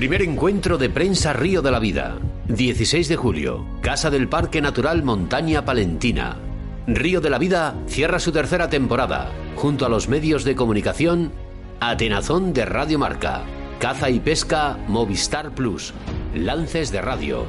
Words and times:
Primer 0.00 0.22
encuentro 0.22 0.78
de 0.78 0.88
prensa 0.88 1.34
Río 1.34 1.60
de 1.60 1.70
la 1.70 1.78
Vida. 1.78 2.16
16 2.48 3.06
de 3.06 3.16
julio. 3.16 3.66
Casa 3.82 4.08
del 4.08 4.30
Parque 4.30 4.62
Natural 4.62 5.02
Montaña 5.02 5.66
Palentina. 5.66 6.38
Río 6.86 7.20
de 7.20 7.28
la 7.28 7.36
Vida 7.36 7.74
cierra 7.86 8.18
su 8.18 8.32
tercera 8.32 8.70
temporada, 8.70 9.30
junto 9.56 9.84
a 9.84 9.90
los 9.90 10.08
medios 10.08 10.44
de 10.44 10.56
comunicación 10.56 11.32
Atenazón 11.80 12.54
de 12.54 12.64
Radio 12.64 12.98
Marca, 12.98 13.42
Caza 13.78 14.08
y 14.08 14.20
Pesca 14.20 14.78
Movistar 14.88 15.54
Plus, 15.54 15.92
Lances 16.34 16.90
de 16.92 17.02
Radio, 17.02 17.44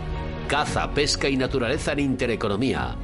Caza, 0.49 0.93
Pesca 0.93 1.29
y 1.29 1.37
Naturaleza 1.37 1.93
en 1.93 1.99
Intereconomía, 1.99 2.97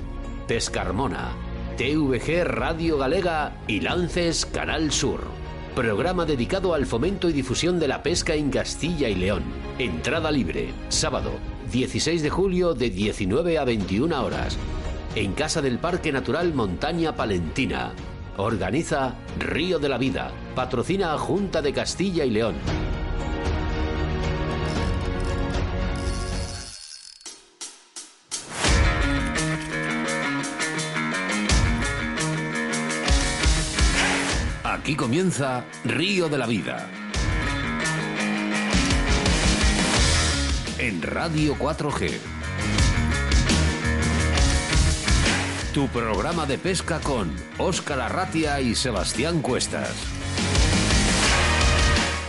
Pescarmona, 0.46 1.30
TVG 1.78 2.44
Radio 2.44 2.98
Galega 2.98 3.62
y 3.66 3.80
Lances 3.80 4.46
Canal 4.46 4.92
Sur. 4.92 5.37
Programa 5.78 6.26
dedicado 6.26 6.74
al 6.74 6.88
fomento 6.88 7.30
y 7.30 7.34
difusión 7.34 7.78
de 7.78 7.88
la 7.88 8.02
pesca 8.02 8.34
en 8.34 8.50
Castilla 8.50 9.10
y 9.10 9.14
León. 9.14 9.44
Entrada 9.78 10.32
libre, 10.32 10.74
sábado, 10.90 11.30
16 11.72 12.24
de 12.24 12.32
julio 12.32 12.74
de 12.74 12.90
19 12.90 13.60
a 13.60 13.64
21 13.64 14.26
horas. 14.26 14.58
En 15.14 15.34
Casa 15.34 15.62
del 15.62 15.78
Parque 15.78 16.12
Natural 16.12 16.52
Montaña 16.52 17.16
Palentina. 17.16 17.92
Organiza 18.38 19.18
Río 19.38 19.78
de 19.78 19.90
la 19.90 20.00
Vida. 20.00 20.32
Patrocina 20.56 21.16
Junta 21.20 21.62
de 21.62 21.74
Castilla 21.74 22.26
y 22.26 22.32
León. 22.32 22.56
Aquí 34.88 34.96
comienza 34.96 35.66
Río 35.84 36.30
de 36.30 36.38
la 36.38 36.48
Vida. 36.48 36.90
En 40.78 41.02
Radio 41.02 41.58
4G. 41.58 42.18
Tu 45.74 45.90
programa 45.90 46.46
de 46.46 46.58
pesca 46.58 47.02
con 47.02 47.36
Óscar 47.58 48.00
Arratia 48.00 48.62
y 48.62 48.76
Sebastián 48.76 49.42
Cuestas. 49.42 49.94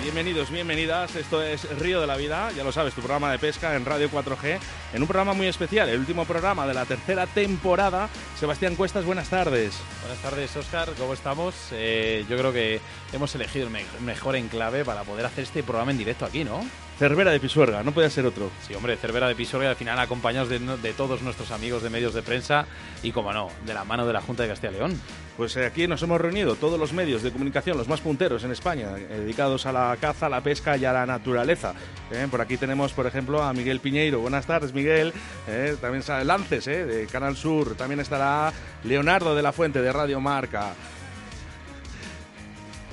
Bienvenidos, 0.03 0.51
bienvenidas. 0.51 1.15
Esto 1.15 1.41
es 1.43 1.63
Río 1.79 2.01
de 2.01 2.09
la 2.09 2.17
Vida, 2.17 2.51
ya 2.57 2.65
lo 2.65 2.73
sabes, 2.73 2.93
tu 2.93 3.03
programa 3.03 3.31
de 3.31 3.39
pesca 3.39 3.77
en 3.77 3.85
Radio 3.85 4.11
4G, 4.11 4.59
en 4.95 5.03
un 5.03 5.07
programa 5.07 5.33
muy 5.33 5.47
especial, 5.47 5.89
el 5.91 6.01
último 6.01 6.25
programa 6.25 6.67
de 6.67 6.75
la 6.75 6.87
tercera 6.87 7.29
temporada. 7.29 8.09
Sebastián 8.37 8.75
Cuestas, 8.75 9.05
buenas 9.05 9.29
tardes. 9.29 9.75
Buenas 10.09 10.23
tardes, 10.23 10.57
Oscar. 10.57 10.89
¿Cómo 10.99 11.13
estamos? 11.13 11.55
Eh, 11.73 12.25
yo 12.31 12.39
creo 12.39 12.51
que 12.51 12.81
hemos 13.13 13.35
elegido 13.35 13.67
el 13.67 13.71
me- 13.73 13.85
mejor 14.01 14.37
enclave 14.37 14.83
para 14.83 15.03
poder 15.03 15.27
hacer 15.27 15.45
este 15.45 15.63
programa 15.63 15.91
en 15.91 15.99
directo 15.99 16.25
aquí, 16.25 16.45
¿no? 16.45 16.65
Cervera 16.99 17.31
de 17.31 17.39
Pisuerga, 17.39 17.83
no 17.85 17.93
puede 17.93 18.11
ser 18.11 18.27
otro. 18.27 18.51
Sí, 18.67 18.75
hombre, 18.75 18.97
Cervera 18.97 19.29
de 19.29 19.37
Pisuerga, 19.37 19.69
al 19.71 19.77
final 19.77 19.99
acompañados 20.01 20.49
de, 20.49 20.59
de 20.59 20.93
todos 20.95 21.23
nuestros 21.23 21.53
amigos 21.53 21.81
de 21.83 21.91
medios 21.91 22.13
de 22.15 22.23
prensa 22.23 22.67
y, 23.05 23.13
como 23.13 23.33
no, 23.33 23.51
de 23.67 23.75
la 23.75 23.85
mano 23.85 24.05
de 24.05 24.13
la 24.15 24.21
Junta 24.21 24.43
de 24.45 24.49
Castilla 24.49 24.73
y 24.73 24.77
León. 24.77 25.01
Pues 25.37 25.57
eh, 25.57 25.67
aquí 25.67 25.87
nos 25.87 26.03
hemos 26.03 26.21
reunido 26.21 26.57
todos 26.57 26.77
los 26.81 26.93
medios 26.93 27.23
de 27.23 27.31
comunicación, 27.31 27.77
los 27.79 27.87
más 27.87 28.01
punteros 28.01 28.43
en 28.43 28.51
España, 28.51 28.89
eh, 28.99 29.07
dedicados 29.21 29.67
a 29.67 29.73
la 29.73 29.97
caza, 30.01 30.27
a 30.27 30.29
la 30.29 30.41
pesca 30.41 30.77
y 30.77 30.85
a 30.87 30.93
la 30.93 31.07
naturaleza. 31.07 31.75
Eh, 32.11 32.27
por 32.29 32.41
aquí 32.41 32.57
tenemos, 32.57 32.93
por 32.93 33.07
ejemplo, 33.07 33.45
a 33.45 33.53
Miguel 33.53 33.79
Piñeiro. 33.79 34.19
Buenas 34.19 34.47
tardes, 34.47 34.73
Miguel. 34.75 35.13
Eh, 35.47 35.77
también 35.81 36.03
Lances, 36.27 36.65
de 36.65 37.07
Canal 37.13 37.37
Sur. 37.37 37.77
También 37.77 38.01
estará 38.01 38.53
Leonardo 38.83 39.37
de 39.37 39.43
la 39.43 39.53
Fuente, 39.53 39.81
de 39.81 39.93
Radio 39.99 40.21
Marca. 40.21 40.75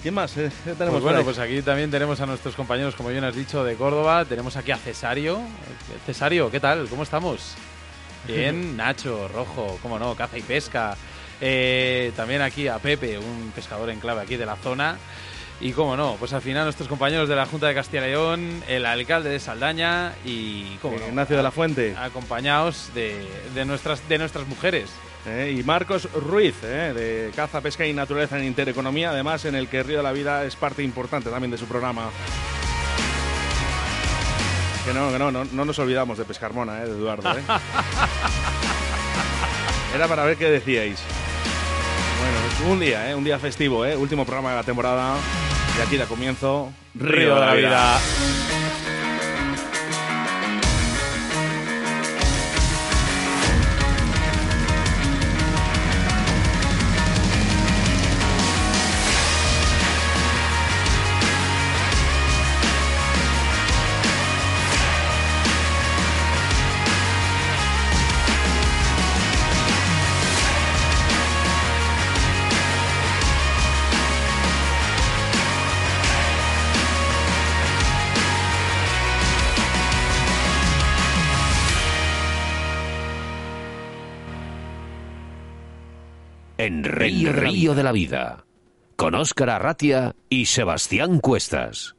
¿Quién 0.02 0.16
más? 0.16 0.36
eh? 0.38 0.50
¿Qué 0.64 0.72
tenemos 0.72 0.94
Pues 0.94 1.04
bueno, 1.04 1.24
pues 1.24 1.38
aquí 1.38 1.62
también 1.62 1.92
tenemos 1.92 2.20
a 2.20 2.26
nuestros 2.26 2.56
compañeros, 2.56 2.96
como 2.96 3.10
bien 3.10 3.24
has 3.24 3.36
dicho, 3.36 3.64
de 3.64 3.76
Córdoba. 3.76 4.26
Tenemos 4.26 4.58
aquí 4.58 4.72
a 4.72 4.78
Cesario. 4.78 5.40
Cesario, 6.08 6.50
¿qué 6.50 6.60
tal? 6.60 6.88
¿Cómo 6.90 7.04
estamos? 7.04 7.54
Bien, 8.28 8.76
Nacho, 8.76 9.28
Rojo, 9.28 9.78
cómo 9.84 10.00
no, 10.00 10.16
caza 10.16 10.40
y 10.40 10.42
pesca. 10.42 10.98
Eh, 11.40 12.12
también 12.16 12.42
aquí 12.42 12.68
a 12.68 12.80
Pepe, 12.80 13.20
un 13.20 13.52
pescador 13.54 13.92
en 13.92 14.00
clave 14.00 14.22
aquí 14.22 14.36
de 14.36 14.48
la 14.48 14.56
zona. 14.56 14.98
Y 15.62 15.74
cómo 15.74 15.96
no, 15.96 16.16
pues 16.18 16.34
al 16.34 16.42
final 16.42 16.64
nuestros 16.64 16.90
compañeros 16.90 17.30
de 17.30 17.36
la 17.36 17.46
Junta 17.46 17.68
de 17.68 17.76
Castilla 17.76 18.08
y 18.08 18.10
León, 18.10 18.64
el 18.68 18.84
alcalde 18.84 19.30
de 19.30 19.40
Saldaña 19.40 20.14
y 20.26 20.78
cómo 20.82 20.98
no, 20.98 21.08
Ignacio 21.08 21.38
de 21.38 21.44
la 21.44 21.52
Fuente. 21.52 21.96
acompañados 21.96 22.90
de, 22.96 23.28
de 23.54 23.64
nuestras, 23.64 24.10
de 24.10 24.18
nuestras 24.18 24.48
mujeres. 24.48 24.90
Eh, 25.28 25.56
y 25.60 25.64
Marcos 25.64 26.08
Ruiz, 26.14 26.54
eh, 26.64 26.94
de 26.96 27.32
Caza, 27.36 27.60
Pesca 27.62 27.86
y 27.86 27.94
Naturaleza 27.94 28.38
en 28.38 28.46
Intereconomía, 28.46 29.10
además 29.10 29.44
en 29.46 29.56
el 29.56 29.68
que 29.68 29.82
Río 29.82 29.98
de 29.98 30.04
la 30.04 30.12
Vida 30.12 30.46
es 30.46 30.56
parte 30.56 30.84
importante 30.84 31.30
también 31.32 31.50
de 31.52 31.58
su 31.58 31.66
programa. 31.66 32.10
Que 34.86 34.94
no, 34.94 35.12
que 35.12 35.18
no, 35.18 35.32
no, 35.32 35.46
no 35.46 35.66
nos 35.66 35.80
olvidamos 35.80 36.20
de 36.20 36.26
Pescarmona, 36.26 36.84
eh, 36.84 36.86
de 36.86 36.92
Eduardo. 36.92 37.36
eh. 37.38 37.42
Era 39.96 40.08
para 40.08 40.26
ver 40.26 40.38
qué 40.38 40.50
decíais. 40.52 41.00
Bueno, 42.20 42.38
pues 42.48 42.60
un 42.70 42.80
día, 42.80 43.10
eh, 43.10 43.16
un 43.16 43.24
día 43.24 43.40
festivo, 43.40 43.84
eh, 43.86 43.96
último 43.96 44.26
programa 44.26 44.52
de 44.52 44.58
la 44.58 44.64
temporada. 44.64 45.16
Y 45.78 45.82
aquí 45.82 45.98
da 45.98 46.06
comienzo 46.06 46.72
Río 46.94 47.34
de 47.36 47.42
la 47.42 47.54
Vida. 47.56 47.98
En 86.66 86.84
Río, 86.84 87.32
Río 87.32 87.76
de 87.76 87.84
la 87.84 87.92
Vida. 87.92 88.44
Con 88.96 89.14
Óscar 89.14 89.52
Arratia 89.52 90.16
y 90.30 90.48
Sebastián 90.48 91.20
Cuestas. 91.20 91.96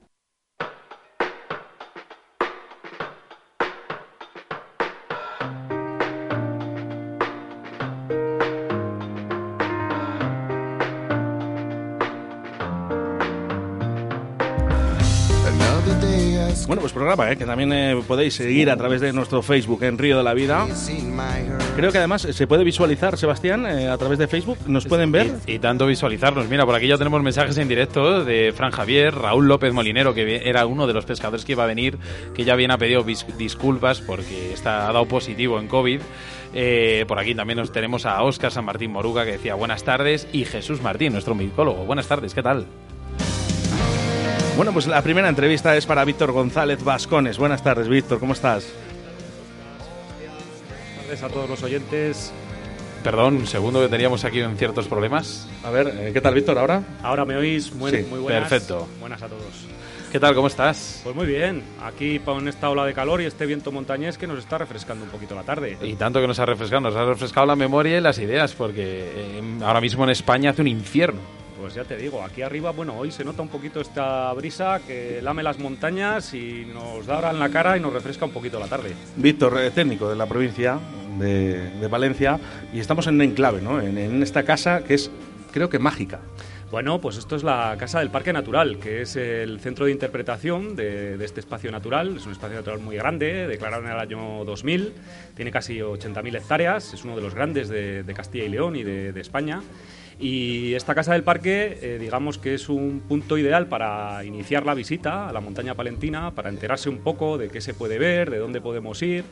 Bueno, 16.66 16.80
pues 16.80 16.92
programa, 16.92 17.30
eh, 17.30 17.36
que 17.36 17.44
también 17.44 17.72
eh, 17.72 18.02
podéis 18.08 18.34
seguir 18.34 18.70
a 18.70 18.76
través 18.76 19.00
de 19.00 19.12
nuestro 19.12 19.40
Facebook 19.40 19.84
en 19.84 19.98
Río 19.98 20.16
de 20.18 20.24
la 20.24 20.34
Vida. 20.34 20.66
Creo 21.76 21.92
que 21.92 21.98
además 21.98 22.24
eh, 22.24 22.32
se 22.32 22.48
puede 22.48 22.64
visualizar, 22.64 23.16
Sebastián, 23.16 23.66
eh, 23.66 23.88
a 23.88 23.96
través 23.96 24.18
de 24.18 24.26
Facebook. 24.26 24.58
¿Nos 24.66 24.84
pueden 24.84 25.12
ver? 25.12 25.32
Y, 25.46 25.52
y 25.52 25.58
tanto 25.60 25.86
visualizarnos. 25.86 26.48
Mira, 26.48 26.66
por 26.66 26.74
aquí 26.74 26.88
ya 26.88 26.98
tenemos 26.98 27.22
mensajes 27.22 27.56
en 27.58 27.68
directo 27.68 28.24
de 28.24 28.52
Fran 28.52 28.72
Javier, 28.72 29.14
Raúl 29.14 29.46
López 29.46 29.72
Molinero, 29.72 30.12
que 30.12 30.42
era 30.44 30.66
uno 30.66 30.88
de 30.88 30.94
los 30.94 31.04
pescadores 31.04 31.44
que 31.44 31.52
iba 31.52 31.62
a 31.62 31.68
venir, 31.68 31.98
que 32.34 32.44
ya 32.44 32.56
bien 32.56 32.72
ha 32.72 32.78
pedido 32.78 33.04
disculpas 33.04 34.00
porque 34.00 34.52
está, 34.52 34.88
ha 34.88 34.92
dado 34.92 35.06
positivo 35.06 35.60
en 35.60 35.68
COVID. 35.68 36.00
Eh, 36.52 37.04
por 37.06 37.20
aquí 37.20 37.36
también 37.36 37.58
nos 37.58 37.70
tenemos 37.70 38.06
a 38.06 38.20
Óscar 38.22 38.50
San 38.50 38.64
Martín 38.64 38.90
Moruga, 38.90 39.24
que 39.24 39.32
decía 39.32 39.54
buenas 39.54 39.84
tardes, 39.84 40.26
y 40.32 40.44
Jesús 40.44 40.82
Martín, 40.82 41.12
nuestro 41.12 41.36
micólogo. 41.36 41.84
Buenas 41.84 42.08
tardes, 42.08 42.34
¿qué 42.34 42.42
tal? 42.42 42.66
Bueno, 44.56 44.72
pues 44.72 44.86
la 44.86 45.02
primera 45.02 45.28
entrevista 45.28 45.76
es 45.76 45.84
para 45.84 46.04
Víctor 46.04 46.32
González 46.32 46.82
Vascones. 46.82 47.36
Buenas 47.38 47.62
tardes, 47.62 47.88
Víctor, 47.88 48.18
¿cómo 48.18 48.32
estás? 48.32 48.66
tardes 51.02 51.22
a 51.22 51.28
todos 51.28 51.48
los 51.48 51.62
oyentes. 51.62 52.32
Perdón, 53.04 53.36
un 53.36 53.46
segundo 53.46 53.80
que 53.80 53.88
teníamos 53.88 54.24
aquí 54.24 54.40
en 54.40 54.56
ciertos 54.56 54.88
problemas. 54.88 55.46
A 55.62 55.70
ver, 55.70 55.88
eh, 55.88 56.10
¿qué 56.12 56.20
tal, 56.20 56.34
Víctor, 56.34 56.58
ahora? 56.58 56.82
Ahora 57.02 57.24
me 57.24 57.36
oís 57.36 57.72
muy, 57.74 57.90
Sí, 57.92 58.04
muy 58.10 58.18
buenas. 58.18 58.48
perfecto. 58.48 58.88
Buenas 58.98 59.22
a 59.22 59.28
todos. 59.28 59.44
¿Qué 60.10 60.18
tal? 60.18 60.34
¿Cómo 60.34 60.46
estás? 60.46 61.02
Pues 61.04 61.14
muy 61.14 61.26
bien, 61.26 61.62
aquí 61.84 62.18
con 62.20 62.48
esta 62.48 62.70
ola 62.70 62.84
de 62.86 62.94
calor 62.94 63.20
y 63.20 63.26
este 63.26 63.44
viento 63.44 63.70
montañés 63.70 64.16
que 64.16 64.26
nos 64.26 64.38
está 64.38 64.56
refrescando 64.58 65.04
un 65.04 65.10
poquito 65.10 65.34
la 65.34 65.42
tarde. 65.42 65.76
Y 65.82 65.94
tanto 65.94 66.20
que 66.20 66.26
nos 66.26 66.38
ha 66.40 66.46
refrescado, 66.46 66.80
nos 66.80 66.96
ha 66.96 67.04
refrescado 67.04 67.46
la 67.46 67.56
memoria 67.56 67.98
y 67.98 68.00
las 68.00 68.18
ideas, 68.18 68.54
porque 68.54 68.82
eh, 69.14 69.42
ahora 69.62 69.80
mismo 69.80 70.02
en 70.04 70.10
España 70.10 70.50
hace 70.50 70.62
un 70.62 70.68
infierno. 70.68 71.20
Pues 71.58 71.74
ya 71.74 71.84
te 71.84 71.96
digo, 71.96 72.22
aquí 72.22 72.42
arriba, 72.42 72.70
bueno, 72.70 72.96
hoy 72.96 73.10
se 73.10 73.24
nota 73.24 73.42
un 73.42 73.48
poquito 73.48 73.80
esta 73.80 74.32
brisa 74.34 74.80
que 74.86 75.20
lame 75.22 75.42
las 75.42 75.58
montañas 75.58 76.34
y 76.34 76.66
nos 76.66 77.06
da 77.06 77.16
ahora 77.16 77.30
en 77.30 77.38
la 77.38 77.48
cara 77.48 77.76
y 77.76 77.80
nos 77.80 77.92
refresca 77.92 78.26
un 78.26 78.32
poquito 78.32 78.58
la 78.58 78.66
tarde. 78.66 78.92
Víctor, 79.16 79.58
eh, 79.58 79.70
técnico 79.70 80.08
de 80.08 80.16
la 80.16 80.26
provincia 80.26 80.78
de, 81.18 81.70
de 81.70 81.88
Valencia, 81.88 82.38
y 82.72 82.80
estamos 82.80 83.06
en 83.06 83.14
un 83.14 83.22
enclave, 83.22 83.62
¿no? 83.62 83.80
En, 83.80 83.96
en 83.96 84.22
esta 84.22 84.42
casa 84.42 84.84
que 84.84 84.94
es, 84.94 85.10
creo 85.52 85.70
que 85.70 85.78
mágica. 85.78 86.20
Bueno, 86.70 87.00
pues 87.00 87.16
esto 87.16 87.36
es 87.36 87.44
la 87.44 87.76
Casa 87.78 88.00
del 88.00 88.10
Parque 88.10 88.32
Natural, 88.32 88.78
que 88.80 89.02
es 89.02 89.14
el 89.14 89.60
centro 89.60 89.86
de 89.86 89.92
interpretación 89.92 90.74
de, 90.74 91.14
este 91.24 91.38
espacio 91.38 91.70
natural. 91.70 92.16
Es 92.16 92.26
un 92.26 92.32
espacio 92.32 92.56
natural 92.56 92.80
muy 92.80 92.96
grande, 92.96 93.46
declarado 93.46 93.84
en 93.84 93.90
el 93.92 93.98
año 93.98 94.44
2000, 94.44 94.92
tiene 95.36 95.52
casi 95.52 95.78
80.000 95.78 96.36
hectáreas, 96.36 96.92
es 96.92 97.04
uno 97.04 97.14
de 97.14 97.22
los 97.22 97.34
grandes 97.34 97.68
de, 97.68 98.04
Castilla 98.16 98.44
y 98.44 98.48
León 98.48 98.74
y 98.74 98.82
de, 98.82 99.20
España. 99.20 99.62
Y 100.18 100.74
esta 100.74 100.94
casa 100.94 101.12
del 101.12 101.22
parque, 101.22 101.78
eh, 101.82 101.98
digamos 102.00 102.38
que 102.38 102.54
es 102.54 102.68
un 102.68 103.02
punto 103.06 103.36
ideal 103.36 103.66
para 103.66 104.24
iniciar 104.24 104.64
la 104.64 104.74
visita 104.74 105.28
a 105.28 105.32
la 105.32 105.40
montaña 105.40 105.74
palentina, 105.74 106.30
para 106.30 106.48
enterarse 106.48 106.88
un 106.88 106.98
poco 106.98 107.36
de 107.36 107.50
qué 107.50 107.60
se 107.60 107.74
puede 107.74 107.98
ver, 107.98 108.30
de 108.30 108.38
dónde 108.38 108.60
podemos 108.60 109.02
ir 109.02 109.24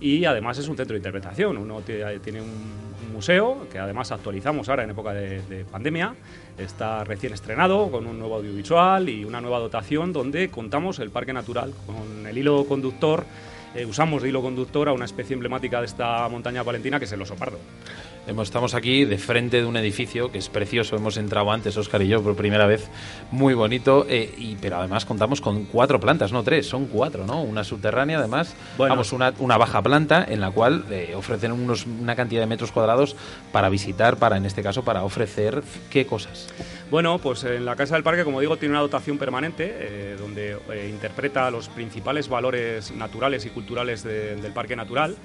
y 0.00 0.24
además 0.24 0.58
es 0.58 0.68
un 0.68 0.76
centro 0.76 0.94
de 0.94 0.98
interpretación. 0.98 1.56
Uno 1.56 1.80
tiene 1.82 2.42
un 2.42 3.12
museo 3.12 3.66
que 3.70 3.78
además 3.78 4.10
actualizamos 4.12 4.68
ahora 4.68 4.84
en 4.84 4.90
época 4.90 5.12
de, 5.12 5.64
pandemia. 5.70 6.14
Está 6.58 7.04
recién 7.04 7.32
estrenado 7.32 7.90
con 7.90 8.06
un 8.06 8.18
nuevo 8.18 8.36
audiovisual 8.36 9.08
y 9.08 9.24
una 9.24 9.40
nueva 9.40 9.58
dotación 9.58 10.12
donde 10.12 10.50
contamos 10.50 10.98
el 10.98 11.10
parque 11.10 11.32
natural 11.32 11.72
con 11.86 12.26
el 12.26 12.36
hilo 12.36 12.64
conductor. 12.66 13.24
Eh, 13.74 13.86
usamos 13.86 14.22
de 14.22 14.28
hilo 14.28 14.42
conductor 14.42 14.88
a 14.88 14.92
una 14.92 15.04
especie 15.04 15.34
emblemática 15.34 15.80
de 15.80 15.86
esta 15.86 16.28
montaña 16.28 16.62
palentina 16.62 16.98
que 16.98 17.06
es 17.06 17.12
el 17.12 17.22
oso 17.22 17.34
pardo. 17.34 17.58
Estamos 18.26 18.74
aquí 18.74 19.04
de 19.04 19.18
frente 19.18 19.58
de 19.58 19.66
un 19.66 19.76
edificio 19.76 20.32
que 20.32 20.38
es 20.38 20.48
precioso. 20.48 20.96
Hemos 20.96 21.18
entrado 21.18 21.52
antes, 21.52 21.76
Oscar 21.76 22.00
y 22.02 22.08
yo, 22.08 22.22
por 22.22 22.34
primera 22.34 22.66
vez. 22.66 22.88
Muy 23.30 23.52
bonito. 23.52 24.06
Eh, 24.08 24.34
y, 24.38 24.56
pero 24.56 24.78
además 24.78 25.04
contamos 25.04 25.40
con 25.40 25.64
cuatro 25.66 26.00
plantas, 26.00 26.32
no 26.32 26.42
tres, 26.42 26.66
son 26.66 26.86
cuatro, 26.86 27.26
¿no? 27.26 27.42
Una 27.42 27.64
subterránea, 27.64 28.18
además. 28.18 28.54
Vamos, 28.78 29.12
una, 29.12 29.34
una, 29.38 29.58
baja 29.58 29.82
planta 29.82 30.24
en 30.26 30.40
la 30.40 30.50
cual 30.50 30.84
eh, 30.90 31.14
ofrecen 31.14 31.52
unos, 31.52 31.86
una 31.86 32.16
cantidad 32.16 32.40
de 32.40 32.46
metros 32.46 32.72
cuadrados 32.72 33.14
para 33.52 33.68
visitar, 33.68 34.16
para 34.16 34.38
en 34.38 34.46
este 34.46 34.62
caso, 34.62 34.82
para 34.82 35.04
ofrecer 35.04 35.62
qué 35.90 36.06
cosas. 36.06 36.48
Bueno, 36.90 37.18
pues 37.18 37.44
en 37.44 37.64
la 37.64 37.76
Casa 37.76 37.94
del 37.94 38.04
Parque, 38.04 38.24
como 38.24 38.40
digo, 38.40 38.56
tiene 38.56 38.72
una 38.72 38.80
dotación 38.80 39.18
permanente 39.18 39.70
eh, 39.70 40.16
donde 40.18 40.56
interpreta 40.88 41.50
los 41.50 41.68
principales 41.68 42.28
valores 42.28 42.90
naturales 42.92 43.44
y 43.46 43.50
culturales 43.50 44.02
del 44.02 44.52
parque 44.52 44.76
natural. 44.76 45.16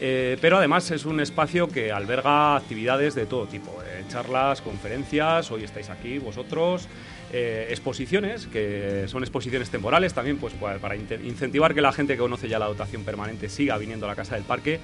Eh, 0.00 0.36
pero 0.40 0.58
además 0.58 0.90
es 0.90 1.04
un 1.06 1.20
espacio 1.20 1.68
que 1.68 1.90
alberga 1.90 2.56
actividades 2.56 3.14
de 3.14 3.26
todo 3.26 3.46
tipo, 3.46 3.72
eh, 3.82 4.04
charlas, 4.08 4.60
conferencias, 4.60 5.50
hoy 5.50 5.64
estáis 5.64 5.88
aquí 5.88 6.18
vosotros, 6.18 6.86
eh, 7.32 7.68
exposiciones, 7.70 8.46
que 8.46 9.04
son 9.08 9.22
exposiciones 9.22 9.70
temporales 9.70 10.12
también, 10.12 10.36
pues 10.36 10.52
para 10.54 10.96
incentivar 10.96 11.74
que 11.74 11.80
la 11.80 11.92
gente 11.92 12.12
que 12.12 12.18
conoce 12.18 12.48
ya 12.48 12.58
la 12.58 12.66
dotación 12.66 13.04
permanente 13.04 13.48
siga 13.48 13.78
viniendo 13.78 14.06
a 14.06 14.10
la 14.10 14.16
Casa 14.16 14.34
del 14.34 14.44
Parque, 14.44 14.80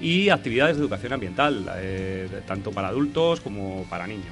y 0.00 0.30
actividades 0.30 0.76
de 0.76 0.82
educación 0.82 1.12
ambiental, 1.12 1.70
tanto 2.48 2.72
para 2.72 2.88
adultos 2.88 3.40
como 3.40 3.84
para 3.88 4.08
niños. 4.08 4.26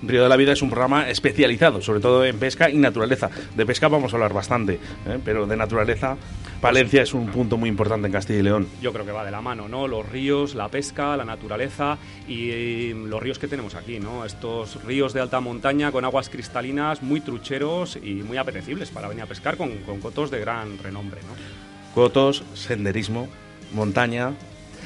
Río 0.00 0.22
de 0.22 0.28
la 0.28 0.36
Vida 0.36 0.52
es 0.52 0.62
un 0.62 0.70
programa 0.70 1.10
especializado, 1.10 1.82
sobre 1.82 1.98
todo 1.98 2.24
en 2.24 2.38
pesca 2.38 2.70
y 2.70 2.76
naturaleza. 2.76 3.28
De 3.56 3.66
pesca 3.66 3.88
vamos 3.88 4.12
a 4.12 4.16
hablar 4.16 4.32
bastante, 4.32 4.78
pero 5.24 5.44
de 5.44 5.56
naturaleza 5.56 6.16
Palencia 6.60 7.02
es 7.02 7.14
un 7.14 7.28
punto 7.28 7.56
muy 7.56 7.68
importante 7.68 8.08
en 8.08 8.12
Castilla 8.12 8.40
y 8.40 8.42
León. 8.42 8.66
Yo 8.82 8.92
creo 8.92 9.06
que 9.06 9.12
va 9.12 9.24
de 9.24 9.30
la 9.30 9.40
mano, 9.40 9.68
¿no? 9.68 9.86
Los 9.86 10.08
ríos, 10.08 10.56
la 10.56 10.68
pesca, 10.68 11.16
la 11.16 11.24
naturaleza 11.24 11.98
y 12.26 12.92
los 12.92 13.22
ríos 13.22 13.38
que 13.38 13.46
tenemos 13.46 13.76
aquí, 13.76 14.00
¿no? 14.00 14.24
Estos 14.24 14.82
ríos 14.82 15.12
de 15.12 15.20
alta 15.20 15.38
montaña 15.38 15.92
con 15.92 16.04
aguas 16.04 16.28
cristalinas 16.28 17.00
muy 17.00 17.20
trucheros 17.20 17.96
y 18.02 18.14
muy 18.24 18.38
apetecibles 18.38 18.90
para 18.90 19.06
venir 19.06 19.22
a 19.22 19.26
pescar 19.26 19.56
con, 19.56 19.78
con 19.78 20.00
cotos 20.00 20.32
de 20.32 20.40
gran 20.40 20.78
renombre, 20.78 21.20
¿no? 21.22 21.94
Cotos, 21.94 22.42
senderismo, 22.54 23.28
montaña, 23.72 24.32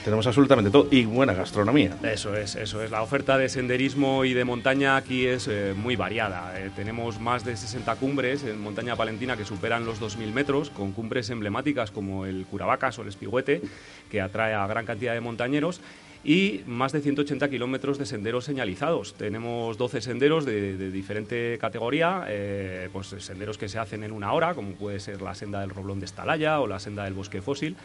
tenemos 0.04 0.26
absolutamente 0.26 0.70
todo 0.70 0.88
y 0.90 1.04
buena 1.04 1.32
gastronomía. 1.32 1.96
Eso 2.02 2.36
es, 2.36 2.56
eso 2.56 2.82
es. 2.82 2.90
La 2.90 3.02
oferta 3.02 3.38
de 3.38 3.48
senderismo 3.48 4.24
y 4.24 4.34
de 4.34 4.44
montaña 4.44 4.96
aquí 4.96 5.26
es 5.26 5.48
eh, 5.48 5.74
muy 5.76 5.96
variada. 5.96 6.58
Eh, 6.58 6.70
tenemos 6.74 7.20
más 7.20 7.44
de 7.44 7.56
60 7.56 7.96
cumbres 7.96 8.44
en 8.44 8.60
montaña 8.60 8.96
palentina 8.96 9.36
que 9.36 9.44
superan 9.44 9.84
los 9.84 10.00
2.000 10.00 10.32
metros, 10.32 10.70
con 10.70 10.92
cumbres 10.92 11.30
emblemáticas 11.30 11.90
como 11.90 12.26
el 12.26 12.46
Curavacas 12.46 12.98
o 12.98 13.02
el 13.02 13.08
Espigüete, 13.08 13.62
que 14.10 14.20
atrae 14.20 14.54
a 14.54 14.66
gran 14.66 14.84
cantidad 14.84 15.14
de 15.14 15.20
montañeros 15.20 15.80
y 16.24 16.60
más 16.66 16.92
de 16.92 17.00
180 17.00 17.48
kilómetros 17.50 17.98
de 17.98 18.06
senderos 18.06 18.44
señalizados. 18.44 19.14
Tenemos 19.14 19.76
12 19.76 20.00
senderos 20.00 20.44
de, 20.44 20.90
diferente 20.90 21.58
categoría, 21.60 22.24
eh, 22.28 22.88
pues 22.92 23.08
senderos 23.18 23.58
que 23.58 23.68
se 23.68 23.78
hacen 23.78 24.04
en 24.04 24.12
una 24.12 24.32
hora, 24.32 24.54
como 24.54 24.72
puede 24.72 25.00
ser 25.00 25.20
la 25.20 25.34
senda 25.34 25.60
del 25.60 25.70
Roblón 25.70 25.98
de 25.98 26.06
Estalaya 26.06 26.60
o 26.60 26.66
la 26.66 26.78
senda 26.78 27.04
del 27.04 27.14
Bosque 27.14 27.42
Fósil, 27.42 27.76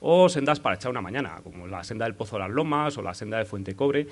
o 0.00 0.28
sendas 0.28 0.60
para 0.60 0.76
echar 0.76 0.90
una 0.90 1.00
mañana, 1.00 1.40
como 1.42 1.66
la 1.66 1.84
senda 1.84 2.04
del 2.04 2.14
Pozo 2.14 2.36
de 2.36 2.42
las 2.42 2.50
Lomas 2.50 2.96
o 2.98 3.02
la 3.02 3.14
senda 3.14 3.38
de 3.38 3.44
Fuente 3.44 3.74
Cobre. 3.74 4.06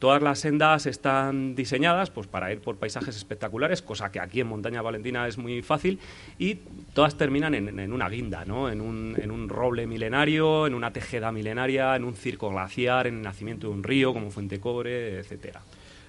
Todas 0.00 0.22
las 0.22 0.38
sendas 0.38 0.86
están 0.86 1.54
diseñadas 1.54 2.08
pues, 2.08 2.26
para 2.26 2.50
ir 2.50 2.60
por 2.60 2.76
paisajes 2.76 3.14
espectaculares, 3.16 3.82
cosa 3.82 4.10
que 4.10 4.18
aquí 4.18 4.40
en 4.40 4.46
Montaña 4.46 4.80
Valentina 4.80 5.28
es 5.28 5.36
muy 5.36 5.60
fácil, 5.60 5.98
y 6.38 6.54
todas 6.94 7.18
terminan 7.18 7.54
en, 7.54 7.92
una 7.92 8.08
guinda, 8.08 8.46
¿no? 8.46 8.70
en, 8.70 8.80
un, 8.80 9.14
en 9.20 9.30
un 9.30 9.50
roble 9.50 9.86
milenario, 9.86 10.66
en 10.66 10.72
una 10.72 10.90
tejeda 10.90 11.32
milenaria, 11.32 11.94
en 11.96 12.04
un 12.04 12.14
circo 12.14 12.48
glaciar, 12.48 13.08
en 13.08 13.16
el 13.16 13.22
nacimiento 13.22 13.66
de 13.66 13.74
un 13.74 13.82
río 13.82 14.14
como 14.14 14.30
Fuente 14.30 14.58
Cobre, 14.58 15.18
etcétera. 15.18 15.60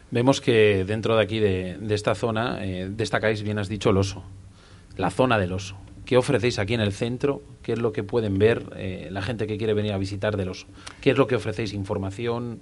Vemos 0.10 0.40
que 0.40 0.86
dentro 0.86 1.18
de 1.18 1.24
aquí, 1.24 1.40
de, 1.40 1.78
esta 1.90 2.16
zona, 2.16 2.66
eh, 2.66 2.90
destacáis, 2.90 3.44
bien 3.44 3.60
has 3.60 3.68
dicho, 3.68 3.90
el 3.90 3.98
oso, 3.98 4.24
la 4.96 5.10
zona 5.10 5.38
del 5.38 5.52
oso. 5.52 5.76
¿Qué 6.06 6.18
ofrecéis 6.18 6.60
aquí 6.60 6.74
en 6.74 6.82
el 6.82 6.92
centro? 6.92 7.42
¿Qué 7.62 7.74
es 7.74 7.80
lo 7.80 7.92
que 7.92 8.04
pueden 8.04 8.38
ver 8.38 8.64
eh, 8.76 9.10
la 9.12 9.22
gente 9.22 9.48
que 9.48 9.58
quiere 9.58 9.74
venir 9.74 9.94
a 9.94 9.98
visitar 9.98 10.36
del 10.36 10.50
oso? 10.50 10.68
¿Qué 11.00 11.12
es 11.12 11.18
lo 11.18 11.28
que 11.28 11.36
ofrecéis? 11.36 11.74
¿Información? 11.74 12.62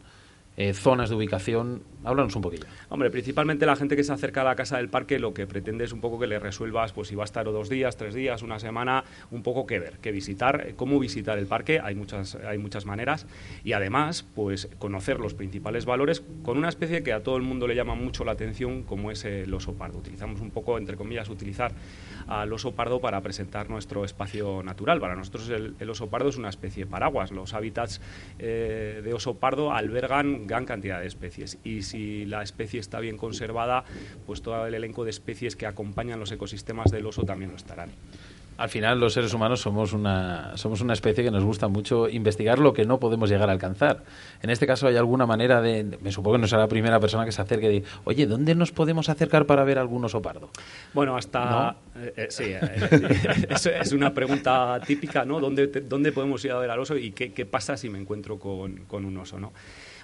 Eh, 0.61 0.73
zonas 0.73 1.07
de 1.07 1.15
ubicación. 1.15 1.83
Háblanos 2.03 2.35
un 2.35 2.41
poquillo. 2.41 2.65
Hombre, 2.89 3.09
principalmente 3.09 3.65
la 3.65 3.77
gente 3.77 3.95
que 3.95 4.03
se 4.03 4.11
acerca 4.11 4.41
a 4.41 4.43
la 4.43 4.55
casa 4.57 4.75
del 4.75 4.89
parque 4.89 5.17
lo 5.17 5.33
que 5.33 5.47
pretende 5.47 5.85
es 5.85 5.93
un 5.93 6.01
poco 6.01 6.19
que 6.19 6.27
le 6.27 6.37
resuelvas, 6.37 6.91
pues 6.91 7.07
si 7.07 7.15
va 7.15 7.23
a 7.23 7.25
estar 7.25 7.45
dos 7.45 7.69
días, 7.69 7.95
tres 7.95 8.13
días, 8.13 8.41
una 8.41 8.59
semana, 8.59 9.05
un 9.31 9.41
poco 9.41 9.65
qué 9.65 9.79
ver, 9.79 9.99
qué 10.01 10.11
visitar, 10.11 10.67
eh, 10.67 10.73
cómo 10.75 10.99
visitar 10.99 11.37
el 11.37 11.45
parque. 11.45 11.79
Hay 11.81 11.95
muchas, 11.95 12.35
hay 12.35 12.57
muchas 12.57 12.85
maneras 12.85 13.25
y 13.63 13.71
además, 13.71 14.25
pues 14.35 14.67
conocer 14.79 15.21
los 15.21 15.33
principales 15.33 15.85
valores 15.85 16.23
con 16.43 16.57
una 16.57 16.67
especie 16.67 17.03
que 17.03 17.13
a 17.13 17.23
todo 17.23 17.37
el 17.37 17.43
mundo 17.43 17.65
le 17.65 17.75
llama 17.75 17.95
mucho 17.95 18.25
la 18.25 18.33
atención, 18.33 18.83
como 18.83 19.11
es 19.11 19.23
el 19.23 19.53
oso 19.53 19.75
pardo. 19.75 19.99
Utilizamos 19.99 20.41
un 20.41 20.51
poco, 20.51 20.77
entre 20.77 20.97
comillas, 20.97 21.29
utilizar 21.29 21.71
al 22.27 22.51
oso 22.51 22.73
pardo 22.73 22.99
para 22.99 23.21
presentar 23.21 23.69
nuestro 23.69 24.03
espacio 24.03 24.61
natural. 24.61 24.99
Para 24.99 25.15
nosotros 25.15 25.49
el, 25.49 25.89
oso 25.89 26.07
pardo 26.07 26.27
es 26.27 26.35
una 26.35 26.49
especie 26.49 26.83
de 26.83 26.91
paraguas. 26.91 27.31
Los 27.31 27.53
hábitats 27.53 28.01
eh, 28.39 29.01
de 29.01 29.13
oso 29.13 29.35
pardo 29.35 29.71
albergan 29.71 30.48
gran 30.49 30.65
cantidad 30.65 30.99
de 30.99 31.07
especies 31.07 31.59
y 31.63 31.83
si 31.83 32.25
la 32.25 32.41
especie 32.41 32.79
está 32.79 32.99
bien 32.99 33.17
conservada, 33.17 33.85
pues 34.25 34.41
todo 34.41 34.65
el 34.65 34.73
elenco 34.73 35.05
de 35.05 35.11
especies 35.11 35.55
que 35.55 35.67
acompañan 35.67 36.19
los 36.19 36.31
ecosistemas 36.31 36.91
del 36.91 37.05
oso 37.05 37.23
también 37.23 37.51
lo 37.51 37.57
estarán. 37.57 37.91
Al 38.59 38.67
final 38.67 38.99
los 38.99 39.13
seres 39.13 39.33
humanos 39.33 39.61
somos 39.61 39.93
una, 39.93 40.57
somos 40.57 40.81
una 40.81 40.91
especie 40.91 41.23
que 41.23 41.31
nos 41.31 41.45
gusta 41.45 41.69
mucho 41.69 42.09
investigar 42.09 42.59
lo 42.59 42.73
que 42.73 42.83
no 42.83 42.99
podemos 42.99 43.29
llegar 43.29 43.47
a 43.47 43.53
alcanzar. 43.53 44.03
En 44.41 44.49
este 44.49 44.67
caso 44.67 44.85
hay 44.87 44.97
alguna 44.97 45.25
manera 45.25 45.61
de, 45.61 45.97
me 46.01 46.11
supongo 46.11 46.35
que 46.35 46.41
no 46.41 46.47
será 46.47 46.63
la 46.63 46.67
primera 46.67 46.99
persona 46.99 47.23
que 47.23 47.31
se 47.31 47.41
acerque 47.41 47.67
y 47.67 47.73
diga, 47.75 47.87
oye, 48.03 48.27
¿dónde 48.27 48.55
nos 48.55 48.73
podemos 48.73 49.07
acercar 49.07 49.45
para 49.45 49.63
ver 49.63 49.79
algún 49.79 50.03
oso 50.03 50.21
pardo? 50.21 50.49
Bueno, 50.93 51.15
hasta... 51.15 51.77
Eh, 51.95 52.13
eh, 52.17 52.27
sí, 52.31 52.47
eh, 52.47 53.47
es, 53.81 53.93
una 53.93 54.13
pregunta 54.13 54.77
típica, 54.85 55.23
¿no? 55.23 55.39
¿Dónde, 55.39 55.67
¿Dónde 55.67 56.11
podemos 56.11 56.43
ir 56.43 56.51
a 56.51 56.59
ver 56.59 56.69
al 56.69 56.79
oso 56.79 56.97
y 56.97 57.11
qué, 57.11 57.31
qué 57.31 57.45
pasa 57.45 57.77
si 57.77 57.87
me 57.87 57.97
encuentro 57.97 58.39
con, 58.39 58.83
con 58.87 59.05
un 59.05 59.15
oso, 59.19 59.39
¿no? 59.39 59.53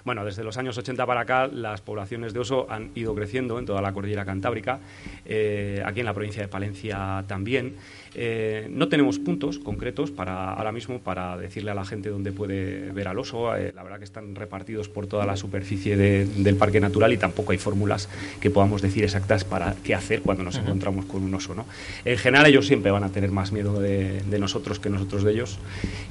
Bueno, 0.06 0.24
desde 0.24 0.44
los 0.44 0.56
años 0.56 0.78
80 0.78 1.04
para 1.04 1.22
acá 1.22 1.48
las 1.48 1.80
poblaciones 1.80 2.32
de 2.32 2.38
oso 2.38 2.68
han 2.70 2.92
ido 2.94 3.12
creciendo 3.12 3.58
en 3.58 3.66
toda 3.66 3.82
la 3.82 3.92
cordillera 3.92 4.24
cantábrica, 4.24 4.78
aquí 5.24 6.00
en 6.00 6.04
la 6.06 6.14
provincia 6.14 6.40
de 6.42 6.46
Palencia 6.46 7.24
también. 7.26 7.74
Eh, 8.18 8.68
no 8.70 8.88
tenemos 8.88 9.18
puntos 9.18 9.58
concretos 9.58 10.10
para 10.10 10.54
ahora 10.54 10.72
mismo 10.72 11.00
para 11.00 11.36
decirle 11.36 11.72
a 11.72 11.74
la 11.74 11.84
gente 11.84 12.08
dónde 12.08 12.32
puede 12.32 12.90
ver 12.92 13.08
al 13.08 13.18
oso. 13.18 13.54
Eh, 13.54 13.72
la 13.76 13.82
verdad 13.82 13.98
que 13.98 14.06
están 14.06 14.34
repartidos 14.34 14.88
por 14.88 15.06
toda 15.06 15.26
la 15.26 15.36
superficie 15.36 15.98
del 15.98 16.56
parque 16.56 16.80
natural 16.80 17.12
y 17.12 17.18
tampoco 17.18 17.52
hay 17.52 17.58
fórmulas 17.58 18.08
que 18.40 18.48
podamos 18.48 18.80
decir 18.80 19.04
exactas 19.04 19.44
para 19.44 19.74
qué 19.84 19.94
hacer 19.94 20.22
cuando 20.22 20.44
nos 20.44 20.56
encontramos 20.56 21.04
con 21.04 21.24
un 21.24 21.34
oso. 21.34 21.54
¿no? 21.54 21.66
En 22.06 22.16
general 22.16 22.46
ellos 22.46 22.66
siempre 22.66 22.90
van 22.90 23.04
a 23.04 23.10
tener 23.10 23.30
más 23.30 23.52
miedo 23.52 23.78
de, 23.80 24.22
nosotros 24.40 24.80
que 24.80 24.88
nosotros 24.88 25.22
de 25.22 25.32
ellos 25.32 25.58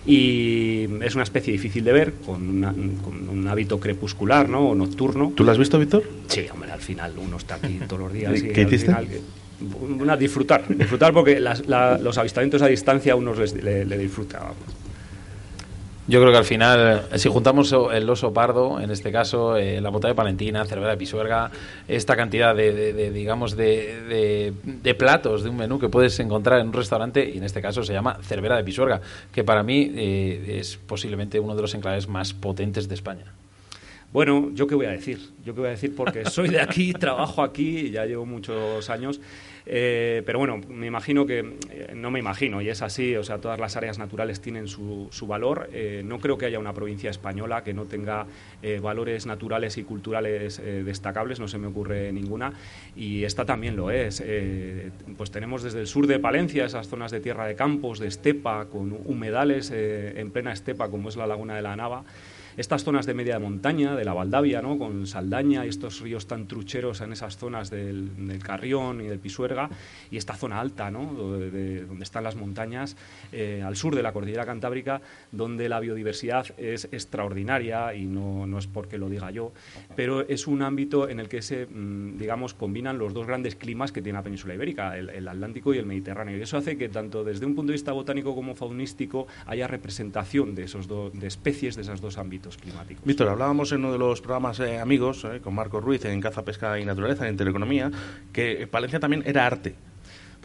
y 0.05 0.87
es 1.01 1.15
una 1.15 1.23
especie 1.23 1.53
difícil 1.53 1.83
de 1.83 1.91
ver 1.91 2.13
con, 2.23 2.63
un 2.65 3.47
hábito 3.47 3.79
crepuscular 3.79 4.47
¿no? 4.47 4.69
o 4.69 4.75
nocturno. 4.75 5.33
¿Tú 5.35 5.43
lo 5.43 5.51
has 5.51 5.57
visto, 5.57 5.79
Víctor? 5.79 6.03
Sí, 6.27 6.45
hombre, 6.53 6.71
al 6.71 6.81
final 6.81 7.13
uno 7.17 7.37
está 7.37 7.55
aquí 7.55 7.79
todos 7.87 8.03
los 8.03 8.13
días. 8.13 8.43
¿Qué 8.53 8.61
hiciste? 8.61 8.93
Una, 9.79 10.17
disfrutar, 10.17 10.65
disfrutar 10.67 11.13
porque 11.13 11.39
los 11.39 12.17
avistamientos 12.17 12.61
a 12.61 12.67
distancia 12.67 13.15
uno 13.15 13.33
le, 13.33 13.85
le 13.85 13.97
disfruta. 13.97 14.53
Yo 16.07 16.19
creo 16.19 16.31
que 16.31 16.37
al 16.37 16.45
final, 16.45 17.07
si 17.15 17.29
juntamos 17.29 17.73
el 17.91 18.07
oso 18.07 18.31
pardo, 18.31 18.79
en 18.79 18.91
este 18.91 19.11
caso, 19.11 19.57
eh, 19.57 19.81
la 19.81 19.89
bota 19.89 20.07
de 20.07 20.13
palentina, 20.13 20.63
cerveza 20.65 20.91
de 20.91 20.97
pisuerga, 20.97 21.49
esta 21.87 22.15
cantidad 22.15 22.55
de, 22.55 23.09
digamos, 23.11 23.57
de, 23.57 24.53
platos 24.99 25.43
de 25.43 25.49
un 25.49 25.57
menú 25.57 25.79
que 25.79 25.89
puedes 25.89 26.19
encontrar 26.19 26.59
en 26.59 26.67
un 26.67 26.73
restaurante, 26.73 27.27
y 27.27 27.39
en 27.39 27.43
este 27.43 27.59
caso 27.59 27.83
se 27.83 27.93
llama 27.93 28.19
cervera 28.21 28.55
de 28.55 28.63
pisuerga, 28.63 29.01
que 29.31 29.43
para 29.43 29.63
mí 29.63 29.93
eh, 29.95 30.59
es 30.59 30.77
posiblemente 30.77 31.39
uno 31.39 31.55
de 31.55 31.63
los 31.63 31.73
enclaves 31.73 32.07
más 32.07 32.33
potentes 32.33 32.87
de 32.87 32.93
España. 32.93 33.25
Bueno, 34.15 34.49
yo 34.53 34.65
qué 34.65 34.75
voy 34.75 34.85
a 34.85 34.91
decir, 34.91 35.19
yo 35.43 35.53
qué 35.53 35.59
voy 35.59 35.67
a 35.67 35.71
decir 35.71 35.93
porque 35.93 36.23
soy 36.23 36.47
de 36.47 36.61
aquí, 36.61 36.93
trabajo 37.01 37.43
aquí, 37.43 37.91
ya 37.91 38.05
llevo 38.05 38.25
muchos 38.25 38.89
años 38.89 39.19
eh, 39.65 40.21
pero 40.25 40.39
bueno, 40.39 40.61
me 40.69 40.85
imagino 40.85 41.25
que, 41.25 41.39
eh, 41.71 41.93
no 41.95 42.11
me 42.11 42.19
imagino, 42.19 42.61
y 42.61 42.69
es 42.69 42.81
así, 42.81 43.15
o 43.15 43.23
sea, 43.23 43.39
todas 43.39 43.59
las 43.59 43.75
áreas 43.75 43.97
naturales 43.97 44.39
tienen 44.39 44.67
su, 44.67 45.09
valor. 45.27 45.69
Eh, 45.73 46.03
no 46.05 46.19
creo 46.19 46.37
que 46.37 46.45
haya 46.45 46.59
una 46.59 46.73
provincia 46.73 47.09
española 47.09 47.63
que 47.63 47.73
no 47.73 47.85
tenga 47.85 48.27
valores 48.81 49.25
naturales 49.25 49.77
y 49.77 49.83
culturales 49.83 50.61
destacables, 50.85 51.39
no 51.39 51.47
se 51.47 51.57
me 51.59 51.67
ocurre 51.67 52.11
ninguna, 52.11 52.53
y 52.95 53.23
esta 53.23 53.45
también 53.45 53.75
lo 53.75 53.91
es. 53.91 54.23
pues 55.17 55.29
tenemos 55.29 55.61
desde 55.61 55.81
el 55.81 55.87
sur 55.87 56.07
de 56.07 56.19
Palencia 56.19 56.65
esas 56.65 56.87
zonas 56.87 57.11
de 57.11 57.19
tierra 57.19 57.45
de 57.45 57.55
campos, 57.55 57.99
de 57.99 58.07
estepa, 58.07 58.65
con 58.65 58.97
humedales 59.05 59.71
en 59.71 60.31
plena 60.31 60.51
estepa, 60.51 60.89
como 60.89 61.09
es 61.09 61.15
la 61.15 61.27
laguna 61.27 61.55
de 61.55 61.61
la 61.61 61.75
Nava 61.75 62.03
estas 62.57 62.83
zonas 62.83 63.05
de 63.05 63.13
media 63.13 63.39
montaña, 63.39 63.95
de 63.95 64.05
la 64.05 64.13
Valdavia, 64.13 64.61
¿no? 64.61 64.77
con 64.77 65.07
Saldaña 65.07 65.65
y 65.65 65.69
estos 65.69 65.99
ríos 65.99 66.27
tan 66.27 66.47
trucheros 66.47 67.01
en 67.01 67.11
esas 67.11 67.37
zonas 67.37 67.69
del, 67.69 68.11
Carrión 68.43 69.01
y 69.01 69.07
del 69.07 69.19
Pisuerga, 69.19 69.69
y 70.11 70.17
esta 70.17 70.35
zona 70.35 70.59
alta, 70.59 70.91
¿no? 70.91 71.13
donde, 71.13 71.85
están 72.01 72.23
las 72.23 72.35
montañas, 72.35 72.95
eh, 73.31 73.61
al 73.65 73.75
sur 73.75 73.95
de 73.95 74.03
la 74.03 74.13
cordillera 74.13 74.45
cantábrica, 74.45 75.01
donde 75.31 75.67
la 75.67 75.79
biodiversidad 75.79 76.47
es 76.57 76.85
extraordinaria, 76.91 77.93
y 77.93 78.05
no, 78.05 78.47
no, 78.47 78.57
es 78.57 78.67
porque 78.67 78.97
lo 78.97 79.09
diga 79.09 79.31
yo, 79.31 79.51
pero 79.95 80.27
es 80.27 80.47
un 80.47 80.61
ámbito 80.61 81.09
en 81.09 81.19
el 81.19 81.27
que 81.27 81.41
se, 81.41 81.65
mm, 81.65 82.17
digamos, 82.17 82.53
combinan 82.53 82.97
los 82.97 83.13
dos 83.13 83.27
grandes 83.27 83.55
climas 83.55 83.91
que 83.91 84.01
tiene 84.01 84.17
la 84.19 84.23
península 84.23 84.53
ibérica, 84.53 84.97
el, 84.97 85.25
Atlántico 85.25 85.73
y 85.73 85.79
el 85.79 85.85
Mediterráneo. 85.85 86.37
Y 86.37 86.41
eso 86.41 86.57
hace 86.57 86.77
que 86.77 86.87
tanto 86.87 87.23
desde 87.23 87.45
un 87.45 87.55
punto 87.55 87.71
de 87.71 87.73
vista 87.73 87.91
botánico 87.91 88.35
como 88.35 88.55
faunístico 88.55 89.27
haya 89.47 89.67
representación 89.67 90.53
de, 90.53 90.63
esos 90.63 90.87
de 90.87 91.27
especies 91.27 91.75
de 91.75 91.81
esos 91.81 91.99
dos 91.99 92.17
ámbitos 92.17 92.44
climáticos. 92.57 93.03
Víctor, 93.03 93.29
hablábamos 93.29 93.71
en 93.71 93.79
uno 93.79 93.91
de 93.91 93.97
los 93.97 94.21
programas 94.21 94.59
eh, 94.59 94.79
amigos 94.79 95.25
eh, 95.25 95.41
con 95.41 95.55
Marco 95.55 95.81
Ruiz 95.81 96.05
en 96.05 96.21
Caza, 96.21 96.45
Pesca 96.45 96.79
y 96.79 96.85
Naturaleza, 96.85 97.25
en 97.25 97.31
Intereconomía, 97.31 97.91
que 98.31 98.67
Palencia 98.67 98.99
también 98.99 99.23
era 99.25 99.45
arte. 99.45 99.75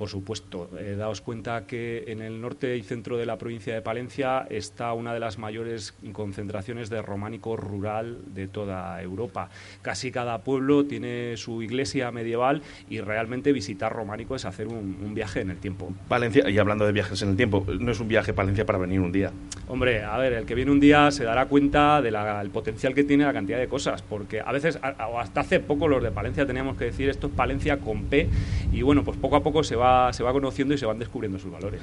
Por 0.01 0.09
supuesto, 0.09 0.71
eh, 0.79 0.95
daos 0.97 1.21
cuenta 1.21 1.67
que 1.67 2.05
en 2.07 2.23
el 2.23 2.41
norte 2.41 2.75
y 2.79 2.83
centro 2.83 3.19
de 3.19 3.27
la 3.27 3.37
provincia 3.37 3.75
de 3.75 3.83
Palencia 3.83 4.47
está 4.49 4.95
una 4.95 5.13
de 5.13 5.21
las 5.21 5.37
mayores 5.37 5.95
concentraciones 6.13 6.89
de 6.89 7.03
románico 7.03 7.55
rural 7.55 8.17
de 8.33 8.49
toda 8.49 9.03
Europa. 9.03 9.51
Casi 9.83 10.11
cada 10.11 10.39
pueblo 10.39 10.87
tiene 10.87 11.37
su 11.37 11.61
iglesia 11.61 12.11
medieval 12.13 12.63
y 12.89 13.03
realmente 13.03 13.53
visitar 13.53 13.93
románico 13.93 14.35
es 14.35 14.47
hacer 14.47 14.69
un, 14.69 15.13
viaje 15.13 15.43
en 15.43 15.51
el 15.51 15.59
tiempo. 15.59 15.93
Valencia, 16.09 16.49
y 16.49 16.57
hablando 16.57 16.87
de 16.87 16.93
viajes 16.93 17.21
en 17.21 17.29
el 17.29 17.37
tiempo, 17.37 17.67
no 17.79 17.93
es 17.93 18.01
un 18.01 18.09
viaje 18.09 18.31
a 18.31 18.35
Palencia 18.35 18.65
para 18.65 18.79
venir 18.79 19.01
un 19.01 19.13
día. 19.13 19.31
Hombre, 19.69 20.03
a 20.03 20.17
ver, 20.17 20.33
el 20.33 20.47
que 20.47 20.55
viene 20.55 20.71
un 20.71 20.81
día 20.81 21.11
se 21.11 21.25
dará 21.25 21.45
cuenta 21.45 22.01
del 22.01 22.51
potencial 22.51 22.95
que 22.95 23.05
tiene 23.05 23.25
la 23.25 23.35
cantidad 23.35 23.59
de 23.59 23.69
cosas, 23.69 24.01
porque 24.01 24.41
a 24.41 24.51
veces, 24.51 24.79
hasta 24.81 25.43
hace 25.43 25.61
poco 25.61 25.89
los 25.89 26.03
de 26.03 26.11
Palencia 26.11 26.47
teníamos 26.47 26.79
que 26.79 26.87
decir 26.87 27.11
esto 27.11 27.27
es 27.27 27.35
Palencia 27.35 27.81
con 27.81 28.05
P, 28.05 28.31
y 28.73 28.81
bueno, 28.81 29.05
pues 29.05 29.19
poco 29.19 29.37
a 29.37 29.43
poco 29.43 29.63
se 29.63 29.77
va 29.77 29.90
se 30.13 30.23
va 30.23 30.33
conociendo 30.33 30.75
y 30.75 30.79
se 30.79 30.87
van 30.87 30.99
descubriendo 30.99 31.39
sus 31.39 31.51
valores. 31.51 31.81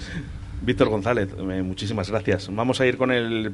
Víctor 0.61 0.89
González, 0.89 1.29
eh, 1.37 1.61
muchísimas 1.61 2.09
gracias. 2.09 2.53
Vamos 2.53 2.81
a 2.81 2.87
ir 2.87 2.97
con 2.97 3.11
el, 3.11 3.51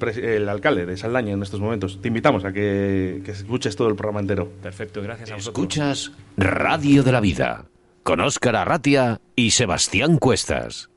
alcalde 0.48 0.86
de 0.86 0.98
Saldaña 0.98 1.34
en 1.34 1.44
estos 1.44 1.60
momentos. 1.60 2.02
Te 2.02 2.08
invitamos 2.08 2.46
a 2.46 2.54
que, 2.54 3.22
que 3.26 3.32
escuches 3.32 3.76
todo 3.76 3.90
el 3.90 3.96
programa 3.96 4.22
entero. 4.22 4.50
Perfecto, 4.62 5.02
gracias 5.02 5.32
a 5.32 5.36
vosotros. 5.36 5.64
Escuchas 5.64 6.12
Radio 6.38 7.04
de 7.04 7.12
la 7.12 7.20
Vida 7.20 7.66
con 8.04 8.20
Óscar 8.20 8.56
Arratia 8.56 9.22
y 9.36 9.52
Sebastián 9.52 10.18
Cuestas. 10.18 10.93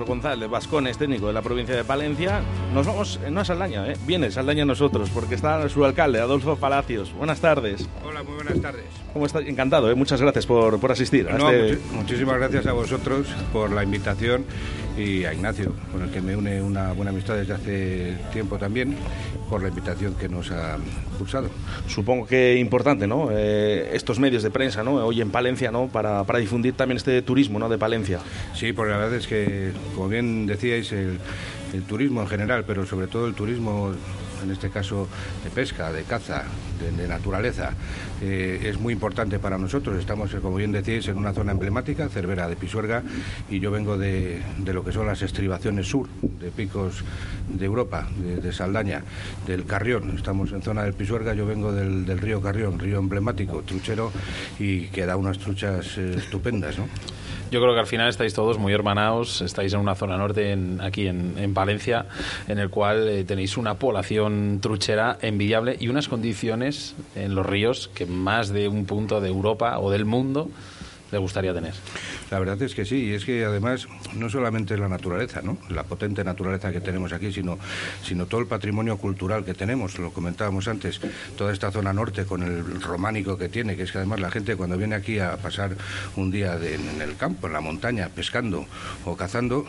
Víctor 0.00 0.16
González 0.16 0.48
Vascones, 0.48 0.96
técnico 0.96 1.26
de 1.26 1.34
la 1.34 1.42
provincia 1.42 1.76
de 1.76 1.84
Palencia. 1.84 2.40
Nos 2.72 2.86
vamos, 2.86 3.20
no 3.30 3.40
a 3.40 3.44
Saldaña, 3.44 3.86
¿eh? 3.86 3.96
viene 4.06 4.30
Saldaña 4.30 4.62
a 4.62 4.66
nosotros, 4.66 5.10
porque 5.10 5.34
está 5.34 5.68
su 5.68 5.84
alcalde, 5.84 6.20
Adolfo 6.20 6.56
Palacios. 6.56 7.12
Buenas 7.12 7.40
tardes. 7.40 7.86
Hola, 8.02 8.22
muy 8.22 8.34
buenas 8.34 8.62
tardes. 8.62 8.86
¿Cómo 9.12 9.26
está? 9.26 9.40
Encantado, 9.40 9.90
¿eh? 9.90 9.94
muchas 9.94 10.22
gracias 10.22 10.46
por, 10.46 10.80
por 10.80 10.90
asistir. 10.90 11.28
Este 11.28 11.78
muchísimas 11.92 12.38
gracias 12.38 12.66
a 12.66 12.72
vosotros 12.72 13.26
por 13.52 13.72
la 13.72 13.84
invitación 13.84 14.46
y 15.00 15.24
a 15.24 15.32
Ignacio, 15.32 15.72
con 15.90 16.02
el 16.02 16.10
que 16.10 16.20
me 16.20 16.36
une 16.36 16.60
una 16.62 16.92
buena 16.92 17.10
amistad 17.10 17.36
desde 17.36 17.54
hace 17.54 18.16
tiempo 18.32 18.58
también, 18.58 18.96
por 19.48 19.62
la 19.62 19.68
invitación 19.68 20.14
que 20.14 20.28
nos 20.28 20.50
ha 20.50 20.78
pulsado. 21.18 21.48
Supongo 21.88 22.26
que 22.26 22.56
importante, 22.56 23.06
¿no? 23.06 23.28
Eh, 23.32 23.90
estos 23.92 24.18
medios 24.18 24.42
de 24.42 24.50
prensa, 24.50 24.82
¿no? 24.82 24.94
Hoy 25.04 25.20
en 25.20 25.30
Palencia, 25.30 25.70
¿no? 25.70 25.88
Para, 25.88 26.24
para, 26.24 26.38
difundir 26.38 26.74
también 26.74 26.96
este 26.96 27.22
turismo, 27.22 27.58
¿no? 27.58 27.68
De 27.68 27.78
Palencia. 27.78 28.20
Sí, 28.54 28.72
porque 28.72 28.92
la 28.92 28.98
verdad 28.98 29.14
es 29.14 29.26
que, 29.26 29.72
como 29.94 30.08
bien 30.08 30.46
decíais, 30.46 30.92
el, 30.92 31.18
el 31.72 31.82
turismo 31.82 32.22
en 32.22 32.28
general, 32.28 32.64
pero 32.66 32.86
sobre 32.86 33.06
todo 33.06 33.26
el 33.26 33.34
turismo 33.34 33.92
en 34.42 34.50
este 34.50 34.70
caso 34.70 35.08
de 35.44 35.50
pesca, 35.50 35.92
de 35.92 36.02
caza, 36.02 36.44
de, 36.96 37.08
naturaleza, 37.08 37.72
eh, 38.22 38.60
es 38.64 38.78
muy 38.78 38.92
importante 38.92 39.38
para 39.38 39.58
nosotros. 39.58 39.98
Estamos, 39.98 40.34
como 40.36 40.56
bien 40.56 40.72
decís, 40.72 41.08
en 41.08 41.16
una 41.16 41.32
zona 41.32 41.52
emblemática, 41.52 42.08
Cervera 42.08 42.48
de 42.48 42.56
Pisuerga, 42.56 43.02
y 43.48 43.60
yo 43.60 43.70
vengo 43.70 43.98
de, 43.98 44.42
lo 44.64 44.84
que 44.84 44.92
son 44.92 45.06
las 45.06 45.22
estribaciones 45.22 45.88
sur, 45.88 46.08
de 46.22 46.50
picos 46.50 47.04
de 47.48 47.66
Europa, 47.66 48.08
de, 48.18 48.52
Saldaña, 48.52 49.02
del 49.46 49.64
Carrión. 49.64 50.16
Estamos 50.16 50.52
en 50.52 50.62
zona 50.62 50.84
del 50.84 50.94
Pisuerga, 50.94 51.34
yo 51.34 51.46
vengo 51.46 51.72
del, 51.72 52.06
río 52.18 52.40
Carrión, 52.40 52.78
río 52.78 52.98
emblemático, 52.98 53.62
truchero, 53.62 54.12
y 54.58 54.86
que 54.88 55.06
da 55.06 55.16
unas 55.16 55.38
truchas 55.38 55.98
eh, 55.98 56.14
estupendas, 56.16 56.78
¿no? 56.78 56.88
Yo 57.50 57.60
creo 57.60 57.74
que 57.74 57.80
al 57.80 57.86
final 57.86 58.08
estáis 58.08 58.32
todos 58.32 58.58
muy 58.58 58.72
hermanados, 58.72 59.40
estáis 59.42 59.72
en 59.72 59.80
una 59.80 59.96
zona 59.96 60.16
norte, 60.16 60.56
aquí 60.80 61.08
en, 61.08 61.52
Valencia, 61.52 62.06
en 62.46 62.60
el 62.60 62.70
cual 62.70 63.08
eh, 63.08 63.24
tenéis 63.24 63.56
una 63.56 63.74
población 63.74 64.60
truchera 64.62 65.18
envidiable 65.20 65.76
y 65.80 65.88
unas 65.88 66.06
condiciones 66.06 66.94
en 67.16 67.34
los 67.34 67.44
ríos 67.44 67.90
que 67.92 68.06
más 68.06 68.50
de 68.50 68.68
un 68.68 68.86
punto 68.86 69.20
de 69.20 69.28
Europa 69.28 69.80
o 69.80 69.90
del 69.90 70.04
mundo 70.04 70.48
le 71.10 71.18
gustaría 71.18 71.52
tener. 71.52 71.74
La 72.30 72.38
verdad 72.38 72.60
es 72.62 72.74
que 72.74 72.84
sí, 72.84 73.06
y 73.06 73.14
es 73.14 73.24
que 73.24 73.44
además 73.44 73.88
no 74.14 74.30
solamente 74.30 74.76
la 74.76 74.88
naturaleza, 74.88 75.42
¿no? 75.42 75.58
la 75.68 75.84
potente 75.84 76.24
naturaleza 76.24 76.72
que 76.72 76.80
tenemos 76.80 77.12
aquí, 77.12 77.32
sino, 77.32 77.58
sino 78.02 78.26
todo 78.26 78.40
el 78.40 78.46
patrimonio 78.46 78.96
cultural 78.96 79.44
que 79.44 79.54
tenemos, 79.54 79.98
lo 79.98 80.12
comentábamos 80.12 80.68
antes, 80.68 81.00
toda 81.36 81.52
esta 81.52 81.70
zona 81.70 81.92
norte 81.92 82.24
con 82.24 82.42
el 82.42 82.80
románico 82.80 83.36
que 83.36 83.48
tiene, 83.48 83.76
que 83.76 83.82
es 83.84 83.92
que 83.92 83.98
además 83.98 84.20
la 84.20 84.30
gente 84.30 84.56
cuando 84.56 84.76
viene 84.76 84.94
aquí 84.94 85.18
a 85.18 85.36
pasar 85.36 85.76
un 86.16 86.30
día 86.30 86.56
en 86.56 87.00
el 87.00 87.16
campo, 87.16 87.46
en 87.46 87.52
la 87.52 87.60
montaña, 87.60 88.08
pescando 88.08 88.66
o 89.04 89.16
cazando, 89.16 89.66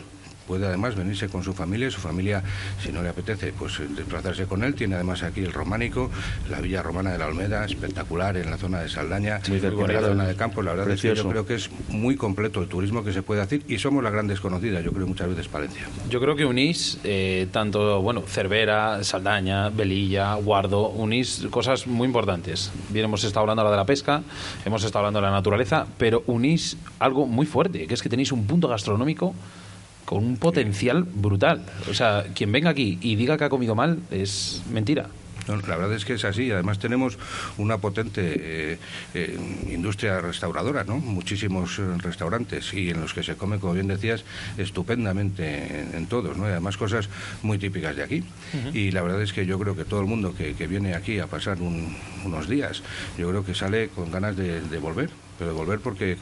puede 0.52 0.66
además 0.66 0.94
venirse 0.94 1.30
con 1.30 1.42
su 1.42 1.54
familia, 1.54 1.90
su 1.90 1.98
familia, 1.98 2.42
si 2.78 2.92
no 2.92 3.02
le 3.02 3.08
apetece, 3.08 3.54
pues 3.58 3.80
desplazarse 3.96 4.44
con 4.44 4.62
él. 4.62 4.74
Tiene 4.74 4.96
además 4.96 5.22
aquí 5.22 5.40
el 5.40 5.50
románico, 5.50 6.10
la 6.50 6.60
villa 6.60 6.82
romana 6.82 7.10
de 7.10 7.16
la 7.16 7.24
Almeda, 7.24 7.64
espectacular 7.64 8.36
en 8.36 8.50
la 8.50 8.58
zona 8.58 8.80
de 8.80 8.90
Saldaña, 8.90 9.40
en 9.46 9.62
la 9.62 10.00
zona 10.02 10.26
de 10.26 10.36
campo. 10.36 10.60
La 10.60 10.74
verdad 10.74 10.90
es 10.90 11.00
que 11.00 11.14
yo 11.14 11.26
creo 11.26 11.46
que 11.46 11.54
es 11.54 11.70
muy 11.88 12.16
completo 12.16 12.60
el 12.60 12.68
turismo 12.68 13.02
que 13.02 13.14
se 13.14 13.22
puede 13.22 13.40
hacer 13.40 13.62
y 13.66 13.78
somos 13.78 14.04
las 14.04 14.12
grandes 14.12 14.40
conocidas, 14.40 14.84
yo 14.84 14.92
creo 14.92 15.06
muchas 15.06 15.26
veces 15.30 15.48
Palencia. 15.48 15.86
Yo 16.10 16.20
creo 16.20 16.36
que 16.36 16.44
unís 16.44 16.98
eh, 17.02 17.46
tanto, 17.50 18.02
bueno, 18.02 18.22
Cervera, 18.26 19.02
Saldaña, 19.04 19.70
Velilla, 19.70 20.34
Guardo, 20.34 20.90
unís 20.90 21.46
cosas 21.48 21.86
muy 21.86 22.04
importantes. 22.04 22.70
Bien, 22.90 23.06
hemos 23.06 23.24
estado 23.24 23.40
hablando 23.40 23.62
ahora 23.62 23.70
de 23.70 23.78
la 23.78 23.86
pesca, 23.86 24.20
hemos 24.66 24.84
estado 24.84 24.98
hablando 24.98 25.20
de 25.20 25.26
la 25.28 25.32
naturaleza, 25.32 25.86
pero 25.96 26.22
unís 26.26 26.76
algo 26.98 27.26
muy 27.26 27.46
fuerte, 27.46 27.86
que 27.86 27.94
es 27.94 28.02
que 28.02 28.10
tenéis 28.10 28.32
un 28.32 28.46
punto 28.46 28.68
gastronómico 28.68 29.34
con 30.04 30.24
un 30.24 30.36
potencial 30.36 31.04
brutal. 31.04 31.64
O 31.90 31.94
sea, 31.94 32.24
quien 32.34 32.52
venga 32.52 32.70
aquí 32.70 32.98
y 33.00 33.16
diga 33.16 33.36
que 33.36 33.44
ha 33.44 33.48
comido 33.48 33.74
mal 33.74 33.98
es 34.10 34.62
mentira 34.70 35.08
la 35.46 35.76
verdad 35.76 35.92
es 35.94 36.04
que 36.04 36.14
es 36.14 36.24
así. 36.24 36.50
Además 36.50 36.78
tenemos 36.78 37.18
una 37.58 37.78
potente 37.78 38.34
eh, 38.36 38.78
eh, 39.14 39.38
industria 39.70 40.20
restauradora, 40.20 40.84
¿no? 40.84 40.98
Muchísimos 40.98 41.78
eh, 41.78 41.82
restaurantes 41.98 42.72
y 42.74 42.90
en 42.90 43.00
los 43.00 43.14
que 43.14 43.22
se 43.22 43.36
come, 43.36 43.58
como 43.58 43.74
bien 43.74 43.88
decías, 43.88 44.24
estupendamente 44.56 45.86
en, 45.96 46.06
todos, 46.06 46.36
¿no? 46.36 46.46
Y 46.46 46.50
además 46.50 46.76
cosas 46.76 47.08
muy 47.42 47.58
típicas 47.58 47.96
de 47.96 48.02
aquí. 48.02 48.24
Y 48.72 48.90
la 48.90 49.02
verdad 49.02 49.22
es 49.22 49.32
que 49.32 49.46
yo 49.46 49.58
creo 49.58 49.76
que 49.76 49.84
todo 49.84 50.00
el 50.00 50.06
mundo 50.06 50.34
que, 50.34 50.52
viene 50.72 50.94
aquí 50.94 51.18
a 51.18 51.26
pasar 51.26 51.58
unos 51.60 52.48
días, 52.48 52.82
yo 53.18 53.28
creo 53.28 53.44
que 53.44 53.54
sale 53.54 53.88
con 53.88 54.10
ganas 54.10 54.36
de, 54.36 54.78
volver 54.78 55.10
pero 55.38 55.54
volver 55.54 55.80
porque, 55.80 56.16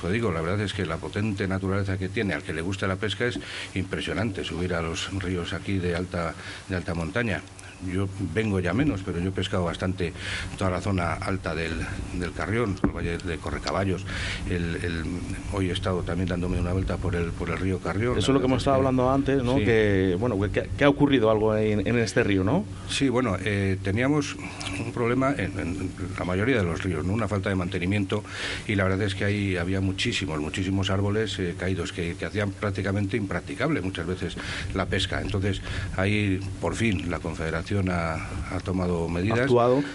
pues 0.00 0.12
digo, 0.12 0.32
la 0.32 0.40
verdad 0.40 0.60
es 0.60 0.72
que 0.72 0.86
la 0.86 0.96
potente 0.96 1.46
naturaleza 1.48 1.98
que 1.98 2.08
tiene, 2.08 2.34
al 2.34 2.42
que 2.42 2.52
le 2.52 2.62
gusta 2.62 2.86
la 2.86 2.96
pesca, 2.96 3.26
es 3.26 3.38
impresionante 3.74 4.44
subir 4.44 4.74
a 4.74 4.82
los 4.82 5.12
ríos 5.22 5.52
aquí 5.52 5.78
de 5.78 5.96
alta, 5.96 6.34
de 6.68 6.76
alta 6.76 6.94
montaña 6.94 7.42
yo 7.86 8.08
vengo 8.34 8.60
ya 8.60 8.72
menos, 8.72 9.02
pero 9.04 9.18
yo 9.18 9.28
he 9.28 9.32
pescado 9.32 9.64
bastante 9.64 10.12
toda 10.58 10.70
la 10.70 10.80
zona 10.80 11.14
alta 11.14 11.54
del, 11.54 11.72
del 12.14 12.32
Carrión, 12.32 12.76
el 12.82 12.90
valle 12.90 13.18
de 13.18 13.38
Correcaballos. 13.38 14.04
El, 14.48 15.04
hoy 15.52 15.70
he 15.70 15.72
estado 15.72 16.02
también 16.02 16.28
dándome 16.28 16.60
una 16.60 16.72
vuelta 16.72 16.96
por 16.96 17.14
el, 17.14 17.30
por 17.30 17.50
el 17.50 17.58
río 17.58 17.78
Carrión. 17.78 18.18
Eso 18.18 18.30
es 18.30 18.34
lo 18.34 18.40
que 18.40 18.46
hemos 18.46 18.58
estado 18.58 18.76
hablando 18.76 19.10
antes, 19.10 19.42
¿no? 19.42 19.56
Que, 19.56 20.16
bueno, 20.18 20.38
que, 20.50 20.84
ha 20.84 20.88
ocurrido 20.88 21.30
algo 21.30 21.56
en, 21.56 21.86
en, 21.86 21.98
este 21.98 22.22
río, 22.24 22.44
¿no? 22.44 22.64
Sí, 22.88 23.08
bueno, 23.08 23.36
eh, 23.42 23.78
teníamos 23.82 24.36
un 24.78 24.92
problema 24.92 25.34
en, 25.36 25.90
la 26.18 26.24
mayoría 26.24 26.56
de 26.56 26.64
los 26.64 26.82
ríos, 26.82 27.04
¿no? 27.04 27.12
Una 27.12 27.28
falta 27.28 27.48
de 27.48 27.54
mantenimiento 27.54 28.22
y 28.66 28.74
la 28.74 28.84
verdad 28.84 29.02
es 29.02 29.14
que 29.14 29.24
ahí 29.24 29.56
había 29.56 29.80
muchísimos, 29.80 30.40
muchísimos 30.40 30.90
árboles 30.90 31.38
eh, 31.38 31.54
caídos 31.58 31.92
que, 31.92 32.14
que 32.16 32.24
hacían 32.24 32.50
prácticamente 32.50 33.16
impracticable 33.16 33.80
muchas 33.80 34.06
veces 34.06 34.36
la 34.74 34.86
pesca. 34.86 35.20
Entonces, 35.20 35.60
ahí 35.96 36.40
por 36.60 36.74
fin 36.74 37.10
la 37.10 37.18
Confederación 37.18 37.69
ha, 37.78 38.60
tomado 38.64 39.08
medidas, 39.08 39.50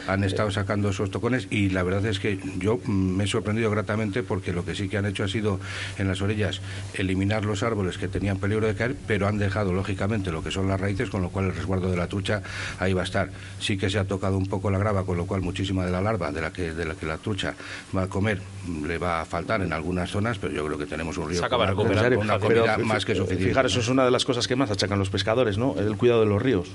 han 0.07 0.23
estado 0.23 0.51
sacando 0.51 0.89
esos 0.89 1.11
tocones 1.11 1.47
y 1.49 1.69
la 1.69 1.83
verdad 1.83 2.05
es 2.05 2.19
que 2.19 2.39
yo 2.57 2.79
me 2.87 3.25
he 3.25 3.27
sorprendido 3.27 3.69
gratamente 3.69 4.23
porque 4.23 4.53
lo 4.53 4.65
que 4.65 4.75
sí 4.75 4.89
que 4.89 4.97
han 4.97 5.05
hecho 5.05 5.23
ha 5.23 5.27
sido 5.27 5.59
en 5.97 6.07
las 6.07 6.21
orillas 6.21 6.61
eliminar 6.93 7.45
los 7.45 7.63
árboles 7.63 7.97
que 7.97 8.07
tenían 8.07 8.37
peligro 8.37 8.67
de 8.67 8.75
caer, 8.75 8.95
pero 9.07 9.27
han 9.27 9.37
dejado 9.37 9.73
lógicamente 9.73 10.31
lo 10.31 10.43
que 10.43 10.51
son 10.51 10.67
las 10.67 10.79
raíces, 10.79 11.09
con 11.09 11.21
lo 11.21 11.29
cual 11.29 11.45
el 11.45 11.55
resguardo 11.55 11.89
de 11.91 11.97
la 11.97 12.07
trucha 12.07 12.41
ahí 12.79 12.93
va 12.93 13.01
a 13.01 13.05
estar. 13.05 13.29
Sí 13.59 13.77
que 13.77 13.89
se 13.89 13.99
ha 13.99 14.05
tocado 14.05 14.37
un 14.37 14.45
poco 14.45 14.71
la 14.71 14.77
grava, 14.77 15.05
con 15.05 15.17
lo 15.17 15.25
cual 15.25 15.41
muchísima 15.41 15.85
de 15.85 15.91
la 15.91 16.01
larva 16.01 16.31
de 16.31 16.41
la 16.41 16.51
que, 16.51 16.73
de 16.73 16.85
la, 16.85 16.95
que 16.95 17.05
la 17.05 17.17
trucha 17.17 17.55
va 17.95 18.03
a 18.03 18.07
comer 18.07 18.41
le 18.85 18.97
va 18.97 19.21
a 19.21 19.25
faltar 19.25 19.61
en 19.61 19.73
algunas 19.73 20.09
zonas, 20.09 20.37
pero 20.37 20.53
yo 20.53 20.65
creo 20.65 20.77
que 20.77 20.85
tenemos 20.85 21.17
un 21.17 21.29
río 21.29 21.41
con 21.75 22.17
una 22.17 22.39
comida 22.39 22.77
más 22.79 23.05
que 23.05 23.15
suficiente. 23.15 23.49
Fijar, 23.49 23.65
eso 23.65 23.79
es 23.79 23.89
una 23.89 24.05
de 24.05 24.11
las 24.11 24.25
cosas 24.25 24.47
que 24.47 24.55
más 24.55 24.71
achacan 24.71 24.99
los 24.99 25.09
pescadores, 25.09 25.57
¿no? 25.57 25.75
El 25.77 25.97
cuidado 25.97 26.21
de 26.21 26.27
los 26.27 26.41
ríos. 26.41 26.69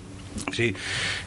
Sí, 0.53 0.75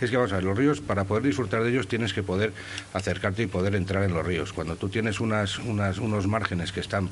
es 0.02 0.10
que 0.10 0.18
vamos 0.18 0.32
a 0.32 0.36
ver, 0.36 0.44
los 0.44 0.58
ríos, 0.58 0.82
para 0.82 1.04
poder 1.06 1.24
disfrutar 1.24 1.64
de 1.64 1.70
ellos 1.70 1.88
tienes 1.88 2.14
que 2.14 2.24
poder 2.24 2.54
acercarte 2.94 3.44
y 3.44 3.48
poder 3.48 3.76
entrar 3.76 4.04
en 4.04 4.14
los 4.14 4.26
ríos. 4.26 4.54
Cuando 4.54 4.76
tú 4.76 4.90
tienes 4.90 5.20
unas, 5.20 5.60
unas, 5.60 5.98
unos 5.98 6.28
márgenes 6.28 6.72
que 6.72 6.80
están 6.80 7.10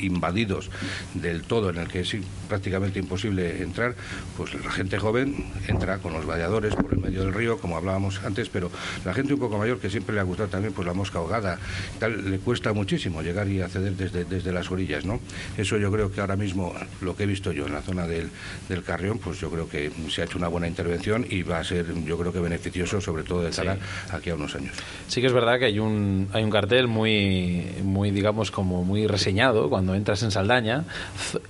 invadidos 0.00 0.70
del 1.14 1.42
todo, 1.42 1.70
en 1.70 1.78
el 1.78 1.88
que 1.88 2.00
es 2.00 2.16
prácticamente 2.48 2.98
imposible 2.98 3.62
entrar, 3.62 3.94
pues 4.36 4.54
la 4.54 4.70
gente 4.70 4.98
joven 4.98 5.44
entra 5.68 5.98
con 5.98 6.12
los 6.12 6.26
valladores 6.26 6.74
por 6.74 6.92
el 6.92 7.00
medio 7.00 7.22
del 7.22 7.34
río, 7.34 7.58
como 7.58 7.76
hablábamos 7.76 8.20
antes, 8.24 8.48
pero 8.48 8.70
la 9.04 9.14
gente 9.14 9.34
un 9.34 9.40
poco 9.40 9.58
mayor, 9.58 9.78
que 9.78 9.90
siempre 9.90 10.14
le 10.14 10.20
ha 10.20 10.24
gustado 10.24 10.48
también 10.48 10.72
pues 10.72 10.86
la 10.86 10.94
mosca 10.94 11.18
ahogada, 11.18 11.58
tal, 11.98 12.30
le 12.30 12.38
cuesta 12.38 12.72
muchísimo 12.72 13.22
llegar 13.22 13.48
y 13.48 13.60
acceder 13.60 13.94
desde, 13.94 14.24
desde 14.24 14.52
las 14.52 14.70
orillas, 14.70 15.04
¿no? 15.04 15.20
Eso 15.56 15.76
yo 15.76 15.90
creo 15.92 16.10
que 16.10 16.20
ahora 16.20 16.36
mismo, 16.36 16.74
lo 17.00 17.16
que 17.16 17.24
he 17.24 17.26
visto 17.26 17.52
yo 17.52 17.66
en 17.66 17.72
la 17.72 17.82
zona 17.82 18.06
del, 18.06 18.30
del 18.68 18.82
Carrión, 18.82 19.18
pues 19.18 19.40
yo 19.40 19.50
creo 19.50 19.68
que 19.68 19.90
se 20.08 20.22
ha 20.22 20.24
hecho 20.24 20.38
una 20.38 20.48
buena 20.48 20.68
intervención 20.68 21.25
y 21.28 21.42
va 21.42 21.58
a 21.58 21.64
ser, 21.64 21.86
yo 22.04 22.18
creo 22.18 22.32
que 22.32 22.40
beneficioso, 22.40 23.00
sobre 23.00 23.22
todo 23.22 23.42
de 23.42 23.50
cara 23.50 23.76
aquí 24.10 24.30
a 24.30 24.34
unos 24.34 24.54
años. 24.54 24.74
Sí 25.08 25.20
que 25.20 25.26
es 25.26 25.32
verdad 25.32 25.58
que 25.58 25.66
hay 25.66 25.78
un, 25.78 26.28
hay 26.32 26.44
un 26.44 26.50
cartel 26.50 26.88
muy, 26.88 27.66
muy, 27.82 28.10
digamos, 28.10 28.50
como 28.50 28.84
muy 28.84 29.06
reseñado 29.06 29.68
cuando 29.68 29.94
entras 29.94 30.22
en 30.22 30.30
Saldaña. 30.30 30.84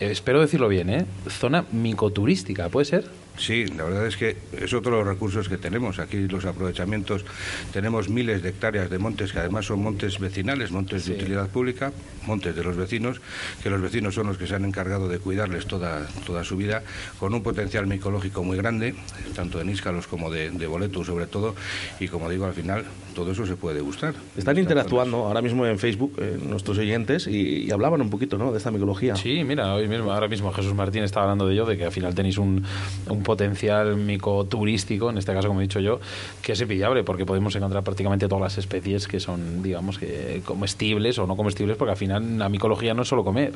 espero 0.00 0.40
decirlo 0.40 0.68
bien, 0.68 0.90
¿eh? 0.90 1.06
Zona 1.28 1.64
micoturística, 1.72 2.68
¿puede 2.68 2.86
ser? 2.86 3.25
Sí, 3.38 3.66
la 3.66 3.84
verdad 3.84 4.06
es 4.06 4.16
que 4.16 4.36
es 4.52 4.72
otro 4.72 4.92
de 4.92 5.04
los 5.04 5.06
recursos 5.06 5.48
que 5.48 5.58
tenemos. 5.58 5.98
Aquí 5.98 6.28
los 6.28 6.44
aprovechamientos, 6.44 7.24
tenemos 7.72 8.08
miles 8.08 8.42
de 8.42 8.50
hectáreas 8.50 8.90
de 8.90 8.98
montes 8.98 9.32
que 9.32 9.38
además 9.38 9.66
son 9.66 9.82
montes 9.82 10.18
vecinales, 10.18 10.70
montes 10.70 11.06
de 11.06 11.14
utilidad 11.14 11.48
pública, 11.48 11.92
montes 12.26 12.56
de 12.56 12.64
los 12.64 12.76
vecinos, 12.76 13.20
que 13.62 13.70
los 13.70 13.80
vecinos 13.80 14.14
son 14.14 14.26
los 14.28 14.38
que 14.38 14.46
se 14.46 14.54
han 14.54 14.64
encargado 14.64 15.08
de 15.08 15.18
cuidarles 15.18 15.66
toda, 15.66 16.06
toda 16.26 16.44
su 16.44 16.56
vida, 16.56 16.82
con 17.18 17.34
un 17.34 17.42
potencial 17.42 17.86
micológico 17.86 18.42
muy 18.42 18.56
grande, 18.56 18.94
tanto 19.34 19.58
de 19.58 19.64
níscalos 19.64 20.06
como 20.06 20.30
de, 20.30 20.50
de 20.50 20.66
boletus 20.66 21.06
sobre 21.06 21.26
todo, 21.26 21.54
y 22.00 22.08
como 22.08 22.28
digo, 22.30 22.46
al 22.46 22.54
final 22.54 22.84
todo 23.14 23.32
eso 23.32 23.46
se 23.46 23.56
puede 23.56 23.80
gustar. 23.80 24.14
Están 24.36 24.58
interactuando 24.58 25.26
ahora 25.26 25.40
mismo 25.40 25.66
en 25.66 25.78
Facebook 25.78 26.12
eh, 26.18 26.38
nuestros 26.46 26.76
oyentes 26.76 27.26
y, 27.26 27.70
hablaban 27.70 28.00
un 28.00 28.10
poquito 28.10 28.38
¿no? 28.38 28.52
de 28.52 28.58
esta 28.58 28.70
micología. 28.70 29.16
Sí, 29.16 29.42
mira, 29.44 29.74
hoy 29.74 29.88
mismo, 29.88 30.12
ahora 30.12 30.28
mismo 30.28 30.52
Jesús 30.52 30.74
Martín 30.74 31.02
estaba 31.02 31.24
hablando 31.24 31.46
de 31.46 31.54
ello, 31.54 31.66
de 31.66 31.76
que 31.76 31.84
al 31.84 31.92
final 31.92 32.14
tenéis 32.14 32.38
un, 32.38 32.64
un 33.08 33.22
potencial 33.26 33.96
micoturístico, 33.96 35.10
en 35.10 35.18
este 35.18 35.34
caso, 35.34 35.48
como 35.48 35.60
he 35.60 35.64
dicho 35.64 35.80
yo, 35.80 35.98
que 36.42 36.52
es 36.52 36.62
pillable, 36.62 37.02
porque 37.02 37.26
podemos 37.26 37.54
encontrar 37.56 37.82
prácticamente 37.82 38.28
todas 38.28 38.42
las 38.42 38.58
especies 38.58 39.08
que 39.08 39.18
son, 39.18 39.64
digamos, 39.64 39.98
que 39.98 40.42
comestibles 40.44 41.18
o 41.18 41.26
no 41.26 41.36
comestibles, 41.36 41.76
porque 41.76 41.90
al 41.90 41.96
final 41.96 42.38
la 42.38 42.48
micología 42.48 42.94
no 42.94 43.02
es 43.02 43.08
solo 43.08 43.24
comer. 43.24 43.52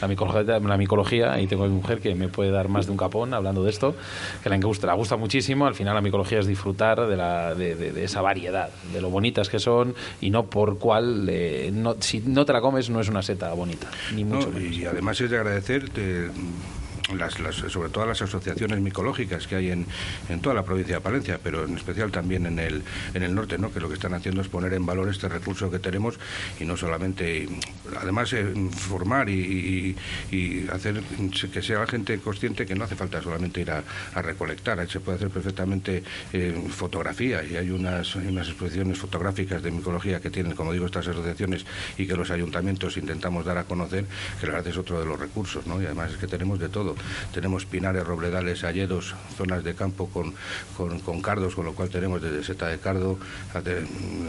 La 0.00 0.08
micología, 0.08 0.58
la 0.58 0.76
micología 0.76 1.40
y 1.40 1.46
tengo 1.46 1.62
una 1.62 1.72
mujer 1.72 2.00
que 2.00 2.16
me 2.16 2.26
puede 2.28 2.50
dar 2.50 2.68
más 2.68 2.86
de 2.86 2.92
un 2.92 2.98
capón 2.98 3.32
hablando 3.32 3.62
de 3.62 3.70
esto, 3.70 3.94
que 4.42 4.50
le 4.50 4.58
gusta, 4.58 4.88
le 4.88 4.94
gusta 4.94 5.16
muchísimo. 5.16 5.66
Al 5.66 5.76
final 5.76 5.94
la 5.94 6.00
micología 6.02 6.40
es 6.40 6.46
disfrutar 6.46 7.06
de, 7.06 7.16
la, 7.16 7.54
de, 7.54 8.04
esa 8.04 8.22
variedad, 8.22 8.70
de 8.92 9.00
lo 9.00 9.08
bonitas 9.08 9.48
que 9.48 9.60
son 9.60 9.94
y 10.20 10.30
no 10.30 10.46
por 10.46 10.78
cual, 10.78 11.28
eh, 11.30 11.70
no, 11.72 11.94
si 12.00 12.20
no 12.20 12.44
te 12.44 12.52
la 12.52 12.60
comes, 12.60 12.90
no 12.90 13.00
es 13.00 13.08
una 13.08 13.22
seta 13.22 13.52
bonita, 13.52 13.88
ni 14.14 14.24
mucho 14.24 14.50
Y 14.58 14.84
además 14.84 15.20
es 15.20 15.30
de 15.30 15.36
agradecer 15.36 15.90
sobre 17.68 17.88
todo 17.90 18.06
las 18.06 18.22
asociaciones 18.22 18.80
micológicas 18.80 19.46
que 19.46 19.56
hay 19.56 19.70
en, 19.70 19.86
en, 20.28 20.40
toda 20.40 20.54
la 20.54 20.64
provincia 20.64 20.96
de 20.96 21.00
Palencia, 21.00 21.38
pero 21.42 21.64
en 21.64 21.76
especial 21.76 22.10
también 22.10 22.46
en 22.46 22.58
el, 22.58 22.82
en 23.14 23.22
el 23.22 23.34
norte, 23.34 23.58
¿no? 23.58 23.72
que 23.72 23.80
lo 23.80 23.88
que 23.88 23.94
están 23.94 24.14
haciendo 24.14 24.40
es 24.40 24.48
poner 24.48 24.72
en 24.74 24.86
valor 24.86 25.08
este 25.08 25.28
recurso 25.28 25.70
que 25.70 25.78
tenemos 25.78 26.18
y 26.60 26.64
no 26.64 26.76
solamente, 26.76 27.48
además, 28.00 28.32
eh, 28.32 28.46
formar 28.76 29.28
y, 29.28 29.96
y, 30.30 30.66
hacer 30.72 31.02
que 31.52 31.62
sea 31.62 31.80
la 31.80 31.86
gente 31.86 32.18
consciente 32.18 32.66
que 32.66 32.74
no 32.74 32.84
hace 32.84 32.96
falta 32.96 33.20
solamente 33.22 33.60
ir 33.60 33.70
a, 33.70 33.82
recolectar, 34.14 34.88
se 34.88 35.00
puede 35.00 35.16
hacer 35.16 35.30
perfectamente 35.30 36.02
eh, 36.32 36.54
fotografía 36.68 37.42
y 37.44 37.56
hay 37.56 37.70
unas, 37.70 38.14
unas 38.16 38.48
exposiciones 38.48 38.98
fotográficas 38.98 39.62
de 39.62 39.70
micología 39.70 40.20
que 40.20 40.30
tienen, 40.30 40.54
como 40.54 40.72
digo, 40.72 40.86
estas 40.86 41.08
asociaciones 41.08 41.64
y 41.98 42.06
que 42.06 42.14
los 42.14 42.30
ayuntamientos 42.30 42.96
intentamos 42.96 43.44
dar 43.44 43.58
a 43.58 43.64
conocer, 43.64 44.04
que 44.40 44.46
la 44.46 44.54
verdad 44.54 44.68
es 44.68 44.76
otro 44.76 45.00
de 45.00 45.06
los 45.06 45.18
recursos, 45.18 45.66
¿no? 45.66 45.80
y 45.80 45.86
además 45.86 46.12
es 46.12 46.18
que 46.18 46.26
tenemos 46.26 46.58
de 46.58 46.68
todo 46.68 46.94
tenemos 47.32 47.66
pinares, 47.66 48.04
robledales, 48.04 48.64
alleros, 48.64 49.14
zonas 49.36 49.64
de 49.64 49.74
campo 49.74 50.08
con, 50.08 50.34
con, 50.76 51.22
cardos, 51.22 51.54
con 51.54 51.64
lo 51.64 51.74
cual 51.74 51.88
tenemos 51.88 52.22
desde 52.22 52.44
seta 52.44 52.68
de 52.68 52.78
cardo, 52.78 53.18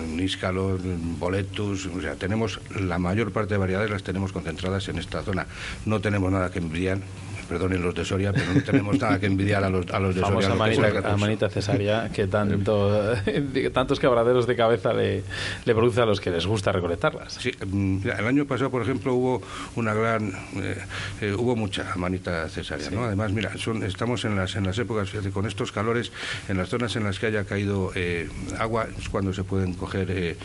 níscalos, 0.09 0.81
boletus, 1.19 1.87
o 1.87 2.01
sea, 2.01 2.15
tenemos 2.15 2.59
la 2.79 2.99
mayor 2.99 3.31
parte 3.31 3.53
de 3.55 3.57
variedades 3.57 3.89
las 3.89 4.03
tenemos 4.03 4.31
concentradas 4.31 4.87
en 4.89 4.97
esta 4.97 5.23
zona. 5.23 5.47
No 5.85 6.01
tenemos 6.01 6.31
nada 6.31 6.51
que 6.51 6.59
envidiar 6.59 6.99
perdonen 7.43 7.81
los 7.81 7.93
de 7.95 8.05
Soria, 8.05 8.31
pero 8.33 8.53
no 8.53 8.61
tenemos 8.63 8.99
nada 8.99 9.19
que 9.19 9.25
envidiar 9.25 9.63
a 9.63 9.69
los, 9.69 9.89
a 9.89 9.99
los 9.99 10.15
de 10.15 10.21
Soria. 10.21 10.51
A 10.51 11.17
manita, 11.17 11.49
cesárea, 11.49 12.09
que 12.09 12.27
tanto, 12.27 13.13
tantos 13.73 13.99
quebraderos 13.99 14.47
de 14.47 14.55
cabeza 14.55 14.93
le, 14.93 15.23
le, 15.65 15.75
produce 15.75 16.01
a 16.01 16.05
los 16.05 16.19
que 16.19 16.31
les 16.31 16.45
gusta 16.45 16.71
recolectarlas. 16.71 17.33
Sí, 17.33 17.51
mm, 17.65 18.07
el 18.07 18.27
año 18.27 18.45
pasado, 18.45 18.69
por 18.69 18.81
ejemplo, 18.81 19.13
hubo 19.13 19.41
una 19.75 19.93
gran, 19.93 20.29
eh, 20.55 20.77
eh, 21.21 21.33
hubo 21.33 21.55
mucha 21.55 21.95
manita 21.95 22.47
cesárea, 22.49 22.89
¿no? 22.89 23.03
Además, 23.03 23.31
mira, 23.31 23.57
son, 23.57 23.83
estamos 23.83 24.25
en 24.25 24.35
las, 24.35 24.55
en 24.55 24.65
las 24.65 24.77
épocas, 24.77 25.11
con 25.33 25.45
estos 25.45 25.71
calores, 25.71 26.11
en 26.47 26.57
las 26.57 26.69
zonas 26.69 26.95
en 26.95 27.03
las 27.03 27.19
que 27.19 27.27
haya 27.27 27.45
caído 27.45 27.91
eh, 27.95 28.29
agua, 28.59 28.87
es 28.97 29.09
cuando 29.09 29.33
se 29.33 29.43
pueden 29.43 29.73
coger 29.73 30.37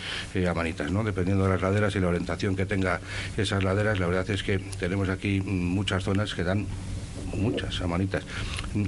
a 0.49 0.55
manitas, 0.55 0.91
¿no? 0.91 1.05
Dependiendo 1.05 1.45
de 1.45 1.51
las 1.51 1.63
laderas 1.63 1.95
y 1.97 2.01
la 2.01 2.09
orientación 2.09 2.57
que 2.57 2.67
tenga 2.67 3.01
esas 3.37 3.63
laderas, 3.63 3.99
la 3.99 4.07
verdad 4.07 4.29
es 4.31 4.43
que 4.43 4.59
tenemos 4.59 5.09
aquí 5.09 5.41
muchas 5.41 6.05
zonas 6.05 6.35
que 6.35 6.45
dan 6.45 6.67
muchas 7.37 7.81
amanitas. 7.81 8.25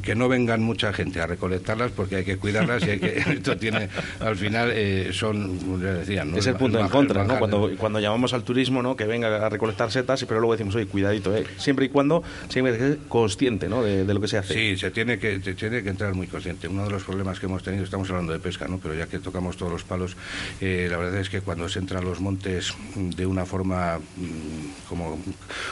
Que 0.03 0.15
no 0.15 0.29
vengan 0.29 0.63
mucha 0.63 0.93
gente 0.93 1.21
a 1.21 1.27
recolectarlas 1.27 1.93
porque 1.93 2.17
hay 2.17 2.25
que 2.25 2.37
cuidarlas 2.37 2.87
y 2.87 2.91
hay 2.91 3.01
que, 3.01 3.19
esto 3.33 3.57
tiene, 3.57 3.89
al 4.21 4.37
final 4.37 4.71
eh, 4.73 5.11
son, 5.13 5.81
ya 5.81 5.95
decían, 5.95 6.31
¿no? 6.31 6.37
Es 6.37 6.47
el 6.47 6.57
punto 6.57 6.79
en 6.79 6.89
contra, 6.89 7.25
¿no? 7.25 7.39
Cuando, 7.39 7.71
cuando 7.79 8.01
llamamos 8.01 8.33
al 8.35 8.43
turismo, 8.43 8.83
¿no? 8.83 8.97
Que 8.97 9.05
venga 9.05 9.47
a 9.47 9.49
recolectar 9.49 9.91
setas, 9.91 10.25
pero 10.25 10.41
luego 10.41 10.53
decimos, 10.53 10.75
oye, 10.75 10.87
cuidadito, 10.87 11.35
¿eh? 11.35 11.47
Siempre 11.57 11.87
y 11.87 11.89
cuando 11.89 12.23
siempre 12.49 12.77
que 12.77 12.99
consciente, 13.09 13.69
¿no? 13.69 13.83
De, 13.83 14.05
de, 14.05 14.15
lo 14.15 14.21
que 14.21 14.29
se 14.29 14.39
hace. 14.39 14.55
Sí, 14.55 14.77
se 14.77 14.91
tiene, 14.91 15.19
que, 15.19 15.41
se 15.41 15.55
tiene 15.55 15.83
que 15.83 15.91
entrar 15.91 16.15
muy 16.15 16.27
consciente. 16.27 16.69
Uno 16.69 16.85
de 16.85 16.91
los 16.91 17.05
problemas 17.05 17.41
que 17.41 17.47
hemos 17.47 17.63
tenido, 17.63 17.85
estamos 17.85 18.09
hablando 18.11 18.33
de 18.33 18.39
pesca, 18.39 18.69
¿no? 18.69 18.79
Pero 18.79 18.95
ya 18.95 19.07
que 19.07 19.19
tocamos 19.19 19.57
todos 19.57 19.73
los 19.73 19.85
palos, 19.85 20.17
eh, 20.61 20.89
la 20.91 20.97
verdad 20.97 21.21
es 21.21 21.31
que 21.31 21.41
cuando 21.41 21.69
se 21.69 21.79
entra 21.79 21.99
a 21.99 22.03
los 22.03 22.21
montes 22.21 22.75
de 22.95 23.27
una 23.27 23.47
forma 23.47 23.99
mm, 23.99 24.89
como, 24.89 25.19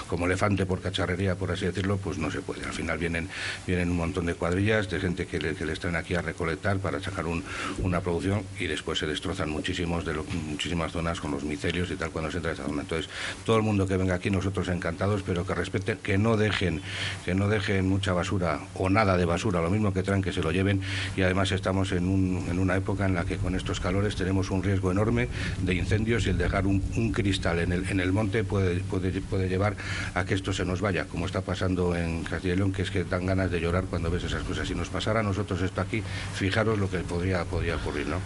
como 0.09 0.27
elefante 0.27 0.67
por 0.67 0.81
cacharrería, 0.81 1.35
por 1.35 1.51
así 1.51 1.67
decirlo, 1.67 1.99
pues 1.99 2.19
no 2.19 2.31
se 2.31 2.41
puede. 2.41 2.58
Al 2.65 2.73
final 2.73 2.99
vienen, 2.99 3.29
vienen 3.67 3.91
un 3.91 3.97
montón 3.97 4.27
de 4.27 4.35
cuadrillas 4.35 4.91
de 4.91 5.01
gente 5.01 5.27
que, 5.27 5.39
le, 5.39 5.55
que 5.55 5.65
les 5.65 5.81
traen 5.81 5.97
aquí 5.97 6.15
a 6.15 6.23
recolectar 6.23 6.79
para 6.79 7.01
sacar 7.01 7.27
un, 7.27 7.45
una 7.83 8.01
producción 8.01 8.43
y 8.59 8.67
después 8.67 8.99
se 8.99 9.07
destrozan 9.07 9.51
muchísimos 9.51 10.05
de 10.05 10.15
muchísimas 10.15 10.93
zonas 10.93 11.21
con 11.21 11.31
los 11.31 11.45
micelios 11.45 11.91
y 11.91 11.97
tal 11.97 12.11
cuando 12.11 12.31
se 12.31 12.39
entra 12.39 12.51
a 12.51 12.55
esa 12.55 12.65
zona. 12.65 12.83
Entonces, 12.83 13.11
todo 13.45 13.57
el 13.57 13.63
mundo 13.63 13.87
que 13.87 13.97
venga 13.97 14.15
aquí, 14.15 14.31
nosotros 14.31 14.69
encantados, 14.69 15.23
pero 15.23 15.47
que 15.47 15.55
respeten, 15.55 15.99
que 15.99 16.19
no 16.19 16.37
dejen, 16.37 16.83
que 17.25 17.35
no 17.35 17.49
dejen 17.49 17.89
mucha 17.89 18.13
basura 18.13 18.61
o 18.75 18.91
nada 18.91 19.17
de 19.17 19.25
basura, 19.25 19.61
lo 19.61 19.71
mismo 19.71 19.93
que 19.93 20.03
traen, 20.03 20.23
que 20.23 20.33
se 20.33 20.43
lo 20.43 20.53
lleven. 20.53 20.81
Y 21.17 21.23
además 21.23 21.53
estamos 21.53 21.93
en, 21.93 22.09
un, 22.09 22.47
en 22.51 22.59
una 22.59 22.77
época 22.77 23.07
en 23.07 23.15
la 23.15 23.25
que 23.25 23.37
con 23.37 23.55
estos 23.55 23.81
calores 23.81 24.17
tenemos 24.17 24.51
un 24.51 24.63
riesgo 24.63 24.91
enorme 24.91 25.29
de 25.63 25.75
incendios 25.75 26.27
y 26.27 26.31
el 26.31 26.39
dejar 26.39 26.67
un, 26.67 26.83
un 26.97 27.13
cristal 27.13 27.59
en 27.61 27.73
el, 27.73 27.89
en 27.89 28.01
el 28.01 28.13
monte 28.13 28.45
puede, 28.45 28.81
puede, 28.81 29.21
puede 29.21 29.49
llevar 29.49 29.77
a 30.15 30.25
que 30.25 30.35
esto 30.35 30.53
se 30.53 30.65
nos 30.65 30.81
vaya, 30.81 31.07
como 31.07 31.27
está 31.27 31.41
pasando 31.41 31.95
en 31.97 32.25
Castilla 32.25 32.48
León, 32.57 32.73
que 32.73 32.83
es 32.83 32.91
que 32.91 33.05
dan 33.05 33.27
ganas 33.27 33.51
de 33.51 33.61
llorar 33.61 33.85
cuando 33.85 34.11
ves 34.11 34.25
esas 34.25 34.43
cosas. 34.43 34.67
Si 34.69 34.75
nos 34.75 34.89
pasara 34.89 35.21
a 35.21 35.23
nosotros 35.23 35.61
esto 35.63 35.81
aquí, 35.81 36.03
fijaros 36.35 36.79
lo 36.79 36.91
que 36.91 36.99
podría, 36.99 37.45
podría 37.45 37.77
ocurrir, 37.77 38.07
¿no? 38.07 38.19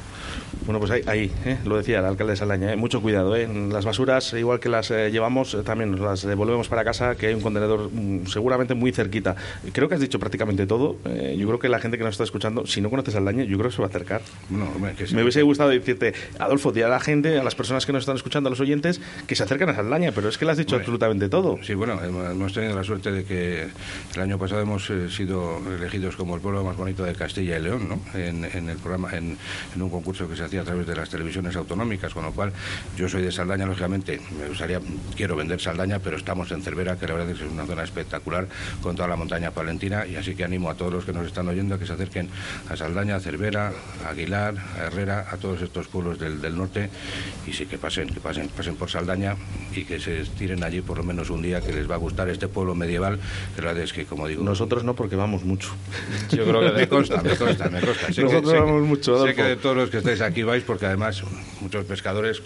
Bueno, 0.65 0.79
pues 0.79 0.91
ahí, 0.93 1.03
ahí 1.07 1.33
¿eh? 1.45 1.59
lo 1.65 1.77
decía 1.77 1.99
el 1.99 2.05
alcalde 2.05 2.33
de 2.33 2.37
Saldaña, 2.37 2.73
¿eh? 2.73 2.77
mucho 2.77 3.03
cuidado. 3.03 3.35
¿eh? 3.37 3.49
Las 3.71 3.85
basuras, 3.85 4.33
igual 4.35 4.61
que 4.61 4.69
las 4.69 4.91
eh, 4.91 5.11
llevamos, 5.11 5.57
también 5.65 5.91
nos 5.91 6.01
las 6.01 6.23
devolvemos 6.23 6.69
para 6.69 6.85
casa, 6.85 7.17
que 7.17 7.27
hay 7.27 7.35
un 7.35 7.41
contenedor 7.41 7.91
mm, 7.93 8.27
seguramente 8.27 8.75
muy 8.75 8.93
cerquita. 8.93 9.35
Creo 9.73 9.89
que 9.89 9.97
has 9.97 10.01
dicho 10.01 10.19
prácticamente 10.19 10.67
todo. 10.67 10.97
Yo 11.37 11.47
creo 11.47 11.59
que 11.59 11.69
la 11.69 11.81
gente 11.81 11.99
que 11.99 12.05
nos 12.05 12.13
está 12.13 12.25
escuchando, 12.25 12.67
si 12.67 12.81
no 12.81 12.91
conoces 12.91 13.15
Saldaña, 13.15 13.45
yo 13.45 13.59
creo 13.59 13.71
que 13.71 13.77
se 13.77 13.83
va 13.83 13.89
a 13.89 13.91
acercar. 13.91 14.23
No, 14.51 14.69
que 14.97 15.07
sí. 15.07 15.15
Me 15.15 15.23
hubiese 15.23 15.43
gustado 15.43 15.71
decirte, 15.71 16.15
Adolfo, 16.39 16.73
di 16.73 16.83
a 16.83 16.89
la 16.89 17.01
gente, 17.01 17.39
a 17.39 17.45
las 17.45 17.55
personas 17.55 17.87
que 17.87 17.93
nos 17.93 18.03
están 18.03 18.17
escuchando, 18.17 18.49
a 18.49 18.51
los 18.51 18.61
oyentes, 18.61 19.01
que 19.27 19.35
se 19.35 19.43
acercan 19.43 19.69
a 19.71 19.75
Saldaña, 19.75 20.13
pero 20.13 20.29
es 20.29 20.39
que 20.39 20.45
le 20.45 20.53
has 20.53 20.59
dicho 20.59 20.77
Bueno, 20.77 20.83
absolutamente 20.83 21.29
todo. 21.29 21.59
Sí, 21.63 21.75
bueno, 21.75 21.99
hemos 22.03 22.53
tenido 22.53 22.77
la 22.77 22.85
suerte 22.85 23.11
de 23.11 23.25
que 23.25 23.69
el 24.15 24.21
año 24.21 24.39
pasado 24.39 24.61
hemos 24.61 24.89
eh, 24.91 25.09
sido 25.09 25.59
elegidos 25.75 26.17
como 26.17 26.35
el 26.35 26.41
pueblo 26.41 26.63
más 26.63 26.77
bonito 26.77 27.05
de 27.05 27.15
Castilla 27.15 27.59
y 27.59 27.63
León, 27.63 27.89
¿no? 27.89 28.19
En, 28.19 28.45
el 28.45 28.77
programa, 28.77 29.11
en, 29.17 29.39
un 29.77 29.91
concurso 29.91 30.29
que 30.29 30.37
se 30.37 30.45
hacía 30.45 30.61
a 30.61 30.65
través 30.65 30.87
de 30.87 30.95
las 30.95 31.09
televisiones 31.09 31.57
autonómicas, 31.57 32.13
con 32.13 32.25
lo 32.25 32.33
cual 32.33 32.53
yo 32.97 33.09
soy 33.09 33.23
de 33.23 33.33
Saldaña, 33.33 33.65
lógicamente, 33.65 34.21
me 34.39 34.49
gustaría, 34.49 34.81
quiero 35.17 35.35
vender 35.35 35.61
Saldaña, 35.61 35.99
pero 35.99 36.17
estamos 36.17 36.51
en 36.53 36.63
Cervera, 36.63 36.97
que 36.97 37.07
la 37.07 37.15
verdad 37.15 37.31
es 37.31 37.39
que 37.39 37.47
es 37.47 37.51
una 37.51 37.65
zona 37.65 37.85
espectacular 37.85 38.49
con 38.83 38.97
toda 38.97 39.09
la 39.09 39.17
montaña 39.17 39.51
palentina, 39.51 40.07
y 40.07 40.17
así 40.17 40.35
que 40.35 40.45
animo 40.45 40.69
a 40.69 40.75
todos 40.75 40.93
los 40.93 41.05
que 41.05 41.13
nos 41.13 41.27
están 41.27 41.49
oyendo 41.49 41.75
a 41.75 41.79
que 41.79 41.87
se 41.87 41.95
acerquen 41.95 42.29
a 42.69 42.77
Saldaña, 42.77 43.17
a 43.17 43.21
Cervera, 43.21 43.73
Aguilar, 44.09 44.55
a 44.79 44.87
Herrera, 44.87 45.27
a 45.31 45.37
todos 45.39 45.63
estos 45.63 45.89
pueblos 45.89 46.19
del, 46.19 46.57
norte, 46.57 46.91
y 47.47 47.53
sí 47.53 47.65
que 47.67 47.79
pasen, 47.79 48.09
que 48.09 48.21
pasen, 48.21 48.49
pasen 48.49 48.77
por 48.77 48.91
Saldaña 48.91 49.37
y 49.75 49.85
que 49.85 49.99
se 49.99 50.25
tiren 50.25 50.63
allí 50.65 50.83
por 50.83 50.99
lo 50.99 51.05
menos 51.05 51.31
un 51.31 51.41
día, 51.41 51.61
que 51.61 51.73
les 51.73 51.91
va 51.91 51.95
a 51.95 51.99
gustar 51.99 52.29
este 52.29 52.49
pueblo 52.49 52.75
medieval, 52.75 53.19
que 53.57 53.63
la 53.63 53.69
verdad 53.69 53.85
es 53.85 53.93
que, 53.93 54.02
como 54.05 54.27
digo... 54.27 54.43
Nosotros 54.43 54.85
no, 54.85 54.95
porque 54.95 55.17
vamos 55.17 55.45
mucho. 55.45 55.71
Yo 56.31 56.45
creo 56.45 56.61
que 56.61 56.73
me 56.73 56.89
consta, 56.89 57.23
me 57.23 57.37
consta, 57.37 57.69
me 57.69 57.81
consta. 57.81 58.13
Sé 58.13 58.23
Nosotros 58.23 58.53
que, 58.53 58.59
vamos 58.61 58.83
mucho, 58.83 59.27
Sé 59.27 59.35
que 59.35 59.43
de 59.43 59.57
todos 59.57 59.77
los 59.77 59.91
que 59.91 59.99
estáis 59.99 60.21
aquí 60.21 60.43
vais, 60.43 60.65
porque 60.65 60.87
además 60.87 61.23
muchos 61.61 61.85
pescadores, 61.85 62.43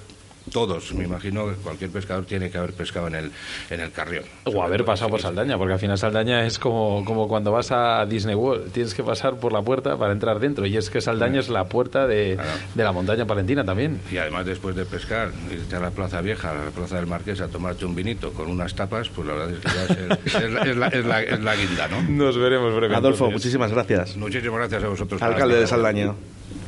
todos, 0.52 0.92
me 0.94 1.04
imagino 1.04 1.46
que 1.48 1.54
cualquier 1.56 1.90
pescador 1.90 2.24
tiene 2.24 2.50
que 2.50 2.58
haber 2.58 2.72
pescado 2.72 3.08
en 3.08 3.14
el, 3.16 3.32
en 3.70 3.80
el 3.80 3.90
carrión. 3.92 4.24
O 4.44 4.62
haber 4.62 4.84
pasado 4.84 5.10
por 5.10 5.20
Saldaña, 5.20 5.58
porque 5.58 5.72
al 5.74 5.78
final 5.78 5.98
Saldaña 5.98 6.46
es 6.46 6.58
como, 6.58 7.04
como 7.04 7.28
cuando 7.28 7.50
vas 7.52 7.72
a 7.72 8.06
Disney 8.06 8.34
World, 8.34 8.70
tienes 8.72 8.94
que 8.94 9.02
pasar 9.02 9.36
por 9.38 9.52
la 9.52 9.62
puerta 9.62 9.96
para 9.96 10.12
entrar 10.12 10.38
dentro. 10.38 10.64
Y 10.66 10.76
es 10.76 10.88
que 10.90 11.00
Saldaña 11.00 11.40
es 11.40 11.48
la 11.48 11.64
puerta 11.64 12.06
de, 12.06 12.34
Claro. 12.36 12.50
de 12.74 12.84
la 12.84 12.92
montaña 12.92 13.26
palentina 13.26 13.64
también. 13.64 14.00
Y 14.10 14.16
además 14.18 14.46
después 14.46 14.76
de 14.76 14.84
pescar, 14.86 15.30
irte 15.52 15.76
a 15.76 15.80
la 15.80 15.90
Plaza 15.90 16.20
Vieja, 16.20 16.50
a 16.50 16.54
la 16.66 16.70
Plaza 16.70 16.96
del 16.96 17.06
Marqués, 17.06 17.40
a 17.40 17.48
tomarte 17.48 17.84
un 17.84 17.94
vinito 17.94 18.32
con 18.32 18.48
unas 18.48 18.74
tapas, 18.74 19.08
pues 19.08 19.26
la 19.26 19.34
verdad 19.34 19.50
es 19.50 19.58
que 19.60 19.68
ya 19.68 19.84
es, 19.84 20.34
el- 20.34 20.42
es 20.42 20.52
la, 20.52 20.62
es 20.62 20.76
la- 20.76 20.88
es 20.88 21.04
la- 21.04 21.22
es 21.22 21.40
la 21.40 21.56
guinda, 21.56 21.88
¿no? 21.88 22.02
Nos 22.02 22.38
veremos 22.38 22.70
brevemente. 22.72 22.96
Adolfo, 22.96 23.30
muchísimas 23.30 23.72
gracias. 23.72 24.16
Muchísimas 24.16 24.58
gracias 24.58 24.84
a 24.84 24.88
vosotros. 24.88 25.20
Alcalde 25.22 25.56
de 25.60 25.66
Saldaña. 25.66 26.12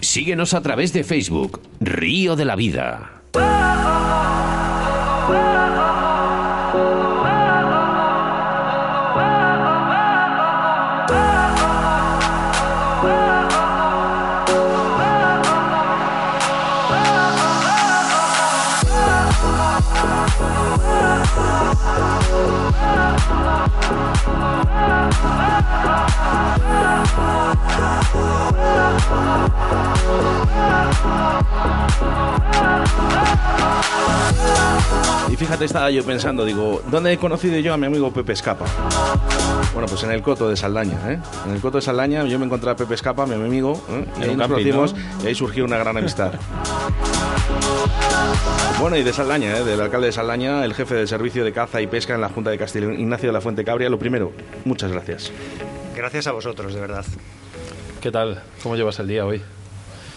Síguenos 0.01 0.55
a 0.55 0.61
través 0.63 0.93
de 0.93 1.05
Facebook, 1.05 1.61
Río 1.81 2.37
de 2.37 2.45
la 2.45 2.57
Vida. 2.57 3.18
Oh, 28.21 28.88
Y 35.31 35.37
fíjate, 35.37 35.65
estaba 35.65 35.91
yo 35.91 36.05
pensando, 36.05 36.45
digo, 36.45 36.83
¿dónde 36.91 37.13
he 37.13 37.19
conocido 37.19 37.59
yo 37.59 37.75
a 37.75 37.77
mi 37.77 37.87
amigo 37.87 38.13
Pepe 38.13 38.33
Escapa? 38.33 38.65
Bueno, 39.73 39.87
pues 39.89 40.03
en 40.03 40.11
el 40.11 40.23
Coto 40.23 40.49
de 40.49 40.57
Saldaña, 40.57 40.99
¿eh? 41.13 41.19
En 41.47 41.55
el 41.55 41.61
Coto 41.61 41.79
de 41.79 41.83
Saldaña 41.83 42.25
yo 42.25 42.39
me 42.39 42.47
encontré 42.47 42.71
a 42.71 42.77
Pepe 42.77 42.95
Escapa, 42.95 43.27
mi 43.27 43.35
amigo, 43.35 43.81
¿eh? 43.91 44.05
y 44.19 44.23
ahí 44.23 44.37
nos 44.37 44.49
camping, 44.49 44.71
conocimos 44.71 44.95
¿no? 44.95 45.25
y 45.25 45.27
ahí 45.29 45.35
surgió 45.35 45.65
una 45.65 45.77
gran 45.77 45.97
amistad. 45.97 46.33
Bueno, 48.81 48.97
y 48.97 49.03
de 49.03 49.13
Saldaña, 49.13 49.59
¿eh? 49.59 49.65
del 49.65 49.81
alcalde 49.81 50.07
de 50.07 50.13
Saldaña, 50.13 50.65
el 50.65 50.73
jefe 50.73 50.95
del 50.95 51.09
servicio 51.09 51.45
de 51.45 51.53
caza 51.53 51.81
y 51.81 51.87
pesca 51.87 52.15
en 52.15 52.21
la 52.21 52.29
Junta 52.29 52.51
de 52.51 52.59
Castilla 52.59 52.87
y 52.87 52.89
León, 52.89 53.01
Ignacio 53.01 53.29
de 53.29 53.33
la 53.33 53.41
Fuente 53.41 53.65
Cabria. 53.65 53.91
Lo 53.91 53.99
primero, 53.99 54.33
muchas 54.65 54.91
gracias. 54.91 55.31
Gracias 55.95 56.27
a 56.27 56.33
vosotros, 56.33 56.75
de 56.75 56.81
verdad. 56.81 57.05
¿Qué 58.01 58.13
tal? 58.13 58.41
¿Cómo 58.63 58.77
llevas 58.77 59.01
el 59.01 59.09
día 59.09 59.27
hoy? 59.27 59.43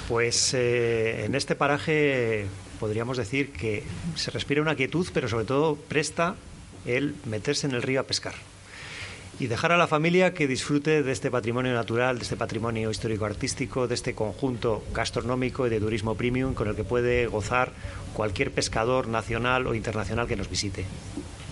Pues 0.07 0.53
eh, 0.53 1.25
en 1.25 1.33
este 1.33 1.55
paraje 1.55 2.45
podríamos 2.79 3.17
decir 3.17 3.51
que 3.51 3.83
se 4.15 4.29
respira 4.29 4.61
una 4.61 4.75
quietud, 4.75 5.07
pero 5.11 5.27
sobre 5.27 5.45
todo 5.45 5.75
presta 5.75 6.35
el 6.85 7.15
meterse 7.25 7.65
en 7.65 7.73
el 7.73 7.81
río 7.81 7.99
a 7.99 8.03
pescar. 8.03 8.35
Y 9.39 9.47
dejar 9.47 9.71
a 9.71 9.77
la 9.77 9.87
familia 9.87 10.35
que 10.35 10.47
disfrute 10.47 11.01
de 11.01 11.11
este 11.11 11.31
patrimonio 11.31 11.73
natural, 11.73 12.17
de 12.17 12.23
este 12.23 12.37
patrimonio 12.37 12.91
histórico-artístico, 12.91 13.87
de 13.87 13.95
este 13.95 14.13
conjunto 14.13 14.83
gastronómico 14.93 15.65
y 15.65 15.71
de 15.71 15.79
turismo 15.79 16.13
premium 16.13 16.53
con 16.53 16.67
el 16.67 16.75
que 16.75 16.83
puede 16.83 17.25
gozar 17.25 17.71
cualquier 18.13 18.51
pescador 18.51 19.07
nacional 19.07 19.65
o 19.65 19.73
internacional 19.73 20.27
que 20.27 20.35
nos 20.35 20.51
visite. 20.51 20.85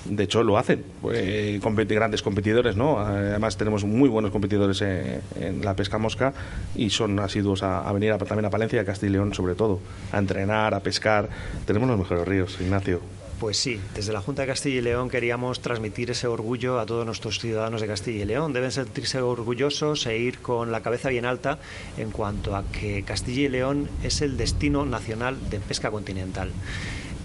De 0.09 0.23
hecho, 0.23 0.43
lo 0.43 0.57
hacen. 0.57 0.83
Eh, 1.13 1.59
competi- 1.61 1.93
grandes 1.93 2.21
competidores, 2.21 2.75
¿no? 2.75 2.99
Además, 2.99 3.57
tenemos 3.57 3.83
muy 3.83 4.09
buenos 4.09 4.31
competidores 4.31 4.81
eh, 4.81 5.21
en 5.39 5.63
la 5.63 5.75
pesca 5.75 5.97
mosca 5.97 6.33
y 6.75 6.89
son 6.89 7.19
asiduos 7.19 7.61
a, 7.63 7.87
a 7.87 7.93
venir 7.93 8.11
a- 8.11 8.17
también 8.17 8.45
a 8.45 8.49
Palencia 8.49 8.77
y 8.77 8.79
a 8.79 8.85
Castilla 8.85 9.09
y 9.09 9.13
León, 9.13 9.33
sobre 9.33 9.55
todo, 9.55 9.79
a 10.11 10.17
entrenar, 10.17 10.73
a 10.73 10.79
pescar. 10.79 11.29
Tenemos 11.65 11.87
los 11.89 11.99
mejores 11.99 12.27
ríos, 12.27 12.57
Ignacio. 12.59 13.01
Pues 13.39 13.55
sí, 13.55 13.79
desde 13.95 14.11
la 14.11 14.19
Junta 14.19 14.41
de 14.41 14.49
Castilla 14.49 14.79
y 14.79 14.81
León 14.81 15.09
queríamos 15.09 15.61
transmitir 15.61 16.11
ese 16.11 16.27
orgullo 16.27 16.77
a 16.77 16.85
todos 16.85 17.05
nuestros 17.05 17.39
ciudadanos 17.39 17.79
de 17.79 17.87
Castilla 17.87 18.23
y 18.23 18.25
León. 18.25 18.51
Deben 18.51 18.69
sentirse 18.71 19.21
orgullosos 19.21 20.05
e 20.07 20.17
ir 20.17 20.39
con 20.39 20.73
la 20.73 20.81
cabeza 20.81 21.07
bien 21.07 21.23
alta 21.23 21.57
en 21.97 22.11
cuanto 22.11 22.53
a 22.57 22.65
que 22.65 23.03
Castilla 23.03 23.43
y 23.43 23.47
León 23.47 23.87
es 24.03 24.21
el 24.21 24.35
destino 24.35 24.85
nacional 24.85 25.37
de 25.49 25.59
pesca 25.61 25.89
continental. 25.89 26.51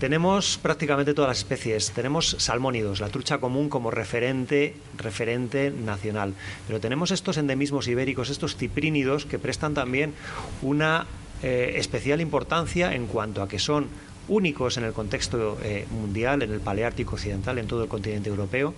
Tenemos 0.05 0.59
prácticamente 0.59 1.15
todas 1.15 1.31
las 1.31 1.39
especies. 1.39 1.91
Tenemos 1.93 2.37
salmónidos, 2.39 3.01
la 3.01 3.09
trucha 3.09 3.39
común 3.39 3.71
como 3.71 3.91
referente, 3.91 4.75
referente 4.99 5.71
nacional. 5.71 6.35
Pero 6.67 6.79
tenemos 6.79 7.11
estos 7.11 7.39
endemismos 7.39 7.89
ibéricos, 7.89 8.29
estos 8.29 8.55
ciprínidos, 8.55 9.25
que 9.25 9.39
prestan 9.39 9.73
también 9.73 10.13
una 10.61 11.07
eh, 11.43 11.77
especial 11.79 12.21
importancia 12.21 12.95
en 12.95 13.07
cuanto 13.07 13.43
a 13.43 13.49
que 13.49 13.59
son 13.59 13.87
únicos 14.29 14.77
en 14.77 14.85
el 14.85 14.93
contexto 14.93 15.57
eh, 15.63 15.87
mundial, 15.91 16.43
en 16.43 16.53
el 16.53 16.61
Paleártico 16.61 17.15
occidental, 17.15 17.57
en 17.57 17.67
todo 17.67 17.83
el 17.83 17.89
continente 17.89 18.29
europeo. 18.29 18.75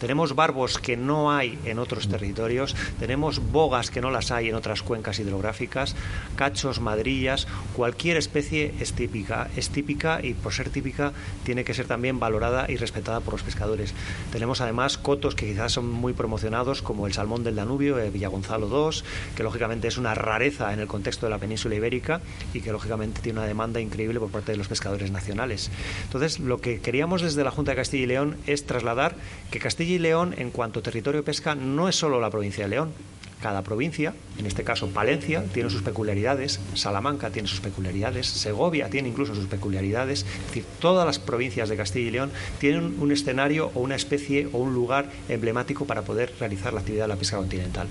Tenemos 0.00 0.34
barbos 0.34 0.78
que 0.78 0.96
no 0.96 1.30
hay 1.30 1.58
en 1.64 1.78
otros 1.78 2.08
territorios, 2.08 2.74
tenemos 2.98 3.52
bogas 3.52 3.90
que 3.90 4.00
no 4.00 4.10
las 4.10 4.30
hay 4.30 4.48
en 4.48 4.54
otras 4.54 4.82
cuencas 4.82 5.20
hidrográficas, 5.20 5.94
cachos, 6.36 6.80
madrillas, 6.80 7.46
cualquier 7.76 8.16
especie 8.16 8.74
es 8.80 8.94
típica, 8.94 9.48
es 9.56 9.68
típica 9.68 10.20
y 10.22 10.34
por 10.34 10.52
ser 10.52 10.70
típica 10.70 11.12
tiene 11.44 11.64
que 11.64 11.74
ser 11.74 11.86
también 11.86 12.18
valorada 12.18 12.66
y 12.68 12.76
respetada 12.76 13.20
por 13.20 13.34
los 13.34 13.42
pescadores. 13.42 13.94
Tenemos 14.32 14.60
además 14.60 14.96
cotos 14.96 15.34
que 15.34 15.46
quizás 15.46 15.72
son 15.72 15.88
muy 15.88 16.14
promocionados 16.14 16.80
como 16.82 17.06
el 17.06 17.12
salmón 17.12 17.44
del 17.44 17.56
Danubio, 17.56 17.98
el 17.98 18.10
Villagonzalo 18.10 18.68
II, 18.68 19.02
que 19.36 19.42
lógicamente 19.42 19.88
es 19.88 19.98
una 19.98 20.14
rareza 20.14 20.72
en 20.72 20.80
el 20.80 20.86
contexto 20.86 21.26
de 21.26 21.30
la 21.30 21.38
península 21.38 21.74
ibérica 21.74 22.22
y 22.54 22.62
que 22.62 22.72
lógicamente 22.72 23.20
tiene 23.20 23.38
una 23.38 23.48
demanda 23.48 23.80
increíble 23.80 24.18
por 24.18 24.30
parte 24.30 24.52
de 24.52 24.58
los 24.58 24.68
pescadores 24.68 25.10
nacionales. 25.10 25.70
Entonces, 26.04 26.40
lo 26.40 26.58
que 26.58 26.80
queríamos 26.80 27.20
desde 27.20 27.44
la 27.44 27.50
Junta 27.50 27.72
de 27.72 27.76
Castilla 27.76 28.04
y 28.04 28.06
León 28.06 28.36
es 28.46 28.64
trasladar 28.64 29.14
que 29.50 29.58
Castilla 29.58 29.89
y 29.94 29.98
León, 29.98 30.34
en 30.38 30.50
cuanto 30.50 30.80
a 30.80 30.82
territorio 30.82 31.20
de 31.20 31.24
pesca, 31.24 31.54
no 31.54 31.88
es 31.88 31.96
solo 31.96 32.20
la 32.20 32.30
provincia 32.30 32.64
de 32.64 32.70
León, 32.70 32.92
cada 33.40 33.62
provincia, 33.62 34.14
en 34.38 34.46
este 34.46 34.64
caso 34.64 34.88
Palencia, 34.88 35.42
tiene 35.44 35.70
sus 35.70 35.82
peculiaridades, 35.82 36.60
Salamanca 36.74 37.30
tiene 37.30 37.48
sus 37.48 37.60
peculiaridades, 37.60 38.26
Segovia 38.26 38.90
tiene 38.90 39.08
incluso 39.08 39.34
sus 39.34 39.46
peculiaridades, 39.46 40.26
es 40.40 40.46
decir, 40.46 40.64
todas 40.78 41.06
las 41.06 41.18
provincias 41.18 41.68
de 41.68 41.76
Castilla 41.76 42.08
y 42.08 42.10
León 42.10 42.30
tienen 42.58 42.96
un 43.00 43.12
escenario 43.12 43.70
o 43.74 43.80
una 43.80 43.96
especie 43.96 44.48
o 44.52 44.58
un 44.58 44.74
lugar 44.74 45.10
emblemático 45.28 45.86
para 45.86 46.02
poder 46.02 46.32
realizar 46.38 46.72
la 46.74 46.80
actividad 46.80 47.04
de 47.04 47.08
la 47.08 47.16
pesca 47.16 47.38
continental. 47.38 47.88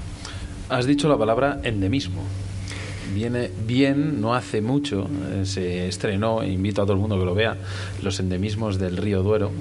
Has 0.69 0.85
dicho 0.85 1.09
la 1.09 1.17
palabra 1.17 1.59
endemismo 1.63 2.23
viene 3.13 3.49
bien, 3.65 4.21
no 4.21 4.33
hace 4.33 4.61
mucho, 4.61 5.07
eh, 5.31 5.45
se 5.45 5.87
estrenó, 5.87 6.43
invito 6.43 6.81
a 6.81 6.85
todo 6.85 6.93
el 6.93 6.99
mundo 6.99 7.19
que 7.19 7.25
lo 7.25 7.35
vea, 7.35 7.57
Los 8.01 8.19
endemismos 8.19 8.79
del 8.79 8.97
río 8.97 9.23
Duero, 9.23 9.51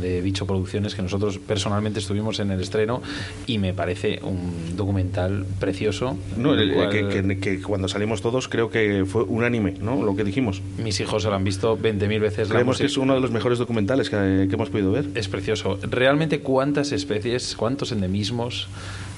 de 0.00 0.20
Bicho 0.20 0.46
Producciones, 0.46 0.94
que 0.94 1.02
nosotros 1.02 1.38
personalmente 1.38 1.98
estuvimos 1.98 2.40
en 2.40 2.50
el 2.50 2.60
estreno 2.60 3.02
y 3.46 3.58
me 3.58 3.74
parece 3.74 4.20
un 4.22 4.76
documental 4.76 5.44
precioso. 5.58 6.16
No, 6.36 6.56
que, 6.56 7.60
cuando 7.62 7.88
salimos 7.88 8.22
todos 8.22 8.48
creo 8.48 8.70
que 8.70 9.04
fue 9.06 9.22
unánime, 9.22 9.74
¿no? 9.80 10.02
Lo 10.02 10.14
que 10.14 10.24
dijimos. 10.24 10.62
Mis 10.82 11.00
hijos 11.00 11.22
se 11.22 11.28
lo 11.28 11.34
han 11.34 11.44
visto 11.44 11.78
20.000 11.78 12.20
veces. 12.20 12.48
Creemos 12.48 12.78
que 12.78 12.86
es 12.86 12.96
uno 12.96 13.14
de 13.14 13.20
los 13.20 13.30
mejores 13.30 13.58
documentales 13.58 14.10
que, 14.10 14.46
que 14.48 14.54
hemos 14.54 14.70
podido 14.70 14.92
ver. 14.92 15.06
Es 15.14 15.28
precioso. 15.28 15.78
Realmente, 15.82 16.40
¿cuántas 16.40 16.92
especies, 16.92 17.56
cuántos 17.56 17.92
endemismos 17.92 18.68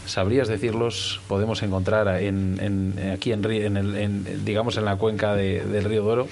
¿Sabrías 0.06 0.48
decirlos? 0.48 1.20
Podemos 1.28 1.62
encontrar 1.62 2.22
en, 2.22 2.98
aquí 3.12 3.32
en, 3.32 3.44
en, 3.44 4.44
digamos 4.44 4.76
en 4.76 4.84
la 4.84 4.96
cuenca 4.96 5.34
del 5.34 5.84
río 5.84 6.02
Duero. 6.02 6.28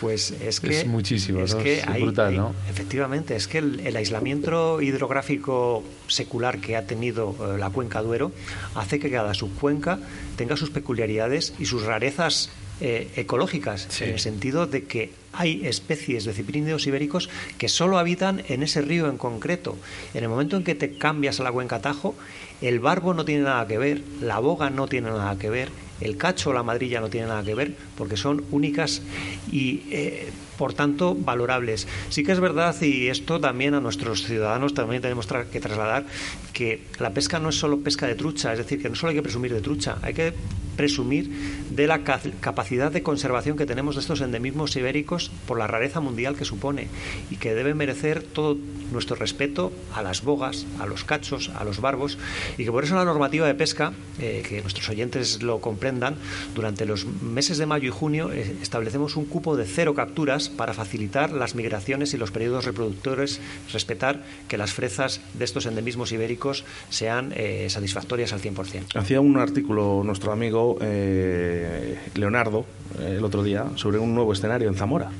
Pues 0.00 0.30
es 0.30 0.60
que 0.60 0.80
es 0.80 0.86
muchísimo, 0.86 1.40
es, 1.40 1.54
que 1.54 1.82
brutal, 2.00 2.36
¿no? 2.36 2.54
Efectivamente, 2.70 3.34
es 3.34 3.48
que 3.48 3.58
el, 3.58 3.96
aislamiento 3.96 4.80
hidrográfico 4.80 5.82
secular 6.06 6.60
que 6.60 6.76
ha 6.76 6.86
tenido 6.86 7.34
eh, 7.40 7.58
la 7.58 7.70
cuenca 7.70 8.02
Duero 8.02 8.30
hace 8.74 8.98
que 8.98 9.10
cada 9.10 9.34
subcuenca 9.34 9.98
tenga 10.36 10.56
sus 10.56 10.70
peculiaridades 10.70 11.54
y 11.58 11.66
sus 11.66 11.84
rarezas 11.84 12.50
eh, 12.80 13.10
ecológicas, 13.16 14.00
en 14.00 14.10
el 14.10 14.20
sentido 14.20 14.68
de 14.68 14.84
que 14.84 15.10
hay 15.32 15.66
especies 15.66 16.24
de 16.24 16.32
ciprínidos 16.32 16.86
ibéricos 16.86 17.28
que 17.58 17.68
solo 17.68 17.98
habitan 17.98 18.44
en 18.48 18.62
ese 18.62 18.82
río 18.82 19.08
en 19.08 19.18
concreto. 19.18 19.76
En 20.14 20.22
el 20.22 20.28
momento 20.28 20.56
en 20.56 20.62
que 20.62 20.76
te 20.76 20.92
cambias 20.96 21.40
a 21.40 21.42
la 21.42 21.50
cuenca 21.50 21.80
Tajo, 21.80 22.14
el 22.60 22.80
barbo 22.80 23.14
no 23.14 23.24
tiene 23.24 23.44
nada 23.44 23.66
que 23.66 23.78
ver, 23.78 24.02
la 24.20 24.38
boga 24.38 24.70
no 24.70 24.88
tiene 24.88 25.10
nada 25.10 25.38
que 25.38 25.50
ver, 25.50 25.68
el 26.00 26.16
cacho 26.16 26.50
o 26.50 26.52
la 26.52 26.62
madrilla 26.62 27.00
no 27.00 27.08
tiene 27.08 27.28
nada 27.28 27.42
que 27.42 27.54
ver, 27.54 27.76
porque 27.96 28.16
son 28.16 28.44
únicas 28.50 29.02
y 29.50 29.82
eh, 29.90 30.30
por 30.58 30.74
tanto 30.74 31.14
valorables. 31.14 31.88
Sí 32.10 32.24
que 32.24 32.32
es 32.32 32.40
verdad, 32.40 32.74
y 32.82 33.08
esto 33.08 33.40
también 33.40 33.74
a 33.74 33.80
nuestros 33.80 34.24
ciudadanos 34.24 34.74
también 34.74 35.00
tenemos 35.00 35.26
que 35.26 35.60
trasladar, 35.60 36.04
que 36.52 36.82
la 36.98 37.14
pesca 37.14 37.38
no 37.38 37.48
es 37.48 37.54
solo 37.54 37.80
pesca 37.80 38.06
de 38.06 38.14
trucha, 38.14 38.52
es 38.52 38.58
decir, 38.58 38.82
que 38.82 38.90
no 38.90 38.96
solo 38.96 39.10
hay 39.10 39.16
que 39.16 39.22
presumir 39.22 39.54
de 39.54 39.60
trucha, 39.60 39.98
hay 40.02 40.12
que 40.12 40.34
presumir 40.78 41.28
de 41.70 41.88
la 41.88 42.04
capacidad 42.04 42.92
de 42.92 43.02
conservación 43.02 43.56
que 43.56 43.66
tenemos 43.66 43.96
de 43.96 44.00
estos 44.00 44.20
endemismos 44.20 44.76
ibéricos 44.76 45.30
por 45.46 45.58
la 45.58 45.66
rareza 45.66 46.00
mundial 46.00 46.36
que 46.36 46.44
supone 46.44 46.86
y 47.32 47.36
que 47.36 47.52
debe 47.52 47.74
merecer 47.74 48.22
todo 48.22 48.56
nuestro 48.92 49.16
respeto 49.16 49.72
a 49.92 50.02
las 50.02 50.22
bogas, 50.22 50.66
a 50.78 50.86
los 50.86 51.02
cachos, 51.02 51.50
a 51.56 51.64
los 51.64 51.80
barbos 51.80 52.16
y 52.56 52.64
que 52.64 52.70
por 52.70 52.84
eso 52.84 52.94
la 52.94 53.04
normativa 53.04 53.46
de 53.46 53.54
pesca, 53.54 53.92
eh, 54.20 54.44
que 54.48 54.62
nuestros 54.62 54.88
oyentes 54.88 55.42
lo 55.42 55.60
comprendan, 55.60 56.14
durante 56.54 56.86
los 56.86 57.06
meses 57.06 57.58
de 57.58 57.66
mayo 57.66 57.88
y 57.88 57.92
junio 57.92 58.32
eh, 58.32 58.56
establecemos 58.62 59.16
un 59.16 59.24
cupo 59.24 59.56
de 59.56 59.66
cero 59.66 59.94
capturas 59.94 60.47
para 60.48 60.74
facilitar 60.74 61.32
las 61.32 61.54
migraciones 61.54 62.14
y 62.14 62.18
los 62.18 62.30
periodos 62.30 62.64
reproductores, 62.64 63.40
respetar 63.72 64.22
que 64.48 64.56
las 64.56 64.72
fresas 64.72 65.20
de 65.34 65.44
estos 65.44 65.66
endemismos 65.66 66.12
ibéricos 66.12 66.64
sean 66.90 67.32
eh, 67.36 67.66
satisfactorias 67.70 68.32
al 68.32 68.40
100%. 68.40 68.96
Hacía 68.96 69.20
un 69.20 69.36
artículo 69.38 70.02
nuestro 70.04 70.32
amigo 70.32 70.78
eh, 70.80 71.98
Leonardo 72.14 72.64
eh, 72.98 73.14
el 73.18 73.24
otro 73.24 73.42
día 73.42 73.66
sobre 73.76 73.98
un 73.98 74.14
nuevo 74.14 74.32
escenario 74.32 74.68
en 74.68 74.74
Zamora. 74.74 75.10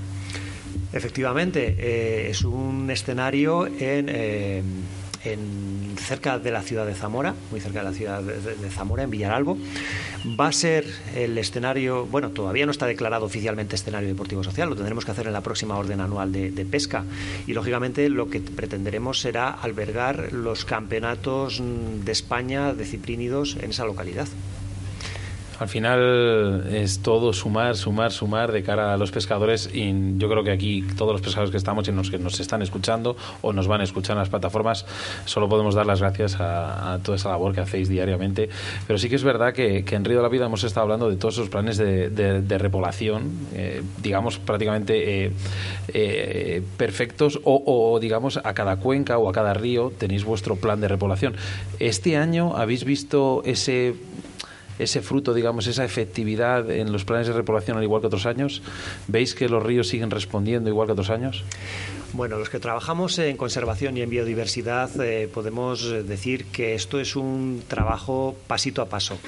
Efectivamente, 0.93 1.77
eh, 1.79 2.31
es 2.31 2.45
un 2.45 2.91
escenario 2.91 3.67
en, 3.67 4.09
en, 5.25 5.88
cerca 6.09 6.38
de 6.38 6.51
la 6.51 6.62
ciudad 6.62 6.87
de 6.87 6.94
Zamora, 6.94 7.35
muy 7.51 7.61
cerca 7.61 7.81
de 7.81 7.85
la 7.85 7.92
ciudad 7.92 8.23
de, 8.23 8.71
Zamora, 8.71 9.03
en 9.03 9.11
Villaralbo. 9.11 9.59
Va 10.40 10.49
a 10.49 10.53
ser 10.53 10.87
el 11.14 11.37
escenario, 11.37 12.07
bueno, 12.07 12.31
todavía 12.31 12.64
no 12.64 12.73
está 12.73 12.87
declarado 12.87 13.27
oficialmente 13.27 13.77
escenario 13.77 14.09
deportivo 14.09 14.42
social, 14.42 14.71
lo 14.71 14.75
tendremos 14.75 15.05
que 15.05 15.11
hacer 15.11 15.27
en 15.27 15.35
la 15.35 15.42
próxima 15.42 15.77
orden 15.77 16.01
anual 16.01 16.33
de, 16.33 16.51
de 16.51 16.64
pesca. 16.64 17.05
Y 17.47 17.53
lógicamente 17.53 18.09
lo 18.09 18.31
que 18.31 18.40
pretenderemos 18.40 19.21
será 19.21 19.51
albergar 19.51 20.33
los 20.33 20.64
campeonatos 20.64 21.61
de 21.62 22.12
España 22.12 22.73
de 22.73 22.85
ciprínidos 22.87 23.57
en 23.61 23.71
esa 23.71 23.85
localidad. 23.85 24.29
Al 25.59 25.68
final 25.68 26.68
es 26.73 27.01
todo 27.01 27.33
sumar, 27.33 27.77
sumar, 27.77 28.12
sumar 28.12 28.53
de 28.53 28.62
cara 28.62 28.94
a 28.94 28.97
los 28.97 29.11
pescadores 29.11 29.68
y 29.73 30.16
yo 30.16 30.29
creo 30.29 30.44
que 30.44 30.53
aquí 30.53 30.85
todos 30.97 31.12
los 31.12 31.21
pescadores 31.21 31.51
que 31.51 31.57
estamos 31.57 31.88
y 31.88 31.92
los 31.92 32.11
que 32.11 32.18
nos 32.18 32.38
están 32.38 32.62
escuchando 32.62 33.16
o 33.42 33.53
nos 33.53 33.66
van 33.66 33.81
a 33.81 33.85
escuchar 33.85 34.14
en 34.14 34.21
las 34.21 34.29
plataformas, 34.29 34.87
solo 35.25 35.49
podemos 35.49 35.75
dar 35.75 35.87
las 35.87 36.01
gracias 36.01 36.37
a, 36.38 36.99
toda 37.03 37.16
esa 37.16 37.31
labor 37.31 37.55
que 37.55 37.61
hacéis 37.61 37.88
diariamente. 37.88 38.49
Pero 38.87 38.99
sí 38.99 39.09
que 39.09 39.16
es 39.16 39.25
verdad 39.25 39.53
que, 39.53 39.85
en 39.88 40.05
Río 40.05 40.18
de 40.18 40.23
la 40.23 40.29
Vida 40.29 40.47
hemos 40.47 40.62
estado 40.62 40.85
hablando 40.85 41.11
de 41.11 41.16
todos 41.16 41.35
esos 41.35 41.49
planes 41.49 41.77
de, 41.77 42.59
repoblación, 42.59 43.31
eh, 43.55 43.83
digamos 44.03 44.38
prácticamente 44.38 45.25
eh, 45.25 45.33
eh, 45.88 46.62
perfectos 46.77 47.40
o, 47.44 47.62
o 47.66 47.99
digamos 48.01 48.38
a 48.42 48.55
cada 48.55 48.77
cuenca 48.77 49.18
o 49.18 49.29
a 49.29 49.33
cada 49.33 49.55
río 49.55 49.92
tenéis 49.97 50.25
vuestro 50.25 50.57
plan 50.57 50.81
de 50.81 50.88
repoblación. 50.88 51.35
Este 51.79 52.16
año 52.16 52.57
habéis 52.57 52.85
visto 52.85 53.42
ese 53.44 53.94
ese 54.79 55.03
fruto, 55.03 55.35
digamos, 55.35 55.67
esa 55.67 55.85
efectividad 55.85 56.71
en 56.71 56.93
los 56.93 57.05
planes 57.05 57.27
de 57.27 57.33
repoblación 57.33 57.77
al 57.77 57.83
igual 57.83 58.01
que 58.01 58.07
otros 58.07 58.27
años? 58.27 58.62
¿Veis 59.07 59.35
que 59.35 59.49
los 59.49 59.62
ríos 59.62 59.88
siguen 59.88 60.11
respondiendo 60.11 60.71
igual 60.71 60.87
que 60.87 60.93
otros 60.93 61.11
años? 61.11 61.45
Bueno, 62.14 62.38
los 62.38 62.49
que 62.49 62.59
trabajamos 62.59 63.19
en 63.19 63.37
conservación 63.37 63.97
y 63.97 64.01
en 64.01 64.09
biodiversidad 64.09 64.91
eh, 65.01 65.29
podemos 65.29 65.91
decir 66.07 66.47
que 66.47 66.75
esto 66.75 67.01
es 67.01 67.17
un 67.17 67.62
trabajo 67.69 68.35
pasito 68.47 68.81
a 68.81 68.88
paso. 68.88 69.19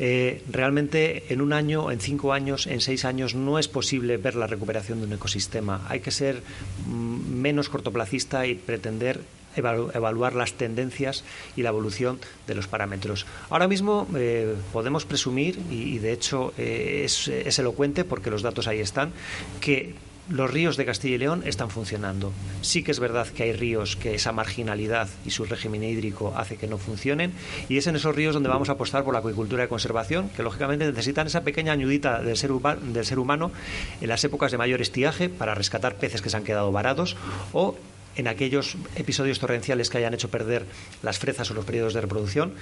Eh, 0.00 0.42
realmente 0.50 1.32
en 1.32 1.40
un 1.40 1.52
año, 1.52 1.92
en 1.92 2.00
cinco 2.00 2.32
años, 2.32 2.66
en 2.66 2.80
seis 2.80 3.04
años 3.04 3.36
no 3.36 3.60
es 3.60 3.68
posible 3.68 4.16
ver 4.16 4.34
la 4.34 4.48
recuperación 4.48 4.98
de 5.00 5.06
un 5.06 5.12
ecosistema. 5.12 5.86
Hay 5.88 6.00
que 6.00 6.10
ser 6.10 6.42
mm, 6.86 7.32
menos 7.32 7.68
cortoplacista 7.68 8.44
y 8.46 8.56
pretender 8.56 9.20
evaluar 9.56 10.34
las 10.34 10.52
tendencias 10.54 11.24
y 11.56 11.62
la 11.62 11.70
evolución 11.70 12.18
de 12.46 12.54
los 12.54 12.68
parámetros. 12.68 13.26
Ahora 13.50 13.68
mismo 13.68 14.06
eh, 14.14 14.54
podemos 14.72 15.04
presumir, 15.04 15.58
y, 15.70 15.98
de 15.98 16.12
hecho 16.12 16.52
eh, 16.58 17.02
es, 17.04 17.58
elocuente 17.58 18.04
porque 18.04 18.30
los 18.30 18.42
datos 18.42 18.68
ahí 18.68 18.80
están, 18.80 19.12
que 19.60 19.94
los 20.28 20.50
ríos 20.50 20.76
de 20.76 20.84
Castilla 20.84 21.14
y 21.14 21.18
León 21.18 21.42
están 21.46 21.70
funcionando. 21.70 22.32
Sí 22.60 22.82
que 22.82 22.90
es 22.90 22.98
verdad 22.98 23.28
que 23.28 23.44
hay 23.44 23.52
ríos 23.52 23.94
que 23.94 24.16
esa 24.16 24.32
marginalidad 24.32 25.08
y 25.24 25.30
su 25.30 25.44
régimen 25.44 25.84
hídrico 25.84 26.34
hace 26.36 26.56
que 26.56 26.66
no 26.66 26.78
funcionen 26.78 27.32
y 27.68 27.76
es 27.76 27.86
en 27.86 27.94
esos 27.94 28.14
ríos 28.14 28.34
donde 28.34 28.48
vamos 28.48 28.68
a 28.68 28.72
apostar 28.72 29.04
por 29.04 29.12
la 29.12 29.20
acuicultura 29.20 29.62
de 29.62 29.68
conservación, 29.68 30.28
que 30.30 30.42
lógicamente 30.42 30.84
necesitan 30.84 31.28
esa 31.28 31.42
pequeña 31.42 31.72
ayudita 31.72 32.22
del 32.22 32.36
ser, 32.36 32.50
del 32.50 33.06
ser 33.06 33.18
humano 33.20 33.52
en 34.00 34.08
las 34.08 34.24
épocas 34.24 34.50
de 34.50 34.58
mayor 34.58 34.82
estiaje 34.82 35.28
para 35.28 35.54
rescatar 35.54 35.94
peces 35.94 36.22
que 36.22 36.30
se 36.30 36.36
han 36.36 36.44
quedado 36.44 36.72
varados 36.72 37.16
o 37.52 37.76
en 38.16 38.28
aquellos 38.28 38.76
episodios 38.96 39.38
torrenciales 39.38 39.90
que 39.90 39.98
hayan 39.98 40.14
hecho 40.14 40.30
perder 40.30 40.64
las 41.02 41.18
fresas 41.18 41.50
o 41.50 41.54
los 41.54 41.64
periodos 41.64 41.94
de 41.94 42.00
reproducción, 42.00 42.52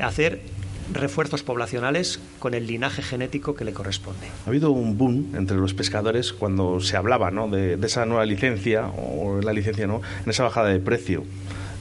hacer 0.00 0.40
refuerzos 0.92 1.42
poblacionales 1.42 2.20
con 2.38 2.54
el 2.54 2.66
linaje 2.66 3.02
genético 3.02 3.54
que 3.54 3.64
le 3.64 3.72
corresponde. 3.72 4.26
Ha 4.44 4.48
habido 4.48 4.70
un 4.70 4.98
boom 4.98 5.34
entre 5.36 5.56
los 5.56 5.74
pescadores 5.74 6.32
cuando 6.32 6.80
se 6.80 6.96
hablaba 6.96 7.30
¿no? 7.30 7.48
de, 7.48 7.78
esa 7.82 8.06
nueva 8.06 8.26
licencia 8.26 8.86
o 8.86 9.40
la 9.40 9.52
licencia 9.52 9.86
no 9.86 10.00
en 10.24 10.30
esa 10.30 10.44
bajada 10.44 10.68
de 10.68 10.80
precio. 10.80 11.24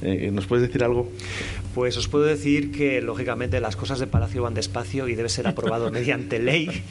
Eh, 0.01 0.29
¿Nos 0.31 0.47
puedes 0.47 0.65
decir 0.67 0.83
algo? 0.83 1.11
Pues 1.73 1.97
os 1.97 2.07
puedo 2.07 2.25
decir 2.25 2.71
que, 2.71 3.01
lógicamente, 3.01 3.59
las 3.59 3.75
cosas 3.75 3.99
de 3.99 4.07
Palacio 4.07 4.43
van 4.43 4.53
despacio 4.53 5.07
y 5.07 5.15
debe 5.15 5.29
ser 5.29 5.47
aprobado 5.47 5.91
mediante 5.91 6.39
ley. 6.39 6.83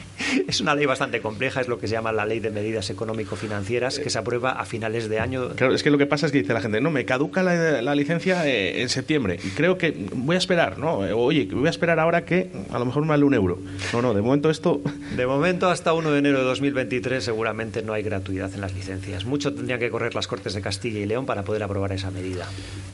Es 0.47 0.61
una 0.61 0.75
ley 0.75 0.85
bastante 0.85 1.21
compleja, 1.21 1.61
es 1.61 1.67
lo 1.67 1.79
que 1.79 1.87
se 1.87 1.93
llama 1.93 2.11
la 2.11 2.25
Ley 2.25 2.39
de 2.39 2.49
Medidas 2.49 2.89
Económico-Financieras, 2.89 3.99
que 3.99 4.09
se 4.09 4.17
aprueba 4.17 4.51
a 4.51 4.65
finales 4.65 5.09
de 5.09 5.19
año. 5.19 5.49
Claro, 5.49 5.73
es 5.73 5.83
que 5.83 5.89
lo 5.89 5.97
que 5.97 6.05
pasa 6.05 6.25
es 6.25 6.31
que 6.31 6.39
dice 6.39 6.53
la 6.53 6.61
gente, 6.61 6.81
no, 6.81 6.91
me 6.91 7.05
caduca 7.05 7.43
la, 7.43 7.95
licencia 7.95 8.47
eh, 8.47 8.81
en 8.81 8.89
septiembre 8.89 9.39
y 9.43 9.49
creo 9.49 9.77
que 9.77 9.93
voy 10.13 10.35
a 10.35 10.39
esperar, 10.39 10.77
¿no? 10.77 10.99
Oye, 10.99 11.49
voy 11.51 11.67
a 11.67 11.69
esperar 11.69 11.99
ahora 11.99 12.23
que 12.23 12.49
a 12.71 12.79
lo 12.79 12.85
mejor 12.85 13.03
me 13.03 13.09
vale 13.09 13.25
un 13.25 13.33
euro. 13.33 13.59
No, 13.91 14.01
no, 14.01 14.13
de 14.13 14.21
momento 14.21 14.49
esto... 14.49 14.81
De 15.15 15.25
momento, 15.25 15.69
hasta 15.69 15.91
1 15.91 16.11
de 16.11 16.19
enero 16.19 16.37
de 16.37 16.45
2023, 16.45 17.21
seguramente 17.21 17.81
no 17.81 17.93
hay 17.93 18.03
gratuidad 18.03 18.53
en 18.53 18.61
las 18.61 18.73
licencias. 18.73 19.25
Mucho 19.25 19.53
tendrían 19.53 19.79
que 19.79 19.89
correr 19.89 20.15
las 20.15 20.27
Cortes 20.27 20.53
de 20.53 20.61
Castilla 20.61 20.99
y 20.99 21.05
León 21.05 21.25
para 21.25 21.43
poder 21.43 21.63
aprobar 21.63 21.91
esa 21.91 22.11
medida. 22.11 22.47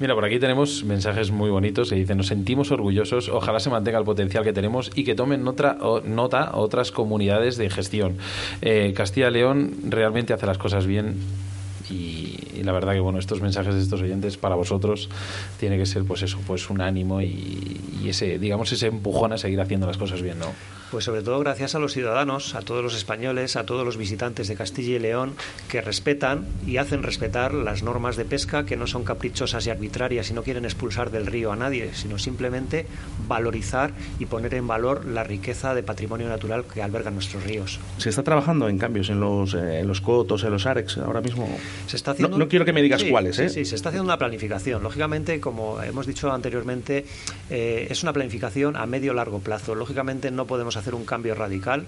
Mira, 0.05 0.13
por 0.13 0.23
aquí 0.25 0.37
tenemos 0.37 0.83
mensajes 0.83 1.31
muy 1.31 1.49
bonitos 1.49 1.89
que 1.89 1.95
dicen, 1.95 2.17
nos 2.17 2.27
sentimos 2.27 2.69
orgullosos, 2.69 3.27
ojalá 3.27 3.59
se 3.59 3.71
mantenga 3.71 3.97
el 3.97 4.05
potencial 4.05 4.43
que 4.43 4.53
tenemos 4.53 4.91
y 4.93 5.03
que 5.03 5.15
tomen 5.15 5.47
otra, 5.47 5.79
nota 6.05 6.51
otras 6.53 6.91
comunidades 6.91 7.57
de 7.57 7.71
gestión. 7.71 8.17
Eh, 8.61 8.93
Castilla 8.95 9.29
y 9.29 9.31
León 9.31 9.73
realmente 9.89 10.31
hace 10.31 10.45
las 10.45 10.59
cosas 10.59 10.85
bien 10.85 11.15
y, 11.89 12.37
la 12.61 12.71
verdad 12.71 12.93
que 12.93 12.99
bueno 12.99 13.17
estos 13.17 13.41
mensajes 13.41 13.73
de 13.73 13.81
estos 13.81 13.99
oyentes 13.99 14.37
para 14.37 14.53
vosotros 14.53 15.09
tiene 15.59 15.75
que 15.77 15.87
ser 15.87 16.03
pues 16.03 16.21
eso 16.21 16.39
pues 16.45 16.69
un 16.69 16.81
ánimo 16.81 17.21
y, 17.21 17.81
y 18.03 18.09
ese 18.09 18.37
digamos 18.37 18.71
ese 18.71 18.87
empujón 18.87 19.33
a 19.33 19.39
seguir 19.39 19.59
haciendo 19.59 19.87
las 19.87 19.97
cosas 19.97 20.21
bien 20.21 20.39
no 20.39 20.47
pues 20.91 21.05
sobre 21.05 21.21
todo 21.21 21.39
gracias 21.39 21.75
a 21.75 21.79
los 21.79 21.93
ciudadanos, 21.93 22.55
a 22.55 22.61
todos 22.61 22.83
los 22.83 22.95
españoles, 22.95 23.55
a 23.55 23.65
todos 23.65 23.85
los 23.85 23.97
visitantes 23.97 24.47
de 24.47 24.55
Castilla 24.55 24.95
y 24.95 24.99
León 24.99 25.33
que 25.69 25.81
respetan 25.81 26.45
y 26.65 26.77
hacen 26.77 27.03
respetar 27.03 27.53
las 27.53 27.83
normas 27.83 28.15
de 28.15 28.25
pesca 28.25 28.65
que 28.65 28.77
no 28.77 28.87
son 28.87 29.03
caprichosas 29.03 29.65
y 29.67 29.69
arbitrarias 29.69 30.29
y 30.29 30.33
no 30.33 30.43
quieren 30.43 30.65
expulsar 30.65 31.11
del 31.11 31.25
río 31.25 31.51
a 31.51 31.55
nadie, 31.55 31.93
sino 31.93 32.17
simplemente 32.17 32.85
valorizar 33.27 33.91
y 34.19 34.25
poner 34.25 34.53
en 34.53 34.67
valor 34.67 35.05
la 35.05 35.23
riqueza 35.23 35.73
de 35.73 35.83
patrimonio 35.83 36.27
natural 36.27 36.65
que 36.65 36.81
albergan 36.81 37.13
nuestros 37.13 37.43
ríos. 37.43 37.79
¿Se 37.97 38.09
está 38.09 38.23
trabajando 38.23 38.69
en 38.69 38.77
cambios 38.77 39.09
en 39.09 39.19
los, 39.19 39.53
eh, 39.53 39.79
en 39.79 39.87
los 39.87 40.01
cotos, 40.01 40.43
en 40.43 40.51
los 40.51 40.65
arex 40.65 40.97
ahora 40.97 41.21
mismo? 41.21 41.47
Se 41.87 41.97
está 41.97 42.11
haciendo... 42.11 42.37
no, 42.37 42.47
quiero 42.47 42.65
que 42.65 42.73
me 42.73 42.81
digas 42.81 43.03
cuáles. 43.03 43.39
¿eh? 43.39 43.49
Sí, 43.49 43.55
sí, 43.55 43.65
se 43.65 43.75
está 43.75 43.89
haciendo 43.89 44.05
una 44.05 44.17
planificación. 44.17 44.83
Lógicamente, 44.83 45.39
como 45.39 45.81
hemos 45.81 46.07
dicho 46.07 46.31
anteriormente, 46.31 47.05
eh, 47.49 47.87
es 47.89 48.03
una 48.03 48.13
planificación 48.13 48.75
a 48.75 48.85
medio 48.85 49.13
largo 49.13 49.39
plazo. 49.39 49.75
Lógicamente 49.75 50.31
no 50.31 50.45
podemos 50.45 50.74
hacer 50.77 50.95
un 50.95 51.05
cambio 51.05 51.35
radical. 51.35 51.85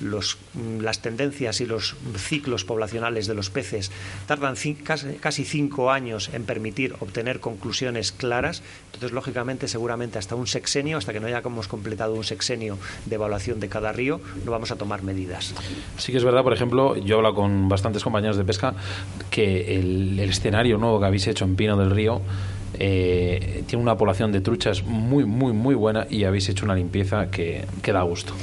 Los, 0.00 0.38
mm, 0.54 0.80
las 0.80 1.00
tendencias 1.00 1.60
y 1.60 1.66
los 1.66 1.96
ciclos 2.16 2.64
poblacionales 2.64 3.26
de 3.26 3.34
los 3.34 3.50
peces 3.50 3.90
tardan 4.26 4.54
casi 5.20 5.44
cinco 5.44 5.90
años 5.90 6.30
en 6.32 6.44
permitir 6.44 6.94
obtener 7.00 7.40
conclusiones 7.40 8.12
claras. 8.12 8.62
Entonces, 8.86 9.12
lógicamente, 9.12 9.68
seguramente 9.68 10.18
hasta 10.18 10.34
un 10.34 10.46
sexenio, 10.46 10.98
hasta 10.98 11.12
que 11.12 11.20
no 11.20 11.26
hayamos 11.26 11.68
completado 11.68 12.14
un 12.14 12.24
sexenio 12.24 12.78
de 13.06 13.14
evaluación 13.14 13.60
de 13.60 13.68
cada 13.68 13.92
río, 13.92 14.20
no 14.44 14.50
vamos 14.50 14.70
a 14.70 14.76
tomar 14.76 15.02
medidas. 15.02 15.54
Sí 15.96 16.12
que 16.12 16.18
es 16.18 16.24
verdad, 16.24 16.42
por 16.42 16.52
ejemplo, 16.52 16.96
yo 16.96 17.16
he 17.16 17.18
hablado 17.18 17.34
con 17.34 17.68
bastantes 17.68 18.02
compañeros 18.02 18.36
de 18.36 18.44
pesca 18.44 18.74
que 19.30 19.78
el, 19.78 20.18
el 20.18 20.30
escenario 20.30 20.78
nuevo 20.78 21.00
que 21.00 21.06
habéis 21.06 21.26
hecho 21.26 21.44
en 21.44 21.56
Pino 21.56 21.76
del 21.76 21.90
Río 21.90 22.22
eh, 22.74 23.62
tiene 23.66 23.82
una 23.82 23.96
población 23.96 24.32
de 24.32 24.40
truchas 24.40 24.82
muy, 24.84 25.24
muy, 25.24 25.52
muy 25.52 25.74
buena 25.74 26.06
y 26.10 26.24
habéis 26.24 26.48
hecho 26.48 26.64
una 26.64 26.74
limpieza 26.74 27.30
que, 27.30 27.64
que 27.82 27.92
da 27.92 28.02
gusto. 28.02 28.34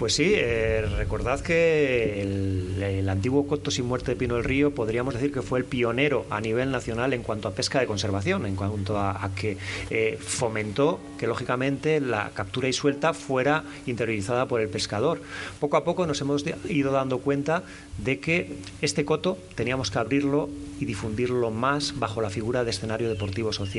Pues 0.00 0.14
sí, 0.14 0.32
eh, 0.34 0.80
recordad 0.96 1.40
que 1.40 2.22
el, 2.22 3.06
antiguo 3.06 3.46
Coto 3.46 3.70
sin 3.70 3.84
muerte 3.84 4.12
de 4.12 4.16
Pino 4.16 4.36
del 4.36 4.44
Río 4.44 4.74
podríamos 4.74 5.12
decir 5.12 5.30
que 5.30 5.42
fue 5.42 5.58
el 5.58 5.66
pionero 5.66 6.24
a 6.30 6.40
nivel 6.40 6.70
nacional 6.70 7.12
en 7.12 7.22
cuanto 7.22 7.48
a 7.48 7.50
pesca 7.50 7.80
de 7.80 7.86
conservación, 7.86 8.46
en 8.46 8.56
cuanto 8.56 8.98
a, 8.98 9.30
que 9.36 9.58
eh, 9.90 10.16
fomentó 10.18 11.00
que 11.18 11.26
lógicamente 11.26 12.00
la 12.00 12.30
captura 12.32 12.68
y 12.68 12.72
suelta 12.72 13.12
fuera 13.12 13.64
interiorizada 13.84 14.48
por 14.48 14.62
el 14.62 14.70
pescador. 14.70 15.20
Poco 15.58 15.76
a 15.76 15.84
poco 15.84 16.06
nos 16.06 16.18
hemos 16.22 16.46
ido 16.66 16.92
dando 16.92 17.18
cuenta 17.18 17.62
de 17.98 18.20
que 18.20 18.54
este 18.80 19.04
coto 19.04 19.36
teníamos 19.54 19.90
que 19.90 19.98
abrirlo 19.98 20.48
y 20.80 20.86
difundirlo 20.86 21.50
más 21.50 21.98
bajo 21.98 22.22
la 22.22 22.30
figura 22.30 22.64
de 22.64 22.70
escenario 22.70 23.10
deportivo 23.10 23.52
social. 23.52 23.69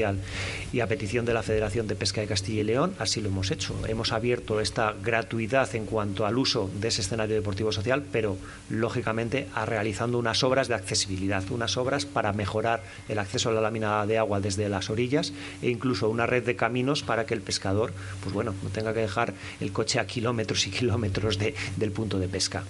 Y 0.72 0.80
a 0.80 0.88
petición 0.88 1.26
de 1.26 1.34
la 1.34 1.44
Federación 1.44 1.88
de 1.88 1.96
Pesca 1.96 2.22
de 2.22 2.28
Castilla 2.28 2.62
y 2.62 2.64
León, 2.64 2.94
así 2.98 3.22
lo 3.22 3.30
hemos 3.30 3.52
hecho. 3.52 3.76
Hemos 3.88 4.14
abierto 4.14 4.62
esta 4.62 4.94
gratuidad 5.04 5.74
en 5.76 5.86
cuanto 5.86 6.26
al 6.26 6.38
uso 6.38 6.70
de 6.80 6.88
ese 6.88 7.02
escenario 7.02 7.36
deportivo 7.36 7.72
social, 7.72 8.04
pero 8.12 8.38
lógicamente 8.70 9.48
a 9.54 9.66
realizando 9.66 10.18
unas 10.18 10.44
obras 10.44 10.68
de 10.68 10.76
accesibilidad, 10.76 11.44
unas 11.52 11.78
obras 11.78 12.06
para 12.06 12.34
mejorar 12.34 12.84
el 13.10 13.20
acceso 13.20 13.50
a 13.50 13.54
la 13.54 13.62
lámina 13.62 14.06
de 14.06 14.18
agua 14.18 14.40
desde 14.40 14.70
las 14.70 14.90
orillas 14.90 15.34
e 15.62 15.70
incluso 15.70 16.10
una 16.10 16.26
red 16.26 16.46
de 16.46 16.56
caminos 16.56 17.04
para 17.04 17.26
que 17.26 17.34
el 17.34 17.42
pescador, 17.42 17.94
pues 18.22 18.34
bueno, 18.34 18.54
no 18.64 18.70
tenga 18.70 18.94
que 18.94 19.02
dejar 19.02 19.34
el 19.60 19.72
coche 19.72 20.00
a 20.00 20.08
kilómetros 20.08 20.68
y 20.68 20.72
kilómetros 20.72 21.38
del 21.38 21.92
punto 21.92 22.20
de 22.20 22.28
pesca. 22.28 22.64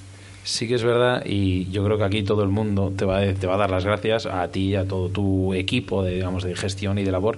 Sí 0.44 0.68
que 0.68 0.76
es 0.76 0.84
verdad 0.84 1.24
y 1.26 1.70
yo 1.70 1.84
creo 1.86 1.98
que 1.98 2.04
aquí 2.04 2.24
todo 2.24 2.42
el 2.44 2.50
mundo 2.50 2.92
te 2.96 3.06
va, 3.06 3.20
a, 3.20 3.34
te 3.34 3.46
va 3.46 3.56
a 3.56 3.58
dar 3.58 3.70
las 3.70 3.86
gracias 3.86 4.26
a 4.26 4.48
ti, 4.48 4.76
a 4.76 4.86
todo 4.86 5.10
tu 5.10 5.54
equipo 5.54 6.04
de, 6.04 6.16
digamos, 6.16 6.44
de 6.44 6.56
gestión 6.56 6.98
y 6.98 7.04
de 7.04 7.12
labor 7.12 7.38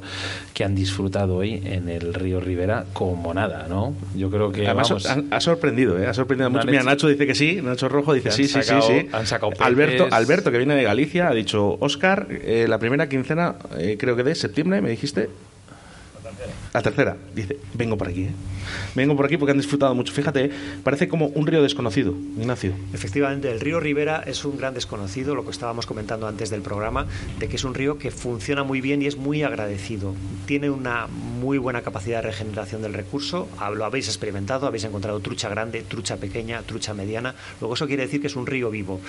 que 0.54 0.64
han 0.64 0.74
disfrutado 0.74 1.36
hoy 1.36 1.62
en 1.66 1.90
el 1.90 2.14
río 2.14 2.40
Rivera 2.40 2.86
como 2.94 3.34
nada, 3.34 3.68
¿no? 3.68 3.94
Yo 4.16 4.30
creo 4.30 4.52
que 4.52 4.66
Además, 4.66 4.92
ha, 5.32 5.40
sorprendido, 5.42 6.00
¿eh? 6.00 6.08
ha 6.08 6.14
sorprendido 6.14 6.50
mucho. 6.50 6.66
Mira, 6.66 6.84
Nacho 6.84 7.08
dice 7.08 7.28
que 7.28 7.36
sí, 7.36 7.60
Nacho 7.62 7.90
Rojo 7.90 8.14
dice 8.14 8.32
sí, 8.32 8.48
sí, 8.48 8.62
sí, 8.64 8.74
sí. 8.82 9.10
Han 9.12 9.28
sacado 9.28 9.52
Alberto, 9.60 10.08
Alberto, 10.10 10.52
que 10.52 10.58
viene 10.58 10.76
de 10.76 10.84
Galicia, 10.84 11.28
ha 11.28 11.34
dicho, 11.34 11.78
Oscar, 11.82 12.28
eh, 12.30 12.68
la 12.70 12.80
primera 12.80 13.10
quincena, 13.10 13.56
eh, 13.78 13.98
creo 14.00 14.16
que 14.16 14.24
de 14.24 14.36
septiembre, 14.36 14.82
me 14.82 14.90
dijiste, 14.90 15.30
la 16.74 16.82
tercera, 16.82 17.18
dice, 17.36 17.60
vengo 17.74 17.98
por 17.98 18.08
aquí. 18.08 18.24
¿eh? 18.24 18.32
Vengo 18.96 19.16
por 19.16 19.26
aquí 19.26 19.38
porque 19.38 19.52
han 19.52 19.58
disfrutado 19.58 19.94
mucho. 19.94 20.12
Fíjate, 20.12 20.50
parece 20.84 21.08
como 21.08 21.28
un 21.28 21.46
río 21.46 21.62
desconocido, 21.62 22.16
Ignacio. 22.38 22.74
Efectivamente, 22.94 23.52
el 23.52 23.60
río 23.60 23.80
Rivera 23.80 24.24
es 24.26 24.44
un 24.44 24.58
gran 24.58 24.74
desconocido, 24.74 25.36
lo 25.36 25.46
que 25.46 25.52
estábamos 25.52 25.86
comentando 25.86 26.28
antes 26.28 26.50
del 26.50 26.62
programa, 26.62 27.06
de 27.40 27.48
que 27.48 27.58
es 27.58 27.64
un 27.64 27.76
río 27.76 27.98
que 27.98 28.10
funciona 28.10 28.64
muy 28.64 28.82
bien 28.82 29.02
y 29.02 29.06
es 29.06 29.18
muy 29.18 29.44
agradecido. 29.44 30.16
Tiene 30.48 30.70
una 30.70 31.08
muy 31.08 31.58
buena 31.58 31.82
capacidad 31.82 32.22
de 32.22 32.30
regeneración 32.30 32.82
del 32.82 32.94
recurso, 32.94 33.48
lo 33.74 33.86
habéis 33.86 34.08
experimentado, 34.08 34.66
habéis 34.66 34.84
encontrado 34.86 35.20
trucha 35.20 35.50
grande, 35.50 35.84
trucha 35.84 36.18
pequeña, 36.18 36.64
trucha 36.64 36.94
mediana. 36.94 37.36
Luego 37.60 37.76
eso 37.76 37.86
quiere 37.86 38.04
decir 38.04 38.20
que 38.22 38.28
es 38.28 38.36
un 38.36 38.48
río 38.48 38.72
vivo. 38.72 39.00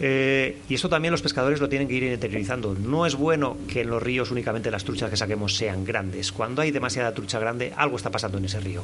Eh, 0.00 0.58
y 0.68 0.74
eso 0.74 0.88
también 0.88 1.12
los 1.12 1.22
pescadores 1.22 1.60
lo 1.60 1.68
tienen 1.68 1.86
que 1.86 1.94
ir 1.94 2.02
interiorizando. 2.04 2.74
No 2.74 3.06
es 3.06 3.14
bueno 3.14 3.56
que 3.68 3.82
en 3.82 3.90
los 3.90 4.02
ríos 4.02 4.30
únicamente 4.30 4.70
las 4.70 4.84
truchas 4.84 5.10
que 5.10 5.16
saquemos 5.16 5.56
sean 5.56 5.84
grandes. 5.84 6.32
Cuando 6.32 6.62
hay 6.62 6.70
demasiada 6.70 7.03
trucha 7.12 7.38
grande, 7.38 7.72
algo 7.76 7.96
está 7.96 8.10
pasando 8.10 8.38
en 8.38 8.44
ese 8.44 8.60
río. 8.60 8.82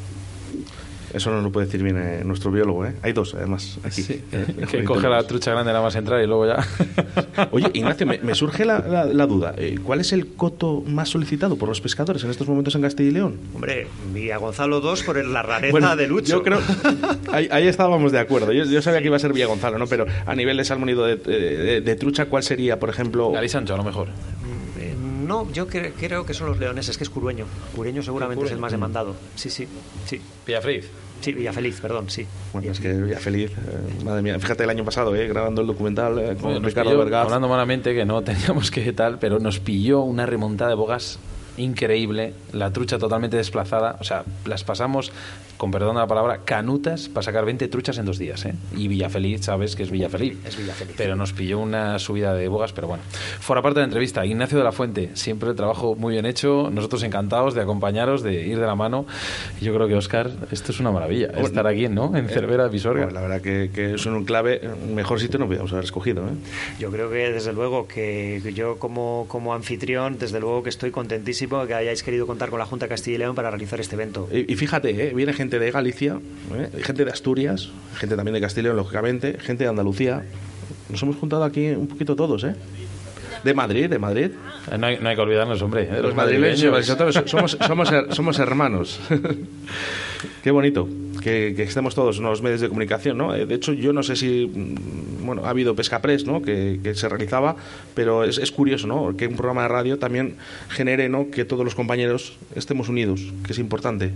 Eso 1.13 1.31
no 1.31 1.41
lo 1.41 1.51
puede 1.51 1.67
decir 1.67 1.83
bien 1.83 1.99
eh, 1.99 2.23
nuestro 2.25 2.53
biólogo, 2.53 2.87
¿eh? 2.87 2.95
Hay 3.03 3.13
dos, 3.13 3.35
además, 3.35 3.79
aquí. 3.83 4.05
Eh, 4.09 4.67
que 4.71 4.85
coge 4.85 5.09
la 5.09 5.23
trucha 5.25 5.51
grande 5.51 5.73
nada 5.73 5.83
más 5.83 5.97
entrar 5.97 6.23
y 6.23 6.27
luego 6.27 6.47
ya... 6.47 6.65
Oye, 7.51 7.69
Ignacio, 7.73 8.07
me, 8.07 8.35
surge 8.35 8.65
la, 8.65 8.81
duda. 9.27 9.55
¿Cuál 9.83 10.01
es 10.01 10.13
el 10.13 10.35
coto 10.35 10.83
más 10.87 11.09
solicitado 11.09 11.57
por 11.57 11.69
los 11.69 11.81
pescadores 11.81 12.23
en 12.23 12.31
estos 12.31 12.47
momentos 12.47 12.75
en 12.77 12.83
Castilla 12.83 13.09
y 13.09 13.13
León? 13.13 13.41
Hombre, 13.55 13.89
Villa 14.13 14.37
Gonzalo 14.37 14.81
2 14.81 15.03
por 15.03 15.25
la 15.25 15.43
rareza 15.43 15.97
de 15.97 16.07
Lucho. 16.07 16.37
Yo 16.37 16.43
creo... 16.43 16.61
Ahí, 17.33 17.67
estábamos 17.67 18.13
de 18.13 18.19
acuerdo. 18.21 18.53
Yo, 18.53 18.83
sabía 18.83 19.01
que 19.01 19.07
iba 19.07 19.17
a 19.17 19.21
ser 19.21 19.33
Villa 19.33 19.47
Gonzalo, 19.47 19.79
¿no? 19.79 19.87
Pero 19.89 20.07
a 20.27 20.35
nivel 20.37 20.57
de 20.59 20.65
salmonido 20.65 21.05
de, 21.07 21.17
de, 21.17 21.81
de 21.81 21.97
trucha, 21.97 22.27
¿cuál 22.27 22.45
sería, 22.45 22.79
por 22.79 22.89
ejemplo...? 22.89 23.33
Gary 23.33 23.49
Sancho, 23.49 23.75
a 23.75 23.77
lo 23.77 23.85
mejor. 23.85 24.09
No, 25.31 25.49
yo 25.53 25.69
creo 25.69 26.27
que 26.27 26.35
son 26.35 26.49
los 26.49 26.59
leoneses, 26.59 26.99
que 26.99 27.05
es 27.05 27.11
Curueño. 27.11 27.47
Curueño 27.77 28.03
seguramente 28.03 28.47
es 28.47 28.51
el 28.51 28.59
más 28.59 28.73
demandado. 28.73 29.15
Sí, 29.37 29.49
sí, 29.49 29.65
sí. 30.05 30.21
Villafeliz. 30.45 30.91
Sí, 31.21 31.33
Villafeliz, 31.33 31.81
perdón, 31.81 32.11
sí. 32.11 32.27
Bueno, 32.53 32.73
es 32.73 32.81
que 32.81 32.93
Villafeliz, 32.95 33.53
eh, 33.53 34.05
madre 34.05 34.23
mía, 34.23 34.41
fíjate 34.41 34.65
el 34.65 34.71
año 34.71 34.85
pasado, 34.85 35.15
eh, 35.15 35.29
grabando 35.29 35.61
el 35.61 35.69
documental 35.69 36.19
eh, 36.19 36.37
con 36.37 36.61
Ricardo 36.65 36.99
Vergaz. 36.99 37.27
Hablando 37.27 37.47
malamente, 37.47 37.95
que 37.95 38.05
no 38.05 38.23
teníamos 38.25 38.73
que 38.73 38.93
tal, 38.93 39.21
pero 39.21 39.39
nos 39.39 39.61
pilló 39.61 40.01
una 40.01 40.27
remontada 40.27 40.71
de 40.71 40.75
bogas 40.75 41.21
increíble, 41.61 42.35
la 42.53 42.73
trucha 42.73 42.99
totalmente 42.99 43.37
desplazada, 43.37 43.97
o 44.01 44.05
sea, 44.05 44.25
las 44.45 44.65
pasamos 44.65 45.13
con 45.61 45.71
perdón 45.71 45.97
de 45.97 46.01
la 46.01 46.07
palabra, 46.07 46.41
canutas 46.43 47.11
para 47.11 47.23
sacar 47.23 47.45
20 47.45 47.69
truchas 47.69 47.99
en 47.99 48.07
dos 48.07 48.19
días. 48.19 48.47
¿eh? 48.47 48.55
Y 48.75 48.89
Villafeliz, 48.89 49.45
sabes 49.45 49.77
que 49.77 49.83
es 49.83 49.91
Villafeliz. 49.91 50.39
Es 50.47 50.57
Villafeliz. 50.57 50.95
Pero 50.97 51.17
nos 51.17 51.35
pilló 51.35 51.59
una 51.59 51.99
subida 51.99 52.33
de 52.33 52.49
bogas, 52.49 52.73
pero 52.73 52.89
bueno. 52.89 53.03
Fuera 53.41 53.61
parte 53.61 53.81
de 53.81 53.83
la 53.83 53.89
entrevista, 53.89 54.25
Ignacio 54.25 54.57
de 54.57 54.65
la 54.65 54.73
Fuente, 54.73 55.11
siempre 55.13 55.51
el 55.51 55.57
trabajo 55.57 55.95
muy 55.95 56.15
bien 56.15 56.25
hecho, 56.25 56.71
nosotros 56.73 57.03
encantados 57.03 57.53
de 57.53 57.61
acompañaros, 57.61 58.23
de 58.23 58.47
ir 58.47 58.59
de 58.59 58.67
la 58.67 58.75
mano. 58.75 59.05
Yo 59.61 59.75
creo 59.75 59.87
que, 59.87 59.97
Oscar, 59.97 60.31
esto 60.51 60.73
es 60.73 60.81
una 60.81 60.93
maravilla, 60.93 61.27
estar 61.27 61.67
aquí, 61.67 61.89
¿no? 61.89 62.17
En 62.17 62.25
eh, 62.25 62.29
Cervera, 62.31 62.67
Visorga. 62.69 63.11
la 63.11 63.21
verdad 63.21 63.43
que, 63.43 63.71
que, 63.71 63.97
es 63.97 64.07
un 64.07 64.25
clave, 64.25 64.63
mejor 64.95 65.21
sitio 65.21 65.39
no 65.39 65.47
podíamos 65.47 65.71
haber 65.73 65.85
escogido. 65.85 66.23
¿eh? 66.23 66.33
Yo 66.79 66.91
creo 66.91 67.11
que, 67.11 67.33
desde 67.33 67.53
luego, 67.53 67.87
que 67.87 68.41
yo 68.55 68.79
como, 68.79 69.27
como 69.29 69.53
anfitrión, 69.53 70.17
desde 70.19 70.41
luego 70.41 70.63
que 70.63 70.71
estoy 70.71 70.91
contentísimo 70.91 71.50
de 71.59 71.67
que 71.67 71.75
hayáis 71.75 72.03
querido 72.03 72.27
contar 72.27 72.51
con 72.51 72.59
la 72.59 72.67
Junta 72.67 72.87
de 72.87 72.91
Castilla 72.91 73.17
y 73.17 73.19
León 73.19 73.35
para 73.35 73.51
realizar 73.51 73.81
este 73.81 73.97
evento. 73.97 74.29
Y, 74.33 74.53
y 74.53 74.57
fíjate, 74.57 75.09
¿eh? 75.09 75.13
viene 75.15 75.33
gente 75.33 75.59
de 75.59 75.71
Galicia, 75.71 76.21
¿eh? 76.55 76.69
gente 76.83 77.05
de 77.05 77.11
Asturias, 77.11 77.71
gente 77.97 78.17
también 78.17 78.35
de 78.35 78.41
Castilla, 78.41 78.73
lógicamente, 78.73 79.37
gente 79.41 79.65
de 79.65 79.71
Andalucía. 79.71 80.25
Nos 80.89 81.03
hemos 81.03 81.17
juntado 81.17 81.45
aquí 81.45 81.69
un 81.71 81.87
poquito 81.89 82.15
todos, 82.17 82.45
¿eh? 82.45 82.55
de 83.45 83.55
Madrid, 83.55 83.89
de 83.89 83.99
Madrid. 83.99 84.31
Eh, 84.71 84.79
No 84.79 84.87
hay, 84.87 84.99
no 85.01 85.09
hay 85.09 85.17
que 85.17 85.23
olvidarnos, 85.23 85.61
hombre. 85.63 85.87
de 85.87 86.03
Los 86.03 86.15
madrileños, 86.15 86.87
somos, 87.27 87.57
somos, 87.67 87.91
somos 88.11 88.39
hermanos. 88.39 89.01
Qué 90.43 90.51
bonito 90.51 90.89
que, 91.21 91.63
estemos 91.63 91.95
todos 91.95 92.19
en 92.19 92.25
los 92.25 92.43
medios 92.43 92.61
de 92.61 92.69
comunicación, 92.69 93.19
¿no? 93.19 93.35
Eh, 93.35 93.47
De 93.47 93.55
hecho, 93.55 93.73
yo 93.73 93.93
no 93.93 94.03
sé 94.03 94.17
si, 94.17 94.47
mm, 94.47 95.27
bueno, 95.27 95.45
ha 95.45 95.51
habido 95.51 95.75
Pescapress, 95.75 96.25
¿no? 96.25 96.43
Que, 96.43 96.81
que 96.83 96.95
se 96.95 97.09
realizaba, 97.09 97.57
pero 97.95 98.25
es, 98.25 98.39
es 98.39 98.51
curioso, 98.51 98.87
¿no? 98.87 99.17
Que 99.17 99.27
un 99.27 99.37
programa 99.37 99.63
de 99.63 99.69
radio 99.69 99.99
también 99.99 100.37
genere, 100.69 101.09
¿no? 101.09 101.31
Que 101.31 101.45
todos 101.45 101.65
los 101.65 101.75
compañeros 101.75 102.37
estemos 102.55 102.89
unidos, 102.89 103.21
que 103.47 103.53
es 103.53 103.59
importante. 103.59 104.11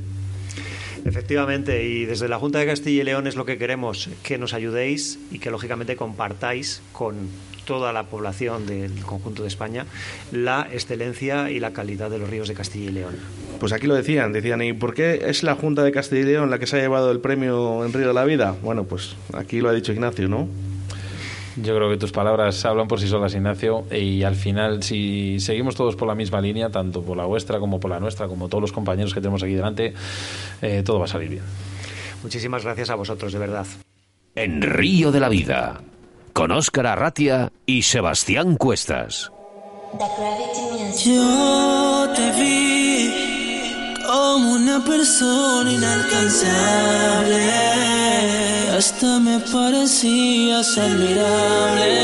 Efectivamente, 1.05 1.85
y 1.85 2.07
desde 2.07 2.29
la 2.29 2.39
Junta 2.39 2.59
de 2.59 2.67
Castilla 2.67 3.03
y 3.03 3.05
León 3.05 3.27
es 3.27 3.37
lo 3.37 3.45
que 3.45 3.59
queremos, 3.59 4.09
que 4.23 4.39
nos 4.39 4.55
ayudéis 4.55 5.19
y 5.31 5.39
que 5.39 5.51
lógicamente 5.51 5.97
compartáis 5.97 6.81
con 6.93 7.29
toda 7.65 7.93
la 7.93 8.05
población 8.05 8.67
del 8.67 8.93
conjunto 9.03 9.43
de 9.43 9.49
España 9.49 9.87
la 10.33 10.69
excelencia 10.73 11.51
y 11.51 11.61
la 11.61 11.73
calidad 11.73 12.11
de 12.11 12.19
los 12.19 12.29
ríos 12.29 12.49
de 12.49 12.55
Castilla 12.55 12.91
y 12.91 12.93
León. 12.93 13.17
Pues 13.61 13.73
aquí 13.73 13.87
lo 13.87 13.95
decían, 13.95 14.33
decían, 14.33 14.63
¿y 14.63 14.73
por 14.73 14.95
qué 14.95 15.23
es 15.27 15.43
la 15.43 15.55
Junta 15.55 15.83
de 15.83 15.93
Castilla 15.93 16.23
y 16.23 16.25
León 16.25 16.51
la 16.51 16.59
que 16.59 16.67
se 16.67 16.77
ha 16.77 16.81
llevado 16.81 17.11
el 17.11 17.21
premio 17.21 17.85
en 17.85 17.93
Río 17.93 18.09
de 18.09 18.15
la 18.15 18.25
Vida? 18.25 18.55
Bueno, 18.63 18.85
pues 18.85 19.17
aquí 19.33 19.61
lo 19.61 19.69
ha 19.69 19.73
dicho 19.73 19.93
Ignacio, 19.93 20.29
¿no? 20.29 20.49
Yo 21.57 21.77
creo 21.77 21.89
que 21.89 21.97
tus 21.97 22.11
palabras 22.11 22.65
hablan 22.65 22.89
por 22.89 23.01
sí 23.01 23.07
solas, 23.07 23.33
Ignacio, 23.35 23.85
y 23.93 24.25
al 24.25 24.35
final, 24.35 24.83
si 24.83 25.39
seguimos 25.39 25.77
todos 25.77 25.95
por 25.95 26.09
la 26.09 26.17
misma 26.17 26.41
línea, 26.41 26.71
tanto 26.71 27.03
por 27.03 27.17
la 27.17 27.27
vuestra 27.27 27.61
como 27.61 27.79
por 27.79 27.93
la 27.93 28.01
nuestra, 28.01 28.27
como 28.27 28.49
todos 28.49 28.61
los 28.61 28.73
compañeros 28.73 29.15
que 29.15 29.21
tenemos 29.21 29.43
aquí 29.43 29.55
delante, 29.55 29.95
eh, 30.63 30.83
todo 30.85 30.99
va 30.99 31.05
a 31.05 31.09
salir 31.09 31.29
bien. 31.29 31.43
Muchísimas 32.25 32.65
gracias 32.65 32.91
a 32.91 32.97
vosotros, 32.97 33.33
de 33.33 33.39
verdad. 33.39 33.67
En 34.35 34.63
Río 34.63 35.13
de 35.13 35.21
la 35.21 35.29
Vida, 35.29 35.81
con 36.35 36.51
Óscar 36.51 36.87
Arratia 36.89 37.53
y 37.65 37.83
Sebastián 37.83 38.57
Cuestas. 38.57 39.31
Yo 41.05 42.13
te 42.15 42.33
vi 42.33 43.95
como 44.05 44.53
una 44.53 44.85
persona 44.85 45.73
inalcanzable. 45.73 47.51
Hasta 48.77 49.21
me 49.21 49.39
parecías 49.39 50.77
admirable. 50.77 51.95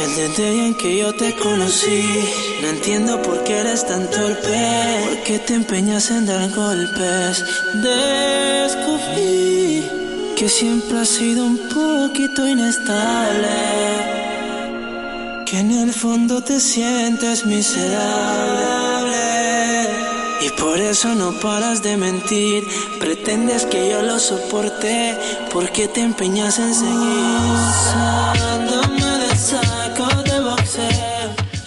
Desde 0.00 0.26
el 0.26 0.34
día 0.34 0.66
en 0.66 0.74
que 0.74 0.98
yo 0.98 1.14
te 1.14 1.36
conocí, 1.36 2.02
no 2.62 2.68
entiendo 2.68 3.22
por 3.22 3.44
qué 3.44 3.58
eres 3.58 3.86
tan 3.86 4.10
torpe. 4.10 5.04
¿Por 5.04 5.22
qué 5.22 5.38
te 5.38 5.54
empeñas 5.54 6.10
en 6.10 6.26
dar 6.26 6.50
golpes? 6.50 7.44
Descubrí 7.74 9.56
que 10.36 10.48
siempre 10.50 10.98
has 10.98 11.08
sido 11.08 11.46
un 11.46 11.56
poquito 11.56 12.46
inestable. 12.46 13.48
Que 15.46 15.60
en 15.60 15.70
el 15.70 15.92
fondo 15.94 16.42
te 16.42 16.60
sientes 16.60 17.46
miserable. 17.46 19.16
Y 20.42 20.50
por 20.60 20.78
eso 20.78 21.14
no 21.14 21.32
paras 21.40 21.82
de 21.82 21.96
mentir. 21.96 22.64
Pretendes 23.00 23.64
que 23.64 23.88
yo 23.88 24.02
lo 24.02 24.18
soporte. 24.18 25.18
Porque 25.50 25.88
te 25.88 26.02
empeñas 26.02 26.58
en 26.58 26.74
seguir 26.74 27.56
de 29.18 29.36
saco. 29.36 30.25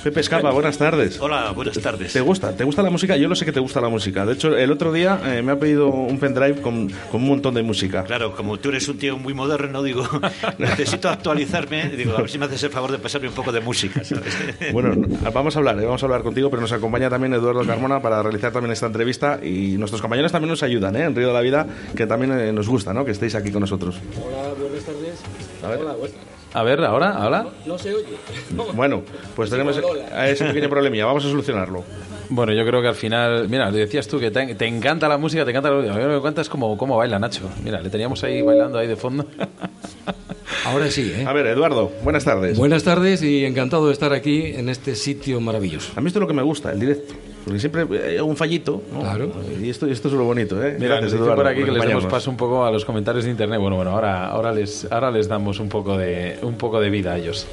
Pepe 0.03 0.21
Escapa, 0.21 0.51
buenas 0.51 0.77
tardes. 0.77 1.19
Hola, 1.19 1.51
buenas 1.51 1.77
tardes. 1.79 2.13
¿Te 2.13 2.21
gusta? 2.21 2.55
¿Te 2.55 2.63
gusta 2.63 2.81
la 2.81 2.89
música? 2.89 3.17
Yo 3.17 3.27
lo 3.27 3.35
sé 3.35 3.43
que 3.43 3.51
te 3.51 3.59
gusta 3.59 3.81
la 3.81 3.89
música. 3.89 4.25
De 4.25 4.33
hecho, 4.33 4.55
el 4.55 4.71
otro 4.71 4.93
día 4.93 5.19
eh, 5.25 5.41
me 5.41 5.51
ha 5.51 5.59
pedido 5.59 5.87
un 5.89 6.17
pendrive 6.19 6.61
con, 6.61 6.89
con 7.11 7.21
un 7.21 7.27
montón 7.27 7.53
de 7.53 7.63
música. 7.63 8.03
Claro, 8.05 8.33
como 8.33 8.57
tú 8.59 8.69
eres 8.69 8.87
un 8.87 8.97
tío 8.97 9.17
muy 9.17 9.33
moderno, 9.33 9.83
digo, 9.83 10.07
necesito 10.57 11.09
actualizarme. 11.09 11.89
Digo, 11.89 12.15
a 12.15 12.21
ver 12.21 12.29
si 12.29 12.37
me 12.37 12.45
haces 12.45 12.63
el 12.63 12.69
favor 12.69 12.91
de 12.91 12.99
pasarme 12.99 13.27
un 13.27 13.33
poco 13.33 13.51
de 13.51 13.59
música, 13.59 14.03
¿sabes? 14.03 14.37
Bueno, 14.71 14.95
vamos 15.33 15.55
a 15.55 15.59
hablar, 15.59 15.79
eh, 15.79 15.85
vamos 15.85 16.01
a 16.01 16.05
hablar 16.05 16.21
contigo, 16.21 16.49
pero 16.49 16.61
nos 16.61 16.71
acompaña 16.71 17.09
también 17.09 17.33
Eduardo 17.33 17.65
Carmona 17.65 18.01
para 18.01 18.21
realizar 18.23 18.51
también 18.53 18.71
esta 18.71 18.85
entrevista 18.85 19.39
y 19.43 19.77
nuestros 19.77 20.01
compañeros 20.01 20.31
también 20.31 20.49
nos 20.49 20.63
ayudan, 20.63 20.95
¿eh? 20.95 21.03
En 21.03 21.15
Río 21.15 21.27
de 21.27 21.33
la 21.33 21.41
Vida, 21.41 21.67
que 21.95 22.07
también 22.07 22.31
eh, 22.39 22.53
nos 22.53 22.69
gusta, 22.69 22.93
¿no? 22.93 23.03
Que 23.03 23.11
estéis 23.11 23.35
aquí 23.35 23.51
con 23.51 23.61
nosotros. 23.61 23.99
Hola, 24.15 24.53
buenas 24.59 24.83
tardes. 24.85 25.19
A 25.63 25.67
ver. 25.69 25.79
Hola, 25.79 25.93
buenas. 25.93 26.28
A 26.53 26.63
ver, 26.63 26.83
ahora, 26.83 27.11
ahora. 27.11 27.45
No 27.65 27.77
se 27.77 27.93
oye. 27.93 28.05
Bueno, 28.73 29.03
pues 29.35 29.49
tenemos 29.49 29.77
Lola. 29.77 30.27
ese 30.29 30.45
pequeño 30.45 30.69
problemilla, 30.69 31.05
vamos 31.05 31.25
a 31.25 31.29
solucionarlo. 31.29 31.83
Bueno, 32.29 32.53
yo 32.53 32.65
creo 32.65 32.81
que 32.81 32.87
al 32.87 32.95
final, 32.95 33.49
mira, 33.49 33.71
decías 33.71 34.07
tú 34.07 34.19
que 34.19 34.29
te, 34.31 34.53
te 34.55 34.65
encanta 34.67 35.07
la 35.07 35.17
música, 35.17 35.43
te 35.45 35.51
encanta 35.51 35.69
la 35.69 35.77
música. 35.77 35.95
A 35.95 35.97
mí 35.97 36.13
me 36.13 36.19
cuentas 36.19 36.47
cómo, 36.49 36.77
cómo 36.77 36.97
baila 36.97 37.17
Nacho. 37.19 37.49
Mira, 37.63 37.81
le 37.81 37.89
teníamos 37.89 38.23
ahí 38.23 38.41
bailando 38.41 38.77
ahí 38.77 38.87
de 38.87 38.95
fondo. 38.95 39.25
Ahora 40.65 40.89
sí, 40.91 41.11
¿eh? 41.15 41.25
A 41.25 41.33
ver, 41.33 41.47
Eduardo, 41.47 41.91
buenas 42.03 42.25
tardes. 42.25 42.57
Buenas 42.57 42.83
tardes 42.83 43.23
y 43.23 43.45
encantado 43.45 43.87
de 43.87 43.93
estar 43.93 44.13
aquí 44.13 44.47
en 44.47 44.69
este 44.69 44.95
sitio 44.95 45.39
maravilloso. 45.39 45.93
A 45.95 46.01
mí 46.01 46.07
esto 46.07 46.19
es 46.19 46.21
lo 46.21 46.27
que 46.27 46.33
me 46.33 46.43
gusta, 46.43 46.71
el 46.71 46.79
directo. 46.79 47.13
Porque 47.43 47.59
siempre 47.59 47.87
hay 48.07 48.19
un 48.19 48.35
fallito, 48.35 48.81
¿no? 48.93 49.01
Claro. 49.01 49.31
Y 49.61 49.69
esto, 49.69 49.87
esto 49.87 50.07
es 50.07 50.13
lo 50.13 50.23
bonito, 50.23 50.61
¿eh? 50.63 50.75
Mira, 50.79 50.95
Gracias, 50.95 51.13
Eduardo, 51.13 51.35
por 51.35 51.47
aquí 51.47 51.63
que 51.63 51.71
les 51.71 51.85
demos 51.85 52.05
paso 52.05 52.29
un 52.29 52.37
poco 52.37 52.65
a 52.65 52.71
los 52.71 52.85
comentarios 52.85 53.25
de 53.25 53.31
internet. 53.31 53.59
Bueno, 53.59 53.75
bueno, 53.75 53.91
ahora, 53.91 54.27
ahora 54.27 54.51
les, 54.51 54.89
ahora 54.91 55.11
les 55.11 55.27
damos 55.27 55.59
un 55.59 55.69
poco 55.69 55.97
de, 55.97 56.37
un 56.41 56.55
poco 56.55 56.79
de 56.79 56.89
vida 56.89 57.13
a 57.13 57.17
ellos. 57.17 57.47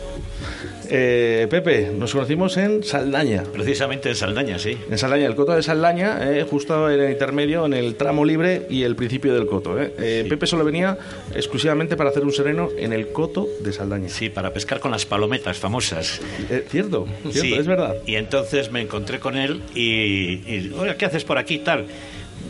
Eh, 0.89 1.47
Pepe, 1.51 1.91
nos 1.97 2.13
conocimos 2.13 2.57
en 2.57 2.83
Saldaña. 2.85 3.43
Precisamente 3.53 4.09
en 4.11 4.15
Saldaña, 4.15 4.59
sí. 4.59 4.77
En 4.91 4.99
Saldaña, 4.99 5.27
el 5.27 5.35
coto 5.35 5.53
de 5.53 5.63
Saldaña, 5.63 6.19
eh, 6.33 6.45
justo 6.49 6.91
en 6.91 7.01
el 7.01 7.11
intermedio, 7.11 7.67
en 7.67 7.75
el 7.75 7.95
tramo 7.97 8.25
libre 8.25 8.67
y 8.71 8.83
el 8.85 8.95
principio 8.97 9.35
del 9.35 9.47
coto. 9.47 9.81
eh. 9.81 9.93
Eh, 9.99 10.27
Pepe 10.29 10.47
solo 10.47 10.65
venía 10.65 10.97
exclusivamente 11.35 11.97
para 11.97 12.11
hacer 12.11 12.25
un 12.25 12.33
sereno 12.33 12.69
en 12.79 12.93
el 12.93 13.09
coto 13.09 13.49
de 13.61 13.73
Saldaña. 13.73 14.09
Sí, 14.09 14.29
para 14.29 14.53
pescar 14.53 14.81
con 14.81 14.91
las 14.91 15.07
palometas 15.07 15.59
famosas. 15.59 16.21
Eh, 16.51 16.65
cierto, 16.69 17.07
cierto, 17.23 17.41
Sí. 17.41 17.55
es 17.55 17.67
verdad. 17.67 17.95
Y 18.07 18.15
entonces 18.17 18.71
me 18.71 18.81
encontré 18.81 19.19
con 19.19 19.37
él 19.37 19.63
y, 19.75 20.41
y 20.47 20.73
oye, 20.79 20.97
¿qué 20.97 21.07
haces 21.07 21.25
por 21.25 21.39
aquí 21.39 21.59
tal? 21.59 21.87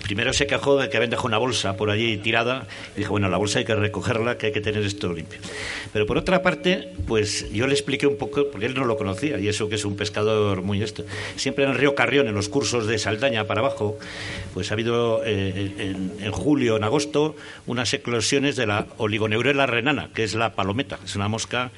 Primero 0.06 0.32
se 0.32 0.46
quejó 0.46 0.78
de 0.78 0.88
que 0.88 0.96
habían 0.96 1.10
dejado 1.10 1.26
una 1.26 1.38
bolsa 1.38 1.76
por 1.76 1.90
allí 1.90 2.16
tirada. 2.18 2.68
Y 2.94 3.00
dije, 3.00 3.10
bueno, 3.10 3.28
la 3.28 3.38
bolsa 3.38 3.58
hay 3.58 3.64
que 3.64 3.74
recogerla, 3.74 4.38
que 4.38 4.46
hay 4.46 4.52
que 4.52 4.60
tener 4.60 4.84
esto 4.84 5.12
limpio. 5.12 5.40
Pero 5.92 6.06
por 6.06 6.16
otra 6.16 6.42
parte, 6.42 6.92
pues 7.08 7.50
yo 7.50 7.66
le 7.66 7.72
expliqué 7.72 8.06
un 8.06 8.16
poco, 8.16 8.48
porque 8.52 8.66
él 8.66 8.74
no 8.74 8.84
lo 8.84 8.96
conocía, 8.96 9.40
y 9.40 9.48
eso 9.48 9.68
que 9.68 9.74
es 9.74 9.84
un 9.84 9.96
pescador 9.96 10.62
muy 10.62 10.80
esto. 10.80 11.04
Siempre 11.34 11.64
en 11.64 11.70
el 11.70 11.76
río 11.76 11.96
Carrión, 11.96 12.28
en 12.28 12.34
los 12.34 12.48
cursos 12.48 12.86
de 12.86 12.98
Saldaña 12.98 13.48
para 13.48 13.60
abajo, 13.62 13.98
pues 14.54 14.70
ha 14.70 14.74
habido 14.74 15.22
eh, 15.24 15.72
en, 15.78 16.12
en 16.20 16.32
julio, 16.32 16.76
en 16.76 16.84
agosto, 16.84 17.34
unas 17.66 17.92
eclosiones 17.92 18.54
de 18.54 18.66
la 18.66 18.86
oligoneurela 18.98 19.66
renana, 19.66 20.10
que 20.14 20.22
es 20.22 20.34
la 20.34 20.54
palometa. 20.54 21.00
Es 21.04 21.16
una 21.16 21.26
mosca 21.26 21.72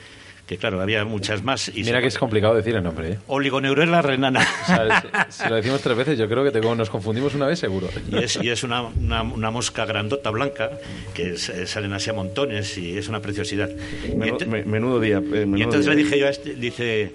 que, 0.48 0.56
claro, 0.56 0.80
había 0.80 1.04
muchas 1.04 1.44
más. 1.44 1.68
Y 1.68 1.84
Mira 1.84 1.98
se- 1.98 2.00
que 2.02 2.08
es 2.08 2.18
complicado 2.18 2.54
decir 2.56 2.74
el 2.74 2.82
nombre, 2.82 3.12
¿eh? 3.12 3.18
Oligoneurela 3.26 4.00
renana. 4.02 4.40
O 4.62 4.66
sea, 4.66 5.02
si, 5.28 5.42
si 5.42 5.48
lo 5.48 5.54
decimos 5.56 5.80
tres 5.82 5.96
veces, 5.96 6.18
yo 6.18 6.26
creo 6.28 6.42
que 6.42 6.50
te- 6.50 6.60
nos 6.60 6.88
confundimos 6.90 7.34
una 7.34 7.46
vez 7.46 7.58
seguro. 7.58 7.88
Y 8.10 8.16
es, 8.16 8.36
y 8.42 8.48
es 8.48 8.62
una, 8.64 8.82
una, 8.82 9.22
una 9.22 9.50
mosca 9.50 9.84
grandota 9.84 10.30
blanca 10.30 10.70
que 11.14 11.34
es- 11.34 11.50
eh, 11.50 11.66
salen 11.66 11.92
así 11.92 12.08
a 12.10 12.14
montones 12.14 12.76
y 12.78 12.96
es 12.96 13.08
una 13.08 13.20
preciosidad. 13.20 13.68
Y 14.04 14.14
Menudo, 14.16 14.38
ente- 14.38 14.46
me- 14.46 14.64
menudo 14.64 15.00
día. 15.00 15.18
eh, 15.18 15.20
y 15.20 15.46
menudo 15.46 15.56
entonces 15.64 15.84
día. 15.84 15.94
le 15.94 16.02
dije 16.02 16.18
yo 16.18 16.26
a 16.26 16.30
este, 16.30 16.54
dice, 16.54 17.12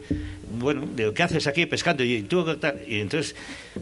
bueno, 0.53 0.87
digo, 0.95 1.13
¿qué 1.13 1.23
haces 1.23 1.47
aquí 1.47 1.65
pescando? 1.65 2.03
Y 2.03 2.21
tú, 2.23 2.45
¿qué 2.45 2.55
tal? 2.55 2.81
Y 2.87 2.99
entonces, 2.99 3.35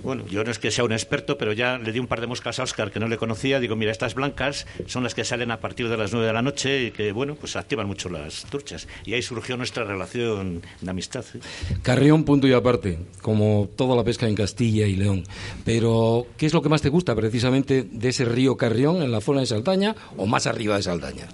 bueno, 0.04 0.26
yo 0.28 0.44
no 0.44 0.52
es 0.52 0.60
que 0.60 0.72
sea 0.72 0.84
un 0.84 0.92
experto, 0.92 1.38
pero 1.38 1.54
ya 1.54 1.78
le 1.78 1.92
di 1.92 2.00
un 2.00 2.08
par 2.08 2.22
de 2.22 2.28
moscas 2.28 2.60
a 2.60 2.64
Oscar 2.64 2.92
que 2.92 3.00
no 3.00 3.08
le 3.08 3.18
conocía. 3.18 3.60
Digo, 3.60 3.76
mira, 3.76 3.92
estas 3.92 4.16
blancas 4.16 4.66
son 4.86 5.04
las 5.04 5.14
que 5.14 5.24
salen 5.24 5.52
a 5.52 5.60
partir 5.60 5.90
de 5.90 5.98
las 5.98 6.12
nueve 6.12 6.28
de 6.28 6.34
la 6.34 6.42
noche 6.42 6.86
y 6.86 6.92
que, 6.92 7.12
bueno, 7.12 7.36
pues 7.36 7.56
activan 7.56 7.88
mucho 7.88 8.10
las 8.10 8.46
turchas. 8.46 8.88
Y 9.06 9.14
ahí 9.14 9.22
surgió 9.22 9.58
nuestra 9.58 9.84
relación 9.84 10.62
de 10.82 10.90
amistad. 10.90 11.26
¿eh? 11.36 11.40
Carrión, 11.82 12.24
punto 12.24 12.48
y 12.48 12.54
aparte, 12.54 13.00
como 13.22 13.70
toda 13.76 13.96
la 13.96 14.04
pesca 14.04 14.28
en 14.28 14.36
Castilla 14.36 14.88
y 14.88 14.96
León. 14.96 15.24
Pero, 15.66 16.28
¿qué 16.38 16.46
es 16.46 16.54
lo 16.54 16.62
que 16.62 16.70
más 16.70 16.82
te 16.82 16.90
gusta 16.90 17.16
precisamente 17.16 17.84
de 17.84 18.10
ese 18.10 18.26
río 18.26 18.56
Carrión 18.56 19.02
en 19.02 19.12
la 19.12 19.22
zona 19.22 19.42
de 19.42 19.48
Saldaña 19.48 19.96
o 20.18 20.26
más 20.26 20.48
arriba 20.48 20.78
de 20.78 20.84
Saldaña? 20.84 21.28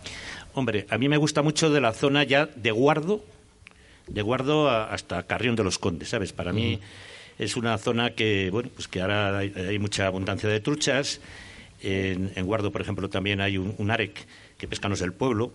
Hombre, 0.54 0.88
a 0.90 0.98
mí 0.98 1.08
me 1.08 1.18
gusta 1.18 1.44
mucho 1.44 1.70
de 1.70 1.82
la 1.82 1.94
zona 1.94 2.24
ya 2.24 2.48
de 2.48 2.72
Guardo, 2.72 3.24
de 4.08 4.22
Guardo 4.22 4.70
a- 4.70 4.86
hasta 4.94 5.24
Carrión 5.24 5.56
de 5.56 5.64
los 5.64 5.78
Condes, 5.80 6.10
¿sabes? 6.10 6.34
Para 6.34 6.54
mí 6.54 6.80
es 7.40 7.56
una 7.56 7.78
zona 7.78 8.12
que, 8.12 8.50
bueno, 8.52 8.70
pues 8.74 8.88
que 8.88 9.02
ahora 9.02 9.38
hay, 9.38 9.54
hay 9.56 9.80
mucha 9.80 10.08
abundancia 10.08 10.50
de 10.50 10.60
truchas. 10.60 11.20
En, 11.84 12.32
en 12.36 12.46
Guardo, 12.46 12.72
por 12.72 12.82
ejemplo, 12.82 13.10
también 13.10 13.40
hay 13.42 13.58
un, 13.58 13.76
un 13.78 13.92
arec 13.92 14.26
que 14.58 14.68
pescan 14.68 14.90
los 14.92 15.00
del 15.00 15.14
pueblo 15.14 15.54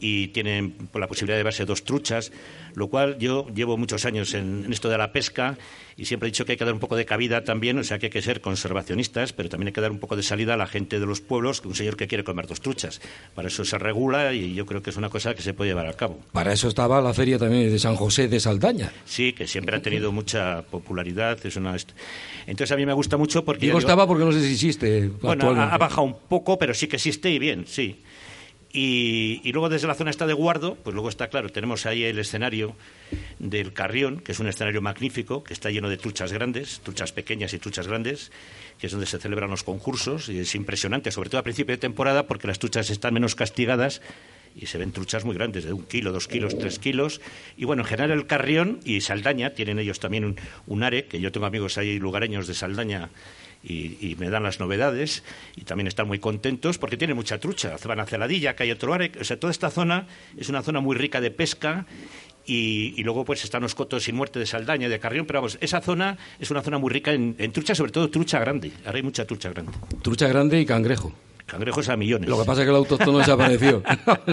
y 0.00 0.28
tienen 0.28 0.74
la 0.94 1.06
posibilidad 1.06 1.38
de 1.38 1.44
verse 1.44 1.64
dos 1.64 1.84
truchas, 1.84 2.32
lo 2.74 2.88
cual 2.88 3.18
yo 3.18 3.46
llevo 3.54 3.76
muchos 3.76 4.04
años 4.04 4.34
en, 4.34 4.64
en 4.66 4.72
esto 4.72 4.88
de 4.88 4.98
la 4.98 5.12
pesca 5.12 5.58
y 5.96 6.06
siempre 6.06 6.28
he 6.28 6.32
dicho 6.32 6.44
que 6.46 6.52
hay 6.52 6.58
que 6.58 6.64
dar 6.64 6.72
un 6.72 6.80
poco 6.80 6.96
de 6.96 7.04
cabida 7.04 7.44
también, 7.44 7.78
o 7.78 7.84
sea 7.84 7.98
que 7.98 8.06
hay 8.06 8.10
que 8.10 8.22
ser 8.22 8.40
conservacionistas, 8.40 9.32
pero 9.32 9.48
también 9.48 9.68
hay 9.68 9.72
que 9.72 9.80
dar 9.80 9.90
un 9.90 9.98
poco 9.98 10.16
de 10.16 10.22
salida 10.22 10.54
a 10.54 10.56
la 10.56 10.66
gente 10.66 10.98
de 10.98 11.06
los 11.06 11.20
pueblos, 11.20 11.62
un 11.64 11.74
señor 11.74 11.96
que 11.96 12.06
quiere 12.06 12.24
comer 12.24 12.46
dos 12.46 12.60
truchas. 12.60 13.00
Para 13.34 13.48
eso 13.48 13.64
se 13.64 13.76
regula 13.78 14.32
y 14.32 14.54
yo 14.54 14.64
creo 14.66 14.82
que 14.82 14.90
es 14.90 14.96
una 14.96 15.10
cosa 15.10 15.34
que 15.34 15.42
se 15.42 15.52
puede 15.54 15.70
llevar 15.70 15.86
a 15.86 15.92
cabo. 15.92 16.18
Para 16.32 16.52
eso 16.52 16.68
estaba 16.68 17.00
la 17.02 17.12
feria 17.12 17.38
también 17.38 17.70
de 17.70 17.78
San 17.78 17.96
José 17.96 18.28
de 18.28 18.40
Saldaña. 18.40 18.90
Sí, 19.04 19.32
que 19.32 19.46
siempre 19.46 19.76
ha 19.76 19.82
tenido 19.82 20.12
mucha 20.12 20.62
popularidad. 20.62 21.38
Es 21.44 21.56
una... 21.56 21.76
Entonces 22.46 22.72
a 22.72 22.76
mí 22.76 22.86
me 22.86 22.92
gusta 22.94 23.16
mucho 23.16 23.44
porque... 23.44 23.66
Digo 23.66 23.78
digo- 23.78 23.80
estaba 23.80 24.06
porque 24.06 24.24
no 24.24 24.32
sé 24.32 24.40
si 24.46 24.52
existe 24.52 25.08
Bueno, 25.20 25.50
ha 25.50 25.76
bajado 25.78 26.02
un 26.02 26.16
poco, 26.28 26.58
pero 26.58 26.72
sí 26.74 26.86
que 26.88 26.96
existe 26.96 27.30
y 27.30 27.38
bien, 27.38 27.64
sí. 27.66 28.00
Y, 28.74 29.52
luego 29.52 29.68
desde 29.68 29.86
la 29.86 29.94
zona 29.94 30.10
esta 30.10 30.26
de 30.26 30.32
Guardo, 30.32 30.76
pues 30.76 30.94
luego 30.94 31.10
está 31.10 31.28
claro, 31.28 31.50
tenemos 31.50 31.84
ahí 31.84 32.04
el 32.04 32.18
escenario 32.18 32.74
del 33.38 33.74
Carrión, 33.74 34.20
que 34.20 34.32
es 34.32 34.40
un 34.40 34.48
escenario 34.48 34.80
magnífico, 34.80 35.44
que 35.44 35.52
está 35.52 35.70
lleno 35.70 35.90
de 35.90 35.98
truchas 35.98 36.32
grandes, 36.32 36.80
truchas 36.80 37.12
pequeñas 37.12 37.52
y 37.52 37.58
truchas 37.58 37.86
grandes, 37.86 38.32
que 38.78 38.86
es 38.86 38.92
donde 38.92 39.06
se 39.06 39.18
celebran 39.18 39.50
los 39.50 39.62
concursos, 39.62 40.30
y 40.30 40.38
es 40.38 40.54
impresionante, 40.54 41.10
sobre 41.10 41.28
todo 41.28 41.40
a 41.40 41.44
principio 41.44 41.74
de 41.74 41.80
temporada, 41.80 42.26
porque 42.26 42.46
las 42.46 42.58
truchas 42.58 42.88
están 42.88 43.12
menos 43.12 43.34
castigadas 43.34 44.00
y 44.56 44.66
se 44.66 44.78
ven 44.78 44.92
truchas 44.92 45.24
muy 45.26 45.34
grandes, 45.34 45.64
de 45.64 45.74
un 45.74 45.84
kilo, 45.84 46.10
dos 46.10 46.26
kilos, 46.26 46.58
tres 46.58 46.78
kilos. 46.78 47.20
Y 47.58 47.66
bueno, 47.66 47.82
en 47.82 47.88
general 47.88 48.10
el 48.10 48.26
Carrión 48.26 48.80
y 48.84 49.02
Saldaña 49.02 49.50
tienen 49.50 49.78
ellos 49.78 50.00
también 50.00 50.24
un, 50.24 50.36
un 50.66 50.82
are, 50.82 51.04
que 51.04 51.20
yo 51.20 51.30
tengo 51.30 51.44
amigos 51.44 51.76
ahí 51.76 51.98
lugareños 51.98 52.46
de 52.46 52.54
Saldaña 52.54 53.10
y, 53.64 54.16
me 54.18 54.30
dan 54.30 54.42
las 54.42 54.60
novedades 54.60 55.22
y 55.56 55.62
también 55.62 55.86
están 55.86 56.06
muy 56.06 56.18
contentos 56.18 56.78
porque 56.78 56.96
tienen 56.96 57.16
mucha 57.16 57.38
trucha. 57.38 57.76
Van 57.84 58.00
a 58.00 58.06
Celadilla, 58.06 58.56
que 58.56 58.64
hay 58.64 58.70
otro 58.70 58.92
are. 58.92 59.12
O 59.20 59.24
sea, 59.24 59.38
toda 59.38 59.50
esta 59.50 59.70
zona 59.70 60.06
es 60.36 60.48
una 60.48 60.62
zona 60.62 60.80
muy 60.80 60.96
rica 60.96 61.20
de 61.20 61.30
pesca 61.30 61.86
y, 62.44 62.94
y 62.96 63.04
luego 63.04 63.24
pues 63.24 63.44
están 63.44 63.62
los 63.62 63.74
cotos 63.74 64.04
sin 64.04 64.16
muerte 64.16 64.38
de 64.38 64.46
Saldaña, 64.46 64.88
de 64.88 64.98
Carrión, 64.98 65.26
pero 65.26 65.40
vamos, 65.40 65.58
esa 65.60 65.80
zona 65.80 66.18
es 66.40 66.50
una 66.50 66.62
zona 66.62 66.78
muy 66.78 66.90
rica 66.90 67.12
en, 67.12 67.36
en 67.38 67.52
trucha, 67.52 67.74
sobre 67.74 67.92
todo 67.92 68.10
trucha 68.10 68.38
grande. 68.40 68.72
Ahora 68.84 68.96
hay 68.96 69.02
mucha 69.02 69.24
trucha 69.24 69.50
grande. 69.50 69.72
Trucha 70.02 70.28
grande 70.28 70.60
y 70.60 70.66
cangrejo. 70.66 71.12
Cangrejos 71.52 71.86
a 71.90 71.96
millones. 71.98 72.30
Lo 72.30 72.38
que 72.38 72.46
pasa 72.46 72.62
es 72.62 72.64
que 72.64 72.70
el 72.70 72.76
autóctono 72.76 73.18
desapareció. 73.18 73.82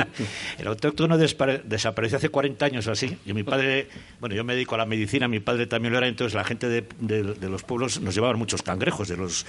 El 0.58 0.68
autóctono 0.68 1.18
desapareció 1.18 2.18
hace 2.18 2.30
40 2.30 2.66
años 2.66 2.88
o 2.88 2.92
así. 2.94 3.18
Y 3.26 3.34
mi 3.34 3.44
padre, 3.44 3.90
bueno, 4.22 4.36
yo 4.36 4.46
me 4.46 4.54
dedico 4.54 4.76
a 4.76 4.78
la 4.78 4.86
medicina, 4.86 5.28
mi 5.28 5.42
padre 5.42 5.68
también 5.68 5.92
lo 5.92 5.98
era, 5.98 6.08
entonces 6.08 6.34
la 6.34 6.46
gente 6.46 6.70
de, 6.70 6.86
de- 7.02 7.34
de 7.34 7.50
los 7.50 7.64
pueblos 7.64 8.00
nos 8.00 8.16
llevaban 8.16 8.38
muchos 8.40 8.62
cangrejos. 8.62 9.10
De 9.10 9.18
los, 9.18 9.46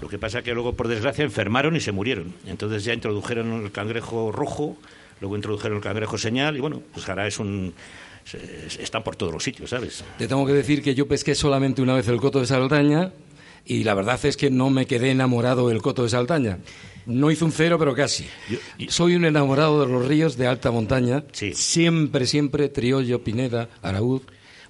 lo 0.00 0.08
que 0.08 0.18
pasa 0.18 0.38
es 0.38 0.44
que 0.44 0.54
luego, 0.54 0.72
por 0.72 0.88
desgracia, 0.88 1.22
enfermaron 1.22 1.76
y 1.76 1.80
se 1.80 1.92
murieron. 1.92 2.32
Entonces 2.46 2.82
ya 2.84 2.94
introdujeron 2.94 3.62
el 3.64 3.70
cangrejo 3.72 4.32
rojo, 4.32 4.78
luego 5.20 5.36
introdujeron 5.36 5.76
el 5.76 5.82
cangrejo 5.84 6.16
señal 6.16 6.56
y 6.56 6.60
bueno, 6.60 6.80
pues 6.94 7.06
ahora 7.10 7.26
es 7.26 7.38
un... 7.38 7.74
están 8.78 9.02
por 9.02 9.16
todos 9.16 9.34
los 9.34 9.44
sitios, 9.44 9.68
¿sabes? 9.68 10.02
Te 10.16 10.26
tengo 10.28 10.46
que 10.46 10.54
decir 10.54 10.82
que 10.82 10.94
yo 10.94 11.06
pesqué 11.06 11.34
solamente 11.34 11.82
una 11.82 11.94
vez 11.94 12.08
el 12.08 12.18
coto 12.20 12.40
de 12.40 12.46
Saldaña 12.46 13.12
y 13.66 13.84
la 13.84 13.92
verdad 13.94 14.18
es 14.24 14.36
que 14.38 14.50
no 14.50 14.70
me 14.70 14.86
quedé 14.86 15.10
enamorado 15.10 15.68
del 15.68 15.82
coto 15.82 16.02
de 16.04 16.08
Saldaña. 16.08 16.58
No 17.06 17.30
hizo 17.30 17.44
un 17.44 17.52
cero, 17.52 17.78
pero 17.78 17.94
casi. 17.94 18.26
Yo- 18.48 18.58
y- 18.78 18.88
Soy 18.88 19.16
un 19.16 19.24
enamorado 19.24 19.84
de 19.84 19.92
los 19.92 20.06
ríos 20.06 20.36
de 20.36 20.46
alta 20.46 20.70
montaña. 20.70 21.24
Sí. 21.32 21.52
Siempre, 21.54 22.26
siempre, 22.26 22.68
Triollo, 22.68 23.22
Pineda, 23.24 23.68
Araúz. 23.82 24.22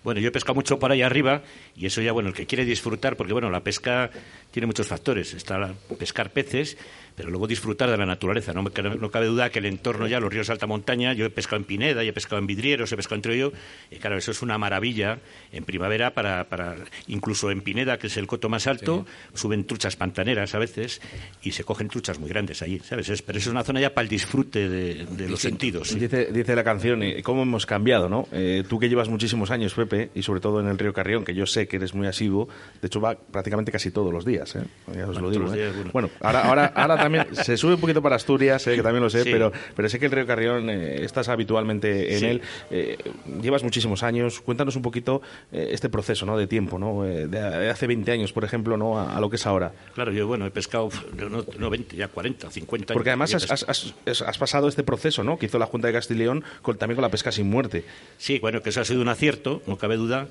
Bueno, 0.04 0.20
yo 0.20 0.28
he 0.28 0.32
pescado 0.32 0.54
mucho 0.56 0.80
por 0.80 0.90
ahí 0.90 1.00
arriba 1.02 1.42
y 1.76 1.86
eso 1.86 2.00
ya, 2.02 2.10
bueno, 2.10 2.30
el 2.30 2.34
que 2.34 2.44
quiere 2.46 2.64
disfrutar, 2.64 3.16
porque 3.16 3.32
bueno, 3.32 3.50
la 3.50 3.60
pesca 3.62 4.10
tiene 4.50 4.66
muchos 4.66 4.88
factores. 4.88 5.32
Está 5.32 5.74
pescar 5.98 6.32
peces, 6.32 6.76
pero 7.22 7.30
luego 7.30 7.46
disfrutar 7.46 7.88
de 7.88 7.96
la 7.96 8.04
naturaleza. 8.04 8.52
No, 8.52 8.62
no 8.64 9.10
cabe 9.10 9.26
duda 9.26 9.48
que 9.50 9.60
el 9.60 9.66
entorno 9.66 10.08
ya, 10.08 10.18
los 10.18 10.32
ríos 10.32 10.48
de 10.48 10.52
alta 10.54 10.66
montaña, 10.66 11.12
yo 11.12 11.24
he 11.24 11.30
pescado 11.30 11.56
en 11.58 11.64
Pineda, 11.64 12.02
y 12.02 12.08
he 12.08 12.12
pescado 12.12 12.38
en 12.38 12.48
Vidrieros, 12.48 12.90
he 12.90 12.96
pescado 12.96 13.14
en 13.16 13.22
Troyo, 13.22 13.52
y 13.92 13.96
claro, 13.96 14.16
eso 14.18 14.32
es 14.32 14.42
una 14.42 14.58
maravilla 14.58 15.18
en 15.52 15.64
primavera 15.64 16.14
para, 16.14 16.48
para 16.48 16.74
incluso 17.06 17.50
en 17.52 17.60
Pineda, 17.60 17.96
que 17.98 18.08
es 18.08 18.16
el 18.16 18.26
coto 18.26 18.48
más 18.48 18.66
alto, 18.66 19.06
suben 19.34 19.64
truchas 19.66 19.94
pantaneras 19.94 20.54
a 20.54 20.58
veces 20.58 21.00
y 21.42 21.52
se 21.52 21.62
cogen 21.64 21.88
truchas 21.88 22.18
muy 22.18 22.28
grandes 22.28 22.60
allí, 22.62 22.80
¿sabes? 22.80 23.08
Es- 23.08 23.22
pero 23.22 23.38
es 23.38 23.46
una 23.46 23.62
zona 23.62 23.80
ya 23.80 23.94
para 23.94 24.02
el 24.02 24.08
disfrute 24.08 24.68
de, 24.68 25.06
de 25.06 25.28
los 25.28 25.40
sentidos. 25.40 25.88
sí. 25.88 25.98
Dice, 26.00 26.32
dice 26.32 26.56
la 26.56 26.64
canción, 26.64 27.00
¿cómo 27.22 27.42
hemos 27.42 27.66
cambiado, 27.66 28.08
no? 28.08 28.26
Eh, 28.32 28.64
tú 28.68 28.78
que 28.80 28.88
llevas 28.88 29.08
muchísimos 29.08 29.50
años, 29.52 29.74
Pepe, 29.74 30.10
y 30.14 30.22
sobre 30.22 30.40
todo 30.40 30.60
en 30.60 30.66
el 30.66 30.78
río 30.78 30.92
Carrión, 30.92 31.24
que 31.24 31.34
yo 31.34 31.46
sé 31.46 31.68
que 31.68 31.76
eres 31.76 31.94
muy 31.94 32.06
asiduo, 32.08 32.48
de 32.80 32.86
hecho 32.88 33.00
va 33.00 33.14
prácticamente 33.14 33.70
casi 33.70 33.90
todos 33.92 34.12
los 34.12 34.24
días, 34.24 34.56
¿eh? 34.56 34.64
Ya 34.94 35.02
os 35.06 35.18
Bueno, 35.18 35.20
lo 35.20 35.30
digo, 35.30 35.52
¿eh? 35.54 35.56
días, 35.56 35.74
bueno. 35.76 35.90
Bueno, 35.92 36.10
ahora, 36.20 36.40
ahora, 36.48 36.72
ahora 36.74 36.96
también 36.96 37.11
se 37.32 37.56
sube 37.56 37.74
un 37.74 37.80
poquito 37.80 38.02
para 38.02 38.16
Asturias, 38.16 38.66
eh, 38.66 38.76
que 38.76 38.82
también 38.82 39.02
lo 39.02 39.10
sé, 39.10 39.22
Sí. 39.24 39.30
pero, 39.32 39.52
pero 39.76 39.88
sé 39.88 39.98
que 39.98 40.06
el 40.06 40.12
río 40.12 40.26
Carrión 40.26 40.68
eh, 40.70 41.02
estás 41.04 41.28
habitualmente 41.28 42.14
en 42.14 42.18
Sí. 42.20 42.26
él. 42.26 42.42
Eh, 42.70 42.98
llevas 43.42 43.62
muchísimos 43.62 44.02
años, 44.02 44.40
cuéntanos 44.40 44.76
un 44.76 44.82
poquito 44.82 45.22
eh, 45.52 45.68
este 45.72 45.88
proceso, 45.88 46.26
¿no? 46.26 46.36
De 46.36 46.46
tiempo, 46.46 46.78
¿no? 46.78 47.02
De, 47.02 47.26
de 47.28 47.70
hace 47.70 47.86
20 47.86 48.10
años, 48.12 48.32
por 48.32 48.44
ejemplo, 48.44 48.76
¿no? 48.76 48.98
A, 48.98 49.16
a 49.16 49.20
lo 49.20 49.30
que 49.30 49.36
es 49.36 49.46
ahora. 49.46 49.72
Claro, 49.94 50.12
yo, 50.12 50.26
bueno, 50.26 50.46
he 50.46 50.50
pescado, 50.50 50.88
no, 51.16 51.44
no 51.58 51.70
20, 51.70 51.96
ya 51.96 52.08
40, 52.08 52.50
50 52.50 52.92
años. 52.92 52.96
Porque 52.96 53.10
además 53.10 53.34
has, 53.34 53.50
has- 53.50 53.64
has- 54.06 54.22
has 54.22 54.38
pasado 54.38 54.68
este 54.68 54.82
proceso, 54.82 55.22
¿no? 55.24 55.38
Que 55.38 55.46
hizo 55.46 55.58
la 55.58 55.66
Junta 55.66 55.86
de 55.88 55.92
Castilla 55.92 56.12
y 56.12 56.18
León 56.24 56.44
con, 56.62 56.76
también 56.78 56.96
con 56.96 57.02
la 57.02 57.10
pesca 57.10 57.32
sin 57.32 57.48
muerte. 57.48 57.84
Sí, 58.18 58.38
bueno, 58.38 58.62
que 58.62 58.70
eso 58.70 58.80
ha 58.80 58.84
sido 58.84 59.00
un 59.02 59.08
acierto, 59.08 59.62
no 59.66 59.76
cabe 59.78 59.96
duda, 59.96 60.26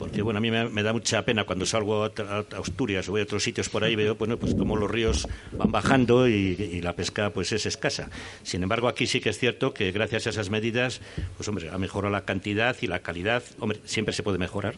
porque 0.00 0.22
bueno, 0.22 0.38
a 0.38 0.40
mí 0.40 0.50
me, 0.50 0.82
da 0.82 0.94
mucha 0.94 1.22
pena 1.26 1.44
cuando 1.44 1.66
salgo 1.66 2.04
a, 2.04 2.10
Asturias 2.58 3.06
o 3.08 3.12
voy 3.12 3.20
a 3.20 3.24
otros 3.24 3.44
sitios 3.44 3.68
por 3.68 3.84
ahí, 3.84 3.94
veo 3.96 4.14
bueno, 4.14 4.38
pues 4.38 4.54
cómo 4.54 4.74
los 4.74 4.90
ríos 4.90 5.28
van 5.52 5.70
bajando 5.70 6.26
y, 6.26 6.56
y 6.58 6.80
la 6.80 6.96
pesca 6.96 7.34
pues 7.34 7.52
es 7.52 7.66
escasa. 7.66 8.08
Sin 8.42 8.62
embargo, 8.62 8.88
aquí 8.88 9.06
sí 9.06 9.20
que 9.20 9.28
es 9.28 9.38
cierto 9.38 9.74
que 9.74 9.92
gracias 9.92 10.26
a 10.26 10.30
esas 10.30 10.48
medidas, 10.48 11.02
pues 11.36 11.46
hombre, 11.50 11.68
ha 11.68 11.76
mejorado 11.76 12.10
la 12.10 12.24
cantidad 12.24 12.74
y 12.80 12.86
la 12.86 13.00
calidad. 13.00 13.42
Hombre, 13.58 13.78
siempre 13.84 14.14
se 14.14 14.22
puede 14.22 14.38
mejorar. 14.38 14.74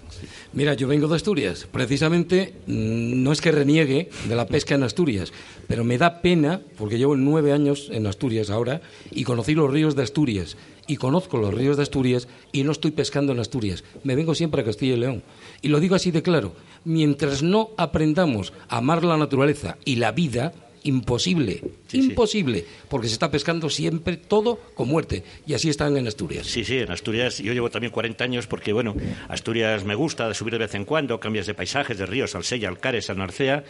Mira, 0.54 0.74
yo 0.74 0.88
vengo 0.88 1.06
de 1.06 1.14
Asturias. 1.14 1.68
Precisamente 1.70 2.54
mm, 2.66 3.22
no 3.22 3.30
es 3.30 3.40
que 3.40 3.52
reniegue 3.52 4.10
de 4.26 4.34
la 4.34 4.48
pesca 4.48 4.74
en 4.74 4.82
Asturias, 4.82 5.32
pero 5.68 5.84
me 5.84 5.98
da 5.98 6.20
pena, 6.20 6.60
porque 6.76 6.98
llevo 6.98 7.14
nueve 7.14 7.52
años 7.52 7.90
en 7.92 8.08
Asturias 8.08 8.50
ahora, 8.50 8.80
y 9.12 9.22
conocí 9.22 9.54
los 9.54 9.70
ríos 9.70 9.94
de 9.94 10.02
Asturias, 10.02 10.56
y 10.86 10.96
conozco 10.96 11.38
los 11.38 11.54
ríos 11.54 11.76
de 11.76 11.84
Asturias, 11.84 12.28
y 12.52 12.64
no 12.64 12.72
estoy 12.72 12.90
pescando 12.90 13.32
en 13.32 13.38
Asturias. 13.40 13.84
Me 14.04 14.14
vengo 14.16 14.34
siempre 14.34 14.62
a 14.62 14.64
Castilla 14.64 14.94
y 14.94 14.98
León. 14.98 15.22
Y 15.62 15.68
lo 15.68 15.80
digo 15.80 15.94
así 15.94 16.10
de 16.10 16.22
claro, 16.22 16.54
mientras 16.84 17.42
no 17.42 17.70
aprendamos 17.76 18.52
a 18.68 18.78
amar 18.78 19.04
la 19.04 19.16
naturaleza 19.16 19.76
y 19.84 19.96
la 19.96 20.12
vida, 20.12 20.52
imposible, 20.84 21.60
Sí, 21.86 22.02
sí. 22.02 22.08
imposible, 22.08 22.64
porque 22.88 23.06
se 23.06 23.12
está 23.14 23.30
pescando 23.30 23.70
siempre 23.70 24.16
todo 24.16 24.58
con 24.74 24.88
muerte, 24.88 25.22
y 25.46 25.54
así 25.54 25.68
están 25.68 25.96
en 25.96 26.08
Asturias. 26.08 26.46
Sí, 26.46 26.64
sí, 26.64 26.78
en 26.78 26.90
Asturias 26.90 27.38
yo 27.38 27.52
llevo 27.52 27.70
también 27.70 27.92
40 27.92 28.24
años 28.24 28.46
porque, 28.48 28.72
bueno, 28.72 28.96
Asturias 29.28 29.84
me 29.84 29.94
gusta 29.94 30.26
de 30.28 30.34
subir 30.34 30.54
de 30.54 30.58
vez 30.58 30.74
en 30.74 30.84
cuando, 30.84 31.20
cambias 31.20 31.46
de 31.46 31.54
paisajes, 31.54 31.96
de 31.98 32.06
ríos, 32.06 32.34
Alsella, 32.34 32.68
Alcares, 32.68 33.08
Narcea, 33.14 33.62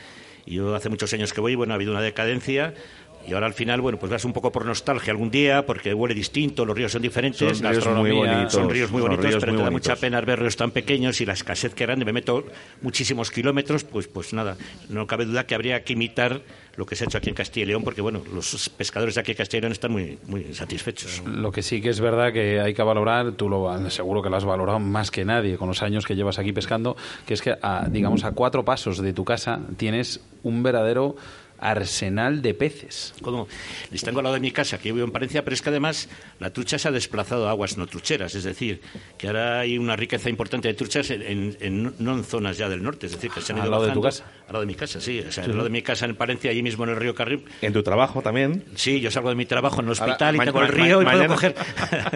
y 0.47 0.55
yo 0.55 0.75
hace 0.75 0.89
muchos 0.89 1.13
años 1.13 1.33
que 1.35 1.41
voy, 1.43 1.55
bueno, 1.55 1.75
ha 1.75 1.77
habido 1.77 1.93
una 1.93 2.01
decadencia, 2.01 2.75
y 3.27 3.33
ahora 3.33 3.47
al 3.47 3.55
final, 3.55 3.81
bueno, 3.81 3.99
pues 3.99 4.11
vas 4.11 4.25
un 4.25 4.33
poco 4.33 4.51
por 4.53 4.65
nostalgia 4.67 5.11
algún 5.11 5.31
día, 5.31 5.65
porque 5.65 5.95
huele 5.95 6.15
distinto, 6.15 6.65
los 6.65 6.77
ríos 6.77 6.93
son 6.93 7.03
diferentes, 7.03 7.59
Son 7.59 7.65
la 7.65 7.73
ríos 7.73 7.87
muy 7.87 8.11
bonitos, 8.11 8.53
son 8.53 8.71
ríos 8.71 8.91
muy 8.91 9.01
son 9.01 9.11
bonitos, 9.11 9.31
ríos 9.31 9.41
pero 9.41 9.53
muy 9.53 9.59
te 9.59 9.65
da 9.65 9.71
bonitos. 9.71 9.91
mucha 9.91 10.01
pena 10.01 10.21
ver 10.21 10.41
ríos 10.41 10.57
tan 10.57 10.71
pequeños 10.71 11.21
y 11.21 11.27
la 11.27 11.33
escasez 11.33 11.75
que 11.75 11.87
grande, 11.87 12.05
me 12.05 12.13
meto 12.13 12.45
muchísimos 12.81 13.31
kilómetros, 13.31 13.85
pues, 13.85 14.09
pues 14.09 14.33
nada, 14.33 14.57
no 14.89 15.07
cabe 15.07 15.25
duda 15.25 15.47
que 15.47 15.55
habría 15.55 15.83
que 15.85 15.93
imitar 15.93 16.43
lo 16.77 16.87
que 16.87 16.97
se 16.97 17.05
ha 17.05 17.07
hecho 17.07 17.19
aquí 17.19 17.29
en 17.29 17.35
Castilla 17.35 17.65
y 17.65 17.67
León, 17.67 17.85
porque, 17.85 18.01
bueno, 18.01 18.23
los 18.33 18.71
pescadores 18.71 19.15
de 19.15 19.21
aquí 19.21 19.33
en 19.33 19.37
Castilla 19.37 19.59
y 19.59 19.61
León 19.63 19.73
están 19.73 19.93
muy, 19.93 20.19
muy 20.27 20.55
satisfechos. 20.55 21.23
Lo 21.27 21.53
que 21.53 21.63
sí 21.63 21.81
que 21.81 21.91
es 21.91 22.01
verdad 22.01 22.33
que 22.33 22.61
hay 22.61 22.73
que 22.73 22.83
valorar, 22.83 23.33
tú 23.33 23.49
lo 23.49 23.91
seguro 23.91 24.23
que 24.23 24.31
lo 24.31 24.37
has 24.37 24.45
valorado 24.45 24.79
más 24.79 25.11
que 25.11 25.25
nadie 25.25 25.57
con 25.57 25.69
los 25.69 25.83
años 25.83 26.07
que 26.07 26.17
llevas 26.17 26.39
aquí 26.39 26.53
pescando, 26.53 26.97
que 27.27 27.35
es 27.35 27.43
que 27.43 27.55
a, 27.61 27.87
digamos 27.91 28.25
a 28.25 28.33
cuatro 28.33 28.65
pasos 28.65 28.99
de 28.99 29.13
tu 29.13 29.25
casa 29.25 29.61
tienes 29.77 30.21
un 30.43 30.63
verdadero 30.63 31.17
arsenal 31.63 32.43
de 32.43 32.55
peces. 32.55 33.15
como 33.23 33.49
les 33.91 34.03
tengo 34.03 34.19
al 34.19 34.25
lado 34.25 34.35
de 34.35 34.41
mi 34.41 34.51
casa, 34.51 34.79
que 34.79 34.89
yo 34.89 34.95
vivo 34.95 35.07
en 35.07 35.13
Palencia, 35.13 35.45
pero 35.45 35.55
es 35.55 35.63
que 35.63 35.71
además 35.71 36.09
la 36.41 36.51
trucha 36.53 36.79
se 36.79 36.89
ha 36.89 36.91
desplazado 36.91 37.47
a 37.49 37.51
aguas 37.51 37.77
no 37.79 37.87
trucheras, 37.87 38.35
es 38.35 38.45
decir, 38.45 38.81
que 39.17 39.29
ahora 39.29 39.61
hay 39.61 39.79
una 39.79 39.97
riqueza 39.97 40.29
importante 40.29 40.69
de 40.69 40.75
truchas 40.75 41.11
en, 41.11 41.23
en- 41.23 41.57
en- 41.61 41.95
no 41.99 42.15
en 42.17 42.25
zonas 42.25 42.59
ya 42.59 42.69
del 42.69 42.83
norte, 42.83 43.07
es 43.07 43.13
decir, 43.13 43.31
que 43.31 43.41
se 43.41 43.53
han 43.53 43.61
Al 43.61 43.67
ido 43.67 43.71
lado 43.73 43.87
de 43.87 43.93
tu 43.93 44.01
bajando- 44.03 44.25
casa. 44.25 44.43
Al 44.47 44.53
lado 44.55 44.61
de 44.61 44.67
mi 44.67 44.75
casa, 44.75 45.01
sí, 45.01 45.21
o 45.27 45.33
sea, 45.33 45.45
al 45.45 45.51
lado 45.53 45.65
de 45.65 45.71
mi 45.71 45.83
casa 45.83 46.05
en 46.05 46.15
Palencia, 46.17 46.51
allí 46.51 46.63
mismo 46.63 46.85
en 46.85 46.91
el 46.91 46.97
río 46.97 47.15
Carril. 47.15 47.45
En 47.63 47.73
tu 47.73 47.83
trabajo 47.83 48.21
también. 48.23 48.65
Sí, 48.75 49.01
yo 49.01 49.11
salgo 49.11 49.29
de 49.31 49.35
mi 49.35 49.47
trabajo 49.47 49.81
en 49.81 49.87
el 49.87 49.93
hospital 49.93 50.37
y 50.37 50.39
tengo 50.41 50.61
el 50.63 50.69
río 50.69 51.01
y 51.01 51.05
mañana- 51.05 51.35
puedo 51.37 51.55
coger, 51.55 51.55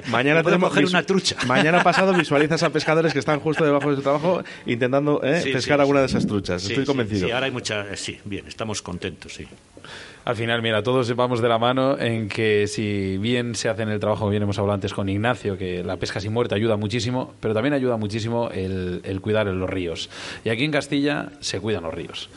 Mañana 0.08 0.42
puedo 0.42 0.58
coger 0.60 0.84
una 0.86 1.02
trucha. 1.02 1.36
Mañana 1.46 1.82
pasado 1.82 2.12
visualizas 2.18 2.62
a 2.62 2.70
pescadores 2.70 3.12
que 3.12 3.18
están 3.20 3.40
justo 3.40 3.64
debajo 3.64 3.90
de 3.90 3.96
su 3.96 4.02
trabajo 4.02 4.42
intentando 4.66 5.22
eh, 5.22 5.40
Sí, 5.42 5.52
pescar 5.52 5.78
sí, 5.78 5.80
alguna 5.80 6.00
sí. 6.00 6.02
de 6.02 6.06
esas 6.18 6.26
truchas. 6.26 6.62
Sí, 6.62 6.68
Estoy 6.72 6.84
sí, 6.84 6.86
convencido. 6.86 7.26
Sí, 7.26 7.32
ahora 7.32 7.46
hay 7.46 7.52
mucha, 7.52 7.86
eh, 7.92 7.96
sí, 7.96 8.18
bien, 8.24 8.46
estamos 8.46 8.82
contentos, 8.82 9.35
sí. 9.36 9.48
Al 10.24 10.34
final, 10.34 10.60
mira, 10.60 10.82
todos 10.82 11.14
vamos 11.14 11.40
de 11.40 11.48
la 11.48 11.58
mano 11.58 11.96
en 12.00 12.28
que 12.28 12.66
si 12.66 13.16
bien 13.18 13.54
se 13.54 13.68
hace 13.68 13.82
en 13.82 13.90
el 13.90 14.00
trabajo, 14.00 14.28
bien 14.28 14.42
hemos 14.42 14.58
hablado 14.58 14.74
antes 14.74 14.92
con 14.92 15.08
Ignacio, 15.08 15.56
que 15.56 15.84
la 15.84 15.98
pesca 15.98 16.18
sin 16.18 16.32
muerte 16.32 16.56
ayuda 16.56 16.76
muchísimo, 16.76 17.34
pero 17.38 17.54
también 17.54 17.74
ayuda 17.74 17.96
muchísimo 17.96 18.50
el, 18.50 19.02
el 19.04 19.20
cuidar 19.20 19.46
los 19.46 19.70
ríos. 19.70 20.10
Y 20.44 20.48
aquí 20.48 20.64
en 20.64 20.72
Castilla 20.72 21.30
se 21.38 21.60
cuidan 21.60 21.84
los 21.84 21.94
ríos. 21.94 22.28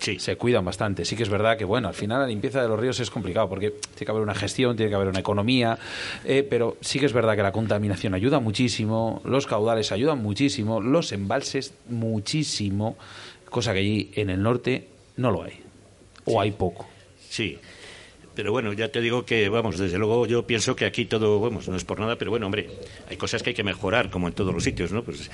Sí. 0.00 0.18
Se 0.18 0.36
cuidan 0.36 0.64
bastante. 0.64 1.04
Sí 1.04 1.16
que 1.16 1.22
es 1.22 1.28
verdad 1.28 1.56
que, 1.56 1.64
bueno, 1.64 1.88
al 1.88 1.94
final 1.94 2.20
la 2.20 2.26
limpieza 2.26 2.60
de 2.60 2.68
los 2.68 2.78
ríos 2.78 2.98
es 3.00 3.10
complicado 3.10 3.48
porque 3.48 3.70
tiene 3.70 4.06
que 4.06 4.10
haber 4.10 4.22
una 4.22 4.34
gestión, 4.34 4.76
tiene 4.76 4.90
que 4.90 4.96
haber 4.96 5.08
una 5.08 5.20
economía, 5.20 5.78
eh, 6.24 6.46
pero 6.48 6.76
sí 6.80 6.98
que 6.98 7.06
es 7.06 7.12
verdad 7.12 7.36
que 7.36 7.42
la 7.42 7.52
contaminación 7.52 8.14
ayuda 8.14 8.40
muchísimo, 8.40 9.22
los 9.24 9.46
caudales 9.46 9.92
ayudan 9.92 10.22
muchísimo, 10.22 10.80
los 10.80 11.12
embalses 11.12 11.74
muchísimo, 11.88 12.96
cosa 13.48 13.72
que 13.72 13.78
allí 13.78 14.10
en 14.14 14.30
el 14.30 14.42
norte 14.42 14.88
no 15.16 15.30
lo 15.30 15.44
hay. 15.44 15.65
O 16.26 16.40
hay 16.40 16.50
poco. 16.52 16.86
Sí. 17.28 17.58
Pero 18.36 18.52
bueno, 18.52 18.74
ya 18.74 18.92
te 18.92 19.00
digo 19.00 19.24
que, 19.24 19.48
vamos, 19.48 19.78
desde 19.78 19.96
luego 19.96 20.26
yo 20.26 20.46
pienso 20.46 20.76
que 20.76 20.84
aquí 20.84 21.06
todo, 21.06 21.40
vamos, 21.40 21.68
no 21.68 21.76
es 21.76 21.84
por 21.84 21.98
nada, 21.98 22.16
pero 22.18 22.30
bueno, 22.30 22.44
hombre, 22.44 22.68
hay 23.08 23.16
cosas 23.16 23.42
que 23.42 23.50
hay 23.50 23.54
que 23.54 23.64
mejorar, 23.64 24.10
como 24.10 24.28
en 24.28 24.34
todos 24.34 24.52
los 24.52 24.62
sitios, 24.62 24.92
¿no? 24.92 25.02
Pues 25.02 25.30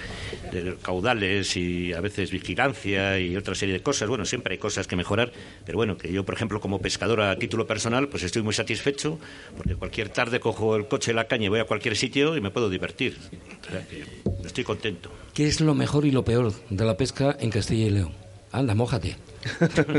de 0.53 0.77
caudales 0.81 1.57
y 1.57 1.93
a 1.93 2.01
veces 2.01 2.31
vigilancia 2.31 3.19
y 3.19 3.37
otra 3.37 3.57
serie 3.57 3.75
de 3.75 3.83
cosas. 3.83 4.09
Bueno, 4.09 4.25
siempre 4.25 4.53
hay 4.53 4.59
cosas 4.59 4.87
que 4.87 4.95
mejorar, 4.95 5.33
pero 5.67 5.79
bueno, 5.79 5.99
que 5.99 6.13
yo, 6.13 6.25
por 6.25 6.37
ejemplo, 6.37 6.61
como 6.61 6.79
pescador 6.79 7.23
a 7.23 7.35
título 7.35 7.67
personal, 7.67 8.09
pues 8.09 8.23
estoy 8.23 8.43
muy 8.43 8.55
satisfecho, 8.55 9.19
porque 9.57 9.75
cualquier 9.75 10.09
tarde 10.11 10.39
cojo 10.39 10.77
el 10.77 10.87
coche, 10.87 11.13
la 11.13 11.27
caña 11.27 11.47
y 11.47 11.49
voy 11.49 11.59
a 11.59 11.65
cualquier 11.65 11.97
sitio 11.97 12.37
y 12.37 12.41
me 12.41 12.53
puedo 12.53 12.71
divertir. 12.71 13.19
O 13.67 13.71
sea 13.73 13.85
que 13.89 14.05
estoy 14.47 14.63
contento. 14.63 15.11
¿Qué 15.35 15.49
es 15.49 15.61
lo 15.61 15.75
mejor 15.75 16.07
y 16.07 16.13
lo 16.13 16.25
peor 16.25 16.53
de 16.71 16.85
la 16.85 16.97
pesca 16.97 17.37
en 17.41 17.51
Castilla 17.51 17.87
y 17.87 17.91
León? 17.91 18.13
Anda, 18.53 18.75
mójate. 18.75 19.17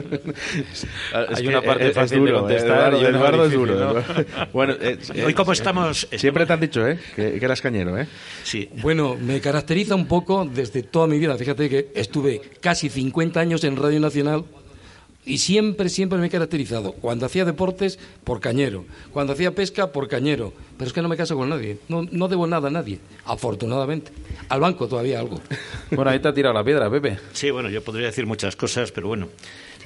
Es 0.64 0.86
Hay 1.14 1.44
que 1.44 1.50
una 1.50 1.62
parte 1.62 1.84
es- 1.84 1.90
es 1.90 1.96
fácil 1.96 2.20
de 2.24 2.26
duro, 2.32 2.40
contestar 2.42 2.94
Eduardo, 2.94 3.02
y 3.02 3.06
Eduardo 3.06 3.46
es 3.46 3.52
duro. 3.52 4.04
Bueno, 4.54 4.74
eh, 4.80 4.98
eh, 5.14 5.26
Hoy 5.26 5.34
como 5.34 5.52
estamos... 5.52 6.08
Siempre 6.16 6.46
te 6.46 6.54
han 6.54 6.60
dicho, 6.62 6.88
¿eh? 6.88 6.98
Que, 7.16 7.40
que 7.40 7.46
eras 7.46 7.62
cañero, 7.62 7.98
¿eh? 7.98 8.08
Sí, 8.44 8.70
Bueno, 8.82 9.16
me 9.20 9.42
caracteriza 9.42 9.96
un 9.96 10.06
poco 10.08 10.46
desde 10.46 10.84
toda 10.84 11.08
mi 11.08 11.20
vida. 11.20 11.36
Fíjate 11.36 11.70
que 11.70 11.92
estuve 11.96 12.42
casi 12.62 12.90
50 12.90 13.40
años 13.40 13.64
en 13.64 13.76
Radio 13.76 14.00
Nacional 14.00 14.46
y 15.26 15.38
siempre, 15.38 15.90
siempre 15.90 16.20
me 16.20 16.28
he 16.28 16.30
caracterizado. 16.30 16.94
Cuando 16.94 17.26
hacía 17.26 17.46
deportes, 17.46 17.98
por 18.24 18.40
cañero. 18.42 18.86
Cuando 19.12 19.34
hacía 19.34 19.52
pesca, 19.56 19.92
por 19.92 20.08
cañero. 20.08 20.54
Pero 20.78 20.88
es 20.88 20.94
que 20.94 21.02
no 21.02 21.08
me 21.08 21.16
caso 21.16 21.36
con 21.38 21.50
nadie. 21.50 21.78
No, 21.88 22.04
no 22.12 22.28
debo 22.28 22.46
nada 22.48 22.68
a 22.68 22.72
nadie, 22.72 23.00
afortunadamente. 23.26 24.12
Al 24.50 24.60
banco 24.60 24.88
todavía 24.88 25.20
algo. 25.20 25.40
Bueno, 25.92 26.10
ahí 26.10 26.20
te 26.20 26.28
ha 26.28 26.34
tirado 26.34 26.56
la 26.56 26.64
piedra, 26.64 26.90
Pepe. 26.90 27.20
sí, 27.34 27.52
bueno, 27.52 27.70
yo 27.70 27.84
podría 27.84 28.08
decir 28.08 28.26
muchas 28.26 28.56
cosas, 28.56 28.92
pero 28.92 29.08
bueno, 29.08 29.28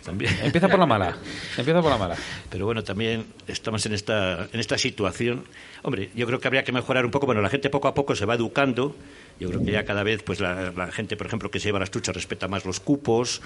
también... 0.06 0.32
Empieza 0.44 0.70
por 0.70 0.80
la 0.80 0.86
mala. 0.86 1.18
Empieza 1.58 1.82
por 1.82 1.92
la 1.92 1.98
mala. 1.98 2.16
Pero 2.50 2.66
bueno, 2.66 2.82
también 2.82 3.26
estamos 3.46 3.86
en 3.86 3.94
esta, 3.94 4.48
en 4.52 4.60
esta 4.60 4.78
situación. 4.78 5.44
Hombre, 5.84 6.10
yo 6.16 6.26
creo 6.26 6.40
que 6.40 6.48
habría 6.48 6.64
que 6.64 6.72
mejorar 6.72 7.04
un 7.04 7.12
poco. 7.12 7.26
Bueno, 7.26 7.42
la 7.42 7.50
gente 7.50 7.70
poco 7.70 7.90
a 7.90 7.94
poco 7.94 8.16
se 8.16 8.26
va 8.26 8.36
educando. 8.36 8.96
Yo 9.40 9.50
creo 9.50 9.64
que 9.64 9.72
ya 9.72 9.84
cada 9.84 10.04
vez, 10.04 10.24
pues 10.24 10.40
la, 10.40 10.72
la 10.72 10.92
gente, 10.94 11.18
por 11.18 11.28
ejemplo, 11.28 11.52
que 11.52 11.60
se 11.60 11.68
lleva 11.68 11.80
las 11.80 11.92
truchas 11.92 12.16
respeta 12.16 12.48
más 12.48 12.66
los 12.66 12.80
cupos. 12.80 13.42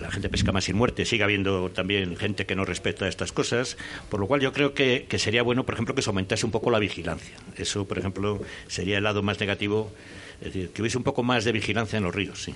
La 0.00 0.10
gente 0.10 0.28
pesca 0.28 0.52
más 0.52 0.64
sin 0.64 0.76
muerte. 0.76 1.04
Sigue 1.04 1.24
habiendo 1.24 1.70
también 1.70 2.16
gente 2.16 2.46
que 2.46 2.54
no 2.54 2.64
respeta 2.64 3.08
estas 3.08 3.32
cosas. 3.32 3.76
Por 4.08 4.20
lo 4.20 4.26
cual 4.26 4.40
yo 4.40 4.52
creo 4.52 4.74
que, 4.74 5.06
que 5.08 5.18
sería 5.18 5.42
bueno, 5.42 5.64
por 5.64 5.74
ejemplo, 5.74 5.94
que 5.94 6.02
se 6.02 6.10
aumentase 6.10 6.46
un 6.46 6.52
poco 6.52 6.70
la 6.70 6.78
vigilancia. 6.78 7.34
Eso, 7.56 7.84
por 7.86 7.98
ejemplo, 7.98 8.40
sería 8.68 8.98
el 8.98 9.04
lado 9.04 9.22
más 9.22 9.38
negativo. 9.40 9.90
Es 10.40 10.46
decir, 10.52 10.70
que 10.70 10.82
hubiese 10.82 10.98
un 10.98 11.04
poco 11.04 11.22
más 11.22 11.44
de 11.44 11.52
vigilancia 11.52 11.96
en 11.96 12.04
los 12.04 12.14
ríos, 12.14 12.42
sí. 12.42 12.52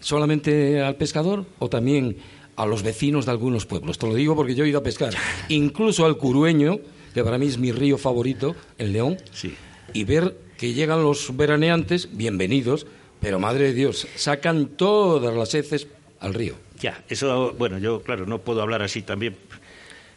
¿Solamente 0.00 0.82
al 0.82 0.96
pescador 0.96 1.46
o 1.58 1.70
también 1.70 2.18
a 2.56 2.66
los 2.66 2.82
vecinos 2.82 3.24
de 3.24 3.32
algunos 3.32 3.64
pueblos? 3.64 3.98
Te 3.98 4.06
lo 4.06 4.14
digo 4.14 4.36
porque 4.36 4.54
yo 4.54 4.64
he 4.64 4.68
ido 4.68 4.78
a 4.78 4.82
pescar. 4.82 5.14
Incluso 5.48 6.04
al 6.04 6.18
Curueño, 6.18 6.78
que 7.14 7.24
para 7.24 7.38
mí 7.38 7.46
es 7.46 7.56
mi 7.56 7.72
río 7.72 7.96
favorito, 7.96 8.54
el 8.76 8.92
León. 8.92 9.16
Sí. 9.32 9.54
y 9.94 10.04
ver 10.04 10.36
que 10.58 10.74
llegan 10.74 11.02
los 11.02 11.36
veraneantes, 11.36 12.16
bienvenidos, 12.16 12.86
pero 13.20 13.38
madre 13.38 13.66
de 13.66 13.74
Dios, 13.74 14.06
sacan 14.16 14.66
todas 14.66 15.34
las 15.34 15.54
heces 15.54 15.86
al 16.26 16.34
río. 16.34 16.54
Ya, 16.80 17.02
eso, 17.08 17.54
bueno, 17.58 17.78
yo, 17.78 18.02
claro, 18.02 18.26
no 18.26 18.38
puedo 18.40 18.60
hablar 18.62 18.82
así 18.82 19.00
también, 19.02 19.36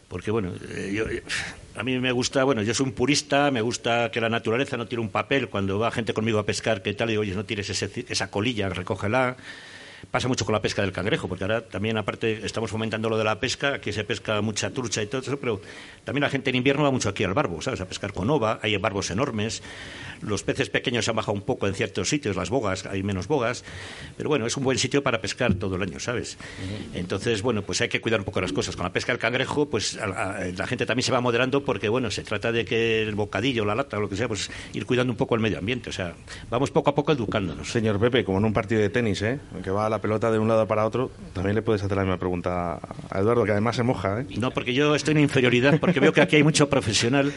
porque, 0.09 0.31
bueno, 0.31 0.51
eh, 0.71 0.91
yo, 0.93 1.05
a 1.79 1.83
mí 1.83 1.97
me 1.99 2.11
gusta, 2.11 2.43
bueno, 2.43 2.61
yo 2.63 2.73
soy 2.73 2.87
un 2.87 2.91
purista, 2.93 3.49
me 3.51 3.61
gusta 3.61 4.11
que 4.11 4.19
la 4.19 4.27
naturaleza 4.29 4.75
no 4.75 4.87
tire 4.87 5.01
un 5.01 5.09
papel 5.09 5.47
cuando 5.47 5.79
va 5.79 5.91
gente 5.91 6.13
conmigo 6.13 6.39
a 6.39 6.45
pescar, 6.45 6.81
que 6.81 6.93
tal, 6.93 7.07
digo, 7.09 7.21
oye, 7.21 7.33
no 7.35 7.45
tires 7.45 7.69
ese- 7.69 8.05
esa 8.09 8.29
colilla, 8.29 8.67
recógela. 8.69 9.37
Pasa 10.11 10.27
mucho 10.27 10.45
con 10.45 10.53
la 10.53 10.61
pesca 10.61 10.81
del 10.81 10.91
cangrejo, 10.91 11.27
porque 11.27 11.43
ahora 11.43 11.61
también, 11.61 11.97
aparte, 11.97 12.45
estamos 12.45 12.71
fomentando 12.71 13.09
lo 13.09 13.17
de 13.17 13.23
la 13.23 13.39
pesca, 13.39 13.75
aquí 13.75 13.91
se 13.91 14.03
pesca 14.03 14.41
mucha 14.41 14.71
trucha 14.71 15.01
y 15.03 15.07
todo 15.07 15.21
eso, 15.21 15.37
pero 15.39 15.61
también 16.03 16.21
la 16.23 16.29
gente 16.29 16.49
en 16.49 16.55
invierno 16.55 16.83
va 16.83 16.91
mucho 16.91 17.09
aquí 17.09 17.23
al 17.23 17.33
barbo, 17.33 17.61
¿sabes? 17.61 17.81
A 17.81 17.85
pescar 17.87 18.13
con 18.13 18.29
ova, 18.29 18.59
hay 18.61 18.75
barbos 18.77 19.11
enormes, 19.11 19.61
los 20.21 20.43
peces 20.43 20.69
pequeños 20.69 21.05
se 21.05 21.11
han 21.11 21.17
bajado 21.17 21.33
un 21.33 21.41
poco 21.41 21.67
en 21.67 21.73
ciertos 21.75 22.09
sitios, 22.09 22.35
las 22.35 22.49
bogas, 22.49 22.85
hay 22.85 23.03
menos 23.03 23.27
bogas, 23.27 23.63
pero 24.17 24.29
bueno, 24.29 24.45
es 24.45 24.57
un 24.57 24.63
buen 24.63 24.77
sitio 24.77 25.03
para 25.03 25.21
pescar 25.21 25.53
todo 25.55 25.75
el 25.75 25.83
año, 25.83 25.99
¿sabes? 25.99 26.37
Entonces, 26.93 27.41
bueno, 27.41 27.61
pues 27.61 27.81
hay 27.81 27.89
que 27.89 28.01
cuidar 28.01 28.19
un 28.19 28.25
poco 28.25 28.41
las 28.41 28.53
cosas. 28.53 28.75
Con 28.75 28.83
la 28.85 28.93
pesca 28.93 29.11
del 29.11 29.19
cangrejo, 29.19 29.69
pues 29.69 29.97
a- 29.97 30.05
a- 30.05 30.45
la 30.45 30.67
gente 30.67 30.85
también 30.85 31.03
se 31.03 31.11
va 31.11 31.21
moderando 31.21 31.63
porque, 31.63 31.89
bueno, 31.89 32.09
se 32.11 32.23
trata 32.23 32.51
de 32.51 32.65
que 32.65 33.01
el 33.03 33.15
bocadillo, 33.15 33.65
la 33.65 33.75
lata 33.75 33.97
o 33.97 34.01
lo 34.01 34.09
que 34.09 34.15
sea, 34.15 34.27
pues 34.27 34.49
ir 34.73 34.85
cuidando 34.85 35.11
un 35.13 35.17
poco 35.17 35.35
el 35.35 35.41
medio 35.41 35.57
ambiente, 35.59 35.89
o 35.89 35.93
sea, 35.93 36.13
vamos 36.49 36.71
poco 36.71 36.89
a 36.89 36.95
poco 36.95 37.11
educándonos. 37.11 37.69
Señor 37.71 37.99
Pepe, 37.99 38.23
como 38.23 38.37
en 38.39 38.45
un 38.45 38.53
partido 38.53 38.81
de 38.81 38.89
tenis, 38.89 39.21
¿eh? 39.21 39.39
Que 39.63 39.71
va 39.71 39.88
la 39.89 39.99
pelota 39.99 40.31
de 40.31 40.39
un 40.39 40.47
lado 40.47 40.67
para 40.67 40.85
otro, 40.85 41.11
también 41.33 41.55
le 41.55 41.61
puedes 41.61 41.83
hacer 41.83 41.97
la 41.97 42.03
misma 42.03 42.17
pregunta 42.17 42.79
a 43.09 43.19
Eduardo, 43.19 43.45
que 43.45 43.51
además 43.51 43.75
se 43.75 43.83
moja, 43.83 44.21
¿eh? 44.21 44.25
No, 44.37 44.51
porque 44.51 44.73
yo 44.73 44.95
estoy 44.95 45.13
en 45.13 45.21
inferioridad, 45.21 45.79
porque 45.79 45.99
veo 45.99 46.13
que 46.13 46.21
aquí 46.21 46.35
hay 46.35 46.43
mucho 46.43 46.69
profesional 46.69 47.31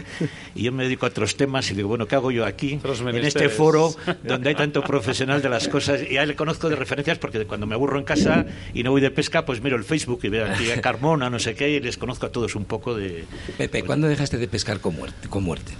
y 0.55 0.63
yo 0.63 0.73
me 0.73 0.85
dedico 0.85 1.07
a 1.07 1.09
otros 1.09 1.37
temas 1.37 1.71
y 1.71 1.75
digo, 1.75 1.89
bueno, 1.89 2.07
¿qué 2.07 2.15
hago 2.15 2.31
yo 2.31 2.45
aquí? 2.45 2.81
En 2.83 3.17
este 3.25 3.49
foro 3.49 3.95
donde 4.23 4.51
hay 4.51 4.55
tanto 4.55 4.83
profesional 4.83 5.43
de 5.43 5.49
las 5.49 5.69
cosas 5.69 6.01
y 6.09 6.17
a 6.17 6.23
él 6.23 6.29
le 6.31 6.37
conozco 6.37 6.69
de 6.69 6.77
referencias 6.77 7.19
porque 7.19 7.45
cuando 7.47 7.67
me 7.67 7.75
aburro 7.75 7.99
en 7.99 8.05
casa 8.05 8.47
y 8.75 8.83
no 8.83 8.91
voy 8.91 9.01
de 9.01 9.11
pesca, 9.11 9.45
pues 9.45 9.63
miro 9.63 9.77
el 9.77 9.85
Facebook 9.85 10.21
y 10.23 10.29
veo 10.29 10.47
aquí 10.47 10.71
a 10.71 10.81
Carmona, 10.81 11.31
no 11.31 11.39
sé 11.39 11.55
qué, 11.55 11.71
y 11.71 11.81
les 11.81 11.97
conozco 11.97 12.27
a 12.27 12.33
todos 12.33 12.55
un 12.55 12.65
poco 12.65 12.95
de... 12.95 13.25
Pepe, 13.59 13.83
¿cuándo 13.83 14.09
dejaste 14.09 14.39
de 14.39 14.49
pescar 14.49 14.81
con 14.81 14.97
muerte? 14.97 15.29
Con 15.29 15.45
muerte? 15.45 15.73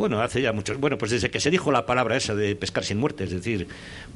Bueno, 0.00 0.20
hace 0.22 0.40
ya 0.42 0.52
muchos. 0.52 0.78
Bueno, 0.80 0.96
pues 0.98 1.10
desde 1.10 1.30
que 1.30 1.38
se 1.40 1.50
dijo 1.50 1.70
la 1.70 1.84
palabra 1.86 2.16
esa 2.16 2.34
de 2.34 2.56
pescar 2.56 2.84
sin 2.84 2.98
muerte, 2.98 3.24
es 3.24 3.30
decir, 3.30 3.68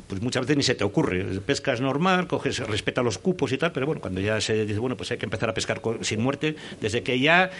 pues 0.08 0.20
muchas 0.22 0.42
veces 0.42 0.56
ni 0.56 0.62
se 0.62 0.74
te 0.74 0.82
ocurre. 0.82 1.22
Pescas 1.44 1.80
normal, 1.80 2.26
coges, 2.26 2.58
respeta 2.60 3.02
los 3.02 3.18
cupos 3.18 3.52
y 3.52 3.58
tal, 3.58 3.70
pero 3.72 3.84
bueno, 3.86 4.00
cuando 4.00 4.20
ya 4.20 4.40
se 4.40 4.64
dice, 4.64 4.78
bueno, 4.78 4.96
pues 4.96 5.10
hay 5.10 5.18
que 5.18 5.26
empezar 5.26 5.48
a 5.50 5.54
pescar 5.54 5.80
con- 5.80 6.02
sin 6.04 6.20
muerte, 6.22 6.56
desde 6.80 7.02
que 7.02 7.20
ya 7.20 7.50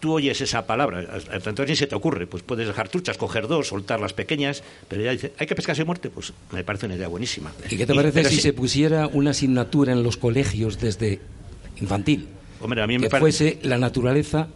tú 0.00 0.14
oyes 0.14 0.40
esa 0.40 0.64
palabra, 0.66 1.04
entonces 1.32 1.68
ni 1.68 1.76
se 1.76 1.86
te 1.88 1.94
ocurre, 1.96 2.26
pues 2.28 2.42
puedes 2.44 2.66
dejar 2.68 2.88
truchas, 2.88 3.18
coger 3.18 3.48
dos, 3.48 3.66
soltar 3.68 3.98
las 4.00 4.12
pequeñas, 4.12 4.62
pero 4.88 5.02
ya 5.02 5.10
dice, 5.10 5.32
hay 5.38 5.46
que 5.48 5.54
pescar 5.56 5.74
sin 5.76 5.86
muerte, 5.86 6.08
pues 6.08 6.32
me 6.52 6.62
parece 6.64 6.86
una 6.86 6.94
idea 6.94 7.08
buenísima. 7.08 7.52
¿Y 7.68 7.76
qué 7.76 7.84
te 7.84 7.94
parece 7.94 8.24
si 8.24 8.40
se 8.40 8.52
pusiera 8.52 9.08
una 9.08 9.30
asignatura 9.32 9.92
en 9.92 10.02
los 10.04 10.16
colegios 10.16 10.78
desde 10.80 11.18
infantil? 11.80 12.28
Hombre, 12.60 12.80
a 12.82 12.86
mí 12.86 12.96
me 12.98 13.04
que 13.04 13.10
parece- 13.10 13.20
fuese 13.56 13.58
la 13.68 13.76
naturaleza, 13.76 14.48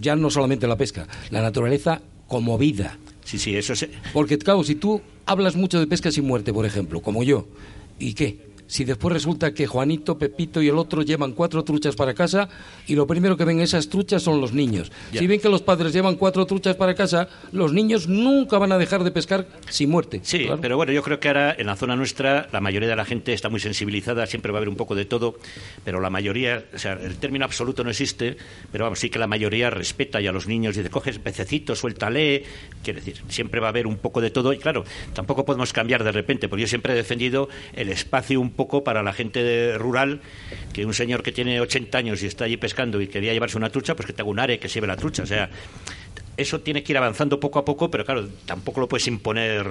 ya 0.00 0.16
no 0.16 0.30
solamente 0.30 0.66
la 0.66 0.76
pesca, 0.76 1.06
la 1.30 1.42
naturaleza 1.42 2.00
como 2.28 2.56
vida. 2.58 2.96
Sí, 3.24 3.38
sí, 3.38 3.56
eso 3.56 3.72
es... 3.72 3.88
Porque, 4.12 4.38
claro, 4.38 4.62
si 4.62 4.74
tú 4.76 5.02
hablas 5.26 5.56
mucho 5.56 5.80
de 5.80 5.86
pesca 5.86 6.12
sin 6.12 6.26
muerte, 6.26 6.52
por 6.52 6.64
ejemplo, 6.64 7.00
como 7.00 7.24
yo, 7.24 7.46
¿y 7.98 8.14
qué? 8.14 8.47
Si 8.68 8.84
después 8.84 9.12
resulta 9.12 9.52
que 9.52 9.66
Juanito, 9.66 10.18
Pepito 10.18 10.62
y 10.62 10.68
el 10.68 10.76
otro 10.78 11.02
llevan 11.02 11.32
cuatro 11.32 11.64
truchas 11.64 11.96
para 11.96 12.14
casa 12.14 12.48
y 12.86 12.94
lo 12.94 13.06
primero 13.06 13.36
que 13.36 13.44
ven 13.44 13.60
esas 13.60 13.88
truchas 13.88 14.22
son 14.22 14.40
los 14.40 14.52
niños. 14.52 14.92
Ya. 15.10 15.18
Si 15.20 15.26
ven 15.26 15.40
que 15.40 15.48
los 15.48 15.62
padres 15.62 15.92
llevan 15.92 16.16
cuatro 16.16 16.44
truchas 16.46 16.76
para 16.76 16.94
casa, 16.94 17.28
los 17.50 17.72
niños 17.72 18.06
nunca 18.08 18.58
van 18.58 18.70
a 18.70 18.78
dejar 18.78 19.02
de 19.04 19.10
pescar 19.10 19.46
sin 19.70 19.90
muerte. 19.90 20.20
Sí, 20.22 20.44
Claro. 20.44 20.60
pero 20.60 20.76
bueno, 20.76 20.92
yo 20.92 21.02
creo 21.02 21.18
que 21.18 21.28
ahora 21.28 21.54
en 21.58 21.66
la 21.66 21.74
zona 21.76 21.96
nuestra 21.96 22.46
la 22.52 22.60
mayoría 22.60 22.88
de 22.88 22.94
la 22.96 23.04
gente 23.04 23.32
está 23.32 23.48
muy 23.48 23.58
sensibilizada, 23.58 24.26
siempre 24.26 24.52
va 24.52 24.58
a 24.58 24.60
haber 24.60 24.68
un 24.68 24.76
poco 24.76 24.94
de 24.94 25.06
todo, 25.06 25.38
pero 25.84 26.00
la 26.00 26.10
mayoría, 26.10 26.64
o 26.74 26.78
sea, 26.78 26.92
el 26.92 27.16
término 27.16 27.46
absoluto 27.46 27.82
no 27.84 27.90
existe, 27.90 28.36
pero 28.70 28.84
vamos, 28.84 28.98
sí 28.98 29.08
que 29.08 29.18
la 29.18 29.26
mayoría 29.26 29.70
respeta 29.70 30.20
y 30.20 30.26
a 30.26 30.32
los 30.32 30.46
niños 30.46 30.76
dice, 30.76 30.90
coges 30.90 31.18
pececito, 31.18 31.74
suéltale, 31.74 32.44
quiere 32.84 33.00
decir, 33.00 33.22
siempre 33.28 33.60
va 33.60 33.68
a 33.68 33.70
haber 33.70 33.86
un 33.86 33.96
poco 33.96 34.20
de 34.20 34.30
todo 34.30 34.52
y 34.52 34.58
claro, 34.58 34.84
tampoco 35.14 35.44
podemos 35.46 35.72
cambiar 35.72 36.04
de 36.04 36.12
repente, 36.12 36.48
porque 36.48 36.62
yo 36.62 36.68
siempre 36.68 36.92
he 36.92 36.96
defendido 36.96 37.48
el 37.74 37.88
espacio 37.88 38.40
un 38.40 38.50
poco 38.58 38.82
para 38.82 39.04
la 39.04 39.12
gente 39.12 39.78
rural, 39.78 40.20
que 40.72 40.84
un 40.84 40.92
señor 40.92 41.22
que 41.22 41.30
tiene 41.30 41.60
80 41.60 41.96
años 41.96 42.22
y 42.24 42.26
está 42.26 42.44
allí 42.44 42.56
pescando 42.56 43.00
y 43.00 43.06
quería 43.06 43.32
llevarse 43.32 43.56
una 43.56 43.70
trucha, 43.70 43.94
pues 43.94 44.06
que 44.06 44.12
te 44.12 44.22
haga 44.22 44.30
un 44.30 44.40
are 44.40 44.58
que 44.58 44.66
lleve 44.66 44.88
la 44.88 44.96
trucha, 44.96 45.22
o 45.22 45.26
sea, 45.26 45.48
eso 46.36 46.60
tiene 46.60 46.82
que 46.82 46.92
ir 46.92 46.98
avanzando 46.98 47.38
poco 47.38 47.58
a 47.58 47.64
poco, 47.64 47.90
pero 47.90 48.04
claro, 48.04 48.28
tampoco 48.46 48.80
lo 48.80 48.88
puedes 48.88 49.06
imponer 49.06 49.66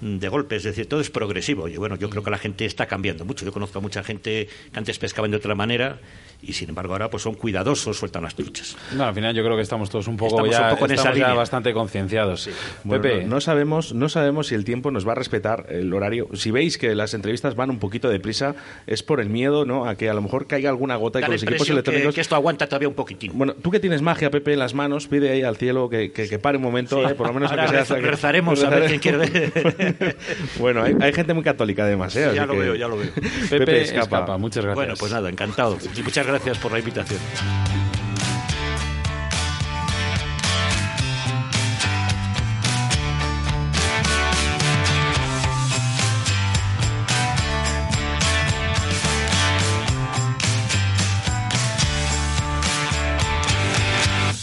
de 0.00 0.28
golpe, 0.28 0.56
es 0.56 0.64
decir, 0.64 0.86
todo 0.86 1.00
es 1.00 1.10
progresivo. 1.10 1.68
Y 1.68 1.76
bueno, 1.76 1.96
yo 1.96 2.10
creo 2.10 2.24
que 2.24 2.30
la 2.30 2.38
gente 2.38 2.64
está 2.64 2.86
cambiando 2.86 3.24
mucho. 3.24 3.44
Yo 3.44 3.52
conozco 3.52 3.78
a 3.78 3.82
mucha 3.82 4.02
gente 4.02 4.48
que 4.72 4.78
antes 4.78 4.98
pescaban 4.98 5.30
de 5.30 5.36
otra 5.36 5.54
manera 5.54 6.00
y 6.40 6.52
sin 6.52 6.68
embargo 6.68 6.92
ahora 6.92 7.10
pues 7.10 7.22
son 7.22 7.34
cuidadosos, 7.34 7.96
sueltan 7.98 8.22
las 8.22 8.34
truchas. 8.34 8.76
No, 8.94 9.04
al 9.04 9.14
final 9.14 9.34
yo 9.34 9.42
creo 9.44 9.56
que 9.56 9.62
estamos 9.62 9.90
todos 9.90 10.06
un 10.08 10.16
poco 10.16 10.46
Estamos 10.46 10.50
ya, 10.56 10.62
un 10.64 10.70
poco 10.70 10.84
en 10.86 10.90
esa 10.92 11.00
estamos 11.02 11.18
ya 11.18 11.24
línea. 11.26 11.38
bastante 11.38 11.72
concienciados. 11.72 12.48
Bueno, 12.84 13.02
Pepe, 13.02 13.24
no, 13.24 13.30
no 13.36 13.40
sabemos, 13.40 13.92
no 13.94 14.08
sabemos 14.08 14.46
si 14.48 14.54
el 14.54 14.64
tiempo 14.64 14.90
nos 14.90 15.06
va 15.06 15.12
a 15.12 15.14
respetar 15.16 15.66
el 15.68 15.92
horario. 15.92 16.28
Si 16.34 16.50
veis 16.50 16.78
que 16.78 16.94
las 16.94 17.14
entrevistas 17.14 17.56
van 17.56 17.70
un 17.70 17.78
poquito 17.78 18.08
deprisa, 18.08 18.54
es 18.86 19.02
por 19.02 19.20
el 19.20 19.28
miedo, 19.30 19.64
¿no? 19.64 19.86
A 19.86 19.96
que 19.96 20.08
a 20.08 20.14
lo 20.14 20.22
mejor 20.22 20.46
caiga 20.46 20.70
alguna 20.70 20.96
gota 20.96 21.18
y 21.18 21.22
con 21.22 21.32
los 21.32 21.42
equipos 21.42 21.54
impresión 21.68 21.74
que, 21.74 21.78
electrónicos. 21.80 22.14
que 22.14 22.20
esto 22.20 22.36
aguanta 22.36 22.66
todavía 22.66 22.88
un 22.88 22.94
poquitín. 22.94 23.32
Bueno, 23.34 23.54
tú 23.54 23.70
que 23.70 23.80
tienes 23.80 24.00
magia, 24.02 24.30
Pepe, 24.30 24.52
en 24.52 24.58
las 24.60 24.74
manos, 24.74 25.08
pide 25.08 25.30
ahí 25.30 25.42
al 25.42 25.56
cielo 25.56 25.88
que, 25.88 26.12
que- 26.12 26.28
que 26.28 26.38
pare 26.38 26.56
un 26.58 26.62
momento, 26.62 27.02
Sí. 27.04 27.10
¿eh? 27.12 27.14
por 27.14 27.26
lo 27.26 27.32
menos 27.34 27.50
Ahora 27.50 27.68
sea 27.68 27.80
reza- 27.84 27.96
rezaremos 28.00 28.62
a 28.62 28.70
ver 28.70 28.86
quién 28.86 29.00
quiere 29.00 29.50
bueno, 30.58 30.82
hay, 30.82 30.94
hay 31.00 31.12
gente 31.12 31.34
muy 31.34 31.42
católica 31.42 31.84
además, 31.84 32.14
¿eh? 32.16 32.28
Sí, 32.30 32.36
ya 32.36 32.46
lo 32.46 32.52
que- 32.54 32.58
veo, 32.60 32.74
ya 32.74 32.88
lo 32.88 32.96
veo. 32.96 33.10
Pepe, 33.14 33.58
Pepe 33.58 33.82
escapa. 33.82 34.02
escapa. 34.02 34.38
muchas 34.38 34.64
gracias. 34.64 34.74
Bueno, 34.76 34.94
pues 34.98 35.12
nada, 35.12 35.28
encantado. 35.28 35.76
Muchas 36.04 36.26
gracias 36.28 36.58
por 36.58 36.70
la 36.72 36.78
invitación. 36.78 37.20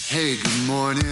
Hey, 0.10 0.38
good 0.42 0.66
morning. 0.66 1.04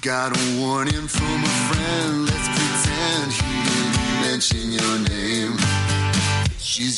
Got 0.00 0.34
a 0.34 0.60
warning 0.60 1.06
from 1.08 1.44
a 1.44 1.54
friend. 1.68 2.24
Let's 2.26 2.48
pretend 2.48 3.32
he 3.32 3.52
didn't 3.68 4.20
mention 4.22 4.72
your 4.72 4.98
name. 5.10 5.62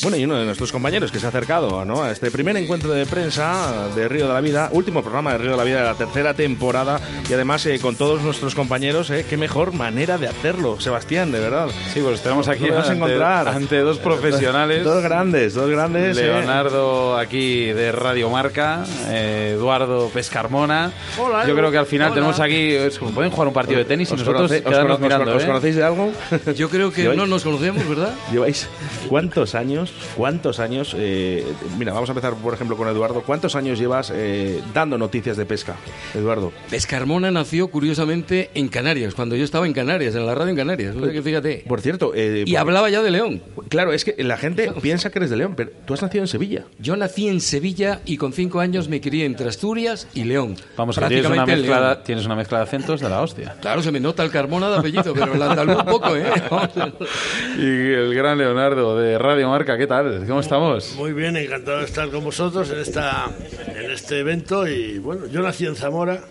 Bueno, 0.04 0.18
y 0.18 0.24
uno 0.26 0.36
de 0.36 0.44
nuestros 0.44 0.70
compañeros 0.70 1.10
que 1.10 1.18
se 1.18 1.24
ha 1.24 1.30
acercado 1.30 1.82
¿no? 1.86 2.02
a 2.02 2.10
este 2.10 2.30
primer 2.30 2.54
encuentro 2.58 2.92
de 2.92 3.06
prensa 3.06 3.88
de 3.96 4.06
Río 4.06 4.28
de 4.28 4.34
la 4.34 4.42
Vida, 4.42 4.68
último 4.70 5.00
programa 5.00 5.32
de 5.32 5.38
Río 5.38 5.52
de 5.52 5.56
la 5.56 5.64
Vida 5.64 5.78
de 5.78 5.84
la 5.84 5.94
tercera 5.94 6.34
temporada, 6.34 7.00
y 7.26 7.32
además 7.32 7.64
eh, 7.64 7.78
con 7.80 7.96
todos 7.96 8.20
nuestros 8.20 8.54
compañeros, 8.54 9.08
eh, 9.08 9.24
qué 9.28 9.38
mejor 9.38 9.72
manera 9.72 10.18
de 10.18 10.28
hacerlo, 10.28 10.78
Sebastián, 10.78 11.32
de 11.32 11.40
verdad. 11.40 11.68
Sí, 11.94 12.00
pues 12.02 12.20
tenemos 12.20 12.48
aquí 12.48 12.68
ante, 12.68 12.92
encontrar. 12.92 13.48
ante 13.48 13.78
dos 13.78 13.96
profesionales. 13.98 14.84
Dos 14.84 15.02
grandes, 15.02 15.54
dos 15.54 15.70
grandes. 15.70 16.18
eh. 16.18 16.22
Leonardo 16.24 17.16
aquí 17.16 17.72
de 17.72 17.90
Radio 17.90 18.28
Marca, 18.28 18.84
eh, 19.08 19.52
Eduardo 19.56 20.10
Pescarmona. 20.12 20.92
Hola, 21.18 21.46
Yo 21.48 21.54
creo 21.56 21.70
que 21.70 21.78
al 21.78 21.86
final 21.86 22.08
hola. 22.08 22.14
tenemos 22.14 22.40
aquí, 22.40 22.74
es 22.74 22.98
como, 22.98 23.12
pueden 23.12 23.30
jugar 23.30 23.48
un 23.48 23.54
partido 23.54 23.78
de 23.78 23.86
tenis 23.86 24.10
y 24.10 24.12
¿Os 24.14 24.20
nosotros 24.20 24.50
conoce- 24.52 24.92
os 24.92 25.00
mirando. 25.00 25.34
os 25.34 25.42
¿eh? 25.42 25.46
conocéis 25.46 25.76
de 25.76 25.82
algo? 25.82 26.12
Yo 26.54 26.68
creo 26.68 26.92
que 26.92 27.00
¿Lleváis? 27.04 27.18
no 27.18 27.26
nos 27.26 27.42
conocemos, 27.42 27.88
¿verdad? 27.88 28.12
¿Lleváis 28.30 28.68
cuántos 29.08 29.54
años, 29.54 29.93
cuántos 30.16 30.60
años, 30.60 30.94
eh, 30.98 31.44
mira, 31.78 31.92
vamos 31.92 32.08
a 32.08 32.12
empezar 32.12 32.34
por 32.34 32.54
ejemplo 32.54 32.76
con 32.76 32.88
Eduardo, 32.88 33.22
¿cuántos 33.22 33.54
años 33.56 33.78
llevas 33.78 34.12
eh, 34.14 34.60
dando 34.72 34.98
noticias 34.98 35.36
de 35.36 35.46
pesca, 35.46 35.76
Eduardo? 36.14 36.52
Pescarmona 36.70 37.30
nació 37.30 37.68
curiosamente 37.68 38.50
en 38.54 38.68
Canarias, 38.68 39.14
cuando 39.14 39.36
yo 39.36 39.44
estaba 39.44 39.66
en 39.66 39.72
Canarias, 39.72 40.14
en 40.14 40.26
la 40.26 40.34
radio 40.34 40.50
en 40.50 40.56
Canarias. 40.56 40.96
O 40.96 41.02
sea 41.04 41.12
que 41.12 41.22
fíjate. 41.22 41.64
Por 41.66 41.80
cierto, 41.80 42.12
eh, 42.14 42.44
Y 42.46 42.52
por- 42.52 42.60
hablaba 42.60 42.90
ya 42.90 43.02
de 43.02 43.10
León. 43.10 43.42
Claro, 43.68 43.92
es 43.92 44.04
que 44.04 44.14
la 44.22 44.36
gente 44.36 44.70
piensa 44.82 45.10
que 45.10 45.18
eres 45.18 45.30
de 45.30 45.36
León, 45.36 45.54
pero 45.56 45.70
tú 45.86 45.94
has 45.94 46.02
nacido 46.02 46.22
en 46.24 46.28
Sevilla. 46.28 46.64
Yo 46.78 46.96
nací 46.96 47.28
en 47.28 47.40
Sevilla 47.40 48.00
y 48.04 48.16
con 48.16 48.32
cinco 48.32 48.60
años 48.60 48.88
me 48.88 49.00
crié 49.00 49.24
entre 49.24 49.48
Asturias 49.48 50.08
y 50.14 50.24
León. 50.24 50.56
Vamos, 50.76 50.98
que 50.98 51.06
tienes 51.06 51.26
una, 51.26 51.46
mezcla, 51.46 51.80
León. 51.80 51.98
tienes 52.04 52.26
una 52.26 52.36
mezcla 52.36 52.58
de 52.58 52.64
acentos 52.64 53.00
de 53.00 53.08
la 53.08 53.20
hostia. 53.22 53.56
Claro, 53.60 53.82
se 53.82 53.90
me 53.92 54.00
nota 54.00 54.22
el 54.22 54.30
Carmona 54.30 54.68
de 54.70 54.76
apellido, 54.78 55.12
pero 55.14 55.34
el 55.34 55.42
andaluz 55.42 55.76
un 55.78 55.84
poco, 55.86 56.16
¿eh? 56.16 56.24
Y 57.58 57.92
el 57.92 58.14
gran 58.14 58.38
Leonardo 58.38 58.96
de 58.98 59.18
Radio 59.18 59.48
Marca, 59.48 59.76
¿qué 59.78 59.83
tal? 59.86 60.24
¿Cómo 60.26 60.40
estamos? 60.40 60.94
Muy 60.96 61.12
bien, 61.12 61.36
encantado 61.36 61.78
de 61.78 61.84
estar 61.84 62.10
con 62.10 62.24
vosotros 62.24 62.70
en, 62.70 62.78
esta, 62.78 63.30
en 63.74 63.90
este 63.90 64.20
evento. 64.20 64.66
Y 64.66 64.98
bueno, 64.98 65.26
yo 65.26 65.42
nací 65.42 65.66
en 65.66 65.76
Zamora 65.76 66.24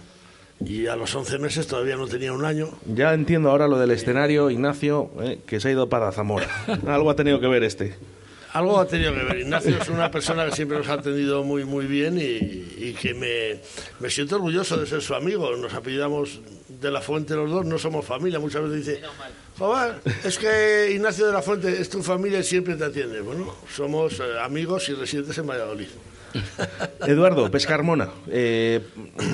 y 0.65 0.87
a 0.87 0.95
los 0.95 1.13
11 1.13 1.39
meses 1.39 1.67
todavía 1.67 1.95
no 1.95 2.07
tenía 2.07 2.33
un 2.33 2.45
año. 2.45 2.69
Ya 2.85 3.13
entiendo 3.13 3.49
ahora 3.49 3.67
lo 3.67 3.77
del 3.77 3.91
escenario, 3.91 4.49
Ignacio, 4.49 5.11
eh, 5.21 5.39
que 5.45 5.59
se 5.59 5.69
ha 5.69 5.71
ido 5.71 5.89
para 5.89 6.11
Zamora. 6.11 6.47
Algo 6.87 7.09
ha 7.09 7.15
tenido 7.15 7.39
que 7.39 7.47
ver 7.47 7.63
este. 7.63 7.95
Algo 8.53 8.79
ha 8.79 8.87
tenido 8.87 9.13
que 9.13 9.23
ver. 9.23 9.39
Ignacio 9.39 9.75
es 9.81 9.89
una 9.89 10.09
persona 10.11 10.45
que 10.45 10.51
siempre 10.51 10.77
nos 10.77 10.87
ha 10.87 10.93
atendido 10.93 11.43
muy, 11.43 11.65
muy 11.65 11.85
bien 11.87 12.17
y, 12.19 12.23
y 12.23 12.95
que 12.99 13.13
me, 13.13 13.59
me 13.99 14.09
siento 14.09 14.35
orgulloso 14.35 14.77
de 14.77 14.85
ser 14.85 15.01
su 15.01 15.15
amigo. 15.15 15.55
Nos 15.57 15.73
apellidamos 15.73 16.39
de 16.69 16.91
la 16.91 17.01
Fuente 17.01 17.35
los 17.35 17.49
dos, 17.49 17.65
no 17.65 17.77
somos 17.79 18.05
familia. 18.05 18.39
Muchas 18.39 18.61
veces 18.63 18.85
dice, 18.85 19.01
joder, 19.57 19.95
es 20.23 20.37
que 20.37 20.91
Ignacio 20.93 21.25
de 21.25 21.33
la 21.33 21.41
Fuente 21.41 21.81
es 21.81 21.89
tu 21.89 22.03
familia 22.03 22.39
y 22.39 22.43
siempre 22.43 22.75
te 22.75 22.85
atiende. 22.85 23.21
Bueno, 23.21 23.55
somos 23.75 24.19
eh, 24.19 24.23
amigos 24.41 24.87
y 24.89 24.93
residentes 24.93 25.37
en 25.37 25.47
Valladolid. 25.47 25.87
Eduardo, 27.07 27.49
Pescarmona. 27.51 28.09
Eh, 28.27 28.81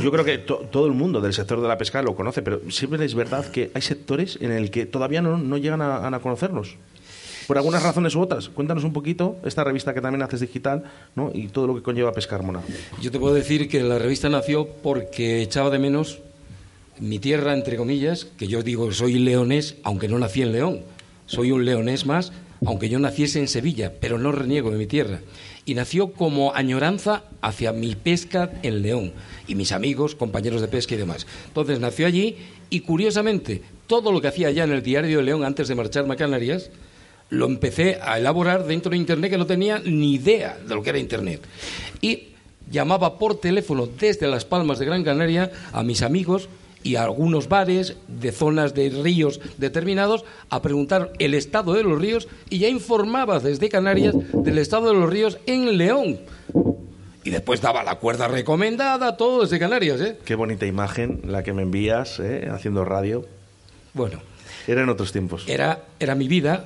yo 0.03 0.11
creo 0.11 0.25
que 0.25 0.37
to- 0.39 0.67
todo 0.71 0.85
el 0.85 0.93
mundo 0.93 1.21
del 1.21 1.33
sector 1.33 1.61
de 1.61 1.67
la 1.67 1.77
pesca 1.77 2.01
lo 2.01 2.15
conoce, 2.15 2.41
pero 2.41 2.61
siempre 2.69 3.03
es 3.05 3.15
verdad 3.15 3.49
que 3.51 3.71
hay 3.73 3.81
sectores 3.81 4.37
en 4.41 4.51
el 4.51 4.69
que 4.71 4.85
todavía 4.85 5.21
no, 5.21 5.37
no 5.37 5.57
llegan 5.57 5.81
a, 5.81 6.05
a 6.07 6.19
conocernos. 6.19 6.75
Por 7.49 7.57
algunas 7.57 7.81
razones 7.81 8.13
u 8.13 8.21
otras. 8.21 8.47
Cuéntanos 8.47 8.83
un 8.83 8.93
poquito 8.93 9.37
esta 9.43 9.63
revista 9.63 9.91
que 9.91 10.01
también 10.01 10.21
haces 10.21 10.39
digital 10.39 10.83
¿no? 11.15 11.31
y 11.33 11.47
todo 11.47 11.65
lo 11.65 11.73
que 11.73 11.81
conlleva 11.81 12.11
Pescarmona. 12.11 12.61
Yo 13.01 13.09
te 13.09 13.17
puedo 13.17 13.33
decir 13.33 13.67
que 13.67 13.81
la 13.81 13.97
revista 13.97 14.29
nació 14.29 14.67
porque 14.67 15.41
echaba 15.41 15.71
de 15.71 15.79
menos 15.79 16.19
mi 16.99 17.17
tierra, 17.17 17.55
entre 17.55 17.75
comillas, 17.75 18.25
que 18.25 18.47
yo 18.47 18.61
digo 18.61 18.91
soy 18.91 19.17
leonés, 19.17 19.77
aunque 19.81 20.07
no 20.07 20.19
nací 20.19 20.43
en 20.43 20.51
León. 20.51 20.81
Soy 21.25 21.49
un 21.49 21.65
leonés 21.65 22.05
más, 22.05 22.33
aunque 22.63 22.87
yo 22.87 22.99
naciese 22.99 23.39
en 23.39 23.47
Sevilla, 23.47 23.93
pero 23.99 24.19
no 24.19 24.31
reniego 24.31 24.69
de 24.69 24.77
mi 24.77 24.85
tierra. 24.85 25.21
Y 25.65 25.73
nació 25.73 26.13
como 26.13 26.53
añoranza 26.53 27.23
hacia 27.41 27.73
mi 27.73 27.95
pesca 27.95 28.51
en 28.61 28.83
León 28.83 29.11
y 29.47 29.55
mis 29.55 29.71
amigos, 29.71 30.13
compañeros 30.13 30.61
de 30.61 30.67
pesca 30.67 30.93
y 30.93 30.99
demás. 30.99 31.25
Entonces 31.47 31.79
nació 31.79 32.05
allí 32.05 32.37
y 32.69 32.81
curiosamente 32.81 33.63
todo 33.87 34.11
lo 34.11 34.21
que 34.21 34.27
hacía 34.27 34.49
allá 34.49 34.65
en 34.65 34.71
el 34.71 34.83
diario 34.83 35.17
de 35.17 35.23
León 35.23 35.43
antes 35.43 35.67
de 35.67 35.73
marcharme 35.73 36.13
a 36.13 36.17
Canarias, 36.17 36.69
lo 37.29 37.45
empecé 37.45 37.99
a 38.01 38.17
elaborar 38.17 38.65
dentro 38.65 38.91
de 38.91 38.97
Internet 38.97 39.31
que 39.31 39.37
no 39.37 39.45
tenía 39.45 39.79
ni 39.79 40.15
idea 40.15 40.57
de 40.65 40.75
lo 40.75 40.81
que 40.81 40.89
era 40.89 40.99
Internet. 40.99 41.41
Y 42.01 42.29
llamaba 42.71 43.17
por 43.17 43.39
teléfono 43.39 43.87
desde 43.87 44.27
Las 44.27 44.45
Palmas 44.45 44.79
de 44.79 44.85
Gran 44.85 45.03
Canaria 45.03 45.51
a 45.71 45.83
mis 45.83 46.01
amigos 46.01 46.49
y 46.81 46.95
a 46.95 47.03
algunos 47.03 47.49
bares 47.49 47.97
de 48.07 48.31
zonas 48.31 48.73
de 48.73 48.89
ríos 48.89 49.41
determinados 49.57 50.23
a 50.49 50.61
preguntar 50.61 51.11
el 51.19 51.33
estado 51.33 51.73
de 51.73 51.83
los 51.83 51.99
ríos 51.99 52.27
y 52.49 52.59
ya 52.59 52.69
informaba 52.69 53.39
desde 53.39 53.69
Canarias 53.69 54.15
del 54.33 54.57
estado 54.57 54.87
de 54.87 54.93
los 54.93 55.09
ríos 55.09 55.39
en 55.45 55.77
León. 55.77 56.19
Y 57.25 57.31
después 57.31 57.61
daba 57.61 57.83
la 57.83 57.95
cuerda 57.95 58.27
recomendada, 58.29 59.17
todo 59.17 59.41
desde 59.41 59.59
Canarias, 59.59 59.99
¿eh? 59.99 60.17
Qué 60.23 60.35
bonita 60.35 60.65
imagen 60.65 61.21
la 61.25 61.43
que 61.43 61.51
me 61.53 61.63
envías 61.63 62.19
¿eh? 62.21 62.47
haciendo 62.49 62.85
radio. 62.85 63.25
Bueno, 63.93 64.21
Eran 64.67 64.87
otros 64.87 65.11
tiempos. 65.11 65.43
era, 65.47 65.83
era 65.99 66.15
mi 66.15 66.27
vida, 66.29 66.65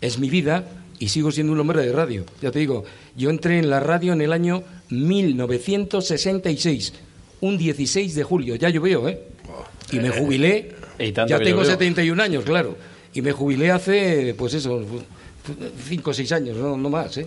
es 0.00 0.18
mi 0.18 0.30
vida 0.30 0.64
y 0.98 1.08
sigo 1.08 1.30
siendo 1.30 1.52
un 1.52 1.60
hombre 1.60 1.84
de 1.84 1.92
radio. 1.92 2.24
Ya 2.42 2.50
te 2.50 2.58
digo, 2.58 2.84
yo 3.16 3.30
entré 3.30 3.58
en 3.58 3.70
la 3.70 3.80
radio 3.80 4.12
en 4.12 4.20
el 4.20 4.32
año 4.32 4.62
1966, 4.90 6.92
un 7.40 7.58
16 7.58 8.14
de 8.14 8.24
julio, 8.24 8.56
ya 8.56 8.68
llovió, 8.68 9.08
¿eh? 9.08 9.20
Y 9.92 10.00
me 10.00 10.10
jubilé, 10.10 10.74
Y 10.98 11.12
tanto 11.12 11.30
ya 11.30 11.38
tengo 11.38 11.62
llovió. 11.62 11.72
71 11.72 12.22
años, 12.22 12.44
claro, 12.44 12.76
y 13.14 13.22
me 13.22 13.32
jubilé 13.32 13.70
hace, 13.70 14.34
pues 14.36 14.54
eso, 14.54 14.84
5 15.88 16.10
o 16.10 16.14
6 16.14 16.32
años, 16.32 16.56
no, 16.56 16.76
no 16.76 16.90
más, 16.90 17.16
¿eh? 17.16 17.26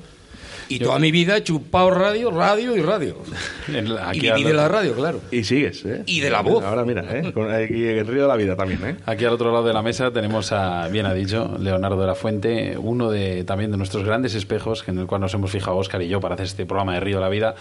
Y 0.75 0.79
toda 0.79 0.99
mi 0.99 1.11
vida 1.11 1.37
he 1.37 1.43
chupado 1.43 1.89
radio, 1.91 2.31
radio 2.31 2.75
y 2.75 2.81
radio. 2.81 3.17
En 3.67 3.93
la- 3.93 4.07
y 4.13 4.17
aquí 4.17 4.19
viví 4.21 4.29
al- 4.31 4.43
de 4.43 4.53
la 4.53 4.67
radio, 4.67 4.93
claro. 4.95 5.21
Y 5.31 5.43
sigues, 5.43 5.85
¿eh? 5.85 6.03
Y 6.05 6.19
de 6.19 6.29
la 6.29 6.41
voz. 6.41 6.63
Ahora 6.63 6.83
mira, 6.83 7.03
¿eh? 7.17 7.31
Con- 7.31 7.51
aquí 7.53 7.85
el 7.85 8.05
Río 8.07 8.23
de 8.23 8.27
la 8.27 8.35
Vida 8.35 8.55
también, 8.55 8.83
¿eh? 8.85 8.95
Aquí 9.05 9.23
al 9.25 9.33
otro 9.33 9.51
lado 9.51 9.65
de 9.65 9.73
la 9.73 9.81
mesa 9.81 10.11
tenemos 10.11 10.51
a, 10.51 10.87
bien 10.89 11.05
ha 11.05 11.13
dicho, 11.13 11.55
Leonardo 11.59 11.99
de 12.01 12.07
la 12.07 12.15
Fuente, 12.15 12.75
uno 12.77 13.09
de 13.11 13.43
también 13.43 13.71
de 13.71 13.77
nuestros 13.77 14.03
grandes 14.03 14.33
espejos 14.35 14.83
en 14.87 14.97
el 14.99 15.05
cual 15.07 15.21
nos 15.21 15.33
hemos 15.33 15.51
fijado 15.51 15.77
Óscar 15.77 16.01
y 16.01 16.07
yo 16.07 16.19
para 16.19 16.33
hacer 16.35 16.47
este 16.47 16.65
programa 16.65 16.93
de 16.95 16.99
Río 17.01 17.17
de 17.17 17.21
la 17.21 17.29
Vida. 17.29 17.55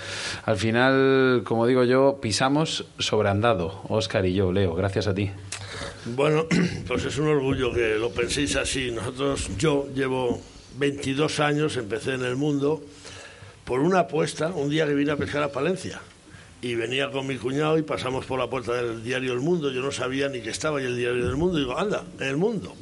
Al 0.45 0.57
final, 0.57 1.43
como 1.45 1.67
digo 1.67 1.85
yo, 1.85 2.19
pisamos 2.21 2.87
sobre 2.99 3.29
andado, 3.29 3.83
Óscar 3.89 4.27
y 4.27 4.35
yo, 4.35 4.53
Leo, 4.53 4.75
gracias 4.75 5.07
a 5.07 5.15
ti. 5.15 5.31
Bueno, 6.17 6.47
pues 6.89 7.05
es 7.05 7.19
un 7.19 7.29
orgullo 7.29 7.73
que 7.73 7.97
lo 7.99 8.11
penséis 8.11 8.57
así. 8.57 8.91
Nosotros, 8.91 9.51
yo 9.59 9.87
llevo 9.95 10.41
22 10.79 11.41
años, 11.41 11.77
empecé 11.77 12.15
en 12.15 12.25
el 12.25 12.37
mundo 12.37 12.81
por 13.71 13.83
una 13.83 14.01
apuesta, 14.01 14.49
un 14.49 14.69
día 14.69 14.85
que 14.85 14.95
vine 14.95 15.13
a 15.13 15.17
pescar 15.17 15.45
a 15.45 15.53
Palencia. 15.53 16.01
Y 16.61 16.75
venía 16.75 17.09
con 17.13 17.25
mi 17.25 17.37
cuñado 17.37 17.79
y 17.79 17.83
pasamos 17.83 18.27
por 18.27 18.41
la 18.41 18.51
puerta 18.51 18.73
del 18.73 19.05
diario 19.05 19.33
El 19.33 19.39
Mundo. 19.39 19.71
Yo 19.71 19.81
no 19.81 19.93
sabía 19.93 20.29
ni 20.29 20.41
que 20.41 20.51
estaba 20.51 20.81
ahí 20.81 20.87
el 20.87 20.97
diario 20.97 21.25
del 21.25 21.37
Mundo. 21.37 21.57
Y 21.57 21.61
digo, 21.61 21.79
anda, 21.79 22.03
El 22.19 22.37
Mundo. 22.37 22.75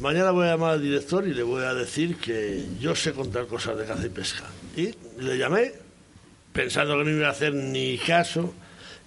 Mañana 0.00 0.30
voy 0.30 0.46
a 0.46 0.50
llamar 0.50 0.72
al 0.72 0.82
director 0.82 1.26
y 1.26 1.32
le 1.32 1.42
voy 1.42 1.64
a 1.64 1.72
decir 1.72 2.16
que 2.16 2.66
yo 2.78 2.94
sé 2.94 3.14
contar 3.14 3.46
cosas 3.46 3.78
de 3.78 3.86
caza 3.86 4.04
y 4.04 4.10
pesca. 4.10 4.44
Y 4.76 4.90
le 5.22 5.38
llamé 5.38 5.72
pensando 6.52 6.98
que 6.98 7.04
no 7.04 7.10
iba 7.10 7.28
a 7.28 7.30
hacer 7.30 7.54
ni 7.54 7.96
caso. 7.96 8.52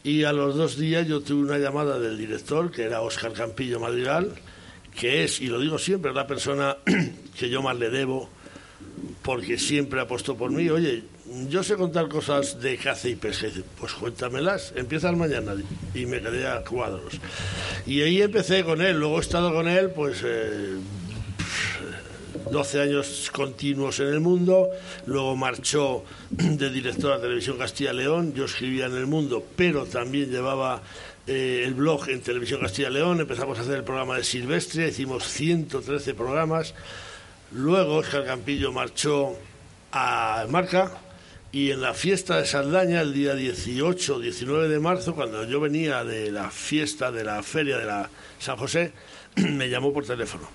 Y 0.04 0.24
a 0.24 0.34
los 0.34 0.56
dos 0.56 0.80
días 0.80 1.08
yo 1.08 1.22
tuve 1.22 1.43
una 1.43 1.60
llamada 1.60 2.00
del 2.00 2.18
director, 2.18 2.72
que 2.72 2.82
era 2.82 3.02
Óscar 3.02 3.34
Campillo 3.34 3.80
Madrigal, 3.80 4.34
que 5.00 5.24
es, 5.26 5.41
y 5.41 5.45
lo 5.45 5.60
digo 5.60 5.78
siempre, 5.78 6.12
la 6.12 6.26
persona 6.26 6.78
que 7.38 7.50
yo 7.52 7.62
más 7.62 7.78
le 7.78 7.91
debo, 7.91 8.32
porque 9.28 9.57
siempre 9.57 9.99
apostó 9.99 10.38
por 10.38 10.51
mí. 10.51 10.69
Oye, 10.69 11.03
yo 11.49 11.61
sé 11.61 11.75
contar 11.75 12.07
cosas 12.07 12.61
de 12.61 12.78
caza 12.78 13.09
y 13.09 13.15
dice, 13.15 13.61
pues 13.78 13.91
cuéntamelas, 13.91 14.71
empiezas 14.73 15.17
mañana. 15.17 15.53
Y 15.93 16.05
me 16.05 16.21
quedé 16.21 16.47
a 16.47 16.63
cuadros. 16.63 17.19
Y 17.86 17.99
ahí 18.03 18.21
empecé 18.21 18.63
con 18.63 18.82
él, 18.82 18.97
luego 18.97 19.17
he 19.17 19.19
estado 19.19 19.53
con 19.53 19.67
él, 19.67 19.89
pues... 19.89 20.21
eh, 20.23 20.78
12 22.51 22.80
años 22.80 23.30
continuos 23.34 23.99
en 23.99 24.07
el 24.07 24.21
mundo, 24.21 24.69
luego 25.05 25.36
marchó 25.36 26.05
de 26.30 26.69
director 26.69 27.11
a 27.11 27.19
Televisión 27.19 27.57
Castilla 27.57 27.91
León, 27.91 28.34
yo 28.34 28.45
escribía 28.45 28.86
en 28.86 28.95
el 28.95 29.07
mundo, 29.07 29.43
pero 29.57 29.86
también 29.86 30.30
llevaba 30.30 30.82
eh, 31.25 31.63
el 31.65 31.73
blog 31.73 32.07
en 32.07 32.21
Televisión 32.21 32.61
Castilla 32.61 32.89
León, 32.89 33.19
empezamos 33.19 33.57
a 33.57 33.63
hacer 33.63 33.75
el 33.75 33.84
programa 33.84 34.15
de 34.15 34.23
Silvestre, 34.23 34.88
hicimos 34.88 35.28
113 35.28 36.13
programas, 36.13 36.73
luego 37.52 37.95
Oscar 37.98 38.26
Campillo 38.26 38.72
marchó 38.72 39.36
a 39.91 40.45
Marca 40.50 40.91
y 41.52 41.72
en 41.72 41.82
la 41.82 41.93
fiesta 41.93 42.38
de 42.38 42.45
Saldaña, 42.45 43.02
el 43.02 43.14
día 43.14 43.34
18 43.34 44.20
19 44.20 44.68
de 44.68 44.80
marzo, 44.80 45.16
cuando 45.16 45.43
yo 45.45 45.60
venía 45.60 46.04
de 46.04 46.32
la 46.32 46.52
fiesta 46.52 47.12
de 47.12 47.24
la 47.24 47.41
feria 47.41 47.78
de 47.78 47.86
la 47.86 48.10
San 48.38 48.58
José, 48.58 48.91
me 49.36 49.70
llamó 49.70 49.93
por 49.93 50.06
teléfono 50.06 50.48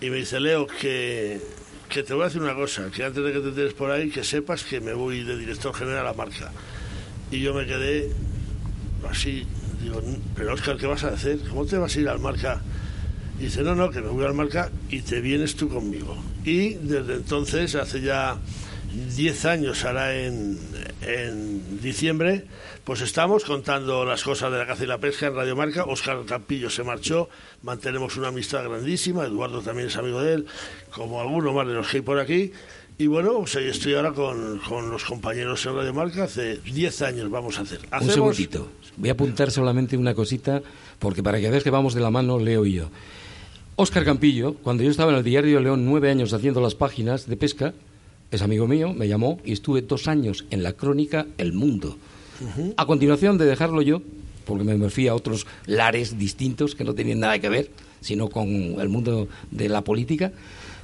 y 0.00 0.10
me 0.10 0.18
dice, 0.18 0.38
Leo, 0.38 0.66
que, 0.66 1.40
que 1.88 2.02
te 2.02 2.14
voy 2.14 2.22
a 2.22 2.26
decir 2.26 2.42
una 2.42 2.54
cosa, 2.54 2.90
que 2.90 3.04
antes 3.04 3.24
de 3.24 3.32
que 3.32 3.40
te 3.40 3.48
enteres 3.48 3.74
por 3.74 3.90
ahí, 3.90 4.10
que 4.10 4.22
sepas 4.22 4.62
que 4.64 4.80
me 4.80 4.92
voy 4.92 5.24
de 5.24 5.36
director 5.36 5.74
general 5.74 6.06
a 6.06 6.12
marca. 6.12 6.52
Y 7.30 7.40
yo 7.40 7.52
me 7.52 7.66
quedé 7.66 8.12
así, 9.10 9.46
digo, 9.82 10.00
pero 10.36 10.54
Oscar, 10.54 10.76
¿qué 10.76 10.86
vas 10.86 11.04
a 11.04 11.08
hacer? 11.08 11.40
¿Cómo 11.48 11.66
te 11.66 11.78
vas 11.78 11.96
a 11.96 12.00
ir 12.00 12.08
al 12.08 12.20
marca? 12.20 12.62
Y 13.38 13.44
dice, 13.44 13.62
no, 13.62 13.74
no, 13.74 13.90
que 13.90 14.00
me 14.00 14.08
voy 14.08 14.24
al 14.24 14.34
marca 14.34 14.70
y 14.90 15.02
te 15.02 15.20
vienes 15.20 15.54
tú 15.54 15.68
conmigo. 15.68 16.16
Y 16.44 16.74
desde 16.74 17.14
entonces, 17.14 17.74
hace 17.76 18.00
ya 18.00 18.38
10 19.16 19.44
años, 19.44 19.84
hará 19.84 20.16
en, 20.16 20.58
en 21.02 21.80
diciembre, 21.80 22.46
pues 22.84 23.00
estamos 23.00 23.44
contando 23.44 24.04
las 24.04 24.24
cosas 24.24 24.50
de 24.50 24.58
la 24.58 24.66
caza 24.66 24.84
y 24.84 24.86
la 24.86 24.98
pesca 24.98 25.26
en 25.26 25.34
Radio 25.34 25.54
Marca. 25.54 25.84
Óscar 25.84 26.24
Campillo 26.24 26.68
se 26.70 26.82
marchó, 26.82 27.28
mantenemos 27.62 28.16
una 28.16 28.28
amistad 28.28 28.64
grandísima, 28.64 29.24
Eduardo 29.24 29.60
también 29.60 29.88
es 29.88 29.96
amigo 29.96 30.20
de 30.20 30.34
él, 30.34 30.46
como 30.90 31.20
alguno 31.20 31.52
más 31.52 31.66
de 31.66 31.74
los 31.74 31.86
que 31.86 31.98
hay 31.98 32.02
por 32.02 32.18
aquí. 32.18 32.52
Y 33.00 33.06
bueno, 33.06 33.38
pues 33.38 33.54
ahí 33.54 33.68
estoy 33.68 33.94
ahora 33.94 34.12
con, 34.12 34.58
con 34.58 34.90
los 34.90 35.04
compañeros 35.04 35.64
en 35.66 35.76
Radio 35.76 35.94
Marca, 35.94 36.24
hace 36.24 36.56
10 36.56 37.02
años 37.02 37.30
vamos 37.30 37.58
a 37.58 37.62
hacer. 37.62 37.80
Un 38.00 38.10
segundito. 38.10 38.68
Voy 38.96 39.10
a 39.10 39.12
apuntar 39.12 39.52
solamente 39.52 39.96
una 39.96 40.14
cosita, 40.14 40.60
porque 40.98 41.22
para 41.22 41.38
que 41.38 41.48
veas 41.48 41.62
que 41.62 41.70
vamos 41.70 41.94
de 41.94 42.00
la 42.00 42.10
mano, 42.10 42.40
leo 42.40 42.64
yo. 42.64 42.90
Óscar 43.80 44.04
Campillo, 44.04 44.54
cuando 44.54 44.82
yo 44.82 44.90
estaba 44.90 45.12
en 45.12 45.18
el 45.18 45.22
Diario 45.22 45.58
de 45.58 45.62
León 45.62 45.86
nueve 45.86 46.10
años 46.10 46.32
haciendo 46.32 46.60
las 46.60 46.74
páginas 46.74 47.28
de 47.28 47.36
pesca, 47.36 47.74
es 48.32 48.42
amigo 48.42 48.66
mío, 48.66 48.92
me 48.92 49.06
llamó 49.06 49.38
y 49.44 49.52
estuve 49.52 49.82
dos 49.82 50.08
años 50.08 50.46
en 50.50 50.64
la 50.64 50.72
crónica 50.72 51.28
El 51.38 51.52
Mundo. 51.52 51.96
A 52.76 52.86
continuación 52.86 53.38
de 53.38 53.44
dejarlo 53.44 53.80
yo, 53.80 54.02
porque 54.46 54.64
me 54.64 54.76
me 54.76 54.90
fui 54.90 55.06
a 55.06 55.14
otros 55.14 55.46
lares 55.66 56.18
distintos 56.18 56.74
que 56.74 56.82
no 56.82 56.92
tenían 56.92 57.20
nada 57.20 57.38
que 57.38 57.48
ver, 57.48 57.70
sino 58.00 58.26
con 58.26 58.48
el 58.48 58.88
mundo 58.88 59.28
de 59.52 59.68
la 59.68 59.84
política, 59.84 60.32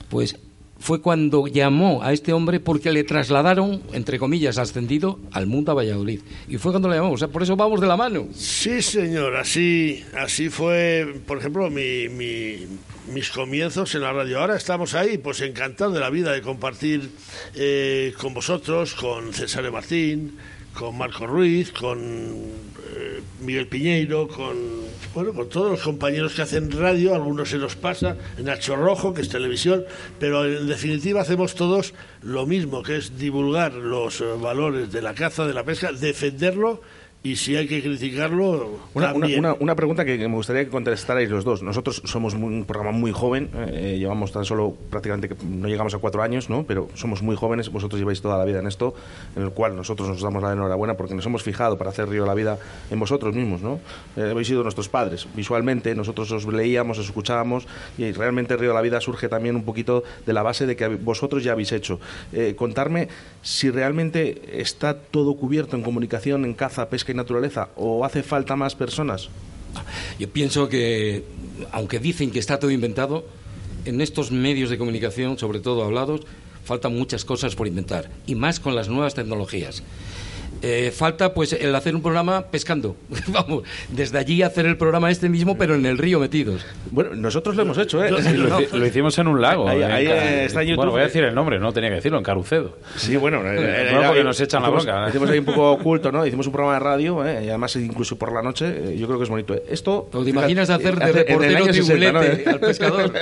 pues 0.08 0.36
fue 0.78 1.00
cuando 1.00 1.46
llamó 1.46 2.02
a 2.02 2.12
este 2.12 2.32
hombre 2.32 2.60
porque 2.60 2.92
le 2.92 3.04
trasladaron, 3.04 3.80
entre 3.92 4.18
comillas, 4.18 4.58
ascendido 4.58 5.18
al 5.32 5.46
mundo 5.46 5.72
a 5.72 5.74
Valladolid. 5.74 6.20
Y 6.48 6.58
fue 6.58 6.72
cuando 6.72 6.88
le 6.88 6.96
llamamos. 6.96 7.14
O 7.14 7.18
sea, 7.18 7.28
por 7.28 7.42
eso 7.42 7.56
vamos 7.56 7.80
de 7.80 7.86
la 7.86 7.96
mano. 7.96 8.26
Sí, 8.34 8.82
señor, 8.82 9.36
así, 9.36 10.04
así 10.18 10.50
fue, 10.50 11.14
por 11.26 11.38
ejemplo, 11.38 11.70
mi, 11.70 12.08
mi- 12.08 12.66
mis 13.12 13.30
comienzos 13.30 13.94
en 13.94 14.00
la 14.02 14.12
radio. 14.12 14.40
Ahora 14.40 14.56
estamos 14.56 14.94
ahí, 14.94 15.18
pues 15.18 15.40
encantados 15.42 15.94
de 15.94 16.00
la 16.00 16.10
vida 16.10 16.32
de 16.32 16.42
compartir 16.42 17.10
eh, 17.54 18.12
con 18.20 18.34
vosotros, 18.34 18.94
con 18.94 19.32
César 19.32 19.70
Martín, 19.70 20.36
con 20.78 20.98
Marco 20.98 21.26
Ruiz, 21.26 21.72
con 21.72 21.98
eh, 22.00 23.20
Miguel 23.40 23.68
Piñeiro, 23.68 24.28
con 24.28 24.84
bueno, 25.14 25.32
con 25.32 25.48
todos 25.48 25.70
los 25.70 25.80
compañeros 25.80 26.34
que 26.34 26.42
hacen 26.42 26.72
radio, 26.72 27.14
algunos 27.14 27.50
se 27.50 27.58
nos 27.58 27.76
pasa, 27.76 28.16
Nacho 28.42 28.74
Rojo, 28.74 29.14
que 29.14 29.22
es 29.22 29.28
televisión, 29.28 29.84
pero 30.18 30.44
en 30.44 30.66
definitiva 30.66 31.20
hacemos 31.20 31.54
todos 31.54 31.94
lo 32.22 32.46
mismo, 32.46 32.82
que 32.82 32.96
es 32.96 33.16
divulgar 33.16 33.74
los 33.74 34.20
eh, 34.20 34.24
valores 34.40 34.90
de 34.90 35.02
la 35.02 35.14
caza, 35.14 35.46
de 35.46 35.54
la 35.54 35.62
pesca, 35.62 35.92
defenderlo 35.92 36.80
y 37.26 37.36
si 37.36 37.56
hay 37.56 37.66
que 37.66 37.80
criticarlo, 37.82 38.78
Una, 38.92 39.14
una, 39.14 39.26
una- 39.38 39.54
una 39.58 39.74
pregunta 39.74 40.04
que, 40.04 40.18
me 40.18 40.34
gustaría 40.34 40.62
que 40.66 40.70
contestarais 40.70 41.30
los 41.30 41.42
dos. 41.42 41.62
Nosotros 41.62 42.02
somos 42.04 42.34
muy- 42.34 42.52
un 42.52 42.64
programa 42.66 42.92
muy 42.96 43.12
joven, 43.12 43.48
eh, 43.72 43.96
llevamos 43.98 44.30
tan 44.30 44.44
solo 44.44 44.74
prácticamente, 44.90 45.34
no 45.42 45.66
llegamos 45.66 45.94
a 45.94 45.98
cuatro 45.98 46.22
años, 46.22 46.50
¿no? 46.50 46.64
pero 46.64 46.90
somos 46.92 47.22
muy 47.22 47.34
jóvenes, 47.34 47.70
vosotros 47.72 47.98
lleváis 47.98 48.20
toda 48.20 48.36
la 48.36 48.44
vida 48.44 48.58
en 48.58 48.66
esto, 48.66 48.94
en 49.36 49.42
el 49.44 49.52
cual 49.52 49.74
nosotros 49.74 50.06
nos 50.06 50.20
damos 50.20 50.42
la 50.42 50.52
enhorabuena 50.52 50.98
porque 50.98 51.14
nos 51.14 51.24
hemos 51.24 51.42
fijado 51.42 51.78
para 51.78 51.88
hacer 51.88 52.10
Río 52.10 52.26
la 52.26 52.34
Vida 52.34 52.58
en 52.90 53.00
vosotros 53.00 53.34
mismos. 53.34 53.62
¿no? 53.62 53.80
Eh, 54.18 54.28
habéis 54.30 54.48
sido 54.48 54.62
nuestros 54.62 54.90
padres. 54.90 55.26
Visualmente 55.34 55.94
nosotros 55.94 56.30
os 56.30 56.44
leíamos, 56.44 56.98
os 56.98 57.06
escuchábamos 57.06 57.66
y 57.96 58.12
realmente 58.12 58.54
Río 58.58 58.74
la 58.74 58.82
Vida 58.82 59.00
surge 59.00 59.30
también 59.30 59.56
un 59.56 59.64
poquito 59.64 60.04
de 60.26 60.32
la 60.34 60.42
base 60.42 60.66
de 60.66 60.76
que 60.76 60.88
vosotros 60.88 61.42
ya 61.42 61.52
habéis 61.52 61.72
hecho. 61.72 62.00
Eh, 62.34 62.52
contarme 62.54 63.08
si 63.40 63.70
realmente 63.70 64.60
está 64.60 64.98
todo 64.98 65.32
cubierto 65.36 65.74
en 65.74 65.82
comunicación, 65.82 66.44
en 66.44 66.52
caza, 66.52 66.90
pesca 66.90 67.13
naturaleza 67.14 67.70
o 67.76 68.04
hace 68.04 68.22
falta 68.22 68.56
más 68.56 68.74
personas. 68.74 69.28
Yo 70.18 70.28
pienso 70.28 70.68
que, 70.68 71.24
aunque 71.72 71.98
dicen 71.98 72.30
que 72.30 72.38
está 72.38 72.58
todo 72.58 72.70
inventado, 72.70 73.24
en 73.84 74.00
estos 74.00 74.30
medios 74.30 74.70
de 74.70 74.78
comunicación, 74.78 75.38
sobre 75.38 75.60
todo 75.60 75.84
hablados, 75.84 76.22
faltan 76.64 76.96
muchas 76.96 77.24
cosas 77.24 77.54
por 77.54 77.66
inventar, 77.66 78.10
y 78.26 78.34
más 78.34 78.60
con 78.60 78.74
las 78.74 78.88
nuevas 78.88 79.14
tecnologías. 79.14 79.82
Eh, 80.62 80.90
falta 80.96 81.34
pues 81.34 81.52
el 81.52 81.74
hacer 81.74 81.94
un 81.94 82.02
programa 82.02 82.46
pescando. 82.50 82.96
Vamos, 83.28 83.64
desde 83.90 84.18
allí 84.18 84.42
hacer 84.42 84.66
el 84.66 84.76
programa 84.76 85.10
este 85.10 85.28
mismo, 85.28 85.56
pero 85.58 85.74
en 85.74 85.84
el 85.86 85.98
río 85.98 86.18
metidos. 86.20 86.64
Bueno, 86.90 87.14
nosotros 87.14 87.56
lo 87.56 87.62
hemos 87.62 87.76
hecho, 87.78 88.02
¿eh? 88.04 88.10
Lo, 88.10 88.18
hici- 88.20 88.70
lo 88.72 88.86
hicimos 88.86 89.18
en 89.18 89.28
un 89.28 89.40
lago. 89.40 89.68
Ahí- 89.68 89.82
está 90.44 90.62
en 90.62 90.68
YouTube. 90.68 90.76
Bueno, 90.76 90.92
voy 90.92 91.00
a 91.02 91.04
decir 91.04 91.24
el 91.24 91.34
nombre, 91.34 91.58
no 91.58 91.72
tenía 91.72 91.90
que 91.90 91.96
decirlo, 91.96 92.18
en 92.18 92.24
Carucedo. 92.24 92.78
Sí, 92.96 93.16
bueno, 93.16 93.38
eh, 93.44 93.56
eh, 93.58 93.88
No, 93.92 93.98
era- 93.98 94.08
porque 94.08 94.24
nos 94.24 94.40
echan 94.40 94.62
la 94.62 94.68
hicimos- 94.68 94.84
bronca. 94.84 95.08
Hicimos 95.08 95.30
ahí 95.30 95.38
un 95.38 95.44
poco 95.44 95.72
oculto, 95.72 96.10
¿no? 96.12 96.26
Hicimos 96.26 96.46
un 96.46 96.52
programa 96.52 96.74
de 96.78 96.80
radio, 96.84 97.26
¿eh? 97.26 97.44
y 97.44 97.48
además 97.48 97.76
incluso 97.76 98.16
por 98.16 98.32
la 98.32 98.42
noche, 98.42 98.66
eh, 98.66 98.96
yo 98.98 99.06
creo 99.06 99.18
que 99.18 99.24
es 99.24 99.30
bonito. 99.30 99.54
¿eh? 99.54 99.62
Esto... 99.68 100.08
¿Te 100.12 100.30
imaginas 100.30 100.70
hacer 100.70 100.96
de 100.98 101.04
hace- 101.04 101.10
en 101.12 101.18
el 101.18 101.26
reportero 101.26 101.64
año 101.64 101.72
60, 101.74 102.12
¿no? 102.12 102.20
tribulete 102.20 102.50
al 102.50 102.60
pescador? 102.60 103.12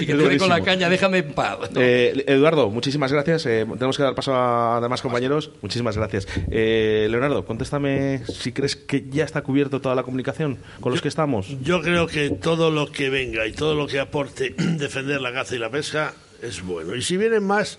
y 0.00 0.06
que 0.06 0.14
te 0.14 0.28
dé 0.28 0.38
con 0.38 0.48
la 0.48 0.60
caña, 0.62 0.88
déjame 0.88 1.18
en 1.18 1.32
paz. 1.32 1.58
No. 1.72 1.80
Eh, 1.80 2.24
Eduardo, 2.26 2.70
muchísimas 2.70 3.12
gracias. 3.12 3.44
Eh, 3.46 3.66
tenemos 3.74 3.96
que 3.96 4.02
dar 4.02 4.14
paso 4.14 4.32
a 4.34 4.80
demás 4.82 5.02
compañeros. 5.02 5.50
Muchísimas 5.62 5.96
gracias. 5.96 6.26
Eh, 6.50 6.75
Leonardo, 7.10 7.44
contéstame 7.44 8.22
si 8.26 8.52
crees 8.52 8.76
que 8.76 9.06
ya 9.08 9.24
está 9.24 9.42
cubierto 9.42 9.80
toda 9.80 9.94
la 9.94 10.02
comunicación 10.02 10.58
con 10.80 10.92
los 10.92 11.02
que 11.02 11.08
estamos. 11.08 11.48
Yo 11.62 11.82
creo 11.82 12.06
que 12.06 12.30
todo 12.30 12.70
lo 12.70 12.90
que 12.90 13.10
venga 13.10 13.46
y 13.46 13.52
todo 13.52 13.74
lo 13.74 13.86
que 13.86 14.00
aporte 14.00 14.50
defender 14.58 15.20
la 15.20 15.32
caza 15.32 15.54
y 15.54 15.58
la 15.58 15.70
pesca 15.70 16.14
es 16.42 16.62
bueno. 16.62 16.94
Y 16.94 17.02
si 17.02 17.16
vienen 17.16 17.44
más, 17.44 17.78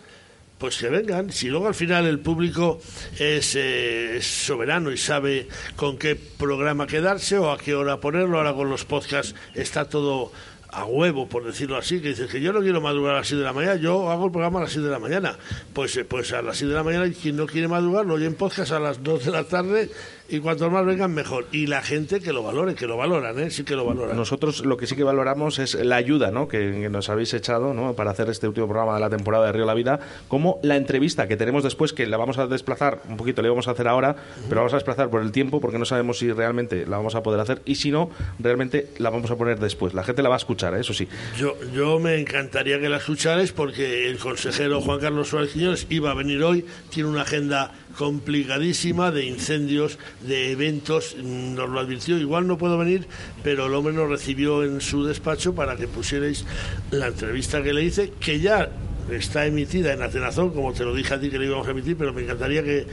pues 0.57 0.77
que 0.77 0.89
vengan. 0.89 1.31
Si 1.31 1.49
luego 1.49 1.67
al 1.67 1.75
final 1.75 2.05
el 2.05 2.19
público 2.19 2.79
es, 3.19 3.55
eh, 3.55 4.17
es 4.17 4.25
soberano 4.25 4.91
y 4.91 4.97
sabe 4.97 5.47
con 5.75 5.97
qué 5.97 6.15
programa 6.15 6.87
quedarse 6.87 7.37
o 7.37 7.51
a 7.51 7.57
qué 7.57 7.75
hora 7.75 7.99
ponerlo, 7.99 8.37
ahora 8.37 8.53
con 8.53 8.69
los 8.69 8.85
podcasts 8.85 9.35
está 9.53 9.85
todo 9.85 10.31
a 10.77 10.85
huevo, 10.85 11.27
por 11.27 11.43
decirlo 11.43 11.75
así, 11.75 11.99
que 11.99 12.09
dices 12.09 12.29
que 12.29 12.39
yo 12.39 12.53
no 12.53 12.61
quiero 12.61 12.79
madrugar 12.79 13.15
a 13.15 13.17
las 13.17 13.27
6 13.27 13.39
de 13.39 13.45
la 13.45 13.51
mañana, 13.51 13.75
yo 13.77 14.11
hago 14.11 14.25
el 14.27 14.31
programa 14.31 14.59
a 14.59 14.63
las 14.63 14.71
6 14.73 14.85
de 14.85 14.91
la 14.91 14.99
mañana. 14.99 15.35
Pues, 15.73 15.97
eh, 15.97 16.05
pues 16.05 16.31
a 16.33 16.43
las 16.43 16.57
6 16.57 16.69
de 16.69 16.75
la 16.75 16.83
mañana, 16.83 17.11
quien 17.19 17.35
no 17.35 17.47
quiere 17.47 17.67
madrugar, 17.67 18.05
lo 18.05 18.13
oye 18.13 18.27
en 18.27 18.35
podcast 18.35 18.71
a 18.71 18.79
las 18.79 19.01
2 19.01 19.25
de 19.25 19.31
la 19.31 19.43
tarde 19.43 19.89
y 20.29 20.39
cuantos 20.39 20.71
más 20.71 20.85
vengan, 20.85 21.13
mejor. 21.13 21.47
Y 21.51 21.67
la 21.67 21.81
gente 21.81 22.19
que 22.19 22.33
lo 22.33 22.43
valore, 22.43 22.75
que 22.75 22.87
lo 22.87 22.97
valoran, 22.97 23.39
¿eh? 23.39 23.49
sí 23.49 23.63
que 23.63 23.75
lo 23.75 23.85
valoran. 23.85 24.15
Nosotros 24.15 24.65
lo 24.65 24.77
que 24.77 24.87
sí 24.87 24.95
que 24.95 25.03
valoramos 25.03 25.59
es 25.59 25.75
la 25.75 25.95
ayuda 25.95 26.31
¿no? 26.31 26.47
que, 26.47 26.57
que 26.81 26.89
nos 26.89 27.09
habéis 27.09 27.33
echado 27.33 27.73
¿no? 27.73 27.93
para 27.93 28.11
hacer 28.11 28.29
este 28.29 28.47
último 28.47 28.67
programa 28.67 28.95
de 28.95 29.01
la 29.01 29.09
temporada 29.09 29.45
de 29.47 29.51
Río 29.53 29.65
La 29.65 29.73
Vida, 29.73 29.99
como 30.27 30.59
la 30.63 30.75
entrevista 30.75 31.27
que 31.27 31.37
tenemos 31.37 31.63
después, 31.63 31.93
que 31.93 32.05
la 32.07 32.17
vamos 32.17 32.37
a 32.37 32.47
desplazar 32.47 33.01
un 33.09 33.17
poquito, 33.17 33.41
le 33.41 33.49
vamos 33.49 33.67
a 33.67 33.71
hacer 33.71 33.87
ahora, 33.87 34.15
pero 34.49 34.61
vamos 34.61 34.73
a 34.73 34.77
desplazar 34.77 35.09
por 35.09 35.21
el 35.21 35.31
tiempo 35.31 35.61
porque 35.61 35.79
no 35.79 35.85
sabemos 35.85 36.19
si 36.19 36.31
realmente 36.31 36.85
la 36.85 36.97
vamos 36.97 37.15
a 37.15 37.23
poder 37.23 37.39
hacer 37.39 37.61
y 37.65 37.75
si 37.75 37.91
no, 37.91 38.09
realmente 38.39 38.89
la 38.97 39.09
vamos 39.09 39.31
a 39.31 39.35
poner 39.35 39.59
después. 39.59 39.93
La 39.93 40.03
gente 40.03 40.21
la 40.21 40.29
va 40.29 40.35
a 40.35 40.39
escuchar, 40.39 40.73
¿eh? 40.75 40.81
eso 40.81 40.93
sí. 40.93 41.07
Yo, 41.37 41.55
yo 41.73 41.99
me 41.99 42.19
encantaría 42.19 42.79
que 42.79 42.89
la 42.89 42.97
escucharais 42.97 43.51
porque 43.51 44.09
el 44.09 44.17
consejero 44.17 44.81
Juan 44.81 44.99
Carlos 44.99 45.29
Suárez 45.29 45.51
Quiñones 45.51 45.87
iba 45.89 46.11
a 46.11 46.13
venir 46.13 46.43
hoy, 46.43 46.65
tiene 46.89 47.09
una 47.09 47.21
agenda 47.21 47.71
complicadísima 47.97 49.11
de 49.11 49.25
incendios, 49.25 49.97
de 50.21 50.51
eventos, 50.51 51.15
mm, 51.21 51.55
nos 51.55 51.69
lo 51.69 51.79
advirtió, 51.79 52.17
igual 52.17 52.47
no 52.47 52.57
puedo 52.57 52.77
venir, 52.77 53.07
pero 53.43 53.65
el 53.65 53.73
hombre 53.73 53.93
nos 53.93 54.09
recibió 54.09 54.63
en 54.63 54.81
su 54.81 55.03
despacho 55.03 55.55
para 55.55 55.75
que 55.75 55.87
pusierais 55.87 56.45
la 56.91 57.07
entrevista 57.07 57.63
que 57.63 57.73
le 57.73 57.83
hice, 57.83 58.13
que 58.19 58.39
ya 58.39 58.69
está 59.09 59.45
emitida 59.45 59.93
en 59.93 60.01
Atenazón, 60.01 60.51
como 60.51 60.73
te 60.73 60.83
lo 60.83 60.93
dije 60.93 61.13
a 61.13 61.19
ti 61.19 61.29
que 61.29 61.39
le 61.39 61.45
íbamos 61.45 61.67
a 61.67 61.71
emitir, 61.71 61.97
pero 61.97 62.13
me 62.13 62.21
encantaría 62.21 62.61
que 62.61 62.85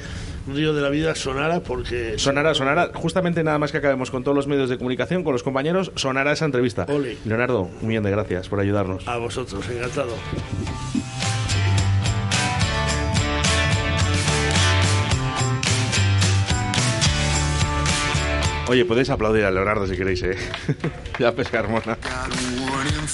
Río 0.47 0.73
de 0.73 0.81
la 0.81 0.89
Vida 0.89 1.15
sonara 1.15 1.61
porque... 1.61 2.19
Sonará, 2.19 2.55
sonará, 2.55 2.91
justamente 2.95 3.43
nada 3.45 3.59
más 3.59 3.73
que 3.73 3.79
acabemos 3.79 4.11
con 4.11 4.25
todos 4.25 4.37
los 4.37 4.47
medios 4.47 4.71
de 4.71 4.79
comunicación, 4.79 5.23
con 5.23 5.33
los 5.33 5.43
compañeros, 5.43 5.93
sonará 5.97 6.33
esa 6.33 6.47
entrevista. 6.47 6.87
Ole. 6.89 7.19
Leonardo, 7.25 7.69
un 7.81 7.89
millón 7.89 8.05
de 8.05 8.11
gracias 8.11 8.49
por 8.49 8.61
ayudarnos. 8.61 9.07
A 9.07 9.19
vosotros, 9.19 9.69
encantado. 9.69 10.15
Oye, 18.67 18.85
podéis 18.87 19.11
aplaudir 19.11 19.45
a 19.45 19.51
Leonardo 19.51 19.87
si 19.87 19.95
queréis, 19.97 20.23
¿eh? 20.23 20.37
ya 21.19 21.33
pescar 21.33 21.69
mona. 21.69 21.99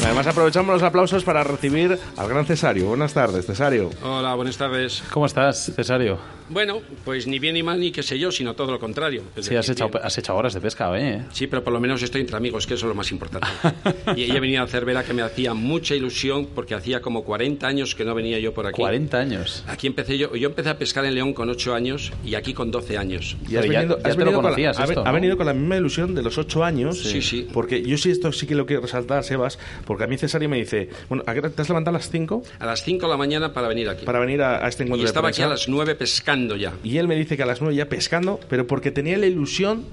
Además 0.05 0.27
aprovechamos 0.29 0.73
los 0.75 0.83
aplausos 0.83 1.25
para 1.25 1.43
recibir 1.43 1.99
al 2.17 2.29
gran 2.29 2.47
Cesario. 2.47 2.87
Buenas 2.87 3.13
tardes, 3.13 3.47
Cesario. 3.47 3.91
Hola, 4.03 4.35
buenas 4.35 4.57
tardes. 4.57 5.03
¿Cómo 5.11 5.27
estás, 5.27 5.73
Cesario? 5.75 6.19
Bueno, 6.51 6.81
pues 7.05 7.27
ni 7.29 7.39
bien 7.39 7.55
ni 7.55 7.63
mal 7.63 7.79
ni 7.79 7.93
qué 7.93 8.03
sé 8.03 8.19
yo, 8.19 8.33
sino 8.33 8.55
todo 8.55 8.73
lo 8.73 8.79
contrario. 8.81 9.23
Es 9.37 9.47
Sí, 9.47 9.55
has 9.55 9.69
echado, 9.69 9.91
has 10.03 10.19
echado 10.19 10.37
horas 10.39 10.53
de 10.53 10.61
pesca 10.61 10.91
¿eh? 10.99 11.25
Sí, 11.33 11.47
pero 11.47 11.63
por 11.63 11.73
lo 11.73 11.79
menos 11.81 12.03
estoy 12.03 12.21
entre 12.23 12.37
amigos, 12.37 12.67
que 12.67 12.75
eso 12.75 12.87
es 12.87 12.89
lo 12.89 12.95
más 12.95 13.11
importante. 13.13 13.47
y, 14.17 14.25
y 14.25 14.31
he 14.33 14.41
venido 14.41 14.61
a 14.61 14.65
hacer 14.65 14.85
vera 14.85 15.05
que 15.05 15.13
me 15.15 15.23
hacía 15.23 15.55
mucha 15.55 15.95
ilusión 15.95 16.47
porque 16.55 16.75
hacía 16.75 17.01
como 17.01 17.23
40 17.23 17.67
años 17.67 17.95
que 17.95 18.05
no 18.05 18.15
venía 18.15 18.39
yo 18.41 18.53
por 18.53 18.67
aquí. 18.67 18.81
40 18.81 19.17
años. 19.19 19.65
Aquí 19.69 19.87
empecé 19.87 20.19
yo, 20.19 20.35
yo 20.35 20.49
empecé 20.49 20.71
a 20.71 20.77
pescar 20.79 21.05
en 21.05 21.15
León 21.15 21.33
con 21.35 21.49
8 21.49 21.73
años 21.75 22.13
y 22.25 22.35
aquí 22.35 22.53
con 22.53 22.71
12 22.73 22.99
años. 22.99 23.37
Y 23.49 23.55
has 23.57 23.63
Pero 23.63 23.73
ya- 23.73 23.79
venido, 23.81 23.97
ya 24.03 24.03
has 24.03 24.03
te 24.03 24.09
lo 24.11 24.17
venido 24.17 24.35
con 24.35 24.45
la- 24.45 24.51
conocías 24.51 24.79
ha, 24.81 24.85
esto, 24.85 25.01
ha 25.03 25.05
¿no? 25.05 25.13
venido 25.13 25.37
con 25.37 25.47
la 25.47 25.55
misma 25.55 25.77
ilusión 25.77 26.15
de 26.17 26.23
los 26.25 26.37
ocho 26.37 26.65
años. 26.65 26.99
Sí, 27.01 27.19
eh, 27.19 27.23
sí. 27.23 27.49
Porque 27.53 27.81
yo 27.83 27.97
sí 27.97 28.11
esto 28.11 28.33
sí 28.33 28.49
que 28.49 28.57
lo 28.57 28.67
quiero 28.67 28.83
resaltar, 28.83 29.23
Sebas, 29.23 29.57
porque 29.85 30.03
a 30.03 30.07
mí 30.09 30.19
Cesario 30.19 30.49
me 30.49 30.57
dice, 30.57 30.89
bueno, 31.09 31.23
¿a 31.29 31.33
qué 31.33 31.39
hora 31.39 31.51
te 31.51 31.63
has 31.63 31.69
levantado 31.69 31.97
a 31.97 32.01
las 32.01 32.11
5 32.11 32.43
A 32.59 32.67
las 32.67 32.83
5 32.83 33.07
de 33.07 33.11
la 33.13 33.17
mañana 33.17 33.53
para 33.53 33.69
venir 33.69 33.89
aquí. 33.89 34.05
para 34.05 34.19
venir 34.19 34.43
a, 34.43 34.65
a 34.65 34.69
este 34.69 34.83
encuentro 34.83 35.05
y 35.05 35.07
estaba 35.07 35.29
de 35.29 35.33
aquí 35.35 35.43
a 35.43 35.47
las 35.49 35.69
9 35.69 35.95
pescando 35.95 36.40
ya. 36.57 36.75
Y 36.83 36.99
él 36.99 37.09
me 37.09 37.17
dice 37.17 37.37
que 37.37 37.43
a 37.43 37.47
las 37.47 37.61
9 37.61 37.75
ya 37.75 37.89
pescando, 37.89 38.41
pero 38.49 38.67
porque 38.67 38.91
tenía 38.91 39.17
la 39.17 39.27
ilusión 39.27 39.85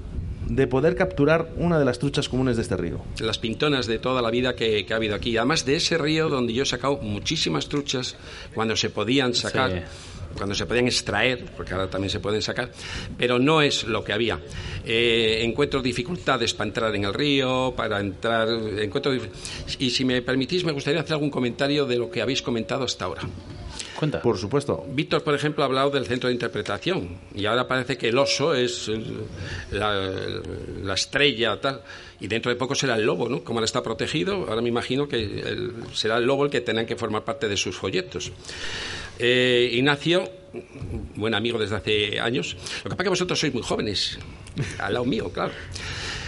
de 0.49 0.67
poder 0.67 0.95
capturar 0.95 1.49
una 1.57 1.77
de 1.77 1.85
las 1.85 1.99
truchas 1.99 2.29
comunes 2.29 2.55
de 2.55 2.61
este 2.61 2.77
río? 2.77 3.01
Las 3.19 3.37
pintonas 3.37 3.87
de 3.87 3.99
toda 3.99 4.21
la 4.21 4.31
vida 4.31 4.55
que, 4.55 4.85
que 4.85 4.93
ha 4.93 4.97
habido 4.97 5.15
aquí. 5.15 5.35
Además 5.37 5.65
de 5.65 5.75
ese 5.75 5.97
río 5.97 6.29
donde 6.29 6.53
yo 6.53 6.63
he 6.63 6.65
sacado 6.65 6.97
muchísimas 6.97 7.67
truchas 7.67 8.15
cuando 8.53 8.75
se 8.75 8.89
podían 8.89 9.33
sacar. 9.33 9.71
Sí. 9.71 9.79
cuando 10.35 10.53
se 10.53 10.65
podían 10.65 10.85
extraer, 10.85 11.45
porque 11.55 11.73
ahora 11.73 11.89
también 11.89 12.11
se 12.11 12.19
pueden 12.19 12.41
sacar, 12.41 12.71
pero 13.17 13.39
no 13.39 13.61
es 13.61 13.85
lo 13.85 14.03
que 14.03 14.13
había. 14.13 14.39
Eh, 14.85 15.39
encuentro 15.41 15.81
dificultades 15.81 16.53
para 16.53 16.67
entrar 16.67 16.95
en 16.95 17.05
el 17.05 17.13
río, 17.13 17.73
para 17.75 17.99
entrar... 17.99 18.47
Encuentro 18.49 19.13
y 19.79 19.89
si 19.89 20.05
me 20.05 20.21
permitís, 20.21 20.63
me 20.63 20.73
gustaría 20.73 21.01
hacer 21.01 21.13
algún 21.13 21.31
comentario 21.31 21.85
de 21.85 21.97
lo 21.97 22.11
que 22.11 22.21
habéis 22.21 22.41
comentado 22.41 22.83
hasta 22.83 23.05
ahora. 23.05 23.23
Cuenta. 23.97 24.21
Por 24.21 24.37
supuesto. 24.37 24.85
Víctor, 24.89 25.23
por 25.23 25.33
ejemplo, 25.33 25.63
ha 25.63 25.65
hablado 25.65 25.89
del 25.89 26.05
centro 26.05 26.27
de 26.29 26.33
interpretación 26.33 27.17
y 27.33 27.45
ahora 27.45 27.67
parece 27.67 27.97
que 27.97 28.09
el 28.09 28.17
oso 28.17 28.53
es 28.53 28.89
la, 29.71 29.93
la 30.83 30.93
estrella 30.93 31.59
tal 31.59 31.81
y 32.19 32.27
dentro 32.27 32.51
de 32.51 32.55
poco 32.57 32.75
será 32.75 32.95
el 32.95 33.03
lobo, 33.05 33.27
¿no? 33.27 33.43
Como 33.43 33.57
ahora 33.59 33.65
está 33.65 33.81
protegido, 33.81 34.45
ahora 34.47 34.61
me 34.61 34.69
imagino 34.69 35.07
que 35.07 35.17
el- 35.17 35.73
será 35.93 36.17
el 36.17 36.25
lobo 36.25 36.45
el 36.45 36.51
que 36.51 36.61
tenga 36.61 36.85
que 36.85 36.95
formar 36.95 37.23
parte 37.23 37.47
de 37.49 37.57
sus 37.57 37.75
folletos. 37.75 38.31
Eh, 39.19 39.69
Ignacio, 39.73 40.29
buen 41.15 41.33
amigo 41.33 41.57
desde 41.57 41.75
hace 41.75 42.19
años, 42.19 42.55
lo 42.83 42.89
que 42.91 42.95
pasa 42.95 43.01
es 43.01 43.03
que 43.05 43.09
vosotros 43.09 43.39
sois 43.39 43.53
muy 43.53 43.63
jóvenes, 43.63 44.19
al 44.79 44.93
lado 44.93 45.05
mío, 45.05 45.31
claro. 45.33 45.53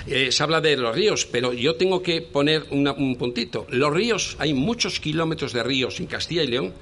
Eh, 0.07 0.32
se 0.32 0.41
habla 0.41 0.59
de 0.59 0.76
los 0.76 0.95
ríos, 0.95 1.28
pero 1.28 1.53
yo 1.53 1.76
tengo 1.76 2.01
que 2.01 2.22
poner 2.24 2.65
una- 2.72 2.93
un 2.93 3.15
puntito. 3.15 3.67
Los 3.70 3.93
ríos, 3.93 4.36
hay 4.39 4.55
muchos 4.55 4.99
kilómetros 4.99 5.53
de 5.53 5.61
ríos 5.61 5.99
en 5.99 6.07
Castilla 6.07 6.41
y 6.41 6.47
León 6.47 6.74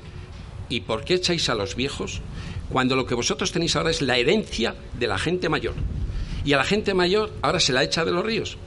¿Y 0.70 0.82
por 0.82 1.03
qué 1.03 1.15
echáis 1.15 1.49
a 1.49 1.55
los 1.55 1.76
viejos 1.76 2.22
cuando 2.70 2.95
lo 2.95 3.05
que 3.05 3.15
vosotros 3.15 3.51
tenéis 3.51 3.76
ahora 3.76 3.91
es 3.91 4.01
la 4.01 4.18
herencia 4.18 4.76
de 4.99 5.07
la 5.07 5.18
gente 5.18 5.49
mayor? 5.49 5.74
Y 6.43 6.53
a 6.53 6.57
la 6.57 6.63
gente 6.63 6.93
mayor 6.93 7.32
ahora 7.41 7.59
se 7.59 7.74
la 7.74 7.84
echa 7.84 8.05
de 8.05 8.11
los 8.11 8.26
ríos. 8.26 8.57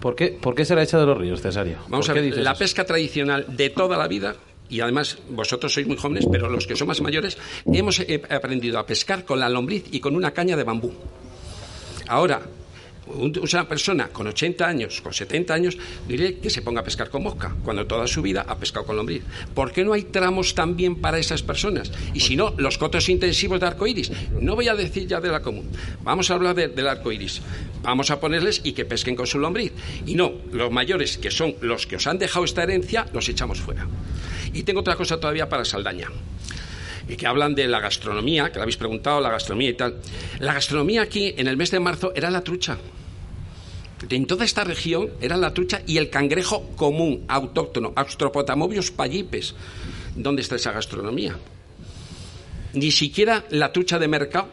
¿Por 0.00 0.14
qué, 0.16 0.28
¿Por 0.28 0.54
qué 0.54 0.64
se 0.64 0.74
la 0.74 0.82
echa 0.82 0.98
de 0.98 1.06
los 1.06 1.18
ríos, 1.18 1.42
Cesario? 1.42 1.78
Vamos 1.88 2.06
¿Por 2.06 2.18
a 2.18 2.20
ver, 2.20 2.36
la 2.38 2.52
eso? 2.52 2.58
pesca 2.58 2.84
tradicional 2.84 3.44
de 3.48 3.70
toda 3.70 3.98
la 3.98 4.08
vida, 4.08 4.34
y 4.68 4.80
además 4.80 5.18
vosotros 5.28 5.74
sois 5.74 5.86
muy 5.86 5.96
jóvenes, 5.96 6.26
pero 6.30 6.48
los 6.48 6.66
que 6.66 6.74
son 6.74 6.88
más 6.88 7.00
mayores, 7.02 7.36
hemos 7.66 8.00
eh, 8.00 8.22
aprendido 8.30 8.78
a 8.78 8.86
pescar 8.86 9.24
con 9.24 9.38
la 9.38 9.48
lombriz 9.48 9.84
y 9.92 10.00
con 10.00 10.16
una 10.16 10.30
caña 10.30 10.56
de 10.56 10.64
bambú. 10.64 10.92
Ahora, 12.08 12.40
una 13.10 13.68
persona 13.68 14.08
con 14.08 14.26
80 14.26 14.66
años, 14.66 15.00
con 15.00 15.12
70 15.12 15.52
años, 15.54 15.78
diré 16.08 16.38
que 16.38 16.50
se 16.50 16.62
ponga 16.62 16.80
a 16.80 16.84
pescar 16.84 17.10
con 17.10 17.22
mosca, 17.22 17.54
cuando 17.64 17.86
toda 17.86 18.06
su 18.06 18.22
vida 18.22 18.44
ha 18.48 18.56
pescado 18.58 18.86
con 18.86 18.96
lombriz. 18.96 19.22
¿Por 19.54 19.72
qué 19.72 19.84
no 19.84 19.92
hay 19.92 20.04
tramos 20.04 20.54
también 20.54 20.96
para 20.96 21.18
esas 21.18 21.42
personas? 21.42 21.90
Y 22.14 22.20
si 22.20 22.36
no, 22.36 22.54
los 22.56 22.78
cotos 22.78 23.08
intensivos 23.08 23.60
de 23.60 23.66
arco 23.66 23.86
iris. 23.86 24.10
No 24.40 24.54
voy 24.54 24.68
a 24.68 24.74
decir 24.74 25.06
ya 25.06 25.20
de 25.20 25.28
la 25.28 25.42
común. 25.42 25.68
Vamos 26.02 26.30
a 26.30 26.34
hablar 26.34 26.54
de- 26.54 26.68
del 26.68 26.88
arco 26.88 27.12
iris. 27.12 27.40
Vamos 27.82 28.10
a 28.10 28.20
ponerles 28.20 28.60
y 28.64 28.72
que 28.72 28.84
pesquen 28.84 29.16
con 29.16 29.26
su 29.26 29.38
lombriz. 29.38 29.72
Y 30.06 30.14
no, 30.14 30.32
los 30.52 30.70
mayores, 30.70 31.18
que 31.18 31.30
son 31.30 31.54
los 31.60 31.86
que 31.86 31.96
os 31.96 32.06
han 32.06 32.18
dejado 32.18 32.44
esta 32.44 32.62
herencia, 32.62 33.06
los 33.12 33.28
echamos 33.28 33.60
fuera. 33.60 33.86
Y 34.52 34.62
tengo 34.64 34.80
otra 34.80 34.96
cosa 34.96 35.18
todavía 35.18 35.48
para 35.48 35.64
Saldaña 35.64 36.08
y 37.10 37.16
que 37.16 37.26
hablan 37.26 37.54
de 37.54 37.66
la 37.66 37.80
gastronomía, 37.80 38.50
que 38.50 38.58
le 38.58 38.62
habéis 38.62 38.76
preguntado, 38.76 39.20
la 39.20 39.30
gastronomía 39.30 39.70
y 39.70 39.74
tal. 39.74 39.96
La 40.38 40.54
gastronomía 40.54 41.02
aquí, 41.02 41.34
en 41.36 41.48
el 41.48 41.56
mes 41.56 41.70
de 41.70 41.80
marzo, 41.80 42.12
era 42.14 42.30
la 42.30 42.42
trucha. 42.42 42.78
En 44.08 44.26
toda 44.26 44.44
esta 44.44 44.64
región 44.64 45.10
era 45.20 45.36
la 45.36 45.52
trucha 45.52 45.82
y 45.86 45.98
el 45.98 46.08
cangrejo 46.08 46.70
común, 46.76 47.24
autóctono, 47.28 47.92
Austropotamobius 47.96 48.92
pallipes. 48.92 49.54
¿Dónde 50.14 50.42
está 50.42 50.56
esa 50.56 50.72
gastronomía? 50.72 51.36
Ni 52.72 52.90
siquiera 52.90 53.44
la 53.50 53.72
trucha 53.72 53.98
de 53.98 54.08
mercado, 54.08 54.48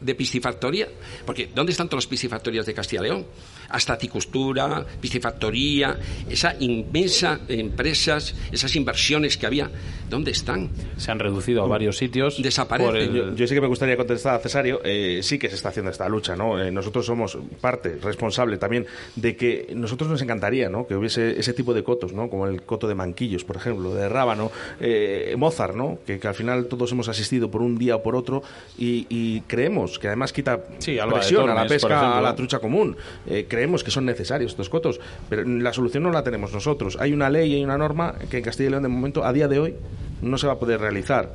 de 0.00 0.14
piscifactoría, 0.14 0.88
porque 1.26 1.50
¿dónde 1.54 1.72
están 1.72 1.88
todas 1.88 2.04
las 2.04 2.10
piscifactorías 2.10 2.64
de 2.64 2.74
Castilla 2.74 3.02
y 3.02 3.04
León? 3.04 3.26
Hasta 3.70 3.96
Cicustura, 3.96 4.84
piscifactoría, 5.00 5.96
esa 6.28 6.54
inmensa 6.60 7.40
empresas, 7.48 8.34
esas 8.52 8.74
inversiones 8.76 9.36
que 9.36 9.46
había, 9.46 9.70
¿dónde 10.08 10.30
están? 10.32 10.70
Se 10.96 11.10
han 11.10 11.18
reducido 11.18 11.62
a 11.62 11.66
varios 11.66 11.96
sitios. 11.96 12.42
Desaparecen. 12.42 12.96
el- 12.96 13.12
Yo, 13.14 13.34
yo 13.34 13.46
sí 13.46 13.54
que 13.54 13.60
me 13.60 13.66
gustaría 13.68 13.96
contestar 13.96 14.34
a 14.34 14.38
Cesario, 14.38 14.80
eh, 14.84 15.20
sí 15.22 15.38
que 15.38 15.48
se 15.48 15.54
está 15.56 15.68
haciendo 15.68 15.90
esta 15.90 16.08
lucha, 16.08 16.34
¿no? 16.36 16.60
Eh, 16.60 16.70
nosotros 16.70 17.06
somos 17.06 17.38
parte 17.60 17.98
responsable 18.02 18.56
también 18.58 18.86
de 19.16 19.36
que 19.36 19.72
nosotros 19.74 20.10
nos 20.10 20.20
encantaría, 20.22 20.68
¿no? 20.68 20.86
Que 20.86 20.94
hubiese 20.96 21.38
ese 21.38 21.52
tipo 21.52 21.74
de 21.74 21.82
cotos, 21.84 22.12
¿no? 22.12 22.28
Como 22.28 22.46
el 22.46 22.62
coto 22.62 22.88
de 22.88 22.94
Manquillos, 22.94 23.44
por 23.44 23.56
ejemplo, 23.56 23.94
de 23.94 24.08
Rábano, 24.08 24.50
eh, 24.80 25.34
Mozart, 25.36 25.74
¿no? 25.74 25.98
Que, 26.06 26.18
que 26.18 26.28
al 26.28 26.34
final 26.34 26.66
todos 26.66 26.90
hemos 26.92 27.08
asistido 27.08 27.50
por 27.50 27.62
un 27.62 27.78
día 27.78 27.96
o 27.96 28.02
por 28.02 28.16
otro 28.16 28.42
y, 28.78 29.06
y 29.08 29.42
creemos 29.42 29.98
que 29.98 30.08
además 30.08 30.32
quita 30.32 30.60
Sí, 30.78 30.98
presión 31.10 31.48
a 31.50 31.54
la 31.54 31.66
pesca, 31.66 31.96
ejemplo. 31.96 32.16
a 32.18 32.20
la 32.20 32.34
trucha 32.34 32.58
común. 32.58 32.96
Eh, 33.26 33.46
creemos 33.60 33.84
que 33.84 33.90
son 33.90 34.06
necesarios 34.06 34.52
estos 34.52 34.70
cotos, 34.70 35.00
pero 35.28 35.44
la 35.44 35.74
solución 35.74 36.04
no 36.04 36.10
la 36.10 36.24
tenemos 36.24 36.50
nosotros. 36.50 36.96
Hay 36.98 37.12
una 37.12 37.28
ley 37.28 37.52
y 37.52 37.56
hay 37.56 37.64
una 37.64 37.76
norma 37.76 38.14
que 38.30 38.38
en 38.38 38.42
Castilla 38.42 38.68
y 38.68 38.70
León 38.70 38.84
de 38.84 38.88
momento, 38.88 39.22
a 39.22 39.34
día 39.34 39.48
de 39.48 39.58
hoy, 39.58 39.74
no 40.22 40.38
se 40.38 40.46
va 40.46 40.54
a 40.54 40.58
poder 40.58 40.80
realizar. 40.80 41.34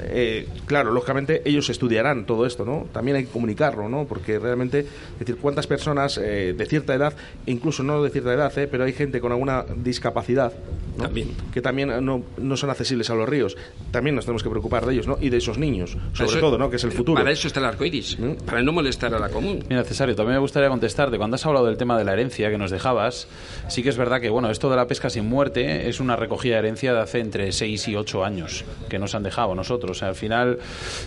Eh, 0.00 0.48
claro, 0.66 0.92
lógicamente 0.92 1.42
ellos 1.44 1.68
estudiarán 1.70 2.24
todo 2.26 2.46
esto, 2.46 2.64
¿no? 2.64 2.86
También 2.92 3.16
hay 3.16 3.24
que 3.24 3.30
comunicarlo, 3.30 3.88
¿no? 3.88 4.04
Porque 4.06 4.38
realmente, 4.38 4.80
es 4.80 5.18
decir, 5.18 5.36
cuántas 5.36 5.66
personas 5.66 6.18
eh, 6.18 6.54
de 6.56 6.66
cierta 6.66 6.94
edad, 6.94 7.14
incluso 7.46 7.82
no 7.82 8.02
de 8.02 8.10
cierta 8.10 8.32
edad, 8.32 8.56
¿eh? 8.58 8.66
pero 8.66 8.84
hay 8.84 8.92
gente 8.92 9.20
con 9.20 9.32
alguna 9.32 9.64
discapacidad, 9.76 10.52
¿no? 10.96 11.04
También. 11.04 11.30
que 11.52 11.60
también 11.60 11.90
eh, 11.90 12.00
no, 12.00 12.22
no 12.38 12.56
son 12.56 12.70
accesibles 12.70 13.10
a 13.10 13.14
los 13.14 13.28
ríos. 13.28 13.56
También 13.90 14.16
nos 14.16 14.24
tenemos 14.24 14.42
que 14.42 14.50
preocupar 14.50 14.86
de 14.86 14.94
ellos, 14.94 15.06
¿no? 15.06 15.18
Y 15.20 15.28
de 15.30 15.36
esos 15.38 15.58
niños, 15.58 15.96
sobre 16.12 16.30
Eso- 16.30 16.40
todo, 16.40 16.58
¿no? 16.58 16.70
Que 16.70 16.76
es 16.76 16.84
el 16.84 16.92
futuro. 16.92 17.18
Para 17.20 17.30
eso 17.32 17.46
está 17.48 17.60
el 17.60 17.66
arco 17.66 17.84
iris, 17.84 18.16
para 18.46 18.62
no 18.62 18.72
molestar 18.72 19.14
a 19.14 19.18
la 19.18 19.28
común. 19.28 19.64
Mira, 19.68 19.84
Cesario, 19.84 20.14
también 20.14 20.34
me 20.36 20.40
gustaría 20.40 20.68
contestarte. 20.68 21.18
Cuando 21.18 21.34
has 21.36 21.44
hablado 21.46 21.66
del 21.66 21.76
tema 21.76 21.98
de 21.98 22.04
la 22.04 22.12
herencia 22.12 22.50
que 22.50 22.58
nos 22.58 22.70
dejabas, 22.70 23.28
sí 23.68 23.82
que 23.82 23.88
es 23.90 23.96
verdad 23.96 24.20
que, 24.20 24.30
bueno, 24.30 24.50
esto 24.50 24.70
de 24.70 24.76
la 24.76 24.86
pesca 24.86 25.10
sin 25.10 25.26
muerte 25.26 25.88
es 25.88 26.00
una 26.00 26.16
recogida 26.16 26.54
de 26.54 26.58
herencia 26.60 26.92
de 26.94 27.00
hace 27.00 27.20
entre 27.20 27.52
6 27.52 27.88
y 27.88 27.96
8 27.96 28.24
años 28.24 28.64
que 28.88 28.98
nos 28.98 29.14
han 29.14 29.22
dejado 29.22 29.52
a 29.52 29.54
nosotros. 29.74 29.96
O 29.96 30.00
sea, 30.00 30.08
al 30.08 30.14
final, 30.14 30.58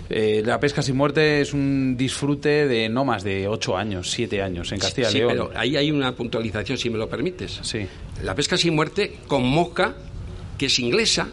eh, 0.10 0.42
la 0.46 0.60
pesca 0.60 0.82
sin 0.82 0.96
muerte 0.98 1.42
es 1.42 1.54
un 1.54 1.96
disfrute 1.98 2.68
de 2.68 2.90
no 2.90 3.06
más 3.06 3.24
de 3.24 3.48
8 3.48 3.78
años, 3.78 4.10
7 4.12 4.42
años 4.42 4.72
en 4.72 4.80
Castilla 4.80 5.10
y 5.10 5.12
Sí, 5.12 5.18
León. 5.20 5.30
pero 5.32 5.52
ahí 5.56 5.76
hay 5.78 5.92
una 5.92 6.14
puntualización, 6.14 6.78
si 6.78 6.90
me 6.90 6.98
lo 6.98 7.10
permites. 7.10 7.60
Sí. 7.64 7.88
La 8.24 8.36
pesca 8.36 8.58
sin 8.58 8.76
muerte 8.76 9.18
con 9.28 9.44
mosca, 9.44 9.96
que 10.58 10.66
es 10.68 10.80
inglesa, 10.80 11.30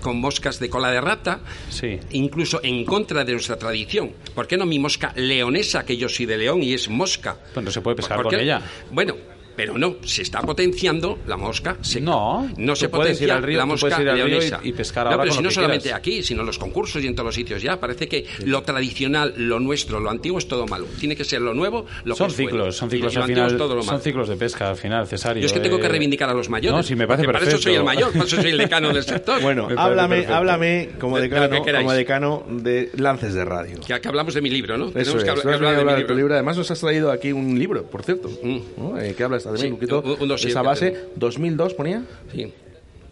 con 0.00 0.20
moscas 0.20 0.60
de 0.60 0.68
cola 0.70 0.90
de 0.90 1.00
rata, 1.00 1.40
Sí. 1.70 1.98
incluso 2.12 2.60
en 2.62 2.84
contra 2.84 3.24
de 3.24 3.32
nuestra 3.32 3.56
tradición. 3.56 4.12
¿Por 4.34 4.46
qué 4.46 4.56
no 4.56 4.66
mi 4.66 4.78
mosca 4.78 5.12
leonesa, 5.16 5.84
que 5.84 5.96
yo 5.96 6.08
soy 6.08 6.26
de 6.26 6.36
León 6.38 6.62
y 6.62 6.74
es 6.74 6.88
mosca? 6.88 7.36
Pues 7.54 7.64
no 7.64 7.72
se 7.72 7.80
puede 7.80 7.96
pescar 7.96 8.16
¿Por 8.22 8.26
con 8.30 8.38
ella. 8.40 8.60
Bueno, 8.92 9.16
pero 9.56 9.78
no, 9.78 9.96
se 10.04 10.22
está 10.22 10.40
potenciando 10.42 11.18
la 11.26 11.36
mosca 11.36 11.76
seca. 11.80 12.04
No, 12.04 12.48
no 12.58 12.76
se 12.76 12.88
potencia 12.88 13.34
al 13.34 13.42
río, 13.42 13.58
la 13.58 13.66
mosca 13.66 14.00
ir 14.02 14.08
al 14.08 14.22
río 14.22 14.38
y- 14.62 14.68
y 14.68 14.72
pescar 14.72 15.04
no, 15.06 15.12
ahora 15.12 15.22
pero 15.22 15.30
con 15.30 15.36
si 15.36 15.38
lo 15.38 15.42
no 15.44 15.48
que 15.48 15.54
solamente 15.54 15.82
quieras. 15.84 15.98
aquí, 15.98 16.22
sino 16.22 16.40
en 16.40 16.46
los 16.46 16.58
concursos 16.58 17.02
y 17.02 17.06
en 17.06 17.14
todos 17.14 17.26
los 17.26 17.34
sitios 17.34 17.62
ya. 17.62 17.78
Parece 17.80 18.08
que 18.08 18.24
lo 18.44 18.62
tradicional, 18.62 19.34
lo 19.36 19.58
nuestro, 19.60 20.00
lo 20.00 20.10
antiguo 20.10 20.38
es 20.38 20.46
todo 20.48 20.66
malo. 20.66 20.86
Tiene 21.00 21.16
que 21.16 21.24
ser 21.24 21.40
lo 21.40 21.54
nuevo, 21.54 21.86
lo 22.04 22.14
son 22.14 22.26
que 22.28 22.32
es 22.32 22.36
bueno. 22.36 22.50
ciclos, 22.50 22.76
son 22.76 22.88
Y 22.88 22.90
ciclos 22.92 23.14
lo 23.14 23.22
al 23.22 23.26
final, 23.28 23.56
todo 23.56 23.74
lo 23.74 23.82
son 23.82 23.94
malo. 23.94 24.02
ciclos 24.04 24.28
de 24.28 24.36
pesca 24.36 24.68
al 24.70 24.76
final, 24.76 25.06
Cesario. 25.06 25.40
Yo 25.40 25.46
es 25.46 25.52
que 25.52 25.60
tengo 25.60 25.78
que 25.78 25.86
eh, 25.86 25.90
reivindicar 25.90 26.28
a 26.28 26.34
los 26.34 26.48
mayores. 26.48 26.76
No, 26.76 26.82
sí, 26.82 26.94
me 26.94 27.06
parece 27.06 27.24
porque 27.24 27.38
Para 27.40 27.50
eso 27.50 27.58
soy 27.62 27.74
el 27.74 27.82
perfecto. 27.82 28.00
mayor, 28.06 28.12
para 28.12 28.24
eso 28.26 28.36
soy 28.42 28.50
el 28.50 28.58
decano 28.58 28.92
del 28.92 29.02
sector. 29.04 29.40
Bueno, 29.42 29.68
háblame, 29.76 30.16
perfecto. 30.16 30.34
háblame 30.36 30.88
como 31.00 31.16
De- 31.16 31.22
de 31.22 31.28
decano, 31.28 31.50
que 31.56 31.62
queráis. 31.62 31.84
como 31.84 31.92
decano 31.96 32.44
de 32.48 32.90
Lances 32.96 33.34
de 33.34 33.44
Radio. 33.44 33.80
Que, 33.86 34.00
que 34.00 34.08
hablamos 34.08 34.34
de 34.34 34.40
mi 34.40 34.50
libro, 34.50 34.76
¿no? 34.76 34.86
Eso 34.86 34.94
Tenemos 34.94 35.16
es, 35.16 35.24
que 35.24 35.30
hablar, 35.30 35.44
que 35.44 35.50
de 35.50 35.84
mi 35.84 35.90
de 35.90 35.94
tu 35.94 35.98
libro. 36.00 36.14
libro. 36.16 36.34
Además 36.34 36.56
nos 36.56 36.70
has 36.70 36.80
traído 36.80 37.10
aquí 37.10 37.32
un 37.32 37.58
libro, 37.58 37.84
por 37.84 38.02
cierto, 38.02 38.28
Mm. 38.42 38.58
¿no? 38.76 38.94
Que 39.16 39.24
hablas 39.24 39.45
también 39.46 39.66
Sí, 39.66 39.72
un 39.72 39.74
poquito 39.76 40.02
un- 40.02 40.22
un 40.22 40.28
de 40.28 40.34
esa 40.34 40.62
base. 40.62 40.90
tengo. 40.90 41.06
2002 41.16 41.74
ponía, 41.74 42.02
Sí. 42.34 42.52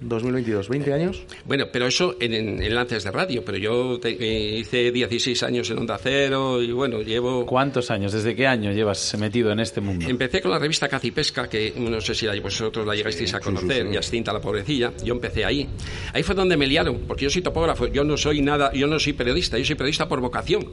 2022, 0.00 0.68
20 0.68 0.92
años. 0.92 1.22
Bueno, 1.46 1.66
pero 1.72 1.86
eso 1.86 2.16
en, 2.20 2.34
en- 2.34 2.62
en 2.62 2.74
lances 2.74 3.04
de 3.04 3.10
radio. 3.10 3.42
Pero 3.44 3.56
yo 3.56 3.98
te- 4.00 4.10
eh, 4.10 4.58
hice 4.58 4.92
16 4.92 5.42
años 5.44 5.70
en 5.70 5.78
Onda 5.78 5.98
Cero 6.02 6.60
y 6.60 6.72
bueno, 6.72 7.00
llevo... 7.00 7.46
¿Cuántos 7.46 7.90
años? 7.90 8.12
¿Desde 8.12 8.34
qué 8.34 8.46
año 8.46 8.70
llevas 8.72 9.16
metido 9.18 9.50
en 9.52 9.60
este 9.60 9.80
mundo? 9.80 10.04
Empecé 10.06 10.42
con 10.42 10.50
la 10.50 10.58
revista 10.58 10.88
Caza 10.88 11.06
y 11.06 11.10
Pesca, 11.12 11.48
que 11.48 11.72
no 11.78 12.00
sé 12.02 12.14
si 12.14 12.26
la- 12.26 12.38
vosotros 12.38 12.86
la 12.86 12.94
llegasteis 12.94 13.32
a 13.32 13.40
conocer, 13.40 13.86
y 13.90 13.96
extinta 13.96 14.30
la 14.32 14.40
pobrecilla. 14.40 14.92
Yo 15.02 15.14
empecé 15.14 15.44
ahí. 15.44 15.66
Ahí 16.12 16.22
fue 16.22 16.34
donde 16.34 16.56
me 16.58 16.66
liaron, 16.66 17.04
porque 17.06 17.24
yo 17.24 17.30
soy 17.30 17.40
topógrafo, 17.40 17.86
yo 17.86 18.04
no 18.04 18.18
soy 18.18 18.42
nada, 18.42 18.72
yo 18.74 18.86
no 18.86 18.98
soy 18.98 19.14
periodista, 19.14 19.56
yo 19.56 19.64
soy 19.64 19.76
periodista 19.76 20.06
por 20.06 20.20
vocación. 20.20 20.66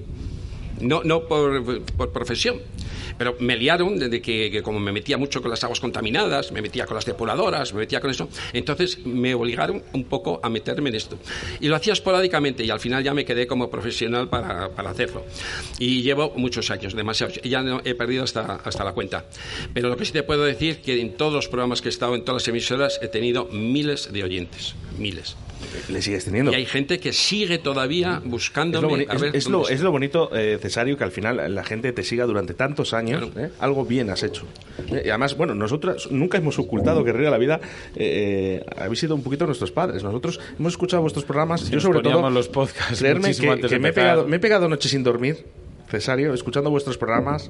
No, 0.82 1.04
no 1.04 1.28
por, 1.28 2.12
profesión. 2.12 2.62
Pero 3.18 3.36
me 3.40 3.56
liaron 3.56 4.00
desde 4.00 4.22
que, 4.22 4.50
que 4.50 4.64
como 4.64 4.80
me 4.80 4.92
metía 4.92 5.18
mucho 5.18 5.42
con 5.42 5.52
las 5.52 5.64
aguas 5.64 5.80
contaminadas, 5.80 6.52
me 6.52 6.62
metía 6.62 6.86
con 6.86 6.96
las 6.96 7.06
depuradoras, 7.06 7.74
me 7.74 7.82
metía 7.82 8.00
con 8.00 8.10
eso, 8.10 8.30
entonces 8.52 9.06
me 9.06 9.36
obligaron 9.36 9.84
un 9.94 10.06
poco 10.06 10.40
a 10.42 10.50
meterme 10.50 10.90
en 10.90 10.96
esto. 10.96 11.18
Y 11.60 11.68
lo 11.68 11.76
hacía 11.76 11.94
esporádicamente 11.94 12.64
y 12.64 12.70
al 12.72 12.80
final 12.80 13.04
ya 13.04 13.14
me 13.14 13.26
quedé 13.26 13.46
como 13.46 13.70
profesional 13.70 14.28
para, 14.30 14.70
para 14.70 14.90
hacerlo. 14.90 15.24
Y 15.78 16.02
llevo 16.02 16.34
muchos 16.36 16.72
años, 16.72 16.96
demasiados. 16.96 17.40
Ya 17.44 17.62
no, 17.62 17.82
he 17.84 17.94
perdido 17.94 18.24
hasta, 18.24 18.56
hasta 18.56 18.84
la 18.84 18.94
cuenta. 18.94 19.26
Pero 19.74 19.90
lo 19.90 19.98
que 19.98 20.06
sí 20.06 20.14
te 20.14 20.24
puedo 20.24 20.44
decir 20.44 20.82
que 20.82 21.00
en 21.00 21.16
todos 21.16 21.34
los 21.34 21.48
programas 21.48 21.82
que 21.82 21.90
he 21.90 21.92
estado, 21.92 22.16
en 22.16 22.24
todas 22.24 22.42
las 22.42 22.48
emisoras, 22.48 23.00
he 23.02 23.08
tenido 23.08 23.46
miles 23.46 24.12
de 24.12 24.24
oyentes. 24.24 24.76
Miles. 24.98 25.36
Le 25.90 26.02
sigues 26.02 26.26
teniendo. 26.26 26.52
Y 26.52 26.56
hay 26.56 26.66
gente 26.66 27.00
que 27.00 27.14
sigue 27.14 27.58
todavía 27.58 28.18
Es 28.18 28.24
lo, 28.24 28.30
buscándome 28.30 29.06
a 29.10 29.14
es- 29.16 29.22
ver 29.22 29.36
es 29.36 29.44
dónde 29.46 29.58
lo- 29.60 29.70
es 29.70 29.82
lo 29.82 29.92
bonito, 29.92 30.36
eh, 30.36 30.58
Cesario, 30.62 30.98
que 30.98 31.04
al 31.04 31.12
final 31.12 31.54
la 31.54 31.64
gente 31.64 31.92
te 31.94 32.04
siga 32.04 32.26
durante 32.26 32.54
tantos 32.54 32.94
años. 32.94 33.30
¿eh? 33.38 33.50
Algo 33.60 33.86
bien 33.86 34.10
has 34.10 34.24
hecho. 34.24 34.46
Eh, 34.92 35.04
y 35.06 35.10
además, 35.10 35.36
bueno, 35.38 35.54
nosotros 35.56 36.10
nunca 36.12 36.38
hemos 36.38 36.60
ocultado 36.60 37.04
que 37.04 37.12
Río 37.14 37.26
de 37.26 37.32
la 37.32 37.38
Vida 37.38 37.60
eh, 37.96 38.64
habéis 38.78 39.00
sido 39.00 39.16
un 39.16 39.24
poquito 39.24 39.46
nuestros 39.46 39.72
padres. 39.72 40.04
Nosotros 40.04 40.40
hemos 40.60 40.74
escuchado 40.74 41.02
vuestros 41.02 41.26
programas. 41.26 41.62
Sí, 41.62 41.72
yo, 41.72 41.80
sobre 41.80 42.02
todo, 42.02 42.30
los 42.30 42.48
podcasts 42.50 43.00
creerme 43.00 43.34
que, 43.36 43.50
antes 43.50 43.70
que 43.70 43.76
de 43.76 43.80
me, 43.80 43.90
he 43.90 43.94
pegado, 43.94 44.28
me 44.28 44.36
he 44.38 44.40
pegado 44.40 44.68
noches 44.70 44.92
sin 44.92 45.04
dormir, 45.04 45.46
Cesario, 45.90 46.34
escuchando 46.34 46.70
vuestros 46.70 46.98
programas. 46.98 47.50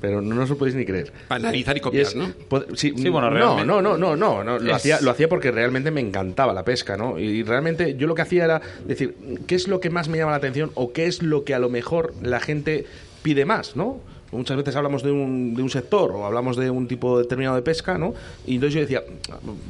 Pero 0.00 0.20
no 0.22 0.42
os 0.42 0.50
lo 0.50 0.56
podéis 0.58 0.74
ni 0.76 0.84
creer. 0.84 1.12
Para 1.28 1.40
analizar 1.40 1.76
y 1.76 1.80
copiar, 1.80 2.02
es- 2.06 2.14
¿no? 2.16 2.28
pod- 2.50 2.66
Sí, 2.76 2.92
Sí, 2.96 3.08
bueno, 3.08 3.30
no, 3.30 3.36
realmente- 3.36 3.66
no, 3.66 3.80
no, 3.82 3.96
no, 3.96 4.16
no, 4.16 4.44
no, 4.44 4.58
Lo, 4.58 4.70
Es- 4.70 4.76
hacía, 4.76 5.00
lo 5.00 5.10
hacía 5.10 5.28
porque 5.28 5.50
realmente 5.50 5.90
me 5.90 6.00
encantaba 6.00 6.52
la 6.52 6.64
pesca, 6.64 6.96
¿no? 6.96 7.18
Y 7.18 7.42
realmente 7.42 7.96
yo 7.96 8.06
lo 8.06 8.14
que 8.14 8.22
hacía 8.22 8.44
era 8.44 8.60
decir, 8.86 9.14
¿qué 9.46 9.54
es 9.54 9.68
lo 9.68 9.80
que 9.80 9.90
más 9.90 10.08
me 10.08 10.18
llama 10.18 10.32
la 10.32 10.36
atención 10.38 10.70
o 10.74 10.92
qué 10.92 11.06
es 11.06 11.22
lo 11.22 11.44
que 11.44 11.54
a 11.54 11.58
lo 11.58 11.68
mejor 11.68 12.14
la 12.22 12.40
gente 12.40 12.86
pide 13.22 13.44
más, 13.44 13.76
¿no? 13.76 13.98
Muchas 14.32 14.56
veces 14.56 14.74
hablamos 14.74 15.02
de 15.04 15.12
un, 15.12 15.54
de 15.54 15.62
un 15.62 15.70
sector 15.70 16.10
o 16.10 16.26
hablamos 16.26 16.56
de 16.56 16.68
un 16.68 16.88
tipo 16.88 17.18
determinado 17.18 17.54
de 17.56 17.62
pesca, 17.62 17.96
¿no? 17.96 18.12
Y 18.44 18.56
entonces 18.56 18.74
yo 18.74 18.80
decía, 18.80 19.02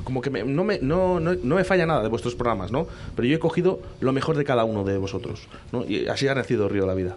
como 0.03 0.23
que 0.23 0.31
me- 0.31 0.45
no, 0.45 0.65
me, 0.65 0.79
no, 0.81 1.21
no, 1.21 1.35
no 1.35 1.55
me 1.57 1.63
falla 1.65 1.85
nada 1.87 2.03
de 2.03 2.09
vuestros 2.09 2.35
programas, 2.35 2.73
¿no? 2.73 2.87
Pero 3.15 3.29
yo 3.29 3.37
he 3.37 3.39
cogido 3.39 3.81
lo 4.01 4.13
mejor 4.13 4.37
de 4.37 4.45
cada 4.45 4.65
uno 4.65 4.83
de 4.83 4.97
vosotros, 4.97 5.47
¿no? 5.73 5.85
Y 5.87 6.09
así 6.09 6.27
ha 6.27 6.35
nacido 6.35 6.69
Río 6.69 6.83
de 6.83 6.89
la 6.89 6.95
Vida. 6.95 7.17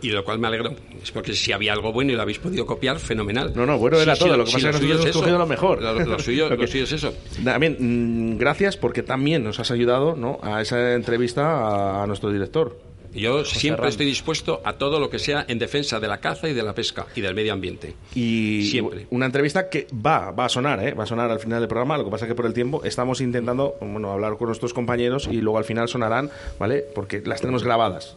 Y 0.00 0.08
de 0.08 0.14
lo 0.14 0.24
cual 0.24 0.38
me 0.38 0.48
alegro. 0.48 0.74
Es 1.02 1.10
porque 1.10 1.34
si 1.34 1.52
había 1.52 1.72
algo 1.72 1.92
bueno 1.92 2.12
y 2.12 2.16
lo 2.16 2.22
habéis 2.22 2.38
podido 2.38 2.66
copiar, 2.66 2.98
fenomenal. 2.98 3.52
No, 3.54 3.66
no, 3.66 3.78
bueno 3.78 4.00
era 4.00 4.16
todo. 4.16 4.36
Lo 4.36 4.44
que 4.44 4.50
sí, 4.50 4.56
pasa 4.56 4.70
es 4.70 4.76
que 4.76 4.86
nosotros 4.86 5.04
hemos 5.04 5.16
cogido 5.16 5.38
lo 5.38 5.46
mejor. 5.46 5.82
Lo, 5.82 5.98
lo 5.98 6.18
suyo, 6.18 6.48
Lo 6.56 6.66
suyo 6.66 6.84
es 6.84 6.92
eso. 6.92 7.14
También, 7.44 7.76
mm, 7.78 8.38
gracias 8.38 8.76
porque 8.76 9.02
también 9.02 9.44
nos 9.44 9.58
has 9.60 9.70
ayudado 9.70 10.14
¿no? 10.16 10.38
a 10.42 10.62
esa 10.62 10.94
entrevista 10.94 11.42
a, 11.42 12.02
a 12.02 12.06
nuestro 12.06 12.30
director. 12.30 12.92
Yo 13.14 13.44
siempre 13.44 13.88
estoy 13.88 14.06
dispuesto 14.06 14.62
a 14.64 14.74
todo 14.74 14.98
lo 14.98 15.10
que 15.10 15.18
sea 15.18 15.44
en 15.48 15.58
defensa 15.58 16.00
de 16.00 16.08
la 16.08 16.18
caza 16.18 16.48
y 16.48 16.54
de 16.54 16.62
la 16.62 16.74
pesca 16.74 17.06
y 17.14 17.20
del 17.20 17.34
medio 17.34 17.52
ambiente. 17.52 17.94
Y 18.14 18.66
Siempre. 18.70 19.06
una 19.10 19.26
entrevista 19.26 19.68
que 19.68 19.86
va, 19.94 20.30
va 20.30 20.46
a 20.46 20.48
sonar, 20.48 20.82
¿eh? 20.82 20.94
va 20.94 21.04
a 21.04 21.06
sonar 21.06 21.30
al 21.30 21.38
final 21.38 21.60
del 21.60 21.68
programa. 21.68 21.98
Lo 21.98 22.04
que 22.04 22.10
pasa 22.10 22.24
es 22.24 22.30
que 22.30 22.34
por 22.34 22.46
el 22.46 22.54
tiempo 22.54 22.82
estamos 22.84 23.20
intentando 23.20 23.76
bueno, 23.80 24.10
hablar 24.10 24.36
con 24.38 24.46
nuestros 24.46 24.72
compañeros 24.72 25.28
y 25.30 25.40
luego 25.40 25.58
al 25.58 25.64
final 25.64 25.88
sonarán, 25.88 26.30
¿vale? 26.58 26.84
Porque 26.94 27.22
las 27.24 27.40
tenemos 27.40 27.64
grabadas. 27.64 28.16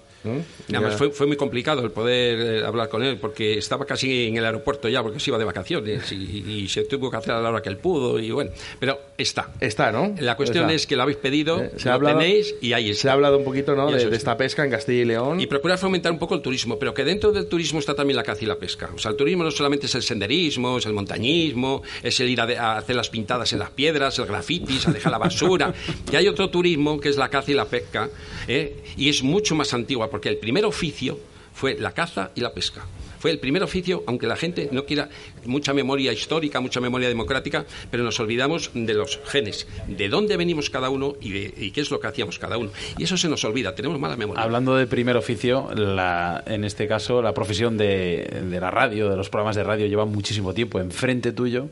Además 0.70 0.92
Ya- 0.94 0.98
fue, 0.98 1.10
fue 1.12 1.28
muy 1.28 1.38
complicado 1.38 1.84
el 1.84 1.92
poder 1.92 2.40
eh, 2.62 2.66
hablar 2.66 2.90
con 2.90 3.04
él 3.04 3.18
porque 3.18 3.58
estaba 3.58 3.86
casi 3.86 4.28
en 4.28 4.38
el 4.38 4.46
aeropuerto 4.46 4.88
ya 4.90 5.02
porque 5.04 5.20
se 5.20 5.30
iba 5.30 5.38
de 5.38 5.46
vacaciones 5.46 6.12
y, 6.12 6.44
y 6.64 6.68
se 6.68 6.84
tuvo 6.86 7.10
que 7.12 7.18
hacer 7.18 7.34
a 7.34 7.42
la 7.42 7.50
hora 7.50 7.62
que 7.62 7.70
él 7.70 7.78
pudo 7.78 8.20
y 8.20 8.32
bueno, 8.32 8.52
pero 8.80 9.00
está. 9.18 9.52
Está, 9.60 9.92
¿no? 9.92 10.14
La 10.20 10.36
cuestión 10.36 10.66
Está. 10.66 10.76
es 10.76 10.88
que 10.88 10.96
lo 10.96 11.04
habéis 11.04 11.18
pedido, 11.18 11.62
Eh, 11.62 11.72
se 11.78 11.90
ha 11.90 11.94
lo 11.94 11.96
hablado- 12.08 12.20
tenéis 12.20 12.56
y 12.62 12.74
ahí 12.74 12.90
está. 12.90 13.02
Se 13.04 13.10
ha 13.10 13.14
hablado 13.14 13.38
un 13.38 13.44
poquito 13.44 13.76
¿no? 13.76 13.88
De, 13.92 13.98
de 13.98 14.08
es. 14.08 14.14
esta 14.14 14.36
pesca 14.38 14.64
en 14.64 14.72
Castilla 14.72 15.02
y 15.02 15.06
León. 15.06 15.40
Y 15.40 15.48
procurar 15.48 15.78
fomentar 15.78 16.12
un 16.12 16.20
poco 16.20 16.36
el 16.36 16.42
turismo, 16.42 16.78
pero 16.80 16.94
que 16.94 17.04
dentro 17.04 17.32
del 17.32 17.48
turismo 17.48 17.80
está 17.80 17.94
también 17.96 18.16
la 18.18 18.24
caza 18.24 18.44
y 18.44 18.48
la 18.48 18.56
pesca. 18.56 18.90
O 18.96 18.98
sea, 18.98 19.12
el 19.12 19.18
turismo 19.18 19.44
no 19.44 19.52
solamente 19.52 19.86
es 19.86 19.96
el 19.96 20.04
senderismo, 20.04 20.78
es 20.78 20.86
el 20.86 20.94
montañismo, 20.94 21.84
es 22.04 22.20
el 22.20 22.30
ir 22.30 22.42
a, 22.42 22.46
de- 22.46 22.58
a 22.58 22.78
hacer 22.78 22.96
las 22.96 23.10
pintadas 23.10 23.52
en 23.54 23.60
las 23.60 23.70
piedras, 23.70 24.18
el 24.20 24.26
grafitis, 24.26 24.88
a 24.88 24.92
dejar 24.92 25.12
la 25.12 25.18
basura. 25.18 25.74
y 26.12 26.16
hay 26.16 26.28
otro 26.28 26.50
turismo 26.50 27.00
que 27.00 27.10
es 27.10 27.18
la 27.18 27.30
caza 27.30 27.52
y 27.52 27.54
la 27.54 27.66
pesca, 27.66 28.10
¿eh? 28.48 28.76
y 28.98 29.10
es 29.10 29.24
mucho 29.24 29.56
más 29.56 29.74
antigua, 29.74 30.10
porque 30.16 30.30
el 30.30 30.38
primer 30.38 30.64
oficio 30.64 31.20
fue 31.54 31.76
la 31.78 31.92
caza 31.92 32.32
y 32.36 32.40
la 32.40 32.54
pesca. 32.54 32.86
Fue 33.20 33.32
el 33.32 33.40
primer 33.40 33.64
oficio, 33.64 34.02
aunque 34.08 34.28
la 34.28 34.38
gente 34.38 34.70
no 34.72 34.86
quiera 34.86 35.10
mucha 35.46 35.74
memoria 35.74 36.14
histórica, 36.14 36.62
mucha 36.62 36.80
memoria 36.80 37.10
democrática, 37.10 37.66
pero 37.92 38.02
nos 38.06 38.18
olvidamos 38.22 38.72
de 38.74 38.94
los 38.94 39.20
genes, 39.26 39.68
de 39.88 40.08
dónde 40.08 40.38
venimos 40.38 40.70
cada 40.70 40.90
uno 40.90 41.16
y, 41.20 41.32
de- 41.32 41.54
y 41.58 41.72
qué 41.72 41.82
es 41.82 41.92
lo 41.92 42.00
que 42.00 42.08
hacíamos 42.08 42.40
cada 42.40 42.58
uno. 42.58 42.72
Y 42.98 43.04
eso 43.04 43.18
se 43.18 43.28
nos 43.28 43.44
olvida, 43.44 43.76
tenemos 43.76 44.00
mala 44.00 44.16
memoria. 44.16 44.42
Hablando 44.42 44.78
de 44.78 44.88
primer 44.88 45.18
oficio, 45.18 45.70
la, 45.76 46.42
en 46.48 46.64
este 46.64 46.88
caso 46.88 47.22
la 47.22 47.34
profesión 47.34 47.76
de, 47.78 48.44
de 48.50 48.60
la 48.62 48.72
radio, 48.72 49.10
de 49.10 49.18
los 49.18 49.30
programas 49.30 49.58
de 49.58 49.64
radio, 49.66 49.86
lleva 49.86 50.06
muchísimo 50.06 50.54
tiempo. 50.54 50.80
Enfrente 50.80 51.34
tuyo 51.34 51.68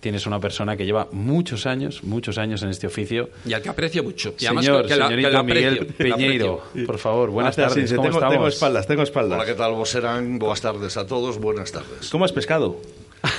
tienes 0.00 0.26
una 0.26 0.40
persona 0.40 0.76
que 0.76 0.84
lleva 0.86 1.08
muchos 1.12 1.66
años, 1.66 2.02
muchos 2.02 2.38
años 2.38 2.62
en 2.62 2.70
este 2.70 2.86
oficio. 2.86 3.30
Y 3.46 3.52
al 3.52 3.62
que 3.62 3.68
aprecio 3.68 4.02
mucho. 4.02 4.34
Y 4.38 4.44
Señor, 4.46 4.86
que 4.86 4.96
la- 4.96 5.04
que 5.08 5.14
señorito 5.14 5.30
la 5.30 5.38
aprecio, 5.40 5.70
Miguel 5.70 5.86
que 5.94 6.08
la 6.08 6.16
Peñeiro, 6.16 6.62
por 6.86 6.98
favor, 6.98 7.30
buenas 7.30 7.58
así, 7.58 7.68
tardes. 7.68 7.90
sí, 7.90 7.96
¿Cómo 7.96 8.06
tengo, 8.08 8.18
estamos? 8.18 8.34
tengo 8.34 8.48
espaldas, 8.48 8.86
tengo 8.86 9.02
espaldas. 9.02 9.38
Hola, 9.38 9.46
¿qué 9.46 9.54
tal? 9.54 9.72
Vos 9.72 9.88
serán. 9.90 10.38
Buenas 10.38 10.60
tardes 10.60 10.96
a 10.96 11.06
todos, 11.06 11.38
buenas 11.38 11.70
tardes. 11.72 12.08
¿Cómo 12.10 12.24
has 12.24 12.32
pescado? 12.32 12.80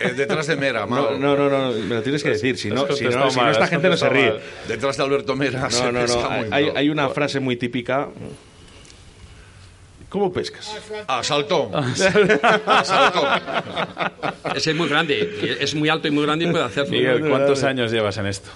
Eh, 0.00 0.12
detrás 0.16 0.46
de 0.46 0.56
Mera, 0.56 0.80
No, 0.80 0.86
Mao. 0.86 1.18
no, 1.18 1.36
no, 1.36 1.48
no, 1.50 1.72
me 1.72 1.96
lo 1.96 2.02
tienes 2.02 2.22
que 2.22 2.30
decir. 2.30 2.56
Si 2.56 2.70
no, 2.70 2.76
si 2.76 2.82
no, 2.82 2.88
contestado 2.88 3.30
si 3.30 3.36
no 3.36 3.42
mal, 3.42 3.52
esta 3.52 3.66
gente 3.66 3.88
no 3.88 3.96
se 3.96 4.08
ríe. 4.08 4.30
mal. 4.30 4.40
Detrás 4.66 4.96
de 4.96 5.02
Alberto 5.02 5.36
Mera 5.36 5.70
se 5.70 5.82
No, 5.84 5.92
no, 5.92 6.00
pesca 6.00 6.22
no. 6.22 6.30
muy 6.30 6.46
Hay, 6.50 6.64
mal. 6.66 6.76
hay 6.76 6.88
una 6.90 7.08
frase 7.10 7.38
muy 7.40 7.56
típica. 7.56 8.08
¿Cómo 10.08 10.32
pescas? 10.32 10.74
A 11.06 11.22
saltón. 11.22 11.70
A 11.74 12.84
saltón. 12.84 13.28
Ese 14.54 14.70
es 14.70 14.76
muy 14.76 14.88
grande, 14.88 15.58
es 15.60 15.74
muy 15.74 15.88
alto 15.88 16.08
y 16.08 16.10
muy 16.10 16.24
grande 16.24 16.46
y 16.46 16.50
puede 16.50 16.64
hacerlo. 16.64 16.90
Miguel, 16.90 17.28
¿cuántos 17.28 17.62
años 17.62 17.92
llevas 17.92 18.16
en 18.16 18.26
esto? 18.26 18.50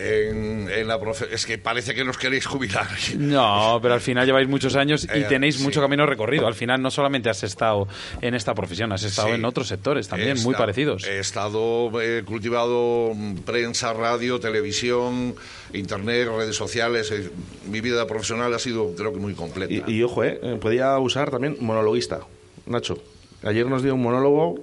En, 0.00 0.70
en 0.70 0.86
la 0.86 0.98
profe- 1.00 1.26
Es 1.32 1.44
que 1.44 1.58
parece 1.58 1.94
que 1.94 2.04
nos 2.04 2.16
queréis 2.18 2.46
jubilar. 2.46 2.86
No, 3.18 3.78
pero 3.82 3.94
al 3.94 4.00
final 4.00 4.26
lleváis 4.26 4.48
muchos 4.48 4.76
años 4.76 5.04
y 5.12 5.18
Eh, 5.18 5.26
tenéis 5.28 5.56
sí. 5.56 5.62
mucho 5.62 5.80
camino 5.80 6.06
recorrido. 6.06 6.46
Al 6.46 6.54
final 6.54 6.80
no 6.80 6.90
solamente 6.90 7.28
has 7.30 7.42
estado 7.42 7.88
en 8.20 8.34
esta 8.34 8.54
profesión, 8.54 8.92
has 8.92 9.02
estado 9.02 9.28
Sí. 9.28 9.34
en 9.34 9.44
otros 9.44 9.66
sectores 9.68 10.08
también 10.08 10.40
muy 10.42 10.54
parecidos. 10.54 11.04
He 11.04 11.18
estado 11.18 11.90
he 12.00 12.22
cultivado 12.24 13.12
prensa, 13.44 13.92
radio, 13.92 14.38
televisión, 14.38 15.34
internet, 15.72 16.28
redes 16.28 16.56
sociales. 16.56 17.10
eh, 17.10 17.30
Mi 17.68 17.80
vida 17.80 18.06
profesional 18.06 18.52
ha 18.54 18.58
sido, 18.58 18.94
creo 18.94 19.12
que, 19.12 19.18
muy 19.18 19.34
completa. 19.34 19.72
Y, 19.72 19.82
y 19.98 20.02
ojo, 20.02 20.22
eh, 20.24 20.38
eh, 20.42 20.58
podía 20.60 20.96
usar 20.98 21.30
también 21.30 21.56
monologuista. 21.60 22.20
Nacho, 22.66 22.98
ayer 23.42 23.66
nos 23.66 23.82
dio 23.82 23.94
un 23.94 24.02
monólogo. 24.02 24.60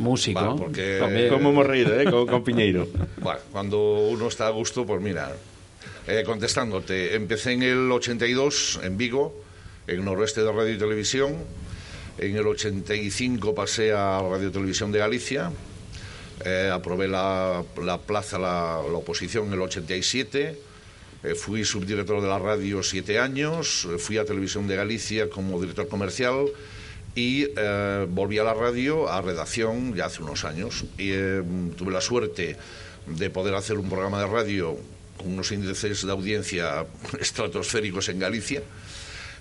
Músico. 0.00 0.40
Vale, 0.40 0.58
porque- 0.58 0.96
También. 0.98 1.28
¿Cómo 1.28 1.50
hemos 1.50 1.66
reído, 1.66 1.98
eh? 2.00 2.04
Con, 2.10 2.26
con 2.26 2.42
Piñeiro. 2.42 2.88
Bueno, 3.20 3.40
cuando 3.52 3.78
uno 4.08 4.28
está 4.28 4.46
a 4.46 4.50
gusto, 4.50 4.84
pues 4.86 5.00
mira, 5.00 5.30
eh, 6.08 6.22
contestándote, 6.24 7.14
empecé 7.14 7.52
en 7.52 7.62
el 7.62 7.92
82 7.92 8.80
en 8.82 8.96
Vigo, 8.96 9.44
en 9.86 10.04
Noroeste 10.04 10.42
de 10.42 10.50
Radio 10.50 10.74
y 10.74 10.78
Televisión. 10.78 11.34
En 12.18 12.36
el 12.36 12.46
85 12.46 13.54
pasé 13.54 13.92
a 13.92 14.20
Radio 14.22 14.48
y 14.48 14.50
Televisión 14.52 14.90
de 14.92 14.98
Galicia. 14.98 15.52
Eh, 16.44 16.70
aprobé 16.72 17.06
la, 17.06 17.62
la 17.82 17.98
plaza, 17.98 18.38
la, 18.38 18.80
la 18.90 18.96
oposición 18.98 19.48
en 19.48 19.52
el 19.54 19.60
87. 19.60 20.58
Eh, 21.22 21.34
fui 21.34 21.64
subdirector 21.66 22.22
de 22.22 22.28
la 22.28 22.38
radio 22.38 22.82
siete 22.82 23.18
años. 23.18 23.86
fui 23.98 24.16
a 24.16 24.24
Televisión 24.24 24.66
de 24.66 24.76
Galicia 24.76 25.28
como 25.28 25.60
director 25.60 25.86
comercial. 25.88 26.46
Y 27.14 27.48
eh, 27.56 28.06
volví 28.08 28.38
a 28.38 28.44
la 28.44 28.54
radio, 28.54 29.10
a 29.10 29.20
redacción, 29.20 29.94
ya 29.94 30.06
hace 30.06 30.22
unos 30.22 30.44
años. 30.44 30.84
Y 30.96 31.10
eh, 31.12 31.42
tuve 31.76 31.92
la 31.92 32.00
suerte 32.00 32.56
de 33.06 33.30
poder 33.30 33.54
hacer 33.54 33.78
un 33.78 33.88
programa 33.88 34.20
de 34.20 34.26
radio 34.26 34.76
con 35.16 35.32
unos 35.32 35.50
índices 35.52 36.06
de 36.06 36.12
audiencia 36.12 36.86
estratosféricos 37.20 38.08
en 38.08 38.18
Galicia 38.18 38.62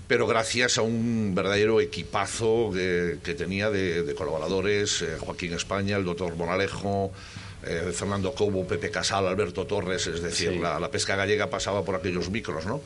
pero 0.10 0.26
gracias 0.26 0.80
a 0.80 0.82
un 0.82 1.34
verdadero 1.36 1.80
equipazo 1.80 2.72
que, 2.74 3.20
que 3.24 3.36
tenía 3.36 3.70
de, 3.70 4.02
de 4.02 4.16
colaboradores, 4.16 5.04
eh, 5.04 5.18
Joaquín 5.20 5.54
España, 5.54 5.98
el 5.98 6.04
doctor 6.04 6.34
Bonalejo, 6.34 7.12
eh, 7.64 7.92
Fernando 7.94 8.34
Cobo, 8.34 8.66
Pepe 8.66 8.90
Casal, 8.90 9.28
Alberto 9.28 9.68
Torres, 9.68 10.08
es 10.08 10.24
decir, 10.24 10.54
la, 10.54 10.80
la 10.80 10.90
pesca 10.90 11.16
gallega 11.16 11.52
pasaba 11.52 11.86
por 11.86 11.94
aquellos 11.94 12.32
micros, 12.32 12.66
¿no? 12.66 12.82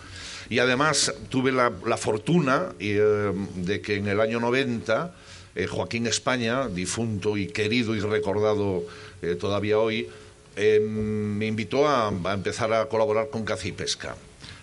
Y 0.49 0.59
además 0.59 1.13
tuve 1.29 1.51
la, 1.51 1.71
fortuna 1.97 2.73
eh, 2.79 3.31
de 3.55 3.81
que 3.81 3.95
en 3.95 4.07
el 4.07 4.19
año 4.19 4.39
90 4.39 5.15
eh, 5.55 5.67
Joaquín 5.67 6.07
España, 6.07 6.67
difunto 6.67 7.37
y 7.37 7.47
querido 7.47 7.95
y 7.95 7.99
recordado 7.99 8.83
eh, 9.21 9.35
todavía 9.35 9.77
hoy, 9.77 10.07
me 10.55 11.47
invitó 11.47 11.87
a, 11.87 12.13
empezar 12.31 12.71
a 12.73 12.85
colaborar 12.85 13.29
con 13.31 13.43
Caza 13.43 13.67
y 13.67 13.71
Pesca 13.71 14.15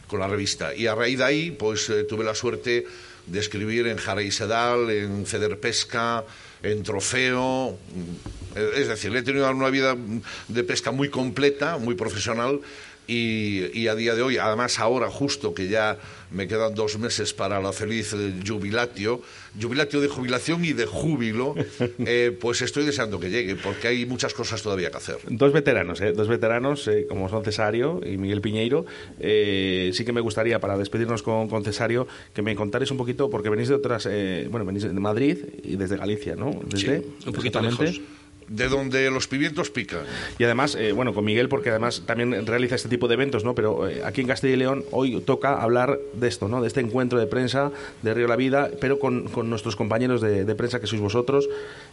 con 0.07 0.21
la 0.21 0.29
revista. 0.29 0.73
Y 0.73 0.87
a 0.87 0.95
raíz 0.95 1.19
de 1.19 1.25
ahí, 1.25 1.51
pues 1.51 1.91
tuve 2.09 2.25
la 2.25 2.35
suerte 2.35 2.87
de 3.27 3.39
escribir 3.39 3.89
en 3.89 3.97
Jara 3.97 4.23
y 4.23 4.31
Sedal, 4.31 4.91
en 4.91 5.27
Feder 5.27 5.59
Pesca, 5.59 6.25
en 6.63 6.83
Trofeo. 6.83 7.77
mm, 7.95 8.77
Es 8.77 8.89
decir, 8.89 9.15
he 9.15 9.23
tenido 9.23 9.51
una 9.51 9.71
vida 9.71 9.97
de 10.49 10.65
pesca 10.65 10.91
muy 10.91 11.09
completa, 11.09 11.79
muy 11.79 11.95
profesional. 11.95 12.61
Y, 13.11 13.77
y 13.77 13.89
a 13.89 13.97
día 13.97 14.15
de 14.15 14.23
hoy, 14.23 14.39
además 14.39 14.79
ahora 14.79 15.11
justo 15.11 15.53
que 15.53 15.67
ya 15.67 15.99
me 16.31 16.47
quedan 16.47 16.77
dos 16.77 16.97
meses 16.97 17.35
para 17.35 17.61
la 17.61 17.73
feliz 17.73 18.13
eh, 18.13 18.35
jubilatio, 18.47 19.21
jubilatio 19.61 20.01
de 20.01 20.07
jubilación 20.07 20.65
y 20.65 20.75
de 20.75 20.87
júbilo, 20.87 21.57
eh, 21.99 22.37
pues 22.41 22.63
estoy 22.63 22.85
deseando 22.87 23.19
que 23.19 23.29
llegue, 23.29 23.57
porque 23.57 23.89
hay 23.89 24.07
muchas 24.07 24.33
cosas 24.33 24.63
todavía 24.63 24.93
que 24.93 24.99
hacer. 24.99 25.17
Dos 25.29 25.53
veteranos, 25.53 26.01
¿eh? 26.01 26.13
Dos 26.13 26.29
veteranos, 26.29 26.87
eh, 26.87 27.07
como 27.09 27.29
son 27.29 27.43
Cesario 27.43 28.01
y 28.07 28.17
Miguel 28.17 28.41
Piñeiro. 28.41 28.87
Eh, 29.19 29.91
sí 29.93 30.05
que 30.05 30.13
me 30.13 30.21
gustaría, 30.21 30.61
para 30.61 30.79
despedirnos 30.79 31.25
con, 31.25 31.49
con 31.49 31.65
Cesario, 31.65 32.07
que 32.33 32.43
me 32.43 32.55
contarais 32.55 32.93
un 32.93 32.97
poquito, 32.97 33.29
porque 33.29 33.51
venís 33.51 33.69
de 33.69 33.75
otras... 33.75 34.07
eh, 34.09 34.47
bueno, 34.53 34.65
venís 34.65 34.85
de 34.85 34.93
Madrid 34.93 35.39
y 35.65 35.75
desde 35.75 35.97
Galicia, 35.97 36.37
¿no? 36.37 36.61
Desde, 36.65 37.03
un 37.27 37.33
poquito 37.33 37.61
lejos. 37.61 38.01
De 38.51 38.69
donde 38.69 39.09
los 39.13 39.29
pimientos 39.29 39.71
pican. 39.71 40.01
Y 40.37 40.43
además, 40.45 40.75
eh, 40.75 40.91
bueno, 40.91 41.15
con 41.15 41.25
Miguel, 41.25 41.49
porque 41.49 41.71
además 41.71 42.03
también 42.05 42.45
realiza 42.47 42.75
este 42.75 42.89
tipo 42.89 43.07
de 43.07 43.15
eventos, 43.15 43.45
¿no? 43.45 43.55
Pero 43.55 43.89
eh, 43.89 44.03
aquí 44.05 44.23
en 44.23 44.27
Castilla 44.27 44.55
y 44.55 44.57
León 44.57 44.85
hoy 44.91 45.21
toca 45.25 45.63
hablar 45.63 45.99
de 46.15 46.27
esto, 46.27 46.49
¿no? 46.49 46.61
De 46.61 46.67
este 46.67 46.81
encuentro 46.81 47.21
de 47.21 47.27
prensa 47.29 47.71
de 48.03 48.13
Río 48.13 48.27
La 48.27 48.35
Vida, 48.35 48.69
pero 48.81 48.99
con, 48.99 49.29
con 49.29 49.49
nuestros 49.49 49.77
compañeros 49.77 50.21
de, 50.21 50.45
de 50.45 50.55
prensa 50.57 50.81
que 50.81 50.89
sois 50.89 51.01
vosotros. 51.01 51.49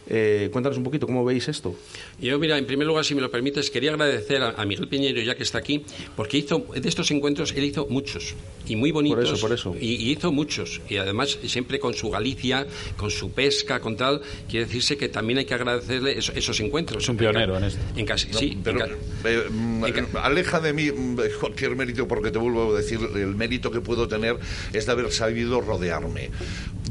Eh, 0.08 0.48
cuéntanos 0.50 0.76
un 0.78 0.82
poquito, 0.84 1.06
¿cómo 1.06 1.24
veis 1.24 1.46
esto? 1.46 1.76
Yo, 2.20 2.38
mira, 2.40 2.58
en 2.58 2.66
primer 2.66 2.86
lugar, 2.88 3.04
si 3.04 3.14
me 3.14 3.20
lo 3.20 3.30
permites, 3.30 3.70
quería 3.70 3.92
agradecer 3.92 4.42
a, 4.42 4.50
a 4.60 4.66
Miguel 4.66 4.88
Piñero, 4.88 5.20
ya 5.22 5.36
que 5.36 5.44
está 5.44 5.58
aquí, 5.58 5.84
porque 6.16 6.38
hizo, 6.38 6.66
de 6.74 6.88
estos 6.88 7.08
encuentros, 7.12 7.52
él 7.52 7.64
hizo 7.64 7.86
muchos, 7.88 8.34
y 8.66 8.74
muy 8.74 8.90
bonitos. 8.90 9.18
Por 9.26 9.34
eso, 9.34 9.40
por 9.40 9.52
eso. 9.52 9.76
Y, 9.80 9.94
y 9.94 10.10
hizo 10.10 10.32
muchos, 10.32 10.80
y 10.88 10.96
además 10.96 11.38
siempre 11.46 11.78
con 11.78 11.94
su 11.94 12.10
Galicia, 12.10 12.66
con 12.96 13.10
su 13.12 13.30
pesca, 13.30 13.78
con 13.80 13.96
tal, 13.96 14.22
quiere 14.50 14.66
decirse 14.66 14.96
que 14.96 15.08
también 15.08 15.38
hay 15.38 15.44
que 15.44 15.54
agradecerle 15.54 16.18
eso- 16.18 16.32
esos 16.48 16.60
encuentros. 16.64 17.02
Es 17.02 17.08
un 17.08 17.16
pionero 17.16 17.56
en 17.58 17.64
esto. 17.64 17.80
En 17.96 18.06
casi, 18.06 18.28
No, 18.30 18.38
sí, 18.38 18.52
en 18.52 18.62
pero 18.62 18.78
ca- 18.78 18.88
eh, 19.26 19.48
mm, 19.50 19.84
aleja 20.22 20.60
de 20.60 20.72
mí 20.72 20.90
mm, 20.90 21.16
cualquier 21.40 21.76
mérito 21.76 22.08
porque 22.08 22.30
te 22.30 22.38
vuelvo 22.38 22.74
a 22.74 22.78
decir 22.78 22.98
el 23.14 23.34
mérito 23.34 23.70
que 23.70 23.80
puedo 23.80 24.08
tener 24.08 24.36
es 24.72 24.86
de 24.86 24.92
haber 24.92 25.12
sabido 25.12 25.60
rodearme. 25.60 26.30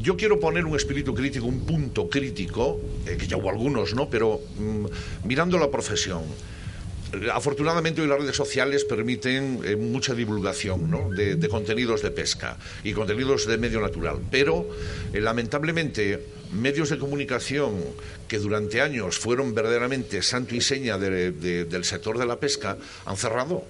Yo 0.00 0.16
quiero 0.16 0.38
poner 0.38 0.64
un 0.64 0.76
espíritu 0.76 1.12
crítico, 1.14 1.46
un 1.46 1.60
punto 1.66 2.08
crítico, 2.08 2.80
eh, 3.06 3.16
que 3.18 3.26
ya 3.26 3.36
hubo 3.36 3.50
algunos, 3.50 3.94
¿no? 3.94 4.08
Pero 4.08 4.40
mm, 4.58 4.86
mirando 5.26 5.58
la 5.58 5.70
profesión. 5.70 6.22
Afortunadamente 7.32 8.02
hoy 8.02 8.06
las 8.08 8.18
redes 8.20 8.36
sociales 8.36 8.84
permiten 8.84 9.60
eh, 9.64 9.76
mucha 9.76 10.14
divulgación 10.14 10.90
de, 11.16 11.48
contenidos 11.48 12.02
de 12.02 12.10
pesca 12.10 12.58
y 12.84 12.92
contenidos 12.92 13.46
de 13.46 13.56
medio 13.56 13.80
natural, 13.80 14.18
pero 14.30 14.68
eh, 15.14 15.20
lamentablemente 15.20 16.22
medios 16.52 16.90
de 16.90 16.98
comunicación 16.98 17.80
que 18.28 18.38
durante 18.38 18.82
años 18.82 19.18
fueron 19.18 19.54
verdaderamente 19.54 20.20
santo 20.22 20.54
y 20.54 20.60
seña 20.60 20.98
de- 20.98 21.32
de- 21.32 21.64
del 21.64 21.84
sector 21.84 22.18
de 22.18 22.26
la 22.26 22.36
pesca 22.38 22.76
han 23.06 23.16
cerrado. 23.16 23.64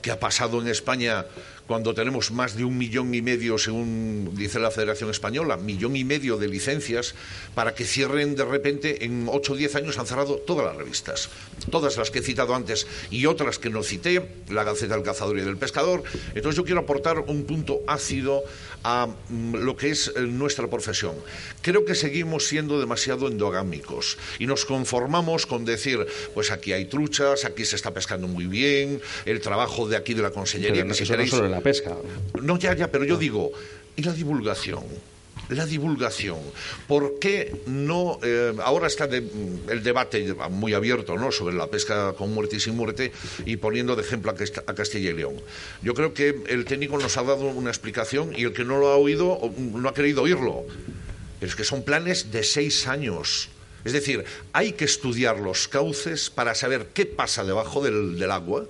¿Qué 0.00 0.10
ha 0.12 0.18
pasado 0.20 0.60
en 0.60 0.68
España 0.68 1.24
cuando 1.66 1.94
tenemos 1.94 2.30
más 2.32 2.56
de 2.56 2.64
un 2.64 2.76
millón 2.76 3.14
y 3.14 3.22
medio, 3.22 3.56
según 3.56 4.30
dice 4.34 4.58
la 4.58 4.70
Federación 4.70 5.10
Española, 5.10 5.56
millón 5.56 5.96
y 5.96 6.04
medio 6.04 6.36
de 6.36 6.48
licencias 6.48 7.14
para 7.54 7.74
que 7.74 7.84
cierren 7.84 8.34
de 8.34 8.44
repente 8.44 9.04
en 9.04 9.26
8 9.30 9.52
o 9.52 9.56
10 9.56 9.76
años 9.76 9.98
han 9.98 10.06
cerrado 10.06 10.36
todas 10.36 10.66
las 10.66 10.76
revistas, 10.76 11.28
todas 11.70 11.96
las 11.96 12.10
que 12.10 12.18
he 12.18 12.22
citado 12.22 12.54
antes 12.54 12.86
y 13.10 13.26
otras 13.26 13.58
que 13.58 13.70
no 13.70 13.82
cité, 13.82 14.28
la 14.50 14.64
Gaceta 14.64 14.94
del 14.94 15.04
Cazador 15.04 15.38
y 15.38 15.42
del 15.42 15.56
Pescador. 15.56 16.02
Entonces 16.34 16.56
yo 16.56 16.64
quiero 16.64 16.80
aportar 16.80 17.20
un 17.20 17.44
punto 17.44 17.80
ácido 17.86 18.42
a 18.84 19.06
mm, 19.28 19.54
lo 19.56 19.76
que 19.76 19.90
es 19.90 20.12
eh, 20.16 20.20
nuestra 20.22 20.66
profesión. 20.68 21.14
Creo 21.62 21.84
que 21.84 21.94
seguimos 21.94 22.46
siendo 22.48 22.80
demasiado 22.80 23.28
endogámicos 23.28 24.18
y 24.40 24.46
nos 24.46 24.64
conformamos 24.66 25.46
con 25.46 25.64
decir, 25.64 26.04
pues 26.34 26.50
aquí 26.50 26.72
hay 26.72 26.86
truchas, 26.86 27.44
aquí 27.44 27.64
se 27.64 27.76
está 27.76 27.94
pescando 27.94 28.26
muy 28.26 28.46
bien, 28.46 29.00
el 29.24 29.40
trabajo 29.40 29.88
de 29.88 29.96
aquí 29.96 30.14
de 30.14 30.22
la 30.22 30.30
Consellería, 30.30 30.82
que 30.88 30.94
si 30.94 31.04
no 31.04 31.06
queréis- 31.16 31.30
la 31.52 31.60
pesca. 31.60 31.96
no, 32.42 32.58
ya, 32.58 32.74
ya, 32.74 32.90
pero 32.90 33.04
yo 33.04 33.16
digo, 33.16 33.52
¿y 33.96 34.02
la 34.02 34.12
divulgación? 34.12 34.82
La 35.48 35.66
divulgación. 35.66 36.38
¿Por 36.88 37.18
qué 37.18 37.62
no? 37.66 38.18
eh, 38.22 38.54
ahora 38.64 38.86
está 38.86 39.04
el 39.04 39.82
debate 39.82 40.34
muy 40.50 40.72
abierto 40.72 41.16
¿no? 41.16 41.30
sobre 41.32 41.54
la 41.56 41.66
pesca 41.66 42.14
con 42.14 42.32
muerte 42.32 42.56
y 42.56 42.60
sin 42.60 42.74
muerte 42.76 43.12
y 43.44 43.56
poniendo 43.56 43.94
de 43.96 44.02
ejemplo 44.02 44.30
a, 44.30 44.34
Cast- 44.34 44.62
a 44.66 44.74
Castilla 44.74 45.10
y 45.10 45.14
León. 45.14 45.34
Yo 45.82 45.94
creo 45.94 46.14
que 46.14 46.42
el 46.48 46.64
técnico 46.64 46.96
nos 46.98 47.16
ha 47.18 47.22
dado 47.22 47.46
una 47.46 47.70
explicación 47.70 48.32
y 48.36 48.44
el 48.44 48.52
que 48.52 48.64
no 48.64 48.78
lo 48.78 48.88
ha 48.92 48.96
oído 48.96 49.38
no 49.58 49.88
ha 49.88 49.94
querido 49.94 50.22
oírlo. 50.22 50.64
Es 51.40 51.54
que 51.56 51.64
son 51.64 51.82
planes 51.82 52.30
de 52.30 52.44
seis 52.44 52.86
años. 52.86 53.48
Es 53.84 53.92
decir, 53.92 54.24
hay 54.52 54.72
que 54.72 54.84
estudiar 54.84 55.40
los 55.40 55.66
cauces 55.66 56.30
para 56.30 56.54
saber 56.54 56.90
qué 56.94 57.04
pasa 57.04 57.42
debajo 57.42 57.82
del 57.82 58.30
agua, 58.30 58.64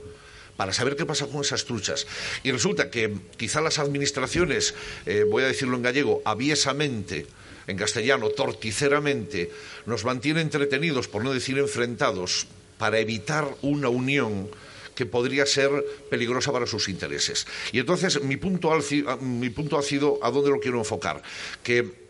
para 0.56 0.72
saber 0.72 0.96
qué 0.96 1.06
pasa 1.06 1.26
con 1.26 1.40
esas 1.40 1.64
truchas. 1.64 2.06
Y 2.42 2.50
resulta 2.52 2.90
que 2.90 3.12
quizá 3.36 3.60
las 3.60 3.78
administraciones, 3.78 4.74
eh, 5.06 5.24
voy 5.28 5.42
a 5.44 5.46
decirlo 5.48 5.76
en 5.76 5.82
gallego, 5.82 6.22
aviesamente, 6.24 7.26
en 7.66 7.76
castellano, 7.76 8.28
torticeramente, 8.30 9.50
nos 9.86 10.04
mantienen 10.04 10.42
entretenidos, 10.42 11.08
por 11.08 11.24
no 11.24 11.32
decir 11.32 11.58
enfrentados, 11.58 12.46
para 12.78 12.98
evitar 12.98 13.48
una 13.62 13.88
unión 13.88 14.50
que 14.94 15.06
podría 15.06 15.46
ser 15.46 15.70
peligrosa 16.10 16.52
para 16.52 16.66
sus 16.66 16.88
intereses. 16.88 17.46
Y 17.72 17.78
entonces 17.78 18.22
mi 18.22 18.36
punto, 18.36 18.70
alci- 18.70 19.04
ah, 19.08 19.16
mi 19.16 19.48
punto 19.50 19.78
¿a 19.78 20.30
dónde 20.30 20.50
lo 20.50 20.60
quiero 20.60 20.78
enfocar? 20.78 21.22
Que 21.62 22.02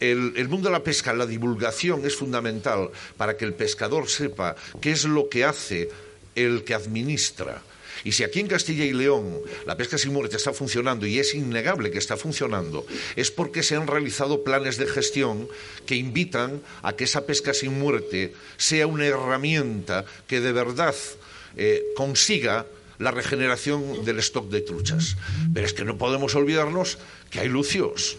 el 0.00 0.48
mundo 0.48 0.68
de 0.68 0.72
la 0.72 0.84
pesca, 0.84 1.12
la 1.12 1.26
divulgación 1.26 2.04
es 2.04 2.14
fundamental 2.14 2.90
para 3.16 3.36
que 3.36 3.44
el 3.44 3.54
pescador 3.54 4.08
sepa 4.08 4.54
qué 4.80 4.90
es 4.92 5.04
lo 5.04 5.28
que 5.28 5.44
hace 5.44 5.88
el 6.34 6.64
que 6.64 6.74
administra. 6.74 7.62
Y 8.04 8.12
si 8.12 8.24
aquí 8.24 8.40
en 8.40 8.46
Castilla 8.46 8.84
y 8.84 8.92
León 8.92 9.40
la 9.66 9.76
pesca 9.76 9.98
sin 9.98 10.12
muerte 10.12 10.36
está 10.36 10.52
funcionando 10.52 11.06
y 11.06 11.18
es 11.18 11.34
innegable 11.34 11.90
que 11.90 11.98
está 11.98 12.16
funcionando, 12.16 12.86
es 13.16 13.30
porque 13.30 13.62
se 13.62 13.76
han 13.76 13.86
realizado 13.86 14.44
planes 14.44 14.76
de 14.76 14.86
gestión 14.86 15.48
que 15.86 15.96
invitan 15.96 16.60
a 16.82 16.94
que 16.94 17.04
esa 17.04 17.26
pesca 17.26 17.54
sin 17.54 17.78
muerte 17.78 18.34
sea 18.56 18.86
una 18.86 19.06
herramienta 19.06 20.04
que 20.26 20.40
de 20.40 20.52
verdad 20.52 20.94
eh, 21.56 21.84
consiga 21.96 22.66
la 22.98 23.10
regeneración 23.10 24.04
del 24.04 24.18
stock 24.18 24.48
de 24.50 24.60
truchas. 24.60 25.16
Pero 25.54 25.66
es 25.66 25.72
que 25.72 25.84
no 25.84 25.98
podemos 25.98 26.34
olvidarnos 26.34 26.98
que 27.30 27.40
hay 27.40 27.48
lucios, 27.48 28.16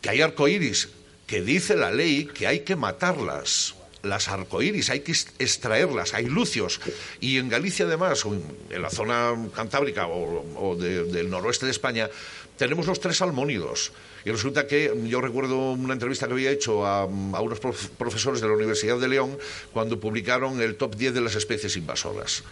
que 0.00 0.10
hay 0.10 0.20
arcoíris, 0.20 0.88
que 1.26 1.42
dice 1.42 1.76
la 1.76 1.90
ley 1.90 2.26
que 2.26 2.46
hay 2.46 2.60
que 2.60 2.76
matarlas. 2.76 3.74
Las 4.04 4.28
arcoíris 4.28 4.90
hay 4.90 5.00
que 5.00 5.12
extraerlas, 5.38 6.14
hay 6.14 6.26
lucios. 6.26 6.80
Y 7.20 7.38
en 7.38 7.48
Galicia, 7.48 7.86
además, 7.86 8.24
en, 8.70 8.82
la 8.82 8.90
zona 8.90 9.34
cantábrica 9.54 10.06
o, 10.06 10.44
o 10.56 10.76
de- 10.76 11.04
del 11.04 11.30
noroeste 11.30 11.66
de 11.66 11.72
España, 11.72 12.08
tenemos 12.56 12.86
los 12.86 13.00
tres 13.00 13.16
salmónidos. 13.16 13.92
Y 14.24 14.30
resulta 14.30 14.66
que 14.66 14.92
yo 15.06 15.20
recuerdo 15.20 15.72
una 15.72 15.92
entrevista 15.94 16.26
que 16.26 16.32
había 16.34 16.50
hecho 16.50 16.86
a, 16.86 17.02
a 17.02 17.06
unos 17.06 17.60
prof- 17.60 17.88
profesores 17.98 18.40
de 18.40 18.48
la 18.48 18.54
Universidad 18.54 18.98
de 18.98 19.08
León 19.08 19.36
cuando 19.72 19.98
publicaron 20.00 20.60
el 20.60 20.76
top 20.76 20.96
10 20.96 21.14
de 21.14 21.20
las 21.20 21.34
especies 21.34 21.76
invasoras. 21.76 22.42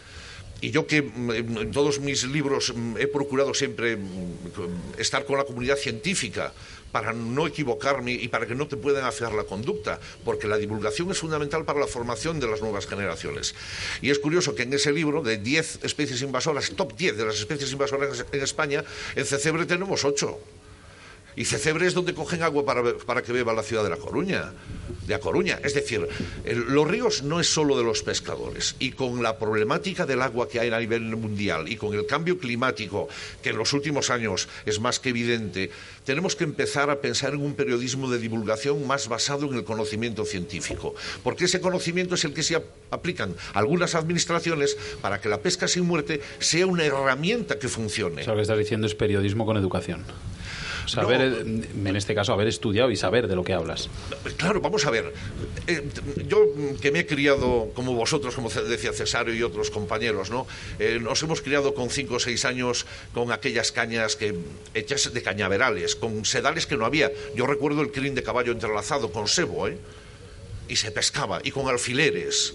Y 0.60 0.70
yo 0.70 0.86
que 0.86 1.02
mm, 1.02 1.30
en 1.32 1.58
en 1.58 1.70
todos 1.72 1.98
mis 1.98 2.22
libros 2.24 2.72
mm, 2.76 2.96
he 2.98 3.06
procurado 3.08 3.52
siempre 3.54 3.96
mm, 3.96 4.98
estar 4.98 5.24
con 5.24 5.36
la 5.38 5.44
comunidad 5.44 5.76
científica 5.76 6.52
para 6.92 7.12
no 7.12 7.46
equivocarme 7.46 8.12
y 8.12 8.28
para 8.28 8.46
que 8.46 8.54
no 8.54 8.68
te 8.68 8.76
puedan 8.76 9.04
afear 9.04 9.32
la 9.32 9.44
conducta, 9.44 9.98
porque 10.24 10.46
la 10.46 10.58
divulgación 10.58 11.10
es 11.10 11.18
fundamental 11.18 11.64
para 11.64 11.80
la 11.80 11.86
formación 11.86 12.38
de 12.38 12.46
las 12.46 12.60
nuevas 12.60 12.86
generaciones. 12.86 13.54
Y 14.00 14.10
es 14.10 14.18
curioso 14.18 14.54
que 14.54 14.62
en 14.62 14.72
ese 14.74 14.92
libro 14.92 15.22
de 15.22 15.38
10 15.38 15.80
especies 15.82 16.22
invasoras, 16.22 16.70
top 16.76 16.96
10 16.96 17.16
de 17.16 17.24
las 17.24 17.36
especies 17.36 17.72
invasoras 17.72 18.24
en 18.30 18.42
España, 18.42 18.84
en 19.16 19.24
Cecebre 19.24 19.66
tenemos 19.66 20.04
8. 20.04 20.61
Y 21.34 21.44
Cecebre 21.46 21.86
es 21.86 21.94
donde 21.94 22.14
cogen 22.14 22.42
agua 22.42 22.64
para, 22.64 22.82
para 22.98 23.22
que 23.22 23.32
beba 23.32 23.52
la 23.52 23.62
ciudad 23.62 23.82
de 23.82 23.90
La 23.90 23.96
Coruña, 23.96 24.52
de 25.06 25.14
A 25.14 25.18
Coruña. 25.18 25.58
Es 25.64 25.72
decir, 25.74 26.06
los 26.44 26.86
ríos 26.86 27.22
no 27.22 27.40
es 27.40 27.46
solo 27.52 27.76
de 27.78 27.84
los 27.84 28.02
pescadores. 28.02 28.76
Y 28.78 28.92
con 28.92 29.22
la 29.22 29.38
problemática 29.38 30.04
del 30.04 30.20
agua 30.20 30.48
que 30.48 30.60
hay 30.60 30.68
a 30.70 30.78
nivel 30.78 31.02
mundial 31.16 31.68
y 31.68 31.76
con 31.76 31.94
el 31.94 32.04
cambio 32.06 32.38
climático, 32.38 33.08
que 33.42 33.50
en 33.50 33.56
los 33.56 33.72
últimos 33.72 34.10
años 34.10 34.48
es 34.66 34.78
más 34.78 35.00
que 35.00 35.08
evidente, 35.08 35.70
tenemos 36.04 36.36
que 36.36 36.44
empezar 36.44 36.90
a 36.90 37.00
pensar 37.00 37.32
en 37.32 37.40
un 37.40 37.54
periodismo 37.54 38.10
de 38.10 38.18
divulgación 38.18 38.86
más 38.86 39.08
basado 39.08 39.46
en 39.50 39.54
el 39.54 39.64
conocimiento 39.64 40.24
científico. 40.26 40.94
Porque 41.22 41.46
ese 41.46 41.60
conocimiento 41.60 42.14
es 42.14 42.24
el 42.24 42.34
que 42.34 42.42
se 42.42 42.56
ap- 42.56 42.64
aplican 42.90 43.34
algunas 43.54 43.94
administraciones 43.94 44.76
para 45.00 45.20
que 45.20 45.28
la 45.30 45.40
pesca 45.40 45.66
sin 45.66 45.84
muerte 45.84 46.20
sea 46.40 46.66
una 46.66 46.84
herramienta 46.84 47.58
que 47.58 47.68
funcione. 47.68 48.20
O 48.20 48.24
sea, 48.24 48.34
lo 48.34 48.36
que 48.36 48.42
estás 48.42 48.58
diciendo 48.58 48.86
es 48.86 48.94
periodismo 48.94 49.46
con 49.46 49.56
educación. 49.56 50.04
Saber, 50.86 51.20
eh, 51.20 51.68
en 51.84 51.96
este 51.96 52.14
caso, 52.14 52.32
haber 52.32 52.48
estudiado 52.48 52.90
y 52.90 52.96
saber 52.96 53.28
de 53.28 53.36
lo 53.36 53.44
que 53.44 53.52
hablas. 53.52 53.88
Claro, 54.36 54.60
vamos 54.60 54.84
a 54.86 54.90
ver. 54.90 55.12
Eh, 55.66 55.88
yo 56.26 56.38
que 56.80 56.90
me 56.90 57.00
he 57.00 57.06
criado, 57.06 57.70
como 57.74 57.94
vosotros, 57.94 58.34
como 58.34 58.48
decía 58.50 58.92
Cesario 58.92 59.34
y 59.34 59.42
otros 59.42 59.70
compañeros, 59.70 60.30
¿no? 60.30 60.46
Eh, 60.78 60.98
nos 61.00 61.22
hemos 61.22 61.40
criado 61.40 61.74
con 61.74 61.90
cinco 61.90 62.14
o 62.16 62.20
seis 62.20 62.44
años 62.44 62.86
con 63.14 63.32
aquellas 63.32 63.72
cañas 63.72 64.16
que 64.16 64.34
hechas 64.74 65.12
de 65.12 65.22
cañaverales, 65.22 65.96
con 65.96 66.24
sedales 66.24 66.66
que 66.66 66.76
no 66.76 66.84
había. 66.84 67.10
Yo 67.34 67.46
recuerdo 67.46 67.82
el 67.82 67.92
crin 67.92 68.14
de 68.14 68.22
caballo 68.22 68.52
entrelazado 68.52 69.12
con 69.12 69.28
sebo, 69.28 69.68
¿eh? 69.68 69.78
Y 70.68 70.76
se 70.76 70.90
pescaba, 70.90 71.40
y 71.42 71.50
con 71.50 71.68
alfileres. 71.68 72.54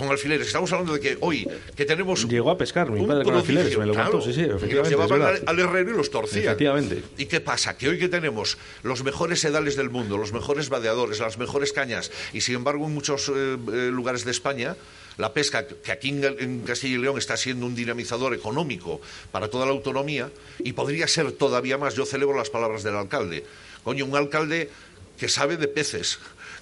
Con 0.00 0.08
alfileres. 0.08 0.46
Estamos 0.46 0.72
hablando 0.72 0.94
de 0.94 1.00
que 1.00 1.18
hoy, 1.20 1.46
que 1.76 1.84
tenemos... 1.84 2.26
Llegó 2.26 2.50
a 2.50 2.56
pescar 2.56 2.90
mi 2.90 3.06
padre 3.06 3.22
con 3.22 3.34
alfileres, 3.34 3.76
me 3.76 3.84
lo 3.84 3.92
claro, 3.92 4.12
contó, 4.12 4.24
sí, 4.24 4.32
sí, 4.32 4.40
y 4.40 4.46
los 4.46 4.56
efectivamente. 4.56 4.94
es 4.94 4.98
llevaban 4.98 5.22
al, 5.22 5.42
al 5.44 5.58
herrero 5.58 5.90
y 5.90 5.94
los 5.94 6.10
torcían. 6.10 6.44
Efectivamente. 6.44 7.02
¿Y 7.18 7.26
qué 7.26 7.40
pasa? 7.40 7.76
Que 7.76 7.90
hoy 7.90 7.98
que 7.98 8.08
tenemos 8.08 8.56
los 8.82 9.04
mejores 9.04 9.40
sedales 9.40 9.76
del 9.76 9.90
mundo, 9.90 10.16
los 10.16 10.32
mejores 10.32 10.70
vadeadores, 10.70 11.20
las 11.20 11.36
mejores 11.36 11.74
cañas, 11.74 12.10
y 12.32 12.40
sin 12.40 12.54
embargo 12.54 12.86
en 12.86 12.94
muchos 12.94 13.28
eh, 13.28 13.58
eh, 13.74 13.90
lugares 13.92 14.24
de 14.24 14.30
España, 14.30 14.74
la 15.18 15.34
pesca, 15.34 15.66
que 15.66 15.92
aquí 15.92 16.08
en 16.08 16.60
Castilla 16.60 16.94
y 16.94 16.98
León 16.98 17.18
está 17.18 17.36
siendo 17.36 17.66
un 17.66 17.74
dinamizador 17.74 18.32
económico 18.32 19.02
para 19.30 19.48
toda 19.48 19.66
la 19.66 19.72
autonomía, 19.72 20.30
y 20.60 20.72
podría 20.72 21.08
ser 21.08 21.32
todavía 21.32 21.76
más, 21.76 21.94
yo 21.94 22.06
celebro 22.06 22.34
las 22.34 22.48
palabras 22.48 22.82
del 22.82 22.96
alcalde. 22.96 23.44
Coño, 23.84 24.06
un 24.06 24.16
alcalde 24.16 24.70
que 25.18 25.28
sabe 25.28 25.58
de 25.58 25.68
peces, 25.68 26.18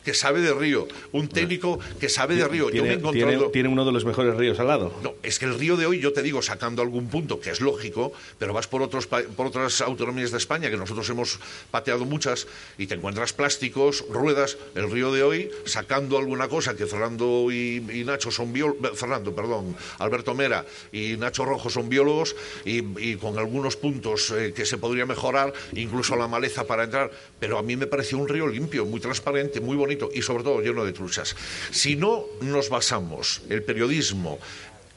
que 0.09 0.15
sabe 0.15 0.41
de 0.41 0.55
río, 0.55 0.89
un 1.13 1.29
técnico 1.29 1.79
que 2.01 2.09
sabe 2.09 2.35
de 2.35 2.49
río. 2.49 2.71
Yo 2.71 2.83
me 2.83 2.95
he 2.95 2.95
Tiene, 2.95 2.95
encontrado... 2.95 3.29
tiene- 3.29 3.53
tiene 3.53 3.69
uno 3.69 3.85
de 3.85 3.93
los 3.93 4.07
mejores 4.07 4.35
ríos 4.37 4.59
al 4.59 4.69
lado. 4.69 4.91
No, 5.03 5.13
es 5.23 5.39
que 5.39 5.45
el 5.45 5.59
río 5.59 5.77
de 5.77 5.85
hoy, 5.85 6.01
yo 6.01 6.15
te 6.15 6.23
digo, 6.23 6.41
sacando 6.41 6.81
algún 6.81 7.11
punto, 7.11 7.41
que 7.41 7.51
es 7.51 7.61
lógico, 7.61 8.15
pero 8.39 8.55
vas 8.55 8.67
por, 8.69 8.81
otros, 8.81 9.07
por 9.07 9.47
otras 9.49 9.83
autonomías 9.83 10.31
de 10.31 10.39
España, 10.39 10.71
que 10.71 10.79
nosotros 10.79 11.07
hemos 11.11 11.39
pateado 11.71 12.07
muchas, 12.07 12.47
y 12.79 12.87
te 12.87 12.95
encuentras 12.95 13.35
plásticos, 13.35 14.03
ruedas. 14.09 14.57
El 14.75 14.91
río 14.91 15.13
de 15.13 15.23
hoy, 15.25 15.51
sacando 15.67 16.17
alguna 16.17 16.49
cosa 16.49 16.75
que 16.75 16.87
Fernando 16.87 17.49
y, 17.53 17.85
y 17.93 18.05
Nacho 18.05 18.31
son 18.31 18.51
biólogos, 18.55 18.99
Fernando, 18.99 19.35
perdón, 19.35 19.77
Alberto 19.99 20.35
Mera 20.35 20.65
y 20.91 21.19
Nacho 21.19 21.45
Rojo 21.45 21.69
son 21.69 21.91
biólogos, 21.91 22.35
y, 22.65 22.79
y 22.99 23.17
con 23.17 23.39
algunos 23.39 23.77
puntos 23.77 24.31
eh, 24.31 24.55
que 24.57 24.65
se 24.65 24.79
podría 24.79 25.05
mejorar, 25.05 25.53
incluso 25.75 26.17
la 26.17 26.29
maleza 26.29 26.67
para 26.67 26.85
entrar, 26.85 27.11
pero 27.39 27.59
a 27.59 27.63
mí 27.63 27.77
me 27.77 27.87
pareció 27.87 28.17
un 28.17 28.27
río 28.27 28.47
limpio, 28.47 28.87
muy 28.87 29.01
transparente, 29.01 29.61
muy 29.61 29.77
bonito, 29.77 29.98
y 30.13 30.23
sobre 30.23 30.45
todo 30.45 30.61
lleno 30.61 30.85
de 30.85 30.93
truchas. 30.93 31.37
Si 31.71 31.97
no 31.97 32.25
nos 32.41 32.69
basamos 32.69 33.43
el 33.49 33.63
periodismo 33.63 34.39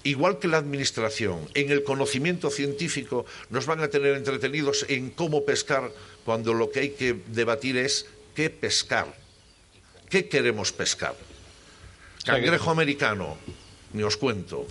igual 0.03 0.39
que 0.39 0.47
la 0.47 0.57
administración, 0.57 1.47
en 1.53 1.71
el 1.71 1.83
conocimiento 1.83 2.49
científico, 2.49 3.25
nos 3.49 3.65
van 3.65 3.81
a 3.81 3.89
tener 3.89 4.15
entretenidos 4.15 4.85
en 4.89 5.11
cómo 5.11 5.45
pescar 5.45 5.91
cuando 6.25 6.53
lo 6.53 6.71
que 6.71 6.79
hay 6.79 6.89
que 6.91 7.19
debatir 7.27 7.77
es 7.77 8.07
qué 8.35 8.49
pescar. 8.49 9.13
¿Qué 10.09 10.27
queremos 10.27 10.71
pescar? 10.71 11.15
Cangrejo 12.25 12.69
americano, 12.69 13.37
ni 13.93 14.03
os 14.03 14.17
cuento. 14.17 14.65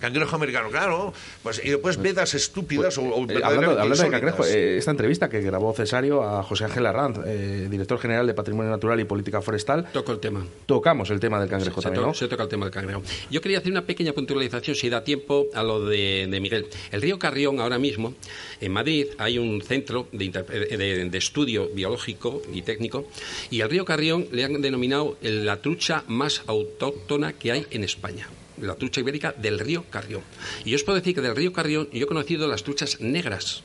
Cangrejo 0.00 0.36
americano, 0.36 0.68
claro. 0.70 1.12
Pues, 1.42 1.60
y 1.64 1.70
después 1.70 1.96
vedas 2.00 2.34
estúpidas 2.34 2.98
o, 2.98 3.02
o 3.02 3.24
Eh, 3.30 3.40
hablando, 3.42 3.74
de 3.94 4.10
cangrejo, 4.10 4.44
eh, 4.44 4.76
esta 4.78 4.90
entrevista 4.90 5.28
que 5.28 5.40
grabó 5.40 5.72
Cesario 5.72 6.22
a 6.22 6.42
José 6.42 6.64
Ángel 6.64 6.84
Arranz, 6.86 7.18
eh, 7.26 7.68
director 7.70 7.98
general 7.98 8.26
de 8.26 8.34
Patrimonio 8.34 8.70
Natural 8.70 8.98
y 9.00 9.04
Política 9.04 9.40
Forestal, 9.40 9.86
Toco 9.92 10.12
el 10.12 10.20
tema. 10.20 10.44
tocamos 10.66 11.10
el 11.10 11.20
tema 11.20 11.40
del 11.40 11.48
cangrejo 11.48 11.80
Se, 11.80 11.84
también, 11.86 12.02
to- 12.02 12.08
¿no? 12.08 12.14
se 12.14 12.28
toca 12.28 12.42
el 12.42 12.48
tema 12.48 12.66
del 12.66 12.74
cangrejo. 12.74 13.02
Yo 13.30 13.40
quería 13.40 13.58
hacer 13.58 13.70
una 13.72 13.86
pequeña 13.86 14.12
puntualización, 14.12 14.76
si 14.76 14.90
da 14.90 15.04
tiempo, 15.04 15.46
a 15.54 15.62
lo 15.62 15.84
de, 15.86 16.26
de 16.30 16.40
Miguel. 16.40 16.66
El 16.92 17.00
río 17.00 17.18
Carrión, 17.18 17.60
ahora 17.60 17.78
mismo, 17.78 18.14
en 18.60 18.72
Madrid, 18.72 19.06
hay 19.18 19.38
un 19.38 19.62
centro 19.62 20.08
de, 20.12 20.28
de- 20.30 21.08
de 21.08 21.18
estudio 21.18 21.68
biológico 21.72 22.42
y 22.52 22.62
técnico, 22.62 23.06
y 23.50 23.60
al 23.62 23.70
río 23.70 23.84
Carrión 23.84 24.26
le 24.32 24.44
han 24.44 24.60
denominado 24.60 25.16
la 25.22 25.62
trucha 25.62 26.04
más 26.08 26.42
autóctona 26.46 27.32
que 27.32 27.52
hay 27.52 27.66
en 27.70 27.84
España. 27.84 28.28
La 28.60 28.74
trucha 28.76 29.00
ibérica 29.00 29.32
del 29.36 29.58
río 29.58 29.84
Carrión. 29.90 30.22
Y 30.64 30.70
yo 30.70 30.76
os 30.76 30.82
puedo 30.84 30.96
decir 30.98 31.14
que 31.14 31.20
del 31.20 31.34
río 31.36 31.52
Carrión 31.52 31.88
yo 31.92 32.04
he 32.04 32.06
conocido 32.06 32.46
las 32.48 32.62
truchas 32.62 33.00
negras. 33.00 33.62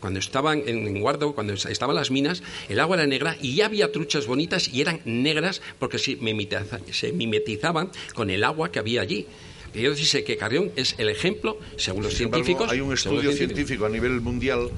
Cuando 0.00 0.18
estaban 0.18 0.62
en, 0.66 0.98
Guardo, 1.00 1.34
cuando 1.34 1.52
es- 1.52 1.66
estaban 1.66 1.94
las 1.94 2.10
minas, 2.10 2.42
el 2.70 2.80
agua 2.80 2.96
era 2.96 3.06
negra 3.06 3.36
y 3.42 3.54
ya 3.54 3.66
había 3.66 3.92
truchas 3.92 4.26
bonitas 4.26 4.68
y 4.72 4.80
eran 4.80 5.00
negras 5.04 5.60
porque 5.78 5.98
se, 5.98 6.18
mimetiza- 6.18 6.80
se 6.90 7.12
mimetizaban 7.12 7.90
con 8.14 8.30
el 8.30 8.42
agua 8.44 8.72
que 8.72 8.78
había 8.78 9.02
allí. 9.02 9.26
Quiero 9.74 9.90
decirse 9.90 10.24
que 10.24 10.36
Carrión 10.38 10.72
es 10.74 10.94
el 10.98 11.10
ejemplo, 11.10 11.58
según 11.76 12.02
los 12.04 12.14
Sin 12.14 12.24
embargo, 12.24 12.44
científicos. 12.46 12.72
hay 12.72 12.80
un 12.80 12.92
estudio 12.94 13.30
científico 13.32 13.84
a 13.84 13.88
nivel 13.90 14.20
mundial 14.22 14.70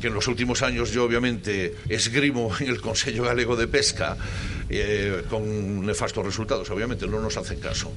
que 0.00 0.08
en 0.08 0.14
los 0.14 0.26
últimos 0.26 0.60
años 0.62 0.90
yo 0.92 1.04
obviamente 1.04 1.76
esgrimo 1.88 2.50
en 2.58 2.68
el 2.68 2.80
Consejo 2.80 3.22
Galego 3.22 3.54
de 3.54 3.68
Pesca 3.68 4.18
eh, 4.74 5.24
con 5.28 5.84
nefastos 5.84 6.24
resultados, 6.24 6.70
obviamente 6.70 7.06
no 7.06 7.20
nos 7.20 7.36
hacen 7.36 7.60
caso. 7.60 7.92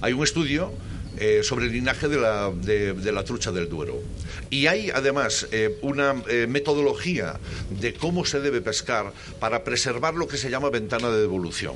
Hay 0.00 0.12
un 0.12 0.22
estudio 0.22 0.72
eh, 1.18 1.40
sobre 1.42 1.66
el 1.66 1.72
linaje 1.72 2.08
de 2.08 2.18
la, 2.18 2.50
de, 2.50 3.12
la 3.12 3.24
trucha 3.24 3.50
del 3.50 3.68
Duero. 3.68 4.00
Y 4.48 4.66
hay 4.66 4.90
además 4.90 5.48
eh, 5.50 5.78
una 5.82 6.14
metodología 6.48 7.38
de 7.68 7.94
cómo 7.94 8.24
se 8.24 8.40
debe 8.40 8.60
pescar 8.60 9.12
para 9.38 9.64
preservar 9.64 10.14
lo 10.14 10.28
que 10.28 10.36
se 10.36 10.50
llama 10.50 10.70
ventana 10.70 11.10
de 11.10 11.20
devolución. 11.20 11.74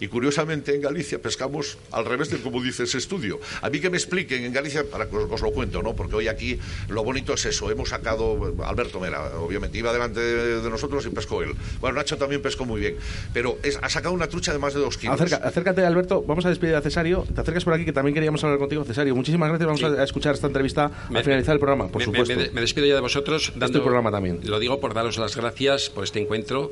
Y 0.00 0.08
curiosamente 0.08 0.74
en 0.74 0.80
Galicia 0.80 1.20
pescamos 1.20 1.78
al 1.92 2.04
revés 2.04 2.30
de 2.30 2.38
como 2.38 2.62
dice 2.62 2.84
ese 2.84 2.98
estudio. 2.98 3.40
A 3.62 3.70
mí 3.70 3.80
que 3.80 3.90
me 3.90 3.96
expliquen 3.96 4.44
en 4.44 4.52
Galicia, 4.52 4.84
para 4.88 5.08
que 5.08 5.16
os, 5.16 5.30
os 5.30 5.40
lo 5.42 5.50
cuento, 5.52 5.82
¿no? 5.82 5.94
Porque 5.96 6.16
hoy 6.16 6.28
aquí 6.28 6.58
lo 6.88 7.02
bonito 7.04 7.34
es 7.34 7.44
eso. 7.46 7.70
Hemos 7.70 7.88
sacado, 7.90 8.54
Alberto 8.64 9.00
Mera, 9.00 9.36
obviamente, 9.38 9.78
iba 9.78 9.92
delante 9.92 10.20
de, 10.20 10.60
de 10.62 10.70
nosotros 10.70 11.04
y 11.06 11.10
pescó 11.10 11.42
él. 11.42 11.52
Bueno, 11.80 11.96
Nacho 11.96 12.16
también 12.16 12.42
pescó 12.42 12.64
muy 12.64 12.80
bien. 12.80 12.96
Pero 13.32 13.58
es- 13.62 13.78
ha 13.82 13.88
sacado 13.88 14.14
una 14.14 14.28
trucha 14.28 14.52
de 14.52 14.58
más 14.58 14.74
de 14.74 14.80
dos 14.80 14.96
kilos. 14.98 15.20
Acerca- 15.20 15.46
acércate, 15.46 15.84
Alberto. 15.84 16.22
Vamos 16.22 16.44
a 16.46 16.48
despedir 16.50 16.74
a 16.74 16.80
Cesario. 16.80 17.24
Te 17.34 17.40
acercas 17.40 17.64
por 17.64 17.74
aquí, 17.74 17.84
que 17.84 17.92
también 17.92 18.14
queríamos 18.14 18.42
hablar 18.44 18.58
contigo, 18.58 18.84
Cesario. 18.84 19.14
Muchísimas 19.14 19.48
gracias. 19.48 19.66
Vamos 19.66 19.80
Sí. 19.80 19.86
a 19.86 19.88
a 20.00 20.04
escuchar 20.04 20.34
esta 20.34 20.46
entrevista 20.46 20.90
Me- 21.10 21.18
al 21.18 21.24
finalizar 21.24 21.54
el 21.54 21.58
programa, 21.60 21.88
por 21.88 22.00
me, 22.00 22.04
supuesto. 22.04 22.34
me- 22.36 22.50
me 22.50 22.60
despido 22.60 22.86
ya 22.86 22.94
de 22.94 23.00
vosotros. 23.00 23.52
tu 23.52 23.82
programa 23.82 24.10
también. 24.10 24.40
Lo 24.44 24.58
digo 24.58 24.80
por 24.80 24.94
daros 24.94 25.18
las 25.18 25.36
gracias 25.36 25.90
por 25.90 26.04
este 26.04 26.20
encuentro. 26.20 26.70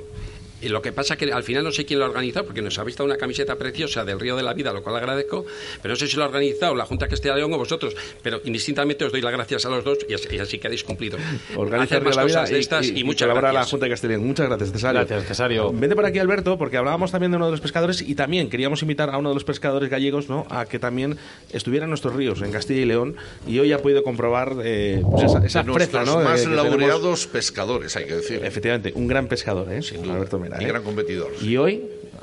Y 0.62 0.68
lo 0.68 0.80
que 0.80 0.92
pasa 0.92 1.16
que 1.16 1.30
al 1.32 1.42
final 1.42 1.64
no 1.64 1.72
sé 1.72 1.84
quién 1.84 1.98
lo 1.98 2.06
ha 2.06 2.08
organizado, 2.08 2.46
porque 2.46 2.62
nos 2.62 2.78
habéis 2.78 2.96
dado 2.96 3.06
una 3.06 3.16
camiseta 3.16 3.56
preciosa 3.56 4.04
del 4.04 4.18
Río 4.18 4.36
de 4.36 4.42
la 4.42 4.54
Vida, 4.54 4.72
lo 4.72 4.82
cual 4.82 4.96
agradezco, 4.96 5.44
pero 5.82 5.92
no 5.92 5.96
sé 5.96 6.08
si 6.08 6.16
lo 6.16 6.24
ha 6.24 6.26
organizado 6.26 6.74
la 6.74 6.86
Junta 6.86 7.06
de 7.06 7.10
Castilla 7.10 7.34
y 7.34 7.38
León 7.38 7.52
o 7.52 7.58
vosotros, 7.58 7.94
pero 8.22 8.40
indistintamente 8.44 9.04
os 9.04 9.12
doy 9.12 9.20
las 9.20 9.32
gracias 9.32 9.66
a 9.66 9.68
los 9.68 9.84
dos 9.84 9.98
y 10.08 10.14
así, 10.14 10.28
y 10.34 10.38
así 10.38 10.58
quedáis 10.58 10.82
cumplido. 10.84 11.18
Organiza 11.56 12.00
más 12.00 12.10
de 12.10 12.16
la 12.16 12.24
Vida 12.24 12.34
cosas 12.40 12.50
de 12.50 12.58
estas 12.58 12.88
y, 12.88 13.04
muchas 13.04 13.28
gracias. 13.28 13.54
la 13.54 13.64
Junta 13.64 13.86
de 13.86 13.90
Castilla 13.90 14.14
y 14.14 14.16
León. 14.16 14.26
Muchas 14.26 14.48
gracias, 14.48 14.72
Cesario. 14.72 15.00
Gracias, 15.00 15.28
Cesario. 15.28 15.72
Vete 15.72 15.94
por 15.94 16.06
aquí, 16.06 16.18
Alberto, 16.18 16.56
porque 16.58 16.76
hablábamos 16.76 17.10
también 17.10 17.32
de 17.32 17.36
uno 17.36 17.46
de 17.46 17.52
los 17.52 17.60
pescadores 17.60 18.00
y 18.00 18.14
también 18.14 18.48
queríamos 18.48 18.80
invitar 18.82 19.10
a 19.10 19.18
uno 19.18 19.28
de 19.30 19.34
los 19.34 19.44
pescadores 19.44 19.90
gallegos 19.90 20.28
¿no? 20.28 20.46
a 20.50 20.66
que 20.66 20.78
también 20.78 21.18
estuviera 21.52 21.84
en 21.84 21.90
nuestros 21.90 22.14
ríos, 22.14 22.40
en 22.42 22.50
Castilla 22.50 22.80
y 22.80 22.86
León, 22.86 23.16
y 23.46 23.58
hoy 23.58 23.72
ha 23.72 23.78
podido 23.78 24.02
comprobar 24.02 24.56
eh, 24.64 25.02
pues 25.10 25.24
esa, 25.24 25.44
esa 25.44 25.62
De 25.62 26.04
¿no? 26.06 26.20
más 26.20 26.42
tenemos. 26.42 26.66
laureados 26.66 27.26
pescadores, 27.26 27.96
hay 27.96 28.06
que 28.06 28.14
decir. 28.16 28.44
Efectivamente, 28.44 28.92
un 28.94 29.06
gran 29.06 29.26
pescador, 29.26 29.70
¿eh? 29.72 29.80
Alberto 30.10 30.38
Mera. 30.38 30.55
Y 30.60 30.64
¿eh? 30.64 30.68
gran 30.68 30.82
competidor. 30.82 31.32
Y 31.42 31.56
hoy 31.56 31.82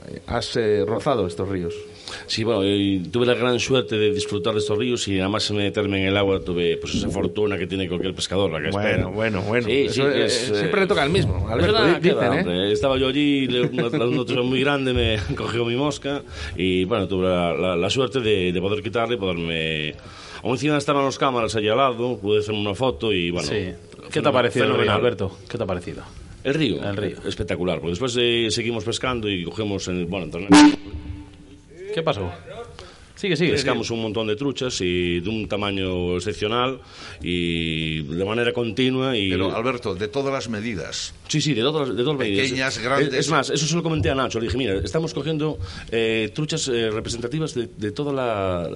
eh, 0.09 0.21
has 0.27 0.55
eh, 0.57 0.83
rozado 0.85 1.27
estos 1.27 1.47
ríos. 1.49 1.73
Sí, 2.27 2.43
bueno, 2.43 2.63
y 2.63 2.99
tuve 3.11 3.25
la 3.25 3.33
gran 3.33 3.59
suerte 3.59 3.97
de 3.97 4.13
disfrutar 4.13 4.53
de 4.53 4.59
estos 4.59 4.77
ríos 4.77 5.07
y 5.07 5.19
además 5.19 5.49
meterme 5.51 6.01
en 6.01 6.07
el 6.09 6.17
agua 6.17 6.39
tuve 6.41 6.77
pues 6.77 6.93
esa 6.93 7.09
fortuna 7.09 7.57
que 7.57 7.65
tiene 7.65 7.87
cualquier 7.87 8.13
pescador. 8.13 8.51
La 8.51 8.61
que 8.61 8.69
Bueno, 8.69 8.87
espera. 8.89 9.07
bueno, 9.07 9.41
bueno. 9.41 9.65
Sí, 9.67 9.85
Eso, 9.85 9.93
sí, 9.93 10.01
eh, 10.01 10.25
es, 10.25 10.49
eh, 10.51 10.55
siempre 10.55 10.79
eh, 10.81 10.83
le 10.83 10.87
toca 10.87 11.01
al 11.01 11.09
mismo, 11.09 11.47
Alberto, 11.49 11.73
nada, 11.73 11.99
queda, 11.99 12.29
dicen, 12.37 12.51
¿eh? 12.51 12.71
Estaba 12.71 12.97
yo 12.97 13.07
allí, 13.07 13.47
una, 13.47 13.87
una 13.87 14.41
muy 14.43 14.59
grande 14.59 14.93
me 14.93 15.17
cogió 15.35 15.65
mi 15.65 15.75
mosca 15.75 16.21
y 16.55 16.85
bueno, 16.85 17.07
tuve 17.07 17.25
la, 17.27 17.53
la- 17.53 17.75
la 17.75 17.89
suerte 17.89 18.19
de, 18.19 18.51
de 18.53 18.61
poder 18.61 18.83
quitarle 18.83 19.15
y 19.15 19.17
poderme... 19.17 19.95
Aún 20.43 20.51
encima 20.53 20.77
estaban 20.77 21.05
las 21.05 21.17
cámaras 21.17 21.55
allí 21.55 21.69
al 21.69 21.77
lado, 21.77 22.17
pude 22.19 22.39
hacerme 22.39 22.59
una 22.61 22.75
foto 22.75 23.11
y 23.11 23.31
bueno... 23.31 23.47
Sí. 23.47 23.71
¿Qué 24.11 24.21
te 24.21 24.29
ha 24.29 24.31
parecido. 24.31 24.65
Alberto? 24.91 25.35
¿Qué 25.49 25.57
te 25.57 25.63
ha 25.63 25.67
parecido? 25.67 26.03
El 26.43 26.53
río, 26.53 26.83
El 26.83 26.97
río. 26.97 27.17
espectacular, 27.25 27.77
porque 27.79 27.91
después 27.91 28.17
eh, 28.19 28.47
seguimos 28.49 28.83
pescando 28.83 29.29
y 29.29 29.43
cogemos, 29.43 29.87
en, 29.87 30.09
bueno, 30.09 30.25
entonces- 30.25 30.77
¿Qué 31.93 32.01
pasó? 32.01 32.31
Sigue, 33.23 33.37
sigue. 33.37 33.51
Pescamos 33.53 33.89
un 33.89 34.01
montón 34.01 34.27
de 34.27 34.35
truchas 34.35 34.81
y 34.81 35.21
de 35.21 35.29
un 35.29 35.47
tamaño 35.47 36.17
excepcional 36.17 36.81
y 37.21 38.01
de 38.03 38.25
manera 38.25 38.51
continua 38.51 39.17
y... 39.17 39.29
Pero, 39.29 39.55
Alberto, 39.55 39.95
de 39.95 40.09
todas 40.09 40.33
las 40.33 40.49
medidas. 40.49 41.13
Sí, 41.29 41.39
sí, 41.39 41.53
de 41.53 41.61
todas, 41.61 41.87
de 41.87 41.95
todas 42.03 42.17
las 42.19 42.27
medidas. 42.27 42.43
Pequeñas, 42.47 42.75
Es- 42.77 42.83
grandes. 42.83 43.13
Es, 43.13 43.29
más, 43.29 43.49
eso 43.49 43.65
se 43.65 43.75
lo 43.75 43.81
comenté 43.81 44.09
a 44.09 44.15
Nacho. 44.15 44.39
Le 44.41 44.47
dije, 44.47 44.57
mira, 44.57 44.73
estamos 44.83 45.13
cogiendo 45.13 45.57
eh, 45.89 46.31
truchas 46.35 46.67
eh, 46.67 46.89
representativas 46.91 47.53
de, 47.53 47.69
de, 47.77 47.91
toda 47.93 48.11
la, 48.11 48.69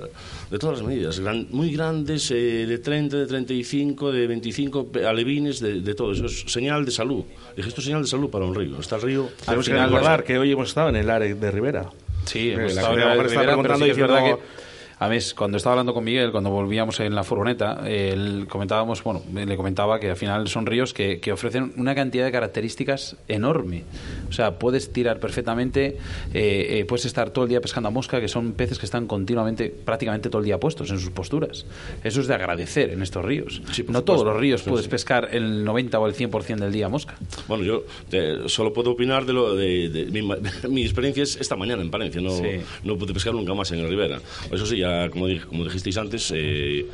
de 0.50 0.58
todas 0.58 0.80
las 0.80 0.88
medidas. 0.88 1.20
Gran- 1.20 1.48
muy 1.52 1.70
grandes, 1.74 2.32
eh, 2.32 2.66
de 2.66 2.78
30, 2.78 3.18
de 3.18 3.28
35, 3.28 4.12
de 4.14 4.28
25, 4.28 4.88
pe- 4.94 5.06
alevines, 5.06 5.60
de, 5.60 5.82
de 5.82 5.94
todo. 5.94 6.14
Eso 6.14 6.28
es 6.28 6.46
señal 6.48 6.86
de 6.86 6.92
salud. 6.92 7.26
Le 7.50 7.56
dije, 7.58 7.68
esto 7.70 7.82
es 7.82 7.86
señal 7.86 8.02
de 8.02 8.08
salud 8.08 8.30
para 8.30 8.46
un 8.46 8.56
río. 8.56 8.80
Está 8.80 8.96
el 8.96 9.02
río... 9.02 9.30
Tenemos 9.46 9.68
que 9.68 9.74
recordar 9.74 10.20
las- 10.20 10.26
que 10.26 10.38
hoy 10.38 10.52
hemos 10.54 10.70
estado 10.70 10.88
en 10.88 10.96
el 10.96 11.10
área 11.10 11.36
de 11.36 11.52
Rivera. 11.52 11.90
Sí, 12.28 12.52
hemos 12.52 12.74
la 12.76 12.82
estado 12.82 12.88
gente 12.98 13.02
en 13.02 13.02
a 13.02 13.06
lo 13.06 13.10
la 13.10 13.10
mejor 13.10 13.26
está 13.26 13.40
Ribera, 13.42 13.58
pero 13.58 13.62
preguntando 13.64 13.86
sí 13.86 13.86
que 13.86 13.92
es 13.92 13.98
verdad 13.98 14.18
diciendo- 14.20 14.42
que 14.42 14.67
a 15.00 15.08
ver, 15.08 15.22
cuando 15.38 15.58
estaba 15.58 15.74
hablando 15.74 15.94
con 15.94 16.04
Miguel, 16.04 16.32
cuando 16.32 16.50
volvíamos 16.50 17.00
en 17.00 17.14
la 17.14 17.24
furgoneta, 17.24 17.84
él 17.88 18.48
comentábamos, 18.50 19.04
bueno, 19.04 19.22
le 19.34 19.56
comentaba 19.56 20.00
que 20.00 20.10
al 20.10 20.16
final 20.16 20.48
son 20.48 20.66
ríos 20.66 20.94
que, 20.94 21.20
que 21.20 21.32
ofrecen 21.32 21.74
una 21.78 21.94
cantidad 21.94 22.26
de 22.26 22.32
características 22.32 23.16
enorme. 23.28 23.84
O 24.30 24.32
sea, 24.34 24.58
puedes 24.58 24.92
tirar 24.92 25.20
perfectamente, 25.20 25.98
eh, 26.34 26.80
eh, 26.80 26.86
puedes 26.86 27.06
estar 27.06 27.30
todo 27.30 27.44
el 27.46 27.50
día 27.50 27.62
pescando 27.62 27.90
a 27.90 27.92
mosca, 27.92 28.20
que 28.20 28.28
son 28.28 28.54
peces 28.54 28.80
que 28.80 28.86
están 28.86 29.06
continuamente, 29.08 29.70
prácticamente 29.70 30.30
todo 30.30 30.40
el 30.40 30.46
día 30.46 30.60
puestos 30.60 30.90
en 30.90 31.00
sus 31.00 31.12
posturas. 31.12 31.66
Eso 32.04 32.22
es 32.22 32.28
de 32.28 32.34
agradecer 32.34 32.90
en 32.90 33.02
estos 33.04 33.24
ríos. 33.24 33.62
no 33.90 34.04
todos 34.04 34.24
los 34.26 34.36
ríos 34.36 34.62
Sí, 34.62 34.70
puedes 34.70 34.86
sí. 34.86 34.90
pescar 34.92 35.30
el 35.32 35.64
90 35.64 36.00
o 36.00 36.08
el 36.08 36.16
100% 36.16 36.58
del 36.58 36.72
día 36.72 36.90
mosca. 36.90 37.16
Bueno, 37.48 37.64
yo 37.64 37.84
eh, 38.12 38.44
solo 38.48 38.74
puedo 38.74 38.92
opinar 38.92 39.26
de 39.26 39.34
lo 39.34 39.56
de, 39.56 39.90
de- 39.90 40.06
mi, 40.08 40.22
ma- 40.24 40.38
mi 40.70 40.82
experiencia 40.84 41.24
es 41.24 41.36
esta 41.36 41.56
mañana 41.56 41.82
en 41.82 41.92
Palencia. 41.92 42.20
No, 42.22 42.32
Sí. 42.32 42.44
no 42.84 42.98
pude 42.98 43.14
pescar 43.14 43.34
nunca 43.34 43.54
más 43.54 43.72
en 43.72 43.80
el 43.80 43.90
Ribera. 43.90 44.20
Eso 44.52 44.66
sí, 44.66 44.78
ya 44.78 44.87
como, 45.12 45.28
dije- 45.28 45.46
como 45.46 45.64
dijisteis 45.64 45.98
antes, 45.98 46.32
eh, 46.36 46.86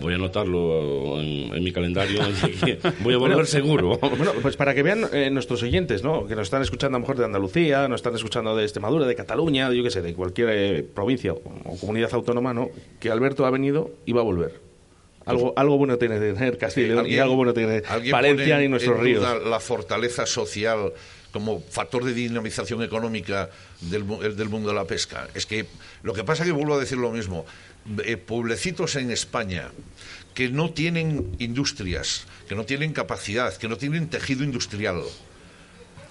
voy 0.00 0.12
a 0.12 0.16
anotarlo 0.16 1.20
en, 1.20 1.54
en 1.54 1.64
mi 1.64 1.72
calendario. 1.72 2.20
voy 3.00 3.14
a 3.14 3.18
volver 3.18 3.36
Bueno, 3.36 3.44
seguro. 3.46 3.98
Bueno, 3.98 4.32
pues 4.42 4.56
para 4.56 4.74
que 4.74 4.82
vean 4.82 5.06
eh, 5.12 5.30
nuestros 5.30 5.62
oyentes, 5.62 6.02
¿no? 6.02 6.26
Que 6.26 6.34
nos 6.36 6.44
están 6.48 6.62
escuchando 6.62 6.96
a 6.96 6.98
lo 6.98 7.02
mejor 7.02 7.18
de 7.18 7.24
Andalucía, 7.24 7.88
nos 7.88 8.00
están 8.00 8.14
escuchando 8.14 8.56
de 8.56 8.64
Extremadura, 8.64 9.06
de 9.06 9.14
Cataluña, 9.14 9.68
de 9.70 9.76
yo 9.76 9.82
qué 9.82 9.90
sé, 9.90 10.02
de 10.02 10.14
cualquier 10.14 10.48
eh, 10.52 10.82
provincia 10.82 11.32
o, 11.32 11.40
o 11.64 11.76
comunidad 11.78 12.10
autónoma, 12.14 12.52
¿no? 12.54 12.68
Que 12.98 13.10
Alberto 13.10 13.46
ha 13.46 13.50
venido 13.50 13.90
y 14.06 14.12
va 14.12 14.20
a 14.20 14.24
volver. 14.24 14.60
Algo, 15.26 15.52
algo 15.54 15.76
bueno 15.76 15.96
tiene 15.98 16.18
de 16.18 16.32
tener 16.32 16.56
Castilla 16.58 17.06
y 17.06 17.18
algo 17.18 17.36
bueno 17.36 17.52
tiene 17.52 17.82
Valencia 18.10 18.64
y 18.64 18.68
nuestros 18.68 18.96
en 18.98 19.04
ríos. 19.04 19.24
la 19.46 19.60
fortaleza 19.60 20.24
social 20.26 20.92
como 21.32 21.60
factor 21.60 22.04
de 22.04 22.14
dinamización 22.14 22.82
económica 22.82 23.50
del, 23.80 24.06
del 24.36 24.48
mundo 24.48 24.70
de 24.70 24.74
la 24.74 24.84
pesca. 24.84 25.28
Es 25.34 25.46
que 25.46 25.66
lo 26.02 26.12
que 26.12 26.24
pasa 26.24 26.44
que 26.44 26.52
vuelvo 26.52 26.74
a 26.74 26.78
decir 26.78 26.98
lo 26.98 27.10
mismo. 27.10 27.44
Eh, 28.04 28.18
pueblecitos 28.18 28.96
en 28.96 29.10
España 29.10 29.70
que 30.34 30.48
no 30.48 30.70
tienen 30.70 31.34
industrias, 31.38 32.24
que 32.48 32.54
no 32.54 32.64
tienen 32.64 32.92
capacidad, 32.92 33.56
que 33.56 33.68
no 33.68 33.78
tienen 33.78 34.08
tejido 34.08 34.44
industrial, 34.44 35.02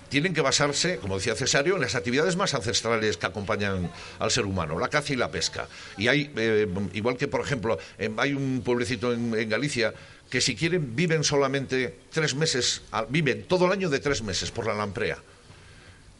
tienen 0.10 0.34
que 0.34 0.42
basarse, 0.42 0.98
como 0.98 1.16
decía 1.16 1.36
Cesario, 1.36 1.76
en 1.76 1.82
las 1.82 1.96
actividades 1.96 2.36
más 2.36 2.54
ancestrales 2.56 3.18
que 3.18 3.28
acompañan 3.28 3.92
al 4.18 4.32
ser 4.32 4.46
humano, 4.46 4.80
la 4.80 4.90
caza 4.90 5.14
y 5.14 5.16
la 5.16 5.30
pesca. 5.32 5.68
Y 5.98 6.08
hay, 6.08 6.32
eh, 6.36 6.68
igual 6.94 7.16
que, 7.16 7.28
por 7.28 7.42
ejemplo, 7.42 7.78
em, 7.98 8.20
hay 8.20 8.34
un 8.34 8.62
pueblecito 8.66 9.14
en 9.14 9.48
Galicia 9.48 9.94
que 10.30 10.42
si 10.42 10.56
quieren 10.56 10.96
viven 10.96 11.24
solamente 11.24 12.00
tres 12.12 12.36
meses, 12.36 12.82
viven 13.10 13.44
todo 13.44 13.66
el 13.66 13.72
año 13.72 13.90
de 13.90 14.00
tres 14.00 14.22
meses 14.22 14.52
por 14.52 14.68
la 14.68 14.74
lamprea. 14.74 15.18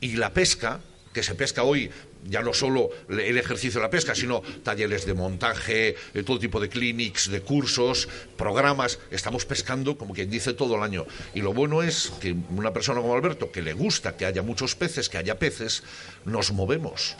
Y 0.02 0.16
la 0.16 0.34
pesca, 0.34 0.82
que 1.14 1.24
se 1.24 1.36
pesca 1.36 1.64
hoy, 1.64 1.92
ya 2.28 2.42
no 2.42 2.54
solo 2.54 2.90
el 3.08 3.38
ejercicio 3.38 3.80
de 3.80 3.86
la 3.86 3.90
pesca, 3.90 4.16
sino 4.16 4.42
talleres 4.64 5.06
de 5.06 5.14
montaje, 5.14 5.96
eh, 6.14 6.24
todo 6.24 6.40
tipo 6.40 6.60
de 6.60 6.70
clinics, 6.70 7.30
de 7.30 7.42
cursos, 7.42 8.10
programas. 8.38 9.00
Estamos 9.12 9.46
pescando, 9.46 9.98
como 9.98 10.14
quien 10.14 10.30
dice, 10.30 10.54
todo 10.54 10.76
el 10.76 10.84
año. 10.84 11.06
Y 11.34 11.42
lo 11.42 11.54
bueno 11.54 11.84
es 11.84 12.12
que 12.20 12.36
una 12.50 12.74
persona 12.74 13.02
como 13.02 13.16
Alberto, 13.16 13.52
que 13.52 13.62
le 13.62 13.74
gusta 13.74 14.18
que 14.18 14.26
haya 14.26 14.42
muchos 14.42 14.76
peces, 14.76 15.10
que 15.10 15.18
haya 15.18 15.40
peces, 15.40 15.84
nos 16.26 16.52
movemos. 16.52 17.16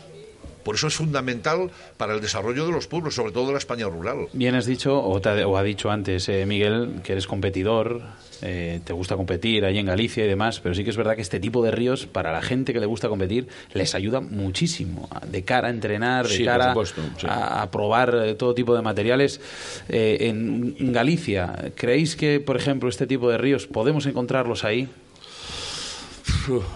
Por 0.62 0.74
eso 0.74 0.86
es 0.88 0.94
fundamental 0.94 1.70
para 1.96 2.14
el 2.14 2.20
desarrollo 2.20 2.66
de 2.66 2.72
los 2.72 2.86
pueblos, 2.86 3.14
sobre 3.14 3.32
todo 3.32 3.46
de 3.46 3.52
la 3.52 3.58
España 3.58 3.86
rural. 3.86 4.26
Bien 4.32 4.54
has 4.54 4.66
dicho, 4.66 5.02
o, 5.02 5.20
te 5.20 5.28
ha, 5.28 5.46
o 5.46 5.56
ha 5.56 5.62
dicho 5.62 5.90
antes 5.90 6.28
eh, 6.28 6.44
Miguel, 6.46 7.00
que 7.02 7.12
eres 7.12 7.26
competidor, 7.26 8.02
eh, 8.42 8.80
te 8.84 8.92
gusta 8.92 9.16
competir 9.16 9.64
ahí 9.64 9.78
en 9.78 9.86
Galicia 9.86 10.24
y 10.24 10.28
demás, 10.28 10.60
pero 10.60 10.74
sí 10.74 10.84
que 10.84 10.90
es 10.90 10.96
verdad 10.96 11.14
que 11.16 11.22
este 11.22 11.40
tipo 11.40 11.62
de 11.62 11.70
ríos, 11.70 12.06
para 12.06 12.32
la 12.32 12.40
gente 12.42 12.72
que 12.72 12.80
le 12.80 12.86
gusta 12.86 13.08
competir, 13.08 13.48
les 13.74 13.94
ayuda 13.94 14.20
muchísimo 14.20 15.08
de 15.30 15.44
cara 15.44 15.68
a 15.68 15.70
entrenar, 15.70 16.26
de 16.26 16.36
Sí, 16.36 16.44
cara 16.44 16.68
supuesto, 16.68 17.02
sí. 17.18 17.26
a, 17.28 17.62
a 17.62 17.70
probar 17.70 18.14
eh, 18.24 18.34
todo 18.34 18.54
tipo 18.54 18.74
de 18.74 18.82
materiales. 18.82 19.40
Eh, 19.88 20.18
en, 20.28 20.76
en 20.78 20.92
Galicia, 20.92 21.72
¿creéis 21.74 22.16
que, 22.16 22.40
por 22.40 22.56
ejemplo, 22.56 22.88
este 22.88 23.06
tipo 23.06 23.30
de 23.30 23.38
ríos 23.38 23.66
podemos 23.66 24.06
encontrarlos 24.06 24.64
ahí? 24.64 24.88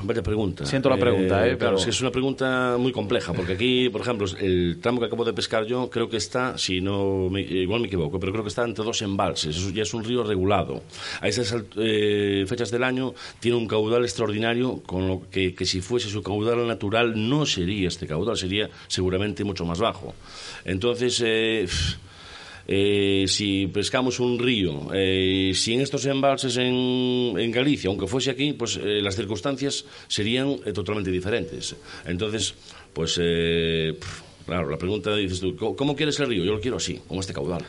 Vaya 0.03 0.23
pregunta. 0.23 0.65
Siento 0.66 0.89
la 0.89 0.97
pregunta, 0.97 1.47
¿eh? 1.47 1.57
Claro, 1.57 1.59
Pero- 1.59 1.77
es 1.79 1.85
que 1.85 1.91
es 1.91 2.01
una 2.01 2.11
pregunta 2.11 2.77
muy 2.79 2.93
compleja, 2.93 3.33
porque 3.33 3.55
aquí, 3.55 3.89
por 3.89 4.01
ejemplo, 4.03 4.27
el 4.39 4.79
tramo 4.81 5.01
que 5.01 5.07
acabo 5.07 5.25
de 5.25 5.33
pescar 5.33 5.65
yo, 5.66 5.91
creo 5.91 6.09
que 6.09 6.16
está, 6.16 6.57
si 6.59 6.81
no, 6.81 7.29
me- 7.31 7.41
igual 7.43 7.81
me 7.81 7.87
equivoco, 7.89 8.21
pero 8.21 8.33
creo 8.33 8.45
que 8.45 8.49
está 8.49 8.65
entre 8.65 8.85
dos 8.85 9.03
embalses, 9.03 9.73
ya 9.75 9.83
es 9.83 9.95
un 9.95 10.05
río 10.05 10.23
regulado. 10.23 10.83
A 11.21 11.29
esas 11.29 11.55
eh, 11.77 12.45
fechas 12.47 12.71
del 12.71 12.85
año 12.85 13.15
tiene 13.41 13.57
un 13.57 13.66
caudal 13.66 14.05
extraordinario, 14.05 14.83
con 14.87 15.09
lo 15.09 15.23
que, 15.31 15.55
que 15.55 15.65
si 15.66 15.81
fuese 15.81 16.09
su 16.09 16.23
caudal 16.23 16.66
natural 16.66 17.12
no 17.29 17.47
sería 17.47 17.89
este 17.89 18.07
caudal, 18.07 18.37
sería 18.37 18.69
seguramente 18.89 19.45
mucho 19.45 19.65
más 19.65 19.79
bajo. 19.81 20.15
Entonces, 20.65 21.21
eh, 21.25 21.66
eh, 22.66 23.24
si 23.28 23.66
pescamos 23.69 24.20
un 24.20 24.39
río 24.39 24.89
eh, 24.95 25.53
sin 25.55 25.81
estos 25.81 26.07
embalses 26.07 26.57
en, 26.57 27.35
en 27.39 27.51
Galicia, 27.51 27.89
aunque 27.89 28.07
fuese 28.07 28.31
aquí, 28.31 28.53
pues 28.53 28.77
eh, 28.77 29.01
las 29.03 29.16
circunstancias 29.16 29.85
serían 30.09 30.57
eh, 30.65 30.73
totalmente 30.73 31.11
diferentes. 31.11 31.77
Entonces, 32.07 32.55
pues, 32.93 33.19
eh, 33.20 33.95
pf, 33.99 34.23
claro, 34.47 34.69
la 34.71 34.77
pregunta 34.79 35.15
dices 35.16 35.41
tú, 35.41 35.57
¿cómo, 35.77 35.95
quieres 35.97 36.19
el 36.21 36.27
río? 36.29 36.45
Yo 36.45 36.53
lo 36.53 36.61
quiero 36.61 36.77
así, 36.79 37.01
con 37.09 37.19
este 37.19 37.33
caudal. 37.33 37.65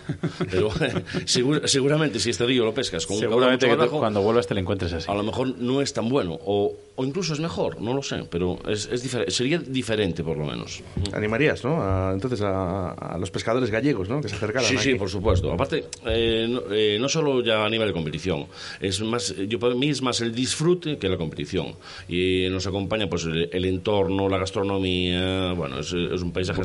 Pero 0.52 0.70
segur- 1.26 1.66
seguramente 1.68 2.20
si 2.20 2.30
este 2.30 2.46
río 2.46 2.66
lo 2.66 2.74
pescas 2.74 3.06
con 3.06 3.18
un 3.18 3.24
caudal 3.24 3.58
que 3.58 3.68
cuando 3.90 4.22
vuelvas 4.22 4.48
te 4.48 4.54
lo 4.54 4.60
encuentres 4.60 4.94
así. 4.94 5.10
a 5.10 5.16
lo 5.16 5.24
mejor 5.24 5.58
no 5.58 5.82
es 5.82 5.94
tan 5.94 6.10
bueno, 6.10 6.38
o, 6.46 6.76
o 6.96 7.06
incluso 7.06 7.34
es 7.34 7.40
mejor, 7.40 7.82
no 7.82 7.94
lo 7.94 8.02
sé, 8.04 8.24
pero 8.30 8.58
es, 8.68 8.88
es 8.92 9.04
difer- 9.06 9.30
sería 9.30 9.60
diferente 9.60 10.24
por 10.24 10.38
lo 10.38 10.46
menos. 10.46 10.82
Animarías, 11.14 11.64
¿no? 11.64 11.82
A- 11.82 12.12
entonces 12.14 12.42
a, 12.42 12.92
a 12.92 13.18
los 13.18 13.32
pescadores 13.32 13.70
gallegos, 13.72 14.10
¿no? 14.10 14.22
Que 14.22 14.30
se 14.30 14.36
acercaran. 14.36 14.68
Sí, 14.70 14.78
sí, 14.78 14.90
aquí. 14.92 15.00
por 15.00 15.10
supuesto. 15.10 15.52
Aparte, 15.52 15.86
eh, 16.06 16.48
no, 16.50 16.62
eh, 16.72 16.98
no 17.00 17.08
solo 17.10 17.42
ya 17.44 17.66
a 17.66 17.70
nivel 17.70 17.88
de 17.88 17.94
competición, 17.94 18.48
es 18.80 19.02
más, 19.02 19.34
yo 19.48 19.60
para 19.60 19.76
mí 19.76 19.90
es 19.90 20.02
más 20.02 20.22
el 20.22 20.34
disfrute 20.34 20.98
que 20.98 21.10
la 21.10 21.18
competición. 21.18 21.76
Y 22.08 22.48
nos 22.50 22.68
acompaña 22.68 23.08
pues 23.10 23.26
el, 23.26 23.50
el 23.52 23.66
entorno, 23.66 24.28
la 24.30 24.38
gastronomía, 24.38 25.54
bueno, 25.54 25.80
es, 25.80 25.94
es 25.94 26.22
un 26.22 26.32
paisaje 26.32 26.65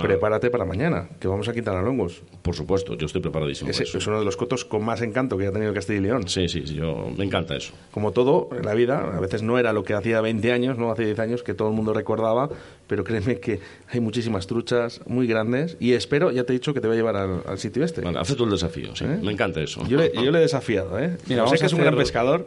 Prepárate 0.00 0.50
para 0.50 0.64
mañana, 0.64 1.08
que 1.20 1.28
vamos 1.28 1.48
a 1.48 1.52
Quintana 1.52 1.82
Longos. 1.82 2.22
Por 2.42 2.54
supuesto, 2.54 2.94
yo 2.94 3.06
estoy 3.06 3.20
preparadísimo. 3.20 3.70
Para 3.70 3.82
eso. 3.82 3.98
es 3.98 4.06
uno 4.06 4.18
de 4.18 4.24
los 4.24 4.36
cotos 4.36 4.64
con 4.64 4.84
más 4.84 5.02
encanto 5.02 5.36
que 5.36 5.46
ha 5.46 5.52
tenido 5.52 5.72
Castilla 5.74 5.98
y 5.98 6.02
León. 6.02 6.28
Sí, 6.28 6.48
sí, 6.48 6.62
sí, 6.66 6.74
yo, 6.74 7.10
me 7.16 7.24
encanta 7.24 7.56
eso. 7.56 7.72
Como 7.90 8.12
todo 8.12 8.48
en 8.56 8.64
la 8.64 8.74
vida, 8.74 9.16
a 9.16 9.20
veces 9.20 9.42
no 9.42 9.58
era 9.58 9.72
lo 9.72 9.84
que 9.84 9.94
hacía 9.94 10.20
20 10.20 10.52
años, 10.52 10.78
no 10.78 10.90
hace 10.90 11.04
10 11.04 11.18
años, 11.18 11.42
que 11.42 11.54
todo 11.54 11.68
el 11.68 11.74
mundo 11.74 11.92
recordaba, 11.92 12.48
pero 12.86 13.04
créeme 13.04 13.40
que 13.40 13.60
hay 13.88 14.00
muchísimas 14.00 14.46
truchas 14.46 15.00
muy 15.06 15.26
grandes 15.26 15.76
y 15.80 15.92
espero, 15.92 16.30
ya 16.30 16.44
te 16.44 16.52
he 16.52 16.54
dicho, 16.54 16.74
que 16.74 16.80
te 16.80 16.86
voy 16.86 16.96
a 16.96 16.98
llevar 16.98 17.16
al, 17.16 17.42
al 17.46 17.58
sitio 17.58 17.84
este. 17.84 18.00
Vale, 18.00 18.18
acepto 18.18 18.44
el 18.44 18.50
desafío, 18.50 18.94
sí, 18.94 19.04
me 19.04 19.32
encanta 19.32 19.60
eso. 19.60 19.86
Yo 19.86 19.98
le, 19.98 20.12
yo 20.14 20.30
le 20.30 20.38
he 20.38 20.42
desafiado, 20.42 20.98
¿eh? 20.98 21.16
Mira, 21.26 21.46
sé 21.48 21.56
que 21.56 21.64
a 21.64 21.66
es 21.66 21.72
un 21.72 21.80
gran 21.80 21.96
pescador. 21.96 22.46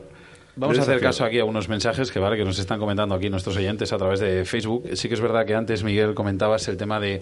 Vamos 0.57 0.79
a 0.79 0.81
hacer 0.81 0.99
caso 0.99 1.23
aquí 1.23 1.39
a 1.39 1.45
unos 1.45 1.69
mensajes 1.69 2.11
que, 2.11 2.19
vale, 2.19 2.35
que 2.37 2.43
nos 2.43 2.59
están 2.59 2.79
comentando 2.79 3.15
aquí 3.15 3.29
nuestros 3.29 3.55
oyentes 3.57 3.93
a 3.93 3.97
través 3.97 4.19
de 4.19 4.43
Facebook. 4.45 4.89
Sí 4.93 5.07
que 5.07 5.13
es 5.13 5.21
verdad 5.21 5.45
que 5.45 5.53
antes, 5.55 5.83
Miguel, 5.83 6.13
comentabas 6.13 6.67
el 6.67 6.77
tema 6.77 6.99
de 6.99 7.21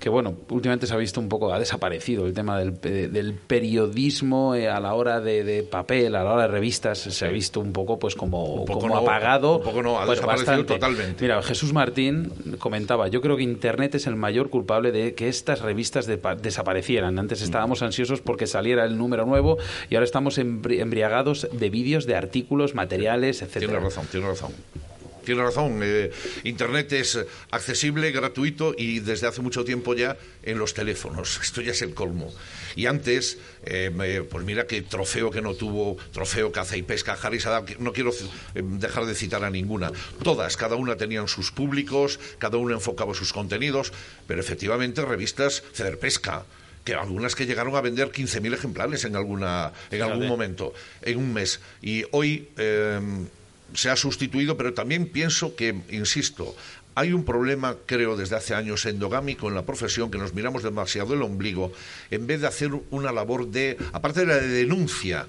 que, 0.00 0.08
bueno, 0.08 0.34
últimamente 0.50 0.86
se 0.86 0.94
ha 0.94 0.96
visto 0.96 1.20
un 1.20 1.28
poco, 1.28 1.52
ha 1.52 1.58
desaparecido 1.58 2.26
el 2.26 2.34
tema 2.34 2.58
del, 2.58 2.72
pe- 2.74 3.08
del 3.08 3.34
periodismo 3.34 4.54
eh, 4.54 4.68
a 4.68 4.80
la 4.80 4.94
hora 4.94 5.20
de, 5.20 5.44
de 5.44 5.62
papel, 5.62 6.14
a 6.16 6.24
la 6.24 6.32
hora 6.34 6.42
de 6.42 6.48
revistas, 6.48 6.98
se 6.98 7.24
ha 7.26 7.28
visto 7.30 7.60
un 7.60 7.72
poco 7.72 7.98
pues 7.98 8.14
como, 8.14 8.64
poco 8.64 8.80
como 8.80 8.94
no, 8.94 9.00
apagado. 9.00 9.58
un 9.58 9.64
poco 9.64 9.82
no, 9.82 9.90
ha 9.96 10.04
Bueno, 10.06 10.10
desaparecido 10.12 10.46
bastante. 10.50 10.74
totalmente. 10.74 11.22
Mira, 11.22 11.42
Jesús 11.42 11.72
Martín 11.72 12.32
comentaba, 12.58 13.08
yo 13.08 13.20
creo 13.20 13.36
que 13.36 13.42
Internet 13.42 13.94
es 13.94 14.06
el 14.06 14.16
mayor 14.16 14.50
culpable 14.50 14.92
de 14.92 15.14
que 15.14 15.28
estas 15.28 15.60
revistas 15.62 16.06
de- 16.06 16.18
desaparecieran. 16.40 17.18
Antes 17.18 17.40
Mm. 17.40 17.44
estábamos 17.44 17.82
ansiosos 17.82 18.20
porque 18.20 18.46
saliera 18.46 18.84
el 18.84 18.98
número 18.98 19.24
nuevo 19.26 19.58
y 19.88 19.94
ahora 19.94 20.04
estamos 20.04 20.38
embri- 20.38 20.80
embriagados 20.80 21.48
de 21.52 21.70
vídeos, 21.70 22.06
de 22.06 22.14
artículos, 22.16 22.71
materiales, 22.74 23.42
etcétera. 23.42 23.72
Tiene 23.72 23.84
razón, 23.84 24.06
tiene 24.10 24.26
razón. 24.26 24.52
Tiene 25.24 25.42
razón. 25.42 25.80
eh, 25.82 26.10
Internet 26.44 26.92
es 26.92 27.18
accesible, 27.50 28.10
gratuito 28.10 28.74
y 28.76 29.00
desde 29.00 29.28
hace 29.28 29.40
mucho 29.40 29.64
tiempo 29.64 29.94
ya 29.94 30.16
en 30.42 30.58
los 30.58 30.74
teléfonos. 30.74 31.38
Esto 31.42 31.60
ya 31.60 31.72
es 31.72 31.82
el 31.82 31.94
colmo. 31.94 32.32
Y 32.74 32.86
antes, 32.86 33.38
eh, 33.64 34.24
pues 34.28 34.44
mira 34.44 34.66
qué 34.66 34.82
trofeo 34.82 35.30
que 35.30 35.40
no 35.42 35.54
tuvo, 35.54 35.96
trofeo 36.12 36.50
caza 36.50 36.76
y 36.76 36.82
pesca, 36.82 37.16
Harry 37.22 37.38
Sadam, 37.38 37.66
no 37.78 37.92
quiero 37.92 38.10
eh, 38.10 38.62
dejar 38.64 39.04
de 39.06 39.14
citar 39.14 39.44
a 39.44 39.50
ninguna. 39.50 39.92
Todas, 40.22 40.56
cada 40.56 40.76
una 40.76 40.96
tenían 40.96 41.28
sus 41.28 41.52
públicos, 41.52 42.18
cada 42.38 42.56
una 42.56 42.74
enfocaba 42.74 43.14
sus 43.14 43.32
contenidos, 43.32 43.92
pero 44.26 44.40
efectivamente 44.40 45.02
revistas 45.02 45.62
Ceder 45.72 45.98
Pesca, 45.98 46.44
que 46.84 46.94
algunas 46.94 47.34
que 47.34 47.46
llegaron 47.46 47.76
a 47.76 47.80
vender 47.80 48.10
15.000 48.10 48.54
ejemplares 48.54 49.04
en 49.04 49.16
alguna 49.16 49.72
en 49.90 50.02
algún 50.02 50.26
momento, 50.26 50.72
en 51.02 51.18
un 51.18 51.32
mes. 51.32 51.60
Y 51.80 52.04
hoy 52.10 52.48
eh, 52.56 53.00
se 53.74 53.90
ha 53.90 53.96
sustituido, 53.96 54.56
pero 54.56 54.74
también 54.74 55.06
pienso 55.06 55.54
que, 55.54 55.80
insisto, 55.90 56.56
hay 56.94 57.12
un 57.12 57.24
problema, 57.24 57.76
creo, 57.86 58.16
desde 58.16 58.36
hace 58.36 58.54
años 58.54 58.84
endogámico 58.84 59.48
en 59.48 59.54
la 59.54 59.64
profesión, 59.64 60.10
que 60.10 60.18
nos 60.18 60.34
miramos 60.34 60.62
demasiado 60.62 61.14
el 61.14 61.22
ombligo, 61.22 61.72
en 62.10 62.26
vez 62.26 62.40
de 62.40 62.46
hacer 62.46 62.70
una 62.90 63.12
labor 63.12 63.48
de, 63.48 63.78
aparte 63.92 64.20
de 64.20 64.26
la 64.26 64.36
de 64.36 64.48
denuncia, 64.48 65.26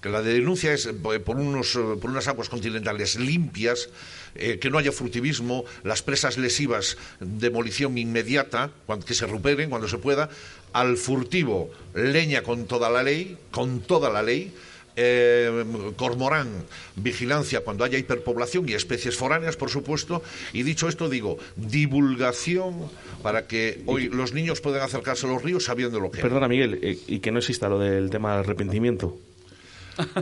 que 0.00 0.08
la 0.08 0.22
de 0.22 0.32
denuncia 0.34 0.72
es 0.72 0.86
eh, 0.86 0.92
por, 0.92 1.36
unos, 1.36 1.76
eh, 1.76 1.80
por 2.00 2.10
unas 2.10 2.28
aguas 2.28 2.48
continentales 2.48 3.18
limpias, 3.18 3.88
eh, 4.34 4.58
que 4.58 4.70
no 4.70 4.78
haya 4.78 4.92
frutivismo, 4.92 5.64
las 5.84 6.02
presas 6.02 6.38
lesivas, 6.38 6.96
demolición 7.20 7.98
inmediata, 7.98 8.70
cuando, 8.86 9.04
que 9.04 9.14
se 9.14 9.26
recuperen 9.26 9.70
cuando 9.70 9.88
se 9.88 9.98
pueda, 9.98 10.30
al 10.72 10.96
furtivo, 10.96 11.70
leña 11.94 12.42
con 12.42 12.66
toda 12.66 12.90
la 12.90 13.02
ley, 13.02 13.36
con 13.50 13.80
toda 13.80 14.10
la 14.10 14.22
ley, 14.22 14.52
eh, 14.96 15.64
cormorán, 15.96 16.48
vigilancia 16.96 17.60
cuando 17.60 17.84
haya 17.84 17.96
hiperpoblación 17.98 18.68
y 18.68 18.74
especies 18.74 19.16
foráneas, 19.16 19.56
por 19.56 19.70
supuesto. 19.70 20.22
Y 20.52 20.62
dicho 20.62 20.88
esto, 20.88 21.08
digo, 21.08 21.38
divulgación 21.56 22.90
para 23.22 23.46
que 23.46 23.82
hoy 23.86 24.08
los 24.08 24.32
niños 24.32 24.60
puedan 24.60 24.82
acercarse 24.82 25.26
a 25.26 25.30
los 25.30 25.42
ríos 25.42 25.64
sabiendo 25.64 26.00
lo 26.00 26.10
que. 26.10 26.20
Perdona, 26.20 26.48
Miguel, 26.48 26.78
eh, 26.82 26.98
y 27.06 27.20
que 27.20 27.30
no 27.30 27.38
exista 27.38 27.68
lo 27.68 27.78
del 27.78 28.10
tema 28.10 28.32
del 28.32 28.40
arrepentimiento. 28.40 29.16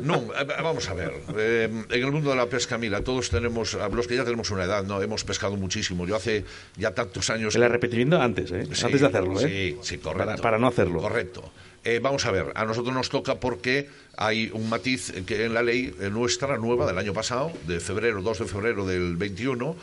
No, 0.02 0.16
eh, 0.34 0.44
vamos 0.62 0.88
a 0.88 0.94
ver. 0.94 1.12
eh, 1.36 1.68
en 1.90 2.04
el 2.04 2.12
mundo 2.12 2.30
de 2.30 2.36
la 2.36 2.46
pesca, 2.46 2.78
mira, 2.78 3.02
todos 3.02 3.30
tenemos, 3.30 3.76
los 3.92 4.06
que 4.06 4.16
ya 4.16 4.24
tenemos 4.24 4.50
una 4.50 4.64
edad, 4.64 4.84
no, 4.84 5.00
hemos 5.02 5.24
pescado 5.24 5.56
muchísimo. 5.56 6.06
Yo 6.06 6.16
hace 6.16 6.44
ya 6.76 6.92
tantos 6.92 7.30
años. 7.30 7.54
El 7.54 7.62
arrepentimiento 7.62 8.20
antes, 8.20 8.50
¿eh? 8.52 8.66
Sí, 8.72 8.84
antes 8.84 9.00
de 9.00 9.06
hacerlo, 9.06 9.40
¿eh? 9.40 9.48
Sí, 9.48 9.78
sí, 9.82 9.98
correcto. 9.98 10.26
Para, 10.26 10.42
para 10.42 10.58
no 10.58 10.66
hacerlo. 10.66 11.00
Correcto. 11.00 11.50
Eh, 11.84 12.00
vamos 12.02 12.26
a 12.26 12.32
ver, 12.32 12.52
a 12.54 12.64
nosotros 12.64 12.94
nos 12.94 13.08
toca 13.08 13.36
porque 13.36 13.88
hay 14.16 14.50
un 14.52 14.68
matiz 14.68 15.12
que 15.24 15.44
en 15.44 15.54
la 15.54 15.62
ley 15.62 15.94
nuestra, 16.10 16.58
nueva, 16.58 16.86
del 16.86 16.98
año 16.98 17.12
pasado, 17.14 17.52
de 17.66 17.80
febrero, 17.80 18.20
2 18.20 18.40
de 18.40 18.44
febrero 18.46 18.84
del 18.84 19.16
21, 19.16 19.76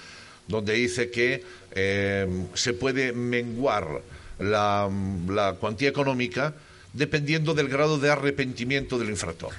donde 0.47 0.73
dice 0.73 1.09
que 1.09 1.43
eh, 1.71 2.27
se 2.53 2.73
puede 2.73 3.13
menguar 3.13 4.01
la, 4.39 4.89
la 5.29 5.53
cuantía 5.53 5.89
económica 5.89 6.53
dependiendo 6.93 7.53
del 7.53 7.69
grado 7.69 7.97
de 7.97 8.09
arrepentimiento 8.09 8.99
del 8.99 9.09
infractor. 9.09 9.51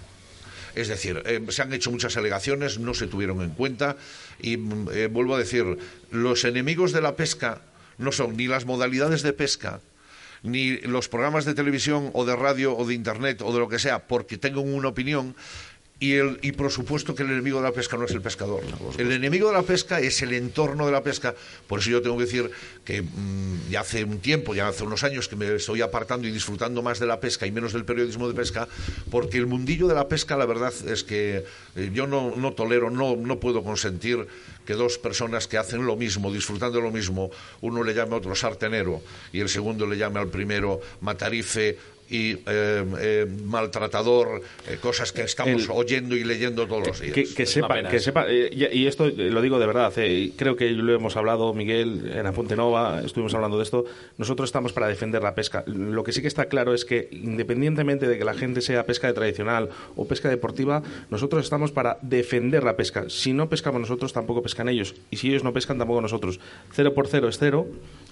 Es 0.76 0.88
decir, 0.88 1.22
eh, 1.24 1.40
se 1.48 1.62
han 1.62 1.72
hecho 1.72 1.90
muchas 1.90 2.16
alegaciones, 2.16 2.78
no 2.78 2.94
se 2.94 3.06
tuvieron 3.06 3.40
en 3.40 3.50
cuenta 3.50 3.96
y 4.40 4.58
mm, 4.58 4.88
eh, 4.92 5.06
vuelvo 5.08 5.34
a 5.34 5.38
decir, 5.38 5.64
los 6.10 6.44
enemigos 6.44 6.92
de 6.92 7.00
la 7.00 7.16
pesca 7.16 7.62
no 7.98 8.12
son 8.12 8.36
ni 8.36 8.46
las 8.46 8.66
modalidades 8.66 9.22
de 9.22 9.32
pesca, 9.32 9.80
ni 10.42 10.76
los 10.78 11.08
programas 11.08 11.46
de 11.46 11.54
televisión 11.54 12.10
o 12.12 12.26
de 12.26 12.36
radio 12.36 12.76
o 12.76 12.86
de 12.86 12.94
internet 12.94 13.40
o 13.42 13.52
de 13.54 13.58
lo 13.58 13.68
que 13.68 13.78
sea, 13.78 14.06
porque 14.06 14.36
tengan 14.36 14.68
una 14.68 14.88
opinión, 14.88 15.34
y, 15.98 16.12
el, 16.12 16.38
y 16.42 16.52
por 16.52 16.70
supuesto 16.70 17.14
que 17.14 17.22
el 17.22 17.30
enemigo 17.30 17.58
de 17.58 17.64
la 17.64 17.72
pesca 17.72 17.96
no 17.96 18.04
es 18.04 18.10
el 18.10 18.20
pescador. 18.20 18.62
El 18.98 19.12
enemigo 19.12 19.48
de 19.48 19.54
la 19.54 19.62
pesca 19.62 19.98
es 19.98 20.20
el 20.20 20.34
entorno 20.34 20.84
de 20.84 20.92
la 20.92 21.02
pesca. 21.02 21.34
Por 21.66 21.80
eso 21.80 21.88
yo 21.88 22.02
tengo 22.02 22.18
que 22.18 22.24
decir 22.24 22.50
que 22.86 23.02
mm, 23.02 23.68
ya 23.68 23.80
hace 23.80 24.04
un 24.04 24.20
tiempo, 24.20 24.54
ya 24.54 24.68
hace 24.68 24.84
unos 24.84 25.02
años 25.04 25.28
que 25.28 25.36
me 25.36 25.52
estoy 25.56 25.82
apartando 25.82 26.26
y 26.26 26.30
disfrutando 26.30 26.80
más 26.82 27.00
de 27.00 27.06
la 27.06 27.20
pesca 27.20 27.44
y 27.46 27.50
menos 27.50 27.72
del 27.74 27.84
periodismo 27.84 28.28
de 28.28 28.34
pesca, 28.34 28.68
porque 29.10 29.36
el 29.38 29.46
mundillo 29.46 29.88
de 29.88 29.94
la 29.94 30.08
pesca, 30.08 30.36
la 30.36 30.46
verdad 30.46 30.72
es 30.88 31.02
que 31.04 31.44
eh, 31.74 31.90
yo 31.92 32.06
no, 32.06 32.34
no 32.36 32.52
tolero, 32.52 32.88
no, 32.90 33.16
no 33.16 33.38
puedo 33.40 33.62
consentir 33.64 34.26
que 34.64 34.74
dos 34.74 34.98
personas 34.98 35.46
que 35.48 35.58
hacen 35.58 35.84
lo 35.84 35.96
mismo, 35.96 36.32
disfrutando 36.32 36.78
de 36.78 36.84
lo 36.84 36.90
mismo, 36.92 37.30
uno 37.60 37.82
le 37.82 37.92
llame 37.92 38.14
a 38.14 38.18
otro 38.18 38.34
sartenero 38.34 39.02
y 39.32 39.40
el 39.40 39.48
segundo 39.48 39.86
le 39.86 39.96
llame 39.98 40.20
al 40.20 40.28
primero 40.28 40.80
matarife 41.00 41.76
y 42.08 42.34
eh, 42.34 42.84
eh, 43.00 43.26
maltratador, 43.46 44.40
eh, 44.68 44.76
cosas 44.80 45.10
que 45.10 45.22
estamos 45.22 45.64
El- 45.64 45.70
oyendo 45.72 46.14
y 46.14 46.22
leyendo 46.22 46.64
todos 46.68 46.86
los 46.86 47.00
días. 47.00 47.12
Que, 47.14 47.24
que 47.34 47.46
sepa, 47.46 47.82
que 47.88 47.98
sepa 47.98 48.26
eh, 48.28 48.48
y, 48.52 48.82
y 48.82 48.86
esto 48.86 49.08
lo 49.08 49.42
digo 49.42 49.58
de 49.58 49.66
verdad, 49.66 49.92
eh, 49.96 50.30
creo 50.36 50.54
que 50.54 50.70
lo 50.70 50.94
hemos 50.94 51.16
hablado, 51.16 51.52
Miguel, 51.52 52.12
en 52.14 52.24
Apunte 52.26 52.54
Estuvimos 53.04 53.34
hablando 53.34 53.56
de 53.56 53.62
esto. 53.62 53.84
Nosotros 54.18 54.48
estamos 54.48 54.72
para 54.72 54.88
defender 54.88 55.22
la 55.22 55.34
pesca. 55.34 55.64
Lo 55.66 56.02
que 56.04 56.12
sí 56.12 56.20
que 56.22 56.28
está 56.28 56.46
claro 56.46 56.74
es 56.74 56.84
que, 56.84 57.08
independientemente 57.10 58.06
de 58.08 58.18
que 58.18 58.24
la 58.24 58.34
gente 58.34 58.60
sea 58.60 58.84
pesca 58.86 59.06
de 59.06 59.12
tradicional 59.12 59.68
o 59.96 60.06
pesca 60.06 60.28
deportiva, 60.28 60.82
nosotros 61.10 61.44
estamos 61.44 61.72
para 61.72 61.98
defender 62.02 62.64
la 62.64 62.76
pesca. 62.76 63.04
Si 63.08 63.32
no 63.32 63.48
pescamos 63.48 63.80
nosotros, 63.80 64.12
tampoco 64.12 64.42
pescan 64.42 64.68
ellos. 64.68 64.94
Y 65.10 65.16
si 65.16 65.28
ellos 65.28 65.44
no 65.44 65.52
pescan, 65.52 65.78
tampoco 65.78 66.00
nosotros. 66.00 66.40
Cero 66.72 66.94
por 66.94 67.08
cero 67.08 67.28
es 67.28 67.38
cero, 67.38 67.66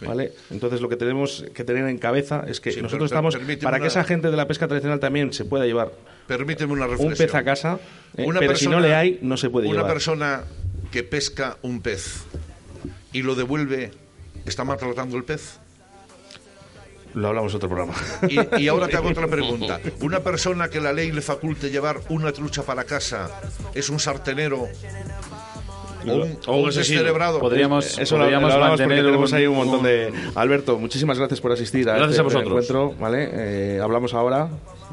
¿vale? 0.07 0.33
Entonces 0.51 0.81
lo 0.81 0.89
que 0.89 0.97
tenemos 0.97 1.45
que 1.55 1.65
tener 1.65 1.87
en 1.89 1.99
cabeza 1.99 2.45
es 2.47 2.61
que 2.61 2.73
Sí, 2.73 2.83
nosotros 2.83 3.11
estamos 3.11 3.37
para 3.63 3.77
que 3.79 3.83
una- 3.83 3.87
esa 3.89 4.05
gente 4.05 4.31
de 4.31 4.37
la 4.37 4.47
pesca 4.49 4.69
tradicional 4.69 5.01
también 5.01 5.33
se 5.33 5.45
pueda 5.45 5.67
llevar 5.67 5.93
Permíteme 6.27 6.73
una 6.73 6.85
un 6.87 6.93
reflexión. 6.93 7.27
pez 7.29 7.35
a 7.35 7.45
casa, 7.45 7.79
eh, 8.17 8.25
Una 8.27 8.41
pero 8.41 8.57
si 8.57 8.67
no 8.67 8.81
le 8.81 8.95
hay, 8.95 9.19
no 9.23 9.37
se 9.37 9.51
puede 9.51 9.67
Una 9.69 9.77
llevar. 9.79 9.93
persona 9.93 10.45
que 10.91 11.03
pesca 11.03 11.59
un 11.63 11.83
pez 11.83 12.25
y 13.13 13.23
lo 13.23 13.35
devuelve, 13.35 13.91
¿está 14.45 14.65
maltratando 14.65 15.17
el 15.17 15.25
pez? 15.25 15.59
Lo 17.15 17.29
hablamos 17.29 17.53
en 17.53 17.57
otro 17.57 17.69
programa. 17.69 17.95
Y, 18.29 18.63
y 18.65 18.69
ahora 18.69 18.89
te 18.89 18.97
hago 18.97 19.09
otra 19.11 19.29
pregunta. 19.29 19.81
¿Una 20.01 20.21
persona 20.21 20.69
que 20.69 20.81
la 20.81 20.93
ley 20.93 21.13
le 21.13 21.21
faculte 21.23 21.71
llevar 21.71 22.01
una 22.09 22.33
trucha 22.33 22.63
para 22.65 22.85
casa 22.85 23.31
es 23.73 23.89
un 23.89 24.01
sartenero 24.01 24.67
o 26.07 26.13
un, 26.13 26.39
o 26.47 26.57
un 26.57 26.71
descerebrado? 26.71 27.39
Podríamos- 27.39 27.99
Eso 27.99 28.17
lo, 28.17 28.25
podríamos 28.25 28.49
lo 28.49 28.55
hablamos 28.55 28.71
porque 28.81 28.83
mantener 28.89 29.05
tenemos 29.05 29.31
un- 29.33 29.39
ahí 29.39 29.47
un 29.47 29.57
montón 29.57 29.83
de... 29.85 30.13
Alberto, 30.35 30.79
muchísimas 30.79 31.17
gracias 31.19 31.41
por 31.41 31.53
asistir 31.53 31.89
a 31.89 31.93
Gracias 31.95 32.11
este 32.11 32.21
a 32.21 32.25
vosotros. 32.25 32.49
encuentro. 32.49 32.95
¿vale? 32.99 33.29
Eh, 33.33 33.81
hablamos 33.81 34.13
ahora, 34.13 34.49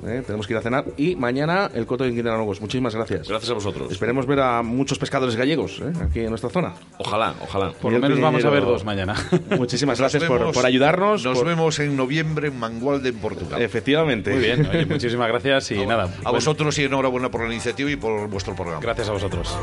¿eh? 0.05 0.23
tenemos 0.25 0.47
que 0.47 0.53
ir 0.53 0.57
a 0.57 0.61
cenar. 0.61 0.85
Y 0.97 1.15
mañana 1.15 1.69
el 1.73 1.85
Coto 1.85 2.03
de 2.03 2.11
Quintana 2.11 2.37
Longos. 2.37 2.61
Muchísimas 2.61 2.95
gracias. 2.95 3.27
Gracias 3.27 3.49
a 3.51 3.53
vosotros. 3.53 3.91
Esperemos 3.91 4.25
ver 4.25 4.39
a 4.39 4.61
muchos 4.63 4.97
pescadores 4.99 5.35
gallegos 5.35 5.79
¿eh? 5.81 5.91
aquí 6.03 6.19
en 6.21 6.29
nuestra 6.29 6.49
zona. 6.49 6.73
Ojalá, 6.97 7.33
ojalá. 7.41 7.71
Por 7.71 7.93
lo 7.93 7.99
menos 7.99 8.19
vamos 8.19 8.43
a 8.45 8.49
ver 8.49 8.63
dos 8.63 8.83
mañana. 8.85 9.15
Muchísimas 9.57 9.99
gracias 9.99 10.23
por, 10.23 10.39
vemos- 10.39 10.53
por 10.53 10.65
ayudarnos. 10.65 11.23
Nos 11.23 11.37
por- 11.37 11.47
vemos 11.47 11.79
en 11.79 11.95
noviembre 11.95 12.47
en 12.49 12.59
Mangualde, 12.59 13.09
en 13.09 13.15
Portugal. 13.17 13.61
Efectivamente. 13.61 14.31
Muy 14.31 14.39
bien, 14.39 14.67
oye, 14.69 14.85
muchísimas 14.85 15.27
gracias 15.27 15.71
y 15.71 15.85
nada. 15.85 16.09
A 16.23 16.31
vosotros 16.31 16.77
y 16.79 16.83
enhorabuena 16.85 17.29
por 17.29 17.41
la 17.41 17.47
iniciativa 17.51 17.89
y 17.91 17.95
por 17.95 18.27
vuestro 18.29 18.55
programa. 18.55 18.81
Gracias 18.81 19.09
a 19.09 19.11
vosotros. 19.11 19.55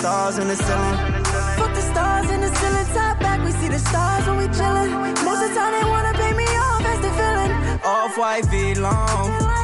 Stars 0.00 0.38
in 0.38 0.48
the 0.48 0.56
ceiling. 0.56 1.24
Fuck 1.60 1.74
the 1.74 1.82
stars 1.92 2.30
in 2.30 2.40
the 2.40 2.48
ceiling, 2.56 2.86
top 2.94 3.20
back, 3.20 3.44
we 3.44 3.52
see 3.52 3.68
the 3.68 3.78
stars 3.78 4.26
when 4.26 4.38
we 4.38 4.46
chillin'. 4.48 4.90
Most 5.24 5.42
of 5.44 5.48
the 5.50 5.54
time 5.54 5.72
they 5.76 5.86
wanna 5.88 6.12
pay 6.14 6.32
me 6.32 6.44
off, 6.44 6.82
that's 6.82 7.00
the 7.04 7.12
feeling. 7.18 7.52
Off 7.84 8.16
white 8.16 8.46
V 8.46 8.74
long. 8.76 9.30
Like. 9.40 9.60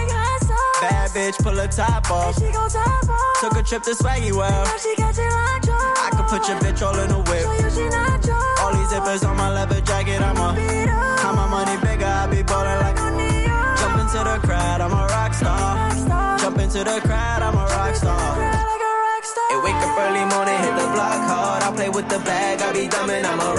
Bad 0.80 1.10
bitch, 1.12 1.42
pull 1.42 1.56
her 1.56 1.66
top 1.68 2.10
off. 2.10 2.38
She 2.38 2.52
gon' 2.52 2.68
top 2.68 3.08
off. 3.08 3.40
Took 3.40 3.56
a 3.56 3.62
trip 3.62 3.82
to 3.84 3.92
Swaggy 3.92 4.30
Well. 4.30 4.64
Now 4.64 4.76
she 4.76 4.94
got 4.96 5.16
locked. 5.16 5.70
I 6.04 6.10
could 6.12 6.26
put 6.28 6.46
your 6.48 6.58
bitch 6.60 6.82
all 6.86 6.98
in 6.98 7.10
a 7.10 7.18
whip. 7.18 7.42
Show 7.42 7.52
you 7.52 7.70
she 7.70 7.88
not 7.88 8.24
yours. 8.26 8.60
All 8.60 8.72
these 8.76 8.88
zippers 8.92 9.26
on 9.26 9.36
my 9.38 9.50
leather 9.50 9.80
jacket, 9.80 10.20
I'm 10.20 10.36
a. 10.36 10.52
Beat 10.54 10.90
up. 10.90 11.18
How 11.20 11.32
my 11.32 11.48
money 11.48 11.80
bigger, 11.80 12.04
I 12.04 12.26
be 12.26 12.42
ballin' 12.42 12.78
like 12.84 12.96
Don't 12.96 13.16
need 13.16 13.46
yours. 13.48 13.80
Jump 13.80 14.00
into 14.00 14.18
the 14.18 14.38
crowd, 14.46 14.80
I'm 14.82 14.92
a 14.92 15.06
rock 15.06 15.32
star. 15.32 15.90
Rockstar. 15.90 16.40
Jump 16.40 16.58
into 16.58 16.84
the 16.84 17.00
crowd, 17.00 17.42
I'm 17.42 17.54
a 17.54 17.66
rock 17.72 17.94
star. 17.96 18.05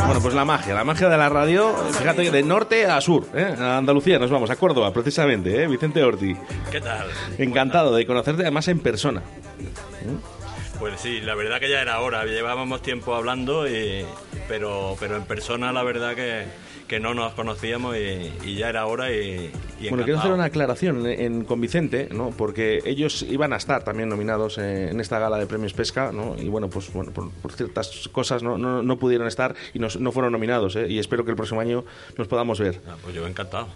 Bueno, 0.06 0.22
pues 0.22 0.34
la 0.34 0.46
magia, 0.46 0.74
la 0.74 0.84
magia 0.84 1.08
de 1.10 1.18
la 1.18 1.30
radio, 1.30 1.74
fíjate 1.94 2.24
que 2.24 2.32
de 2.32 2.44
norte 2.44 2.86
a 2.86 3.00
sur, 3.02 3.26
¿eh? 3.34 3.56
a 3.58 3.78
Andalucía 3.78 4.20
nos 4.20 4.30
vamos, 4.30 4.50
a 4.50 4.56
Córdoba 4.58 4.92
precisamente, 4.92 5.64
¿eh? 5.64 5.68
Vicente 5.68 6.04
Orti. 6.04 6.36
¿Qué 6.72 6.82
tal? 6.82 7.08
Encantado 7.38 7.96
de 7.96 8.06
conocerte 8.06 8.42
además 8.44 8.68
en 8.68 8.80
persona. 8.80 9.22
Pues 10.80 11.00
sí, 11.00 11.22
la 11.22 11.36
verdad 11.36 11.60
que 11.60 11.70
ya 11.70 11.82
era 11.82 12.00
hora. 12.02 12.24
Llevábamos 12.26 12.82
tiempo 12.82 13.16
hablando, 13.16 13.68
y- 13.68 14.06
pero, 14.48 14.96
pero 15.00 15.16
en 15.16 15.24
persona 15.24 15.72
la 15.72 15.84
verdad 15.84 16.16
que, 16.16 16.46
que 16.88 17.00
no 17.00 17.14
nos 17.14 17.34
conocíamos 17.34 17.96
y, 17.98 18.32
y 18.50 18.56
ya 18.56 18.70
era 18.70 18.86
hora 18.86 19.12
y, 19.12 19.52
y 19.80 19.90
Bueno, 19.90 20.04
quiero 20.06 20.20
hacer 20.20 20.32
una 20.32 20.46
aclaración 20.46 21.06
en, 21.06 21.20
en- 21.20 21.44
con 21.46 21.60
Vicente, 21.60 22.08
¿no? 22.12 22.30
Porque 22.32 22.80
ellos 22.86 23.24
iban 23.30 23.52
a 23.54 23.58
estar 23.58 23.84
también 23.84 24.08
nominados 24.10 24.58
eh, 24.58 24.90
en 24.90 25.00
esta 25.00 25.20
gala 25.20 25.38
de 25.38 25.48
premios 25.48 25.74
pesca, 25.74 26.12
¿no? 26.14 26.36
Y 26.38 26.48
bueno, 26.48 26.70
pues 26.70 26.92
bueno, 26.94 27.12
por, 27.12 27.30
por 27.32 27.52
ciertas 27.52 28.08
cosas 28.12 28.42
no, 28.44 28.58
no, 28.58 28.82
no 28.84 28.98
pudieron 28.98 29.28
estar 29.28 29.54
y 29.74 29.80
nos- 29.80 30.00
no 30.00 30.12
fueron 30.12 30.32
nominados, 30.32 30.76
¿eh? 30.78 30.88
Y 30.90 31.00
espero 31.00 31.26
que 31.26 31.32
el 31.32 31.38
próximo 31.38 31.60
año 31.62 31.84
nos 32.18 32.28
podamos 32.28 32.60
ver. 32.60 32.80
Ah, 32.88 32.96
pues 33.04 33.14
yo 33.14 33.28
encantado. 33.28 33.68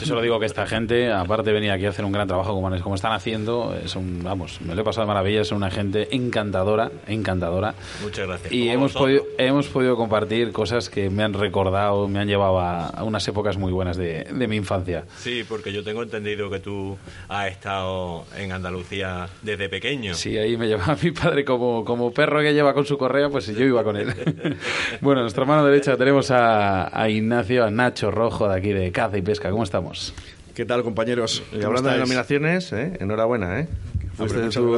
Yo 0.00 0.06
solo 0.06 0.22
digo 0.22 0.38
que 0.38 0.46
esta 0.46 0.66
gente, 0.66 1.12
aparte 1.12 1.50
de 1.50 1.52
venir 1.54 1.70
aquí 1.72 1.86
a 1.86 1.90
hacer 1.90 2.04
un 2.04 2.12
gran 2.12 2.28
trabajo 2.28 2.54
como, 2.54 2.70
como 2.80 2.94
están 2.94 3.12
haciendo, 3.12 3.74
es 3.84 3.96
un, 3.96 4.22
vamos, 4.22 4.60
me 4.60 4.74
lo 4.74 4.82
he 4.82 4.84
pasado 4.84 5.04
de 5.06 5.08
maravilla, 5.08 5.40
es 5.40 5.50
una 5.50 5.70
gente 5.70 6.08
encantadora, 6.14 6.90
encantadora. 7.08 7.74
Muchas 8.02 8.26
gracias. 8.28 8.52
Y 8.52 8.68
hemos 8.68 8.92
vosotros. 8.94 9.20
podido, 9.22 9.24
hemos 9.38 9.66
podido 9.68 9.96
compartir 9.96 10.52
cosas 10.52 10.88
que 10.88 11.10
me 11.10 11.24
han 11.24 11.32
recordado, 11.32 12.06
me 12.08 12.20
han 12.20 12.28
llevado 12.28 12.35
a, 12.44 12.86
a 12.88 13.04
unas 13.04 13.26
épocas 13.26 13.56
muy 13.56 13.72
buenas 13.72 13.96
de, 13.96 14.24
de 14.24 14.46
mi 14.48 14.56
infancia. 14.56 15.04
Sí, 15.18 15.44
porque 15.48 15.72
yo 15.72 15.82
tengo 15.82 16.02
entendido 16.02 16.50
que 16.50 16.60
tú 16.60 16.96
has 17.28 17.50
estado 17.50 18.24
en 18.36 18.52
Andalucía 18.52 19.28
desde 19.42 19.68
pequeño. 19.68 20.14
Sí, 20.14 20.36
ahí 20.38 20.56
me 20.56 20.68
llevaba 20.68 20.96
mi 21.02 21.10
padre 21.10 21.44
como, 21.44 21.84
como 21.84 22.12
perro 22.12 22.40
que 22.40 22.52
lleva 22.54 22.74
con 22.74 22.84
su 22.86 22.96
correa, 22.98 23.28
pues 23.30 23.46
yo 23.46 23.64
iba 23.64 23.82
con 23.82 23.96
él. 23.96 24.12
bueno, 25.00 25.22
nuestra 25.22 25.44
mano 25.44 25.64
derecha 25.64 25.96
tenemos 25.96 26.30
a, 26.30 27.00
a 27.00 27.08
Ignacio, 27.08 27.64
a 27.64 27.70
Nacho 27.70 28.10
Rojo 28.10 28.48
de 28.48 28.56
aquí 28.56 28.72
de 28.72 28.92
Caza 28.92 29.16
y 29.18 29.22
Pesca. 29.22 29.50
¿Cómo 29.50 29.64
estamos? 29.64 30.14
¿Qué 30.54 30.64
tal, 30.64 30.82
compañeros? 30.82 31.42
Y 31.52 31.62
hablando 31.62 31.90
de 31.90 31.98
nominaciones, 31.98 32.72
¿eh? 32.72 32.96
enhorabuena, 33.00 33.60
¿eh? 33.60 33.68
Tú 34.16 34.24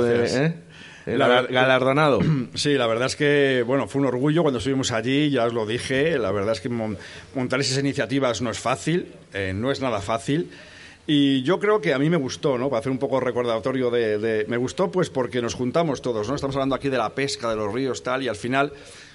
de- 0.03 0.19
gracias. 0.19 0.35
¿eh? 0.41 0.55
El 1.13 1.19
La 1.19 1.43
galardonado. 1.43 2.21
Sí, 2.55 2.75
la 2.75 2.87
verdad 2.87 3.07
es 3.07 3.17
que, 3.17 3.63
bueno, 3.67 3.87
fue 3.89 4.01
un 4.01 4.07
orgullo 4.09 4.43
cuando 4.43 4.59
estuvimos 4.59 4.91
allí, 4.93 5.31
ya 5.31 5.45
os 5.47 5.53
lo 5.55 5.67
dije. 5.67 6.19
La 6.19 6.33
verdad 6.33 6.53
es 6.53 6.61
que 6.61 6.69
mon- 6.69 6.97
montar 7.35 7.61
esas 7.61 7.79
iniciativas 7.79 8.43
no 8.43 8.51
es 8.51 8.59
fácil, 8.59 9.07
eh, 9.33 9.53
no 9.55 9.71
es 9.71 9.81
nada 9.81 10.01
fácil. 10.01 10.51
Y 11.07 11.43
yo 11.43 11.59
creo 11.59 11.81
que 11.81 11.95
a 11.95 11.99
mí 11.99 12.11
me 12.11 12.19
gustó, 12.19 12.59
¿no? 12.59 12.69
Para 12.69 12.81
hacer 12.81 12.93
un 12.93 12.99
poco 12.99 13.19
recordatorio 13.21 13.91
de, 13.91 14.19
de- 14.19 14.45
Me 14.49 14.57
gustó, 14.59 14.91
pues, 14.91 15.09
porque 15.09 15.41
nos 15.41 15.55
juntamos 15.55 16.03
todos, 16.03 16.29
¿no? 16.29 16.35
Estamos 16.35 16.55
hablando 16.57 16.75
aquí 16.75 16.89
de 16.91 16.99
la 16.99 17.15
pesca, 17.15 17.49
de 17.51 17.57
los 17.57 17.73
ríos, 17.73 18.03
tal, 18.03 18.23
y 18.23 18.29
al 18.29 18.37
final 18.37 18.73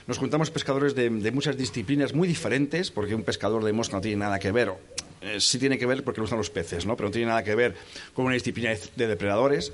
nos 0.08 0.18
juntamos 0.18 0.50
pescadores 0.52 0.96
de, 0.96 1.10
de 1.10 1.32
muchas 1.32 1.56
disciplinas 1.58 2.14
muy 2.14 2.28
diferentes, 2.28 2.90
porque 2.92 3.14
un 3.16 3.24
pescador 3.24 3.64
de 3.64 3.74
mosca 3.74 3.96
no 3.98 4.02
tiene 4.02 4.18
nada 4.18 4.40
que 4.40 4.52
ver. 4.52 4.74
eh, 5.22 5.40
sí 5.40 5.60
tiene 5.60 5.78
que 5.78 5.86
ver 5.86 6.04
porque 6.04 6.20
le 6.20 6.24
gustan 6.24 6.40
los 6.40 6.50
peces, 6.50 6.86
¿no? 6.88 6.96
Pero 6.98 7.10
no 7.10 7.14
tiene 7.14 7.28
nada 7.28 7.44
que 7.44 7.54
ver 7.56 7.76
con 8.14 8.26
una 8.26 8.34
disciplina 8.34 8.72
de 8.96 9.08
depredadores. 9.08 9.72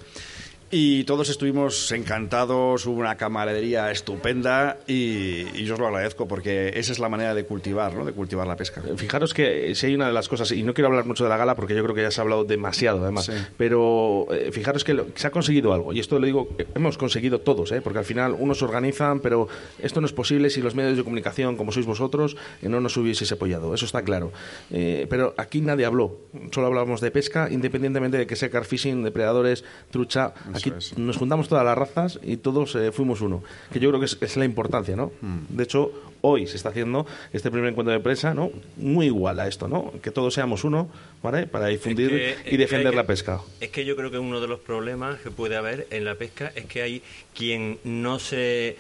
Y 0.72 1.04
todos 1.06 1.30
estuvimos 1.30 1.92
encantados, 1.92 2.86
hubo 2.86 3.00
una 3.00 3.18
camaradería 3.18 3.90
estupenda 3.90 4.78
y, 4.86 5.48
y 5.56 5.66
yo 5.66 5.74
os 5.74 5.80
lo 5.80 5.88
agradezco 5.88 6.28
porque 6.28 6.74
esa 6.76 6.92
es 6.92 7.00
la 7.00 7.10
manera 7.10 7.34
de 7.34 7.44
cultivar, 7.44 7.96
¿no? 7.96 8.06
De 8.06 8.12
cultivar 8.14 8.46
la 8.46 8.56
pesca. 8.56 8.84
Fijaros 8.96 9.34
que 9.34 9.74
si 9.74 9.88
hay 9.88 9.96
una 9.96 10.06
de 10.06 10.14
las 10.14 10.30
cosas, 10.30 10.52
y 10.52 10.62
no 10.62 10.76
quiero 10.76 10.90
hablar 10.90 11.06
mucho 11.06 11.24
de 11.24 11.30
la 11.32 11.38
gala 11.38 11.56
porque 11.56 11.74
yo 11.74 11.82
creo 11.82 11.96
que 11.96 12.04
ya 12.04 12.12
se 12.12 12.22
ha 12.22 12.24
hablado 12.24 12.44
demasiado 12.44 13.02
además, 13.02 13.26
Sí. 13.26 13.32
pero 13.58 14.28
eh, 14.32 14.52
fijaros 14.52 14.84
que 14.84 14.94
lo- 14.94 15.08
se 15.16 15.26
ha 15.26 15.32
conseguido 15.32 15.74
algo, 15.74 15.92
y 15.92 16.00
esto 16.00 16.20
lo 16.20 16.26
digo, 16.28 16.50
eh, 16.60 16.68
hemos 16.76 17.00
conseguido 17.00 17.40
todos, 17.42 17.72
¿eh? 17.72 17.82
porque 17.82 17.98
al 17.98 18.06
final 18.06 18.36
unos 18.38 18.62
organizan, 18.62 19.22
pero 19.22 19.48
esto 19.80 20.02
no 20.02 20.06
es 20.06 20.14
posible 20.14 20.52
si 20.52 20.62
los 20.62 20.76
medios 20.76 20.96
de 20.98 21.04
comunicación, 21.04 21.58
como 21.58 21.72
sois 21.72 21.88
vosotros, 21.88 22.38
eh, 22.62 22.70
no 22.70 22.80
nos 22.80 22.96
hubieseis 22.96 23.32
apoyado, 23.32 23.74
eso 23.74 23.86
está 23.88 24.04
claro. 24.04 24.32
Eh, 24.70 25.08
pero 25.10 25.34
aquí 25.36 25.62
nadie 25.62 25.86
habló, 25.86 26.20
solo 26.52 26.68
hablábamos 26.68 27.02
de 27.02 27.10
pesca, 27.10 27.48
independientemente 27.50 28.20
de 28.20 28.28
que 28.28 28.36
sea 28.36 28.52
carfishing, 28.52 29.02
depredadores, 29.04 29.64
trucha, 29.90 30.32
aquí 30.60 30.72
nos 30.98 31.18
juntamos 31.18 31.48
todas 31.48 31.66
las 31.66 31.78
razas 31.78 32.20
y 32.24 32.38
todos 32.38 32.76
eh, 32.76 32.92
fuimos 32.92 33.22
uno, 33.22 33.44
que 33.72 33.80
yo 33.80 33.90
creo 33.90 34.00
que 34.00 34.06
es, 34.06 34.18
es 34.22 34.38
la 34.38 34.46
importancia, 34.46 34.96
¿no? 34.96 35.12
De 35.50 35.64
hecho, 35.64 35.92
hoy 36.22 36.48
se 36.48 36.58
está 36.58 36.70
haciendo 36.70 37.06
este 37.34 37.50
primer 37.50 37.70
encuentro 37.72 37.94
de 37.94 38.00
prensa, 38.00 38.34
¿no? 38.34 38.52
Muy 38.78 39.08
igual 39.08 39.40
a 39.40 39.48
esto, 39.48 39.68
¿no? 39.68 39.94
Que 40.02 40.12
todos 40.12 40.34
seamos 40.34 40.64
uno, 40.64 40.90
¿vale? 41.24 41.48
Para 41.48 41.68
difundir 41.68 42.10
que- 42.10 42.36
y 42.52 42.58
defender 42.58 42.92
que- 42.92 42.96
la 42.98 43.08
pesca. 43.08 43.42
Es 43.62 43.70
que 43.70 43.86
yo 43.86 43.96
creo 43.96 44.12
que 44.12 44.20
uno 44.20 44.42
de 44.42 44.48
los 44.48 44.60
problemas 44.60 45.20
que 45.20 45.32
puede 45.32 45.56
haber 45.56 45.88
en 45.92 46.06
la 46.06 46.16
pesca 46.16 46.52
es 46.56 46.66
que 46.66 46.82
hay 46.82 47.02
quien 47.34 47.80
no 47.84 48.20
se 48.20 48.78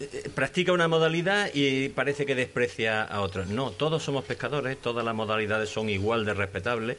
eh, 0.00 0.30
practica 0.34 0.72
una 0.72 0.86
modalidad 0.86 1.50
y 1.52 1.88
parece 1.88 2.24
que 2.24 2.34
desprecia 2.36 3.02
a 3.02 3.20
otros. 3.20 3.48
No, 3.48 3.70
todos 3.72 4.02
somos 4.04 4.24
pescadores, 4.24 4.76
todas 4.80 5.04
las 5.04 5.14
modalidades 5.14 5.68
son 5.70 5.88
igual 5.88 6.24
de 6.24 6.34
respetables. 6.34 6.96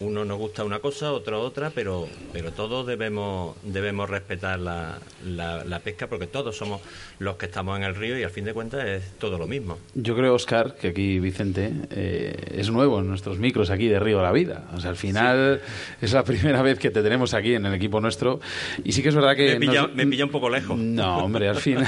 Uno 0.00 0.24
nos 0.24 0.38
gusta 0.38 0.62
una 0.64 0.78
cosa, 0.78 1.12
otro 1.12 1.40
otra, 1.40 1.70
pero, 1.74 2.06
pero 2.32 2.52
todos 2.52 2.86
debemos, 2.86 3.56
debemos 3.64 4.08
respetar 4.08 4.60
la, 4.60 4.98
la, 5.26 5.64
la 5.64 5.80
pesca 5.80 6.06
porque 6.06 6.28
todos 6.28 6.56
somos 6.56 6.80
los 7.18 7.34
que 7.36 7.46
estamos 7.46 7.76
en 7.76 7.82
el 7.82 7.96
río 7.96 8.16
y 8.16 8.22
al 8.22 8.30
fin 8.30 8.44
de 8.44 8.52
cuentas 8.54 8.84
es 8.86 9.02
todo 9.18 9.38
lo 9.38 9.48
mismo. 9.48 9.76
Yo 9.94 10.14
creo, 10.14 10.34
Oscar, 10.34 10.76
que 10.76 10.88
aquí 10.88 11.18
Vicente 11.18 11.72
eh, 11.90 12.32
es 12.54 12.70
nuevo 12.70 13.00
en 13.00 13.08
nuestros 13.08 13.38
micros 13.38 13.70
aquí 13.70 13.88
de 13.88 13.98
Río 13.98 14.18
de 14.18 14.22
la 14.22 14.30
Vida. 14.32 14.68
O 14.72 14.80
sea, 14.80 14.90
al 14.90 14.96
final 14.96 15.60
es 16.00 16.12
la 16.12 16.22
primera 16.22 16.62
vez 16.62 16.78
que 16.78 16.90
te 16.90 17.02
tenemos 17.02 17.34
aquí 17.34 17.54
en 17.54 17.66
el 17.66 17.74
equipo 17.74 18.00
nuestro. 18.00 18.38
Y 18.84 18.92
sí 18.92 19.02
que 19.02 19.08
es 19.08 19.16
verdad 19.16 19.34
que... 19.34 19.54
Me 19.58 19.66
pilla, 19.66 19.82
nos- 19.82 19.94
me 19.94 20.06
pilla 20.06 20.24
un 20.26 20.30
poco 20.30 20.48
lejos. 20.48 20.78
No, 20.78 21.18
hombre, 21.24 21.48
al 21.48 21.56
final 21.56 21.86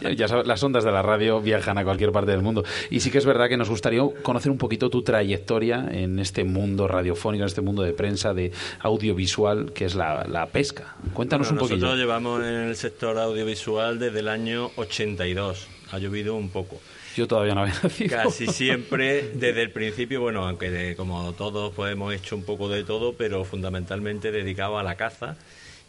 ya 0.16 0.28
sabes, 0.28 0.46
las 0.46 0.62
ondas 0.62 0.82
de 0.84 0.92
la 0.92 1.02
radio 1.02 1.42
viajan 1.42 1.76
a 1.76 1.84
cualquier 1.84 2.10
parte 2.10 2.30
del 2.30 2.40
mundo. 2.40 2.64
Y 2.88 3.00
sí 3.00 3.10
que 3.10 3.18
es 3.18 3.26
verdad 3.26 3.50
que 3.50 3.58
nos 3.58 3.68
gustaría 3.68 4.00
conocer 4.22 4.50
un 4.50 4.56
poquito 4.56 4.88
tu 4.88 5.02
trayectoria 5.02 5.86
en 5.92 6.18
este 6.18 6.44
mundo 6.44 6.88
radiofónico, 6.88 7.49
este 7.50 7.60
mundo 7.60 7.82
de 7.82 7.92
prensa, 7.92 8.32
de 8.34 8.50
audiovisual, 8.80 9.72
que 9.72 9.84
es 9.84 9.94
la, 9.94 10.24
la 10.28 10.46
pesca. 10.46 10.94
Cuéntanos 11.12 11.48
Bueno, 11.48 11.62
un 11.62 11.68
poquillo. 11.68 11.86
Nosotros 11.86 12.00
llevamos 12.00 12.42
en 12.44 12.54
el 12.68 12.76
sector 12.76 13.18
audiovisual 13.18 13.98
desde 13.98 14.20
el 14.20 14.28
año 14.28 14.70
82. 14.76 15.66
Ha 15.92 15.98
llovido 15.98 16.34
un 16.34 16.50
poco. 16.50 16.80
Yo 17.16 17.26
todavía 17.26 17.54
no 17.54 17.62
había 17.62 17.74
nacido. 17.82 18.16
Casi 18.16 18.46
siempre 18.46 19.30
desde 19.34 19.62
el 19.62 19.70
principio, 19.72 20.20
bueno, 20.20 20.46
aunque 20.46 20.70
de- 20.70 20.96
como 20.96 21.32
todos 21.32 21.72
pues 21.74 21.92
hemos 21.92 22.14
hecho 22.14 22.36
un 22.36 22.44
poco 22.44 22.68
de 22.68 22.84
todo, 22.84 23.14
pero 23.14 23.44
fundamentalmente 23.44 24.30
dedicado 24.30 24.78
a 24.78 24.82
la 24.82 24.94
caza. 24.96 25.36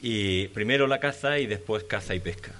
Y 0.01 0.47
primero 0.47 0.87
la 0.87 0.99
caza 0.99 1.37
y 1.37 1.45
después 1.45 1.83
caza 1.83 2.15
y 2.15 2.19
pesca. 2.19 2.51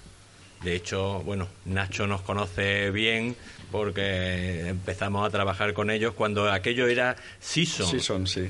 De 0.63 0.75
hecho, 0.75 1.23
bueno, 1.25 1.47
Nacho 1.65 2.05
nos 2.05 2.21
conoce 2.21 2.91
bien 2.91 3.35
porque 3.71 4.67
empezamos 4.67 5.25
a 5.25 5.31
trabajar 5.31 5.73
con 5.73 5.89
ellos 5.89 6.13
cuando 6.13 6.51
aquello 6.51 6.85
era 6.87 7.15
Season. 7.39 7.87
Season, 7.87 8.27
sí. 8.27 8.47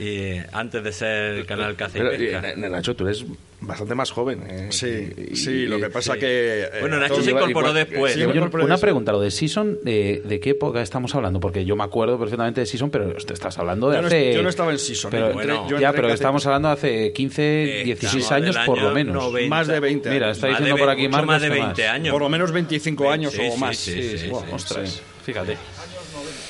Y 0.00 0.40
antes 0.52 0.82
de 0.82 0.92
ser 0.92 1.44
Canal 1.44 1.76
Caza 1.76 1.98
y 1.98 2.00
Pero, 2.00 2.12
eh, 2.12 2.54
Nacho, 2.56 2.96
tú 2.96 3.04
eres 3.06 3.22
bastante 3.60 3.94
más 3.94 4.10
joven. 4.10 4.42
¿eh? 4.48 4.68
Sí, 4.70 5.10
Y- 5.32 5.36
sí, 5.36 5.66
lo 5.66 5.76
y- 5.76 5.82
que 5.82 5.90
pasa 5.90 6.14
sí. 6.14 6.20
que... 6.20 6.62
eh, 6.62 6.68
Bueno, 6.80 6.96
Nacho 6.98 7.22
se 7.22 7.30
incorporó 7.32 7.68
igual- 7.68 7.74
después. 7.74 8.14
sí, 8.14 8.20
me 8.20 8.26
una, 8.64 8.78
pregunta, 8.78 9.12
lo 9.12 9.20
de 9.20 9.30
Season, 9.30 9.78
eh, 9.84 10.22
¿de 10.24 10.40
qué 10.40 10.50
época 10.50 10.80
estamos 10.80 11.14
hablando? 11.14 11.38
Porque 11.38 11.66
yo 11.66 11.76
me 11.76 11.84
acuerdo 11.84 12.18
perfectamente 12.18 12.60
de 12.62 12.66
Season, 12.66 12.90
pero 12.90 13.12
te 13.14 13.34
estás 13.34 13.58
hablando 13.58 13.90
de 13.90 13.96
Yo 13.96 14.00
no- 14.00 14.06
hace... 14.08 14.32
yo 14.32 14.42
no 14.42 14.48
estaba 14.48 14.72
en 14.72 14.78
Season, 14.78 15.10
Pero, 15.10 15.28
¿eh? 15.28 15.32
Bueno, 15.34 15.68
yo 15.68 15.78
ya, 15.78 15.92
pero 15.92 16.08
estamos 16.08 16.46
hablando 16.46 16.68
de 16.68 16.74
hace 16.74 17.12
15, 17.12 17.42
16 17.84 18.24
estamos 18.24 18.32
años 18.32 18.54
del 18.56 18.64
por 18.64 18.78
lo 18.78 18.86
año 18.86 18.94
menos. 18.94 19.22
90. 19.24 19.54
Más 19.54 19.66
de 19.66 19.80
20 19.80 20.08
Mira, 20.10 20.26
años. 20.28 20.38
está 20.38 20.46
Más 20.48 20.56
diciendo 20.60 20.76
de 20.76 20.80
por 20.82 20.90
aquí 20.90 21.08
Marcos 21.08 21.26
más 21.26 21.42
de 21.42 21.48
que 21.50 21.54
20 21.54 21.86
años. 21.88 22.12
Por 22.12 22.22
lo 22.22 22.28
menos 22.30 22.52
25 22.52 23.10
años 23.10 23.34
Sí, 23.34 23.42
o 23.52 23.56
más. 23.58 23.76
sí, 23.76 24.02
sí, 24.02 24.18
sí, 24.18 24.30
ostras. 24.50 25.02
Fíjate. 25.26 25.58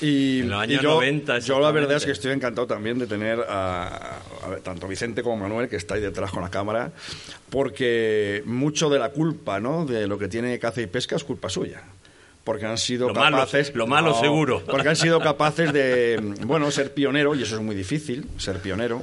Y, 0.01 0.41
En 0.41 0.51
los 0.51 0.61
y 0.61 0.63
años 0.73 0.83
yo, 0.83 0.91
90 0.95 1.39
yo 1.41 1.61
la 1.61 1.71
verdad 1.73 1.97
es 1.99 2.07
que 2.07 2.13
estoy 2.13 2.33
encantado 2.33 2.67
también 2.67 2.99
de 2.99 3.07
tener 3.07 3.41
a, 3.49 3.87
a 4.17 4.57
tanto 4.63 4.89
Vicente 4.89 5.23
como 5.23 5.37
Manuel, 5.37 5.69
que 5.69 5.77
está 5.77 5.95
ahí 5.95 6.01
detrás 6.01 6.31
con 6.31 6.43
la 6.43 6.51
cámara, 6.51 6.91
porque 7.51 8.43
mucho 8.47 8.89
de 8.91 8.99
la 8.99 9.11
culpa 9.11 9.61
¿no? 9.61 9.85
de 9.85 10.07
lo 10.07 10.19
que 10.19 10.29
tiene 10.29 10.59
caza 10.59 10.81
y 10.81 10.87
pesca 10.87 11.17
es 11.17 11.25
culpa 11.25 11.49
suya. 11.49 11.83
Porque 12.45 12.65
han 12.65 12.79
sido 12.79 13.09
Lo 13.09 13.15
malo- 13.15 13.37
capaces. 13.37 13.75
lo 13.75 13.87
malo 13.87 14.19
seguro. 14.19 14.63
Porque 14.65 14.89
han 14.89 14.97
sido 14.97 15.21
capaces 15.23 15.73
de, 15.73 16.19
bueno, 16.47 16.71
ser 16.71 16.93
pionero, 16.95 17.35
y 17.35 17.43
eso 17.43 17.57
es 17.57 17.63
muy 17.63 17.75
difícil, 17.77 18.27
ser 18.39 18.59
pionero, 18.61 19.03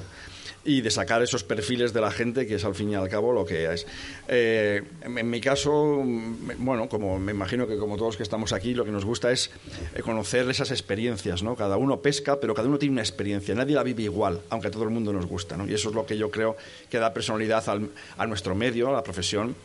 y 0.67 0.81
de 0.81 0.91
sacar 0.91 1.23
esos 1.23 1.43
perfiles 1.45 1.93
de 1.93 2.01
la 2.01 2.11
gente, 2.11 2.45
que 2.45 2.55
es 2.55 2.65
al 2.65 2.75
fin 2.75 2.91
y 2.91 2.95
al 2.95 3.07
cabo 3.07 3.31
lo 3.31 3.45
que 3.45 3.73
es. 3.73 3.87
Eh, 4.27 4.83
en, 5.01 5.29
mi 5.29 5.39
caso, 5.39 6.01
mm, 6.03 6.51
bueno, 6.59 6.89
como 6.89 7.17
me 7.17 7.31
imagino 7.31 7.65
que 7.67 7.77
como 7.77 7.95
todos 7.95 8.17
que 8.17 8.23
estamos 8.23 8.51
aquí, 8.51 8.73
lo 8.73 8.83
que 8.83 8.91
nos 8.91 9.05
gusta 9.05 9.31
es 9.31 9.49
eh, 9.95 10.01
conocer 10.01 10.49
esas 10.49 10.69
experiencias, 10.71 11.41
¿no? 11.41 11.55
Cada 11.55 11.77
uno 11.77 12.01
pesca, 12.01 12.39
pero 12.41 12.53
cada 12.53 12.67
uno 12.67 12.77
tiene 12.77 12.91
una 12.91 13.01
experiencia, 13.01 13.55
nadie 13.55 13.75
la 13.75 13.83
vive 13.83 14.03
igual, 14.03 14.41
aunque 14.49 14.67
a 14.67 14.71
todo 14.71 14.83
el 14.83 14.89
mundo 14.89 15.13
nos 15.13 15.25
gusta, 15.25 15.55
¿no? 15.55 15.65
Y 15.67 15.73
eso 15.73 15.87
es 15.89 15.95
lo 15.95 16.05
que 16.05 16.17
yo 16.17 16.29
creo 16.29 16.57
que 16.89 16.99
da 16.99 17.13
personalidad 17.13 17.67
al- 17.69 17.89
a 18.17 18.27
nuestro 18.27 18.53
medio, 18.53 18.89
a 18.89 18.91
la 18.91 19.03
profesión, 19.03 19.55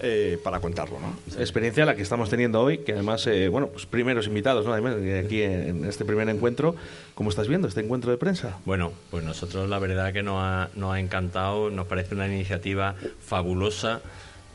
eh, 0.00 0.38
para 0.44 0.60
contarlo, 0.60 0.98
¿no? 1.00 1.40
experiencia 1.40 1.86
la 1.86 1.96
que 1.96 2.02
estamos 2.02 2.28
teniendo 2.28 2.60
hoy, 2.60 2.78
que 2.78 2.92
además, 2.92 3.26
eh, 3.26 3.48
bueno, 3.48 3.68
pues 3.68 3.86
primeros 3.86 4.26
invitados, 4.26 4.66
¿no? 4.66 4.72
Además, 4.74 4.96
aquí 5.24 5.40
en 5.42 5.86
este 5.86 6.04
primer 6.04 6.28
encuentro, 6.28 6.74
¿cómo 7.20 7.28
estás 7.28 7.48
viendo 7.48 7.68
este 7.68 7.80
encuentro 7.82 8.10
de 8.10 8.16
prensa? 8.16 8.56
Bueno, 8.64 8.94
pues 9.10 9.22
nosotros 9.22 9.68
la 9.68 9.78
verdad 9.78 10.10
que 10.10 10.22
nos 10.22 10.38
ha, 10.42 10.70
nos 10.74 10.94
ha 10.94 11.00
encantado, 11.00 11.68
nos 11.68 11.86
parece 11.86 12.14
una 12.14 12.26
iniciativa 12.26 12.94
fabulosa. 13.22 14.00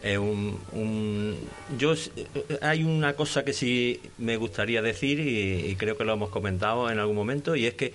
Eh, 0.02 0.18
un- 0.18 0.60
un- 0.72 1.36
yo 1.78 1.94
eh, 1.94 2.26
hay 2.64 2.84
una 2.84 3.14
cosa 3.14 3.46
que 3.46 3.54
sí 3.54 4.02
me 4.18 4.36
gustaría 4.38 4.82
decir 4.82 5.20
y, 5.20 5.68
y 5.70 5.76
creo 5.76 5.96
que 5.96 6.06
lo 6.06 6.14
hemos 6.14 6.32
comentado 6.32 6.90
en 6.90 6.98
algún 6.98 7.16
momento 7.16 7.56
y 7.56 7.68
es 7.68 7.76
que 7.76 7.94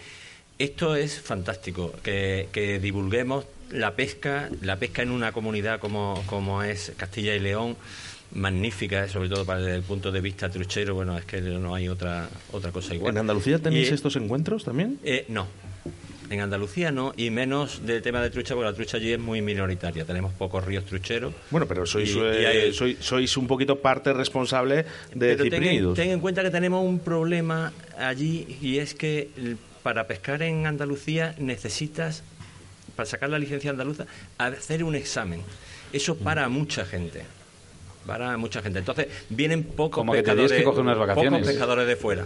esto 0.60 0.94
es 0.94 1.20
fantástico, 1.20 1.92
que, 2.04 2.48
que 2.52 2.78
divulguemos 2.78 3.46
la 3.72 3.96
pesca, 3.96 4.50
la 4.62 4.76
pesca 4.76 5.02
en 5.02 5.10
una 5.10 5.32
comunidad 5.32 5.80
como, 5.80 6.22
como 6.26 6.62
es 6.62 6.92
Castilla 6.96 7.34
y 7.34 7.40
León, 7.40 7.76
magnífica, 8.32 9.08
sobre 9.08 9.28
todo 9.28 9.44
para 9.44 9.60
desde 9.60 9.76
el 9.76 9.82
punto 9.82 10.12
de 10.12 10.20
vista 10.20 10.48
truchero, 10.48 10.94
bueno, 10.94 11.16
es 11.18 11.24
que 11.24 11.40
no 11.40 11.74
hay 11.74 11.88
otra 11.88 12.28
otra 12.52 12.70
cosa 12.70 12.94
igual. 12.94 13.12
¿En 13.14 13.18
Andalucía 13.18 13.58
tenéis 13.58 13.90
Y- 13.90 13.94
estos 13.94 14.16
encuentros 14.16 14.64
también? 14.64 14.98
eh, 15.04 15.24
no. 15.28 15.46
En 16.30 16.40
Andalucía 16.40 16.92
no, 16.92 17.12
y 17.16 17.30
menos 17.30 17.84
del 17.84 18.02
tema 18.02 18.22
de 18.22 18.30
trucha, 18.30 18.54
porque 18.54 18.70
la 18.70 18.76
trucha 18.76 18.98
allí 18.98 19.12
es 19.12 19.18
muy 19.18 19.42
minoritaria. 19.42 20.04
Tenemos 20.04 20.32
pocos 20.32 20.64
ríos 20.64 20.84
trucheros. 20.84 21.34
Bueno, 21.50 21.66
pero 21.66 21.84
sois, 21.86 22.08
Y- 22.08 22.18
y 22.18 22.22
eh, 22.22 22.46
hay- 22.46 22.72
sois, 22.72 22.96
sois 23.00 23.36
un 23.36 23.48
poquito 23.48 23.80
parte 23.80 24.12
responsable 24.12 24.84
de 25.12 25.36
Pero 25.36 25.50
ten 25.50 25.94
ten 25.94 26.10
en 26.10 26.20
cuenta 26.20 26.44
que 26.44 26.50
tenemos 26.50 26.84
un 26.86 27.00
problema 27.00 27.72
allí 27.98 28.58
y 28.62 28.78
es 28.78 28.94
que 28.94 29.28
para 29.82 30.06
pescar 30.06 30.40
en 30.42 30.66
Andalucía 30.66 31.34
necesitas, 31.38 32.22
para 32.94 33.06
sacar 33.08 33.28
la 33.30 33.38
licencia 33.40 33.70
andaluza, 33.72 34.06
hacer 34.38 34.84
un 34.84 34.94
examen. 34.94 35.42
Eso 35.92 36.16
para 36.16 36.48
mucha 36.48 36.84
gente. 36.84 37.24
Para 38.06 38.36
mucha 38.36 38.62
gente. 38.62 38.78
Entonces, 38.78 39.06
vienen 39.28 39.62
pocos 39.62 39.96
Como 40.00 40.12
pescadores, 40.12 40.52
que 40.52 40.64
coger 40.64 40.80
unas 40.82 40.98
vacaciones. 40.98 41.30
pocos 41.32 41.46
pescadores 41.48 41.86
de 41.86 41.96
fuera. 41.96 42.24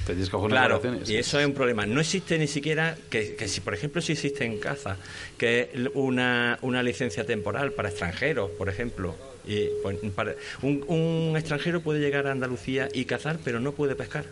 Te 0.00 0.06
tienes 0.14 0.26
que 0.28 0.32
coger 0.32 0.46
unas 0.46 0.58
Claro, 0.58 0.74
vacaciones. 0.78 1.08
y 1.10 1.16
eso 1.16 1.38
es 1.38 1.46
un 1.46 1.52
problema. 1.52 1.86
No 1.86 2.00
existe 2.00 2.36
ni 2.38 2.48
siquiera, 2.48 2.96
que, 3.08 3.36
que 3.36 3.46
si 3.46 3.60
por 3.60 3.72
ejemplo 3.74 4.02
si 4.02 4.12
existe 4.12 4.44
en 4.44 4.58
caza, 4.58 4.96
que 5.38 5.70
es 5.72 5.88
una, 5.94 6.58
una 6.62 6.82
licencia 6.82 7.24
temporal 7.24 7.72
para 7.72 7.90
extranjeros, 7.90 8.50
por 8.50 8.68
ejemplo. 8.68 9.14
Y, 9.46 9.68
pues, 9.82 9.98
para- 10.14 10.34
un, 10.62 10.84
un 10.88 11.36
extranjero 11.36 11.80
puede 11.82 12.00
llegar 12.00 12.26
a 12.26 12.32
Andalucía 12.32 12.88
y 12.92 13.04
cazar, 13.04 13.38
pero 13.44 13.60
no 13.60 13.72
puede 13.72 13.94
pescar. 13.94 14.24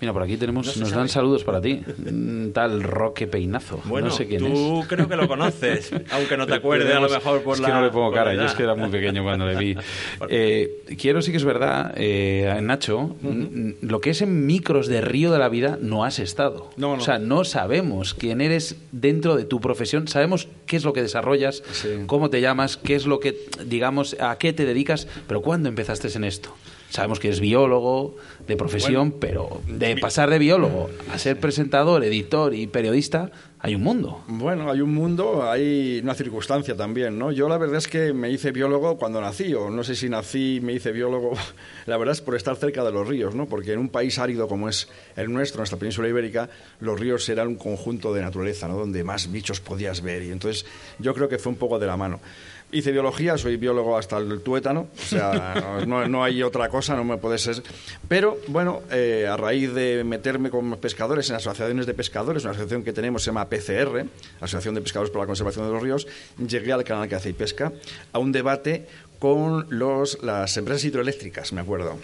Mira, 0.00 0.12
por 0.14 0.22
aquí 0.22 0.36
tenemos, 0.38 0.74
No 0.76 0.82
nos 0.84 0.92
dan 0.92 1.08
saludos 1.10 1.44
para 1.44 1.60
ti. 1.60 1.82
Un 2.06 2.52
tal 2.54 2.82
Roque 2.82 3.26
Peinazo. 3.26 3.80
Bueno, 3.84 4.08
no 4.08 4.14
sé 4.14 4.26
quién 4.26 4.40
tú 4.40 4.80
es. 4.80 4.86
creo 4.88 5.06
que 5.08 5.16
lo 5.16 5.28
conoces, 5.28 5.90
aunque 6.10 6.36
no 6.38 6.46
te 6.46 6.54
acuerdes 6.54 6.94
a 6.94 7.00
lo 7.00 7.08
mejor 7.10 7.42
por 7.42 7.54
es 7.56 7.60
la 7.60 7.66
que 7.68 7.74
no 7.74 7.82
le 7.82 7.90
pongo 7.90 8.10
cara, 8.12 8.34
yo 8.34 8.44
es 8.44 8.52
que 8.54 8.62
era 8.62 8.74
muy 8.74 8.88
pequeño 8.88 9.22
cuando 9.22 9.46
le 9.46 9.56
vi. 9.56 9.76
Eh, 10.28 10.82
quiero 10.98 11.20
sí 11.22 11.30
que 11.32 11.36
es 11.36 11.44
verdad, 11.44 11.92
eh, 11.96 12.58
Nacho, 12.62 13.16
n- 13.22 13.76
lo 13.82 14.00
que 14.00 14.10
es 14.10 14.22
en 14.22 14.46
micros 14.46 14.86
de 14.86 15.00
Río 15.00 15.32
de 15.32 15.38
la 15.38 15.48
Vida 15.48 15.78
no 15.80 16.04
has 16.04 16.18
estado. 16.18 16.70
No, 16.76 16.96
no. 16.96 17.02
O 17.02 17.04
sea, 17.04 17.18
no 17.18 17.44
sabemos 17.44 18.14
quién 18.14 18.40
eres 18.40 18.76
dentro 18.92 19.36
de 19.36 19.44
tu 19.44 19.60
profesión, 19.60 20.08
sabemos 20.08 20.48
qué 20.66 20.76
es 20.76 20.84
lo 20.84 20.92
que 20.92 21.02
desarrollas, 21.02 21.62
cómo 22.06 22.30
te 22.30 22.40
llamas, 22.40 22.76
qué 22.76 22.94
es 22.94 23.06
lo 23.06 23.20
que, 23.20 23.36
digamos, 23.66 24.16
a 24.20 24.38
qué 24.38 24.52
te 24.52 24.64
dedicas, 24.64 25.06
pero 25.26 25.42
¿cuándo 25.42 25.68
empezaste 25.68 26.08
en 26.14 26.24
esto? 26.24 26.50
Sabemos 26.90 27.20
que 27.20 27.28
eres 27.28 27.38
biólogo 27.38 28.16
de 28.48 28.56
profesión, 28.56 29.12
pero 29.12 29.62
de 29.68 29.96
pasar 29.96 30.28
de 30.28 30.40
biólogo 30.40 30.90
a 31.12 31.18
ser 31.18 31.38
presentador, 31.38 32.02
editor 32.04 32.52
y 32.52 32.66
periodista, 32.66 33.30
Hay 33.62 33.74
un 33.74 33.82
mundo. 33.82 34.24
Bueno, 34.26 34.70
hay 34.70 34.80
un 34.80 34.94
mundo, 34.94 35.48
hay 35.48 36.00
una 36.02 36.14
circunstancia 36.14 36.74
también, 36.74 37.18
¿no? 37.18 37.30
Yo 37.30 37.46
la 37.46 37.58
verdad 37.58 37.76
es 37.76 37.88
que 37.88 38.14
me 38.14 38.30
hice 38.30 38.52
biólogo 38.52 38.96
cuando 38.96 39.20
nací, 39.20 39.52
o 39.52 39.68
no 39.68 39.84
sé 39.84 39.94
si 39.94 40.08
nací 40.08 40.56
y 40.56 40.60
me 40.60 40.72
hice 40.72 40.92
biólogo, 40.92 41.32
la 41.86 41.98
verdad 41.98 42.12
es 42.12 42.22
por 42.22 42.34
estar 42.36 42.56
cerca 42.56 42.82
de 42.82 42.90
los 42.90 43.06
ríos, 43.06 43.34
¿no? 43.34 43.46
Porque 43.46 43.74
en 43.74 43.78
un 43.78 43.90
país 43.90 44.18
árido 44.18 44.48
como 44.48 44.70
es 44.70 44.88
el 45.14 45.30
nuestro, 45.30 45.58
nuestra 45.58 45.78
península 45.78 46.08
ibérica, 46.08 46.48
los 46.80 46.98
ríos 46.98 47.28
eran 47.28 47.48
un 47.48 47.56
conjunto 47.56 48.14
de 48.14 48.22
naturaleza, 48.22 48.66
¿no? 48.66 48.78
Donde 48.78 49.04
más 49.04 49.30
bichos 49.30 49.60
podías 49.60 50.00
ver, 50.00 50.22
y 50.22 50.32
entonces 50.32 50.64
yo 50.98 51.12
creo 51.12 51.28
que 51.28 51.38
fue 51.38 51.52
un 51.52 51.58
poco 51.58 51.78
de 51.78 51.86
la 51.86 51.98
mano. 51.98 52.18
Hice 52.72 52.92
biología, 52.92 53.36
soy 53.36 53.56
biólogo 53.56 53.98
hasta 53.98 54.18
el 54.18 54.40
tuétano, 54.42 54.88
o 54.96 55.02
sea, 55.02 55.82
no, 55.86 56.06
no 56.06 56.22
hay 56.22 56.42
otra 56.42 56.68
cosa, 56.68 56.94
no 56.94 57.04
me 57.04 57.16
puede 57.16 57.38
ser. 57.38 57.62
Pero 58.08 58.38
bueno, 58.46 58.82
eh, 58.90 59.26
a 59.28 59.36
raíz 59.36 59.72
de 59.74 60.04
meterme 60.04 60.50
con 60.50 60.76
pescadores 60.78 61.28
en 61.30 61.36
asociaciones 61.36 61.86
de 61.86 61.94
pescadores, 61.94 62.44
una 62.44 62.52
asociación 62.52 62.84
que 62.84 62.92
tenemos 62.92 63.22
se 63.22 63.30
llama 63.30 63.48
PCR, 63.48 64.04
Asociación 64.40 64.74
de 64.74 64.82
Pescadores 64.82 65.10
por 65.10 65.20
la 65.20 65.26
Conservación 65.26 65.66
de 65.66 65.72
los 65.72 65.82
Ríos, 65.82 66.06
llegué 66.38 66.72
al 66.72 66.84
canal 66.84 67.08
que 67.08 67.16
hace 67.16 67.30
y 67.30 67.32
pesca 67.32 67.72
a 68.12 68.18
un 68.18 68.30
debate 68.30 68.86
con 69.18 69.66
los, 69.68 70.22
las 70.22 70.56
empresas 70.56 70.84
hidroeléctricas, 70.84 71.52
me 71.52 71.60
acuerdo 71.60 71.98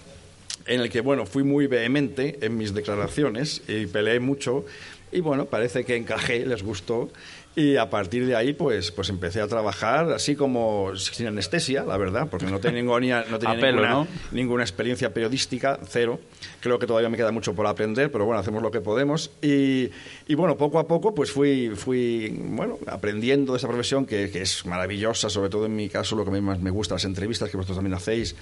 en 0.66 0.80
el 0.80 0.90
que, 0.90 1.00
bueno, 1.00 1.26
fui 1.26 1.44
muy 1.44 1.66
vehemente 1.66 2.38
en 2.40 2.56
mis 2.56 2.74
declaraciones 2.74 3.62
y 3.68 3.86
peleé 3.86 4.20
mucho 4.20 4.64
y, 5.12 5.20
bueno, 5.20 5.46
parece 5.46 5.84
que 5.84 5.96
encajé, 5.96 6.44
les 6.44 6.62
gustó 6.62 7.08
y 7.58 7.78
a 7.78 7.88
partir 7.88 8.26
de 8.26 8.36
ahí, 8.36 8.52
pues, 8.52 8.92
pues 8.92 9.08
empecé 9.08 9.40
a 9.40 9.48
trabajar 9.48 10.12
así 10.12 10.36
como 10.36 10.94
sin 10.94 11.26
anestesia, 11.26 11.84
la 11.84 11.96
verdad, 11.96 12.28
porque 12.30 12.44
no 12.44 12.60
tenía, 12.60 12.82
ninguna, 12.82 13.24
no 13.30 13.38
tenía 13.38 13.54
ninguna, 13.72 13.88
¿no? 13.88 14.06
ninguna 14.30 14.62
experiencia 14.62 15.14
periodística, 15.14 15.80
cero. 15.88 16.20
Creo 16.60 16.78
que 16.78 16.86
todavía 16.86 17.08
me 17.08 17.16
queda 17.16 17.32
mucho 17.32 17.54
por 17.54 17.66
aprender, 17.66 18.12
pero 18.12 18.26
bueno, 18.26 18.38
hacemos 18.38 18.62
lo 18.62 18.70
que 18.70 18.82
podemos. 18.82 19.30
Y, 19.40 19.90
y 20.28 20.34
bueno, 20.34 20.58
poco 20.58 20.78
a 20.78 20.86
poco, 20.86 21.14
pues 21.14 21.30
fui, 21.30 21.72
fui 21.74 22.28
bueno, 22.44 22.78
aprendiendo 22.86 23.54
de 23.54 23.58
esa 23.58 23.68
profesión 23.68 24.04
que, 24.04 24.30
que 24.30 24.42
es 24.42 24.66
maravillosa, 24.66 25.30
sobre 25.30 25.48
todo 25.48 25.64
en 25.64 25.74
mi 25.76 25.88
caso, 25.88 26.14
lo 26.14 26.24
que 26.24 26.30
a 26.30 26.34
mí 26.34 26.42
más 26.42 26.60
me 26.60 26.70
gusta, 26.70 26.96
las 26.96 27.06
entrevistas 27.06 27.48
que 27.48 27.56
vosotros 27.56 27.78
también 27.78 27.94
hacéis 27.94 28.36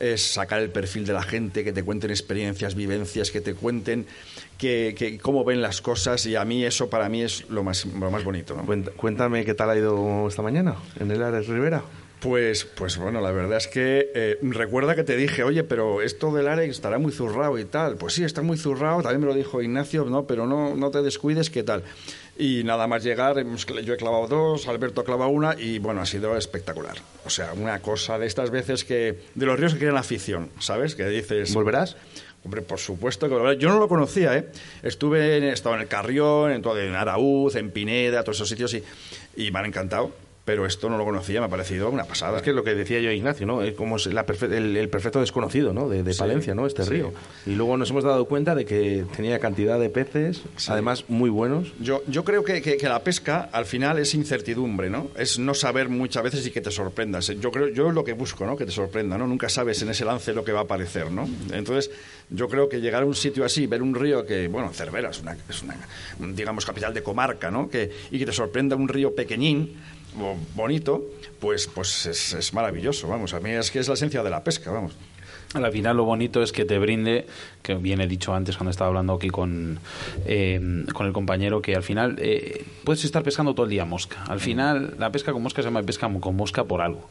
es 0.00 0.22
sacar 0.22 0.60
el 0.60 0.70
perfil 0.70 1.06
de 1.06 1.12
la 1.12 1.22
gente, 1.22 1.64
que 1.64 1.72
te 1.72 1.82
cuenten 1.82 2.10
experiencias, 2.10 2.74
vivencias, 2.74 3.30
que 3.30 3.40
te 3.40 3.54
cuenten 3.54 4.06
que, 4.58 4.94
que 4.96 5.18
cómo 5.18 5.44
ven 5.44 5.62
las 5.62 5.80
cosas 5.80 6.24
y 6.26 6.36
a 6.36 6.44
mí 6.44 6.64
eso 6.64 6.90
para 6.90 7.08
mí 7.08 7.22
es 7.22 7.48
lo 7.48 7.62
más, 7.62 7.86
lo 7.86 8.10
más 8.10 8.24
bonito. 8.24 8.54
¿no? 8.54 8.66
Cuéntame 8.96 9.44
qué 9.44 9.54
tal 9.54 9.70
ha 9.70 9.76
ido 9.76 10.28
esta 10.28 10.42
mañana 10.42 10.76
en 10.98 11.10
el 11.10 11.22
Ares 11.22 11.46
Rivera. 11.46 11.82
Pues, 12.20 12.64
pues 12.64 12.98
bueno, 12.98 13.20
la 13.20 13.30
verdad 13.30 13.58
es 13.58 13.68
que 13.68 14.10
eh, 14.12 14.38
recuerda 14.42 14.96
que 14.96 15.04
te 15.04 15.16
dije, 15.16 15.44
oye, 15.44 15.62
pero 15.62 16.02
esto 16.02 16.34
del 16.34 16.48
Arex 16.48 16.74
estará 16.74 16.98
muy 16.98 17.12
zurrado 17.12 17.56
y 17.58 17.64
tal. 17.64 17.96
Pues 17.96 18.14
sí, 18.14 18.24
está 18.24 18.42
muy 18.42 18.56
zurrado, 18.56 19.02
también 19.02 19.20
me 19.20 19.26
lo 19.28 19.34
dijo 19.34 19.62
Ignacio, 19.62 20.04
no, 20.04 20.26
pero 20.26 20.44
no, 20.44 20.74
no 20.74 20.90
te 20.90 21.00
descuides, 21.02 21.48
¿qué 21.48 21.62
tal? 21.62 21.84
Y 22.40 22.62
nada 22.62 22.86
más 22.86 23.02
llegar, 23.02 23.44
yo 23.84 23.94
he 23.94 23.96
clavado 23.96 24.28
dos, 24.28 24.68
Alberto 24.68 25.00
ha 25.00 25.04
clavado 25.04 25.30
una 25.30 25.56
y 25.58 25.80
bueno, 25.80 26.00
ha 26.00 26.06
sido 26.06 26.36
espectacular. 26.36 26.96
O 27.26 27.30
sea, 27.30 27.52
una 27.52 27.80
cosa 27.80 28.16
de 28.16 28.26
estas 28.26 28.50
veces 28.50 28.84
que, 28.84 29.18
de 29.34 29.46
los 29.46 29.58
ríos 29.58 29.72
que 29.74 29.80
crean 29.80 29.96
afición, 29.96 30.50
¿sabes? 30.60 30.94
Que 30.94 31.08
dices... 31.08 31.52
¿Volverás? 31.52 31.96
Hombre, 32.44 32.62
por 32.62 32.78
supuesto 32.78 33.28
que 33.28 33.34
volveré. 33.34 33.58
Yo 33.58 33.70
no 33.70 33.80
lo 33.80 33.88
conocía, 33.88 34.36
¿eh? 34.36 34.46
Estuve, 34.84 35.36
en, 35.36 35.44
he 35.44 35.52
estado 35.52 35.74
en 35.74 35.80
el 35.80 35.88
Carrión, 35.88 36.52
en, 36.52 36.62
todo, 36.62 36.78
en 36.78 36.94
Araúz, 36.94 37.56
en 37.56 37.72
Pineda, 37.72 38.22
todos 38.22 38.36
esos 38.36 38.48
sitios 38.48 38.72
y, 38.72 38.84
y 39.36 39.50
me 39.50 39.58
han 39.58 39.66
encantado. 39.66 40.12
Pero 40.48 40.64
esto 40.64 40.88
no 40.88 40.96
lo 40.96 41.04
conocía, 41.04 41.40
me 41.40 41.46
ha 41.46 41.50
parecido 41.50 41.90
una 41.90 42.04
pasada. 42.04 42.38
Es 42.38 42.42
que 42.42 42.48
es 42.50 42.56
lo 42.56 42.64
que 42.64 42.74
decía 42.74 42.98
yo 43.00 43.10
Ignacio, 43.10 43.46
¿no? 43.46 43.60
Es 43.60 43.74
como 43.74 43.96
es 43.96 44.06
la 44.06 44.24
el, 44.40 44.78
el 44.78 44.88
perfecto 44.88 45.20
desconocido, 45.20 45.74
¿no? 45.74 45.90
De, 45.90 46.02
de 46.02 46.14
Sí, 46.14 46.18
Palencia, 46.20 46.54
¿no? 46.54 46.66
Este 46.66 46.84
sí. 46.84 46.88
río. 46.90 47.12
Y 47.44 47.50
luego 47.50 47.76
nos 47.76 47.90
hemos 47.90 48.02
dado 48.02 48.24
cuenta 48.24 48.54
de 48.54 48.64
que 48.64 49.04
tenía 49.14 49.38
cantidad 49.40 49.78
de 49.78 49.90
peces, 49.90 50.40
además 50.68 51.04
muy 51.08 51.28
buenos. 51.28 51.74
Yo, 51.80 52.02
yo 52.06 52.24
creo 52.24 52.44
que, 52.44 52.62
que- 52.62 52.78
que 52.78 52.88
la 52.88 53.00
pesca 53.04 53.50
al 53.52 53.66
final 53.66 53.98
es 53.98 54.14
incertidumbre, 54.14 54.88
¿no? 54.88 55.08
Es 55.18 55.38
no 55.38 55.52
saber 55.52 55.90
muchas 55.90 56.22
veces 56.22 56.46
y 56.46 56.50
que 56.50 56.62
te 56.62 56.70
sorprendas. 56.70 57.26
Yo 57.26 57.50
creo, 57.50 57.68
yo 57.68 57.88
es 57.90 57.94
lo 57.94 58.02
que 58.02 58.14
busco, 58.14 58.46
¿no? 58.46 58.56
Que 58.56 58.64
te 58.64 58.72
sorprenda, 58.72 59.18
¿no? 59.18 59.26
Nunca 59.26 59.50
sabes 59.50 59.82
en 59.82 59.90
ese 59.90 60.06
lance 60.06 60.32
lo 60.32 60.44
que 60.44 60.52
va 60.52 60.60
a 60.60 60.62
aparecer, 60.62 61.10
¿no? 61.12 61.28
Entonces, 61.52 61.90
yo 62.30 62.48
creo 62.48 62.70
que 62.70 62.80
llegar 62.80 63.02
a 63.02 63.04
un 63.06 63.14
sitio 63.14 63.44
así, 63.44 63.66
ver 63.66 63.82
un 63.82 63.94
río 63.94 64.24
que, 64.24 64.48
bueno, 64.48 64.70
Cervera 64.72 65.10
es 65.10 65.20
una, 65.20 65.36
es 65.46 65.62
una 65.62 65.76
digamos, 66.34 66.64
capital 66.64 66.94
de 66.94 67.02
comarca, 67.02 67.50
¿no? 67.50 67.68
Que, 67.68 67.90
y 68.10 68.18
que 68.18 68.24
te 68.24 68.32
sorprenda 68.32 68.76
un 68.76 68.88
río 68.88 69.14
pequeñín, 69.14 69.74
bonito, 70.54 71.04
pues, 71.40 71.66
pues 71.66 72.06
es, 72.06 72.32
es 72.34 72.54
maravilloso, 72.54 73.08
vamos. 73.08 73.34
A 73.34 73.40
mí 73.40 73.50
es 73.50 73.70
que 73.70 73.78
es 73.78 73.88
la 73.88 73.94
esencia 73.94 74.22
de 74.22 74.30
la 74.30 74.42
pesca, 74.44 74.70
vamos. 74.70 74.92
Al 75.54 75.72
final 75.72 75.96
lo 75.96 76.04
bonito 76.04 76.42
es 76.42 76.52
que 76.52 76.66
te 76.66 76.78
brinde, 76.78 77.26
que 77.62 77.74
bien 77.74 78.02
he 78.02 78.06
dicho 78.06 78.34
antes 78.34 78.56
cuando 78.58 78.70
estaba 78.70 78.88
hablando 78.88 79.14
aquí 79.14 79.28
con, 79.30 79.78
eh, 80.26 80.84
con 80.92 81.06
el 81.06 81.12
compañero, 81.14 81.62
que 81.62 81.74
al 81.74 81.82
final 81.82 82.16
eh, 82.18 82.66
puedes 82.84 83.02
estar 83.04 83.22
pescando 83.22 83.54
todo 83.54 83.64
el 83.64 83.70
día 83.70 83.86
mosca. 83.86 84.22
Al 84.24 84.40
final 84.40 84.96
la 84.98 85.10
pesca 85.10 85.32
con 85.32 85.42
mosca 85.42 85.62
se 85.62 85.68
llama 85.68 85.82
pesca 85.84 86.10
con 86.20 86.36
mosca 86.36 86.64
por 86.64 86.82
algo. 86.82 87.08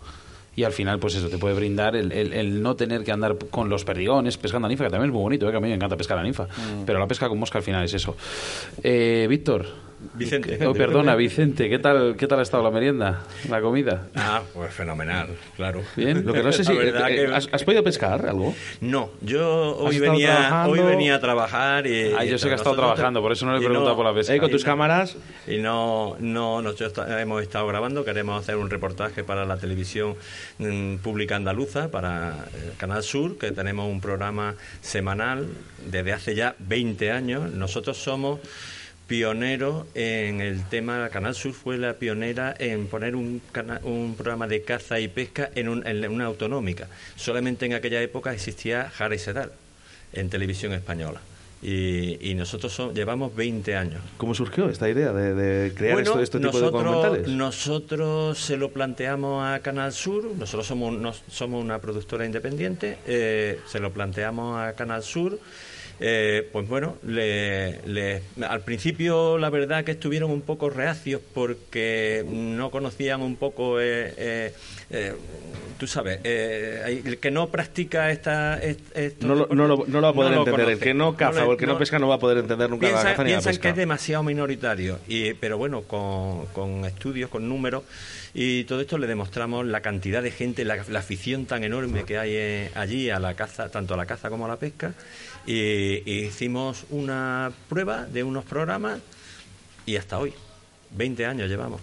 Y 0.56 0.64
al 0.64 0.72
final, 0.72 1.00
pues 1.00 1.14
eso, 1.16 1.30
te 1.30 1.38
puede 1.38 1.54
brindar 1.56 1.96
el, 1.96 2.12
el- 2.12 2.34
el 2.34 2.62
no 2.64 2.76
tener 2.76 3.04
que 3.04 3.12
andar 3.12 3.38
con 3.52 3.70
los 3.70 3.86
perdigones 3.86 4.38
pescando 4.38 4.66
a 4.66 4.70
ninfa, 4.70 4.86
que 4.86 4.90
también 4.92 5.10
es 5.10 5.14
muy 5.14 5.22
bonito, 5.22 5.48
¿eh? 5.48 5.52
que 5.52 5.58
a 5.58 5.60
mí 5.60 5.68
me 5.70 5.76
encanta 5.76 5.96
pescar 5.98 6.18
a 6.20 6.24
ninfa. 6.24 6.44
Mm. 6.46 6.84
Pero 6.86 6.98
la 7.00 7.08
pesca 7.08 7.30
con 7.30 7.38
mosca 7.40 7.58
al 7.60 7.64
final 7.64 7.86
es 7.86 7.94
eso. 7.96 8.16
Eh, 8.84 9.26
Víctor. 9.30 9.87
Vicente. 10.14 10.60
Oh, 10.68 10.74
perdona, 10.74 11.16
Vicente. 11.16 11.70
¿Qué 11.70 11.80
tal, 11.80 12.16
¿Qué 12.18 12.28
tal 12.28 12.38
ha 12.40 12.44
estado 12.44 12.62
la 12.64 12.70
merienda? 12.70 13.24
¿La 13.50 13.62
comida? 13.62 14.08
Ah, 14.16 14.44
pues 14.54 14.72
fenomenal, 14.72 15.30
claro. 15.56 15.82
Bien. 15.96 16.24
Lo 16.24 16.34
que 16.34 16.44
no 16.44 16.52
sé 16.52 16.64
si... 16.66 16.72
Eh, 16.72 16.94
que- 17.08 17.26
¿has, 17.34 17.50
has 17.52 17.64
podido 17.64 17.84
pescar 17.84 18.28
algo? 18.28 18.54
No, 18.80 19.10
yo 19.22 19.72
¿Has 19.80 19.90
hoy 19.96 20.00
venía, 20.00 20.36
trabajando? 20.36 20.72
hoy 20.74 20.80
venía 20.82 21.16
a 21.16 21.20
trabajar 21.20 21.88
y... 21.88 22.14
Ah, 22.16 22.24
yo 22.26 22.38
sé 22.38 22.46
que 22.48 22.54
ha 22.54 22.58
estado 22.58 22.76
trabajando, 22.76 23.22
por 23.24 23.32
eso 23.32 23.48
no 23.48 23.54
le 23.54 23.58
he 23.58 23.62
y 23.62 23.66
preguntado 23.66 23.96
por 23.96 24.06
la 24.06 24.14
pesca. 24.14 24.34
Ahí 24.34 24.40
con 24.40 24.50
y 24.50 24.52
tus 24.52 24.64
no- 24.66 24.72
cámaras. 24.72 25.18
Y 25.48 25.58
no, 25.58 26.16
no 26.20 26.62
nosotros 26.62 26.94
hemos 27.20 27.42
estado 27.42 27.66
grabando, 27.66 28.06
queremos 28.06 28.40
hacer 28.40 28.56
un 28.58 28.70
reportaje 28.70 29.24
para 29.24 29.46
la 29.46 29.58
televisión 29.58 30.16
mm, 30.60 30.98
pública 30.98 31.36
andaluza, 31.38 31.90
para 31.90 32.36
el 32.64 32.78
Canal 32.78 33.02
Sur, 33.02 33.40
que 33.40 33.52
tenemos 33.52 33.90
un 33.90 34.00
programa 34.00 34.54
semanal 34.82 35.48
desde 35.90 36.14
hace 36.14 36.36
ya 36.36 36.56
20 36.60 37.12
años. 37.12 37.52
Nosotros 37.52 37.98
somos 37.98 38.40
pioneros 39.08 39.86
en 39.96 40.42
el 40.42 40.64
tema, 40.68 41.10
Canal 41.10 41.34
Sur 41.34 41.54
fue 41.54 41.78
la 41.78 41.94
pionera 41.94 42.54
en 42.60 42.88
poner 42.88 43.16
un, 43.16 43.42
cana- 43.52 43.80
un 43.84 44.16
programa 44.16 44.48
de 44.48 44.62
caza 44.64 45.00
y 45.00 45.08
pesca 45.08 45.50
en, 45.56 45.70
un- 45.70 45.88
en 45.88 46.06
una 46.12 46.26
autonómica. 46.26 46.88
Solamente 47.16 47.66
en 47.66 47.74
aquella 47.74 48.02
época 48.02 48.34
existía 48.34 48.90
Jara 48.90 49.16
y 49.16 49.20
Sedal 49.20 49.52
en 50.14 50.30
televisión 50.30 50.74
española. 50.74 51.22
Y, 51.64 52.18
y 52.30 52.36
nosotros 52.36 52.72
son- 52.72 52.94
llevamos 52.94 53.36
20 53.36 53.76
años. 53.76 54.02
¿Cómo 54.18 54.36
surgió 54.36 54.70
esta 54.70 54.88
idea 54.90 55.12
de, 55.12 55.34
de 55.34 55.74
crear 55.74 55.94
Bueno, 55.94 56.10
esto- 56.12 56.22
este 56.22 56.38
tipo 56.40 56.52
de 56.60 56.66
nosotros- 56.66 56.84
documentales? 56.94 57.28
Nosotros 57.30 58.38
se 58.38 58.58
lo 58.58 58.70
planteamos 58.72 59.44
a 59.44 59.60
Canal 59.62 59.92
Sur, 59.94 60.26
nosotros 60.38 60.68
somos, 60.68 61.24
somos 61.32 61.64
una 61.64 61.80
productora 61.80 62.26
independiente, 62.26 62.98
eh, 63.08 63.60
se 63.66 63.80
lo 63.80 63.92
planteamos 63.92 64.60
a 64.60 64.74
Canal 64.74 65.02
Sur. 65.02 65.40
Eh, 66.00 66.48
pues 66.52 66.68
bueno, 66.68 66.98
le- 67.04 67.82
le- 67.88 68.22
al 68.48 68.62
principio 68.62 69.38
la 69.38 69.50
verdad 69.50 69.84
que 69.84 69.92
estuvieron 69.92 70.32
un 70.32 70.42
poco 70.42 70.70
reacios 70.70 71.22
porque 71.34 72.24
no 72.30 72.70
conocían 72.72 73.22
un 73.22 73.36
poco, 73.36 73.80
eh, 73.80 74.14
eh, 74.18 74.54
eh, 74.90 75.14
tú 75.80 75.88
sabes, 75.88 76.20
eh, 76.24 77.02
el 77.06 77.18
que 77.20 77.32
no 77.32 77.50
practica 77.50 78.12
esta... 78.12 78.60
est- 78.60 79.22
No 79.22 79.36
lo, 79.36 79.48
no, 79.48 79.68
lo, 79.68 79.86
no 79.88 80.00
lo 80.00 80.02
va 80.02 80.10
a 80.10 80.14
poder 80.14 80.32
no 80.34 80.40
entender. 80.46 80.70
el 80.70 80.80
que 80.80 80.94
no 80.94 81.16
caza 81.16 81.46
o 81.46 81.52
el 81.54 81.58
que 81.58 81.66
no, 81.68 81.78
pesca 81.78 82.00
no 82.00 82.08
va 82.08 82.16
a 82.16 82.20
poder 82.20 82.38
entender 82.38 82.70
nunca 82.70 82.86
la 82.88 82.92
Piensan, 82.94 83.12
caza 83.14 83.24
ni 83.24 83.30
la 83.32 83.36
piensan 83.38 83.50
pesca. 83.52 83.62
que 83.64 83.70
es 83.70 83.76
demasiado 83.76 84.24
minoritario, 84.24 85.00
y, 85.08 85.34
pero 85.34 85.58
bueno, 85.58 85.82
con, 85.84 86.46
con 86.48 86.86
estudios, 86.86 87.30
con 87.30 87.48
números 87.50 87.84
y 88.34 88.66
todo 88.66 88.82
esto 88.82 88.98
le 89.00 89.08
demostramos 89.08 89.66
la 89.66 89.82
cantidad 89.82 90.22
de 90.22 90.30
gente, 90.32 90.64
la, 90.64 90.78
la 90.90 91.00
afición 91.00 91.46
tan 91.48 91.64
enorme 91.64 92.04
que 92.04 92.18
hay 92.20 92.32
eh, 92.36 92.72
allí 92.76 93.10
a 93.10 93.20
la 93.20 93.34
caza, 93.34 93.70
tanto 93.70 93.96
a 93.96 93.98
la 93.98 94.06
caza 94.06 94.30
como 94.30 94.46
a 94.46 94.48
la 94.48 94.58
pesca. 94.58 94.94
Y, 95.48 96.04
y 96.06 96.26
hicimos 96.26 96.86
una 96.90 97.52
prueba 97.70 98.06
de 98.06 98.24
unos 98.24 98.44
programas 98.46 99.00
y 99.86 99.96
hasta 99.96 100.20
hoy, 100.20 100.34
20 100.92 101.26
años 101.26 101.50
llevamos. 101.50 101.82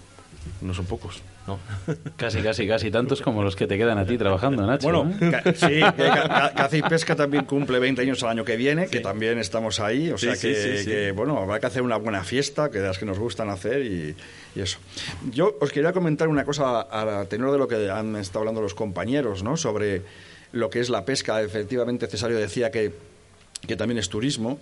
No 0.60 0.74
son 0.74 0.84
pocos. 0.84 1.22
No. 1.46 1.58
Casi, 2.16 2.40
casi, 2.40 2.66
casi 2.66 2.90
tantos 2.90 3.20
como 3.20 3.42
los 3.42 3.54
que 3.54 3.66
te 3.66 3.76
quedan 3.76 3.98
a 3.98 4.06
ti 4.06 4.16
trabajando, 4.16 4.66
Nacho. 4.66 4.88
Bueno, 4.90 5.10
¿eh? 5.20 5.42
sí, 5.56 5.80
Caza 6.56 6.76
y 6.76 6.82
Pesca 6.82 7.14
también 7.16 7.44
cumple 7.44 7.78
20 7.78 8.00
años 8.00 8.22
el 8.22 8.28
año 8.28 8.44
que 8.46 8.56
viene, 8.56 8.86
que 8.86 9.00
también 9.00 9.38
estamos 9.38 9.78
ahí. 9.80 10.10
O 10.10 10.16
Sí, 10.16 10.26
sea 10.26 10.36
sí, 10.36 10.48
que, 10.48 10.54
sí, 10.54 10.78
sí. 10.78 10.90
que, 10.90 11.12
bueno, 11.12 11.38
habrá 11.38 11.60
que 11.60 11.66
hacer 11.66 11.82
una 11.82 11.96
buena 11.96 12.24
fiesta, 12.24 12.70
que 12.70 12.78
de 12.78 12.86
las 12.88 12.98
que 12.98 13.04
nos 13.04 13.18
gustan 13.18 13.50
hacer 13.50 13.82
y, 13.82 14.14
y 14.54 14.60
eso. 14.60 14.78
Yo 15.32 15.56
os 15.60 15.70
quería 15.70 15.92
comentar 15.92 16.28
una 16.28 16.44
cosa 16.46 16.86
a 16.90 17.24
tenor 17.26 17.52
de 17.52 17.58
lo 17.58 17.68
que 17.68 17.90
han 17.90 18.16
estado 18.16 18.40
hablando 18.40 18.62
los 18.62 18.74
compañeros, 18.74 19.42
¿no? 19.42 19.58
Sobre 19.58 20.00
lo 20.52 20.70
que 20.70 20.80
es 20.80 20.88
la 20.88 21.04
pesca. 21.04 21.42
Efectivamente, 21.42 22.06
Cesario 22.06 22.38
decía 22.38 22.70
que, 22.70 22.90
que 23.66 23.76
también 23.76 23.98
es 23.98 24.08
turismo. 24.08 24.58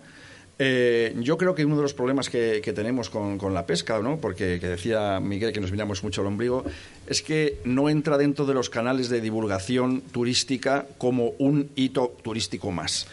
Eh, 0.59 1.15
yo 1.21 1.39
creo 1.39 1.55
que 1.55 1.65
uno 1.65 1.77
de 1.77 1.83
los 1.83 1.95
problemas 1.95 2.29
que, 2.29 2.61
que 2.63 2.73
tenemos 2.73 3.09
con, 3.11 3.39
con 3.39 3.55
la 3.55 3.67
pesca, 3.67 4.01
¿no? 4.01 4.19
porque 4.19 4.59
que 4.61 4.69
decía 4.69 5.19
Miguel 5.19 5.53
que 5.53 5.61
nos 5.61 5.73
miramos 5.73 6.05
mucho 6.05 6.21
el 6.21 6.27
ombligo, 6.29 6.65
es 7.07 7.23
que 7.23 7.59
no 7.65 7.89
entra 7.89 8.19
dentro 8.19 8.45
de 8.45 8.55
los 8.55 8.69
canales 8.71 9.09
de 9.09 9.21
divulgación 9.21 10.03
turística 10.13 10.87
como 10.99 11.33
un 11.39 11.71
hito 11.75 12.15
turístico 12.23 12.71
más. 12.71 13.07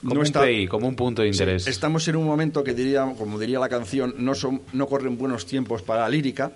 Como 0.00 0.14
no 0.14 0.20
un 0.20 0.26
está- 0.26 0.42
PI, 0.42 0.66
como 0.66 0.88
un 0.88 0.96
punto 0.96 1.22
de 1.22 1.32
Sí, 1.32 1.38
interés. 1.42 1.66
estamos 1.68 2.06
en 2.08 2.16
un 2.16 2.24
momento 2.24 2.64
que 2.64 2.74
diría, 2.74 3.04
como 3.16 3.38
diría 3.38 3.60
la 3.60 3.68
canción, 3.68 4.14
no, 4.18 4.34
son, 4.34 4.62
no 4.72 4.86
corren 4.86 5.16
buenos 5.16 5.46
tiempos 5.46 5.82
para 5.82 6.02
la 6.02 6.08
lírica, 6.08 6.52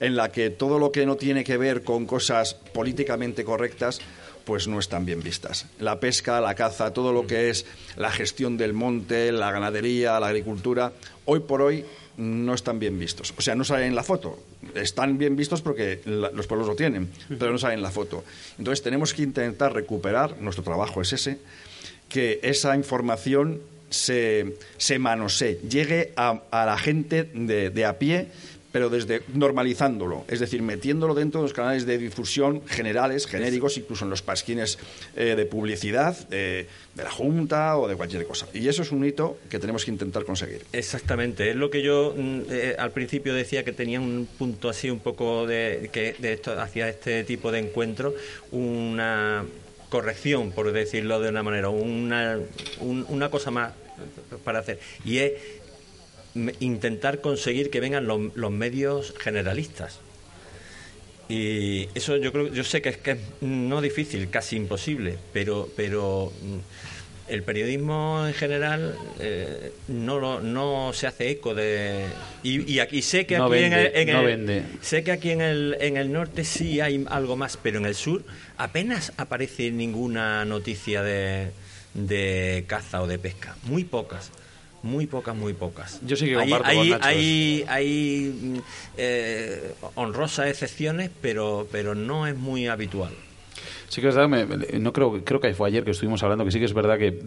en 0.00 0.16
la 0.16 0.30
que 0.30 0.50
todo 0.50 0.78
lo 0.78 0.92
que 0.92 1.06
no 1.06 1.16
tiene 1.16 1.42
que 1.44 1.56
ver 1.56 1.82
con 1.82 2.06
cosas 2.06 2.54
políticamente 2.54 3.42
correctas, 3.42 4.00
pues 4.48 4.66
no 4.66 4.78
están 4.78 5.04
bien 5.04 5.22
vistas. 5.22 5.66
La 5.78 6.00
pesca, 6.00 6.40
la 6.40 6.54
caza, 6.54 6.94
todo 6.94 7.12
lo 7.12 7.26
que 7.26 7.50
es 7.50 7.66
la 7.98 8.10
gestión 8.10 8.56
del 8.56 8.72
monte, 8.72 9.30
la 9.30 9.52
ganadería, 9.52 10.18
la 10.18 10.28
agricultura, 10.28 10.90
hoy 11.26 11.40
por 11.40 11.60
hoy 11.60 11.84
no 12.16 12.54
están 12.54 12.78
bien 12.78 12.98
vistos. 12.98 13.34
O 13.36 13.42
sea, 13.42 13.54
no 13.54 13.62
salen 13.62 13.88
en 13.88 13.94
la 13.94 14.02
foto. 14.02 14.42
Están 14.74 15.18
bien 15.18 15.36
vistos 15.36 15.60
porque 15.60 16.00
los 16.06 16.46
pueblos 16.46 16.66
lo 16.66 16.76
tienen, 16.76 17.10
pero 17.38 17.52
no 17.52 17.58
salen 17.58 17.80
en 17.80 17.82
la 17.82 17.90
foto. 17.90 18.24
Entonces 18.56 18.82
tenemos 18.82 19.12
que 19.12 19.20
intentar 19.20 19.74
recuperar, 19.74 20.40
nuestro 20.40 20.64
trabajo 20.64 21.02
es 21.02 21.12
ese, 21.12 21.36
que 22.08 22.40
esa 22.42 22.74
información 22.74 23.60
se, 23.90 24.56
se 24.78 24.98
manosee, 24.98 25.60
llegue 25.68 26.14
a, 26.16 26.40
a 26.50 26.64
la 26.64 26.78
gente 26.78 27.24
de 27.24 27.84
a 27.84 27.98
pie, 27.98 28.28
pero 28.70 28.90
desde 28.90 29.22
normalizándolo, 29.34 30.24
es 30.28 30.40
decir, 30.40 30.60
metiéndolo 30.62 31.14
dentro 31.14 31.40
de 31.40 31.44
los 31.46 31.52
canales 31.54 31.86
de 31.86 31.96
difusión 31.98 32.62
generales, 32.66 33.26
genéricos, 33.26 33.78
incluso 33.78 34.04
en 34.04 34.10
los 34.10 34.20
pasquines 34.22 34.78
eh, 35.16 35.34
de 35.36 35.46
publicidad 35.46 36.16
de 36.28 36.66
la 36.96 37.10
Junta 37.10 37.78
o 37.78 37.88
de 37.88 37.96
cualquier 37.96 38.26
cosa. 38.26 38.46
Y 38.52 38.68
eso 38.68 38.82
es 38.82 38.92
un 38.92 39.04
hito 39.04 39.38
que 39.48 39.58
tenemos 39.58 39.84
que 39.84 39.90
intentar 39.90 40.24
conseguir. 40.24 40.62
Exactamente, 40.72 41.48
es 41.50 41.56
lo 41.56 41.70
que 41.70 41.82
yo 41.82 42.14
mm, 42.16 42.40
eh, 42.50 42.76
al 42.78 42.90
principio 42.90 43.32
decía 43.34 43.64
que 43.64 43.72
tenía 43.72 44.00
un 44.00 44.28
punto 44.38 44.68
así 44.68 44.90
un 44.90 44.98
poco 45.00 45.46
de 45.46 45.88
que 45.92 46.14
de 46.18 46.34
esto 46.34 46.60
hacia 46.60 46.88
este 46.88 47.24
tipo 47.24 47.50
de 47.52 47.60
encuentro 47.60 48.14
una 48.52 49.44
corrección, 49.88 50.52
por 50.52 50.70
decirlo 50.72 51.20
de 51.20 51.30
una 51.30 51.42
manera, 51.42 51.70
una, 51.70 52.38
un- 52.80 53.06
una 53.08 53.30
cosa 53.30 53.50
más 53.50 53.72
para 54.44 54.58
hacer 54.60 54.78
y 55.04 55.18
es 55.18 55.32
intentar 56.60 57.20
conseguir 57.20 57.70
que 57.70 57.80
vengan 57.80 58.06
los, 58.06 58.34
los 58.36 58.50
medios 58.50 59.14
generalistas. 59.18 60.00
Y 61.28 61.88
eso 61.94 62.16
yo 62.16 62.32
creo, 62.32 62.48
yo 62.52 62.64
sé 62.64 62.80
que 62.80 62.88
es 62.88 62.96
que 62.96 63.10
es 63.12 63.18
no 63.42 63.80
difícil, 63.82 64.30
casi 64.30 64.56
imposible, 64.56 65.18
pero, 65.32 65.68
pero 65.76 66.32
mm, 66.40 67.30
el 67.32 67.42
periodismo 67.42 68.24
en 68.26 68.32
general 68.32 68.94
eh, 69.20 69.72
no 69.88 70.18
lo, 70.18 70.40
no 70.40 70.92
se 70.94 71.06
hace 71.06 71.28
eco 71.30 71.54
de 71.54 72.06
y, 72.42 72.72
y 72.72 72.80
aquí 72.80 73.02
sé 73.02 73.26
que 73.26 73.36
No 73.36 73.44
aquí 73.52 73.58
en 73.64 73.72
el, 73.74 73.86
en 73.94 74.12
no 74.12 74.20
el- 74.20 74.26
vende. 74.26 74.62
sé 74.80 75.04
que 75.04 75.12
aquí 75.12 75.30
en 75.32 75.42
el 75.42 75.76
en 75.80 75.98
el 75.98 76.10
norte 76.10 76.44
sí 76.44 76.80
hay 76.80 77.04
algo 77.10 77.36
más, 77.36 77.58
pero 77.58 77.78
en 77.78 77.84
el 77.84 77.94
sur 77.94 78.24
apenas 78.56 79.12
aparece 79.18 79.70
ninguna 79.70 80.46
noticia 80.46 81.02
de 81.02 81.50
de 81.92 82.64
caza 82.66 83.02
o 83.02 83.06
de 83.06 83.18
pesca, 83.18 83.54
muy 83.64 83.84
pocas. 83.84 84.30
Muy 84.82 85.06
pocas, 85.06 85.34
muy 85.34 85.54
pocas. 85.54 86.00
Yo 86.06 86.14
sí 86.16 86.26
que 86.26 86.36
Hay- 86.36 86.50
comparto 86.50 86.68
hay, 86.68 86.76
con 86.78 86.88
Nacho 86.90 87.08
hay, 87.08 87.64
hay, 87.68 88.34
mm, 88.40 88.56
eh, 88.96 89.72
honrosas 89.96 90.46
excepciones, 90.48 91.10
pero, 91.20 91.66
pero 91.72 91.94
no 91.96 92.26
es 92.28 92.36
muy 92.36 92.68
habitual. 92.68 93.12
Sí 93.88 94.00
que 94.00 94.08
es 94.08 94.14
verdad, 94.14 94.46
no 94.78 94.92
creo, 94.92 95.24
creo 95.24 95.40
que 95.40 95.54
fue 95.54 95.68
ayer 95.68 95.84
que 95.84 95.92
estuvimos 95.92 96.22
hablando, 96.22 96.44
que 96.44 96.50
sí 96.50 96.58
que 96.58 96.66
es 96.66 96.74
verdad 96.74 96.98
que 96.98 97.22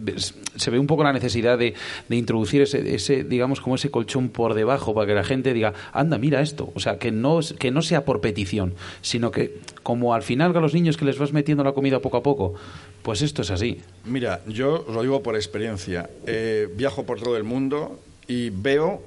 se 0.56 0.70
ve 0.70 0.78
un 0.78 0.86
poco 0.86 1.02
la 1.02 1.12
necesidad 1.12 1.58
de, 1.58 1.74
de 2.08 2.16
introducir 2.16 2.62
ese, 2.62 2.94
ese, 2.94 3.24
digamos, 3.24 3.60
como 3.60 3.74
ese 3.74 3.90
colchón 3.90 4.28
por 4.28 4.54
debajo 4.54 4.94
para 4.94 5.06
que 5.06 5.14
la 5.14 5.24
gente 5.24 5.52
diga, 5.52 5.74
anda, 5.92 6.18
mira 6.18 6.40
esto. 6.40 6.72
O 6.74 6.80
sea, 6.80 6.98
que 6.98 7.10
no, 7.10 7.40
que 7.58 7.70
no 7.70 7.82
sea 7.82 8.04
por 8.04 8.20
petición, 8.20 8.74
sino 9.00 9.30
que 9.30 9.58
como 9.82 10.14
al 10.14 10.22
final 10.22 10.56
a 10.56 10.60
los 10.60 10.74
niños 10.74 10.96
que 10.96 11.04
les 11.04 11.18
vas 11.18 11.32
metiendo 11.32 11.64
la 11.64 11.72
comida 11.72 12.00
poco 12.00 12.16
a 12.16 12.22
poco, 12.22 12.54
pues 13.02 13.22
esto 13.22 13.42
es 13.42 13.50
así. 13.50 13.80
Mira, 14.04 14.40
yo 14.46 14.84
lo 14.88 15.02
digo 15.02 15.22
por 15.22 15.34
experiencia. 15.34 16.08
Eh, 16.26 16.68
viajo 16.74 17.04
por 17.04 17.20
todo 17.20 17.36
el 17.36 17.44
mundo 17.44 17.98
y 18.28 18.50
veo 18.50 19.02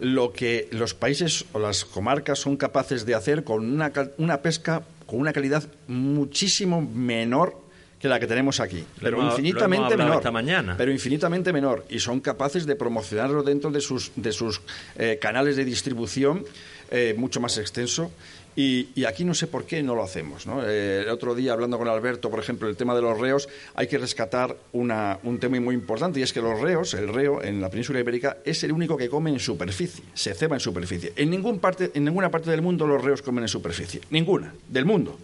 lo 0.00 0.32
que 0.32 0.68
los 0.70 0.94
países 0.94 1.44
o 1.52 1.58
las 1.58 1.84
comarcas 1.84 2.38
son 2.38 2.56
capaces 2.56 3.04
de 3.04 3.14
hacer 3.14 3.44
con 3.44 3.64
una, 3.64 3.92
una 4.18 4.42
pesca 4.42 4.82
con 5.08 5.20
una 5.20 5.32
calidad 5.32 5.64
muchísimo 5.86 6.82
menor 6.82 7.56
que 7.98 8.08
la 8.08 8.20
que 8.20 8.26
tenemos 8.26 8.60
aquí, 8.60 8.84
pero 9.00 9.16
lo 9.16 9.30
infinitamente 9.30 9.96
menor. 9.96 10.16
esta 10.16 10.30
mañana. 10.30 10.74
Pero 10.76 10.92
infinitamente 10.92 11.50
menor 11.50 11.86
y 11.88 11.98
son 11.98 12.20
capaces 12.20 12.66
de 12.66 12.76
promocionarlo 12.76 13.42
dentro 13.42 13.70
de 13.70 13.80
sus 13.80 14.12
de 14.16 14.32
sus 14.32 14.60
eh, 14.96 15.18
canales 15.18 15.56
de 15.56 15.64
distribución 15.64 16.44
eh, 16.90 17.14
mucho 17.16 17.40
más 17.40 17.56
extenso. 17.56 18.12
Y, 18.60 18.88
y 18.96 19.04
aquí 19.04 19.24
no 19.24 19.34
sé 19.34 19.46
por 19.46 19.66
qué 19.66 19.84
no 19.84 19.94
lo 19.94 20.02
hacemos. 20.02 20.44
¿no? 20.44 20.62
Eh, 20.66 21.02
el 21.02 21.08
otro 21.10 21.36
día, 21.36 21.52
hablando 21.52 21.78
con 21.78 21.86
Alberto, 21.86 22.28
por 22.28 22.40
ejemplo, 22.40 22.68
el 22.68 22.74
tema 22.76 22.92
de 22.92 23.02
los 23.02 23.16
reos, 23.16 23.48
hay 23.76 23.86
que 23.86 23.98
rescatar 23.98 24.56
una- 24.72 25.20
un 25.22 25.38
tema 25.38 25.60
muy 25.60 25.76
importante 25.76 26.18
y 26.18 26.24
es 26.24 26.32
que 26.32 26.40
los 26.42 26.60
reos, 26.60 26.92
el 26.94 27.06
reo 27.06 27.40
en 27.40 27.60
la 27.60 27.70
península 27.70 28.00
ibérica, 28.00 28.38
es 28.44 28.64
el 28.64 28.72
único 28.72 28.96
que 28.96 29.08
come 29.08 29.30
en 29.30 29.38
superficie, 29.38 30.02
se 30.12 30.34
ceba 30.34 30.56
en 30.56 30.60
superficie. 30.60 31.12
En, 31.14 31.30
ningún 31.30 31.60
parte, 31.60 31.92
en 31.94 32.04
ninguna 32.04 32.32
parte 32.32 32.50
del 32.50 32.60
mundo 32.62 32.84
los 32.84 33.00
reos 33.00 33.22
comen 33.22 33.44
en 33.44 33.48
superficie, 33.48 34.00
ninguna, 34.10 34.52
del 34.68 34.84
mundo. 34.86 35.16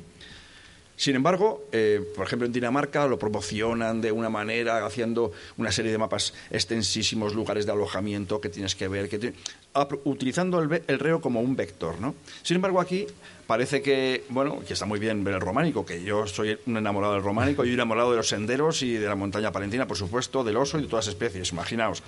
Sin 0.97 1.17
embargo, 1.17 1.65
eh, 1.73 2.01
por 2.15 2.25
ejemplo, 2.27 2.47
en 2.47 2.53
Dinamarca 2.53 3.07
lo 3.09 3.19
promocionan 3.19 4.01
de 4.01 4.13
una 4.13 4.31
manera, 4.31 4.85
haciendo 4.87 5.33
una 5.57 5.73
serie 5.73 5.91
de 5.91 5.99
mapas 5.99 6.35
extensísimos, 6.51 7.35
lugares 7.35 7.67
de 7.67 7.73
alojamiento 7.73 8.41
que 8.41 8.49
tienes 8.49 8.75
que 8.77 8.87
ver, 8.89 9.09
que 9.09 9.33
apro- 9.75 10.01
utilizando 10.05 10.61
el, 10.61 10.99
reo 11.01 11.21
como 11.21 11.41
un 11.41 11.57
vector. 11.57 12.01
¿no? 12.01 12.15
Sin 12.43 12.55
embargo, 12.57 12.81
aquí 12.81 13.07
parece 13.47 13.83
que, 13.83 14.25
bueno, 14.29 14.61
que 14.67 14.73
está 14.73 14.87
muy 14.87 15.01
bien 15.01 15.25
ver 15.25 15.35
el 15.35 15.41
románico, 15.41 15.85
que 15.85 16.03
yo 16.05 16.27
soy 16.29 16.59
un 16.67 16.77
enamorado 16.77 17.15
del 17.15 17.23
románico 17.23 17.65
y 17.65 17.69
un 17.69 17.75
enamorado 17.75 18.13
de 18.13 18.19
los 18.19 18.29
senderos 18.29 18.83
y 18.83 18.93
de 18.95 19.07
la 19.09 19.17
montaña 19.17 19.51
palentina, 19.51 19.87
por 19.89 19.97
supuesto, 19.97 20.45
del 20.45 20.57
oso 20.57 20.79
y 20.79 20.83
de 20.83 20.89
todas 20.89 21.07
las 21.07 21.15
especies, 21.15 21.51
imaginaos. 21.53 22.03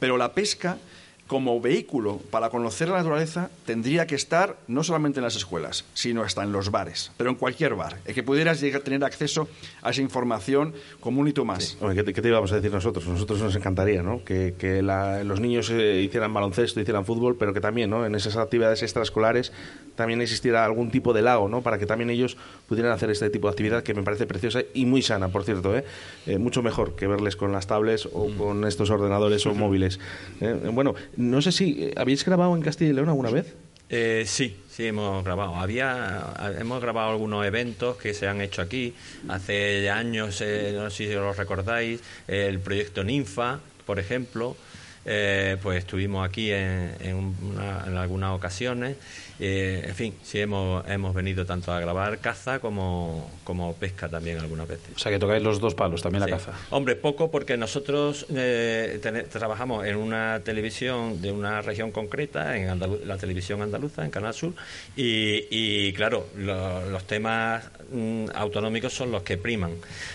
Pero 0.00 0.16
la 0.16 0.32
pesca 0.32 0.78
como 1.26 1.58
vehículo 1.60 2.20
para 2.30 2.50
conocer 2.50 2.88
la 2.88 2.98
naturaleza 2.98 3.48
tendría 3.64 4.06
que 4.06 4.14
estar 4.14 4.56
no 4.68 4.84
solamente 4.84 5.20
en 5.20 5.24
las 5.24 5.36
escuelas, 5.36 5.84
sino 5.94 6.22
hasta 6.22 6.42
en 6.42 6.52
los 6.52 6.70
bares, 6.70 7.12
pero 7.16 7.30
en 7.30 7.36
cualquier 7.36 7.74
bar, 7.74 7.98
que 8.00 8.22
pudieras 8.22 8.60
llegar 8.60 8.82
a 8.82 8.84
tener 8.84 9.02
acceso 9.04 9.48
a 9.82 9.90
esa 9.90 10.02
información 10.02 10.74
como 11.00 11.20
un 11.22 11.28
hito 11.28 11.44
más. 11.46 11.78
¿qué, 11.94 12.02
te, 12.02 12.12
qué 12.12 12.20
te 12.20 12.28
íbamos 12.28 12.52
a 12.52 12.56
decir 12.56 12.70
nosotros? 12.70 13.06
Nosotros 13.06 13.40
nos 13.40 13.56
encantaría, 13.56 14.02
¿no? 14.02 14.22
Que, 14.22 14.54
que 14.58 14.82
la- 14.82 15.24
los 15.24 15.40
niños 15.40 15.70
eh, 15.70 16.02
hicieran 16.02 16.32
baloncesto, 16.34 16.80
hicieran 16.80 17.06
fútbol, 17.06 17.36
pero 17.38 17.54
que 17.54 17.60
también, 17.60 17.88
¿no? 17.88 18.04
En 18.04 18.14
esas 18.14 18.36
actividades 18.36 18.82
extraescolares 18.82 19.50
también 19.96 20.20
existiera 20.20 20.64
algún 20.64 20.90
tipo 20.90 21.12
de 21.14 21.22
lago, 21.22 21.48
¿no? 21.48 21.62
Para 21.62 21.78
que 21.78 21.86
también 21.86 22.10
ellos 22.10 22.36
pudieran 22.68 22.92
hacer 22.92 23.10
este 23.10 23.30
tipo 23.30 23.46
de 23.48 23.52
actividad 23.52 23.82
que 23.82 23.94
me 23.94 24.02
parece 24.02 24.26
preciosa 24.26 24.60
y 24.74 24.84
muy 24.84 25.00
sana, 25.00 25.28
por 25.28 25.44
cierto, 25.44 25.74
¿eh? 25.76 25.84
Eh, 26.26 26.36
mucho 26.38 26.62
mejor 26.62 26.96
que 26.96 27.06
verles 27.06 27.36
con 27.36 27.50
las 27.52 27.66
tablets 27.66 28.06
o 28.12 28.28
con 28.36 28.64
estos 28.66 28.90
ordenadores 28.90 29.46
o 29.46 29.54
móviles. 29.54 29.98
¿eh? 30.40 30.52
Bueno, 30.72 30.94
no 31.16 31.40
sé 31.42 31.52
si 31.52 31.84
eh, 31.84 31.94
habéis 31.96 32.24
grabado 32.24 32.54
en 32.56 32.62
Castilla 32.62 32.90
y 32.90 32.94
León 32.94 33.08
alguna 33.08 33.30
vez. 33.30 33.54
Eh, 33.90 34.24
sí, 34.26 34.56
sí 34.70 34.86
hemos 34.86 35.22
grabado. 35.24 35.54
Había, 35.56 36.32
hemos 36.58 36.80
grabado 36.80 37.10
algunos 37.12 37.44
eventos 37.46 37.96
que 37.96 38.14
se 38.14 38.26
han 38.26 38.40
hecho 38.40 38.62
aquí 38.62 38.94
hace 39.28 39.90
años. 39.90 40.40
eh, 40.40 40.72
no 40.74 40.90
sé 40.90 41.08
si 41.08 41.14
os 41.14 41.36
recordáis 41.36 42.00
el 42.26 42.58
proyecto 42.60 43.04
Ninfa, 43.04 43.60
por 43.86 43.98
ejemplo. 43.98 44.56
eh, 45.06 45.58
pues 45.62 45.80
estuvimos 45.80 46.26
aquí 46.26 46.50
en, 46.50 46.92
en 47.00 47.14
una- 47.42 47.84
en 47.86 47.96
algunas 47.98 48.30
ocasiones. 48.34 48.96
Eh, 49.40 49.84
en 49.88 49.94
fin, 49.94 50.14
sí 50.22 50.38
hemos, 50.40 50.88
hemos 50.88 51.12
venido 51.14 51.44
tanto 51.44 51.72
a 51.72 51.80
grabar 51.80 52.18
caza 52.18 52.60
como, 52.60 53.30
como 53.42 53.74
pesca 53.74 54.08
también 54.08 54.38
algunas 54.38 54.68
veces. 54.68 54.90
O 54.94 54.98
sea, 54.98 55.10
que 55.10 55.18
tocáis 55.18 55.42
los 55.42 55.60
dos 55.60 55.74
palos, 55.74 56.02
también 56.02 56.22
Sí. 56.24 56.30
la 56.30 56.36
caza. 56.36 56.52
Hombre, 56.70 56.94
poco 56.96 57.30
porque 57.30 57.56
nosotros 57.56 58.26
eh, 58.34 59.00
trabajamos 59.32 59.86
en 59.86 59.96
una 59.96 60.40
televisión 60.44 61.20
de 61.20 61.32
una 61.32 61.62
región 61.62 61.90
concreta, 61.90 62.56
en 62.56 62.68
Andalu- 62.68 63.02
la 63.04 63.16
televisión 63.16 63.60
andaluza, 63.62 64.04
en 64.04 64.10
Canal 64.10 64.34
Sur, 64.34 64.52
y, 64.96 65.46
y, 65.50 65.92
claro, 65.94 66.28
lo- 66.36 66.88
los 66.90 67.04
temas 67.04 67.64
mm, 67.92 68.26
autonómicos 68.34 68.92
son 68.94 69.10
los 69.10 69.22
que 69.22 69.36
priman. 69.36 69.72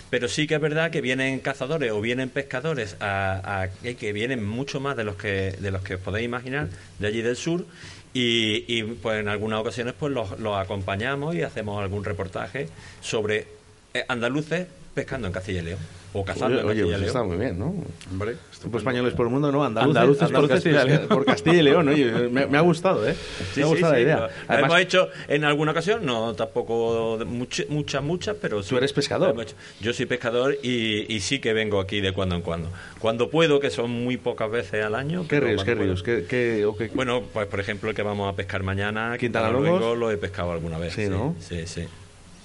Pero 0.10 0.28
sí 0.28 0.48
que 0.48 0.56
es 0.56 0.62
verdad 0.62 0.92
que 0.92 1.02
vienen 1.02 1.40
cazadores 1.40 1.92
o 1.92 2.00
vienen 2.02 2.30
pescadores 2.30 2.96
a, 3.02 3.64
a- 3.64 3.70
eh, 3.84 3.96
que 3.96 4.14
vienen 4.14 4.48
mucho 4.48 4.80
más 4.80 4.96
de 4.96 5.04
los 5.04 5.16
que 5.18 5.52
de 5.60 5.72
los 5.72 5.82
que 5.84 5.96
os 5.96 6.02
podéis 6.02 6.26
imaginar 6.26 6.70
de 7.00 7.08
allí 7.08 7.22
del 7.22 7.36
sur. 7.36 7.66
Y, 8.14 8.66
y, 8.68 8.84
pues 8.84 9.20
en 9.20 9.28
algunas 9.28 9.60
ocasiones 9.60 9.94
pues 10.00 10.12
los, 10.12 10.40
los 10.40 10.58
acompañamos 10.58 11.36
y 11.36 11.44
hacemos 11.44 11.82
algún 11.82 12.04
reportaje 12.04 12.68
sobre 13.02 13.46
eh, 13.94 14.04
andaluces 14.08 14.68
pescando 14.96 15.28
en 15.28 15.34
Castilla 15.34 15.62
y 15.62 15.66
León 15.66 15.99
o 16.12 16.26
cazando 16.26 16.66
Oye, 16.66 16.84
pues 16.84 17.02
está 17.02 17.24
muy 17.24 17.38
bien, 17.38 17.60
¿no? 17.60 17.76
Hombre, 18.12 18.36
Españoles 18.76 19.14
por 19.14 19.28
el 19.28 19.32
Mundo, 19.32 19.52
no, 19.52 19.64
andaluces, 19.64 19.96
Andaluces 19.98 20.18
por 20.32 20.36
andaluces 20.36 20.64
Castilla 20.64 20.84
y 20.84 20.88
León. 20.98 21.08
por 21.08 21.26
Castilla 21.26 21.58
y 21.58 21.62
León, 21.62 21.88
oye, 21.88 22.12
me, 22.30 22.46
me 22.48 22.58
ha 22.58 22.62
gustado, 22.62 23.08
¿eh? 23.08 23.16
Sí, 23.54 23.60
me 23.60 23.64
ha 23.64 23.68
gustado 23.68 23.94
sí, 23.94 23.98
la 23.98 24.02
idea. 24.04 24.30
lo- 24.50 24.58
hemos 24.58 24.80
hecho 24.80 25.08
en 25.28 25.44
alguna 25.44 25.72
ocasión, 25.72 26.06
no 26.06 26.34
tampoco 26.34 27.20
muchas, 27.26 28.04
muchas, 28.04 28.36
pero 28.42 28.64
sí. 28.64 28.70
Tú 28.70 28.78
eres 28.78 28.92
pescador. 28.92 29.36
Yo 29.82 29.94
soy 29.94 30.08
pescador 30.08 30.58
y, 30.64 31.06
y 31.14 31.20
sí 31.20 31.40
que 31.40 31.54
vengo 31.54 31.80
aquí 31.80 32.02
de 32.02 32.12
cuando 32.12 32.36
en 32.36 32.42
cuando. 32.42 32.70
Cuando 33.00 33.30
puedo, 33.30 33.60
que 33.60 33.70
son 33.70 33.92
muy 33.92 34.18
pocas 34.18 34.50
veces 34.50 34.84
al 34.84 34.96
año. 34.96 35.26
¿Qué 35.28 35.40
ríos, 35.40 35.64
qué 35.64 35.76
ríos? 35.76 36.04
¿Qué, 36.04 36.68
Bueno, 36.96 37.22
pues 37.32 37.46
por 37.48 37.60
ejemplo 37.60 37.90
el 37.92 37.96
que 37.96 38.02
vamos 38.02 38.32
a 38.34 38.36
pescar 38.36 38.64
mañana, 38.64 39.16
Quintana. 39.20 39.52
Luengo, 39.52 39.96
lo 39.96 40.10
he 40.12 40.18
pescado 40.18 40.52
alguna 40.52 40.78
vez. 40.80 40.94
Sí, 40.94 41.08
¿no? 41.08 41.36
Sí, 41.40 41.68
sí. 41.68 41.86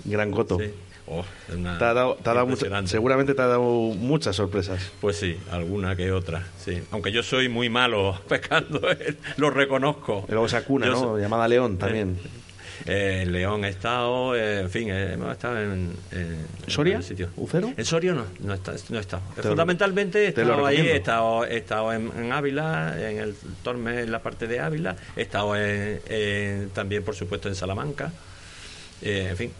Gran 0.04 0.30
coto. 0.30 0.58
Sí. 0.58 0.66
Oh, 1.06 1.24
es 1.48 1.54
una- 1.54 1.76
Te 1.78 1.84
ha 1.84 1.92
dado, 1.94 2.14
te 2.14 2.30
ha 2.30 2.32
dado 2.34 2.46
mucha- 2.46 2.52
impresionante. 2.54 2.90
seguramente 2.90 3.34
te 3.34 3.42
ha 3.42 3.46
dado 3.46 3.62
muchas 3.62 4.36
sorpresas. 4.36 4.90
Pues 5.00 5.16
sí, 5.16 5.36
alguna 5.50 5.94
que 5.96 6.10
otra, 6.12 6.46
sí. 6.58 6.82
Aunque 6.92 7.12
yo 7.12 7.22
soy 7.22 7.48
muy 7.50 7.68
malo 7.68 8.18
pescando, 8.28 8.80
eh, 8.90 9.16
lo 9.36 9.50
reconozco. 9.50 10.24
Y 10.28 10.30
luego 10.32 10.46
esa 10.46 10.64
cuna, 10.64 10.86
Yo 10.86 10.92
¿no? 10.92 11.18
Llamada 11.18 11.46
León 11.48 11.76
también. 11.78 12.18
Eh, 12.86 13.20
en 13.22 13.32
León 13.32 13.64
he 13.64 13.68
estado, 13.68 14.34
eh, 14.34 14.60
en 14.60 14.68
fin, 14.70 14.88
eh, 14.90 15.12
hemos 15.12 15.30
estado 15.32 15.60
en, 15.60 15.92
en 16.10 16.46
¿Soria? 16.66 16.96
en. 17.08 17.28
¿Ucero? 17.36 17.72
En 17.76 17.84
Soria 17.84 18.12
no, 18.14 18.24
no, 18.40 18.52
he 18.52 18.56
estado- 18.56 18.78
no 18.90 18.96
he 18.98 19.00
estado. 19.00 19.22
Fundamentalmente 19.42 20.24
he 20.24 20.28
estado 20.28 20.66
ahí, 20.66 20.78
he 20.78 20.96
estado, 20.96 21.44
he 21.46 21.56
estado 21.58 21.92
en, 21.92 22.10
en 22.18 22.32
Ávila, 22.32 22.94
en 22.98 23.18
el 23.18 23.34
Torme, 23.62 24.00
en 24.00 24.10
la 24.10 24.22
parte 24.22 24.46
de 24.48 24.58
Ávila, 24.58 24.96
he 25.16 25.22
estado 25.22 25.54
en- 25.56 26.70
también, 26.74 27.04
por 27.04 27.14
supuesto, 27.14 27.48
en 27.48 27.54
Salamanca, 27.54 28.10
eh, 29.02 29.28
en 29.30 29.36
fin. 29.36 29.52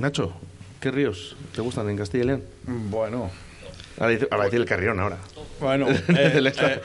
Nacho, 0.00 0.32
¿qué 0.80 0.90
ríos 0.90 1.36
te 1.54 1.60
gustan 1.60 1.88
en 1.90 1.96
Castilla 1.96 2.24
y 2.24 2.26
León? 2.26 2.42
Bueno. 2.66 3.30
Ahora 3.98 4.12
dice, 4.12 4.28
ahora 4.30 4.44
dice 4.46 4.56
el 4.56 4.64
Carrión 4.64 4.98
ahora. 4.98 5.18
Bueno, 5.60 5.88
El 6.08 6.46
eh, 6.46 6.80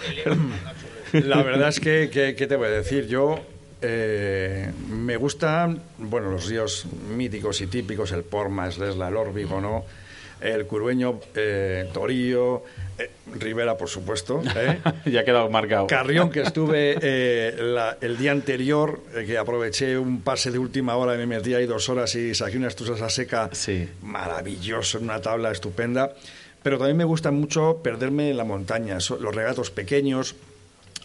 eh, 1.13 1.21
la 1.23 1.41
verdad 1.43 1.69
es 1.69 1.79
que, 1.79 2.09
que- 2.11 2.35
¿qué 2.35 2.45
te 2.47 2.55
voy 2.57 2.67
a 2.67 2.71
decir? 2.71 3.07
Yo 3.07 3.39
eh, 3.81 4.69
me 4.89 5.15
gustan, 5.15 5.81
bueno, 5.97 6.29
los 6.29 6.47
ríos 6.49 6.85
míticos 7.15 7.61
y 7.61 7.67
típicos, 7.67 8.11
el 8.11 8.23
Porma, 8.23 8.67
el 8.67 9.15
Órbigo, 9.15 9.61
¿no? 9.61 9.85
El 10.41 10.65
Curueño, 10.67 11.19
eh, 11.35 11.89
Torillo, 11.93 12.63
eh, 12.97 13.09
Rivera, 13.39 13.77
por 13.77 13.89
supuesto. 13.89 14.41
¿eh? 14.55 14.79
ya 15.05 15.21
ha 15.21 15.23
quedado 15.25 15.49
marcado. 15.49 15.87
Carrión, 15.87 16.29
que 16.29 16.41
estuve 16.43 16.97
eh, 17.01 17.55
la- 17.59 17.97
el 18.01 18.17
día 18.17 18.31
anterior, 18.31 19.01
que 19.25 19.37
aproveché 19.37 19.97
un 19.97 20.21
pase 20.21 20.51
de 20.51 20.59
última 20.59 20.95
hora 20.95 21.15
me 21.15 21.25
metí 21.25 21.53
ahí 21.53 21.65
dos 21.65 21.89
horas 21.89 22.13
y 22.15 22.33
saqué 22.35 22.57
una 22.57 22.67
estrusa 22.67 23.09
seca 23.09 23.49
maravilloso, 24.01 24.97
en 24.97 25.05
una 25.05 25.21
tabla 25.21 25.51
estupenda. 25.51 26.13
Pero 26.63 26.77
también 26.77 26.97
me 26.97 27.03
gusta 27.03 27.31
mucho 27.31 27.81
perderme 27.83 28.31
en 28.31 28.37
la 28.37 28.43
montaña, 28.43 28.97
los 29.19 29.35
regatos 29.35 29.69
pequeños. 29.71 30.35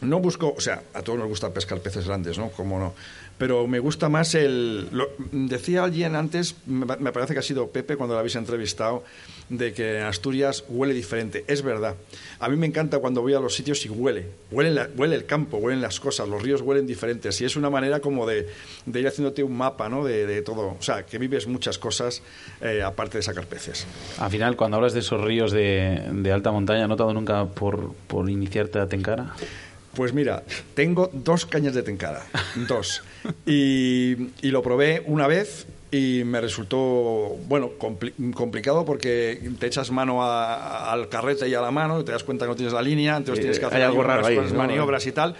No 0.01 0.19
busco, 0.19 0.55
o 0.57 0.61
sea, 0.61 0.82
a 0.94 1.02
todos 1.02 1.19
nos 1.19 1.28
gusta 1.28 1.51
pescar 1.52 1.81
peces 1.81 2.07
grandes, 2.07 2.39
¿no? 2.39 2.48
Como 2.51 2.78
no. 2.78 2.94
Pero 3.40 3.66
me 3.66 3.78
gusta 3.78 4.10
más 4.10 4.34
el... 4.34 4.86
lo- 4.92 5.08
decía 5.32 5.82
alguien 5.82 6.14
antes, 6.14 6.56
me, 6.66 6.84
parece 7.10 7.32
que 7.32 7.38
ha 7.38 7.42
sido 7.42 7.68
Pepe 7.68 7.96
cuando 7.96 8.12
lo 8.14 8.18
habéis 8.20 8.36
entrevistado, 8.36 9.02
de 9.48 9.72
que 9.72 9.96
en 9.96 10.02
Asturias 10.04 10.62
huele 10.68 10.92
diferente. 10.92 11.44
Es 11.48 11.62
verdad. 11.62 11.94
A 12.38 12.50
mí 12.50 12.56
me 12.56 12.66
encanta 12.66 12.98
cuando 12.98 13.22
voy 13.22 13.32
a 13.32 13.40
los 13.40 13.54
sitios 13.54 13.86
y 13.86 13.88
huele. 13.88 14.26
Huele, 14.52 14.88
el 15.14 15.24
campo, 15.24 15.56
huelen 15.56 15.80
las 15.80 16.00
cosas, 16.00 16.28
los 16.28 16.42
ríos 16.42 16.60
huelen 16.60 16.86
diferentes. 16.86 17.40
Y 17.40 17.46
es 17.46 17.56
una 17.56 17.70
manera 17.70 18.00
como 18.00 18.26
de, 18.26 18.46
de 18.84 19.00
ir 19.00 19.08
haciéndote 19.08 19.42
un 19.42 19.56
mapa, 19.56 19.88
¿no? 19.88 20.04
De, 20.04 20.26
de 20.26 20.42
todo. 20.42 20.76
O 20.78 20.82
sea, 20.82 21.06
que 21.06 21.16
vives 21.16 21.46
muchas 21.46 21.78
cosas 21.78 22.22
eh, 22.60 22.82
aparte 22.82 23.16
de 23.16 23.22
sacar 23.22 23.46
peces. 23.46 23.86
Al 24.18 24.30
final, 24.30 24.54
cuando 24.54 24.76
hablas 24.76 24.92
de 24.92 25.00
esos 25.00 25.18
ríos 25.18 25.50
de, 25.50 26.02
de 26.12 26.30
alta 26.30 26.52
montaña, 26.52 26.82
¿has 26.82 26.88
notado 26.90 27.14
nunca 27.14 27.46
por, 27.46 27.94
por 28.06 28.28
iniciarte 28.28 28.78
a 28.78 28.86
Tenkara? 28.86 29.34
Pues 29.94 30.12
mira, 30.12 30.42
tengo 30.74 31.10
dos 31.12 31.46
cañas 31.46 31.74
de 31.74 31.82
tenkara, 31.82 32.24
dos. 32.68 33.02
Y, 33.46 34.12
y 34.42 34.50
lo 34.50 34.62
probé 34.62 35.02
una 35.06 35.26
vez 35.26 35.66
y 35.90 36.22
me 36.24 36.40
resultó, 36.40 37.36
bueno, 37.48 37.70
compli- 37.78 38.32
complicado 38.32 38.84
porque 38.84 39.50
te 39.58 39.66
echas 39.66 39.90
mano 39.90 40.22
a- 40.22 40.92
al 40.92 41.08
carrete 41.08 41.48
y 41.48 41.54
a 41.54 41.60
la 41.60 41.72
mano 41.72 42.00
y 42.00 42.04
te 42.04 42.12
das 42.12 42.22
cuenta 42.22 42.44
que 42.44 42.50
no 42.50 42.54
tienes 42.56 42.72
la 42.72 42.82
línea, 42.82 43.16
entonces 43.16 43.40
tienes 43.42 43.58
que 43.58 43.66
hacer 43.66 43.82
algo 43.82 44.00
ahí 44.02 44.06
raro 44.06 44.20
unas 44.20 44.30
ahí, 44.30 44.36
cosas, 44.36 44.52
¿no? 44.52 44.58
maniobras 44.58 45.06
y 45.06 45.12
tal. 45.12 45.34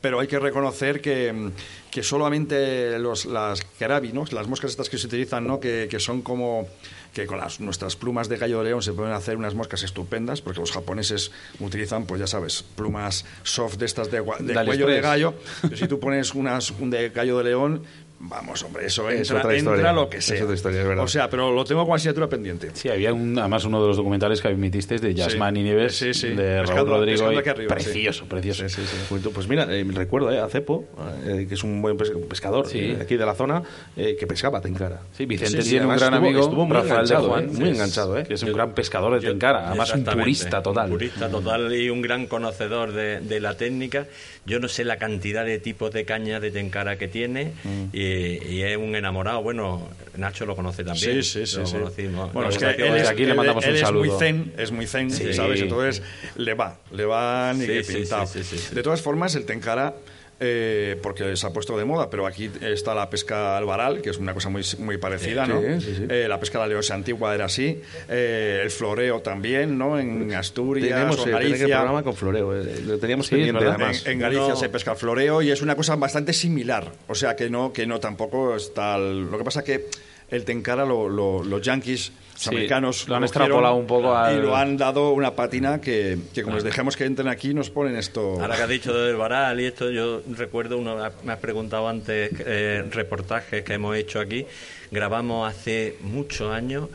Pero 0.00 0.18
hay 0.18 0.28
que 0.28 0.38
reconocer 0.38 1.02
que, 1.02 1.50
que 1.90 2.02
solamente 2.02 2.98
los, 2.98 3.26
las 3.26 3.60
kerabi, 3.78 4.14
¿no? 4.14 4.24
las 4.32 4.48
moscas 4.48 4.70
estas 4.70 4.88
que 4.88 4.96
se 4.96 5.06
utilizan, 5.08 5.46
¿no? 5.46 5.60
que, 5.60 5.88
que 5.90 6.00
son 6.00 6.22
como 6.22 6.66
que 7.12 7.26
con 7.26 7.38
las, 7.38 7.60
nuestras 7.60 7.96
plumas 7.96 8.28
de 8.28 8.36
gallo 8.36 8.58
de 8.58 8.64
león 8.66 8.82
se 8.82 8.92
pueden 8.92 9.12
hacer 9.12 9.36
unas 9.36 9.54
moscas 9.54 9.82
estupendas, 9.82 10.40
porque 10.40 10.60
los 10.60 10.72
japoneses 10.72 11.32
utilizan, 11.58 12.06
pues 12.06 12.20
ya 12.20 12.26
sabes, 12.26 12.64
plumas 12.76 13.24
soft 13.42 13.76
de 13.76 13.86
estas 13.86 14.10
de, 14.10 14.22
de 14.40 14.64
cuello 14.64 14.86
de 14.86 15.00
gallo. 15.00 15.34
Pero 15.62 15.76
si 15.76 15.88
tú 15.88 15.98
pones 15.98 16.34
unas 16.34 16.70
un 16.70 16.90
de 16.90 17.10
gallo 17.10 17.38
de 17.38 17.44
león, 17.44 17.82
vamos, 18.22 18.62
hombre, 18.62 18.86
eso 18.86 19.08
Es 19.08 19.20
entra, 19.30 19.38
otra 19.38 19.56
historia. 19.56 19.76
entra 19.78 19.92
lo 19.92 20.08
que 20.10 20.18
Es 20.18 20.24
sea. 20.26 20.42
otra 20.42 20.54
historia, 20.54 20.80
es 20.82 20.86
verdad. 20.86 21.04
O 21.04 21.08
sea, 21.08 21.28
pero 21.30 21.52
lo 21.52 21.64
tengo 21.64 21.82
como 21.82 21.94
asignatura 21.94 22.28
pendiente. 22.28 22.70
Sí, 22.74 22.88
había 22.88 23.12
un, 23.12 23.38
además 23.38 23.64
uno 23.64 23.80
de 23.80 23.88
los 23.88 23.96
documentales 23.96 24.40
que 24.40 24.48
emitisteis 24.48 25.00
de 25.00 25.14
Yasmán 25.14 25.54
Sí. 25.54 25.60
y 25.60 25.64
Nieves, 25.64 25.96
Sí, 25.96 26.14
sí. 26.14 26.28
de 26.28 26.56
Raúl 26.56 26.66
Pescando- 26.66 26.84
Rodrigo. 26.96 27.18
pescando 27.18 27.38
aquí 27.40 27.48
arriba, 27.48 27.76
sí. 27.78 27.84
precioso, 27.84 28.24
precioso. 28.26 28.64
Pues, 29.08 29.22
pues 29.34 29.48
mira, 29.48 29.66
eh, 29.70 29.84
recuerdo 29.90 30.30
eh, 30.30 30.38
a 30.38 30.48
Cepo, 30.48 30.84
eh, 31.26 31.46
que 31.48 31.54
es 31.54 31.64
un 31.64 31.80
buen 31.82 31.96
pes- 31.96 32.12
pescador 32.28 32.66
Sí. 32.68 32.78
eh, 32.78 32.98
aquí 33.00 33.16
de 33.16 33.24
la 33.26 33.34
zona, 33.34 33.62
eh, 33.96 34.16
que 34.18 34.26
pescaba 34.26 34.60
Tenkara. 34.60 35.00
Sí, 35.16 35.24
Vicente 35.26 35.62
Sí, 35.62 35.70
tiene 35.70 35.86
un 35.86 35.96
gran 35.96 36.12
estuvo- 36.12 36.26
amigo, 36.28 36.40
estuvo 36.42 36.66
muy 36.66 36.74
Rafael 36.76 36.88
de 36.90 36.96
enganchado, 37.14 37.28
Juan, 37.30 37.44
eh, 37.44 37.48
muy 37.52 37.68
es- 37.68 37.74
enganchado, 37.74 38.18
¿eh? 38.18 38.24
que 38.24 38.34
es 38.34 38.42
un 38.42 38.52
gran 38.52 38.74
pescador 38.74 39.18
de 39.20 39.26
Tenkara, 39.26 39.68
además 39.68 39.94
un 39.94 40.04
purista 40.04 40.62
total. 40.62 40.86
Un 40.86 40.92
purista 40.98 41.28
total 41.30 41.74
y 41.74 41.88
un 41.90 42.02
gran 42.02 42.26
conocedor 42.26 42.92
de, 42.92 43.20
de 43.20 43.40
la 43.40 43.56
técnica. 43.56 44.06
Yo 44.46 44.58
no 44.58 44.68
sé 44.68 44.84
la 44.84 44.96
cantidad 44.98 45.44
de 45.44 45.58
tipos 45.58 45.92
de 45.92 46.04
caña 46.04 46.40
de 46.40 46.50
tenkara 46.50 46.96
que 46.96 47.08
tiene 47.08 47.52
Mm. 47.64 47.84
y, 47.92 48.09
y 48.10 48.62
es 48.62 48.76
un 48.76 48.94
enamorado. 48.94 49.42
Bueno, 49.42 49.88
Nacho 50.16 50.46
lo 50.46 50.56
conoce 50.56 50.84
también. 50.84 51.22
Sí, 51.22 51.44
sí, 51.44 51.46
sí. 51.46 51.58
Lo 51.58 51.66
sí. 51.66 51.72
conocimos. 51.74 52.32
Bueno, 52.32 52.50
es 52.50 52.58
que 52.58 52.66
él 52.70 52.96
es, 52.96 53.08
aquí 53.08 53.24
le 53.24 53.34
mandamos 53.34 53.64
él 53.64 53.70
un 53.70 53.76
es 53.76 53.80
saludo. 53.82 54.04
muy 54.04 54.18
zen, 54.18 54.52
es 54.58 54.72
muy 54.72 54.86
zen, 54.86 55.10
Sí. 55.10 55.32
¿sabes? 55.32 55.60
Entonces 55.60 56.02
le 56.36 56.54
va, 56.54 56.78
le 56.92 57.04
va 57.04 57.52
ni 57.54 57.66
Sí, 57.66 57.72
que 57.72 57.82
pintado. 57.82 58.28
De 58.72 58.82
todas 58.82 59.00
formas, 59.02 59.34
el 59.34 59.44
tenkara, 59.46 59.94
eh, 60.40 60.98
porque 61.02 61.36
se 61.36 61.46
ha 61.46 61.50
puesto 61.52 61.76
de 61.76 61.84
moda, 61.84 62.08
pero 62.10 62.26
aquí 62.26 62.50
está 62.62 62.94
la 62.94 63.08
pesca 63.10 63.56
al 63.58 63.66
varal, 63.66 64.00
que 64.00 64.10
es 64.10 64.16
una 64.18 64.32
cosa 64.34 64.48
muy, 64.48 64.62
muy 64.78 64.96
parecida, 64.96 65.44
Sí, 65.46 65.52
¿no? 65.52 65.60
sí, 65.80 65.94
sí. 65.96 66.06
Eh, 66.08 66.26
la 66.28 66.40
pesca 66.40 66.58
a 66.58 66.62
la 66.62 66.68
leosa 66.68 66.94
antigua 66.94 67.34
era 67.34 67.44
así, 67.44 67.80
eh, 68.08 68.60
el 68.62 68.70
floreo 68.70 69.20
también, 69.20 69.76
¿no? 69.76 69.98
En 69.98 70.32
Asturias 70.34 70.88
Tenemos 70.88 71.18
o 71.18 71.20
eh, 71.20 71.24
tenemos 71.24 71.42
el 71.44 71.50
Galicia. 71.50 71.76
programa 71.76 72.02
con 72.02 72.14
Floreo, 72.14 72.52
lo 72.86 72.98
teníamos 72.98 73.26
Sí, 73.26 73.34
pendiente 73.36 73.60
¿verdad? 73.60 73.76
además. 73.78 74.06
En, 74.06 74.12
en 74.12 74.18
Galicia 74.18 74.48
No- 74.48 74.56
se 74.56 74.68
pesca 74.70 74.92
el 74.92 74.96
floreo 74.96 75.42
y 75.42 75.50
es 75.50 75.60
una 75.62 75.76
cosa 75.76 75.94
bastante 75.96 76.32
similar. 76.32 76.90
O 77.08 77.14
sea 77.14 77.36
que 77.36 77.50
no, 77.50 77.72
que 77.72 77.86
no 77.86 78.00
tampoco 78.00 78.56
está. 78.56 78.96
el- 78.96 79.30
lo 79.30 79.36
que 79.38 79.44
pasa 79.44 79.62
que 79.62 79.86
el 80.30 80.44
tenkara, 80.44 80.84
lo- 80.84 81.08
lo- 81.08 81.42
los 81.42 81.60
yankees, 81.62 82.12
los 82.32 82.42
Sí, 82.42 82.48
americanos. 82.50 83.08
lo 83.08 83.16
han 83.16 83.24
extrapolado 83.24 83.74
un 83.74 83.86
poco 83.86 84.14
al- 84.16 84.36
Y 84.38 84.40
lo 84.40 84.56
han 84.56 84.76
dado 84.76 85.10
una 85.10 85.34
patina 85.34 85.80
que, 85.80 86.16
que 86.32 86.42
como 86.42 86.54
les 86.56 86.64
dejemos 86.64 86.96
que 86.96 87.04
entren 87.04 87.28
aquí, 87.28 87.52
nos 87.52 87.68
ponen 87.70 87.96
esto. 87.96 88.40
Ahora 88.40 88.56
que 88.56 88.62
has 88.62 88.68
dicho 88.68 88.94
del 88.94 89.16
varal 89.16 89.60
y 89.60 89.66
esto, 89.66 89.90
yo 89.90 90.22
recuerdo, 90.36 90.78
uno 90.78 90.96
me 91.24 91.32
has 91.32 91.38
preguntado 91.38 91.88
antes, 91.88 92.30
eh, 92.46 92.84
reportajes 92.90 93.62
que 93.64 93.74
hemos 93.74 93.96
hecho 93.96 94.20
aquí. 94.20 94.46
Grabamos 94.90 95.48
hace 95.48 95.96
muchos 96.00 96.52
años 96.52 96.88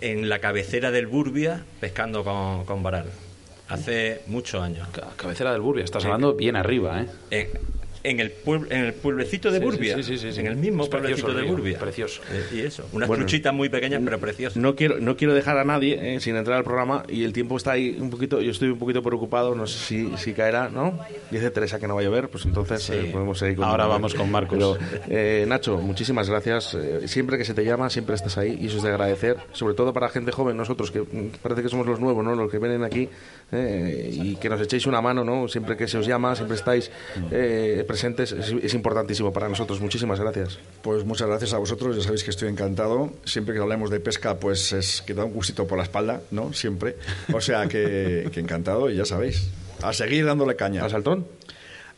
en 0.00 0.28
la 0.28 0.38
cabecera 0.38 0.90
del 0.90 1.06
Burbia 1.06 1.64
pescando 1.80 2.22
con, 2.24 2.64
con 2.64 2.82
varal. 2.82 3.06
Hace 3.68 4.20
muchos 4.28 4.62
años. 4.62 4.86
Cabecera 5.16 5.50
del 5.52 5.60
Burbia, 5.60 5.84
estás 5.84 6.04
hablando 6.04 6.34
bien 6.34 6.54
arriba, 6.54 7.02
¿eh? 7.02 7.06
En, 7.30 7.48
en 8.10 8.20
el, 8.20 8.32
en 8.70 8.84
el 8.84 8.94
pueblecito 8.94 9.50
de 9.50 9.58
Burbia. 9.58 9.96
sí, 10.02 10.16
sí, 10.18 10.32
sí. 10.32 10.40
En 10.40 10.46
el 10.46 10.56
mismo 10.56 10.84
Es 10.84 10.88
pueblecito 10.88 11.32
de 11.34 11.42
Burbia. 11.42 11.78
precioso. 11.78 12.22
Eh, 12.32 12.44
y 12.56 12.60
eso. 12.60 12.88
Unas 12.92 13.08
Bueno, 13.08 13.24
truchitas 13.24 13.52
muy 13.52 13.68
pequeñas, 13.68 14.00
pero 14.04 14.18
preciosas. 14.18 14.56
No 14.56 14.74
quiero, 14.76 14.98
no 15.00 15.16
quiero 15.16 15.34
dejar 15.34 15.58
a 15.58 15.64
nadie 15.64 16.14
eh, 16.14 16.20
sin 16.20 16.36
entrar 16.36 16.58
al 16.58 16.64
programa 16.64 17.02
y 17.08 17.24
el 17.24 17.32
tiempo 17.32 17.56
está 17.56 17.72
ahí 17.72 17.96
un 18.00 18.10
poquito, 18.10 18.40
yo 18.40 18.50
estoy 18.50 18.68
un 18.70 18.78
poquito 18.78 19.02
preocupado, 19.02 19.54
no 19.54 19.66
sé 19.66 19.78
si, 19.78 20.16
si 20.16 20.32
caerá, 20.32 20.68
¿no? 20.68 20.98
Dice 21.30 21.50
Teresa 21.50 21.78
que 21.78 21.88
no 21.88 21.94
va 21.94 22.00
a 22.00 22.04
llover, 22.04 22.28
pues 22.28 22.44
entonces 22.46 22.88
eh, 22.90 23.08
podemos 23.12 23.38
seguir 23.38 23.56
con 23.56 23.64
Ahora 23.64 23.86
vamos 23.86 24.14
con 24.14 24.30
Marcos. 24.30 24.78
Pero, 25.08 25.46
Nacho, 25.46 25.78
muchísimas 25.78 26.28
gracias. 26.30 26.76
Siempre 27.06 27.38
que 27.38 27.44
se 27.44 27.54
te 27.54 27.64
llama, 27.64 27.90
siempre 27.90 28.14
estás 28.14 28.38
ahí 28.38 28.56
y 28.60 28.66
eso 28.66 28.76
es 28.78 28.82
de 28.82 28.90
agradecer, 28.90 29.36
sobre 29.52 29.74
todo 29.74 29.92
para 29.92 30.08
gente 30.08 30.30
joven, 30.32 30.56
nosotros 30.56 30.90
que 30.90 31.00
mm, 31.00 31.30
parece 31.42 31.62
que 31.62 31.68
somos 31.68 31.86
los 31.86 32.00
nuevos, 32.00 32.24
¿no? 32.24 32.34
Los 32.34 32.50
que 32.50 32.58
vienen 32.58 32.84
aquí 32.84 33.08
eh, 33.52 34.10
y 34.12 34.36
que 34.36 34.48
nos 34.48 34.60
echéis 34.60 34.86
una 34.86 35.00
mano, 35.00 35.24
¿no? 35.24 35.48
Siempre 35.48 35.76
que 35.76 35.86
se 35.86 35.98
os 35.98 36.06
llama, 36.06 36.34
siempre 36.34 36.56
estáis 36.56 36.90
eh, 37.30 37.84
presentes, 37.86 38.32
es, 38.32 38.54
es 38.62 38.74
importantísimo 38.74 39.32
para 39.32 39.48
nosotros. 39.48 39.80
Muchísimas 39.80 40.18
gracias. 40.18 40.58
Pues 40.82 41.04
muchas 41.04 41.28
gracias 41.28 41.52
a 41.54 41.58
vosotros, 41.58 41.96
ya 41.96 42.02
sabéis 42.02 42.24
que 42.24 42.30
estoy 42.30 42.48
encantado. 42.48 43.12
Siempre 43.24 43.54
que 43.54 43.60
hablemos 43.60 43.90
de 43.90 44.00
pesca, 44.00 44.36
pues 44.36 44.72
es 44.72 45.02
que 45.02 45.14
da 45.14 45.24
un 45.24 45.32
gustito 45.32 45.66
por 45.66 45.78
la 45.78 45.84
espalda, 45.84 46.20
¿no? 46.30 46.52
Siempre. 46.52 46.96
O 47.32 47.40
sea 47.40 47.66
que, 47.68 48.28
que 48.32 48.40
encantado 48.40 48.90
y 48.90 48.96
ya 48.96 49.04
sabéis. 49.04 49.48
A 49.82 49.92
seguir 49.92 50.24
dándole 50.24 50.56
caña. 50.56 50.82
¿Al 50.84 50.90
saltón? 50.90 51.26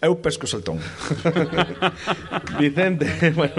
Eu 0.01 0.15
pesco 0.23 0.47
saltón. 0.47 0.79
Vicente, 2.59 3.31
bueno, 3.35 3.55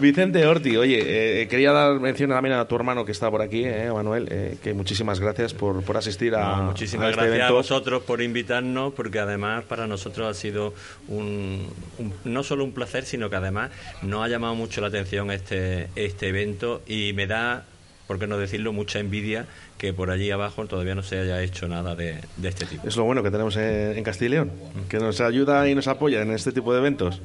Vicente 0.00 0.46
Orti, 0.46 0.76
oye, 0.78 1.42
eh, 1.42 1.48
quería 1.48 1.72
dar 1.72 2.00
mención 2.00 2.30
también 2.30 2.54
a 2.54 2.66
tu 2.66 2.74
hermano 2.74 3.04
que 3.04 3.12
está 3.12 3.30
por 3.30 3.42
aquí, 3.42 3.64
eh, 3.64 3.90
Manuel, 3.92 4.28
eh, 4.30 4.56
que 4.62 4.72
muchísimas 4.72 5.20
gracias 5.20 5.52
por, 5.52 5.82
por 5.82 5.98
asistir 5.98 6.34
a, 6.34 6.56
No, 6.56 6.62
muchísimas 6.64 7.08
a 7.08 7.10
este 7.10 7.26
gracias 7.26 7.48
a 7.48 7.52
vosotros 7.52 8.02
por 8.04 8.22
invitarnos, 8.22 8.94
porque 8.94 9.18
además 9.18 9.64
para 9.64 9.86
nosotros 9.86 10.26
ha 10.26 10.32
sido 10.32 10.72
un, 11.08 11.68
un- 11.98 12.14
no 12.24 12.42
solo 12.42 12.64
un 12.64 12.72
placer, 12.72 13.04
sino 13.04 13.28
que 13.28 13.36
además 13.36 13.70
nos 14.00 14.24
ha 14.24 14.28
llamado 14.28 14.54
mucho 14.54 14.80
la 14.80 14.86
atención 14.86 15.30
este, 15.30 15.88
este 15.96 16.28
evento 16.28 16.80
y 16.86 17.12
me 17.12 17.26
da 17.26 17.66
por 18.06 18.18
qué 18.18 18.26
no 18.26 18.38
decirlo, 18.38 18.72
mucha 18.72 18.98
envidia 18.98 19.46
que 19.80 19.94
por 19.94 20.10
allí 20.10 20.30
abajo 20.30 20.66
todavía 20.66 20.94
no 20.94 21.02
se 21.02 21.18
haya 21.18 21.40
hecho 21.42 21.66
nada 21.66 21.94
de, 21.94 22.18
de 22.36 22.48
este 22.50 22.66
tipo. 22.66 22.86
Es 22.86 22.98
lo 22.98 23.04
bueno 23.04 23.22
que 23.22 23.30
tenemos 23.30 23.56
en, 23.56 23.96
en 23.96 24.04
Castilla 24.04 24.26
y 24.26 24.32
León, 24.32 24.52
que 24.90 24.98
nos 24.98 25.22
ayuda 25.22 25.66
y 25.70 25.74
nos 25.74 25.88
apoya 25.88 26.20
en 26.20 26.32
este 26.32 26.52
tipo 26.52 26.74
de 26.74 26.80
eventos. 26.80 27.22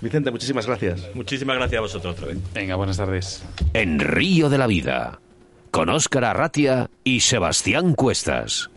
Vicente, 0.00 0.30
muchísimas 0.30 0.64
gracias. 0.64 1.10
Muchísimas 1.14 1.56
gracias 1.56 1.78
a 1.78 1.80
vosotros 1.80 2.14
otra 2.14 2.28
vez. 2.28 2.38
Venga, 2.54 2.76
buenas 2.76 2.98
tardes. 2.98 3.42
En 3.74 3.98
Río 3.98 4.48
de 4.48 4.58
la 4.58 4.68
Vida, 4.68 5.18
con 5.72 5.88
Óscar 5.88 6.24
Arratia 6.24 6.88
y 7.02 7.18
Sebastián 7.18 7.94
Cuestas. 7.94 8.70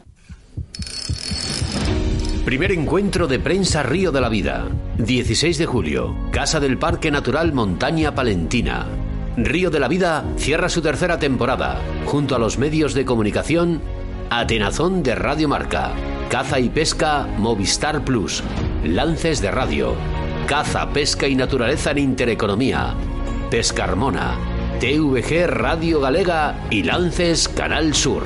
Primer 2.43 2.71
encuentro 2.71 3.27
de 3.27 3.37
prensa 3.37 3.83
Río 3.83 4.11
de 4.11 4.21
la 4.21 4.29
Vida, 4.29 4.67
16 4.97 5.59
de 5.59 5.65
julio, 5.67 6.15
Casa 6.31 6.59
del 6.59 6.79
Parque 6.79 7.11
Natural 7.11 7.53
Montaña 7.53 8.15
Palentina. 8.15 8.87
Río 9.37 9.69
de 9.69 9.79
la 9.79 9.89
Vida 9.89 10.23
cierra 10.37 10.69
su 10.69 10.81
tercera 10.81 11.19
temporada, 11.19 11.81
junto 12.05 12.35
a 12.35 12.39
los 12.39 12.57
medios 12.57 12.93
de 12.93 13.03
comunicación 13.03 13.81
Atenazón 14.29 15.03
de 15.03 15.13
Radio 15.13 15.49
Marca, 15.49 15.91
Caza 16.29 16.59
y 16.59 16.69
Pesca 16.69 17.27
Movistar 17.37 18.03
Plus, 18.05 18.43
Lances 18.83 19.41
de 19.41 19.51
Radio, 19.51 19.93
Caza, 20.47 20.89
Pesca 20.89 21.27
y 21.27 21.35
Naturaleza 21.35 21.91
en 21.91 21.97
Intereconomía, 21.97 22.93
Pescarmona, 23.51 24.35
TVG 24.79 25.47
Radio 25.47 25.99
Galega 25.99 26.55
y 26.69 26.83
Lances 26.83 27.49
Canal 27.49 27.93
Sur. 27.93 28.23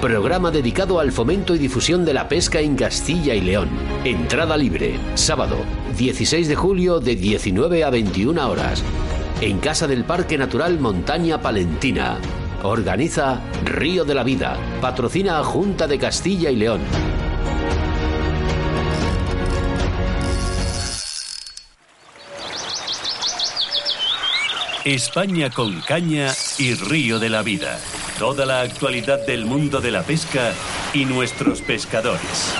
Programa 0.00 0.50
dedicado 0.50 1.00
al 1.00 1.12
fomento 1.12 1.54
y 1.54 1.58
difusión 1.58 2.04
de 2.04 2.14
la 2.14 2.28
pesca 2.28 2.60
en 2.60 2.76
Castilla 2.76 3.34
y 3.34 3.40
León. 3.40 3.68
Entrada 4.04 4.56
libre, 4.56 4.98
sábado, 5.14 5.56
16 5.96 6.46
de 6.48 6.54
julio 6.54 7.00
de 7.00 7.16
19 7.16 7.84
a 7.84 7.90
21 7.90 8.48
horas. 8.48 8.84
En 9.40 9.60
Casa 9.60 9.86
del 9.86 10.02
Parque 10.02 10.36
Natural 10.36 10.80
Montaña 10.80 11.40
Palentina. 11.40 12.18
Organiza 12.64 13.40
Río 13.62 14.04
de 14.04 14.12
la 14.12 14.24
Vida. 14.24 14.56
Patrocina 14.80 15.44
Junta 15.44 15.86
de 15.86 15.96
Castilla 15.96 16.50
y 16.50 16.56
León. 16.56 16.80
España 24.84 25.50
con 25.50 25.82
caña 25.82 26.32
y 26.58 26.74
río 26.74 27.20
de 27.20 27.28
la 27.28 27.42
vida. 27.42 27.78
Toda 28.18 28.44
la 28.44 28.62
actualidad 28.62 29.24
del 29.24 29.44
mundo 29.44 29.80
de 29.80 29.92
la 29.92 30.02
pesca 30.02 30.52
y 30.92 31.04
nuestros 31.04 31.60
pescadores. 31.60 32.54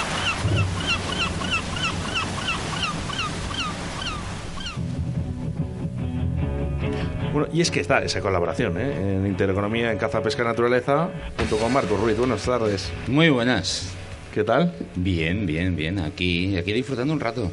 Y 7.52 7.60
es 7.60 7.70
que 7.70 7.80
está 7.80 7.98
esa 8.00 8.20
colaboración 8.20 8.76
¿eh? 8.78 9.16
en 9.16 9.26
Intereconomía, 9.26 9.92
en 9.92 9.98
Caza, 9.98 10.22
Pesca 10.22 10.44
Naturaleza, 10.44 11.10
junto 11.36 11.56
con 11.56 11.72
Marcos 11.72 12.00
Ruiz. 12.00 12.16
Buenas 12.18 12.44
tardes. 12.44 12.90
Muy 13.06 13.28
buenas. 13.28 13.97
¿Qué 14.38 14.44
tal? 14.44 14.72
Bien, 14.94 15.46
bien, 15.46 15.74
bien. 15.74 15.98
Aquí, 15.98 16.56
aquí 16.56 16.72
disfrutando 16.72 17.12
un 17.12 17.18
rato. 17.18 17.50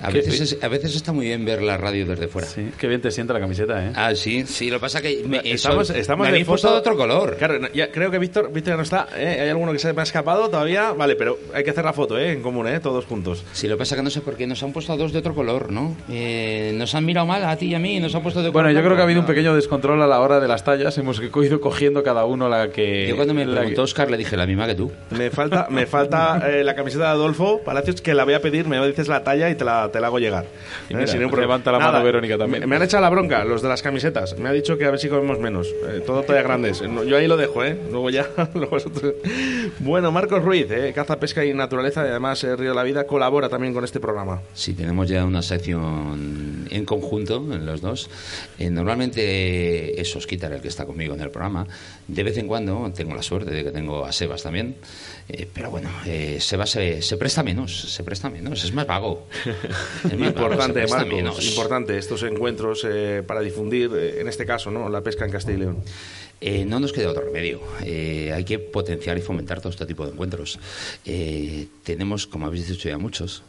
A 0.00 0.06
¿Qué- 0.06 0.18
veces, 0.18 0.40
es- 0.40 0.62
a 0.62 0.68
veces 0.68 0.94
está 0.94 1.12
muy 1.12 1.26
bien 1.26 1.44
ver 1.44 1.60
la 1.62 1.76
radio 1.76 2.06
desde 2.06 2.28
fuera. 2.28 2.46
Sí, 2.46 2.70
qué 2.78 2.86
bien 2.86 3.00
te 3.00 3.10
sienta 3.10 3.32
la 3.32 3.40
camiseta, 3.40 3.84
¿eh? 3.84 3.90
Ah, 3.96 4.14
sí, 4.14 4.44
sí. 4.46 4.70
Lo 4.70 4.76
que 4.76 4.82
pasa 4.82 5.02
que 5.02 5.24
me, 5.26 5.38
Estamos, 5.44 5.90
eso- 5.90 5.98
estamos 5.98 6.30
me 6.30 6.38
de 6.38 6.44
foto- 6.44 6.70
de 6.70 6.78
otro 6.78 6.96
color. 6.96 7.34
Claro, 7.38 7.58
no, 7.58 7.66
ya, 7.74 7.90
creo 7.90 8.12
que 8.12 8.20
Víctor, 8.20 8.52
Víctor 8.52 8.74
ya 8.74 8.76
no 8.76 8.82
está. 8.84 9.08
¿eh? 9.16 9.38
Hay 9.42 9.48
alguno 9.48 9.72
que 9.72 9.80
se 9.80 9.92
me 9.92 9.98
ha 10.00 10.04
escapado 10.04 10.48
todavía. 10.48 10.92
Vale, 10.92 11.16
pero 11.16 11.36
hay 11.52 11.64
que 11.64 11.70
hacer 11.70 11.84
la 11.84 11.92
foto 11.92 12.16
¿eh? 12.16 12.30
en 12.30 12.40
común, 12.40 12.68
¿eh? 12.68 12.78
todos 12.78 13.04
juntos. 13.04 13.42
Sí, 13.52 13.66
lo 13.66 13.74
que 13.74 13.78
pasa 13.80 13.96
que 13.96 14.02
no 14.04 14.10
sé 14.10 14.20
por 14.20 14.36
qué 14.36 14.46
nos 14.46 14.62
han 14.62 14.72
puesto 14.72 14.92
a 14.92 14.96
dos 14.96 15.12
de 15.12 15.18
otro 15.18 15.34
color, 15.34 15.72
¿no? 15.72 15.96
Eh, 16.08 16.70
nos 16.76 16.94
han 16.94 17.04
mirado 17.04 17.26
mal 17.26 17.44
a 17.44 17.56
ti 17.56 17.66
y 17.66 17.74
a 17.74 17.80
mí 17.80 17.96
y 17.96 18.00
nos 18.00 18.14
han 18.14 18.22
puesto 18.22 18.44
de 18.44 18.50
Bueno, 18.50 18.68
color 18.68 18.80
yo 18.80 18.84
creo 18.86 18.94
que 18.96 19.00
ha 19.00 19.04
habido 19.06 19.20
un 19.22 19.26
pequeño 19.26 19.56
descontrol 19.56 20.00
a 20.02 20.06
la 20.06 20.20
hora 20.20 20.38
de 20.38 20.46
las 20.46 20.62
tallas. 20.62 20.96
Hemos 20.98 21.20
ido 21.20 21.60
cogiendo 21.60 22.04
cada 22.04 22.24
uno 22.26 22.48
la 22.48 22.70
que. 22.70 23.08
Yo 23.08 23.16
cuando 23.16 23.34
me 23.34 23.44
la 23.44 23.56
preguntó 23.56 23.74
que- 23.82 23.84
Oscar 23.88 24.08
le 24.08 24.16
dije 24.16 24.36
la 24.36 24.46
misma 24.46 24.68
que 24.68 24.76
tú. 24.76 24.92
Me 25.10 25.30
falta, 25.30 25.66
me 25.68 25.84
falta 25.86 26.27
eh, 26.36 26.64
la 26.64 26.74
camiseta 26.74 27.04
de 27.04 27.10
Adolfo 27.10 27.60
Palacios 27.64 28.00
que 28.02 28.14
la 28.14 28.24
voy 28.24 28.34
a 28.34 28.40
pedir, 28.42 28.66
me 28.66 28.84
dices 28.86 29.08
la 29.08 29.24
talla 29.24 29.50
y 29.50 29.54
te 29.54 29.64
la, 29.64 29.90
te 29.90 30.00
la 30.00 30.08
hago 30.08 30.18
llegar. 30.18 30.44
Y 30.88 30.92
Eh, 30.92 30.96
mira, 30.96 31.06
sin 31.06 31.20
ningún 31.20 31.40
levanta 31.40 31.72
la 31.72 31.78
mano 31.78 31.92
Nada, 31.92 32.04
Verónica 32.04 32.36
también. 32.38 32.60
Me, 32.62 32.66
me 32.66 32.76
han 32.76 32.82
echado 32.82 33.02
la 33.02 33.10
bronca 33.10 33.44
los 33.44 33.62
de 33.62 33.68
las 33.68 33.82
camisetas. 33.82 34.38
Me 34.38 34.48
ha 34.48 34.52
dicho 34.52 34.76
que 34.78 34.84
a 34.84 34.90
ver 34.90 34.98
si 34.98 35.08
comemos 35.08 35.38
menos. 35.38 35.68
Eh, 35.88 36.02
todo 36.04 36.22
talla 36.22 36.42
grandes. 36.42 36.82
No, 36.82 37.04
Yo 37.04 37.16
ahí 37.16 37.26
lo 37.26 37.36
dejo, 37.36 37.64
¿eh? 37.64 37.78
Luego 37.90 38.10
ya, 38.10 38.26
luego 38.54 38.70
vosotros. 38.70 39.14
Bueno, 39.78 40.12
Marcos 40.12 40.42
Ruiz, 40.42 40.66
eh, 40.70 40.92
Caza, 40.94 41.18
Pesca 41.18 41.44
y 41.44 41.54
Naturaleza, 41.54 42.04
y 42.04 42.08
además 42.10 42.42
eh, 42.44 42.54
Río 42.56 42.70
de 42.70 42.76
la 42.76 42.82
Vida, 42.82 43.04
colabora 43.06 43.48
también 43.48 43.72
con 43.74 43.84
este 43.84 44.00
programa. 44.00 44.40
Sí, 44.54 44.74
tenemos 44.74 45.08
ya 45.08 45.24
una 45.24 45.42
sección 45.42 46.66
en 46.70 46.84
conjunto, 46.84 47.36
en 47.52 47.64
los 47.66 47.80
dos. 47.80 48.10
Eh, 48.58 48.70
normalmente 48.70 50.00
es 50.00 50.14
Osquitar 50.16 50.52
el 50.52 50.60
que 50.60 50.68
está 50.68 50.84
conmigo 50.86 51.14
en 51.14 51.20
el 51.20 51.30
programa. 51.30 51.66
De 52.06 52.22
vez 52.22 52.36
en 52.38 52.46
cuando 52.48 52.90
tengo 52.94 53.14
la 53.14 53.22
suerte 53.22 53.50
de 53.50 53.64
que 53.64 53.70
tengo 53.70 54.04
a 54.04 54.12
Sebas 54.12 54.42
también. 54.42 54.76
Eh, 55.30 55.46
pero 55.52 55.70
bueno, 55.70 55.90
eh, 56.06 56.38
Sebas 56.40 56.70
se, 56.70 57.02
se 57.02 57.16
presta 57.18 57.42
menos, 57.42 57.92
se 57.92 58.02
presta 58.02 58.30
menos, 58.30 58.64
es 58.64 58.72
más 58.72 58.86
vago. 58.86 59.26
Es 60.04 60.18
más 60.18 60.18
vago, 60.18 60.26
importante, 60.28 60.80
presta 60.80 60.96
Marcos, 60.96 61.14
menos. 61.14 61.46
importante 61.46 61.98
estos 61.98 62.22
encuentros 62.22 62.86
eh, 62.88 63.22
para 63.26 63.40
difundir, 63.42 63.90
eh, 63.94 64.20
en 64.20 64.28
este 64.28 64.46
caso, 64.46 64.70
¿no? 64.70 64.88
la 64.88 65.02
pesca 65.02 65.26
en 65.26 65.30
Castilla 65.30 65.56
y 65.56 65.60
León. 65.60 65.78
Eh, 66.40 66.64
no 66.64 66.78
nos 66.80 66.92
queda 66.92 67.10
otro 67.10 67.24
remedio. 67.24 67.60
Eh, 67.84 68.32
hay 68.34 68.44
que 68.44 68.58
potenciar 68.58 69.18
y 69.18 69.20
fomentar 69.20 69.60
todo 69.60 69.70
este 69.70 69.84
tipo 69.86 70.06
de 70.06 70.12
encuentros. 70.12 70.58
Eh, 71.04 71.66
tenemos, 71.84 72.26
como 72.26 72.46
habéis 72.46 72.68
dicho 72.68 72.88
ya 72.88 72.96
muchos, 72.96 73.42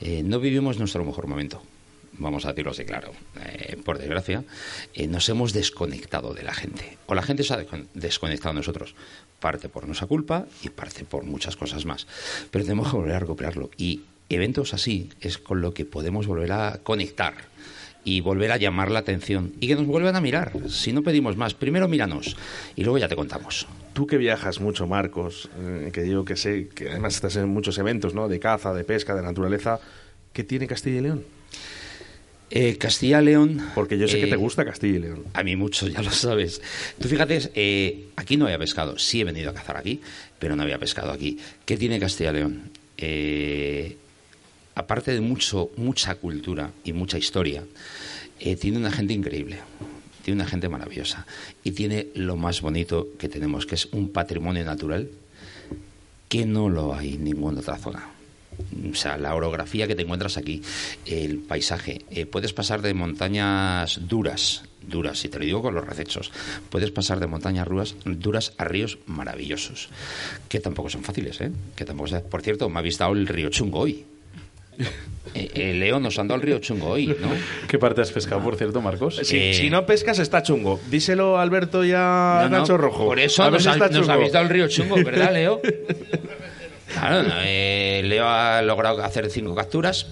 eh, 0.00 0.22
no 0.24 0.40
vivimos 0.40 0.78
nuestro 0.78 1.04
mejor 1.04 1.26
momento. 1.26 1.62
Vamos 2.14 2.44
a 2.44 2.48
decirlo 2.48 2.72
así, 2.72 2.84
claro. 2.84 3.12
Eh, 3.44 3.76
por 3.84 3.98
desgracia, 3.98 4.42
nos 5.08 5.28
hemos 5.28 5.52
desconectado 5.52 6.34
de 6.34 6.42
la 6.42 6.52
gente. 6.52 6.98
O 7.06 7.14
la 7.14 7.22
gente 7.22 7.44
se 7.44 7.54
ha 7.54 7.58
descon- 7.64 7.86
desconectado 7.94 8.52
de 8.52 8.58
nosotros. 8.60 8.94
Parte 9.40 9.68
por 9.68 9.86
nuestra 9.86 10.06
culpa 10.06 10.46
y 10.62 10.68
parte 10.68 11.04
por 11.04 11.24
muchas 11.24 11.56
cosas 11.56 11.84
más. 11.86 12.06
Pero 12.50 12.64
tenemos 12.64 12.90
que 12.90 12.96
volver 12.96 13.14
a 13.14 13.20
recuperarlo. 13.20 13.70
Y 13.76 14.02
eventos 14.28 14.74
así 14.74 15.10
es 15.20 15.38
con 15.38 15.60
lo 15.60 15.74
que 15.74 15.84
podemos 15.84 16.26
volver 16.26 16.52
a 16.52 16.80
conectar 16.82 17.34
y 18.04 18.20
volver 18.20 18.52
a 18.52 18.56
llamar 18.56 18.90
la 18.90 19.00
atención 19.00 19.52
y 19.60 19.66
que 19.66 19.74
nos 19.74 19.86
vuelvan 19.86 20.16
a 20.16 20.20
mirar. 20.20 20.52
Si 20.68 20.92
no 20.92 21.02
pedimos 21.02 21.36
más, 21.36 21.54
primero 21.54 21.88
míranos 21.88 22.36
y 22.76 22.82
luego 22.82 22.98
ya 22.98 23.08
te 23.08 23.16
contamos. 23.16 23.66
Tú 23.92 24.06
que 24.06 24.16
viajas 24.16 24.60
mucho, 24.60 24.86
Marcos, 24.86 25.50
eh, 25.58 25.90
que 25.92 26.08
yo 26.08 26.24
que 26.24 26.36
sé, 26.36 26.68
que 26.68 26.90
además 26.90 27.14
estás 27.14 27.36
en 27.36 27.48
muchos 27.48 27.78
eventos, 27.78 28.14
¿no? 28.14 28.28
De 28.28 28.38
caza, 28.38 28.72
de 28.72 28.84
pesca, 28.84 29.14
de 29.14 29.22
naturaleza. 29.22 29.80
¿Qué 30.32 30.44
tiene 30.44 30.66
Castilla 30.66 30.98
y 30.98 31.02
León? 31.02 31.24
Eh, 32.50 32.76
Castilla 32.78 33.22
y 33.22 33.26
León. 33.26 33.64
Porque 33.74 33.96
yo 33.96 34.08
sé 34.08 34.18
que 34.18 34.26
eh, 34.26 34.30
te 34.30 34.36
gusta 34.36 34.64
Castilla 34.64 34.96
y 34.96 34.98
León. 34.98 35.24
A 35.34 35.42
mí 35.44 35.54
mucho, 35.54 35.86
ya 35.86 36.02
lo 36.02 36.10
sabes. 36.10 36.60
Tú 37.00 37.08
fíjate, 37.08 37.50
eh, 37.54 38.06
aquí 38.16 38.36
no 38.36 38.46
había 38.46 38.58
pescado. 38.58 38.98
Sí 38.98 39.20
he 39.20 39.24
venido 39.24 39.50
a 39.50 39.54
cazar 39.54 39.76
aquí, 39.76 40.00
pero 40.38 40.56
no 40.56 40.62
había 40.62 40.78
pescado 40.78 41.12
aquí. 41.12 41.38
¿Qué 41.64 41.76
tiene 41.76 42.00
Castilla 42.00 42.30
y 42.30 42.34
León? 42.34 42.70
Eh, 42.96 43.96
aparte 44.74 45.12
de 45.12 45.20
mucho, 45.20 45.70
mucha 45.76 46.14
cultura 46.16 46.72
y 46.84 46.92
mucha 46.92 47.18
historia, 47.18 47.64
eh, 48.40 48.56
tiene 48.56 48.78
una 48.78 48.90
gente 48.90 49.12
increíble. 49.12 49.58
Tiene 50.24 50.42
una 50.42 50.50
gente 50.50 50.68
maravillosa. 50.68 51.26
Y 51.64 51.72
tiene 51.72 52.08
lo 52.14 52.36
más 52.36 52.60
bonito 52.60 53.08
que 53.18 53.28
tenemos, 53.28 53.64
que 53.64 53.76
es 53.76 53.86
un 53.92 54.10
patrimonio 54.10 54.64
natural 54.64 55.08
que 56.28 56.46
no 56.46 56.68
lo 56.68 56.94
hay 56.94 57.14
en 57.14 57.24
ninguna 57.24 57.60
otra 57.60 57.76
zona. 57.76 58.19
O 58.90 58.94
sea, 58.94 59.16
la 59.18 59.34
orografía 59.34 59.86
que 59.86 59.94
te 59.94 60.02
encuentras 60.02 60.36
aquí, 60.36 60.62
el 61.06 61.38
paisaje. 61.38 62.02
Eh, 62.10 62.26
puedes 62.26 62.52
pasar 62.52 62.82
de 62.82 62.94
montañas 62.94 64.00
duras, 64.08 64.62
duras, 64.86 65.24
y 65.24 65.28
te 65.28 65.38
lo 65.38 65.44
digo 65.44 65.62
con 65.62 65.74
los 65.74 65.86
recechos. 65.86 66.32
Puedes 66.70 66.90
pasar 66.90 67.20
de 67.20 67.26
montañas 67.26 67.66
ruas, 67.68 67.94
duras 68.04 68.52
a 68.58 68.64
ríos 68.64 68.98
maravillosos, 69.06 69.88
que 70.48 70.60
tampoco 70.60 70.88
son 70.90 71.02
fáciles, 71.04 71.40
¿eh? 71.40 71.50
Que 71.76 71.84
tampoco 71.84 72.08
son- 72.08 72.22
Por 72.30 72.42
cierto, 72.42 72.68
me 72.68 72.78
habéis 72.78 72.98
dado 72.98 73.12
el 73.12 73.26
río 73.26 73.50
Chungo 73.50 73.80
hoy. 73.80 74.04
Eh, 75.34 75.50
eh, 75.54 75.74
León 75.74 76.02
nos 76.02 76.18
han 76.18 76.26
dado 76.26 76.40
el 76.40 76.46
río 76.46 76.58
Chungo 76.58 76.88
hoy, 76.88 77.06
¿no? 77.06 77.28
¿Qué 77.68 77.78
parte 77.78 78.00
has 78.00 78.10
pescado, 78.10 78.42
por 78.42 78.56
cierto, 78.56 78.80
Marcos? 78.80 79.20
Si, 79.22 79.36
Eh, 79.36 79.54
si 79.54 79.68
no 79.68 79.84
pescas, 79.84 80.18
está 80.18 80.42
chungo. 80.42 80.80
Díselo 80.90 81.36
a 81.38 81.42
Alberto 81.42 81.84
y 81.84 81.92
a 81.94 82.40
No, 82.44 82.48
no, 82.48 82.58
Nacho 82.60 82.78
Rojo. 82.78 83.04
Por 83.04 83.20
eso 83.20 83.48
nos, 83.50 83.66
ha- 83.66 83.76
nos 83.76 84.08
habéis 84.08 84.32
dado 84.32 84.46
el 84.46 84.50
río 84.50 84.68
Chungo, 84.68 84.96
¿verdad, 84.96 85.32
Leo? 85.34 85.60
Claro, 86.92 87.28
eh, 87.42 88.02
Leo 88.04 88.28
ha 88.28 88.62
logrado 88.62 89.02
hacer 89.02 89.30
cinco 89.30 89.54
capturas 89.54 90.06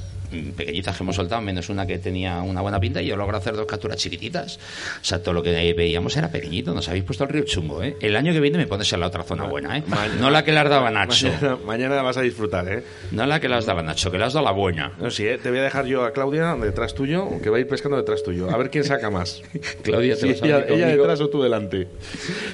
pequeñitas 0.57 0.97
que 0.97 1.03
hemos 1.03 1.17
soltado, 1.17 1.41
menos 1.43 1.69
una 1.69 1.87
que 1.87 1.99
tenía 1.99 2.41
una 2.43 2.61
buena 2.61 2.81
pinta, 2.81 3.03
y 3.03 3.07
yo 3.07 3.17
logro 3.17 3.37
hacer 3.37 3.55
dos 3.55 3.67
capturas 3.67 3.97
chiquititas. 3.97 4.59
O 5.01 5.05
sea, 5.05 5.23
todo 5.23 5.35
lo 5.35 5.43
que 5.43 5.73
veíamos 5.75 6.17
era 6.17 6.31
pequeñito. 6.31 6.75
Nos 6.75 6.89
habéis 6.89 7.05
puesto 7.05 7.25
el 7.25 7.31
río 7.31 7.45
chungo, 7.45 7.83
¿eh? 7.83 7.97
El 8.01 8.17
año 8.17 8.33
que 8.33 8.41
viene 8.41 8.59
me 8.59 8.67
pones 8.67 8.93
en 8.93 9.01
la 9.01 9.07
otra 9.07 9.23
zona 9.25 9.45
buena, 9.45 9.79
¿eh? 9.79 9.83
No 10.21 10.31
la 10.31 10.45
que 10.45 10.53
las 10.53 10.69
daba 10.69 10.91
Nacho. 10.91 11.29
Mañana, 11.29 11.59
mañana 11.65 12.03
vas 12.03 12.17
a 12.17 12.23
disfrutar, 12.23 12.69
¿eh? 12.69 12.83
No 13.11 13.27
la 13.27 13.41
que 13.41 13.49
las 13.49 13.67
daba 13.67 13.83
Nacho, 13.83 14.11
que 14.11 14.19
las 14.19 14.33
dado 14.33 14.45
la 14.45 14.53
buena. 14.53 14.93
No, 14.99 15.11
sí, 15.11 15.27
¿eh? 15.27 15.39
te 15.39 15.51
voy 15.51 15.59
a 15.59 15.63
dejar 15.63 15.87
yo 15.87 16.05
a 16.05 16.13
Claudia 16.13 16.55
detrás 16.57 16.95
tuyo, 16.95 17.29
que 17.43 17.51
va 17.51 17.57
a 17.57 17.61
ir 17.61 17.69
pescando 17.69 17.97
detrás 17.97 18.23
tuyo. 18.23 18.51
A 18.51 18.57
ver 18.57 18.71
quién 18.71 18.85
saca 18.85 19.11
más. 19.11 19.43
Claudia, 19.83 20.15
te 20.15 20.21
Sí, 20.21 20.29
vas 20.29 20.43
a 20.43 20.47
ella, 20.47 20.67
ella 20.69 20.87
detrás 20.89 21.21
o 21.21 21.29
tú 21.29 21.43
delante. 21.43 21.89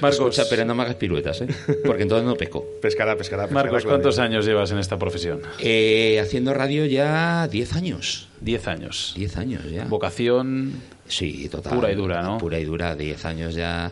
Escucha, 0.08 0.44
pero 0.48 0.64
no 0.64 0.74
me 0.74 0.82
hagas 0.82 0.96
piruetas, 0.96 1.40
¿eh? 1.42 1.46
Porque 1.84 2.02
entonces 2.02 2.26
no 2.26 2.34
peco. 2.36 2.64
Pescará, 2.80 3.16
pescará, 3.16 3.44
pescará. 3.44 3.62
Marcos, 3.62 3.82
Claudia. 3.82 3.88
¿cuántos 3.88 4.18
años 4.18 4.46
llevas 4.46 4.70
en 4.70 4.78
esta 4.78 4.98
profesión? 4.98 5.42
Eh, 5.60 6.20
haciendo 6.20 6.52
radio 6.54 6.84
ya 6.86 7.48
10 7.48 7.63
años. 7.72 8.28
10 8.42 8.68
años. 8.68 9.14
10 9.16 9.36
años 9.38 9.70
ya. 9.70 9.84
Vocación 9.86 10.82
Sí, 11.08 11.48
total. 11.48 11.74
pura 11.74 11.90
y 11.90 11.94
dura, 11.94 12.22
¿no? 12.22 12.38
Pura 12.38 12.58
y 12.60 12.64
dura, 12.64 12.94
10 12.94 13.24
años 13.24 13.54
ya. 13.54 13.90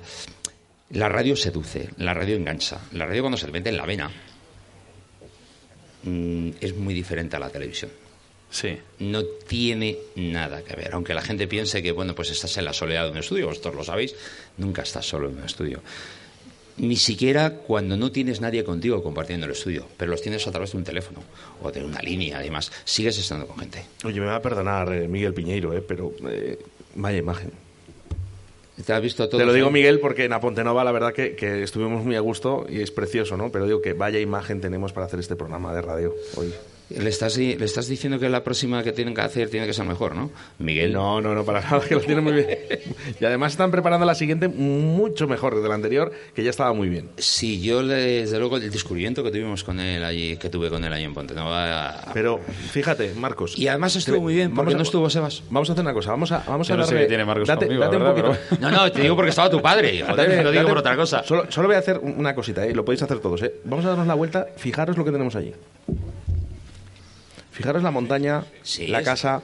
La 0.90 1.08
radio 1.08 1.34
seduce, 1.36 1.88
la 1.96 2.12
radio 2.12 2.36
engancha. 2.36 2.78
La 2.92 3.06
radio 3.06 3.22
cuando 3.22 3.38
se 3.38 3.46
te 3.46 3.52
mete 3.52 3.70
en 3.70 3.76
la 3.78 3.86
vena 3.86 4.10
mm, 6.04 6.50
es 6.60 6.76
muy 6.76 6.94
diferente 6.94 7.36
a 7.36 7.38
la 7.40 7.48
televisión. 7.50 7.90
Sí. 8.50 8.76
No 8.98 9.24
tiene 9.24 9.96
nada 10.16 10.62
que 10.62 10.76
ver. 10.76 10.92
Aunque 10.92 11.14
la 11.14 11.22
gente 11.22 11.46
piense 11.48 11.82
que, 11.82 11.90
bueno, 11.92 12.14
pues 12.14 12.30
estás 12.30 12.54
en 12.58 12.66
la 12.66 12.74
soledad 12.74 13.04
de 13.06 13.12
un 13.12 13.16
estudio, 13.16 13.46
vosotros 13.46 13.74
lo 13.74 13.82
sabéis, 13.84 14.14
nunca 14.58 14.82
estás 14.82 15.06
solo 15.06 15.30
en 15.30 15.38
un 15.38 15.44
estudio. 15.44 15.80
Ni 16.78 16.96
siquiera 16.96 17.50
cuando 17.50 17.96
no 17.96 18.10
tienes 18.10 18.40
nadie 18.40 18.64
contigo 18.64 19.02
compartiendo 19.02 19.46
el 19.46 19.52
estudio, 19.52 19.86
pero 19.96 20.10
los 20.10 20.22
tienes 20.22 20.46
a 20.46 20.50
través 20.50 20.72
de 20.72 20.78
un 20.78 20.84
teléfono 20.84 21.20
o 21.62 21.70
de 21.70 21.84
una 21.84 22.00
línea, 22.00 22.38
además, 22.38 22.72
sigues 22.84 23.18
estando 23.18 23.46
con 23.46 23.58
gente. 23.58 23.84
Oye, 24.04 24.20
me 24.20 24.26
va 24.26 24.36
a 24.36 24.42
perdonar 24.42 24.92
eh, 24.92 25.06
Miguel 25.06 25.34
Piñeiro, 25.34 25.74
eh, 25.74 25.82
pero 25.86 26.12
eh, 26.28 26.58
vaya 26.94 27.18
imagen. 27.18 27.50
¿Te 28.84 28.92
has 28.92 29.02
visto 29.02 29.28
todo? 29.28 29.38
Te 29.38 29.46
lo 29.46 29.52
digo, 29.52 29.70
Miguel, 29.70 30.00
porque 30.00 30.24
en 30.24 30.32
Apontenova 30.32 30.82
la 30.82 30.92
verdad 30.92 31.12
que, 31.12 31.36
que 31.36 31.62
estuvimos 31.62 32.04
muy 32.04 32.16
a 32.16 32.20
gusto 32.20 32.66
y 32.68 32.80
es 32.80 32.90
precioso, 32.90 33.36
¿no? 33.36 33.52
Pero 33.52 33.66
digo 33.66 33.82
que 33.82 33.92
vaya 33.92 34.18
imagen 34.18 34.60
tenemos 34.60 34.92
para 34.92 35.06
hacer 35.06 35.20
este 35.20 35.36
programa 35.36 35.74
de 35.74 35.82
radio 35.82 36.14
hoy. 36.36 36.52
Le 36.98 37.08
estás, 37.10 37.36
le 37.38 37.64
estás 37.64 37.88
diciendo 37.88 38.18
que 38.18 38.28
la 38.28 38.42
próxima 38.44 38.82
que 38.82 38.92
tienen 38.92 39.14
que 39.14 39.20
hacer 39.20 39.48
tiene 39.50 39.66
que 39.66 39.72
ser 39.72 39.84
mejor, 39.86 40.14
¿no? 40.14 40.30
Miguel. 40.58 40.92
No, 40.92 41.20
no, 41.20 41.34
no, 41.34 41.44
para 41.44 41.60
nada, 41.60 41.80
que 41.80 41.94
lo 41.94 42.00
tiene 42.00 42.20
muy 42.20 42.32
bien. 42.32 42.46
Y 43.20 43.24
además 43.24 43.52
están 43.52 43.70
preparando 43.70 44.04
la 44.06 44.14
siguiente 44.14 44.48
mucho 44.48 45.26
mejor 45.28 45.60
que 45.60 45.68
la 45.68 45.74
anterior, 45.74 46.12
que 46.34 46.42
ya 46.42 46.50
estaba 46.50 46.72
muy 46.72 46.88
bien. 46.88 47.10
Sí, 47.18 47.60
yo 47.60 47.86
desde 47.86 48.38
luego 48.38 48.56
el 48.56 48.70
descubrimiento 48.70 49.22
que 49.22 49.30
tuvimos 49.30 49.62
con 49.64 49.78
él 49.80 50.02
allí, 50.04 50.36
que 50.36 50.48
tuve 50.48 50.70
con 50.70 50.84
él 50.84 50.92
allí 50.92 51.04
en 51.04 51.14
Pontenova. 51.14 52.10
Pero 52.12 52.38
fíjate, 52.70 53.12
Marcos. 53.14 53.56
Y 53.58 53.68
además 53.68 53.94
estuvo 53.96 54.20
muy 54.20 54.34
bien, 54.34 54.54
porque 54.54 54.74
no 54.74 54.82
estuvo 54.82 55.08
Sebas. 55.10 55.42
Vamos 55.50 55.68
a 55.68 55.72
hacer 55.72 55.82
una 55.84 55.94
cosa, 55.94 56.10
vamos 56.10 56.32
a, 56.32 56.42
vamos 56.46 56.68
a 56.70 56.72
Yo 56.74 56.76
no 56.78 56.84
sé 56.84 56.96
qué 56.96 57.04
tiene 57.06 57.24
Marcos 57.24 57.48
date, 57.48 57.66
conmigo, 57.66 57.84
date 57.84 57.96
un 57.96 58.04
poquito. 58.04 58.36
No, 58.60 58.70
no, 58.70 58.90
te 58.92 59.02
digo 59.02 59.14
porque 59.16 59.30
estaba 59.30 59.50
tu 59.50 59.60
padre. 59.60 60.00
Joder, 60.02 60.16
Date- 60.16 60.36
te 60.36 60.42
lo 60.42 60.50
digo 60.50 60.62
date- 60.62 60.68
por 60.70 60.78
otra 60.78 60.96
cosa. 60.96 61.22
Solo, 61.24 61.46
solo 61.50 61.68
voy 61.68 61.76
a 61.76 61.80
hacer 61.80 61.98
una 61.98 62.34
cosita, 62.34 62.64
¿eh? 62.66 62.74
lo 62.74 62.84
podéis 62.84 63.02
hacer 63.02 63.18
todos. 63.20 63.42
¿eh? 63.42 63.54
Vamos 63.64 63.84
a 63.84 63.88
darnos 63.90 64.06
la 64.06 64.14
vuelta, 64.14 64.46
fijaros 64.56 64.96
lo 64.96 65.04
que 65.04 65.12
tenemos 65.12 65.36
allí. 65.36 65.52
Fijaros 67.52 67.82
la 67.82 67.90
montaña, 67.90 68.44
la 68.88 68.98
es- 69.00 69.04
casa. 69.04 69.42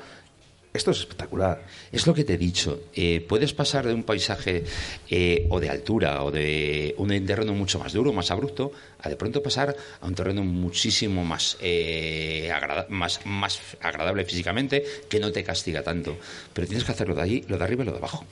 Esto 0.71 0.91
es 0.91 0.99
espectacular. 1.01 1.65
Es 1.91 2.07
lo 2.07 2.13
que 2.15 2.25
te 2.25 2.35
he 2.35 2.39
dicho. 2.39 2.83
eh, 2.95 3.25
puedes 3.27 3.53
pasar 3.55 3.87
de 3.87 3.95
un 3.95 4.03
paisaje 4.05 4.65
eh, 5.09 5.47
o 5.51 5.59
de 5.61 5.71
altura 5.71 6.23
o 6.23 6.31
de 6.31 6.95
un 6.99 7.09
terreno 7.27 7.55
mucho 7.55 7.79
más 7.79 7.95
duro, 7.95 8.13
más 8.13 8.31
abrupto, 8.31 8.71
a 9.01 9.09
de 9.09 9.17
pronto 9.17 9.43
pasar 9.43 9.75
a 10.01 10.07
un 10.07 10.15
terreno 10.15 10.45
muchísimo 10.45 11.25
más, 11.25 11.57
eh, 11.61 12.53
agrada- 12.55 12.87
más, 12.91 13.21
más 13.25 13.59
agradable 13.81 14.25
físicamente, 14.27 14.85
que 15.09 15.19
no 15.19 15.33
te 15.33 15.43
castiga 15.43 15.83
tanto. 15.83 16.17
Pero 16.53 16.67
tienes 16.67 16.85
que 16.85 16.93
hacerlo 16.93 17.15
de 17.15 17.23
allí, 17.23 17.45
lo 17.49 17.57
de 17.57 17.65
arriba 17.65 17.83
y 17.83 17.87
lo 17.87 17.93
de 17.93 17.99
abajo. 17.99 18.27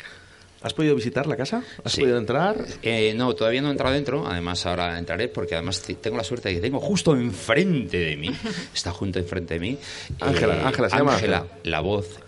¿Has 0.67 0.75
podido 0.75 0.95
visitar 0.97 1.27
la 1.29 1.37
casa? 1.37 1.63
¿Has 1.85 1.93
Sí. 1.93 2.01
podido 2.01 2.19
entrar? 2.19 2.57
Eh, 2.83 3.15
no, 3.15 3.33
todavía 3.35 3.63
no 3.63 3.69
he 3.69 3.71
entrado 3.71 3.95
dentro. 3.95 4.27
Además, 4.27 4.67
ahora 4.67 4.99
entraré 4.99 5.29
porque 5.29 5.55
además 5.55 5.81
te- 5.81 5.95
tengo 5.95 6.17
la 6.17 6.25
suerte 6.25 6.49
de 6.49 6.57
que 6.57 6.61
tengo 6.61 6.81
justo 6.81 7.15
enfrente 7.15 7.97
de 7.99 8.17
mí, 8.17 8.29
está 8.75 8.91
junto 8.91 9.19
enfrente 9.21 9.55
de 9.55 9.61
mí. 9.61 9.79
Ángela, 10.21 10.57
eh, 10.57 10.63
Ángela, 10.65 10.91
se 10.91 10.97
llama 10.97 11.15
Ángela, 11.15 11.37
Ángela. 11.39 11.59
la 11.63 11.81
voz, 11.81 12.19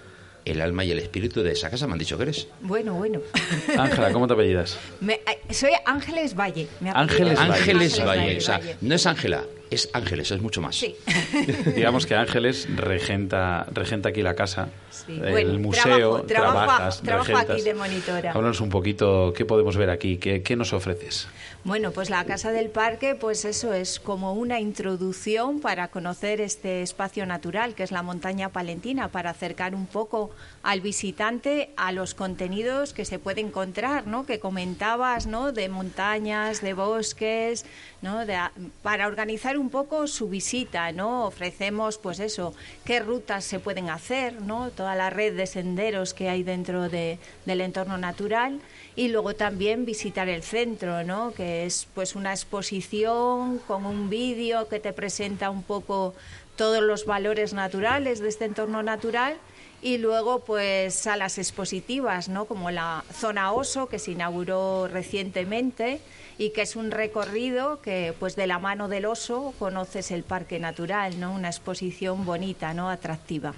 el 0.44 0.60
alma 0.60 0.84
y 0.84 0.92
el 0.92 1.00
espíritu 1.00 1.42
de 1.42 1.50
esa 1.52 1.68
casa. 1.68 1.86
Me 1.88 1.94
han 1.94 1.98
dicho 1.98 2.16
que 2.16 2.22
eres. 2.22 2.46
Bueno, 2.60 2.94
bueno. 2.94 3.20
Ángela, 3.76 4.12
¿cómo 4.12 4.28
te 4.28 4.34
apellidas? 4.34 4.78
Me- 5.00 5.14
eh, 5.14 5.52
soy 5.52 5.72
Ángeles 5.84 6.36
Valle. 6.38 6.68
Me. 6.80 6.90
Ángeles 6.90 7.38
Valle. 7.38 7.52
Ángeles 7.54 7.98
Valle. 7.98 8.20
Valle, 8.20 8.36
O 8.38 8.40
sea, 8.40 8.58
Valle. 8.58 8.76
no 8.80 8.94
es 8.94 9.04
Ángela, 9.06 9.44
es 9.70 9.88
Ángeles, 9.92 10.30
es 10.30 10.40
mucho 10.40 10.60
más. 10.60 10.76
Sí. 10.76 10.94
Digamos 11.76 12.06
que 12.06 12.14
Ángeles 12.14 12.66
regenta, 12.76 13.66
regenta 13.72 14.08
aquí 14.10 14.22
la 14.22 14.34
casa, 14.34 14.68
Sí. 14.90 15.12
el 15.22 15.30
Bueno, 15.30 15.58
museo, 15.60 16.22
trabajo, 16.22 16.24
trabajas, 16.26 17.02
trabajo 17.02 17.36
aquí 17.36 17.62
de 17.62 17.74
monitora. 17.74 18.32
Háblanos 18.32 18.60
un 18.60 18.68
poquito, 18.68 19.32
¿qué 19.36 19.44
podemos 19.44 19.76
ver 19.76 19.90
aquí? 19.90 20.16
¿Qué, 20.18 20.42
qué 20.42 20.56
nos 20.56 20.72
ofreces? 20.72 21.28
Bueno, 21.64 21.92
pues 21.92 22.10
la 22.10 22.24
Casa 22.24 22.50
del 22.52 22.68
Parque, 22.70 23.14
pues 23.14 23.44
eso 23.44 23.72
es 23.72 24.00
como 24.00 24.32
una 24.34 24.58
introducción 24.60 25.60
para 25.60 25.88
conocer 25.88 26.40
este 26.40 26.82
espacio 26.82 27.26
natural 27.26 27.74
que 27.74 27.82
es 27.82 27.92
la 27.92 28.02
montaña 28.02 28.48
palentina, 28.50 29.08
para 29.08 29.30
acercar 29.30 29.74
un 29.74 29.86
poco 29.86 30.30
al 30.62 30.80
visitante 30.80 31.70
a 31.76 31.92
los 31.92 32.14
contenidos 32.14 32.92
que 32.92 33.04
se 33.04 33.18
puede 33.18 33.40
encontrar, 33.40 34.06
¿no? 34.06 34.26
Que 34.26 34.38
comentabas, 34.40 35.26
¿no? 35.26 35.52
De 35.52 35.68
montañas, 35.68 36.60
de 36.60 36.74
bosques, 36.74 37.64
¿no? 38.02 38.24
De 38.26 38.38
para 38.82 39.06
organizar 39.06 39.58
un 39.58 39.70
poco 39.70 40.06
su 40.06 40.28
visita, 40.28 40.92
¿no? 40.92 41.24
Ofrecemos, 41.26 41.98
pues 41.98 42.20
eso, 42.20 42.54
qué 42.84 43.00
rutas 43.00 43.44
se 43.44 43.58
pueden 43.58 43.90
hacer, 43.90 44.40
¿no? 44.42 44.70
Toda 44.70 44.94
la 44.94 45.10
red 45.10 45.36
de 45.36 45.46
senderos 45.46 46.14
que 46.14 46.28
hay 46.28 46.42
dentro 46.42 46.88
de- 46.88 47.18
del 47.44 47.60
entorno 47.60 47.98
natural 47.98 48.60
y 48.94 49.08
luego 49.08 49.34
también 49.34 49.84
visitar 49.84 50.28
el 50.28 50.42
centro, 50.42 51.02
¿no? 51.04 51.32
Que 51.32 51.66
es 51.66 51.86
pues 51.94 52.14
una 52.14 52.32
exposición 52.32 53.58
con 53.66 53.84
un 53.86 54.08
vídeo 54.10 54.68
que 54.68 54.80
te 54.80 54.92
presenta 54.92 55.50
un 55.50 55.62
poco 55.62 56.14
todos 56.56 56.82
los 56.82 57.04
valores 57.06 57.52
naturales 57.52 58.20
de 58.20 58.28
este 58.28 58.44
entorno 58.44 58.82
natural 58.82 59.36
y 59.80 59.98
luego 59.98 60.40
pues 60.40 60.94
salas 60.94 61.38
expositivas, 61.38 62.28
¿no? 62.28 62.46
Como 62.46 62.70
la 62.72 63.04
zona 63.12 63.52
Oso 63.52 63.86
que 63.88 64.00
se 64.00 64.10
inauguró 64.12 64.88
recientemente 64.88 66.00
y 66.38 66.50
que 66.50 66.62
es 66.62 66.76
un 66.76 66.90
recorrido 66.90 67.82
que 67.82 68.14
pues 68.18 68.36
de 68.36 68.46
la 68.46 68.58
mano 68.58 68.88
del 68.88 69.04
oso 69.04 69.52
conoces 69.58 70.10
el 70.12 70.22
parque 70.22 70.58
natural, 70.58 71.18
¿no? 71.18 71.34
Una 71.34 71.48
exposición 71.48 72.24
bonita, 72.24 72.72
¿no? 72.72 72.88
Atractiva. 72.88 73.54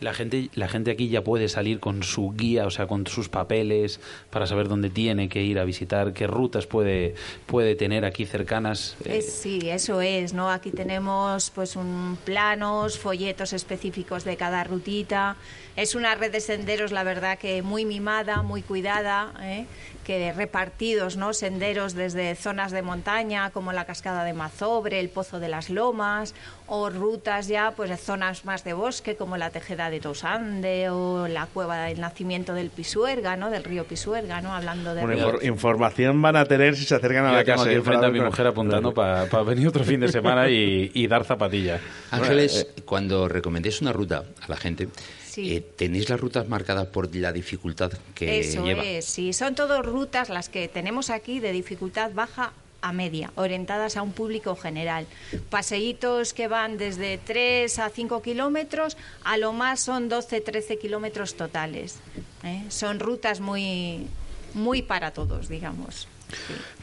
La 0.00 0.12
gente, 0.12 0.50
la 0.54 0.68
gente 0.68 0.90
aquí 0.90 1.08
ya 1.08 1.24
puede 1.24 1.48
salir 1.48 1.80
con 1.80 2.02
su 2.02 2.34
guía, 2.36 2.66
o 2.66 2.70
sea, 2.70 2.86
con 2.86 3.06
sus 3.06 3.30
papeles, 3.30 3.98
para 4.28 4.46
saber 4.46 4.68
dónde 4.68 4.90
tiene 4.90 5.30
que 5.30 5.42
ir 5.42 5.58
a 5.58 5.64
visitar, 5.64 6.12
qué 6.12 6.26
rutas 6.26 6.66
puede, 6.66 7.14
puede 7.46 7.76
tener 7.76 8.04
aquí 8.04 8.26
cercanas. 8.26 8.94
Eh, 9.06 9.22
sí, 9.22 9.70
eso 9.70 10.02
es, 10.02 10.34
¿no? 10.34 10.50
Aquí 10.50 10.70
tenemos 10.70 11.50
pues 11.54 11.76
un 11.76 12.18
planos, 12.26 12.98
folletos 12.98 13.54
específicos 13.54 14.24
de 14.24 14.36
cada 14.36 14.64
rutita. 14.64 15.36
Es 15.76 15.94
una 15.94 16.14
red 16.14 16.32
de 16.32 16.40
senderos, 16.40 16.90
la 16.90 17.04
verdad 17.04 17.38
que 17.38 17.60
muy 17.60 17.84
mimada, 17.84 18.42
muy 18.42 18.62
cuidada, 18.62 19.32
¿eh? 19.42 19.66
que 20.06 20.32
repartidos, 20.32 21.16
¿no? 21.16 21.34
Senderos 21.34 21.94
desde 21.94 22.34
zonas 22.36 22.72
de 22.72 22.80
montaña 22.80 23.50
como 23.50 23.72
la 23.72 23.84
cascada 23.84 24.24
de 24.24 24.32
Mazobre, 24.32 25.00
el 25.00 25.08
Pozo 25.10 25.38
de 25.40 25.48
las 25.48 25.68
Lomas, 25.68 26.32
o 26.66 26.88
rutas 26.90 27.48
ya 27.48 27.72
pues 27.72 27.90
de 27.90 27.96
zonas 27.98 28.44
más 28.44 28.64
de 28.64 28.72
bosque 28.72 29.16
como 29.16 29.36
la 29.36 29.50
Tejeda 29.50 29.90
de 29.90 30.00
Tosande 30.00 30.88
o 30.90 31.28
la 31.28 31.46
cueva 31.46 31.84
del 31.84 32.00
nacimiento 32.00 32.54
del 32.54 32.70
Pisuerga, 32.70 33.36
¿no? 33.36 33.50
Del 33.50 33.64
río 33.64 33.84
Pisuerga, 33.84 34.40
¿no? 34.40 34.54
Hablando 34.54 34.94
de 34.94 35.02
Bueno, 35.02 35.32
ríos. 35.32 35.44
información 35.44 36.22
van 36.22 36.36
a 36.36 36.44
tener 36.46 36.76
si 36.76 36.84
se 36.84 36.94
acercan 36.94 37.26
a 37.26 37.30
Yo 37.32 37.36
la 37.38 37.44
tengo 37.44 37.56
casa. 37.58 37.64
aquí 37.68 37.74
¿eh? 37.74 37.78
enfrente 37.78 37.98
Para 37.98 38.08
a 38.08 38.12
mi 38.12 38.20
mujer 38.20 38.46
apuntando 38.46 38.94
para 38.94 39.24
venir 39.42 39.68
otro 39.68 39.84
fin 39.84 40.00
de 40.00 40.08
semana 40.08 40.48
y, 40.48 40.90
y 40.94 41.06
dar 41.06 41.24
zapatilla. 41.24 41.80
Ángeles, 42.12 42.68
cuando 42.84 43.28
recomendéis 43.28 43.82
una 43.82 43.92
ruta 43.92 44.22
a 44.40 44.48
la 44.48 44.56
gente, 44.56 44.88
Sí. 45.36 45.54
eh, 45.54 45.60
¿tenéis 45.60 46.08
las 46.08 46.18
rutas 46.18 46.48
marcadas 46.48 46.86
por 46.86 47.14
la 47.14 47.30
dificultad 47.30 47.92
que 48.14 48.40
Eso 48.40 48.64
lleva? 48.64 48.82
es, 48.82 49.04
sí. 49.04 49.34
Son 49.34 49.54
todas 49.54 49.84
rutas 49.84 50.30
las 50.30 50.48
que 50.48 50.66
tenemos 50.66 51.10
aquí 51.10 51.40
de 51.40 51.52
dificultad 51.52 52.12
baja 52.14 52.54
a 52.80 52.92
media, 52.94 53.30
orientadas 53.34 53.98
a 53.98 54.02
un 54.02 54.12
público 54.12 54.56
general. 54.56 55.06
Paseitos 55.50 56.32
que 56.32 56.48
van 56.48 56.78
desde 56.78 57.18
3 57.18 57.78
a 57.80 57.90
5 57.90 58.22
kilómetros, 58.22 58.96
a 59.24 59.36
lo 59.36 59.52
más 59.52 59.80
son 59.80 60.08
12, 60.08 60.40
13 60.40 60.78
kilómetros 60.78 61.34
totales. 61.34 61.98
¿eh? 62.42 62.64
Son 62.70 62.98
rutas 62.98 63.40
muy, 63.40 64.06
muy 64.54 64.80
para 64.80 65.10
todos, 65.10 65.48
digamos. 65.50 66.08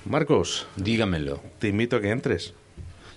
Marcos, 0.05 0.67
dígamelo. 0.75 1.41
Te 1.57 1.69
invito 1.69 1.95
a 1.95 2.01
que 2.01 2.11
entres. 2.11 2.53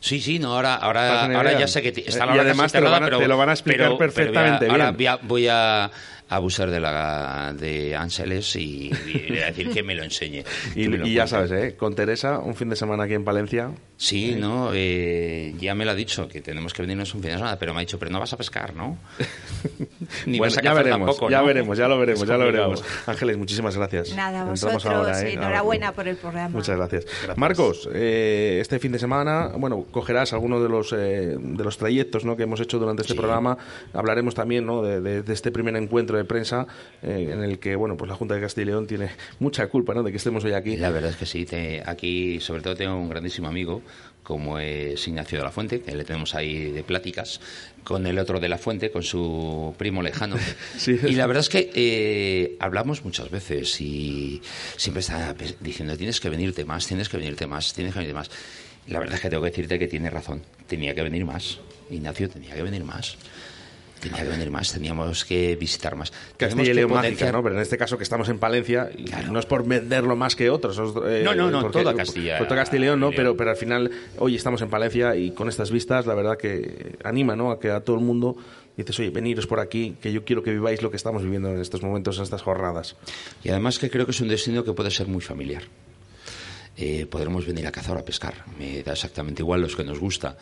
Sí, 0.06 0.20
sí, 0.20 0.38
no, 0.38 0.54
ahora, 0.54 0.76
ahora, 0.76 1.24
ahora 1.36 1.58
ya 1.58 1.66
sé 1.66 1.82
que 1.82 1.88
está 1.88 2.00
Y 2.00 2.18
la 2.28 2.32
hora 2.32 2.42
además 2.42 2.70
te 2.70 2.80
lo 2.80 2.90
van 2.92 3.02
a- 3.02 3.06
pero, 3.06 3.18
te 3.18 3.26
lo 3.26 3.36
van 3.36 3.48
a 3.48 3.52
explicar 3.52 3.86
pero- 3.86 3.98
pero 3.98 4.12
perfectamente 4.12 4.68
ahora 4.70 4.92
voy 4.92 5.06
a, 5.06 5.16
voy 5.16 5.48
a 5.50 5.90
abusar 6.28 6.70
de 6.70 6.80
la 6.80 7.54
de 7.58 7.94
Ángeles 7.96 8.54
y, 8.56 8.90
decir 9.30 9.70
que 9.70 9.82
me 9.82 9.94
lo 9.94 10.02
enseñe. 10.02 10.44
Y, 10.74 10.86
lo 10.86 11.06
ya 11.06 11.26
sabes, 11.26 11.50
¿eh? 11.52 11.76
con 11.76 11.94
Teresa, 11.94 12.38
un 12.40 12.54
fin 12.54 12.68
de 12.68 12.76
semana 12.76 13.04
aquí 13.04 13.14
en 13.14 13.24
Palencia. 13.24 13.70
Sí, 13.98 14.36
no, 14.38 14.70
eh, 14.74 15.54
ya 15.58 15.74
me 15.74 15.84
lo 15.86 15.92
ha 15.92 15.94
dicho, 15.94 16.28
que 16.28 16.40
tenemos 16.42 16.74
que 16.74 16.82
venirnos 16.82 17.14
un 17.14 17.22
fin 17.22 17.30
de 17.30 17.36
semana, 17.38 17.58
pero 17.58 17.72
me 17.72 17.78
ha 17.78 17.80
dicho, 17.80 17.98
pero 17.98 18.10
no 18.10 18.20
vas 18.20 18.32
a 18.32 18.36
pescar, 18.36 18.74
¿no? 18.74 18.98
Ni 20.26 20.38
Bueno, 20.38 20.52
vas 20.54 20.58
a 20.58 20.62
ya 20.62 20.74
veremos, 20.74 21.06
tampoco, 21.06 21.30
ya 21.30 21.40
¿no? 21.40 21.46
veremos, 21.46 21.78
ya 21.78 21.88
lo 21.88 21.98
veremos, 21.98 22.22
Es 22.22 22.28
ya 22.28 22.36
lo 22.36 22.44
veremos. 22.44 22.84
Ángeles, 23.06 23.36
muchísimas 23.38 23.76
gracias. 23.76 24.14
Nada, 24.14 24.44
vosotros, 24.44 24.84
ahora, 24.86 25.22
¿eh? 25.22 25.32
enhorabuena 25.32 25.92
por 25.92 26.06
el 26.08 26.16
programa. 26.16 26.50
Muchas 26.50 26.76
gracias. 26.76 27.06
Marcos, 27.36 27.88
eh, 27.94 28.58
este 28.60 28.78
fin 28.78 28.92
de 28.92 28.98
semana, 28.98 29.52
bueno, 29.56 29.84
cogerás 29.90 30.32
alguno 30.34 30.62
de 30.62 30.68
los 30.68 30.92
eh, 30.92 31.36
de 31.38 31.64
los 31.64 31.78
trayectos 31.78 32.24
¿no? 32.24 32.36
que 32.36 32.42
hemos 32.42 32.60
hecho 32.60 32.78
durante 32.78 33.02
este 33.02 33.14
programa. 33.14 33.56
Hablaremos 33.94 34.34
también 34.34 34.66
¿no? 34.66 34.82
de, 34.82 35.00
de- 35.00 35.22
de 35.22 35.32
este 35.32 35.50
primer 35.50 35.74
encuentro 35.76 36.15
de 36.16 36.24
prensa 36.24 36.66
eh, 37.02 37.30
en 37.32 37.42
el 37.42 37.58
que, 37.58 37.76
bueno, 37.76 37.96
pues 37.96 38.08
la 38.08 38.14
Junta 38.16 38.34
de 38.34 38.40
Castilla 38.40 38.62
y 38.62 38.66
León 38.66 38.86
tiene 38.86 39.10
mucha 39.38 39.66
culpa, 39.68 39.94
¿no?, 39.94 40.02
de 40.02 40.10
que 40.10 40.16
estemos 40.16 40.44
hoy 40.44 40.52
aquí. 40.52 40.76
La 40.76 40.90
verdad 40.90 41.10
es 41.10 41.16
que 41.16 41.26
sí. 41.26 41.44
te- 41.44 41.82
aquí, 41.86 42.40
sobre 42.40 42.62
todo, 42.62 42.74
tengo 42.74 42.96
un 42.96 43.08
grandísimo 43.08 43.48
amigo 43.48 43.82
como 44.22 44.58
es 44.58 45.06
Ignacio 45.06 45.38
de 45.38 45.44
la 45.44 45.52
Fuente, 45.52 45.80
que 45.82 45.94
le 45.94 46.02
tenemos 46.02 46.34
ahí 46.34 46.72
de 46.72 46.82
pláticas, 46.82 47.40
con 47.84 48.04
el 48.08 48.18
otro 48.18 48.40
de 48.40 48.48
la 48.48 48.58
Fuente, 48.58 48.90
con 48.90 49.04
su 49.04 49.72
primo 49.78 50.02
lejano. 50.02 50.34
y 50.86 51.12
la 51.12 51.28
verdad 51.28 51.42
es 51.42 51.48
que 51.48 51.70
eh, 51.72 52.56
hablamos 52.58 53.04
muchas 53.04 53.30
veces 53.30 53.80
y 53.80 54.42
siempre 54.76 55.00
está 55.02 55.32
diciendo 55.60 55.96
tienes 55.96 56.20
que 56.20 56.28
venirte 56.28 56.64
más, 56.64 56.88
tienes 56.88 57.08
que 57.08 57.18
venirte 57.18 57.46
más, 57.46 57.72
tienes 57.72 57.92
que 57.92 58.00
venirte 58.00 58.14
más. 58.18 58.30
La 58.88 58.98
verdad 58.98 59.14
es 59.14 59.20
que 59.20 59.30
tengo 59.30 59.44
que 59.44 59.50
decirte 59.50 59.78
que 59.78 59.86
tiene 59.86 60.10
razón. 60.10 60.42
Tenía 60.66 60.92
que 60.94 61.02
venir 61.02 61.24
más. 61.24 61.58
Ignacio 61.88 62.28
tenía 62.28 62.54
que 62.54 62.62
venir 62.64 62.82
más. 62.82 63.16
Tenía 64.00 64.22
que 64.22 64.28
venir 64.28 64.50
más, 64.50 64.72
teníamos 64.72 65.24
que 65.24 65.56
visitar 65.56 65.96
más. 65.96 66.12
Castilla 66.36 66.70
y 66.70 66.74
León 66.74 66.90
potenciar- 66.90 67.12
mágica, 67.12 67.32
¿no? 67.32 67.42
Pero 67.42 67.54
en 67.56 67.62
este 67.62 67.78
caso 67.78 67.96
que 67.96 68.02
estamos 68.04 68.28
en 68.28 68.38
Palencia, 68.38 68.90
y 68.96 69.04
no 69.30 69.38
es 69.38 69.46
por 69.46 69.66
venderlo 69.66 70.14
más 70.16 70.36
que 70.36 70.50
otros. 70.50 70.78
os- 70.78 70.94
eh, 71.08 71.22
No, 71.24 71.34
no, 71.34 71.50
no, 71.50 71.62
porque- 71.62 71.78
toda 71.82 71.94
Castilla 71.94 72.38
por 72.38 72.46
toda 72.46 72.60
Castilla 72.60 72.78
y 72.78 72.84
León, 72.86 73.00
¿no? 73.00 73.06
León. 73.06 73.16
Pero, 73.16 73.36
pero 73.36 73.50
al 73.50 73.56
final, 73.56 73.90
hoy 74.18 74.36
estamos 74.36 74.60
en 74.62 74.68
Palencia 74.68 75.16
y 75.16 75.30
con 75.30 75.48
estas 75.48 75.70
vistas, 75.70 76.06
la 76.06 76.14
verdad 76.14 76.36
que 76.36 76.96
anima, 77.04 77.34
¿no? 77.36 77.50
A 77.50 77.58
que 77.58 77.70
a 77.70 77.80
todo 77.80 77.96
el 77.96 78.02
mundo 78.04 78.36
dices, 78.76 78.98
oye, 79.00 79.08
veniros 79.10 79.46
por 79.46 79.58
aquí, 79.60 79.96
que 80.02 80.12
yo 80.12 80.24
quiero 80.24 80.42
que 80.42 80.50
viváis 80.52 80.82
lo 80.82 80.90
que 80.90 80.96
estamos 80.98 81.22
viviendo 81.22 81.48
en 81.50 81.58
estos 81.60 81.82
momentos, 81.82 82.18
en 82.18 82.24
estas 82.24 82.42
jornadas. 82.42 82.96
Y 83.42 83.48
además 83.48 83.78
que 83.78 83.88
creo 83.88 84.04
que 84.04 84.12
es 84.12 84.20
un 84.20 84.28
destino 84.28 84.62
que 84.62 84.72
puede 84.74 84.90
ser 84.90 85.06
muy 85.08 85.22
familiar. 85.22 85.62
Eh, 86.78 87.06
podremos 87.08 87.46
venir 87.46 87.66
a 87.66 87.72
cazar 87.72 87.96
o 87.96 88.00
a 88.00 88.04
pescar, 88.04 88.34
me 88.58 88.82
da 88.82 88.92
exactamente 88.92 89.40
igual 89.40 89.62
los 89.62 89.74
que 89.74 89.82
nos 89.82 89.98
gusta, 89.98 90.36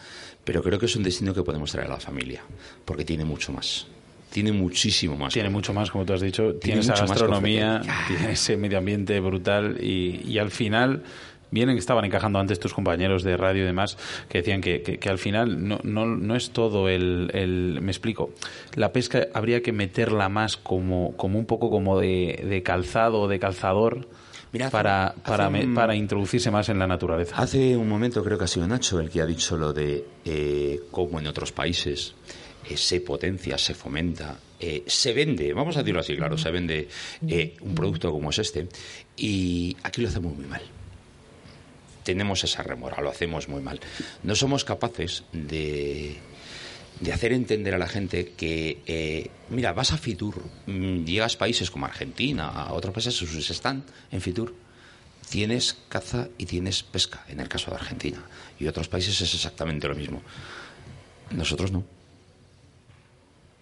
pero 0.45 0.63
creo 0.63 0.79
que 0.79 0.87
es 0.87 0.97
un 0.97 1.03
destino 1.03 1.33
que 1.35 1.43
podemos 1.43 1.71
traer 1.73 1.89
a 1.89 1.95
la 1.95 2.01
familia, 2.01 2.43
porque 2.85 3.05
tiene 3.05 3.25
mucho 3.25 3.53
más. 3.53 3.87
Tiene 4.31 4.51
muchísimo 4.53 5.17
más. 5.17 5.33
Tiene 5.33 5.49
mucho 5.49 5.73
más, 5.73 5.91
como 5.93 6.05
tú 6.05 6.13
has 6.13 6.21
dicho. 6.21 6.55
Tiene, 6.55 6.81
esa 6.81 6.95
gastronomía, 7.07 7.83
que 8.09 8.15
tiene 8.17 8.33
ese 8.33 8.57
medio 8.57 8.79
ambiente 8.79 9.21
brutal 9.21 9.79
y, 9.81 10.23
y 10.27 10.39
al 10.39 10.51
final 10.51 11.05
vienen, 11.53 11.79
estaban 11.79 12.05
encajando 12.05 12.41
antes 12.41 12.59
tus 12.59 12.75
compañeros 12.75 13.23
de 13.23 13.37
radio 13.37 13.63
y 13.63 13.67
demás, 13.67 13.97
que 14.29 14.39
decían 14.39 14.61
que, 14.61 14.83
que- 14.83 14.99
que 14.99 15.09
al 15.09 15.19
final 15.19 15.69
no, 15.69 15.79
no, 15.85 16.05
no 16.05 16.35
es 16.35 16.51
todo 16.51 16.89
el, 16.89 17.31
el- 17.33 17.79
Me 17.81 17.93
explico. 17.93 18.33
La 18.75 18.93
pesca 18.93 19.29
habría 19.35 19.63
que 19.63 19.71
meterla 19.71 20.29
más 20.29 20.57
como, 20.57 21.17
como 21.17 21.39
un 21.39 21.47
poco 21.47 21.71
como 21.71 22.01
de, 22.01 22.45
de 22.49 22.63
calzado 22.65 23.21
o 23.21 23.29
de 23.29 23.39
calzador 23.39 24.09
Para, 24.71 25.15
para, 25.25 25.51
me- 25.51 25.65
un- 25.65 25.75
para 25.75 25.95
introducirse 25.95 26.51
más 26.51 26.69
en 26.69 26.79
la 26.79 26.87
naturaleza. 26.87 27.37
Hace 27.37 27.77
un 27.77 27.89
momento 27.89 28.23
creo 28.25 28.39
que 28.39 28.45
ha 28.45 28.49
sido 28.49 28.67
Nacho 28.67 29.01
el 29.01 29.11
que 29.11 29.21
ha 29.21 29.27
dicho 29.27 29.57
lo 29.57 29.73
de 29.73 30.05
eh, 30.25 30.81
cómo 30.91 31.19
en 31.21 31.27
otros 31.27 31.53
países 31.53 32.15
eh, 32.69 32.77
se 32.77 33.01
potencia, 33.01 33.59
se 33.59 33.75
fomenta, 33.75 34.39
eh, 34.61 34.85
se 34.87 35.13
vende, 35.13 35.53
vamos 35.53 35.77
a 35.77 35.81
decirlo 35.81 36.01
así, 36.01 36.17
claro, 36.17 36.39
se 36.39 36.51
vende 36.51 36.89
un 37.61 37.75
producto 37.75 38.11
como 38.13 38.31
es 38.31 38.39
este 38.39 38.69
y 39.17 39.77
aquí 39.83 40.01
lo 40.03 40.09
hacemos 40.09 40.37
muy 40.37 40.47
mal. 40.47 40.63
Tenemos 42.03 42.45
esa 42.45 42.63
remora, 42.63 43.01
lo 43.01 43.09
hacemos 43.11 43.49
muy 43.49 43.63
mal. 43.63 43.81
No 44.25 44.35
somos 44.35 44.63
capaces 44.65 45.25
de, 45.33 46.17
de 47.01 47.13
hacer 47.13 47.33
entender 47.33 47.75
a 47.75 47.79
la 47.79 47.89
gente 47.89 48.33
que, 48.37 48.83
eh, 48.87 49.31
mira, 49.51 49.73
vas 49.73 49.93
a 49.93 49.99
Fitur, 49.99 50.43
mm, 50.67 51.05
llegas 51.05 51.35
a 51.35 51.39
países 51.39 51.71
como 51.71 51.87
Argentina, 51.87 52.49
a 52.49 52.73
otros 52.73 52.95
países 52.95 53.15
sus 53.15 53.51
están 53.51 53.85
en 54.11 54.21
Fitur, 54.21 54.55
tienes 55.29 55.77
caza 55.89 56.29
y 56.39 56.47
tienes 56.47 56.83
pesca, 56.83 57.25
en 57.29 57.41
el 57.41 57.49
caso 57.49 57.71
de 57.71 57.77
Argentina. 57.77 58.23
Y 58.59 58.67
otros 58.67 58.89
países 58.89 59.21
es 59.21 59.35
exactamente 59.35 59.89
lo 59.89 59.95
mismo. 59.95 60.23
Nosotros 61.31 61.73
no. 61.73 61.85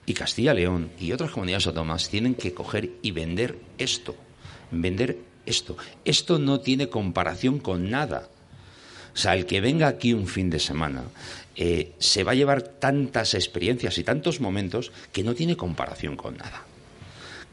Y 0.05 0.15
Castilla 0.15 0.53
León 0.53 0.91
y 0.99 1.13
otras 1.13 1.31
comunidades 1.31 1.67
autónomas 1.67 2.09
tienen 2.09 2.35
que 2.35 2.53
coger 2.53 2.91
y 3.03 3.13
vender 3.13 3.59
esto. 3.79 4.17
Vender 4.71 5.19
esto. 5.47 5.77
Esto 6.05 6.39
no 6.39 6.61
tiene 6.61 6.89
comparación 6.89 7.59
con 7.59 7.89
nada. 7.91 8.29
O 9.15 9.17
sea, 9.17 9.35
el 9.35 9.47
que 9.47 9.61
venga 9.61 9.89
aquí 9.89 10.13
un 10.13 10.27
fin 10.27 10.51
de 10.51 10.59
semana 10.59 11.05
eh, 11.57 11.93
se 11.99 12.25
va 12.25 12.33
a 12.33 12.35
llevar 12.35 12.63
tantas 12.63 13.35
experiencias 13.35 13.99
y 13.99 14.05
tantos 14.05 14.41
momentos 14.41 14.93
que 15.13 15.23
no 15.23 15.35
tiene 15.35 15.57
comparación 15.57 16.17
con 16.17 16.37
nada. 16.37 16.65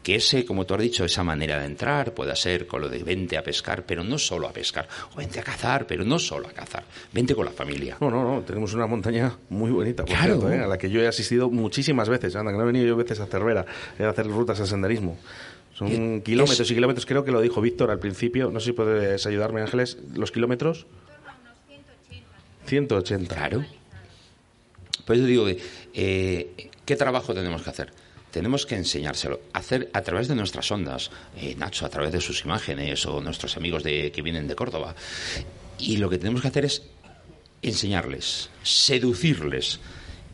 Que 0.03 0.15
ese, 0.15 0.45
como 0.45 0.65
tú 0.65 0.73
has 0.75 0.81
dicho, 0.81 1.03
esa 1.03 1.23
manera 1.25 1.59
de 1.59 1.65
entrar 1.65 2.13
pueda 2.13 2.33
ser 2.33 2.65
con 2.67 2.79
lo 2.79 2.87
de 2.87 3.03
vente 3.03 3.37
a 3.37 3.43
pescar, 3.43 3.85
pero 3.85 4.01
no 4.01 4.17
solo 4.17 4.47
a 4.47 4.53
pescar, 4.53 4.87
o 5.13 5.17
vente 5.17 5.41
a 5.41 5.43
cazar, 5.43 5.85
pero 5.85 6.05
no 6.05 6.17
solo 6.17 6.47
a 6.47 6.51
cazar, 6.51 6.85
vente 7.11 7.35
con 7.35 7.43
la 7.45 7.51
familia. 7.51 7.97
No, 7.99 8.09
no, 8.09 8.23
no, 8.23 8.41
tenemos 8.43 8.73
una 8.73 8.87
montaña 8.87 9.37
muy 9.49 9.71
bonita, 9.71 10.05
por 10.05 10.15
Claro. 10.15 10.39
cierto, 10.39 10.51
¿eh? 10.53 10.63
a 10.63 10.67
la 10.67 10.77
que 10.77 10.89
yo 10.89 11.01
he 11.01 11.07
asistido 11.07 11.49
muchísimas 11.49 12.07
veces. 12.07 12.33
Anda, 12.37 12.51
que 12.51 12.57
no 12.57 12.63
he 12.63 12.67
venido 12.67 12.85
yo 12.87 12.95
veces 12.95 13.19
a 13.19 13.25
Cervera 13.25 13.65
eh, 13.99 14.05
a 14.05 14.09
hacer 14.09 14.25
rutas 14.27 14.57
de 14.59 14.65
senderismo. 14.67 15.17
Son 15.73 16.21
kilómetros 16.21 16.71
y 16.71 16.75
kilómetros, 16.75 17.05
creo 17.05 17.23
que 17.25 17.31
lo 17.31 17.41
dijo 17.41 17.59
Víctor 17.61 17.91
al 17.91 17.99
principio. 17.99 18.51
No 18.51 18.59
sé 18.61 18.67
si 18.67 18.71
puedes 18.71 19.25
ayudarme, 19.27 19.61
Ángeles. 19.61 19.97
¿Los 20.15 20.31
kilómetros? 20.31 20.87
180. 22.65 23.35
Claro. 23.35 23.65
Por 25.09 25.15
eso 25.15 25.25
digo, 25.25 25.47
eh, 25.95 26.69
¿qué 26.85 26.95
trabajo 26.95 27.33
tenemos 27.33 27.63
que 27.63 27.69
hacer? 27.71 27.91
Tenemos 28.29 28.67
que 28.67 28.75
enseñárselo, 28.75 29.39
hacer 29.53 29.89
a 29.91 30.03
través 30.03 30.27
de 30.27 30.35
nuestras 30.35 30.71
ondas, 30.71 31.09
eh, 31.35 31.55
Nacho, 31.57 31.87
a 31.87 31.89
través 31.89 32.11
de 32.11 32.21
sus 32.21 32.45
imágenes 32.45 33.07
o 33.07 33.19
nuestros 33.19 33.57
amigos 33.57 33.81
de, 33.81 34.11
que 34.11 34.21
vienen 34.21 34.47
de 34.47 34.53
Córdoba. 34.53 34.93
Y 35.79 35.97
lo 35.97 36.11
que 36.11 36.19
tenemos 36.19 36.43
que 36.43 36.49
hacer 36.49 36.63
es 36.65 36.83
enseñarles, 37.63 38.51
seducirles, 38.61 39.79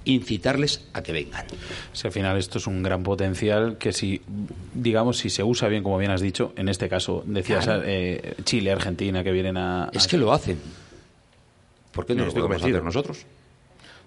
incitarles 0.04 0.82
a 0.92 1.02
que 1.02 1.14
vengan. 1.14 1.46
Si 1.94 2.06
al 2.06 2.12
final 2.12 2.38
esto 2.38 2.58
es 2.58 2.68
un 2.68 2.84
gran 2.84 3.02
potencial 3.02 3.78
que 3.78 3.94
si, 3.94 4.22
digamos, 4.74 5.20
si 5.20 5.30
se 5.30 5.42
usa 5.42 5.70
bien, 5.70 5.84
como 5.84 5.98
bien 5.98 6.12
has 6.12 6.20
dicho, 6.20 6.52
en 6.58 6.68
este 6.68 6.90
caso 6.90 7.24
decías 7.26 7.64
Claro. 7.64 7.84
eh, 7.86 8.34
Chile, 8.44 8.74
Argentina, 8.74 9.24
que 9.24 9.32
vienen 9.32 9.56
a... 9.56 9.90
Es 9.94 10.06
que 10.06 10.18
lo 10.18 10.34
hacen. 10.34 10.60
¿Por 11.94 12.06
qué 12.06 12.14
no 12.14 12.20
Yo 12.20 12.24
lo 12.26 12.28
estoy 12.28 12.42
podemos 12.42 12.62
convencido. 12.62 12.78
hacer 12.80 12.84
nosotros? 12.84 13.26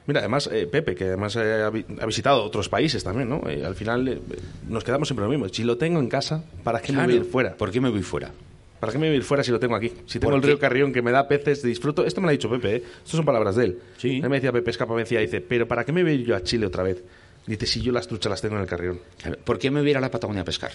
Mira, 0.08 0.20
además, 0.20 0.48
eh, 0.52 0.66
Pepe, 0.66 0.94
que 0.96 1.04
además 1.04 1.36
eh, 1.36 1.62
ha, 1.62 1.70
vi- 1.70 1.84
ha 2.00 2.06
visitado 2.06 2.42
otros 2.42 2.68
países 2.68 3.04
también, 3.04 3.28
¿no? 3.28 3.42
Eh, 3.48 3.64
al 3.64 3.74
final 3.76 4.20
nos 4.68 4.82
quedamos 4.82 5.06
siempre 5.06 5.24
lo 5.24 5.30
mismo. 5.30 5.48
Si 5.48 5.62
lo 5.62 5.76
tengo 5.78 6.00
en 6.00 6.08
casa, 6.08 6.42
¿para 6.64 6.80
qué 6.80 6.88
Claro. 6.94 7.02
me 7.08 7.12
voy 7.12 7.22
a 7.22 7.24
ir 7.24 7.30
fuera? 7.30 7.54
¿Por 7.56 7.70
qué 7.70 7.80
me 7.80 7.90
voy 7.90 8.02
fuera? 8.02 8.32
¿Para 8.80 8.90
qué 8.92 8.98
me 8.98 9.06
voy 9.08 9.14
a 9.14 9.16
ir 9.18 9.22
fuera 9.24 9.44
si 9.44 9.50
lo 9.50 9.60
tengo 9.60 9.76
aquí? 9.76 9.92
Si 10.06 10.18
tengo 10.18 10.34
el 10.34 10.42
río 10.42 10.58
Carrión 10.58 10.92
que 10.92 11.02
me 11.02 11.10
da 11.12 11.28
peces, 11.28 11.62
disfruto. 11.62 12.04
Esto 12.06 12.20
me 12.20 12.26
lo 12.26 12.28
ha 12.30 12.32
dicho 12.32 12.48
Pepe, 12.48 12.76
¿eh? 12.76 12.82
Estas 13.04 13.10
son 13.16 13.24
palabras 13.24 13.54
de 13.56 13.64
él. 13.66 13.78
Sí. 13.98 14.20
me 14.22 14.28
decía 14.36 14.50
Pepe 14.50 14.70
Escapa, 14.70 14.94
me 14.94 15.00
decía, 15.00 15.20
dice, 15.20 15.40
¿pero 15.40 15.68
para 15.68 15.84
qué 15.84 15.92
me 15.92 16.02
voy 16.02 16.12
a 16.12 16.14
ir 16.14 16.24
yo 16.24 16.34
a 16.36 16.42
Chile 16.42 16.64
otra 16.66 16.82
vez? 16.82 17.04
Dice, 17.46 17.66
si 17.66 17.82
yo 17.82 17.92
las 17.92 18.06
truchas 18.08 18.30
las 18.30 18.40
tengo 18.40 18.54
en 18.56 18.62
el 18.62 18.66
Carrión. 18.66 19.00
¿Por 19.44 19.58
qué 19.58 19.70
me 19.70 19.80
voy 19.80 19.88
a 19.88 19.90
ir 19.90 19.96
a 19.98 20.00
la 20.00 20.10
Patagonia 20.10 20.42
a 20.42 20.44
pescar? 20.44 20.70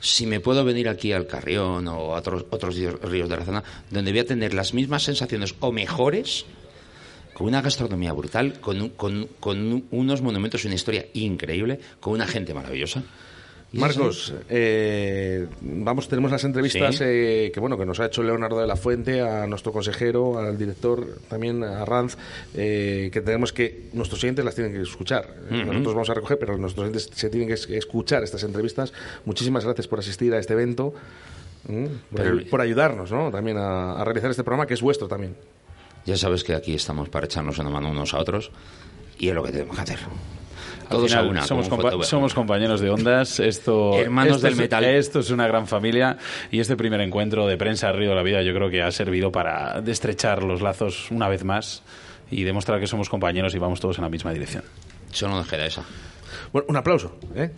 Si 0.00 0.26
me 0.26 0.40
puedo 0.40 0.64
venir 0.64 0.88
aquí 0.88 1.12
al 1.12 1.26
Carrión 1.26 1.88
o 1.88 2.14
a 2.14 2.18
otros, 2.18 2.44
otros 2.50 2.76
ríos 2.76 3.28
de 3.30 3.36
la 3.38 3.44
zona, 3.44 3.64
donde 3.90 4.10
voy 4.10 4.20
a 4.20 4.26
tener 4.26 4.52
las 4.52 4.74
mismas 4.74 5.02
sensaciones 5.04 5.54
o 5.60 5.72
mejores, 5.72 6.44
con 7.34 7.46
una 7.48 7.60
gastronomía 7.60 8.12
brutal, 8.12 8.60
con, 8.60 8.80
un- 8.80 8.88
con- 8.90 9.28
con 9.40 9.58
un- 9.58 9.86
unos 9.90 10.22
monumentos 10.22 10.64
y 10.64 10.68
una 10.68 10.76
historia 10.76 11.04
increíble, 11.14 11.78
con 12.00 12.12
una 12.14 12.26
gente 12.26 12.54
maravillosa. 12.54 13.02
Marcos, 13.72 14.32
eh, 14.50 15.48
vamos, 15.60 16.06
tenemos 16.06 16.30
las 16.30 16.44
entrevistas 16.44 16.94
Sí. 16.94 17.02
eh, 17.04 17.50
que 17.52 17.58
bueno 17.58 17.76
que 17.76 17.84
nos 17.84 17.98
ha 17.98 18.06
hecho 18.06 18.22
Leonardo 18.22 18.60
de 18.60 18.68
la 18.68 18.76
Fuente, 18.76 19.20
a 19.20 19.48
nuestro 19.48 19.72
consejero, 19.72 20.38
al 20.38 20.56
director, 20.56 21.04
también 21.28 21.64
a 21.64 21.84
Ranz, 21.84 22.16
eh, 22.54 23.10
que 23.12 23.20
tenemos 23.20 23.52
que 23.52 23.86
nuestros 23.92 24.22
oyentes 24.22 24.44
las 24.44 24.54
tienen 24.54 24.72
que 24.74 24.80
escuchar. 24.80 25.28
Ujú. 25.50 25.56
Nosotros 25.56 25.92
vamos 25.94 26.08
a 26.10 26.14
recoger, 26.14 26.38
pero 26.38 26.56
nuestros 26.56 26.84
oyentes 26.84 27.10
se 27.12 27.28
tienen 27.30 27.48
que 27.48 27.54
es- 27.54 27.68
escuchar 27.68 28.22
estas 28.22 28.44
entrevistas. 28.44 28.92
Muchísimas 29.24 29.64
gracias 29.64 29.88
por 29.88 29.98
asistir 29.98 30.32
a 30.34 30.38
este 30.38 30.52
evento, 30.52 30.94
por, 31.66 31.74
Pero- 32.14 32.36
ayu- 32.36 32.48
por 32.50 32.60
ayudarnos, 32.60 33.10
¿no? 33.10 33.32
También 33.32 33.56
a, 33.56 33.94
a 34.00 34.04
realizar 34.04 34.30
este 34.30 34.44
programa 34.44 34.68
que 34.68 34.74
es 34.74 34.82
vuestro 34.82 35.08
también. 35.08 35.34
Ya 36.06 36.16
sabes 36.16 36.44
que 36.44 36.54
aquí 36.54 36.74
estamos 36.74 37.08
para 37.08 37.26
echarnos 37.26 37.58
una 37.58 37.70
mano 37.70 37.90
unos 37.90 38.12
a 38.14 38.18
otros 38.18 38.50
y 39.18 39.28
es 39.28 39.34
lo 39.34 39.42
que 39.42 39.52
tenemos 39.52 39.74
que 39.76 39.82
hacer. 39.82 39.98
Todos 40.90 41.10
final 41.10 41.26
a 41.26 41.30
una. 41.30 41.42
somos, 41.46 41.70
compa- 41.70 42.02
somos 42.04 42.34
compañeros 42.34 42.80
de 42.80 42.90
ondas. 42.90 43.40
Esto, 43.40 43.94
Hermanos 43.98 44.36
esto 44.36 44.46
del 44.46 44.52
es- 44.52 44.58
metal. 44.58 44.84
Esto 44.84 45.20
es 45.20 45.30
una 45.30 45.46
gran 45.46 45.66
familia 45.66 46.18
y 46.50 46.60
este 46.60 46.76
primer 46.76 47.00
encuentro 47.00 47.46
de 47.46 47.56
prensa 47.56 47.90
Río 47.92 48.10
de 48.10 48.14
la 48.16 48.22
Vida 48.22 48.42
yo 48.42 48.52
creo 48.54 48.68
que 48.70 48.82
ha 48.82 48.90
servido 48.92 49.32
para 49.32 49.82
estrechar 49.86 50.42
los 50.42 50.60
lazos 50.60 51.10
una 51.10 51.28
vez 51.28 51.42
más 51.44 51.82
y 52.30 52.42
demostrar 52.44 52.80
que 52.80 52.86
somos 52.86 53.08
compañeros 53.08 53.54
y 53.54 53.58
vamos 53.58 53.80
todos 53.80 53.96
en 53.98 54.02
la 54.04 54.10
misma 54.10 54.32
dirección. 54.32 54.62
Yo 55.14 55.28
no 55.28 55.38
dejé 55.38 55.56
de 55.56 55.66
esa. 55.68 55.84
Bueno, 56.52 56.66
un 56.68 56.76
aplauso. 56.76 57.16
¿eh? 57.34 57.50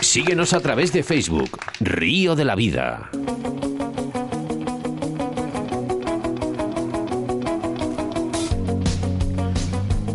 Síguenos 0.00 0.52
a 0.54 0.60
través 0.60 0.92
de 0.92 1.02
Facebook, 1.02 1.50
Río 1.80 2.34
de 2.34 2.44
la 2.44 2.54
Vida. 2.56 3.10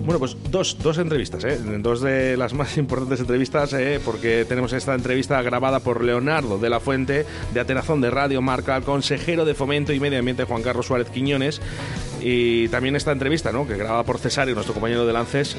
Bueno, 0.04 0.18
pues 0.20 0.36
dos, 0.50 0.78
dos 0.82 0.98
entrevistas, 0.98 1.44
¿eh? 1.44 1.60
dos 1.80 2.02
de 2.02 2.36
las 2.36 2.54
más 2.54 2.78
importantes 2.80 3.20
entrevistas, 3.20 3.74
¿eh? 3.74 4.00
porque 4.04 4.46
tenemos 4.46 4.74
esta 4.74 4.96
entrevista 4.96 5.42
grabada 5.42 5.80
por 5.80 6.04
Leonardo 6.04 6.58
de 6.58 6.70
la 6.70 6.80
Fuente, 6.80 7.26
de 7.54 7.60
Atenazón 7.60 8.02
de 8.02 8.10
Radio 8.10 8.42
Marca, 8.42 8.76
al 8.76 8.84
consejero 8.84 9.46
de 9.46 9.54
Fomento 9.54 9.94
y 9.94 10.00
Medio 10.00 10.20
Ambiente 10.20 10.44
Juan 10.46 10.64
Carlos 10.64 10.88
Suárez 10.88 11.10
Quiñones. 11.10 11.62
Y 12.24 12.68
también 12.70 12.96
esta 12.96 13.12
entrevista, 13.12 13.52
¿no? 13.52 13.68
que 13.68 13.76
graba 13.78 14.04
por 14.04 14.18
Cesario, 14.20 14.54
nuestro 14.54 14.74
compañero 14.74 15.06
de 15.06 15.14
Lances 15.14 15.56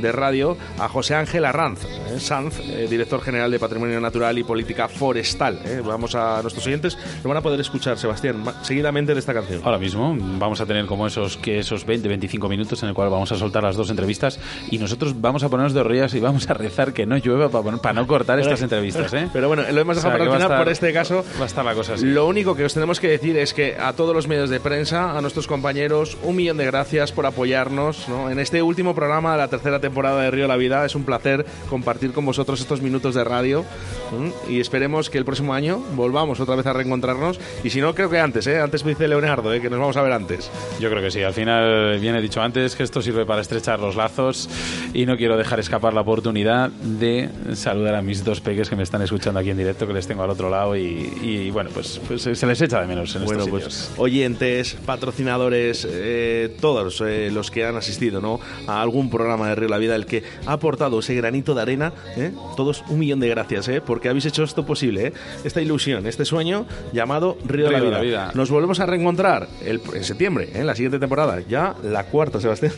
de 0.00 0.12
radio, 0.12 0.56
a 0.78 0.88
José 0.88 1.14
Ángel 1.14 1.44
Arranz, 1.44 1.84
¿eh? 1.84 2.20
Sanz, 2.20 2.60
eh, 2.60 2.86
director 2.88 3.20
general 3.20 3.50
de 3.50 3.58
Patrimonio 3.58 4.00
Natural 4.00 4.36
y 4.38 4.44
Política 4.44 4.88
Forestal. 4.88 5.60
¿eh? 5.64 5.80
Vamos 5.84 6.14
a 6.14 6.40
nuestros 6.42 6.66
oyentes, 6.66 6.96
lo 7.22 7.28
van 7.28 7.38
a 7.38 7.40
poder 7.40 7.60
escuchar, 7.60 7.98
Sebastián, 7.98 8.44
seguidamente 8.62 9.12
de 9.14 9.20
esta 9.20 9.34
canción. 9.34 9.60
Ahora 9.64 9.78
mismo 9.78 10.14
vamos 10.38 10.60
a 10.60 10.66
tener 10.66 10.86
como 10.86 11.06
esos 11.06 11.36
que 11.36 11.58
esos 11.60 11.84
20, 11.86 12.06
25 12.08 12.48
minutos 12.48 12.82
en 12.82 12.90
el 12.90 12.94
cual 12.94 13.10
vamos 13.10 13.32
a 13.32 13.36
soltar 13.36 13.62
las 13.62 13.76
dos 13.76 13.90
entrevistas 13.90 14.38
y 14.70 14.78
nosotros 14.78 15.20
vamos 15.20 15.42
a 15.42 15.48
ponernos 15.48 15.74
de 15.74 15.82
rodillas 15.82 16.14
y 16.14 16.20
vamos 16.20 16.48
a 16.50 16.54
rezar 16.54 16.92
que 16.92 17.06
no 17.06 17.16
llueva 17.16 17.48
para, 17.48 17.76
para 17.78 17.92
no 17.94 18.06
cortar 18.06 18.38
estas 18.38 18.62
entrevistas, 18.62 19.12
¿eh? 19.14 19.28
Pero 19.32 19.48
bueno, 19.48 19.62
lo 19.70 19.80
hemos 19.80 19.96
O 19.96 20.00
sea, 20.00 20.10
dejado 20.10 20.18
para 20.18 20.24
el 20.24 20.30
final 20.30 20.42
estar- 20.42 20.58
por 20.64 20.68
este 20.72 20.92
caso. 20.92 21.24
Va 21.40 21.44
a 21.44 21.46
estar 21.46 21.64
la 21.64 21.74
cosa 21.74 21.94
así. 21.94 22.06
Lo 22.06 22.26
único 22.26 22.54
que 22.54 22.64
os 22.64 22.74
tenemos 22.74 23.00
que 23.00 23.08
decir 23.08 23.36
es 23.38 23.54
que 23.54 23.76
a 23.78 23.92
todos 23.94 24.14
los 24.14 24.28
medios 24.28 24.50
de 24.50 24.60
prensa, 24.60 25.16
a 25.16 25.20
nuestros 25.20 25.46
compañeros, 25.46 26.03
un 26.22 26.36
millón 26.36 26.56
de 26.56 26.66
gracias 26.66 27.12
por 27.12 27.26
apoyarnos 27.26 28.08
¿no? 28.08 28.30
en 28.30 28.38
este 28.38 28.62
último 28.62 28.94
programa 28.94 29.32
de 29.32 29.38
la 29.38 29.48
tercera 29.48 29.80
temporada 29.80 30.22
de 30.22 30.30
Río 30.30 30.46
La 30.46 30.56
Vida. 30.56 30.84
Es 30.84 30.94
un 30.94 31.04
placer 31.04 31.44
compartir 31.68 32.12
con 32.12 32.24
vosotros 32.26 32.60
estos 32.60 32.80
minutos 32.82 33.14
de 33.14 33.24
radio 33.24 33.64
¿m? 34.12 34.32
y 34.48 34.60
esperemos 34.60 35.10
que 35.10 35.18
el 35.18 35.24
próximo 35.24 35.54
año 35.54 35.78
volvamos 35.94 36.40
otra 36.40 36.56
vez 36.56 36.66
a 36.66 36.72
reencontrarnos. 36.72 37.40
Y 37.62 37.70
si 37.70 37.80
no, 37.80 37.94
creo 37.94 38.10
que 38.10 38.18
antes, 38.20 38.46
¿eh? 38.46 38.60
antes 38.60 38.84
me 38.84 38.90
dice 38.90 39.08
Leonardo, 39.08 39.52
¿eh? 39.54 39.60
que 39.60 39.70
nos 39.70 39.78
vamos 39.80 39.96
a 39.96 40.02
ver 40.02 40.12
antes. 40.12 40.50
Yo 40.80 40.90
creo 40.90 41.02
que 41.02 41.10
sí. 41.10 41.22
Al 41.22 41.32
final, 41.32 41.98
bien 42.00 42.14
he 42.16 42.20
dicho 42.22 42.40
antes, 42.42 42.76
que 42.76 42.82
esto 42.82 43.00
sirve 43.02 43.24
para 43.26 43.40
estrechar 43.40 43.80
los 43.80 43.96
lazos 43.96 44.48
y 44.92 45.06
no 45.06 45.16
quiero 45.16 45.36
dejar 45.36 45.60
escapar 45.60 45.94
la 45.94 46.02
oportunidad 46.02 46.70
de 46.70 47.28
saludar 47.54 47.94
a 47.94 48.02
mis 48.02 48.24
dos 48.24 48.40
peques 48.40 48.68
que 48.68 48.76
me 48.76 48.82
están 48.82 49.02
escuchando 49.02 49.40
aquí 49.40 49.50
en 49.50 49.56
directo, 49.56 49.86
que 49.86 49.92
les 49.92 50.06
tengo 50.06 50.22
al 50.22 50.30
otro 50.30 50.50
lado 50.50 50.76
y, 50.76 51.12
y, 51.22 51.50
bueno, 51.50 51.70
pues, 51.72 52.00
pues 52.06 52.22
se 52.22 52.46
les 52.46 52.60
echa 52.60 52.80
de 52.80 52.86
menos 52.86 53.14
en 53.16 53.24
Bueno, 53.24 53.44
estos 53.44 53.50
pues 53.50 53.64
sitios. 53.74 53.90
oyentes, 53.98 54.76
patrocinadores, 54.84 55.84
eh, 55.96 56.56
todos 56.60 57.00
eh, 57.06 57.30
los 57.32 57.50
que 57.50 57.64
han 57.64 57.76
asistido 57.76 58.20
¿no? 58.20 58.40
a 58.66 58.82
algún 58.82 59.10
programa 59.10 59.48
de 59.48 59.54
Río 59.54 59.68
La 59.68 59.78
Vida, 59.78 59.94
el 59.96 60.06
que 60.06 60.22
ha 60.46 60.52
aportado 60.52 60.98
ese 61.00 61.14
granito 61.14 61.54
de 61.54 61.62
arena, 61.62 61.92
¿eh? 62.16 62.32
todos 62.56 62.84
un 62.88 62.98
millón 62.98 63.20
de 63.20 63.28
gracias, 63.28 63.68
¿eh? 63.68 63.80
porque 63.80 64.08
habéis 64.08 64.26
hecho 64.26 64.42
esto 64.44 64.64
posible, 64.66 65.08
¿eh? 65.08 65.12
esta 65.44 65.60
ilusión, 65.60 66.06
este 66.06 66.24
sueño 66.24 66.66
llamado 66.92 67.36
Río, 67.46 67.68
Río 67.68 67.78
de 67.78 67.84
la 67.84 67.90
la 67.90 68.00
Vida. 68.00 68.00
Vida. 68.24 68.32
Nos 68.34 68.50
volvemos 68.50 68.80
a 68.80 68.86
reencontrar 68.86 69.48
el- 69.64 69.80
en 69.94 70.04
septiembre, 70.04 70.44
¿eh? 70.54 70.60
en 70.60 70.66
la 70.66 70.74
siguiente 70.74 70.98
temporada, 70.98 71.40
ya 71.48 71.74
la 71.82 72.04
cuarta, 72.04 72.40
Sebastián. 72.40 72.72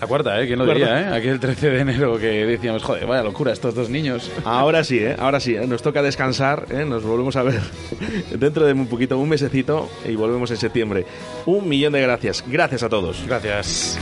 La 0.00 0.06
cuarta, 0.06 0.40
¿eh? 0.40 0.46
¿Quién 0.46 0.58
lo 0.58 0.64
Cuarta. 0.64 0.84
diría, 0.84 1.10
eh? 1.12 1.18
Aquel 1.18 1.40
13 1.40 1.70
de 1.70 1.80
enero 1.80 2.18
que 2.18 2.26
decíamos, 2.46 2.82
joder, 2.82 3.06
vaya 3.06 3.22
locura 3.22 3.52
estos 3.52 3.74
dos 3.74 3.88
niños. 3.90 4.30
Ahora 4.44 4.84
sí, 4.84 4.98
¿eh? 4.98 5.16
ahora 5.18 5.40
sí, 5.40 5.54
¿eh? 5.54 5.66
nos 5.66 5.82
toca 5.82 6.02
descansar, 6.02 6.66
¿eh? 6.70 6.84
nos 6.84 7.02
volvemos 7.04 7.36
a 7.36 7.42
ver 7.42 7.60
dentro 8.38 8.66
de 8.66 8.72
un 8.72 8.86
poquito, 8.86 9.18
un 9.18 9.28
mesecito 9.28 9.88
y 10.08 10.14
volvemos 10.14 10.50
en 10.50 10.56
septiembre. 10.56 11.04
Un 11.46 11.68
millón 11.68 11.92
de 11.92 12.00
gracias, 12.00 12.44
gracias 12.56 12.82
a 12.82 12.88
todos. 12.88 13.22
Gracias. 13.26 13.98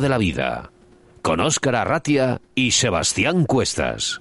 De 0.00 0.08
la 0.08 0.18
Vida, 0.18 0.70
con 1.22 1.40
Óscar 1.40 1.74
Arratia 1.74 2.40
y 2.54 2.70
Sebastián 2.70 3.44
Cuestas. 3.46 4.20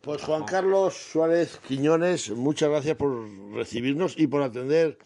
Pues 0.00 0.22
Juan 0.22 0.44
Carlos 0.44 0.94
Suárez 0.94 1.60
Quiñones, 1.68 2.30
muchas 2.30 2.70
gracias 2.70 2.96
por 2.96 3.28
recibirnos 3.52 4.18
y 4.18 4.26
por 4.26 4.42
atender 4.42 4.98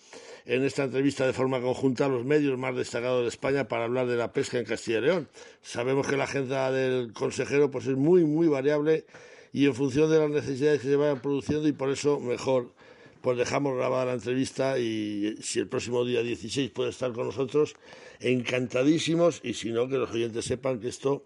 en 0.47 0.65
esta 0.65 0.85
entrevista 0.85 1.27
de 1.27 1.35
forma 1.35 1.61
conjunta 1.61 2.07
a 2.07 2.09
los 2.09 2.24
medios 2.24 2.59
más 2.59 2.74
destacados 2.74 3.23
de 3.23 3.28
España 3.28 3.69
para 3.69 3.85
hablar 3.85 4.07
de 4.07 4.16
la 4.16 4.32
pesca 4.32 4.59
en 4.59 4.65
Castilla 4.65 4.99
y 4.99 5.03
León. 5.03 5.28
Sabemos 5.61 6.07
que 6.07 6.16
la 6.16 6.24
agenda 6.24 6.73
del 6.73 7.12
consejero 7.12 7.70
pues 7.70 7.86
es 7.86 7.97
muy 7.97 8.24
muy 8.24 8.49
variable 8.49 9.05
y 9.53 9.66
en 9.66 9.74
función 9.74 10.11
de 10.11 10.19
las 10.19 10.31
necesidades 10.31 10.81
que 10.81 10.89
se 10.89 10.97
vayan 10.97 11.20
produciendo 11.20 11.69
y 11.69 11.73
por 11.73 11.90
eso 11.90 12.19
mejor 12.20 12.73
pues 13.20 13.36
dejamos 13.39 13.77
grabada 13.77 14.07
la 14.07 14.12
entrevista 14.15 14.78
y 14.78 15.36
si 15.40 15.59
el 15.61 15.69
próximo 15.69 16.05
día 16.05 16.23
16 16.23 16.70
puede 16.70 16.90
estar 16.90 17.12
con 17.12 17.27
nosotros, 17.27 17.74
encantadísimos 18.20 19.40
y 19.43 19.55
si 19.55 19.70
no 19.70 19.89
que 19.89 19.97
los 19.97 20.11
oyentes 20.11 20.45
sepan 20.45 20.81
que 20.81 20.89
esto 20.89 21.24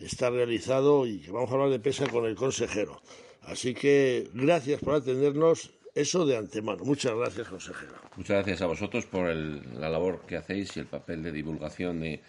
está 0.00 0.30
realizado 0.30 1.06
y 1.06 1.18
que 1.20 1.30
vamos 1.30 1.50
a 1.50 1.54
hablar 1.54 1.70
de 1.70 1.78
pesca 1.80 2.06
con 2.08 2.24
el 2.26 2.34
consejero. 2.34 3.00
Así 3.42 3.74
que 3.74 4.28
gracias 4.34 4.80
por 4.80 4.94
atendernos, 4.94 5.70
eso 5.94 6.26
de 6.26 6.36
antemano. 6.36 6.84
Muchas 6.84 7.14
gracias, 7.14 7.48
consejero. 7.48 7.94
Muchas 8.16 8.36
gracias 8.36 8.62
a 8.62 8.66
vosotros 8.66 9.06
por 9.06 9.28
el- 9.28 9.62
la 9.80 9.88
labor 9.88 10.20
que 10.26 10.36
hacéis 10.36 10.76
y 10.76 10.80
el 10.80 10.86
papel 10.86 11.22
de 11.22 11.32
divulgación 11.32 12.00
de, 12.00 12.20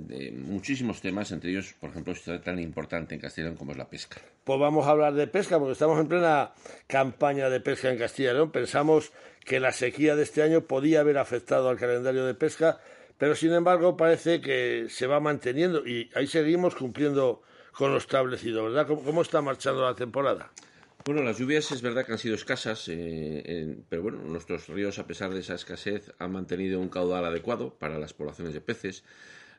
de- 0.00 0.32
muchísimos 0.32 1.00
temas, 1.00 1.30
entre 1.32 1.50
ellos, 1.50 1.74
por 1.80 1.90
ejemplo, 1.90 2.12
este 2.12 2.38
tan 2.38 2.58
importante 2.58 3.14
en 3.14 3.20
Castellón 3.20 3.56
como 3.56 3.72
es 3.72 3.78
la 3.78 3.88
pesca. 3.88 4.20
Pues 4.44 4.58
vamos 4.60 4.86
a 4.86 4.90
hablar 4.90 5.14
de 5.14 5.26
pesca, 5.26 5.58
porque 5.58 5.72
estamos 5.72 5.98
en 6.00 6.08
plena 6.08 6.52
campaña 6.86 7.48
de 7.50 7.60
pesca 7.60 7.90
en 7.90 7.98
Castilla 7.98 8.30
y 8.30 8.34
León. 8.34 8.50
Pensamos 8.50 9.12
que 9.44 9.60
la 9.60 9.72
sequía 9.72 10.16
de 10.16 10.22
este 10.22 10.42
año 10.42 10.62
podía 10.62 11.00
haber 11.00 11.18
afectado 11.18 11.68
al 11.68 11.76
calendario 11.78 12.24
de 12.26 12.34
pesca, 12.34 12.80
pero 13.18 13.34
sin 13.34 13.52
embargo 13.52 13.96
parece 13.96 14.40
que 14.40 14.86
se 14.88 15.06
va 15.06 15.20
manteniendo 15.20 15.86
y 15.86 16.10
ahí 16.14 16.26
seguimos 16.26 16.74
cumpliendo 16.74 17.42
con 17.72 17.90
lo 17.92 17.98
establecido, 17.98 18.64
¿verdad? 18.64 18.86
¿Cómo, 18.86 19.02
cómo 19.02 19.22
está 19.22 19.40
marchando 19.42 19.82
la 19.82 19.94
temporada? 19.94 20.50
Bueno, 21.04 21.22
las 21.22 21.38
lluvias 21.38 21.70
es 21.70 21.82
verdad 21.82 22.06
que 22.06 22.12
han 22.12 22.18
sido 22.18 22.34
escasas, 22.34 22.88
eh, 22.88 23.42
en- 23.44 23.84
pero 23.90 24.02
bueno, 24.02 24.18
nuestros 24.24 24.68
ríos, 24.68 24.98
a 24.98 25.06
pesar 25.06 25.34
de 25.34 25.40
esa 25.40 25.54
escasez, 25.54 26.10
han 26.18 26.32
mantenido 26.32 26.80
un 26.80 26.88
caudal 26.88 27.24
adecuado 27.26 27.74
para 27.74 27.98
las 27.98 28.14
poblaciones 28.14 28.54
de 28.54 28.62
peces. 28.62 29.04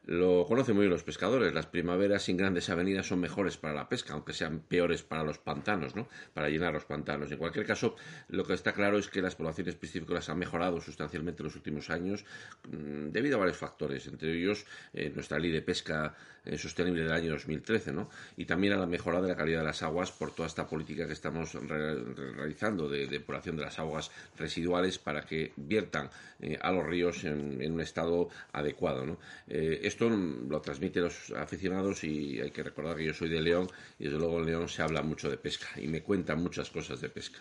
Lo 0.05 0.45
conocen 0.45 0.75
muy 0.75 0.83
bien 0.83 0.91
los 0.91 1.03
pescadores. 1.03 1.53
Las 1.53 1.65
primaveras 1.65 2.23
sin 2.23 2.37
grandes 2.37 2.69
avenidas 2.69 3.07
son 3.07 3.19
mejores 3.19 3.57
para 3.57 3.73
la 3.73 3.89
pesca, 3.89 4.13
aunque 4.13 4.33
sean 4.33 4.59
peores 4.59 5.01
para 5.01 5.23
los 5.23 5.39
pantanos, 5.39 5.95
¿no? 5.95 6.07
Para 6.33 6.49
llenar 6.49 6.73
los 6.73 6.85
pantanos. 6.85 7.31
En 7.31 7.39
cualquier 7.39 7.65
caso, 7.65 7.95
lo 8.27 8.43
que 8.43 8.53
está 8.53 8.73
claro 8.73 8.99
es 8.99 9.09
que 9.09 9.21
las 9.21 9.35
poblaciones 9.35 9.75
piscícolas 9.75 10.29
han 10.29 10.37
mejorado 10.37 10.79
sustancialmente 10.79 11.41
en 11.41 11.45
los 11.45 11.55
últimos 11.55 11.89
años 11.89 12.23
mm, 12.69 13.09
debido 13.09 13.37
a 13.37 13.39
varios 13.39 13.57
factores, 13.57 14.05
entre 14.05 14.37
ellos 14.37 14.65
eh, 14.93 15.11
nuestra 15.13 15.39
ley 15.39 15.51
de 15.51 15.63
pesca 15.63 16.15
sostenible 16.57 17.03
del 17.03 17.11
año 17.11 17.31
2013, 17.31 17.91
¿no? 17.91 18.09
Y 18.37 18.45
también 18.45 18.73
a 18.73 18.77
la 18.77 18.85
mejora 18.85 19.21
de 19.21 19.27
la 19.29 19.35
calidad 19.35 19.59
de 19.59 19.65
las 19.65 19.81
aguas 19.83 20.11
por 20.11 20.31
toda 20.33 20.47
esta 20.47 20.67
política 20.67 21.07
que 21.07 21.13
estamos 21.13 21.53
re- 21.53 21.95
re- 21.95 22.31
realizando 22.33 22.87
de 22.87 23.07
depuración 23.07 23.55
de 23.57 23.63
las 23.63 23.79
aguas 23.79 24.11
residuales 24.37 24.97
para 24.99 25.25
que 25.25 25.51
viertan 25.55 26.09
eh, 26.39 26.57
a 26.61 26.71
los 26.71 26.85
ríos 26.85 27.23
en, 27.23 27.61
en 27.61 27.73
un 27.73 27.81
estado 27.81 28.29
adecuado, 28.53 29.05
¿no? 29.05 29.17
Eh, 29.47 29.79
esto 29.83 30.09
lo 30.09 30.61
transmiten 30.61 31.03
los 31.03 31.31
aficionados 31.31 32.03
y 32.03 32.39
hay 32.39 32.51
que 32.51 32.63
recordar 32.63 32.95
que 32.97 33.05
yo 33.05 33.13
soy 33.13 33.29
de 33.29 33.41
León 33.41 33.67
y 33.99 34.05
desde 34.05 34.17
luego 34.17 34.39
en 34.39 34.45
León 34.45 34.69
se 34.69 34.81
habla 34.81 35.01
mucho 35.01 35.29
de 35.29 35.37
pesca 35.37 35.67
y 35.77 35.87
me 35.87 36.01
cuentan 36.01 36.41
muchas 36.41 36.69
cosas 36.69 37.01
de 37.01 37.09
pesca. 37.09 37.39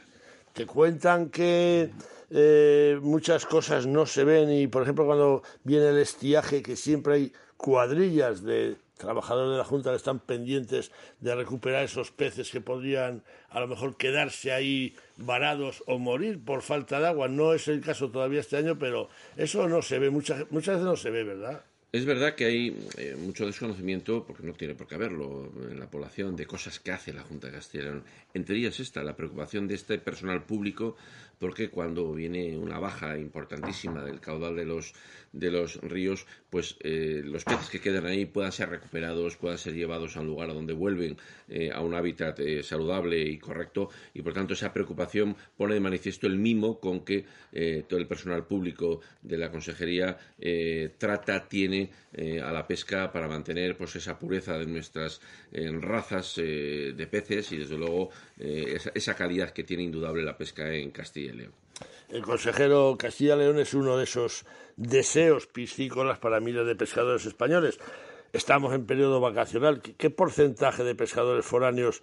Te 0.52 0.66
cuentan 0.66 1.30
que 1.30 1.90
eh, 2.30 2.98
muchas 3.02 3.44
cosas 3.44 3.86
no 3.86 4.06
se 4.06 4.22
ven 4.22 4.52
y, 4.52 4.68
por 4.68 4.82
ejemplo, 4.82 5.04
cuando 5.04 5.42
viene 5.64 5.88
el 5.88 5.98
estiaje, 5.98 6.62
que 6.62 6.76
siempre 6.76 7.14
hay 7.14 7.32
cuadrillas 7.56 8.44
de 8.44 8.76
trabajadores 9.04 9.52
de 9.52 9.58
la 9.58 9.64
Junta 9.64 9.94
están 9.94 10.18
pendientes 10.18 10.90
de 11.20 11.34
recuperar 11.34 11.84
esos 11.84 12.10
peces 12.10 12.50
que 12.50 12.60
podrían 12.60 13.22
a 13.50 13.60
lo 13.60 13.68
mejor 13.68 13.96
quedarse 13.96 14.52
ahí 14.52 14.96
varados 15.16 15.84
o 15.86 15.98
morir 15.98 16.44
por 16.44 16.62
falta 16.62 16.98
de 16.98 17.06
agua. 17.06 17.28
No 17.28 17.54
es 17.54 17.68
el 17.68 17.80
caso 17.80 18.10
todavía 18.10 18.40
este 18.40 18.56
año, 18.56 18.78
pero 18.78 19.08
eso 19.36 19.68
no 19.68 19.82
se 19.82 19.98
ve, 19.98 20.10
muchas, 20.10 20.50
muchas 20.50 20.76
veces 20.76 20.86
no 20.86 20.96
se 20.96 21.10
ve, 21.10 21.24
¿verdad? 21.24 21.64
Es 21.94 22.06
verdad 22.06 22.34
que 22.34 22.46
hay 22.46 22.76
eh, 22.98 23.14
mucho 23.16 23.46
desconocimiento, 23.46 24.24
porque 24.26 24.42
no 24.42 24.52
tiene 24.52 24.74
por 24.74 24.88
qué 24.88 24.96
haberlo 24.96 25.52
en 25.70 25.78
la 25.78 25.88
población, 25.88 26.34
de 26.34 26.44
cosas 26.44 26.80
que 26.80 26.90
hace 26.90 27.12
la 27.12 27.22
Junta 27.22 27.46
de 27.46 27.52
Castilla 27.52 27.84
y 27.84 27.86
León. 27.86 28.04
Entre 28.34 28.56
ellas 28.56 28.80
esta, 28.80 29.04
la 29.04 29.14
preocupación 29.14 29.68
de 29.68 29.76
este 29.76 29.98
personal 29.98 30.42
público, 30.42 30.96
porque 31.38 31.70
cuando 31.70 32.12
viene 32.12 32.56
una 32.56 32.78
baja 32.78 33.18
importantísima 33.18 34.02
del 34.04 34.20
caudal 34.20 34.56
de 34.56 34.64
los, 34.64 34.94
de 35.32 35.50
los 35.50 35.80
ríos, 35.82 36.26
pues 36.50 36.76
eh, 36.80 37.22
los 37.24 37.44
peces 37.44 37.68
que 37.68 37.80
quedan 37.80 38.06
ahí 38.06 38.26
puedan 38.26 38.52
ser 38.52 38.70
recuperados, 38.70 39.36
puedan 39.36 39.58
ser 39.58 39.74
llevados 39.74 40.16
a 40.16 40.20
un 40.20 40.28
lugar 40.28 40.48
donde 40.48 40.72
vuelven 40.72 41.16
eh, 41.48 41.70
a 41.72 41.80
un 41.80 41.94
hábitat 41.94 42.38
eh, 42.40 42.62
saludable 42.62 43.20
y 43.20 43.38
correcto, 43.38 43.90
y 44.14 44.22
por 44.22 44.32
tanto 44.32 44.54
esa 44.54 44.72
preocupación 44.72 45.36
pone 45.56 45.74
de 45.74 45.80
manifiesto 45.80 46.26
el 46.26 46.38
mimo 46.38 46.78
con 46.80 47.04
que 47.04 47.24
todo 47.88 48.00
el 48.00 48.06
personal 48.06 48.46
público 48.46 49.00
de 49.22 49.38
la 49.38 49.50
Consejería 49.50 50.16
trata, 50.98 51.48
tiene 51.48 51.90
a 52.42 52.52
la 52.52 52.66
pesca 52.66 53.12
para 53.12 53.28
mantener 53.28 53.76
pues 53.76 53.94
esa 53.96 54.18
pureza 54.18 54.58
de 54.58 54.66
nuestras 54.66 55.20
razas 55.52 56.34
de 56.36 57.08
peces 57.10 57.52
y 57.52 57.58
desde 57.58 57.78
luego 57.78 58.10
esa, 58.36 58.90
esa 58.94 59.14
calidad 59.14 59.50
que 59.50 59.62
tiene 59.62 59.84
indudable 59.84 60.22
la 60.22 60.36
pesca 60.36 60.72
en 60.74 60.90
Castilla 60.90 61.33
El 62.08 62.22
consejero 62.22 62.96
Castilla 62.98 63.36
León 63.36 63.58
es 63.58 63.74
uno 63.74 63.96
de 63.96 64.04
esos 64.04 64.44
deseos 64.76 65.46
piscícolas 65.46 66.18
para 66.18 66.40
miles 66.40 66.66
de 66.66 66.76
pescadores 66.76 67.26
españoles. 67.26 67.78
Estamos 68.32 68.74
en 68.74 68.86
periodo 68.86 69.20
vacacional. 69.20 69.80
¿Qué, 69.80 70.10
porcentaje 70.10 70.84
de 70.84 70.94
pescadores 70.94 71.44
foráneos 71.44 72.02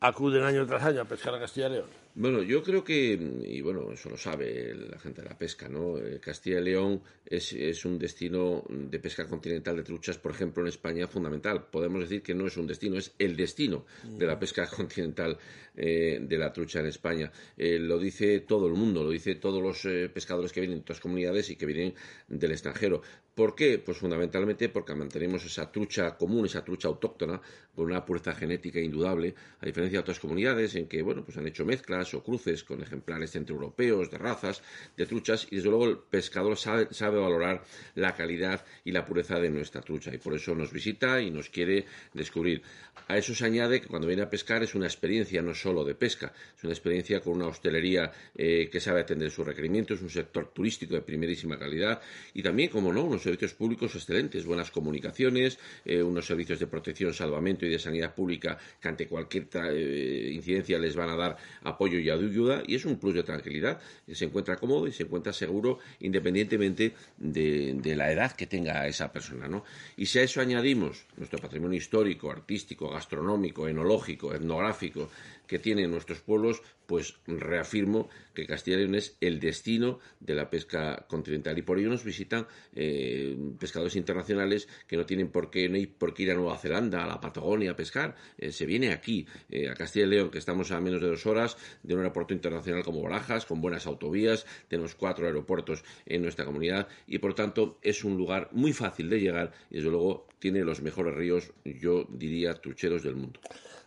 acuden 0.00 0.44
año 0.44 0.66
tras 0.66 0.84
año 0.84 1.02
a 1.02 1.04
pescar 1.04 1.34
a 1.34 1.40
Castilla 1.40 1.68
León? 1.68 1.99
Bueno, 2.14 2.42
yo 2.42 2.62
creo 2.62 2.82
que, 2.82 3.12
y 3.44 3.60
bueno, 3.60 3.92
eso 3.92 4.10
lo 4.10 4.16
sabe 4.16 4.74
la 4.74 4.98
gente 4.98 5.22
de 5.22 5.28
la 5.28 5.38
pesca, 5.38 5.68
¿no? 5.68 5.96
Eh, 5.96 6.18
Castilla 6.20 6.58
y 6.58 6.64
León 6.64 7.02
es, 7.24 7.52
es 7.52 7.84
un 7.84 7.98
destino 7.98 8.64
de 8.68 8.98
pesca 8.98 9.28
continental 9.28 9.76
de 9.76 9.84
truchas, 9.84 10.18
por 10.18 10.32
ejemplo, 10.32 10.62
en 10.62 10.68
España 10.68 11.06
fundamental. 11.06 11.68
Podemos 11.70 12.00
decir 12.00 12.22
que 12.22 12.34
no 12.34 12.46
es 12.46 12.56
un 12.56 12.66
destino, 12.66 12.98
es 12.98 13.14
el 13.18 13.36
destino 13.36 13.86
de 14.04 14.26
la 14.26 14.38
pesca 14.38 14.66
continental 14.76 15.38
eh, 15.76 16.18
de 16.20 16.36
la 16.36 16.52
trucha 16.52 16.80
en 16.80 16.86
España. 16.86 17.30
Eh, 17.56 17.78
lo 17.78 17.98
dice 17.98 18.40
todo 18.40 18.66
el 18.66 18.74
mundo, 18.74 19.04
lo 19.04 19.10
dice 19.10 19.36
todos 19.36 19.62
los 19.62 19.84
eh, 19.84 20.10
pescadores 20.12 20.52
que 20.52 20.60
vienen 20.60 20.78
de 20.78 20.82
otras 20.82 20.98
comunidades 20.98 21.48
y 21.48 21.56
que 21.56 21.64
vienen 21.64 21.94
del 22.26 22.50
extranjero. 22.50 23.02
¿Por 23.40 23.54
qué? 23.54 23.78
Pues 23.78 23.96
fundamentalmente 23.96 24.68
porque 24.68 24.94
mantenemos 24.94 25.42
esa 25.46 25.72
trucha 25.72 26.14
común, 26.14 26.44
esa 26.44 26.62
trucha 26.62 26.88
autóctona, 26.88 27.40
con 27.74 27.86
una 27.86 28.04
pureza 28.04 28.34
genética 28.34 28.80
indudable, 28.80 29.34
a 29.60 29.64
diferencia 29.64 29.96
de 29.96 30.02
otras 30.02 30.20
comunidades 30.20 30.74
en 30.74 30.86
que, 30.86 31.00
bueno, 31.00 31.24
pues 31.24 31.38
han 31.38 31.46
hecho 31.46 31.64
mezclas 31.64 32.12
o 32.12 32.22
cruces 32.22 32.62
con 32.64 32.82
ejemplares 32.82 33.30
centroeuropeos, 33.30 34.10
de 34.10 34.18
razas, 34.18 34.62
de 34.94 35.06
truchas, 35.06 35.46
y 35.50 35.56
desde 35.56 35.70
luego 35.70 35.86
el 35.86 35.96
pescador 35.96 36.58
sabe, 36.58 36.88
sabe 36.90 37.18
valorar 37.18 37.64
la 37.94 38.14
calidad 38.14 38.62
y 38.84 38.92
la 38.92 39.06
pureza 39.06 39.40
de 39.40 39.48
nuestra 39.48 39.80
trucha, 39.80 40.12
y 40.12 40.18
por 40.18 40.34
eso 40.34 40.54
nos 40.54 40.70
visita 40.70 41.22
y 41.22 41.30
nos 41.30 41.48
quiere 41.48 41.86
descubrir. 42.12 42.60
A 43.08 43.16
eso 43.16 43.34
se 43.34 43.46
añade 43.46 43.80
que 43.80 43.88
cuando 43.88 44.06
viene 44.06 44.22
a 44.22 44.28
pescar 44.28 44.62
es 44.62 44.74
una 44.74 44.86
experiencia 44.86 45.40
no 45.40 45.54
solo 45.54 45.82
de 45.84 45.94
pesca, 45.94 46.32
es 46.56 46.62
una 46.64 46.74
experiencia 46.74 47.20
con 47.20 47.32
una 47.32 47.46
hostelería 47.46 48.12
eh, 48.36 48.68
que 48.70 48.80
sabe 48.80 49.00
atender 49.00 49.30
sus 49.30 49.46
requerimientos, 49.46 50.02
un 50.02 50.10
sector 50.10 50.52
turístico 50.52 50.94
de 50.94 51.00
primerísima 51.00 51.58
calidad 51.58 52.02
y 52.34 52.42
también, 52.42 52.68
como 52.68 52.92
no, 52.92 53.04
unos 53.04 53.26
servicios 53.30 53.54
públicos 53.54 53.94
excelentes, 53.94 54.44
buenas 54.44 54.72
comunicaciones, 54.72 55.58
eh, 55.84 56.02
unos 56.02 56.26
servicios 56.26 56.58
de 56.58 56.66
protección, 56.66 57.14
salvamento 57.14 57.64
y 57.64 57.68
de 57.68 57.78
sanidad 57.78 58.12
pública 58.12 58.58
que 58.80 58.88
ante 58.88 59.06
cualquier 59.06 59.46
eh, 59.54 60.32
incidencia 60.34 60.78
les 60.78 60.96
van 60.96 61.10
a 61.10 61.16
dar 61.16 61.36
apoyo 61.62 61.98
y 62.00 62.10
ayuda 62.10 62.62
y 62.66 62.74
es 62.74 62.84
un 62.84 62.98
plus 62.98 63.14
de 63.14 63.22
tranquilidad. 63.22 63.80
Se 64.12 64.24
encuentra 64.24 64.56
cómodo 64.56 64.88
y 64.88 64.92
se 64.92 65.04
encuentra 65.04 65.32
seguro 65.32 65.78
independientemente 66.00 66.94
de, 67.18 67.74
de 67.74 67.96
la 67.96 68.10
edad 68.10 68.32
que 68.32 68.46
tenga 68.46 68.86
esa 68.88 69.12
persona. 69.12 69.46
¿no? 69.46 69.64
Y 69.96 70.06
si 70.06 70.18
a 70.18 70.22
eso 70.22 70.40
añadimos 70.40 71.06
nuestro 71.16 71.38
patrimonio 71.38 71.78
histórico, 71.78 72.32
artístico, 72.32 72.90
gastronómico, 72.90 73.68
enológico, 73.68 74.34
etnográfico 74.34 75.08
que 75.50 75.58
tienen 75.58 75.90
nuestros 75.90 76.20
pueblos, 76.20 76.62
pues 76.86 77.16
reafirmo 77.26 78.08
que 78.34 78.46
Castilla 78.46 78.76
y 78.76 78.80
León 78.82 78.94
es 78.94 79.16
el 79.20 79.40
destino 79.40 79.98
de 80.20 80.36
la 80.36 80.48
pesca 80.48 81.06
continental. 81.08 81.58
Y 81.58 81.62
por 81.62 81.80
ello 81.80 81.88
nos 81.88 82.04
visitan 82.04 82.46
eh, 82.72 83.36
pescadores 83.58 83.96
internacionales 83.96 84.68
que 84.86 84.96
no 84.96 85.06
tienen 85.06 85.28
por 85.28 85.50
qué, 85.50 85.68
no 85.68 85.74
hay 85.74 85.88
por 85.88 86.14
qué 86.14 86.22
ir 86.22 86.30
a 86.30 86.34
Nueva 86.34 86.56
Zelanda, 86.56 87.02
a 87.02 87.08
la 87.08 87.20
Patagonia 87.20 87.72
a 87.72 87.76
pescar, 87.76 88.14
eh, 88.38 88.52
se 88.52 88.64
viene 88.64 88.92
aquí, 88.92 89.26
eh, 89.48 89.68
a 89.68 89.74
Castilla 89.74 90.06
y 90.06 90.10
León, 90.10 90.30
que 90.30 90.38
estamos 90.38 90.70
a 90.70 90.80
menos 90.80 91.00
de 91.00 91.08
dos 91.08 91.26
horas 91.26 91.56
de 91.82 91.94
un 91.94 92.00
aeropuerto 92.00 92.32
internacional 92.32 92.84
como 92.84 93.02
Barajas, 93.02 93.44
con 93.44 93.60
buenas 93.60 93.88
autovías, 93.88 94.46
tenemos 94.68 94.94
cuatro 94.94 95.26
aeropuertos 95.26 95.82
en 96.06 96.22
nuestra 96.22 96.44
comunidad 96.44 96.86
y 97.08 97.18
por 97.18 97.34
tanto 97.34 97.80
es 97.82 98.04
un 98.04 98.16
lugar 98.16 98.50
muy 98.52 98.72
fácil 98.72 99.10
de 99.10 99.18
llegar 99.18 99.52
y 99.68 99.78
desde 99.78 99.90
luego 99.90 100.28
tiene 100.38 100.60
los 100.60 100.80
mejores 100.80 101.12
ríos, 101.12 101.52
yo 101.64 102.06
diría, 102.08 102.54
trucheros 102.54 103.02
del 103.02 103.16
mundo. 103.16 103.40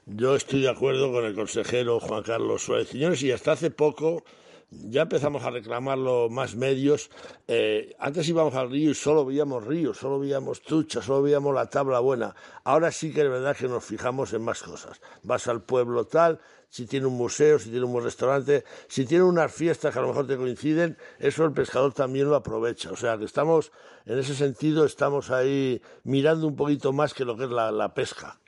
Yo 0.05 0.35
estoy 0.35 0.63
de 0.63 0.69
acuerdo 0.69 1.13
con 1.13 1.23
el 1.23 1.33
consejero 1.33 1.97
Juan 1.97 2.23
Carlos 2.23 2.61
Suárez 2.61 2.89
Quiñones 2.89 3.23
y 3.23 3.31
hasta 3.31 3.53
hace 3.53 3.71
poco 3.71 4.25
ya 4.69 5.03
empezamos 5.03 5.45
a 5.45 5.49
reclamarlo 5.49 6.27
más 6.29 6.57
medios. 6.57 7.09
Eh, 7.47 7.95
antes 7.99 8.27
íbamos 8.27 8.53
al 8.55 8.69
río 8.69 8.91
y 8.91 8.95
solo 8.95 9.23
veíamos 9.23 9.63
ríos, 9.63 9.97
solo 9.97 10.19
veíamos 10.19 10.61
truchas, 10.61 11.05
solo 11.05 11.21
veíamos 11.21 11.55
la 11.55 11.69
tabla 11.69 12.01
buena. 12.01 12.35
Ahora 12.65 12.91
sí 12.91 13.13
que 13.13 13.21
es 13.21 13.29
verdad 13.29 13.55
que 13.55 13.69
nos 13.69 13.85
fijamos 13.85 14.33
en 14.33 14.41
más 14.41 14.61
cosas. 14.61 14.99
Vas 15.21 15.47
al 15.47 15.63
pueblo 15.63 16.05
tal, 16.05 16.41
si 16.67 16.85
tiene 16.85 17.05
un 17.05 17.15
museo, 17.15 17.57
si 17.57 17.69
tiene 17.69 17.85
un 17.85 17.93
buen 17.93 18.03
restaurante, 18.03 18.65
si 18.89 19.05
tiene 19.05 19.23
unas 19.23 19.53
fiestas 19.53 19.93
que 19.93 19.99
a 19.99 20.01
lo 20.01 20.09
mejor 20.09 20.27
te 20.27 20.35
coinciden, 20.35 20.97
eso 21.17 21.45
el 21.45 21.53
pescador 21.53 21.93
también 21.93 22.27
lo 22.27 22.35
aprovecha. 22.35 22.91
O 22.91 22.97
sea 22.97 23.17
que 23.17 23.23
estamos, 23.23 23.71
en 24.05 24.19
ese 24.19 24.35
sentido, 24.35 24.83
estamos 24.83 25.31
ahí 25.31 25.81
mirando 26.03 26.45
un 26.45 26.57
poquito 26.57 26.91
más 26.91 27.13
que 27.13 27.23
lo 27.23 27.37
que 27.37 27.45
es 27.45 27.51
la 27.51 27.93
pesca. 27.93 28.41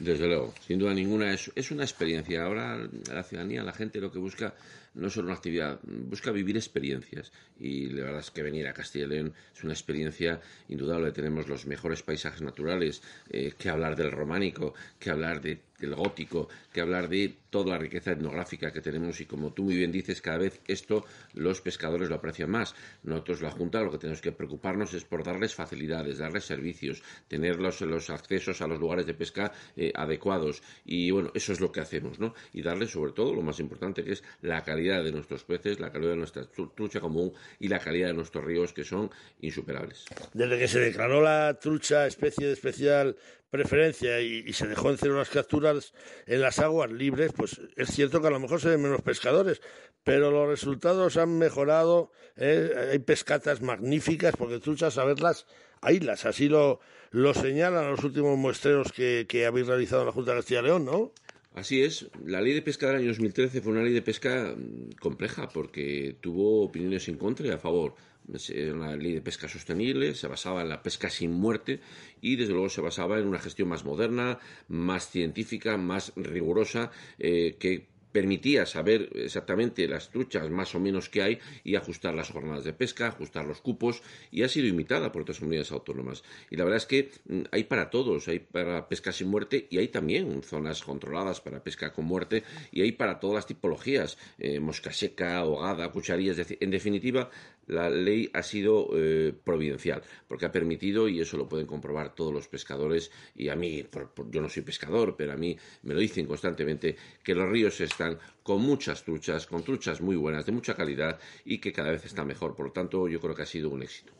Desde 0.00 0.26
luego, 0.26 0.54
sin 0.66 0.78
duda 0.78 0.94
ninguna, 0.94 1.30
es, 1.34 1.52
es 1.54 1.70
una 1.70 1.84
experiencia. 1.84 2.42
Ahora 2.42 2.88
la 3.12 3.22
ciudadanía, 3.22 3.62
la 3.62 3.74
gente 3.74 4.00
lo 4.00 4.10
que 4.10 4.18
busca 4.18 4.54
no 4.94 5.08
es 5.08 5.12
solo 5.12 5.28
una 5.28 5.36
actividad, 5.36 5.78
busca 5.82 6.30
vivir 6.30 6.56
experiencias. 6.56 7.30
Y 7.58 7.90
la 7.90 8.04
verdad 8.04 8.20
es 8.20 8.30
que 8.30 8.42
venir 8.42 8.66
a 8.66 8.72
Castilla 8.72 9.04
y 9.04 9.08
León 9.08 9.34
es 9.54 9.62
una 9.62 9.74
experiencia 9.74 10.40
indudable. 10.68 11.12
Tenemos 11.12 11.48
los 11.48 11.66
mejores 11.66 12.02
paisajes 12.02 12.40
naturales, 12.40 13.02
eh, 13.28 13.52
que 13.58 13.68
hablar 13.68 13.94
del 13.94 14.10
románico, 14.10 14.72
que 14.98 15.10
hablar 15.10 15.42
de, 15.42 15.60
del 15.80 15.94
gótico, 15.94 16.48
que 16.72 16.80
hablar 16.80 17.08
de 17.08 17.34
toda 17.50 17.70
la 17.72 17.78
riqueza 17.78 18.12
etnográfica 18.12 18.72
que 18.72 18.80
tenemos. 18.80 19.20
Y 19.20 19.26
como 19.26 19.52
tú 19.52 19.64
muy 19.64 19.76
bien 19.76 19.90
dices, 19.90 20.20
cada 20.20 20.38
vez 20.38 20.60
esto 20.68 21.04
los 21.34 21.60
pescadores 21.60 22.08
lo 22.08 22.14
aprecian 22.16 22.50
más. 22.50 22.74
Nosotros, 23.02 23.40
la 23.40 23.50
Junta, 23.50 23.80
lo 23.82 23.90
que 23.90 23.98
tenemos 23.98 24.20
que 24.20 24.32
preocuparnos 24.32 24.94
es 24.94 25.04
por 25.04 25.24
darles 25.24 25.54
facilidades, 25.54 26.18
darles 26.18 26.44
servicios, 26.44 27.02
tener 27.28 27.56
los, 27.58 27.80
accesos 28.10 28.60
a 28.60 28.66
los 28.66 28.78
lugares 28.78 29.06
de 29.06 29.14
pesca 29.14 29.52
eh, 29.76 29.92
adecuados. 29.94 30.62
Y 30.84 31.10
bueno, 31.10 31.30
eso 31.34 31.52
es 31.52 31.60
lo 31.60 31.72
que 31.72 31.80
hacemos, 31.80 32.18
¿no? 32.20 32.34
Y 32.52 32.62
darles 32.62 32.90
sobre 32.90 33.12
todo 33.12 33.34
lo 33.34 33.42
más 33.42 33.58
importante, 33.58 34.04
que 34.04 34.12
es 34.12 34.22
la 34.42 34.62
calidad 34.62 35.02
de 35.02 35.12
nuestros 35.12 35.44
peces, 35.44 35.80
la 35.80 35.90
calidad 35.90 36.10
de 36.12 36.16
nuestra 36.18 36.42
tru- 36.50 36.72
trucha 36.74 37.00
común 37.00 37.32
y 37.58 37.68
la 37.68 37.78
calidad 37.78 38.08
de 38.08 38.14
nuestros 38.14 38.44
ríos, 38.44 38.72
que 38.72 38.84
son 38.84 39.10
insuperables. 39.40 40.04
Desde 40.34 40.58
que 40.58 40.68
se 40.68 40.80
declaró 40.80 41.22
la 41.22 41.58
trucha 41.60 42.06
especie 42.06 42.46
de 42.46 42.52
especial 42.52 43.16
preferencia 43.50 44.20
y, 44.20 44.44
y 44.46 44.52
se 44.52 44.66
dejó 44.66 44.90
en 44.90 44.98
cero 44.98 45.16
las 45.16 45.28
capturas 45.28 45.92
en 46.26 46.40
las 46.40 46.58
aguas 46.58 46.90
libres, 46.90 47.32
pues 47.36 47.60
es 47.76 47.90
cierto 47.90 48.20
que 48.20 48.28
a 48.28 48.30
lo 48.30 48.40
mejor 48.40 48.60
se 48.60 48.68
ven 48.68 48.82
menos 48.82 49.02
pescadores, 49.02 49.60
pero 50.04 50.30
los 50.30 50.48
resultados 50.48 51.16
han 51.16 51.38
mejorado. 51.38 52.10
¿eh? 52.36 52.90
Hay 52.92 52.98
pescatas 53.00 53.60
magníficas, 53.60 54.34
porque 54.36 54.58
truchas, 54.58 54.98
a 54.98 55.04
verlas. 55.04 55.46
Así 55.82 56.48
lo, 56.48 56.80
lo 57.10 57.34
señalan 57.34 57.90
los 57.90 58.04
últimos 58.04 58.36
muestreos 58.38 58.92
que, 58.92 59.26
que 59.28 59.46
habéis 59.46 59.66
realizado 59.66 60.02
en 60.02 60.06
la 60.06 60.12
Junta 60.12 60.32
de 60.32 60.38
Castilla 60.38 60.60
y 60.60 60.64
León, 60.64 60.84
¿no? 60.84 61.12
Así 61.54 61.82
es, 61.82 62.08
la 62.24 62.40
ley 62.40 62.54
de 62.54 62.62
pesca 62.62 62.86
del 62.86 62.96
año 62.96 63.08
2013 63.08 63.60
fue 63.60 63.72
una 63.72 63.82
ley 63.82 63.92
de 63.92 64.02
pesca 64.02 64.54
mm, 64.56 64.92
compleja 65.00 65.48
porque 65.48 66.16
tuvo 66.20 66.62
opiniones 66.62 67.08
en 67.08 67.16
contra 67.16 67.46
y 67.46 67.50
a 67.50 67.58
favor. 67.58 67.94
Es 68.34 68.50
una 68.50 68.96
ley 68.96 69.14
de 69.14 69.20
pesca 69.20 69.48
sostenible, 69.48 70.14
se 70.14 70.28
basaba 70.28 70.62
en 70.62 70.68
la 70.68 70.82
pesca 70.82 71.10
sin 71.10 71.32
muerte 71.32 71.80
y 72.20 72.36
desde 72.36 72.52
luego 72.52 72.68
se 72.68 72.80
basaba 72.80 73.18
en 73.18 73.26
una 73.26 73.38
gestión 73.38 73.68
más 73.68 73.84
moderna, 73.84 74.38
más 74.68 75.10
científica, 75.10 75.76
más 75.76 76.12
rigurosa, 76.16 76.90
eh, 77.18 77.56
que 77.58 77.90
permitía 78.12 78.66
saber 78.66 79.10
exactamente 79.14 79.86
las 79.86 80.10
truchas 80.10 80.50
más 80.50 80.74
o 80.74 80.80
menos 80.80 81.08
que 81.08 81.22
hay 81.22 81.38
y 81.64 81.76
ajustar 81.76 82.14
las 82.14 82.30
jornadas 82.30 82.64
de 82.64 82.72
pesca, 82.72 83.08
ajustar 83.08 83.46
los 83.46 83.60
cupos 83.60 84.02
y 84.30 84.42
ha 84.42 84.48
sido 84.48 84.66
imitada 84.66 85.12
por 85.12 85.22
otras 85.22 85.38
comunidades 85.38 85.72
autónomas. 85.72 86.24
Y 86.50 86.56
la 86.56 86.64
verdad 86.64 86.78
es 86.78 86.86
que 86.86 87.10
mm, 87.28 87.42
hay 87.50 87.64
para 87.64 87.90
todos, 87.90 88.28
hay 88.28 88.40
para 88.40 88.88
pesca 88.88 89.12
sin 89.12 89.28
muerte 89.28 89.66
y 89.70 89.78
hay 89.78 89.88
también 89.88 90.42
zonas 90.42 90.82
controladas 90.82 91.40
para 91.40 91.62
pesca 91.62 91.92
con 91.92 92.04
muerte 92.04 92.42
y 92.72 92.82
hay 92.82 92.92
para 92.92 93.20
todas 93.20 93.36
las 93.36 93.46
tipologías, 93.46 94.18
eh, 94.38 94.60
mosca 94.60 94.92
seca, 94.92 95.38
ahogada, 95.38 95.90
cucharillas, 95.92 96.38
en 96.58 96.70
definitiva 96.70 97.30
la 97.70 97.88
ley 97.88 98.28
ha 98.34 98.42
sido 98.42 98.88
eh, 98.94 99.32
providencial 99.44 100.02
porque 100.26 100.46
ha 100.46 100.52
permitido 100.52 101.08
y 101.08 101.20
eso 101.20 101.36
lo 101.36 101.48
pueden 101.48 101.66
comprobar 101.66 102.14
todos 102.14 102.32
los 102.32 102.48
pescadores 102.48 103.10
y 103.34 103.48
a 103.48 103.56
mí, 103.56 103.86
yo 104.30 104.40
no 104.40 104.48
soy 104.48 104.62
pescador, 104.62 105.14
pero 105.16 105.32
a 105.32 105.36
mí 105.36 105.56
me 105.82 105.94
lo 105.94 106.00
dicen 106.00 106.26
constantemente 106.26 106.96
que 107.22 107.34
los 107.34 107.48
ríos 107.48 107.80
están 107.80 108.18
con 108.42 108.60
muchas 108.60 109.04
truchas, 109.04 109.46
con 109.46 109.62
truchas 109.62 110.00
muy 110.00 110.16
buenas, 110.16 110.46
de 110.46 110.52
mucha 110.52 110.74
calidad 110.74 111.18
y 111.44 111.58
que 111.58 111.72
cada 111.72 111.90
vez 111.90 112.04
están 112.04 112.26
mejor. 112.26 112.56
Por 112.56 112.66
lo 112.66 112.72
tanto, 112.72 113.06
yo 113.08 113.20
creo 113.20 113.34
que 113.34 113.42
ha 113.42 113.46
sido 113.46 113.70
un 113.70 113.82
éxito. 113.82 114.12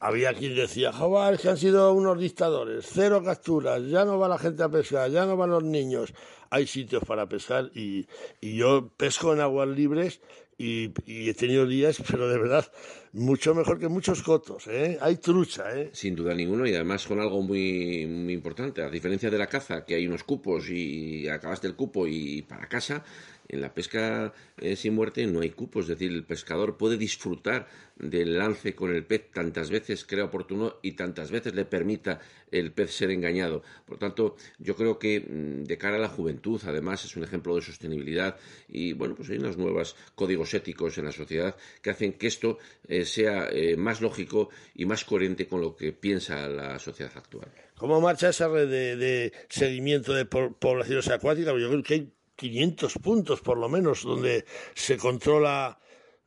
Había 0.00 0.32
quien 0.32 0.56
decía, 0.56 0.92
joder, 0.92 1.38
que 1.38 1.50
han 1.50 1.58
sido 1.58 1.92
unos 1.92 2.18
dictadores, 2.18 2.88
cero 2.90 3.22
capturas, 3.22 3.82
ya 3.86 4.04
no 4.04 4.18
va 4.18 4.28
la 4.28 4.38
gente 4.38 4.62
a 4.62 4.68
pescar, 4.68 5.10
ya 5.10 5.26
no 5.26 5.36
van 5.36 5.50
los 5.50 5.62
niños. 5.62 6.14
Hay 6.48 6.66
sitios 6.66 7.04
para 7.04 7.28
pescar 7.28 7.70
y 7.74 8.06
yo 8.40 8.88
pesco 8.96 9.34
en 9.34 9.40
aguas 9.40 9.68
libres 9.68 10.20
y, 10.60 10.92
y 11.06 11.30
he 11.30 11.34
tenido 11.34 11.66
días, 11.66 12.02
pero 12.10 12.28
de 12.28 12.38
verdad, 12.38 12.70
mucho 13.12 13.54
mejor 13.54 13.78
que 13.78 13.88
muchos 13.88 14.22
cotos, 14.22 14.66
¿eh? 14.66 14.98
Hay 15.00 15.16
trucha, 15.16 15.74
¿eh? 15.74 15.88
Sin 15.94 16.14
duda 16.14 16.34
ninguno, 16.34 16.66
y 16.66 16.74
además 16.74 17.06
con 17.06 17.18
algo 17.18 17.40
muy, 17.40 18.06
muy 18.06 18.34
importante. 18.34 18.82
A 18.82 18.90
diferencia 18.90 19.30
de 19.30 19.38
la 19.38 19.46
caza, 19.46 19.86
que 19.86 19.94
hay 19.94 20.06
unos 20.06 20.22
cupos 20.22 20.68
y 20.68 21.26
acabaste 21.28 21.66
el 21.66 21.74
cupo 21.74 22.06
y 22.06 22.42
para 22.42 22.68
casa, 22.68 23.02
en 23.50 23.60
la 23.60 23.74
pesca 23.74 24.32
eh, 24.58 24.76
sin 24.76 24.94
muerte 24.94 25.26
no 25.26 25.40
hay 25.40 25.50
cupos. 25.50 25.84
Es 25.84 25.88
decir, 25.98 26.10
el 26.12 26.24
pescador 26.24 26.76
puede 26.76 26.96
disfrutar 26.96 27.66
del 27.96 28.38
lance 28.38 28.74
con 28.74 28.94
el 28.94 29.04
pez 29.04 29.30
tantas 29.30 29.70
veces 29.70 30.06
crea 30.06 30.24
oportuno 30.24 30.76
y 30.82 30.92
tantas 30.92 31.30
veces 31.30 31.54
le 31.54 31.66
permita 31.66 32.18
el 32.50 32.72
pez 32.72 32.92
ser 32.92 33.10
engañado. 33.10 33.62
Por 33.84 33.98
tanto, 33.98 34.36
yo 34.58 34.74
creo 34.74 34.98
que 34.98 35.20
mm, 35.20 35.64
de 35.64 35.76
cara 35.76 35.96
a 35.96 36.00
la 36.00 36.08
juventud, 36.08 36.60
además, 36.64 37.04
es 37.04 37.16
un 37.16 37.24
ejemplo 37.24 37.54
de 37.56 37.62
sostenibilidad 37.62 38.36
y, 38.68 38.94
bueno, 38.94 39.14
pues 39.14 39.28
hay 39.30 39.38
unos 39.38 39.58
nuevos 39.58 39.96
códigos 40.14 40.54
éticos 40.54 40.96
en 40.98 41.04
la 41.04 41.12
sociedad 41.12 41.56
que 41.82 41.90
hacen 41.90 42.14
que 42.14 42.28
esto 42.28 42.58
eh, 42.88 43.04
sea 43.04 43.48
eh, 43.50 43.76
más 43.76 44.00
lógico 44.00 44.48
y 44.74 44.86
más 44.86 45.04
coherente 45.04 45.46
con 45.46 45.60
lo 45.60 45.76
que 45.76 45.92
piensa 45.92 46.48
la 46.48 46.78
sociedad 46.78 47.12
actual. 47.16 47.48
¿Cómo 47.76 48.00
marcha 48.00 48.28
esa 48.30 48.48
red 48.48 48.68
de, 48.68 48.96
de 48.96 49.32
seguimiento 49.48 50.14
de 50.14 50.24
po- 50.24 50.52
poblaciones 50.58 51.08
acuáticas? 51.08 51.54
Yo 51.60 51.68
creo 51.68 51.82
que 51.82 51.94
hay 51.94 52.12
500 52.40 52.94
puntos, 53.02 53.40
por 53.42 53.58
lo 53.58 53.68
menos, 53.68 54.02
donde 54.02 54.46
se 54.74 54.96
controla 54.96 55.78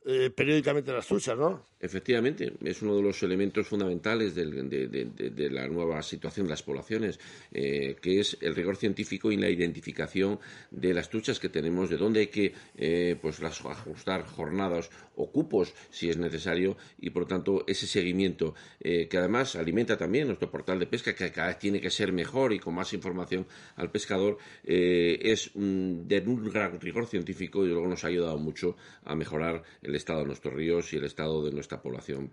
eh, 0.04 0.30
periódicamente 0.30 0.92
las 0.92 1.06
truchas, 1.06 1.36
¿no? 1.36 1.66
Efectivamente, 1.84 2.50
es 2.64 2.80
uno 2.80 2.96
de 2.96 3.02
los 3.02 3.22
elementos 3.22 3.68
fundamentales 3.68 4.34
del- 4.34 4.70
de, 4.70 5.50
la 5.50 5.68
nueva 5.68 6.00
situación 6.02 6.46
de 6.46 6.50
las 6.50 6.62
poblaciones, 6.62 7.20
eh, 7.52 7.96
que 8.00 8.20
es 8.20 8.38
el 8.40 8.54
rigor 8.54 8.76
científico 8.76 9.30
y 9.30 9.36
la 9.36 9.50
identificación 9.50 10.38
de 10.70 10.94
las 10.94 11.10
truchas 11.10 11.38
que 11.38 11.50
tenemos, 11.50 11.90
de 11.90 11.98
dónde 11.98 12.20
hay 12.20 12.28
que 12.28 12.54
eh, 12.78 13.16
pues 13.20 13.40
las- 13.40 13.60
ajustar 13.60 14.24
jornadas 14.24 14.88
o 15.16 15.30
cupos 15.30 15.74
si 15.90 16.08
es 16.08 16.16
necesario 16.16 16.76
y 16.98 17.10
por 17.10 17.22
lo 17.24 17.28
tanto 17.28 17.64
ese 17.68 17.86
seguimiento 17.86 18.54
eh, 18.80 19.06
que 19.06 19.18
además 19.18 19.54
alimenta 19.54 19.96
también 19.98 20.26
nuestro 20.26 20.50
portal 20.50 20.78
de 20.78 20.86
pesca 20.86 21.14
que 21.14 21.30
cada 21.30 21.48
vez 21.48 21.58
tiene 21.58 21.80
que 21.82 21.90
ser 21.90 22.12
mejor 22.12 22.52
y 22.54 22.58
con 22.58 22.74
más 22.74 22.92
información 22.94 23.46
al 23.76 23.90
pescador 23.90 24.38
es 24.64 25.50
mm, 25.54 26.06
de 26.08 26.20
un 26.26 26.50
gran 26.50 26.80
rigor 26.80 27.06
científico 27.06 27.64
y 27.64 27.68
luego 27.68 27.86
nos 27.86 28.02
ha 28.04 28.08
ayudado 28.08 28.38
mucho 28.38 28.76
a 29.04 29.14
mejorar 29.14 29.62
el 29.82 29.94
estado 29.94 30.20
de 30.20 30.26
nuestros 30.26 30.54
ríos 30.54 30.92
y 30.92 30.96
el 30.96 31.04
estado 31.04 31.44
de 31.44 31.52
nuestra 31.52 31.73
población. 31.80 32.30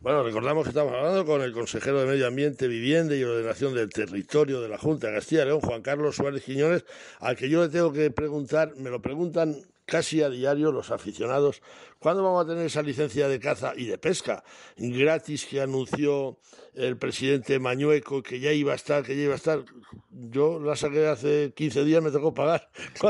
Bueno, 0.00 0.22
recordamos 0.22 0.64
que 0.64 0.70
estamos 0.70 0.92
hablando 0.92 1.24
con 1.24 1.40
el 1.42 1.52
consejero 1.52 2.00
de 2.00 2.06
Medio 2.06 2.26
Ambiente, 2.26 2.68
Vivienda 2.68 3.16
y 3.16 3.24
Ordenación 3.24 3.74
del 3.74 3.88
Territorio 3.88 4.60
de 4.60 4.68
la 4.68 4.78
Junta 4.78 5.08
de 5.08 5.14
Castilla 5.14 5.42
y 5.42 5.46
León, 5.46 5.60
Juan 5.60 5.82
Carlos 5.82 6.16
Suárez 6.16 6.44
Quiñones, 6.44 6.84
al 7.18 7.36
que 7.36 7.48
yo 7.48 7.62
le 7.62 7.70
tengo 7.70 7.92
que 7.92 8.10
preguntar, 8.10 8.76
me 8.76 8.90
lo 8.90 9.00
preguntan 9.00 9.56
casi 9.86 10.22
a 10.22 10.28
diario 10.28 10.72
los 10.72 10.90
aficionados, 10.90 11.62
¿cuándo 12.06 12.22
vamos 12.22 12.44
a 12.44 12.48
tener 12.48 12.66
esa 12.66 12.82
licencia 12.82 13.26
de 13.26 13.40
caza 13.40 13.72
y 13.76 13.86
de 13.86 13.98
pesca 13.98 14.44
gratis 14.76 15.44
que 15.44 15.60
anunció 15.60 16.38
el 16.76 16.96
presidente 16.96 17.58
Mañueco 17.58 18.22
que 18.22 18.38
ya 18.38 18.52
iba 18.52 18.70
a 18.70 18.76
estar, 18.76 19.02
que 19.02 19.16
ya 19.16 19.24
iba 19.24 19.32
a 19.32 19.36
estar? 19.36 19.64
Yo 20.10 20.60
la 20.60 20.76
saqué 20.76 21.06
hace 21.08 21.52
15 21.54 21.84
días, 21.84 22.02
me 22.02 22.10
tocó 22.10 22.32
pagar. 22.32 22.70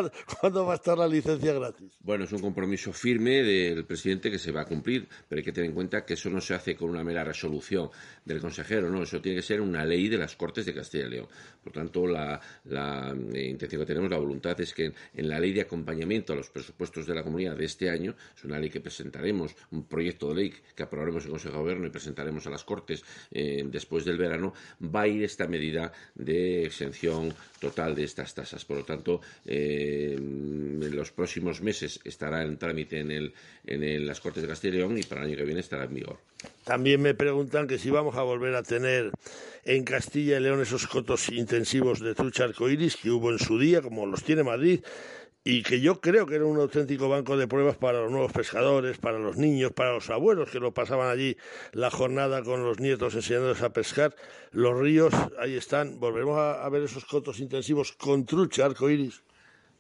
¿Cuándo, 0.41 0.65
va 0.65 0.73
a 0.73 0.77
estar 0.77 0.97
la 0.97 1.07
licencia 1.07 1.53
gratis? 1.53 1.99
Bueno, 2.01 2.25
es 2.25 2.33
un 2.33 2.41
compromiso 2.41 2.93
firme 2.93 3.43
del 3.43 3.85
presidente 3.85 4.31
que 4.31 4.39
se 4.39 4.51
va 4.51 4.63
a 4.63 4.65
cumplir, 4.65 5.07
pero 5.29 5.41
hay 5.41 5.45
que 5.45 5.53
tener 5.53 5.69
en 5.69 5.75
cuenta 5.75 6.05
que 6.05 6.15
eso 6.15 6.31
no 6.31 6.41
se 6.41 6.55
hace 6.55 6.75
con 6.75 6.89
una 6.89 7.05
mera 7.05 7.23
resolución 7.23 7.91
del 8.25 8.41
consejero, 8.41 8.89
no, 8.89 9.03
eso 9.03 9.21
tiene 9.21 9.37
que 9.37 9.43
ser 9.43 9.61
una 9.61 9.85
ley 9.85 10.09
de 10.09 10.19
las 10.19 10.37
Cortes 10.37 10.65
de 10.67 10.75
Castilla 10.75 11.07
y 11.07 11.11
León. 11.11 11.29
Por 11.63 11.73
tanto, 11.73 12.07
la, 12.07 12.41
eh, 12.65 13.47
intención 13.47 13.83
que 13.83 13.87
tenemos, 13.87 14.11
la 14.11 14.19
voluntad 14.19 14.61
es 14.61 14.73
que 14.73 14.93
en 15.15 15.29
la 15.29 15.39
ley 15.39 15.53
de 15.53 15.61
acompañamiento 15.61 16.33
a 16.33 16.37
los 16.37 16.51
presupuestos 16.51 17.07
de 17.07 17.15
la 17.15 17.23
comunidad 17.23 17.57
de 17.57 17.67
este 17.67 17.91
año, 17.91 18.15
es 18.37 18.45
una 18.45 18.59
ley 18.59 18.71
que 18.71 18.81
presentaremos, 18.87 19.57
un 19.73 19.83
proyecto 19.85 20.29
de 20.29 20.35
ley 20.37 20.55
que 20.77 20.85
aprobaremos 20.85 21.25
en 21.25 21.33
Consejo 21.33 21.55
de 21.55 21.61
Gobierno 21.61 21.87
y 21.89 21.91
presentaremos 21.91 22.47
a 22.47 22.51
las 22.51 22.63
Cortes 22.63 23.03
eh, 23.33 23.65
después 23.67 24.05
del 24.05 24.17
verano, 24.17 24.55
va 24.81 25.03
a 25.03 25.09
ir 25.09 25.25
esta 25.25 25.49
medida 25.49 25.93
de 26.15 26.65
exención 26.65 27.35
total 27.59 27.97
de 27.97 28.05
estas 28.05 28.33
tasas. 28.33 28.65
Por 28.65 28.77
lo 28.77 28.85
tanto, 28.85 29.21
eh, 29.45 30.15
en 30.17 30.95
los 30.95 31.11
próximos 31.11 31.61
meses 31.63 31.99
estará 32.05 32.45
en 32.45 32.59
trámite 32.59 33.01
en, 33.01 33.11
el, 33.11 33.35
en 33.67 34.07
las 34.07 34.21
Cortes 34.21 34.43
de 34.43 34.49
Castilla 34.49 34.75
y 34.75 34.79
León 34.79 34.99
y 34.99 35.03
para 35.03 35.23
el 35.23 35.29
año 35.29 35.37
que 35.37 35.45
viene 35.45 35.61
estará 35.61 35.85
en 35.85 35.95
vigor. 35.95 36.19
También 36.63 37.03
me 37.03 37.15
preguntan 37.15 37.67
que 37.67 37.79
si 37.79 37.91
vamos 37.91 38.15
a 38.15 38.23
volver 38.23 38.55
a 38.55 38.63
tener 38.63 39.11
en 39.65 39.83
Castilla 39.83 40.39
y 40.39 40.41
León 40.41 40.61
esos 40.61 40.87
cotos 40.87 41.29
intensivos 41.31 41.99
de 41.99 42.15
trucha 42.15 42.45
arcoíris 42.45 42.97
que 42.97 43.11
hubo 43.11 43.33
en 43.33 43.41
su 43.41 43.59
día, 43.59 43.83
como 43.83 44.07
los 44.07 44.23
tiene 44.23 44.45
Madrid, 44.45 44.81
y 45.47 45.63
que 45.63 45.81
yo 45.81 46.01
creo 46.01 46.27
que 46.27 46.35
era 46.35 46.45
un 46.45 46.59
auténtico 46.59 47.09
banco 47.09 47.37
de 47.37 47.47
pruebas 47.47 47.77
para 47.77 48.01
los 48.01 48.11
nuevos 48.11 48.33
pescadores, 48.33 48.99
para 48.99 49.21
los 49.21 49.37
niños, 49.37 49.71
para 49.71 49.93
los 49.93 50.11
abuelos 50.11 50.51
que 50.51 50.59
lo 50.59 50.75
pasaban 50.75 51.09
allí 51.09 51.37
la 51.71 51.89
jornada 51.89 52.43
con 52.43 52.65
los 52.65 52.81
nietos 52.81 53.15
enseñándoles 53.15 53.63
a 53.63 53.73
pescar. 53.73 54.17
Los 54.51 54.77
ríos, 54.77 55.15
ahí 55.39 55.55
están. 55.55 56.01
Volveremos 56.01 56.37
a, 56.37 56.67
a 56.67 56.69
ver 56.69 56.83
esos 56.83 57.05
cotos 57.05 57.39
intensivos 57.39 57.93
con 57.93 58.27
trucha 58.27 58.65
arcoíris. 58.65 59.23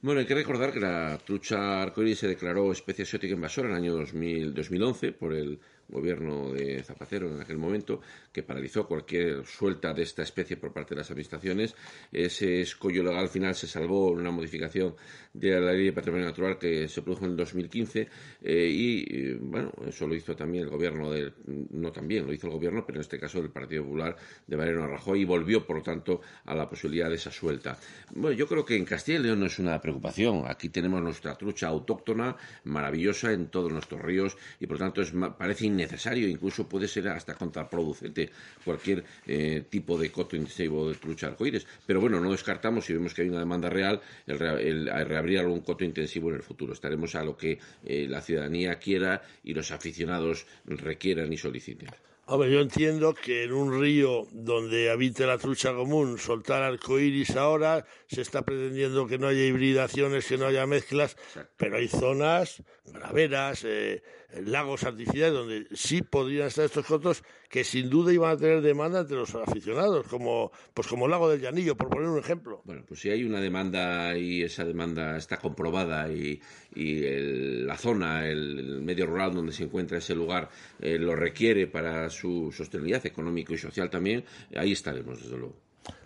Bueno, 0.02 0.20
hay 0.20 0.26
que 0.26 0.36
recordar 0.36 0.72
que 0.72 0.78
la 0.78 1.18
trucha 1.18 1.82
arcoíris 1.82 2.20
se 2.20 2.28
declaró 2.28 2.70
especie 2.70 3.02
exótica 3.02 3.34
invasora 3.34 3.66
en 3.66 3.74
el 3.74 3.82
año 3.82 3.94
2000 3.94 4.54
2011 4.54 5.12
por 5.14 5.34
el 5.34 5.58
gobierno 5.88 6.52
de 6.52 6.82
Zapatero 6.82 7.28
en 7.28 7.40
aquel 7.40 7.58
momento, 7.58 8.00
que 8.32 8.42
paralizó 8.42 8.86
cualquier 8.86 9.46
suelta 9.46 9.92
de 9.94 10.02
esta 10.02 10.22
especie 10.22 10.56
por 10.56 10.72
parte 10.72 10.94
de 10.94 11.00
las 11.00 11.10
administraciones. 11.10 11.74
Ese 12.12 12.60
escollo 12.60 13.02
legal 13.02 13.20
al 13.20 13.28
final 13.28 13.54
se 13.54 13.66
salvó 13.66 14.12
en 14.12 14.20
una 14.20 14.30
modificación 14.30 14.96
de 15.38 15.60
la 15.60 15.72
ley 15.72 15.84
de 15.86 15.92
patrimonio 15.92 16.26
natural 16.26 16.58
que 16.58 16.88
se 16.88 17.02
produjo 17.02 17.24
en 17.24 17.32
el 17.32 17.36
2015 17.36 18.08
eh, 18.42 18.70
y, 18.72 19.04
eh, 19.08 19.38
bueno, 19.40 19.72
eso 19.86 20.06
lo 20.06 20.14
hizo 20.14 20.34
también 20.36 20.64
el 20.64 20.70
gobierno 20.70 21.10
del, 21.10 21.32
no 21.70 21.92
también, 21.92 22.26
lo 22.26 22.32
hizo 22.32 22.46
el 22.46 22.52
gobierno, 22.54 22.84
pero 22.86 22.98
en 22.98 23.02
este 23.02 23.18
caso 23.18 23.40
del 23.40 23.50
Partido 23.50 23.84
Popular 23.84 24.16
de 24.46 24.56
Mariano 24.56 24.86
Rajoy 24.86 25.22
y 25.22 25.24
volvió, 25.24 25.66
por 25.66 25.76
lo 25.76 25.82
tanto, 25.82 26.20
a 26.44 26.54
la 26.54 26.68
posibilidad 26.68 27.08
de 27.08 27.16
esa 27.16 27.30
suelta. 27.30 27.78
Bueno, 28.14 28.36
yo 28.36 28.46
creo 28.46 28.64
que 28.64 28.76
en 28.76 28.84
Castilla 28.84 29.18
y 29.18 29.22
León 29.22 29.40
no 29.40 29.46
es 29.46 29.58
una 29.58 29.80
preocupación. 29.80 30.44
Aquí 30.46 30.68
tenemos 30.68 31.02
nuestra 31.02 31.34
trucha 31.36 31.68
autóctona, 31.68 32.36
maravillosa 32.64 33.32
en 33.32 33.48
todos 33.48 33.72
nuestros 33.72 34.00
ríos 34.02 34.36
y, 34.60 34.66
por 34.66 34.78
lo 34.78 34.84
tanto, 34.86 35.02
es, 35.02 35.12
parece 35.38 35.66
innecesario, 35.66 36.28
incluso 36.28 36.68
puede 36.68 36.88
ser 36.88 37.08
hasta 37.08 37.34
contraproducente 37.34 38.30
cualquier 38.64 39.04
eh, 39.26 39.64
tipo 39.68 39.98
de 39.98 40.10
coto 40.10 40.36
intensivo 40.36 40.88
de 40.88 40.94
trucha 40.96 41.28
arcoíris. 41.28 41.66
Pero 41.86 42.00
bueno, 42.00 42.20
no 42.20 42.30
descartamos, 42.30 42.84
si 42.84 42.92
vemos 42.92 43.14
que 43.14 43.22
hay 43.22 43.28
una 43.28 43.38
demanda 43.40 43.68
real, 43.70 44.00
el, 44.26 44.40
el- 44.42 44.88
el 44.88 45.06
reabrir 45.26 45.40
algún 45.40 45.60
coto 45.60 45.84
intensivo 45.84 46.30
en 46.30 46.36
el 46.36 46.42
futuro. 46.42 46.72
Estaremos 46.72 47.14
a 47.14 47.24
lo 47.24 47.36
que 47.36 47.58
eh, 47.84 48.06
la 48.08 48.20
ciudadanía 48.20 48.78
quiera 48.78 49.22
y 49.42 49.54
los 49.54 49.70
aficionados 49.72 50.46
requieran 50.64 51.32
y 51.32 51.36
soliciten. 51.36 51.88
Hombre, 52.28 52.50
yo 52.50 52.60
entiendo 52.60 53.14
que 53.14 53.44
en 53.44 53.52
un 53.52 53.80
río 53.80 54.26
donde 54.32 54.90
habite 54.90 55.26
la 55.26 55.38
trucha 55.38 55.72
común, 55.74 56.18
soltar 56.18 56.62
arcoíris 56.62 57.36
ahora, 57.36 57.84
se 58.08 58.20
está 58.20 58.44
pretendiendo 58.44 59.06
que 59.06 59.16
no 59.16 59.28
haya 59.28 59.44
hibridaciones, 59.44 60.26
que 60.26 60.36
no 60.36 60.46
haya 60.46 60.66
mezclas, 60.66 61.16
pero 61.56 61.76
hay 61.76 61.86
zonas, 61.86 62.64
graveras, 62.84 63.62
eh, 63.64 64.02
lagos 64.44 64.84
artificiales, 64.84 65.32
donde 65.32 65.66
sí 65.74 66.02
podrían 66.02 66.48
estar 66.48 66.64
estos 66.64 66.84
cotos 66.86 67.22
que 67.48 67.64
sin 67.64 67.88
duda 67.88 68.12
iban 68.12 68.32
a 68.32 68.36
tener 68.36 68.60
demanda 68.60 69.00
entre 69.00 69.16
los 69.16 69.34
aficionados, 69.34 70.06
como, 70.08 70.52
pues 70.74 70.86
como 70.88 71.06
el 71.06 71.10
lago 71.12 71.28
del 71.30 71.40
Llanillo, 71.40 71.76
por 71.76 71.88
poner 71.88 72.08
un 72.08 72.18
ejemplo. 72.18 72.60
Bueno, 72.64 72.82
pues 72.86 73.00
si 73.00 73.08
hay 73.10 73.24
una 73.24 73.40
demanda 73.40 74.16
y 74.16 74.42
esa 74.42 74.64
demanda 74.64 75.16
está 75.16 75.38
comprobada 75.38 76.10
y, 76.12 76.40
y 76.74 77.04
el- 77.04 77.66
la 77.66 77.76
zona, 77.78 78.26
el, 78.28 78.58
el 78.58 78.82
medio 78.82 79.06
rural 79.06 79.34
donde 79.34 79.52
se 79.52 79.64
encuentra 79.64 79.98
ese 79.98 80.14
lugar 80.14 80.48
eh, 80.80 80.98
lo 80.98 81.14
requiere 81.16 81.66
para 81.66 82.10
su 82.10 82.52
sostenibilidad 82.52 83.04
económico 83.06 83.54
y 83.54 83.58
social 83.58 83.88
también, 83.90 84.24
ahí 84.56 84.72
estaremos, 84.72 85.22
desde 85.22 85.36
luego. 85.36 85.54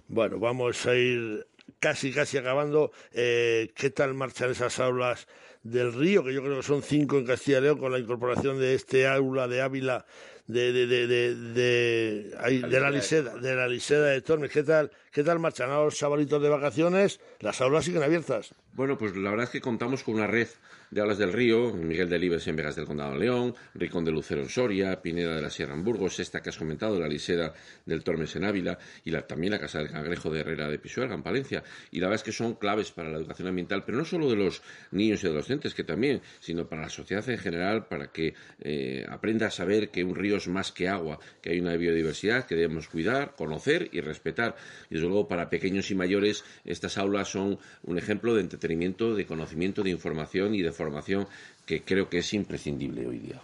Bueno, 0.08 0.38
vamos 0.38 0.86
a 0.86 0.94
ir 0.94 1.46
casi, 1.78 2.12
casi 2.12 2.36
acabando, 2.36 2.90
eh, 3.12 3.70
¿qué 3.74 3.90
tal 3.90 4.12
marchan 4.14 4.50
esas 4.50 4.78
aulas 4.80 5.28
del 5.62 5.92
río? 5.92 6.24
Que 6.24 6.32
yo 6.32 6.42
creo 6.42 6.56
que 6.56 6.62
son 6.62 6.82
cinco 6.82 7.18
en 7.18 7.26
Castilla 7.26 7.58
y 7.58 7.62
León 7.62 7.78
con 7.78 7.92
la 7.92 7.98
incorporación 7.98 8.58
de 8.58 8.74
este 8.74 9.06
aula 9.06 9.48
de 9.48 9.62
Ávila 9.62 10.04
de, 10.46 10.72
de, 10.72 10.86
de, 11.06 11.34
de, 11.34 12.80
la 12.80 12.90
Liseda, 12.90 13.36
de 13.36 13.54
la 13.54 13.68
Liseda 13.68 14.06
de 14.06 14.20
Tormes. 14.20 14.50
¿Qué 14.50 14.62
tal, 14.62 14.90
qué 15.10 15.24
tal 15.24 15.38
marchan 15.38 15.70
ahora 15.70 15.86
los 15.86 15.98
sabalitos 15.98 16.42
de 16.42 16.48
vacaciones? 16.48 17.20
Las 17.40 17.60
aulas 17.60 17.84
siguen 17.84 18.02
abiertas. 18.02 18.54
Bueno, 18.72 18.96
pues 18.96 19.16
la 19.16 19.30
verdad 19.30 19.44
es 19.44 19.50
que 19.50 19.60
contamos 19.60 20.04
con 20.04 20.14
una 20.14 20.26
red 20.26 20.48
de 20.90 21.00
aulas 21.00 21.18
del 21.18 21.32
río, 21.32 21.72
Miguel 21.72 22.08
de 22.08 22.18
Libes 22.18 22.46
en 22.48 22.56
Vegas 22.56 22.74
del 22.74 22.86
Condado 22.86 23.12
de 23.12 23.20
León, 23.20 23.54
Ricón 23.74 24.04
de 24.04 24.10
Lucero 24.10 24.42
en 24.42 24.48
Soria, 24.48 25.00
Pineda 25.00 25.36
de 25.36 25.42
la 25.42 25.50
Sierra 25.50 25.74
en 25.74 25.84
Burgos, 25.84 26.18
esta 26.18 26.42
que 26.42 26.48
has 26.48 26.56
comentado, 26.56 26.98
la 26.98 27.06
Liseda 27.06 27.52
del 27.86 28.02
Tormes 28.02 28.34
en 28.34 28.44
Ávila 28.44 28.78
y 29.04 29.10
la, 29.10 29.26
también 29.26 29.52
la 29.52 29.60
Casa 29.60 29.78
del 29.78 29.90
Cangrejo 29.90 30.30
de 30.30 30.40
Herrera 30.40 30.68
de 30.68 30.78
Pisuerga 30.78 31.14
en 31.14 31.22
Palencia. 31.22 31.62
Y 31.92 32.00
la 32.00 32.08
verdad 32.08 32.20
es 32.20 32.24
que 32.24 32.32
son 32.32 32.54
claves 32.54 32.90
para 32.90 33.08
la 33.08 33.18
educación 33.18 33.48
ambiental, 33.48 33.84
pero 33.84 33.98
no 33.98 34.04
solo 34.04 34.28
de 34.28 34.36
los 34.36 34.62
niños 34.90 35.22
y 35.22 35.28
adolescentes, 35.28 35.74
que 35.74 35.84
también, 35.84 36.22
sino 36.40 36.68
para 36.68 36.82
la 36.82 36.90
sociedad 36.90 37.28
en 37.28 37.38
general, 37.38 37.86
para 37.86 38.10
que 38.10 38.34
eh, 38.60 39.06
aprenda 39.08 39.46
a 39.46 39.50
saber 39.50 39.90
que 39.90 40.02
un 40.02 40.16
río 40.16 40.36
es 40.36 40.48
más 40.48 40.72
que 40.72 40.88
agua, 40.88 41.20
que 41.40 41.50
hay 41.50 41.60
una 41.60 41.76
biodiversidad 41.76 42.46
que 42.46 42.56
debemos 42.56 42.88
cuidar, 42.88 43.34
conocer 43.36 43.88
y 43.92 44.00
respetar. 44.00 44.56
Desde 45.00 45.08
luego 45.08 45.28
para 45.28 45.48
pequeños 45.48 45.90
y 45.90 45.94
mayores 45.94 46.44
estas 46.64 46.98
aulas 46.98 47.28
son 47.28 47.58
un 47.84 47.98
ejemplo 47.98 48.34
de 48.34 48.42
entretenimiento, 48.42 49.14
de 49.14 49.26
conocimiento, 49.26 49.82
de 49.82 49.90
información 49.90 50.54
y 50.54 50.60
de 50.60 50.72
formación 50.72 51.26
que 51.64 51.82
creo 51.82 52.08
que 52.08 52.18
es 52.18 52.34
imprescindible 52.34 53.06
hoy 53.06 53.18
día. 53.18 53.40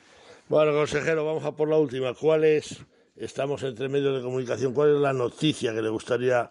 Bueno, 0.48 0.72
consejero, 0.72 1.24
vamos 1.24 1.44
a 1.44 1.52
por 1.52 1.68
la 1.68 1.78
última. 1.78 2.14
¿Cuál 2.14 2.44
es, 2.44 2.78
estamos 3.16 3.62
entre 3.62 3.88
medios 3.88 4.16
de 4.16 4.22
comunicación, 4.22 4.74
cuál 4.74 4.94
es 4.94 5.00
la 5.00 5.12
noticia 5.12 5.74
que 5.74 5.82
le 5.82 5.88
gustaría 5.88 6.50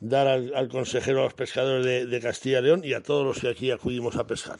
dar 0.00 0.26
al, 0.26 0.68
consejero 0.68 1.20
a 1.20 1.24
los 1.24 1.34
pescadores 1.34 1.84
de, 1.84 2.06
de 2.06 2.20
Castilla 2.20 2.60
y 2.60 2.62
León 2.62 2.80
y 2.82 2.94
a 2.94 3.02
todos 3.02 3.24
los 3.26 3.40
que 3.40 3.50
aquí 3.50 3.70
acudimos 3.70 4.16
a 4.16 4.26
pescar? 4.26 4.58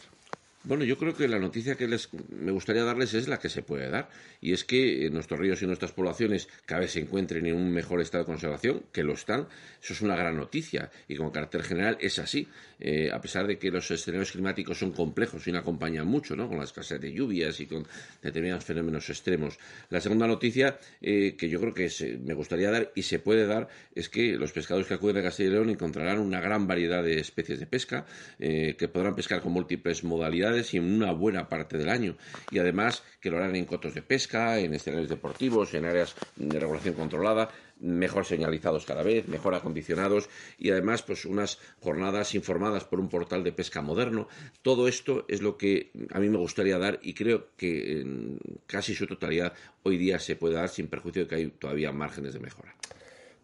Bueno, 0.66 0.82
yo 0.82 0.98
creo 0.98 1.14
que 1.14 1.28
la 1.28 1.38
noticia 1.38 1.76
que 1.76 1.86
les, 1.86 2.08
me 2.28 2.50
gustaría 2.50 2.82
darles 2.82 3.14
es 3.14 3.28
la 3.28 3.38
que 3.38 3.48
se 3.48 3.62
puede 3.62 3.88
dar, 3.88 4.08
y 4.40 4.52
es 4.52 4.64
que 4.64 5.08
nuestros 5.10 5.38
ríos 5.38 5.62
y 5.62 5.66
nuestras 5.66 5.92
poblaciones 5.92 6.48
cada 6.64 6.80
vez 6.80 6.90
se 6.90 6.98
encuentren 6.98 7.46
en 7.46 7.54
un 7.54 7.70
mejor 7.70 8.00
estado 8.00 8.24
de 8.24 8.26
conservación, 8.26 8.82
que 8.90 9.04
lo 9.04 9.12
están. 9.12 9.46
Eso 9.80 9.92
es 9.92 10.00
una 10.00 10.16
gran 10.16 10.36
noticia, 10.36 10.90
y 11.06 11.14
con 11.14 11.30
carácter 11.30 11.62
general 11.62 11.98
es 12.00 12.18
así, 12.18 12.48
eh, 12.80 13.12
a 13.12 13.20
pesar 13.20 13.46
de 13.46 13.60
que 13.60 13.70
los 13.70 13.88
escenarios 13.92 14.32
climáticos 14.32 14.76
son 14.76 14.90
complejos 14.90 15.46
y 15.46 15.52
no 15.52 15.60
acompañan 15.60 16.08
mucho, 16.08 16.34
¿no? 16.34 16.48
con 16.48 16.58
la 16.58 16.64
escasez 16.64 17.00
de 17.00 17.12
lluvias 17.12 17.60
y 17.60 17.66
con 17.66 17.86
determinados 18.20 18.64
fenómenos 18.64 19.08
extremos. 19.08 19.60
La 19.90 20.00
segunda 20.00 20.26
noticia 20.26 20.78
eh, 21.00 21.36
que 21.38 21.48
yo 21.48 21.60
creo 21.60 21.74
que 21.74 21.88
se, 21.90 22.18
me 22.18 22.34
gustaría 22.34 22.72
dar 22.72 22.90
y 22.96 23.02
se 23.02 23.20
puede 23.20 23.46
dar 23.46 23.68
es 23.94 24.08
que 24.08 24.32
los 24.32 24.50
pescadores 24.50 24.88
que 24.88 24.94
acuden 24.94 25.18
a 25.18 25.22
Castilla 25.22 25.50
y 25.50 25.52
León 25.52 25.70
encontrarán 25.70 26.18
una 26.18 26.40
gran 26.40 26.66
variedad 26.66 27.04
de 27.04 27.20
especies 27.20 27.60
de 27.60 27.66
pesca, 27.66 28.04
eh, 28.40 28.74
que 28.76 28.88
podrán 28.88 29.14
pescar 29.14 29.40
con 29.40 29.52
múltiples 29.52 30.02
modalidades 30.02 30.55
y 30.72 30.78
en 30.78 30.94
una 30.94 31.12
buena 31.12 31.48
parte 31.48 31.78
del 31.78 31.88
año. 31.88 32.16
Y 32.50 32.58
además 32.58 33.02
que 33.20 33.30
lo 33.30 33.38
harán 33.38 33.56
en 33.56 33.64
cotos 33.64 33.94
de 33.94 34.02
pesca, 34.02 34.58
en 34.58 34.74
escenarios 34.74 35.08
deportivos, 35.08 35.74
en 35.74 35.84
áreas 35.84 36.14
de 36.36 36.58
regulación 36.58 36.94
controlada, 36.94 37.50
mejor 37.80 38.24
señalizados 38.24 38.86
cada 38.86 39.02
vez, 39.02 39.28
mejor 39.28 39.54
acondicionados 39.54 40.28
y 40.58 40.70
además 40.70 41.02
pues 41.02 41.24
unas 41.24 41.58
jornadas 41.80 42.34
informadas 42.34 42.84
por 42.84 43.00
un 43.00 43.08
portal 43.08 43.44
de 43.44 43.52
pesca 43.52 43.82
moderno. 43.82 44.28
Todo 44.62 44.88
esto 44.88 45.24
es 45.28 45.42
lo 45.42 45.56
que 45.56 45.90
a 46.10 46.20
mí 46.20 46.28
me 46.28 46.38
gustaría 46.38 46.78
dar 46.78 46.98
y 47.02 47.14
creo 47.14 47.48
que 47.56 48.00
en 48.00 48.38
casi 48.66 48.94
su 48.94 49.06
totalidad 49.06 49.52
hoy 49.82 49.98
día 49.98 50.18
se 50.18 50.36
puede 50.36 50.54
dar 50.54 50.68
sin 50.68 50.88
perjuicio 50.88 51.22
de 51.22 51.28
que 51.28 51.34
hay 51.34 51.46
todavía 51.48 51.92
márgenes 51.92 52.32
de 52.32 52.40
mejora. 52.40 52.74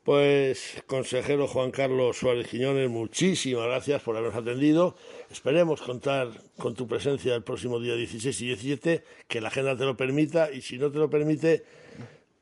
Pues, 0.05 0.83
consejero 0.89 1.47
Juan 1.47 1.71
Carlos 1.71 2.17
Suárez 2.17 2.49
Quiñones, 2.49 2.91
muchísimas 2.91 3.67
gracias 3.67 4.03
por 4.03 4.17
habernos 4.17 4.43
atendido. 4.43 4.97
Esperemos 5.31 5.81
contar 5.81 6.29
con 6.59 6.75
tu 6.75 6.89
presencia 6.89 7.37
el 7.37 7.45
próximo 7.45 7.79
día 7.79 7.95
16 7.95 8.41
y 8.41 8.47
17, 8.47 9.05
que 9.29 9.41
la 9.41 9.47
agenda 9.47 9.77
te 9.77 9.85
lo 9.85 9.97
permita, 9.97 10.51
y 10.51 10.61
si 10.61 10.77
no 10.77 10.91
te 10.91 10.99
lo 10.99 11.09
permite, 11.09 11.63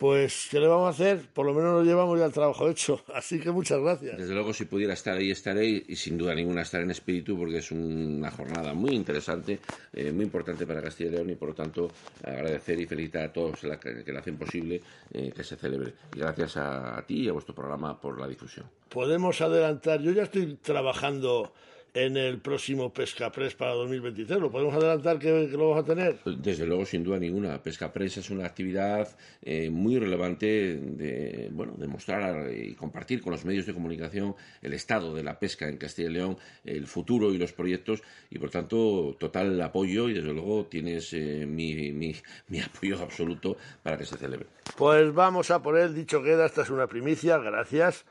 pues, 0.01 0.49
¿qué 0.51 0.59
le 0.59 0.67
vamos 0.67 0.87
a 0.87 0.91
hacer? 0.93 1.27
Por 1.35 1.45
lo 1.45 1.53
menos 1.53 1.75
nos 1.75 1.87
llevamos 1.87 2.19
ya 2.19 2.25
el 2.25 2.33
trabajo 2.33 2.71
hecho. 2.71 3.05
Así 3.15 3.39
que 3.39 3.51
muchas 3.51 3.83
gracias. 3.83 4.17
Desde 4.17 4.33
luego, 4.33 4.55
si 4.55 4.65
pudiera 4.65 4.95
estar 4.95 5.19
ahí, 5.19 5.31
estaré 5.31 5.67
y 5.67 5.95
sin 5.95 6.17
duda 6.17 6.35
ninguna 6.35 6.63
estar 6.63 6.81
en 6.81 6.91
espíritu 6.91 7.37
porque 7.37 7.59
es 7.59 7.71
una 7.71 8.31
jornada 8.31 8.73
muy 8.73 8.93
interesante, 8.93 9.59
eh, 9.93 10.11
muy 10.11 10.25
importante 10.25 10.67
para 10.67 10.81
Castilla 10.81 11.11
y 11.11 11.13
León 11.13 11.29
y 11.29 11.35
por 11.35 11.51
lo 11.51 11.55
tanto 11.55 11.93
agradecer 12.25 12.81
y 12.81 12.87
felicitar 12.87 13.25
a 13.25 13.33
todos 13.35 13.63
la, 13.65 13.79
que, 13.79 14.03
que 14.03 14.11
la 14.11 14.21
hacen 14.21 14.39
posible 14.39 14.81
eh, 15.13 15.33
que 15.37 15.45
se 15.45 15.57
celebre. 15.57 15.93
Y 16.17 16.21
gracias 16.21 16.57
a, 16.57 16.97
a 16.97 17.05
ti 17.05 17.25
y 17.25 17.29
a 17.29 17.33
vuestro 17.33 17.55
programa 17.55 18.01
por 18.01 18.19
la 18.19 18.27
difusión. 18.27 18.65
Podemos 18.89 19.39
adelantar, 19.43 20.01
yo 20.01 20.13
ya 20.13 20.23
estoy 20.23 20.55
trabajando 20.63 21.53
en 21.95 22.17
el 22.17 22.41
próximo 22.41 22.93
Pesca 22.93 23.31
Press 23.33 23.55
para 23.55 23.73
2023. 23.73 24.41
¿Lo 24.41 24.51
podemos 24.51 24.75
adelantar 24.75 25.19
que, 25.19 25.49
que 25.51 25.57
lo 25.57 25.71
vamos 25.71 25.85
a 25.85 25.87
tener? 25.87 26.19
Desde 26.25 26.67
luego, 26.67 26.87
sin 26.87 27.05
duda 27.05 27.19
ninguna. 27.19 27.63
Pesca 27.63 27.93
Press 27.93 28.19
es 28.19 28.31
una 28.31 28.47
actividad 28.47 29.09
eh, 29.43 29.71
muy 29.71 29.99
relevante 29.99 30.47
de, 30.77 31.49
bueno, 31.53 31.75
de 31.77 31.87
mostrar 31.87 32.53
y 32.53 32.75
compartir 32.75 33.21
con 33.21 33.33
los 33.33 33.45
medios 33.45 33.67
de 33.67 33.75
comunicación 33.75 34.35
el 34.63 34.73
estado 34.73 35.15
de 35.15 35.23
la 35.23 35.39
pesca 35.39 35.69
en 35.69 35.77
Castilla 35.77 36.11
y 36.11 36.13
León, 36.13 36.39
el 36.65 36.87
futuro 36.87 37.33
y 37.33 37.39
los 37.39 37.53
proyectos, 37.53 38.03
y 38.31 38.39
por 38.39 38.51
tanto, 38.51 39.17
total 39.19 39.61
apoyo 39.61 40.09
y 40.09 40.15
desde 40.15 40.33
luego 40.33 40.67
tienes 40.67 41.13
eh, 41.13 41.47
mi, 41.47 41.93
mi, 41.93 42.15
mi 42.49 42.61
apoyo 42.61 43.01
absoluto 43.01 43.57
para 43.83 43.99
que 43.99 44.05
se 44.05 44.17
celebre. 44.17 44.47
Pues 44.77 45.13
vamos 45.13 45.51
a 45.51 45.63
poner, 45.63 45.93
dicho 45.93 46.23
queda, 46.23 46.47
esta 46.47 46.63
es 46.63 46.71
una 46.71 46.87
primicia, 46.87 47.39
gracias. 47.39 48.05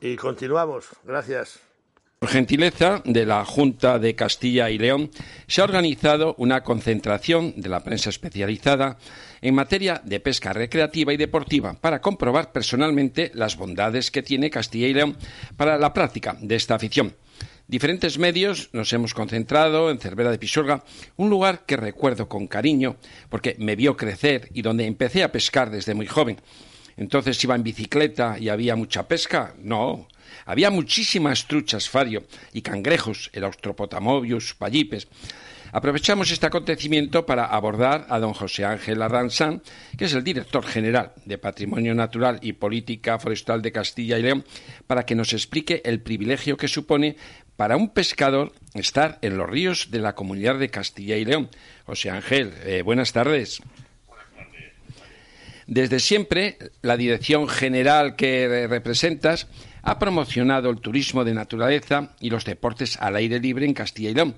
Y 0.00 0.16
continuamos, 0.16 0.90
gracias. 1.04 1.65
Por 2.26 2.32
gentileza 2.32 3.02
de 3.04 3.24
la 3.24 3.44
Junta 3.44 4.00
de 4.00 4.16
Castilla 4.16 4.68
y 4.68 4.78
León, 4.78 5.12
se 5.46 5.60
ha 5.60 5.64
organizado 5.64 6.34
una 6.38 6.64
concentración 6.64 7.54
de 7.56 7.68
la 7.68 7.84
prensa 7.84 8.10
especializada 8.10 8.98
en 9.40 9.54
materia 9.54 10.02
de 10.04 10.18
pesca 10.18 10.52
recreativa 10.52 11.12
y 11.12 11.18
deportiva 11.18 11.74
para 11.74 12.00
comprobar 12.00 12.50
personalmente 12.50 13.30
las 13.32 13.56
bondades 13.56 14.10
que 14.10 14.24
tiene 14.24 14.50
Castilla 14.50 14.88
y 14.88 14.94
León 14.94 15.16
para 15.56 15.78
la 15.78 15.94
práctica 15.94 16.36
de 16.40 16.56
esta 16.56 16.74
afición. 16.74 17.14
Diferentes 17.68 18.18
medios 18.18 18.70
nos 18.72 18.92
hemos 18.92 19.14
concentrado 19.14 19.88
en 19.92 20.00
Cervera 20.00 20.32
de 20.32 20.40
Pisuerga, 20.40 20.82
un 21.14 21.30
lugar 21.30 21.64
que 21.64 21.76
recuerdo 21.76 22.28
con 22.28 22.48
cariño 22.48 22.96
porque 23.28 23.54
me 23.60 23.76
vio 23.76 23.96
crecer 23.96 24.48
y 24.52 24.62
donde 24.62 24.84
empecé 24.84 25.22
a 25.22 25.30
pescar 25.30 25.70
desde 25.70 25.94
muy 25.94 26.08
joven. 26.08 26.40
Entonces 26.96 27.44
iba 27.44 27.54
en 27.54 27.62
bicicleta 27.62 28.36
y 28.36 28.48
había 28.48 28.74
mucha 28.74 29.06
pesca. 29.06 29.54
No, 29.62 30.08
había 30.44 30.70
muchísimas 30.70 31.46
truchas 31.46 31.88
fario 31.88 32.24
y 32.52 32.62
cangrejos, 32.62 33.30
el 33.32 33.44
Austropotamobius, 33.44 34.54
pallipes. 34.54 35.08
Aprovechamos 35.72 36.30
este 36.30 36.46
acontecimiento 36.46 37.26
para 37.26 37.46
abordar 37.46 38.06
a 38.08 38.18
don 38.18 38.32
José 38.32 38.64
Ángel 38.64 39.02
Ardanzán, 39.02 39.62
que 39.98 40.06
es 40.06 40.14
el 40.14 40.24
director 40.24 40.64
general 40.64 41.12
de 41.24 41.38
Patrimonio 41.38 41.94
Natural 41.94 42.38
y 42.40 42.54
Política 42.54 43.18
Forestal 43.18 43.62
de 43.62 43.72
Castilla 43.72 44.18
y 44.18 44.22
León, 44.22 44.44
para 44.86 45.04
que 45.04 45.14
nos 45.14 45.32
explique 45.32 45.82
el 45.84 46.00
privilegio 46.00 46.56
que 46.56 46.68
supone 46.68 47.16
para 47.56 47.76
un 47.76 47.90
pescador 47.90 48.52
estar 48.74 49.18
en 49.22 49.36
los 49.36 49.48
ríos 49.48 49.90
de 49.90 49.98
la 49.98 50.14
comunidad 50.14 50.58
de 50.58 50.70
Castilla 50.70 51.16
y 51.16 51.24
León. 51.24 51.50
José 51.84 52.10
Ángel, 52.10 52.54
eh, 52.64 52.82
buenas 52.82 53.12
tardes. 53.12 53.60
Desde 55.66 55.98
siempre, 55.98 56.58
la 56.82 56.96
dirección 56.96 57.48
general 57.48 58.14
que 58.14 58.66
representas 58.68 59.48
ha 59.86 60.00
promocionado 60.00 60.68
el 60.68 60.80
turismo 60.80 61.24
de 61.24 61.32
naturaleza 61.32 62.10
y 62.18 62.28
los 62.28 62.44
deportes 62.44 62.96
al 63.00 63.14
aire 63.14 63.38
libre 63.38 63.66
en 63.66 63.72
Castilla 63.72 64.10
y 64.10 64.14
León. 64.14 64.34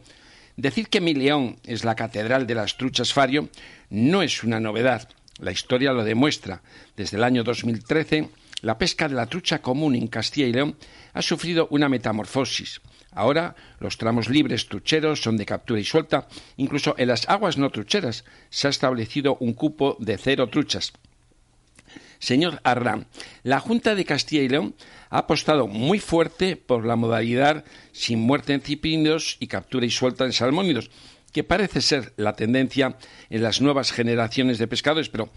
Decir 0.58 0.88
que 0.88 1.00
mi 1.00 1.14
León 1.14 1.56
es 1.64 1.84
la 1.84 1.94
catedral 1.94 2.46
de 2.46 2.54
las 2.54 2.76
truchas 2.76 3.14
fario 3.14 3.48
no 3.88 4.20
es 4.20 4.44
una 4.44 4.60
novedad. 4.60 5.08
La 5.40 5.50
historia 5.50 5.94
lo 5.94 6.04
demuestra. 6.04 6.60
Desde 6.96 7.16
el 7.16 7.24
año 7.24 7.44
2013, 7.44 8.28
la 8.60 8.76
pesca 8.76 9.08
de 9.08 9.14
la 9.14 9.24
trucha 9.24 9.62
común 9.62 9.94
en 9.94 10.08
Castilla 10.08 10.48
y 10.48 10.52
León 10.52 10.76
ha 11.14 11.22
sufrido 11.22 11.66
una 11.70 11.88
metamorfosis. 11.88 12.82
Ahora 13.12 13.56
los 13.80 13.96
tramos 13.96 14.28
libres 14.28 14.68
trucheros 14.68 15.22
son 15.22 15.38
de 15.38 15.46
captura 15.46 15.80
y 15.80 15.84
suelta. 15.84 16.28
Incluso 16.58 16.94
en 16.98 17.08
las 17.08 17.26
aguas 17.26 17.56
no 17.56 17.70
trucheras 17.70 18.26
se 18.50 18.66
ha 18.66 18.70
establecido 18.70 19.38
un 19.40 19.54
cupo 19.54 19.96
de 19.98 20.18
cero 20.18 20.48
truchas. 20.50 20.92
Señor 22.18 22.60
Arrán, 22.64 23.06
la 23.42 23.60
Junta 23.60 23.94
de 23.94 24.04
Castilla 24.04 24.42
y 24.42 24.48
León 24.48 24.74
ha 25.10 25.18
apostado 25.18 25.66
muy 25.66 25.98
fuerte 25.98 26.56
por 26.56 26.84
la 26.84 26.96
modalidad 26.96 27.64
sin 27.92 28.20
muerte 28.20 28.52
en 28.52 28.60
ciprinos 28.60 29.36
y 29.40 29.46
captura 29.46 29.86
y 29.86 29.90
suelta 29.90 30.24
en 30.24 30.32
salmónidos, 30.32 30.90
que 31.32 31.44
parece 31.44 31.80
ser 31.80 32.12
la 32.16 32.34
tendencia 32.34 32.96
en 33.30 33.42
las 33.42 33.60
nuevas 33.60 33.92
generaciones 33.92 34.58
de 34.58 34.66
pescadores, 34.66 35.08
pero 35.08 35.30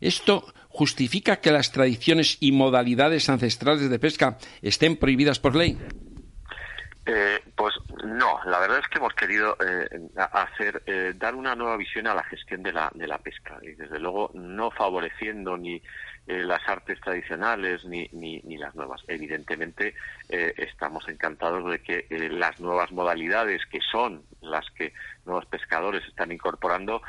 ¿esto 0.00 0.44
justifica 0.68 1.40
que 1.40 1.50
las 1.50 1.72
tradiciones 1.72 2.36
y 2.40 2.52
modalidades 2.52 3.28
ancestrales 3.28 3.88
de 3.88 3.98
pesca 3.98 4.38
estén 4.62 4.96
prohibidas 4.96 5.38
por 5.40 5.56
ley? 5.56 5.78
Eh, 7.10 7.40
pues 7.56 7.74
No, 8.04 8.38
la 8.44 8.58
verdad 8.58 8.80
es 8.80 8.88
que 8.88 8.98
hemos 8.98 9.14
querido 9.14 9.56
eh, 9.66 9.88
hacer 10.30 10.82
eh, 10.84 11.14
dar 11.16 11.34
una 11.34 11.54
nueva 11.54 11.78
visión 11.78 12.06
a 12.06 12.14
la 12.14 12.22
gestión 12.24 12.62
de 12.62 12.72
la, 12.72 12.90
de 12.94 13.06
la 13.06 13.16
pesca 13.16 13.58
y 13.62 13.68
desde 13.68 13.98
luego 13.98 14.30
no 14.34 14.70
favoreciendo 14.70 15.56
ni 15.56 15.82
eh, 16.28 16.44
las 16.44 16.60
artes 16.68 17.00
tradicionales 17.00 17.86
ni, 17.86 18.06
ni, 18.12 18.38
ni 18.44 18.58
las 18.58 18.74
nuevas. 18.74 19.02
Evidentemente 19.08 19.94
eh, 20.28 20.52
estamos 20.58 21.08
encantados 21.08 21.64
de 21.70 21.78
que 21.80 22.06
eh, 22.10 22.28
las 22.28 22.60
nuevas 22.60 22.92
modalidades 22.92 23.64
que 23.64 23.80
son 23.80 24.24
las 24.42 24.70
que 24.72 24.92
nuevos 25.24 25.46
pescadores 25.46 26.06
están 26.06 26.30
incorporando 26.30 27.00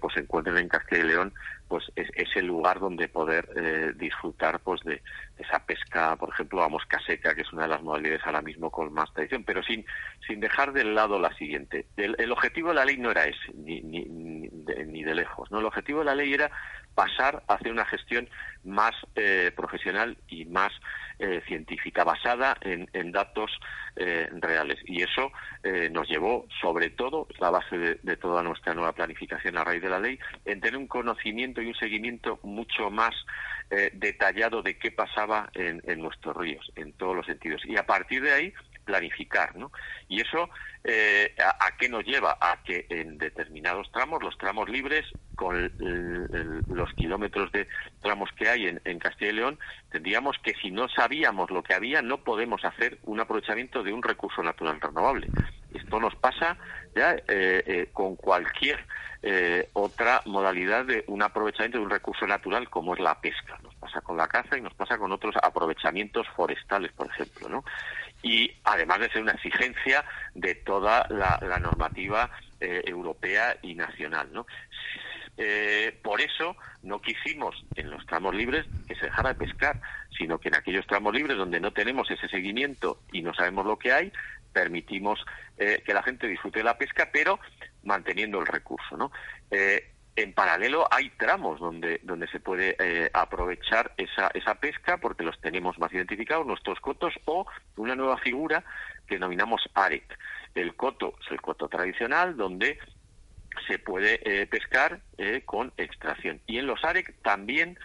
pues 0.00 0.16
encuentren 0.16 0.56
en 0.56 0.68
Castilla 0.68 1.04
y 1.04 1.06
León 1.06 1.32
pues 1.68 1.84
es, 1.94 2.08
el 2.34 2.46
lugar 2.46 2.80
donde 2.80 3.08
poder 3.08 3.94
disfrutar 3.96 4.58
pues 4.60 4.80
de 4.82 5.00
esa 5.38 5.64
pesca. 5.64 6.16
Por 6.16 6.30
ejemplo 6.30 6.62
a 6.62 6.68
mosca 6.68 6.98
seca 7.06 7.34
que 7.34 7.42
es 7.42 7.52
una 7.52 7.62
de 7.62 7.68
las 7.68 7.82
modalidades 7.82 8.22
ahora 8.24 8.42
mismo 8.42 8.70
con 8.70 8.92
más 8.92 9.12
tradición. 9.12 9.44
Pero 9.44 9.62
sin 9.62 9.84
sin 10.26 10.40
dejar 10.40 10.72
de 10.72 10.84
lado 10.84 11.20
la 11.20 11.32
siguiente. 11.36 11.86
El, 11.96 12.16
el 12.18 12.32
objetivo 12.32 12.70
de 12.70 12.74
la 12.74 12.84
ley 12.84 12.96
no 12.96 13.10
era 13.10 13.26
ese 13.26 13.52
ni 13.54 13.80
ni, 13.82 14.04
ni 14.06 14.48
de, 14.50 14.86
ni 14.86 15.04
de 15.04 15.14
lejos 15.14 15.50
no 15.50 15.60
el 15.60 15.66
objetivo 15.66 16.00
de 16.00 16.06
la 16.06 16.14
ley 16.14 16.32
era 16.32 16.50
pasar 16.96 17.44
a 17.46 17.54
hacer 17.54 17.70
una 17.70 17.84
gestión 17.84 18.28
más 18.64 18.94
eh, 19.14 19.52
profesional 19.54 20.16
y 20.28 20.46
más 20.46 20.72
eh, 21.18 21.40
científica 21.46 22.04
basada 22.04 22.56
en, 22.62 23.12
datos 23.12 23.50
eh, 23.96 24.28
reales. 24.32 24.78
Y 24.84 25.02
eso 25.02 25.30
eh, 25.62 25.88
nos 25.90 26.08
llevó 26.08 26.46
sobre 26.60 26.90
todo 26.90 27.28
la 27.38 27.50
base 27.50 27.78
de, 27.78 28.16
toda 28.16 28.42
nuestra 28.42 28.74
nueva 28.74 28.92
planificación 28.92 29.56
a 29.56 29.64
raíz 29.64 29.82
de 29.82 29.88
la 29.88 30.00
ley 30.00 30.18
en 30.44 30.60
tener 30.60 30.76
un 30.76 30.86
conocimiento 30.86 31.62
y 31.62 31.68
un 31.68 31.74
seguimiento 31.74 32.38
mucho 32.42 32.90
más 32.90 33.14
eh, 33.70 33.90
detallado 33.94 34.62
de 34.62 34.78
qué 34.78 34.90
pasaba 34.90 35.50
en 35.54 36.00
nuestros 36.00 36.36
ríos 36.36 36.70
en 36.76 36.92
todos 36.92 37.16
los 37.16 37.26
sentidos. 37.26 37.62
Y 37.64 37.76
a 37.76 37.86
partir 37.86 38.22
de 38.22 38.32
ahí 38.32 38.54
planificar, 38.86 39.54
¿no? 39.56 39.70
Y 40.08 40.22
eso, 40.22 40.48
eh, 40.84 41.34
a, 41.38 41.76
qué 41.76 41.90
nos 41.90 42.04
lleva? 42.04 42.38
A 42.40 42.62
que 42.62 42.86
en 42.88 43.18
determinados 43.18 43.90
tramos, 43.92 44.22
los 44.22 44.38
tramos 44.38 44.70
libres, 44.70 45.04
con 45.34 45.70
los 46.68 46.92
kilómetros 46.94 47.52
de 47.52 47.68
tramos 48.00 48.30
que 48.32 48.48
hay 48.48 48.68
en, 48.68 48.80
en 48.84 48.98
Castilla 48.98 49.32
y 49.32 49.34
León, 49.34 49.58
tendríamos 49.90 50.38
que 50.42 50.54
si 50.54 50.70
no 50.70 50.88
sabíamos 50.88 51.50
lo 51.50 51.62
que 51.62 51.74
había, 51.74 52.00
no 52.00 52.24
podemos 52.24 52.64
hacer 52.64 52.98
un 53.02 53.20
aprovechamiento 53.20 53.82
de 53.82 53.92
un 53.92 54.02
recurso 54.02 54.42
natural 54.42 54.80
renovable. 54.80 55.28
Esto 55.74 56.00
nos 56.00 56.14
pasa 56.14 56.56
ya 56.94 57.14
eh, 57.14 57.22
eh, 57.28 57.88
con 57.92 58.16
cualquier 58.16 58.84
eh, 59.22 59.68
otra 59.72 60.22
modalidad 60.24 60.84
de 60.84 61.04
un 61.08 61.22
aprovechamiento 61.22 61.78
de 61.78 61.84
un 61.84 61.90
recurso 61.90 62.26
natural 62.26 62.70
como 62.70 62.94
es 62.94 63.00
la 63.00 63.20
pesca. 63.20 63.58
Nos 63.62 63.74
pasa 63.74 64.00
con 64.00 64.16
la 64.16 64.28
caza 64.28 64.56
y 64.56 64.60
nos 64.60 64.74
pasa 64.74 64.96
con 64.98 65.12
otros 65.12 65.34
aprovechamientos 65.42 66.26
forestales, 66.34 66.92
por 66.92 67.08
ejemplo, 67.08 67.48
¿no? 67.48 67.64
Y 68.26 68.50
además 68.64 68.98
de 68.98 69.08
ser 69.10 69.22
una 69.22 69.32
exigencia 69.32 70.04
de 70.34 70.56
toda 70.56 71.06
la, 71.10 71.38
normativa 71.60 72.28
eh, 72.60 72.82
europea 72.84 73.56
y 73.62 73.76
nacional. 73.76 74.28
Eh, 75.38 75.96
por 76.02 76.20
eso 76.20 76.56
no 76.82 77.00
quisimos 77.00 77.54
en 77.76 77.88
los 77.88 78.04
tramos 78.06 78.34
libres 78.34 78.66
que 78.88 78.96
se 78.96 79.04
dejara 79.04 79.28
de 79.32 79.46
pescar, 79.46 79.80
sino 80.18 80.38
que 80.38 80.48
en 80.48 80.56
aquellos 80.56 80.86
tramos 80.88 81.14
libres 81.14 81.36
donde 81.36 81.60
no 81.60 81.72
tenemos 81.72 82.10
ese 82.10 82.28
seguimiento 82.28 82.98
y 83.12 83.22
no 83.22 83.32
sabemos 83.32 83.64
lo 83.64 83.78
que 83.78 83.92
hay, 83.92 84.12
permitimos 84.52 85.24
eh, 85.56 85.84
que 85.86 85.94
la 85.94 86.02
gente 86.02 86.26
disfrute 86.26 86.58
de 86.58 86.64
la 86.64 86.78
pesca, 86.78 87.10
pero 87.12 87.38
manteniendo 87.84 88.40
el 88.40 88.46
recurso. 88.46 88.96
En 90.16 90.32
paralelo 90.32 90.88
hay 90.90 91.10
tramos 91.10 91.60
donde, 91.60 92.00
donde 92.02 92.26
se 92.28 92.40
puede 92.40 92.74
eh, 92.78 93.10
aprovechar 93.12 93.92
esa, 93.98 94.30
esa 94.32 94.54
pesca 94.54 94.96
porque 94.96 95.22
los 95.22 95.38
tenemos 95.40 95.78
más 95.78 95.92
identificados, 95.92 96.46
nuestros 96.46 96.80
cotos, 96.80 97.14
o 97.26 97.46
una 97.76 97.94
nueva 97.94 98.16
figura 98.18 98.64
que 99.06 99.16
denominamos 99.16 99.68
AREC. 99.74 100.18
El 100.54 100.74
coto 100.74 101.14
es 101.22 101.30
el 101.30 101.40
coto 101.42 101.68
tradicional 101.68 102.36
donde 102.36 102.78
se 103.68 103.78
puede 103.78 104.20
eh, 104.24 104.46
pescar 104.46 105.00
eh, 105.18 105.42
con 105.44 105.72
extracción. 105.76 106.40
Y 106.46 106.58
en 106.58 106.66
los 106.66 106.82
AREC 106.82 107.14
también 107.22 107.78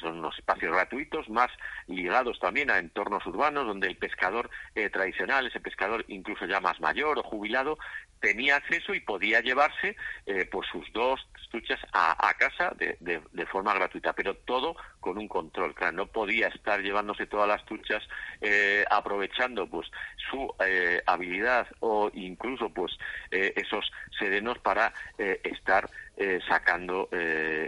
son 0.00 0.18
unos 0.18 0.36
espacios 0.36 0.72
gratuitos, 0.72 1.28
más 1.28 1.52
ligados 1.86 2.40
también 2.40 2.68
a 2.68 2.78
entornos 2.78 3.24
urbanos, 3.26 3.64
donde 3.64 3.86
el 3.86 3.96
pescador 3.96 4.50
tradicional, 4.92 5.46
ese 5.46 5.60
pescador 5.60 6.04
incluso 6.08 6.46
ya 6.46 6.58
más 6.58 6.80
mayor 6.80 7.16
o 7.16 7.22
jubilado, 7.22 7.78
tenía 8.20 8.56
acceso 8.56 8.94
y 8.94 9.00
podía 9.00 9.40
llevarse 9.40 9.96
eh, 10.26 10.46
pues 10.50 10.68
sus 10.70 10.90
dos 10.92 11.20
truchas 11.50 11.80
a, 11.92 12.28
a 12.28 12.34
casa 12.34 12.72
de, 12.76 12.96
de- 13.00 13.20
forma 13.46 13.74
gratuita, 13.74 14.12
pero 14.12 14.36
todo 14.36 14.76
con 15.00 15.18
un 15.18 15.26
control. 15.26 15.74
Claro, 15.74 15.96
no 15.96 16.06
podía 16.06 16.46
estar 16.48 16.80
llevándose 16.80 17.26
todas 17.26 17.48
las 17.48 17.64
truchas 17.64 18.06
eh, 18.40 18.84
aprovechando 18.88 19.66
pues 19.68 19.90
su 20.30 20.54
eh, 20.64 21.02
habilidad 21.06 21.66
o 21.80 22.10
incluso 22.14 22.68
pues 22.70 22.92
eh, 23.32 23.52
esos 23.56 23.90
serenos 24.16 24.58
para 24.58 24.92
eh, 25.18 25.40
estar 25.42 25.90
eh, 26.16 26.38
sacando 26.48 27.08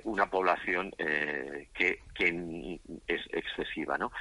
una 0.05 0.27
población 0.31 0.93
que, 0.99 2.01
que 2.15 2.79
es 3.07 3.21
excesiva, 3.33 3.97
¿no? 3.99 4.13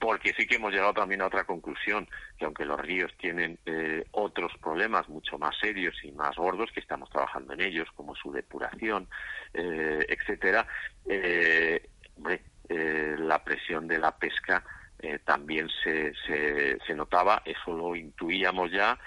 Porque 0.00 0.32
sí 0.32 0.46
que 0.46 0.56
hemos 0.56 0.72
llegado 0.72 0.94
también 0.94 1.20
a 1.20 1.26
otra 1.26 1.44
conclusión, 1.44 2.08
que 2.38 2.46
aunque 2.46 2.64
los 2.64 2.80
ríos 2.80 3.12
tienen 3.18 3.58
eh, 3.66 4.04
otros 4.12 4.52
problemas 4.60 5.08
mucho 5.08 5.38
más 5.38 5.56
serios 5.60 5.94
y 6.02 6.10
más 6.12 6.34
gordos, 6.36 6.70
que 6.72 6.80
estamos 6.80 7.10
trabajando 7.10 7.52
en 7.52 7.60
ellos, 7.60 7.86
como 7.94 8.16
su 8.16 8.32
depuración, 8.32 9.06
eh, 9.52 10.06
etcétera, 10.08 10.66
eh, 11.06 11.86
eh, 12.68 13.16
la 13.18 13.44
presión 13.44 13.86
de 13.86 13.98
la 13.98 14.16
pesca 14.16 14.64
eh, 15.00 15.18
también 15.24 15.68
se, 15.82 16.12
se, 16.26 16.78
se 16.86 16.94
notaba, 16.94 17.42
eso 17.44 17.72
lo 17.72 17.96
intuíamos 17.96 18.70
ya, 18.70 18.98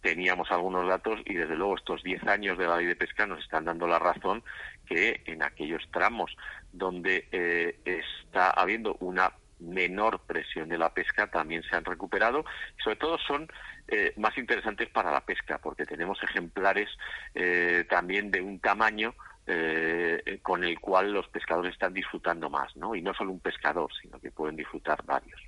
teníamos 0.00 0.50
algunos 0.52 0.86
datos 0.86 1.20
y 1.24 1.34
desde 1.34 1.56
luego 1.56 1.76
estos 1.76 2.02
10 2.02 2.24
años 2.28 2.58
de 2.58 2.66
la 2.66 2.76
ley 2.76 2.86
de 2.86 2.94
pesca 2.94 3.26
nos 3.26 3.40
están 3.40 3.64
dando 3.64 3.86
la 3.86 3.98
razón 3.98 4.44
que 4.86 5.22
en 5.24 5.42
aquellos 5.42 5.82
tramos 5.90 6.36
donde 6.72 7.26
eh, 7.32 7.78
está 7.84 8.50
habiendo 8.50 8.96
una 9.00 9.32
menor 9.58 10.20
presión 10.20 10.68
de 10.68 10.78
la 10.78 10.92
pesca 10.92 11.30
también 11.30 11.62
se 11.62 11.76
han 11.76 11.84
recuperado 11.84 12.44
y 12.78 12.82
sobre 12.82 12.96
todo 12.96 13.18
son 13.18 13.48
eh, 13.88 14.12
más 14.16 14.36
interesantes 14.36 14.88
para 14.90 15.10
la 15.10 15.20
pesca 15.20 15.58
porque 15.58 15.86
tenemos 15.86 16.22
ejemplares 16.22 16.88
eh, 17.34 17.84
también 17.88 18.30
de 18.30 18.40
un 18.40 18.60
tamaño 18.60 19.14
eh, 19.46 20.40
con 20.42 20.64
el 20.64 20.80
cual 20.80 21.12
los 21.12 21.28
pescadores 21.28 21.72
están 21.72 21.94
disfrutando 21.94 22.50
más, 22.50 22.74
¿no? 22.76 22.96
Y 22.96 23.02
no 23.02 23.14
solo 23.14 23.30
un 23.30 23.38
pescador, 23.38 23.88
sino 24.02 24.18
que 24.18 24.32
pueden 24.32 24.56
disfrutar 24.56 25.04
varios. 25.04 25.40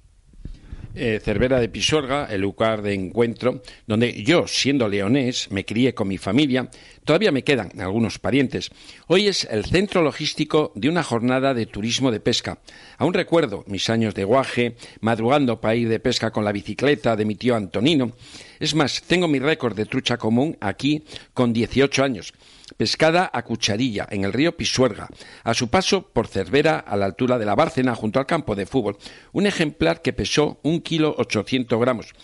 Eh, 0.95 1.21
Cervera 1.23 1.61
de 1.61 1.69
Pisorga, 1.69 2.27
el 2.27 2.41
lugar 2.41 2.83
de 2.83 2.95
encuentro, 2.95 3.63
donde 3.87 4.23
yo, 4.23 4.47
siendo 4.47 4.89
leonés, 4.89 5.51
me 5.51 5.65
crié 5.65 5.95
con 5.95 6.09
mi 6.09 6.19
familia, 6.19 6.69
todavía 7.05 7.33
me 7.33 7.45
quedan 7.45 7.81
algunos 7.81 8.19
parientes. 8.19 8.71
Hoy 9.07 9.29
es 9.29 9.45
el 9.51 9.65
centro 9.65 10.03
logístico 10.03 10.73
de 10.75 10.89
una 10.89 11.03
jornada 11.03 11.55
de 11.55 11.67
turismo 11.67 12.11
de 12.11 12.21
pesca. 12.21 12.59
Aún 12.97 13.15
recuerdo 13.15 13.65
mis 13.67 13.89
años 13.91 14.15
de 14.15 14.25
guaje, 14.25 14.77
madrugando 15.01 15.61
para 15.61 15.75
ir 15.75 15.89
de 15.89 16.01
pesca 16.01 16.31
con 16.31 16.45
la 16.45 16.53
bicicleta 16.53 17.17
de 17.17 17.25
mi 17.25 17.35
tío 17.35 17.55
Antonino. 17.57 18.13
Es 18.61 18.75
más, 18.75 19.03
tengo 19.03 19.29
mi 19.29 19.39
récord 19.39 19.77
de 19.77 19.87
trucha 19.87 20.17
común 20.17 20.57
aquí 20.61 21.05
con 21.35 21.53
18 21.53 22.05
años 22.05 22.35
pescada 22.77 23.31
a 23.33 23.43
cucharilla 23.43 24.07
en 24.11 24.25
el 24.25 24.33
río 24.33 24.57
Pisuerga, 24.57 25.09
a 25.45 25.55
su 25.55 25.69
paso 25.69 26.09
por 26.09 26.27
Cervera 26.27 26.79
a 26.79 26.97
la 26.97 27.07
altura 27.07 27.39
de 27.39 27.47
la 27.47 27.55
Bárcena 27.55 27.95
junto 27.95 28.19
al 28.19 28.27
campo 28.27 28.55
de 28.55 28.67
fútbol, 28.67 28.97
un 29.33 29.47
ejemplar 29.47 30.03
que 30.03 30.13
pesó 30.13 30.61
un 30.63 30.81
kilo 30.81 31.15
ochocientos 31.19 31.81
gramos. 31.81 32.15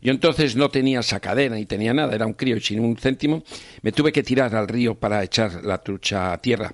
Yo 0.00 0.12
entonces 0.12 0.56
no 0.56 0.68
tenía 0.68 1.02
sacadera 1.02 1.56
ni 1.56 1.66
tenía 1.66 1.94
nada, 1.94 2.14
era 2.14 2.26
un 2.26 2.34
crío 2.34 2.56
y 2.56 2.60
sin 2.60 2.80
un 2.80 2.96
céntimo, 2.96 3.42
me 3.82 3.92
tuve 3.92 4.12
que 4.12 4.22
tirar 4.22 4.54
al 4.54 4.68
río 4.68 4.94
para 4.94 5.22
echar 5.24 5.64
la 5.64 5.78
trucha 5.78 6.32
a 6.32 6.40
tierra. 6.40 6.72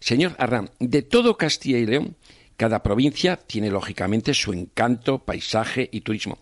Señor 0.00 0.34
Arran, 0.38 0.70
de 0.80 1.02
todo 1.02 1.36
Castilla 1.36 1.78
y 1.78 1.86
León, 1.86 2.16
cada 2.56 2.82
provincia 2.82 3.36
tiene 3.36 3.70
lógicamente 3.70 4.34
su 4.34 4.52
encanto, 4.52 5.18
paisaje 5.18 5.88
y 5.92 6.02
turismo. 6.02 6.38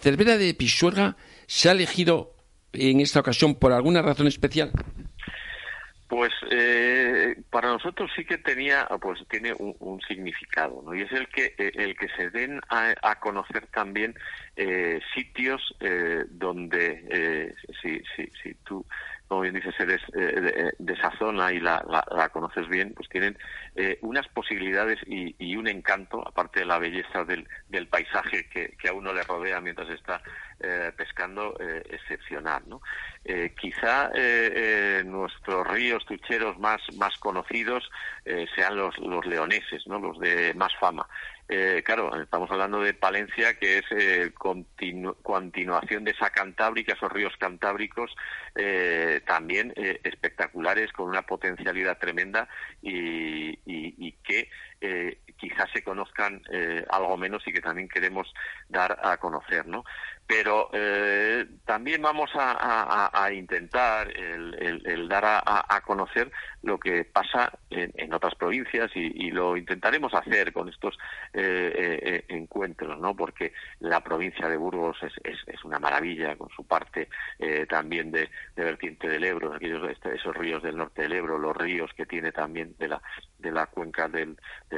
Cervera 0.00 0.36
de 0.38 0.54
Pisuerga 0.54 1.16
se 1.46 1.68
ha 1.68 1.72
elegido 1.72 2.34
en 2.72 3.00
esta 3.00 3.20
ocasión 3.20 3.54
por 3.54 3.72
alguna 3.72 4.02
razón 4.02 4.26
especial. 4.26 4.70
Pues 6.08 6.32
eh, 6.50 7.36
para 7.50 7.68
nosotros 7.68 8.10
sí 8.14 8.24
que 8.24 8.38
tenía, 8.38 8.86
pues 9.00 9.18
tiene 9.28 9.52
un, 9.54 9.74
un 9.80 10.00
significado, 10.02 10.80
¿no? 10.84 10.94
Y 10.94 11.02
es 11.02 11.10
el 11.10 11.28
que 11.28 11.54
eh, 11.58 11.72
el 11.74 11.96
que 11.96 12.08
se 12.16 12.30
den 12.30 12.60
a, 12.68 12.94
a 13.02 13.18
conocer 13.18 13.66
también 13.68 14.14
eh, 14.54 15.00
sitios 15.14 15.74
eh, 15.80 16.24
donde 16.30 17.04
eh, 17.10 17.54
si, 17.82 18.00
si, 18.14 18.30
si 18.40 18.54
tú 18.64 18.86
como 19.28 19.42
bien 19.42 19.54
dices, 19.54 19.74
eres 19.78 20.00
eh, 20.14 20.40
de, 20.40 20.74
de 20.78 20.92
esa 20.92 21.10
zona 21.18 21.52
y 21.52 21.60
la, 21.60 21.84
la, 21.88 22.04
la 22.14 22.28
conoces 22.28 22.68
bien, 22.68 22.92
pues 22.94 23.08
tienen 23.08 23.36
eh, 23.74 23.98
unas 24.02 24.26
posibilidades 24.28 24.98
y, 25.06 25.56
un 25.56 25.68
encanto, 25.68 26.26
aparte 26.26 26.60
de 26.60 26.66
la 26.66 26.78
belleza 26.78 27.24
del, 27.24 27.46
paisaje 27.88 28.48
que, 28.48 28.88
a 28.88 28.92
uno 28.92 29.12
le 29.12 29.22
rodea 29.22 29.60
mientras 29.60 29.88
está 29.90 30.22
eh, 30.60 30.92
pescando 30.96 31.56
eh, 31.58 31.82
excepcional. 31.90 32.62
¿no? 32.66 32.80
Eh, 33.24 33.54
quizá 33.58 34.10
eh, 34.14 34.52
eh, 34.54 35.02
nuestros 35.04 35.66
ríos 35.66 36.04
trucheros 36.06 36.58
más, 36.58 36.80
más 36.96 37.16
conocidos 37.18 37.90
eh, 38.24 38.46
sean 38.54 38.76
los, 38.76 38.96
los 38.98 39.26
leoneses, 39.26 39.86
¿no? 39.86 39.98
los 39.98 40.18
de 40.20 40.54
más 40.54 40.74
fama. 40.78 41.06
Eh, 41.48 41.82
claro, 41.84 42.20
estamos 42.20 42.50
hablando 42.50 42.80
de 42.80 42.92
Palencia, 42.92 43.56
que 43.58 43.78
es 43.78 43.84
eh, 43.90 44.32
continu- 44.34 45.16
continuación 45.22 46.02
de 46.04 46.10
esa 46.10 46.30
Cantábrica, 46.30 46.94
esos 46.94 47.12
ríos 47.12 47.34
cantábricos 47.38 48.10
eh, 48.56 49.20
también 49.26 49.72
eh, 49.76 50.00
espectaculares, 50.02 50.92
con 50.92 51.08
una 51.08 51.22
potencialidad 51.22 51.98
tremenda 51.98 52.48
y, 52.82 53.50
y- 53.64 53.94
y 53.98 54.12
que 54.24 54.50
eh, 54.80 55.18
quizás 55.36 55.68
se 55.72 55.82
conozcan 55.82 56.42
eh, 56.50 56.84
algo 56.90 57.16
menos 57.16 57.42
y 57.46 57.52
que 57.52 57.60
también 57.60 57.88
queremos 57.88 58.32
dar 58.68 58.98
a 59.02 59.16
conocer, 59.18 59.66
¿no? 59.66 59.84
Pero 60.26 60.70
eh, 60.72 61.46
también 61.64 62.02
vamos 62.02 62.30
a, 62.34 63.10
a- 63.14 63.32
intentar 63.32 64.08
el, 64.10 64.54
el- 64.60 64.82
el 64.86 65.08
dar 65.08 65.24
a, 65.24 65.80
conocer 65.82 66.32
lo 66.62 66.78
que 66.80 67.04
pasa 67.04 67.52
en, 67.70 67.92
en 67.94 68.12
otras 68.12 68.34
provincias 68.34 68.90
y, 68.94 69.30
lo 69.30 69.56
intentaremos 69.56 70.12
hacer 70.14 70.52
con 70.52 70.68
estos 70.68 70.98
eh, 71.32 72.24
encuentros, 72.28 72.98
¿no? 72.98 73.14
Porque 73.14 73.52
la 73.80 74.00
provincia 74.02 74.48
de 74.48 74.56
Burgos 74.56 74.96
es, 75.02 75.12
es- 75.22 75.64
una 75.64 75.78
maravilla 75.78 76.36
con 76.36 76.48
su 76.50 76.64
parte 76.66 77.08
también 77.68 78.10
de, 78.10 78.28
de 78.56 78.64
vertiente 78.64 79.08
del 79.08 79.24
Ebro, 79.24 79.52
aquellos, 79.54 79.88
este- 79.90 80.14
esos 80.16 80.34
ríos 80.36 80.62
del 80.62 80.76
norte 80.76 81.02
del 81.02 81.12
Ebro, 81.12 81.38
los 81.38 81.56
ríos 81.56 81.90
que 81.96 82.06
tiene 82.06 82.32
también 82.32 82.74
de 82.78 82.88
la, 82.88 83.02
de 83.46 83.52
la 83.52 83.66
cuenca 83.66 84.08
del, 84.08 84.36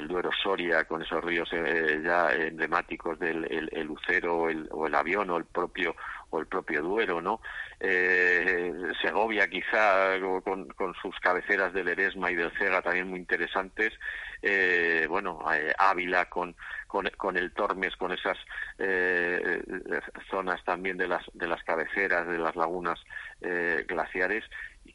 Duero 0.08 0.30
Soria, 0.42 0.84
con 0.84 1.02
esos 1.02 1.24
ríos 1.24 1.48
eh, 1.52 2.00
ya 2.04 2.32
emblemáticos 2.32 3.18
del 3.18 3.44
el, 3.50 3.68
el 3.72 3.86
Lucero 3.86 4.36
o 4.70 4.86
el, 4.86 4.94
Avión 4.94 5.30
o 5.30 5.36
el 5.38 5.44
propio 5.44 5.96
o 6.30 6.38
el 6.40 6.46
propio 6.46 6.82
Duero, 6.82 7.22
¿no? 7.22 7.40
Eh, 7.80 8.72
Segovia 9.00 9.48
quizá 9.48 10.18
con, 10.44 10.94
sus 11.00 11.18
cabeceras 11.20 11.72
del 11.72 11.88
Eresma 11.88 12.30
y 12.30 12.34
del 12.34 12.52
Cega 12.58 12.82
también 12.82 13.08
muy 13.08 13.18
interesantes. 13.18 13.94
Eh, 14.42 15.06
bueno, 15.08 15.40
eh, 15.52 15.72
Ávila 15.78 16.26
con, 16.26 16.54
con, 16.86 17.08
con 17.16 17.36
el 17.36 17.52
Tormes, 17.52 17.96
con 17.96 18.12
esas 18.12 18.36
eh, 18.78 19.62
eh, 19.66 20.00
zonas 20.30 20.62
también 20.64 20.98
de 20.98 21.08
las, 21.08 21.24
de 21.32 21.48
las 21.48 21.62
cabeceras, 21.64 22.28
de 22.28 22.38
las 22.38 22.54
lagunas 22.56 23.00
eh, 23.40 23.84
glaciares 23.88 24.44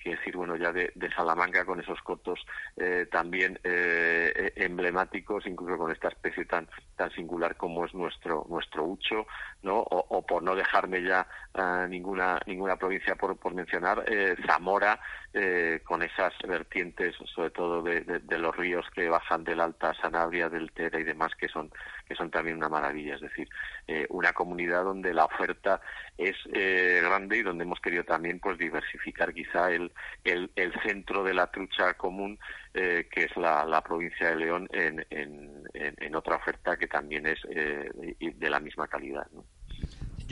que 0.04 0.12
decir 0.12 0.36
bueno 0.36 0.56
ya 0.56 0.72
de, 0.72 0.92
Salamanca 1.16 1.66
con 1.66 1.80
esos 1.80 2.02
cotos 2.02 2.40
eh, 2.78 3.08
también 3.12 3.60
eh, 3.64 4.32
eh, 4.36 4.54
emblemáticos 4.58 5.46
incluso 5.48 5.78
con 5.78 5.92
esta 5.92 6.10
especie 6.10 6.46
tan 6.46 6.68
tan 6.96 7.12
singular 7.12 7.56
como 7.56 7.86
es 7.86 7.94
nuestro 7.94 8.46
nuestro 8.50 8.84
ucho 8.84 9.26
no 9.62 9.78
o, 9.80 10.06
o 10.18 10.26
por 10.26 10.44
no 10.44 10.56
dejarme 10.56 11.04
ya 11.04 11.28
ah, 11.54 11.86
ninguna 11.90 12.40
ninguna 12.46 12.76
provincia 12.78 13.16
por, 13.16 13.38
por 13.38 13.54
mencionar 13.54 14.04
eh, 14.08 14.36
Zamora 14.48 15.00
eh, 15.34 15.82
con 15.84 16.04
esas 16.04 16.34
vertientes 16.48 17.16
sobre 17.34 17.50
todo 17.52 17.82
de, 17.82 18.02
de- 18.02 18.20
de 18.20 18.38
los 18.40 18.56
ríos 18.56 18.86
que 18.94 19.08
bajan 19.10 19.44
del 19.44 19.60
Alta 19.62 19.94
Sanabria 19.96 20.50
del 20.50 20.72
Tera 20.72 21.00
y 21.00 21.04
demás 21.04 21.34
que 21.36 21.48
son 21.48 21.72
que 22.08 22.16
son 22.16 22.30
también 22.32 22.58
una 22.58 22.70
maravilla 22.70 23.16
es 23.16 23.22
decir 23.22 23.48
eh, 23.88 24.06
una 24.10 24.34
comunidad 24.34 24.84
donde 24.84 25.14
la 25.14 25.26
oferta 25.26 25.82
es 26.18 26.36
eh, 26.54 27.02
grande 27.04 27.38
y 27.38 27.44
donde 27.44 27.64
hemos 27.64 27.80
querido 27.80 28.04
también 28.04 28.40
pues 28.40 28.58
diversificar 28.58 29.34
quizá 29.34 29.72
el, 29.72 29.92
el, 30.24 30.52
el 30.56 30.74
centro 30.82 31.24
de 31.24 31.34
la 31.34 31.48
trucha 31.52 31.94
común 31.96 32.40
eh, 32.74 33.08
que 33.12 33.26
es 33.26 33.38
la, 33.38 33.66
la 33.66 33.82
provincia 33.82 34.30
de 34.30 34.36
León 34.36 34.68
en, 34.72 35.06
en, 35.10 36.16
otra 36.16 36.38
oferta 36.38 36.78
que 36.78 36.88
también 36.88 37.28
es 37.28 37.40
eh, 37.50 37.90
de 38.20 38.50
la 38.50 38.60
misma 38.60 38.88
calidad. 38.88 39.28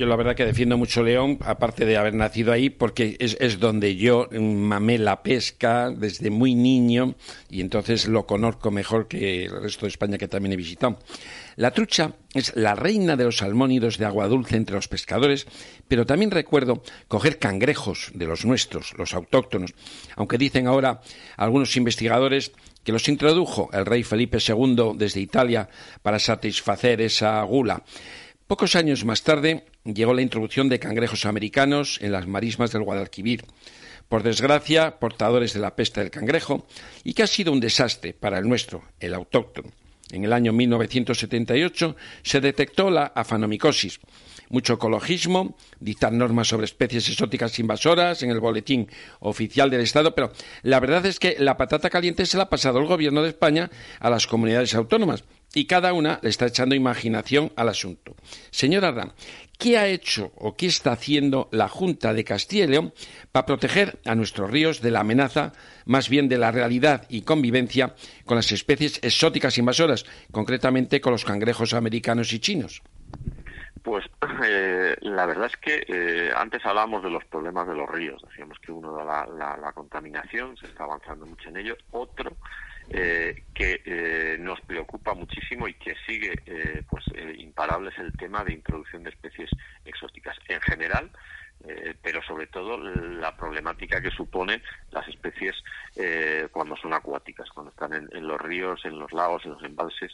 Yo 0.01 0.07
la 0.07 0.15
verdad 0.15 0.35
que 0.35 0.47
defiendo 0.47 0.80
mucho 0.80 1.03
León, 1.03 1.38
aparte 1.41 1.85
de 1.85 1.95
haber 1.95 2.15
nacido 2.15 2.51
ahí, 2.51 2.71
porque 2.71 3.17
es, 3.19 3.38
es 3.39 3.59
donde 3.59 3.97
yo 3.97 4.27
mamé 4.31 4.97
la 4.97 5.21
pesca 5.21 5.91
desde 5.91 6.31
muy 6.31 6.55
niño 6.55 7.13
y 7.51 7.61
entonces 7.61 8.07
lo 8.07 8.25
conozco 8.25 8.71
mejor 8.71 9.07
que 9.07 9.45
el 9.45 9.61
resto 9.61 9.85
de 9.85 9.89
España 9.89 10.17
que 10.17 10.27
también 10.27 10.53
he 10.53 10.55
visitado. 10.55 10.97
La 11.55 11.69
trucha 11.69 12.13
es 12.33 12.55
la 12.55 12.73
reina 12.73 13.15
de 13.15 13.25
los 13.25 13.38
salmónidos 13.38 13.99
de 13.99 14.05
agua 14.05 14.27
dulce 14.27 14.57
entre 14.57 14.75
los 14.75 14.88
pescadores, 14.88 15.45
pero 15.88 16.03
también 16.07 16.31
recuerdo 16.31 16.81
coger 17.07 17.38
cangrejos 17.38 18.09
de 18.15 18.25
los 18.25 18.43
nuestros, 18.43 18.97
los 18.97 19.13
autóctonos, 19.13 19.75
aunque 20.15 20.39
dicen 20.39 20.65
ahora 20.65 21.01
algunos 21.38 21.77
investigadores 21.77 22.53
que 22.83 22.91
los 22.91 23.07
introdujo 23.07 23.69
el 23.71 23.85
rey 23.85 24.01
Felipe 24.01 24.39
II 24.39 24.93
desde 24.95 25.19
Italia 25.19 25.69
para 26.01 26.17
satisfacer 26.17 27.01
esa 27.01 27.43
gula. 27.43 27.83
Pocos 28.51 28.75
años 28.75 29.05
más 29.05 29.23
tarde 29.23 29.63
llegó 29.85 30.13
la 30.13 30.21
introducción 30.21 30.67
de 30.67 30.77
cangrejos 30.77 31.25
americanos 31.25 31.97
en 32.01 32.11
las 32.11 32.27
marismas 32.27 32.73
del 32.73 32.83
Guadalquivir, 32.83 33.45
por 34.09 34.23
desgracia 34.23 34.99
portadores 34.99 35.53
de 35.53 35.61
la 35.61 35.73
peste 35.73 36.01
del 36.01 36.11
cangrejo, 36.11 36.67
y 37.05 37.13
que 37.13 37.23
ha 37.23 37.27
sido 37.27 37.53
un 37.53 37.61
desastre 37.61 38.11
para 38.11 38.39
el 38.39 38.49
nuestro, 38.49 38.83
el 38.99 39.13
autóctono. 39.13 39.69
En 40.11 40.25
el 40.25 40.33
año 40.33 40.51
1978 40.51 41.95
se 42.23 42.41
detectó 42.41 42.89
la 42.89 43.13
afanomicosis, 43.15 44.01
mucho 44.49 44.73
ecologismo, 44.73 45.55
dictar 45.80 46.11
normas 46.11 46.49
sobre 46.49 46.65
especies 46.65 47.07
exóticas 47.07 47.57
invasoras 47.57 48.21
en 48.21 48.31
el 48.31 48.41
boletín 48.41 48.89
oficial 49.21 49.69
del 49.69 49.80
Estado, 49.80 50.13
pero 50.13 50.33
la 50.63 50.81
verdad 50.81 51.05
es 51.05 51.19
que 51.19 51.38
la 51.39 51.55
patata 51.55 51.89
caliente 51.89 52.25
se 52.25 52.35
la 52.35 52.43
ha 52.43 52.49
pasado 52.49 52.80
el 52.80 52.88
Gobierno 52.88 53.23
de 53.23 53.30
España 53.30 53.71
a 54.01 54.09
las 54.09 54.27
comunidades 54.27 54.75
autónomas 54.75 55.23
y 55.53 55.65
cada 55.65 55.93
una 55.93 56.19
le 56.21 56.30
está 56.30 56.45
echando 56.47 56.75
imaginación 56.75 57.51
al 57.55 57.69
asunto. 57.69 58.15
Señora 58.51 58.89
Arran, 58.89 59.13
¿qué 59.59 59.77
ha 59.77 59.88
hecho 59.88 60.31
o 60.38 60.55
qué 60.55 60.67
está 60.67 60.93
haciendo 60.93 61.49
la 61.51 61.67
Junta 61.67 62.13
de 62.13 62.23
Castilla 62.23 62.63
y 62.65 62.67
León 62.67 62.93
para 63.31 63.45
proteger 63.45 63.99
a 64.05 64.15
nuestros 64.15 64.49
ríos 64.49 64.81
de 64.81 64.91
la 64.91 65.01
amenaza, 65.01 65.51
más 65.85 66.09
bien 66.09 66.30
de 66.30 66.38
la 66.38 66.51
realidad 66.51 67.05
y 67.09 67.21
convivencia 67.23 67.95
con 68.25 68.38
las 68.38 68.51
especies 68.51 68.99
exóticas 69.03 69.57
invasoras, 69.57 70.05
concretamente 70.31 71.01
con 71.01 71.11
los 71.13 71.25
cangrejos 71.25 71.73
americanos 71.73 72.31
y 72.33 72.39
chinos? 72.39 72.81
Pues 73.83 74.05
eh, 74.45 74.95
la 75.01 75.25
verdad 75.25 75.47
es 75.47 75.57
que 75.57 75.83
eh, 75.88 76.31
antes 76.35 76.65
hablábamos 76.65 77.03
de 77.03 77.09
los 77.09 77.25
problemas 77.25 77.67
de 77.67 77.75
los 77.75 77.89
ríos, 77.89 78.21
decíamos 78.30 78.57
que 78.59 78.71
uno 78.71 78.95
de 78.95 79.03
la, 79.05 79.25
la- 79.38 79.57
la 79.57 79.73
contaminación, 79.73 80.55
se 80.57 80.67
está 80.67 80.83
avanzando 80.83 81.25
mucho 81.25 81.49
en 81.49 81.57
ello, 81.57 81.75
otro 81.91 82.38
eh, 82.93 83.43
que 83.53 83.81
eh, 83.85 84.37
nos 84.39 84.59
preocupa 84.61 85.13
muchísimo 85.13 85.67
y 85.67 85.73
que 85.75 85.95
sigue 86.05 86.33
eh, 86.45 86.83
pues 86.89 87.05
eh, 87.15 87.35
imparable 87.37 87.89
es 87.89 87.97
el 87.99 88.15
tema 88.17 88.43
de 88.43 88.53
introducción 88.53 89.03
de 89.03 89.11
especies 89.11 89.49
exóticas 89.85 90.37
en 90.49 90.59
general, 90.61 91.09
eh, 91.67 91.95
pero 92.01 92.21
sobre 92.23 92.47
todo 92.47 92.77
la 92.77 93.37
problemática 93.37 94.01
que 94.01 94.11
suponen 94.11 94.61
las 94.91 95.07
especies 95.07 95.55
cuando 96.51 96.75
son 96.77 96.93
acuáticas, 96.93 97.49
cuando 97.49 97.71
están 97.71 97.93
en, 97.93 98.27
los 98.27 98.39
ríos, 98.39 98.83
en 98.85 98.97
los 98.97 99.11
lagos, 99.11 99.43
en 99.45 99.51
los 99.51 99.63
embalses. 99.63 100.11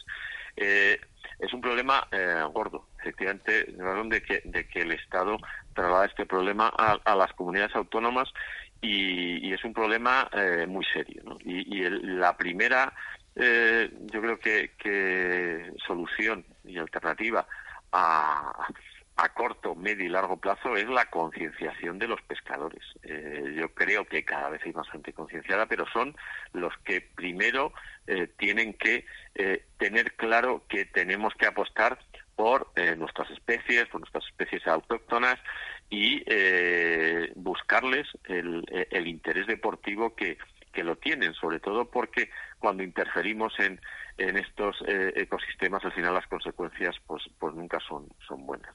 Es 0.56 1.52
un 1.52 1.60
problema 1.60 2.06
gordo, 2.52 2.88
efectivamente, 3.00 3.64
de 3.64 4.22
que, 4.22 4.42
de 4.44 4.66
que 4.66 4.80
el 4.80 4.92
Estado 4.92 5.38
traslada 5.72 6.06
este 6.06 6.26
problema 6.26 6.68
a 6.68 7.14
las 7.14 7.32
comunidades 7.34 7.76
autónomas 7.76 8.28
y, 8.80 9.46
y 9.48 9.52
es 9.52 9.64
un 9.64 9.72
problema 9.74 10.28
eh, 10.32 10.66
muy 10.66 10.84
serio. 10.84 11.22
¿no? 11.24 11.36
Y, 11.44 11.76
y 11.78 11.82
el- 11.84 12.18
la 12.20 12.36
primera, 12.36 12.92
eh, 13.34 13.90
yo 14.12 14.20
creo 14.20 14.38
que, 14.38 14.72
que 14.78 15.72
solución 15.86 16.44
y 16.64 16.78
alternativa 16.78 17.46
a, 17.92 18.66
a 19.16 19.28
corto, 19.34 19.74
medio 19.74 20.04
y 20.04 20.08
largo 20.08 20.36
plazo 20.36 20.76
es 20.76 20.88
la 20.88 21.06
concienciación 21.06 21.98
de 21.98 22.06
los 22.08 22.20
pescadores. 22.22 22.82
Eh, 23.02 23.54
yo 23.56 23.72
creo 23.74 24.04
que 24.04 24.24
cada 24.24 24.48
vez 24.50 24.60
hay 24.64 24.72
más 24.72 24.88
gente 24.90 25.12
concienciada, 25.12 25.66
pero 25.66 25.86
son 25.92 26.14
los 26.52 26.72
que 26.84 27.00
primero 27.00 27.72
eh, 28.06 28.28
tienen 28.38 28.74
que 28.74 29.04
eh, 29.34 29.64
tener 29.76 30.12
claro 30.14 30.64
que 30.68 30.84
tenemos 30.84 31.34
que 31.34 31.46
apostar 31.46 31.98
por 32.38 32.70
eh, 32.76 32.94
nuestras 32.94 33.28
especies, 33.32 33.88
por 33.88 34.00
nuestras 34.00 34.24
especies 34.26 34.64
autóctonas 34.68 35.40
y 35.90 36.22
eh, 36.26 37.32
buscarles 37.34 38.06
el, 38.28 38.64
el 38.92 39.08
interés 39.08 39.48
deportivo 39.48 40.14
que, 40.14 40.38
que 40.72 40.84
lo 40.84 40.94
tienen, 40.94 41.34
sobre 41.34 41.58
todo 41.58 41.90
porque 41.90 42.30
cuando 42.60 42.84
interferimos 42.84 43.52
en, 43.58 43.80
en 44.18 44.36
estos 44.36 44.76
eh, 44.86 45.14
ecosistemas, 45.16 45.84
al 45.84 45.92
final 45.92 46.14
las 46.14 46.28
consecuencias 46.28 46.94
pues, 47.08 47.24
pues 47.40 47.56
nunca 47.56 47.80
son, 47.80 48.06
son 48.28 48.46
buenas. 48.46 48.72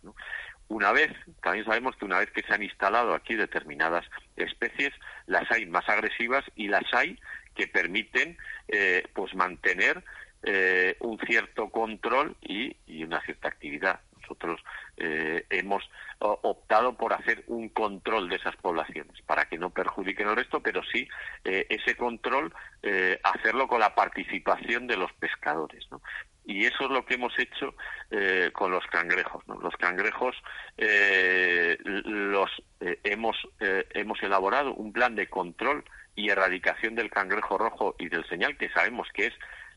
Una 0.67 0.91
vez, 0.91 1.13
también 1.41 1.63
sabemos 1.63 1.95
que 1.95 2.03
una 2.03 2.19
vez 2.19 2.31
que 2.31 2.43
se 2.43 2.53
han 2.53 2.63
instalado 2.63 3.13
aquí 3.13 3.35
determinadas 3.35 4.05
especies, 4.35 4.91
las 5.25 5.49
hay 5.51 5.65
más 5.67 5.87
agresivas 5.87 6.43
y 6.57 6.67
las 6.67 6.93
hay 6.93 7.17
que 7.55 7.67
permiten 7.67 8.37
eh, 8.67 9.07
pues 9.13 9.33
mantener 9.35 10.03
eh, 10.43 10.97
un 10.99 11.19
cierto 11.19 11.69
control 11.69 12.35
y, 12.41 12.75
una 13.03 13.21
cierta 13.21 13.47
actividad. 13.47 13.99
Nosotros 14.21 14.63
eh, 14.97 15.45
hemos 15.49 15.83
optado 16.23 16.95
por 16.95 17.13
hacer 17.13 17.43
un 17.47 17.69
control 17.69 18.29
de 18.29 18.37
esas 18.37 18.55
poblaciones 18.57 19.21
para 19.23 19.45
que 19.45 19.57
no 19.57 19.69
perjudiquen 19.69 20.29
el 20.29 20.35
resto, 20.35 20.61
pero 20.61 20.81
sí 20.83 21.07
eh, 21.43 21.67
ese 21.69 21.95
control 21.95 22.53
eh, 22.81 23.19
hacerlo 23.23 23.67
con 23.67 23.79
la 23.79 23.93
participación 23.93 24.87
de 24.87 24.97
los 24.97 25.11
pescadores. 25.13 25.85
Y 26.45 26.65
eso 26.65 26.83
es 26.83 26.89
lo 26.89 27.05
que 27.05 27.15
hemos 27.15 27.37
hecho 27.39 27.75
eh, 28.11 28.51
con 28.53 28.71
los 28.71 28.85
cangrejos. 28.87 29.43
Los 29.61 29.75
cangrejos 29.75 30.35
los 32.05 32.49
hemos 32.79 33.37
hemos 33.59 34.21
elaborado 34.23 34.73
un 34.73 34.91
plan 34.91 35.15
de 35.15 35.29
control 35.29 35.85
y 36.15 36.29
erradicación 36.29 36.95
del 36.95 37.09
cangrejo 37.09 37.57
rojo 37.57 37.95
y 37.97 38.09
del 38.09 38.27
señal 38.27 38.57
que 38.57 38.69
sabemos 38.69 39.07
que 39.13 39.27
es 39.27 39.33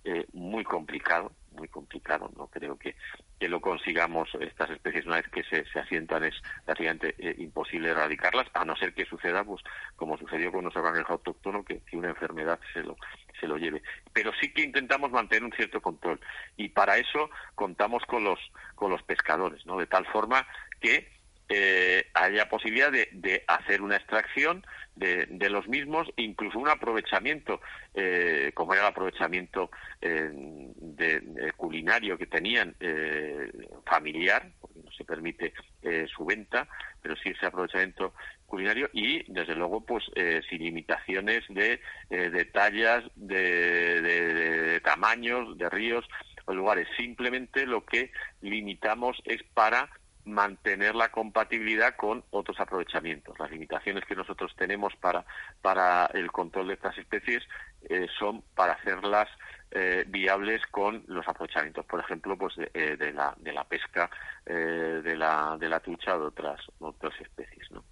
eh, 0.09 0.25
muy 0.35 0.63
complicado, 0.63 1.33
muy 1.51 1.67
complicado. 1.67 2.31
No 2.37 2.47
creo 2.47 2.79
que, 2.79 2.95
que 3.41 3.49
lo 3.49 3.61
consigamos 3.61 4.29
estas 4.41 4.71
especies 4.71 5.05
una 5.05 5.17
vez 5.17 5.29
que 5.29 5.43
se, 5.43 5.65
asientan 5.81 6.23
es 6.23 6.35
prácticamente 6.65 7.17
eh, 7.19 7.35
imposible 7.39 7.91
erradicarlas, 7.91 8.47
a 8.55 8.65
no 8.65 8.77
ser 8.77 8.95
que 8.95 9.05
suceda, 9.05 9.43
pues 9.43 9.65
como 9.97 10.17
sucedió 10.17 10.53
con 10.53 10.63
nuestro 10.63 10.85
cangrejo 10.85 11.15
autóctono, 11.15 11.65
que, 11.65 11.81
que 11.81 11.97
una 11.97 12.11
enfermedad 12.11 12.61
se 12.73 12.85
lo 12.85 12.97
se 13.41 13.49
lo 13.49 13.57
lleve. 13.59 13.83
Pero 14.13 14.31
sí 14.41 14.53
que 14.53 14.63
intentamos 14.63 15.11
mantener 15.11 15.43
un 15.43 15.53
cierto 15.53 15.83
control 15.83 16.21
y 16.57 16.69
para 16.69 16.99
eso 16.99 17.29
contamos 17.57 18.05
con 18.05 18.23
los 18.23 18.39
con 18.77 18.93
los 18.93 19.03
pescadores, 19.03 19.67
¿no? 19.67 19.77
De 19.77 19.89
tal 19.89 20.07
forma 20.07 20.47
que 20.81 21.11
eh, 21.49 22.09
haya 22.15 22.49
posibilidad 22.49 22.93
de, 22.93 23.09
de 23.11 23.45
hacer 23.49 23.83
una 23.83 23.97
extracción 23.97 24.65
de, 24.97 25.51
los 25.51 25.69
mismos, 25.69 26.09
incluso 26.17 26.59
un 26.59 26.69
aprovechamiento, 26.69 27.61
eh, 27.95 28.51
como 28.55 28.73
era 28.73 28.83
el 28.83 28.89
aprovechamiento 28.89 29.71
eh, 30.01 30.31
de, 30.33 31.53
culinario 31.57 32.17
que 32.19 32.27
tenían 32.27 32.75
eh, 32.81 33.51
familiar, 33.85 34.51
porque 34.61 34.81
no 34.83 34.91
se 34.93 35.05
permite 35.05 35.53
eh, 35.83 36.07
su 36.15 36.25
venta, 36.25 36.69
pero 37.03 37.15
sí 37.17 37.31
ese 37.31 37.47
aprovechamiento 37.47 38.15
culinario 38.47 38.89
y 38.93 39.31
desde 39.31 39.55
luego 39.55 39.85
pues 39.85 40.05
eh, 40.15 40.41
sin 40.49 40.63
limitaciones 40.63 41.45
de, 41.49 41.81
de 42.09 42.45
tallas, 42.47 43.05
de 43.17 44.81
tamaños, 44.85 45.59
de 45.59 45.69
ríos 45.69 46.05
o 46.47 46.55
lugares. 46.55 46.89
Simplemente 46.97 47.67
lo 47.67 47.85
que 47.85 48.11
limitamos 48.41 49.21
es 49.25 49.43
para 49.55 49.91
mantener 50.27 50.95
la 50.95 51.11
compatibilidad 51.11 51.97
con 51.97 52.25
otros 52.31 52.59
aprovechamientos. 52.61 53.39
Las 53.39 53.51
limitaciones 53.51 54.05
que 54.05 54.17
nosotros 54.17 54.55
tenemos 54.57 54.95
para, 54.97 55.25
para 55.63 56.07
el 56.07 56.31
control 56.33 56.69
de 56.69 56.75
estas 56.75 56.99
especies 56.99 57.43
eh, 57.89 58.07
son 58.19 58.43
para 58.55 58.75
hacerlas 58.75 59.29
eh, 59.71 60.05
viables 60.07 60.65
con 60.69 61.05
los 61.07 61.27
aprovechamientos, 61.29 61.85
por 61.87 62.01
ejemplo, 62.01 62.37
pues 62.37 62.57
de, 62.57 62.71
eh, 62.75 63.13
la, 63.13 63.35
de 63.39 63.53
la 63.53 63.65
pesca 63.65 64.11
eh, 64.45 65.01
de, 65.03 65.17
la, 65.17 65.57
de 65.59 65.69
la 65.69 65.81
trucha 65.81 66.13
de 66.13 66.25
otras, 66.25 66.61
otras 66.79 67.21
especies. 67.21 67.71
¿no? 67.71 67.85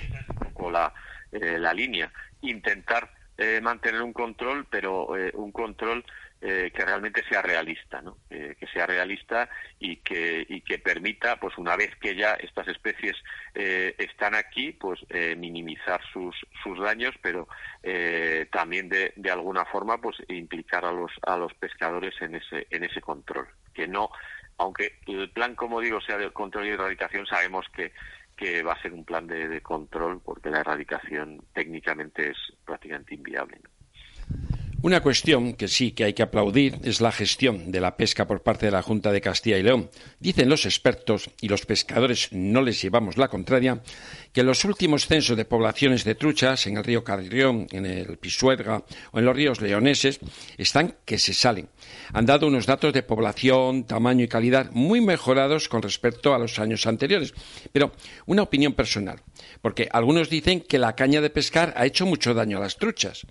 Esa 0.00 0.18
es 0.20 0.28
un 0.28 0.36
poco 0.36 0.70
la, 0.70 0.92
eh, 1.32 1.58
la 1.58 1.72
línea. 1.72 2.10
Intentar 2.40 3.10
mantener 3.62 4.02
un 4.02 4.12
control, 4.12 4.66
pero 4.68 5.10
un 5.34 5.52
control 5.52 6.04
eh, 6.40 6.70
que 6.74 6.84
realmente 6.84 7.22
sea 7.28 7.42
realista, 7.42 8.00
¿no? 8.00 8.18
Eh, 8.30 8.56
que 8.58 8.66
sea 8.68 8.86
realista 8.86 9.48
y 9.78 9.96
que, 9.96 10.46
y 10.48 10.60
que 10.60 10.78
permita, 10.78 11.36
pues 11.36 11.58
una 11.58 11.76
vez 11.76 11.94
que 11.96 12.14
ya 12.14 12.34
estas 12.34 12.68
especies 12.68 13.16
eh, 13.54 13.94
están 13.98 14.34
aquí, 14.34 14.72
pues 14.72 15.00
eh, 15.08 15.34
minimizar 15.36 16.00
sus, 16.12 16.36
sus 16.62 16.78
daños, 16.80 17.14
pero 17.22 17.48
eh, 17.82 18.46
también 18.52 18.88
de, 18.88 19.12
de 19.16 19.30
alguna 19.30 19.64
forma, 19.64 20.00
pues 20.00 20.16
implicar 20.28 20.84
a 20.84 20.92
los, 20.92 21.12
a 21.22 21.36
los 21.36 21.52
pescadores 21.54 22.14
en 22.20 22.36
ese, 22.36 22.66
en 22.70 22.84
ese 22.84 23.00
control. 23.00 23.48
Que 23.74 23.88
no, 23.88 24.10
aunque 24.58 24.98
el 25.06 25.30
plan, 25.30 25.54
como 25.54 25.80
digo, 25.80 26.00
sea 26.00 26.18
de 26.18 26.30
control 26.30 26.66
y 26.66 26.70
erradicación, 26.70 27.26
sabemos 27.26 27.66
que, 27.74 27.92
que 28.36 28.62
va 28.62 28.74
a 28.74 28.82
ser 28.82 28.92
un 28.92 29.04
plan 29.04 29.26
de, 29.26 29.48
de 29.48 29.60
control 29.60 30.20
porque 30.24 30.50
la 30.50 30.60
erradicación 30.60 31.42
técnicamente 31.52 32.30
es 32.30 32.36
prácticamente 32.64 33.14
inviable. 33.14 33.58
Una 34.80 35.00
cuestión 35.00 35.54
que 35.54 35.66
sí 35.66 35.90
que 35.90 36.04
hay 36.04 36.12
que 36.12 36.22
aplaudir 36.22 36.78
es 36.84 37.00
la 37.00 37.10
gestión 37.10 37.72
de 37.72 37.80
la 37.80 37.96
pesca 37.96 38.28
por 38.28 38.44
parte 38.44 38.66
de 38.66 38.72
la 38.72 38.80
Junta 38.80 39.10
de 39.10 39.20
Castilla 39.20 39.58
y 39.58 39.64
León. 39.64 39.90
Dicen 40.20 40.48
los 40.48 40.66
expertos, 40.66 41.30
y 41.40 41.48
los 41.48 41.66
pescadores 41.66 42.28
no 42.30 42.62
les 42.62 42.80
llevamos 42.80 43.16
la 43.16 43.26
contraria, 43.26 43.82
que 44.32 44.42
los 44.42 44.64
últimos 44.64 45.06
censos 45.06 45.36
de 45.36 45.44
poblaciones 45.44 46.04
de 46.04 46.14
truchas 46.14 46.66
en 46.66 46.76
el 46.76 46.84
río 46.84 47.04
Carrión, 47.04 47.66
en 47.70 47.86
el 47.86 48.18
Pisuerga 48.18 48.82
o 49.12 49.18
en 49.18 49.24
los 49.24 49.34
ríos 49.34 49.60
leoneses 49.60 50.20
están 50.56 50.96
que 51.04 51.18
se 51.18 51.34
salen. 51.34 51.68
Han 52.12 52.26
dado 52.26 52.46
unos 52.46 52.66
datos 52.66 52.92
de 52.92 53.02
población, 53.02 53.84
tamaño 53.84 54.24
y 54.24 54.28
calidad 54.28 54.70
muy 54.72 55.00
mejorados 55.00 55.68
con 55.68 55.82
respecto 55.82 56.34
a 56.34 56.38
los 56.38 56.58
años 56.58 56.86
anteriores. 56.86 57.34
Pero 57.72 57.92
una 58.26 58.42
opinión 58.42 58.74
personal, 58.74 59.20
porque 59.60 59.88
algunos 59.92 60.30
dicen 60.30 60.60
que 60.60 60.78
la 60.78 60.94
caña 60.94 61.20
de 61.20 61.30
pescar 61.30 61.74
ha 61.76 61.86
hecho 61.86 62.06
mucho 62.06 62.34
daño 62.34 62.58
a 62.58 62.60
las 62.60 62.76
truchas. 62.76 63.26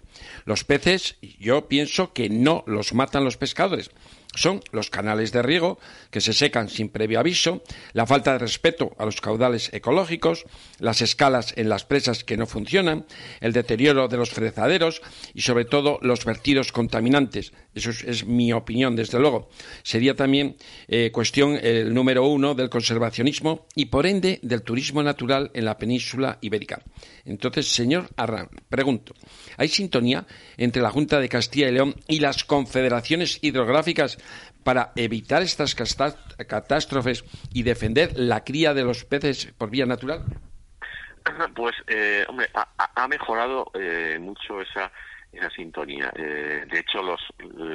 Los 0.46 0.64
peces, 0.64 1.16
yo 1.40 1.68
pienso 1.68 2.14
que 2.14 2.30
no 2.30 2.64
los 2.68 2.94
matan 2.94 3.24
los 3.24 3.38
pescadores. 3.38 3.92
Son 4.36 4.62
los 4.72 4.90
canales 4.90 5.32
de 5.32 5.42
riego 5.42 5.80
que 6.12 6.22
se 6.22 6.34
secan 6.34 6.70
sin 6.70 6.90
previo 6.90 7.20
aviso, 7.20 7.64
la 7.94 8.06
falta 8.06 8.34
de 8.34 8.40
respeto 8.40 8.92
a 8.98 9.06
los 9.06 9.22
caudales 9.22 9.74
ecológicos, 9.74 10.46
las 10.80 11.02
escalas 11.02 11.54
en 11.58 11.70
las 11.70 11.86
presas 11.86 12.24
que 12.24 12.38
no 12.38 12.46
funcionan, 12.46 13.06
el 13.42 13.54
deterioro 13.54 14.08
de 14.08 14.18
los 14.18 14.30
frezaderos 14.30 15.02
y 15.34 15.42
sobre 15.42 15.66
todo 15.66 16.00
los 16.02 16.26
vertidos 16.26 16.72
contaminantes. 16.72 17.54
Eso 17.74 17.92
es, 17.92 18.26
mi 18.26 18.54
opinión, 18.54 18.96
desde 18.96 19.20
luego. 19.20 19.50
Sería 19.84 20.16
también 20.16 20.58
eh, 20.88 21.12
cuestión 21.12 21.58
el 21.62 21.94
número 21.94 22.26
uno 22.26 22.56
del 22.56 22.70
conservacionismo 22.70 23.68
y 23.76 23.86
por 23.86 24.06
ende 24.06 24.40
del 24.42 24.64
turismo 24.64 25.04
natural 25.04 25.52
en 25.54 25.66
la 25.66 25.78
península 25.78 26.38
ibérica. 26.42 26.82
Entonces, 27.28 27.68
señor 27.68 28.08
Arran, 28.16 28.50
pregunto, 28.70 29.14
¿hay 29.58 29.68
sintonía 29.68 30.26
entre 30.58 30.82
la 30.82 30.90
Junta 30.90 31.20
de 31.20 31.30
Castilla 31.30 31.68
y 31.70 31.74
León 31.74 31.96
y 32.08 32.20
las 32.20 32.44
confederaciones 32.44 33.40
hidrográficas 33.42 34.18
para 34.64 34.92
evitar 34.96 35.42
estas 35.42 35.76
catástrofes 35.76 37.24
y 37.54 37.64
defender 37.64 38.14
la 38.16 38.44
cría 38.44 38.74
de 38.74 38.84
los 38.84 39.06
peces 39.06 39.54
por 39.58 39.70
vía 39.70 39.86
natural? 39.86 40.24
Pues, 41.56 41.76
eh, 41.88 42.24
hombre, 42.30 42.48
ha, 42.54 43.08
mejorado 43.10 43.70
eh, 43.74 44.18
mucho 44.18 44.62
esa 44.62 44.90
esa 45.32 45.50
sintonía. 45.50 46.12
Eh, 46.16 46.66
de 46.70 46.80
hecho, 46.80 47.02
los, 47.02 47.22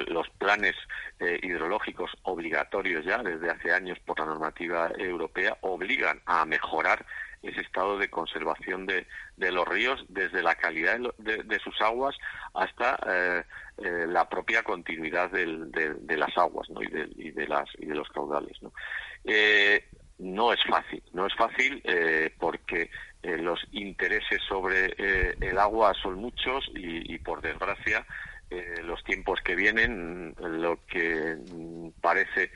los 0.08 0.28
planes 0.30 0.74
eh, 1.20 1.38
hidrológicos 1.42 2.10
obligatorios 2.22 3.04
ya 3.04 3.22
desde 3.22 3.50
hace 3.50 3.72
años 3.72 3.98
por 4.00 4.18
la 4.18 4.26
normativa 4.26 4.90
europea 4.98 5.56
obligan 5.60 6.20
a 6.26 6.44
mejorar 6.44 7.04
ese 7.42 7.60
estado 7.60 7.98
de 7.98 8.08
conservación 8.08 8.86
de, 8.86 9.06
de 9.36 9.52
los 9.52 9.66
ríos 9.66 10.04
desde 10.08 10.42
la 10.42 10.54
calidad 10.54 10.98
de, 11.18 11.58
sus 11.58 11.80
aguas 11.80 12.16
hasta 12.54 12.98
eh, 13.06 13.44
eh, 13.78 14.06
la 14.08 14.28
propia 14.28 14.62
continuidad 14.62 15.30
del- 15.30 15.70
de, 15.72 15.94
de 15.94 16.16
las 16.16 16.36
aguas 16.38 16.68
¿no? 16.70 16.82
y, 16.82 16.86
de, 16.86 17.08
y 17.16 17.30
de 17.30 17.46
las 17.48 17.68
y 17.78 17.86
de 17.86 17.94
los 17.94 18.08
caudales 18.10 18.56
¿no? 18.62 18.72
Eh, 19.24 19.84
no 20.18 20.52
es 20.52 20.60
fácil 20.68 21.02
no 21.12 21.26
es 21.26 21.34
fácil 21.34 21.80
eh, 21.84 22.30
porque 22.38 22.90
los 23.22 23.60
intereses 23.70 24.40
sobre 24.48 24.94
el 25.40 25.56
agua 25.58 25.94
son 25.94 26.16
muchos 26.16 26.68
y, 26.74 27.18
por 27.20 27.40
desgracia 27.40 28.04
los 28.82 29.02
tiempos 29.04 29.40
que 29.44 29.54
vienen 29.54 30.34
lo 30.38 30.84
que 30.86 31.36
mm, 31.36 31.90
parece 32.00 32.50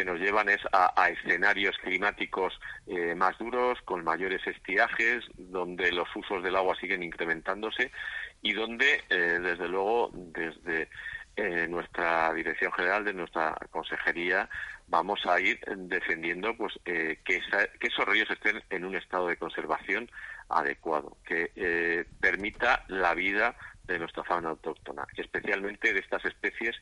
que 0.00 0.06
nos 0.06 0.18
llevan 0.18 0.48
es 0.48 0.62
a, 0.72 1.10
escenarios 1.10 1.76
climáticos 1.76 2.58
eh, 2.86 3.14
más 3.14 3.36
duros, 3.36 3.78
con 3.82 4.02
mayores 4.02 4.40
estiajes, 4.46 5.22
donde 5.36 5.92
los 5.92 6.08
usos 6.16 6.42
del 6.42 6.56
agua 6.56 6.74
siguen 6.80 7.02
incrementándose 7.02 7.92
y 8.40 8.54
donde, 8.54 9.04
eh, 9.10 9.38
desde 9.42 9.68
luego, 9.68 10.10
desde 10.14 10.88
eh, 11.36 11.66
nuestra 11.68 12.32
Dirección 12.32 12.72
General, 12.72 13.04
de 13.04 13.12
nuestra 13.12 13.54
Consejería, 13.70 14.48
vamos 14.88 15.20
a 15.26 15.38
ir 15.38 15.60
defendiendo 15.76 16.56
pues 16.56 16.72
eh, 16.86 17.18
que, 17.22 17.42
esos 17.82 18.06
ríos 18.06 18.30
estén 18.30 18.62
en 18.70 18.86
un 18.86 18.96
estado 18.96 19.28
de 19.28 19.36
conservación 19.36 20.10
adecuado, 20.48 21.18
que 21.26 22.06
permita 22.20 22.84
la 22.88 23.12
vida 23.12 23.54
de 23.84 23.98
nuestra 23.98 24.24
fauna 24.24 24.48
autóctona, 24.48 25.06
especialmente 25.18 25.92
de 25.92 26.00
estas 26.00 26.24
especies 26.24 26.74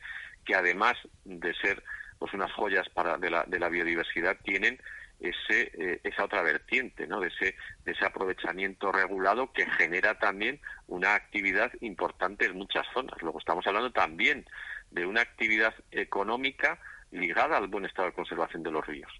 que 0.45 0.55
además 0.55 0.95
de 1.25 1.53
ser 1.55 1.83
pues 2.19 2.33
unas 2.33 2.51
joyas 2.51 2.87
para 2.89 3.17
de 3.17 3.31
la, 3.31 3.43
de 3.45 3.59
la 3.59 3.69
biodiversidad 3.69 4.37
tienen 4.43 4.79
ese 5.19 5.71
eh, 5.73 5.99
esa 6.03 6.25
otra 6.25 6.41
vertiente 6.41 7.05
no 7.07 7.19
de 7.19 7.27
ese 7.27 7.55
de 7.83 7.91
ese 7.91 8.05
aprovechamiento 8.05 8.91
regulado 8.91 9.51
que 9.51 9.65
genera 9.71 10.17
también 10.17 10.61
una 10.87 11.15
actividad 11.15 11.71
importante 11.81 12.45
en 12.45 12.57
muchas 12.57 12.85
zonas. 12.93 13.21
Luego 13.21 13.39
estamos 13.39 13.65
hablando 13.67 13.91
también 13.91 14.45
de 14.91 15.05
una 15.05 15.21
actividad 15.21 15.73
económica 15.91 16.79
ligada 17.11 17.57
al 17.57 17.67
buen 17.67 17.85
estado 17.85 18.09
de 18.09 18.13
conservación 18.15 18.63
de 18.63 18.71
los 18.71 18.85
ríos 18.85 19.11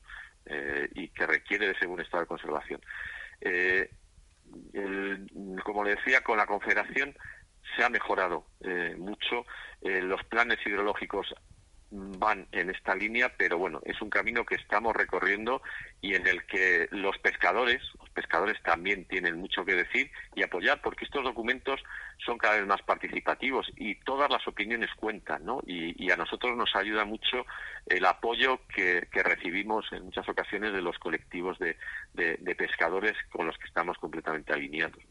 eh, 0.45 0.87
y 0.93 1.09
que 1.09 1.25
requiere 1.25 1.65
de 1.67 1.73
ese 1.73 1.87
buen 1.87 2.01
estado 2.01 2.21
de 2.21 2.27
conservación. 2.27 2.81
Eh, 3.41 3.89
como 5.63 5.83
le 5.83 5.95
decía 5.95 6.21
con 6.21 6.37
la 6.37 6.47
confederación 6.47 7.15
se 7.75 7.83
ha 7.83 7.89
mejorado 7.89 8.47
mucho 8.97 9.45
los 9.81 10.23
planes 10.23 10.57
hidrológicos 10.65 11.35
van 11.91 12.47
en 12.51 12.69
esta 12.69 12.95
línea, 12.95 13.33
pero 13.37 13.57
bueno, 13.57 13.81
es 13.83 14.01
un 14.01 14.09
camino 14.09 14.45
que 14.45 14.55
estamos 14.55 14.95
recorriendo 14.95 15.61
y 16.01 16.13
en 16.13 16.27
el 16.27 16.45
que 16.45 16.87
los 16.91 17.17
pescadores, 17.17 17.81
los 17.99 18.09
pescadores 18.11 18.61
también 18.61 19.05
tienen 19.05 19.37
mucho 19.37 19.65
que 19.65 19.75
decir 19.75 20.11
y 20.35 20.43
apoyar, 20.43 20.81
porque 20.81 21.05
estos 21.05 21.23
documentos 21.23 21.81
son 22.23 22.37
cada 22.37 22.57
vez 22.57 22.67
más 22.67 22.81
participativos 22.83 23.71
y 23.75 23.95
todas 23.95 24.29
las 24.29 24.47
opiniones 24.47 24.89
cuentan, 24.95 25.45
¿no? 25.45 25.61
Y, 25.65 26.09
a 26.11 26.17
nosotros 26.17 26.57
nos 26.57 26.75
ayuda 26.75 27.05
mucho 27.05 27.45
el 27.85 28.03
apoyo 28.05 28.61
que, 28.67 29.07
recibimos 29.11 29.85
en 29.91 30.05
muchas 30.05 30.27
ocasiones 30.27 30.73
de 30.73 30.81
los 30.81 30.97
colectivos 30.97 31.57
de 31.59 32.55
pescadores 32.57 33.15
con 33.31 33.45
los 33.45 33.57
que 33.57 33.67
estamos 33.67 33.97
completamente 33.99 34.53
alineados. 34.53 35.08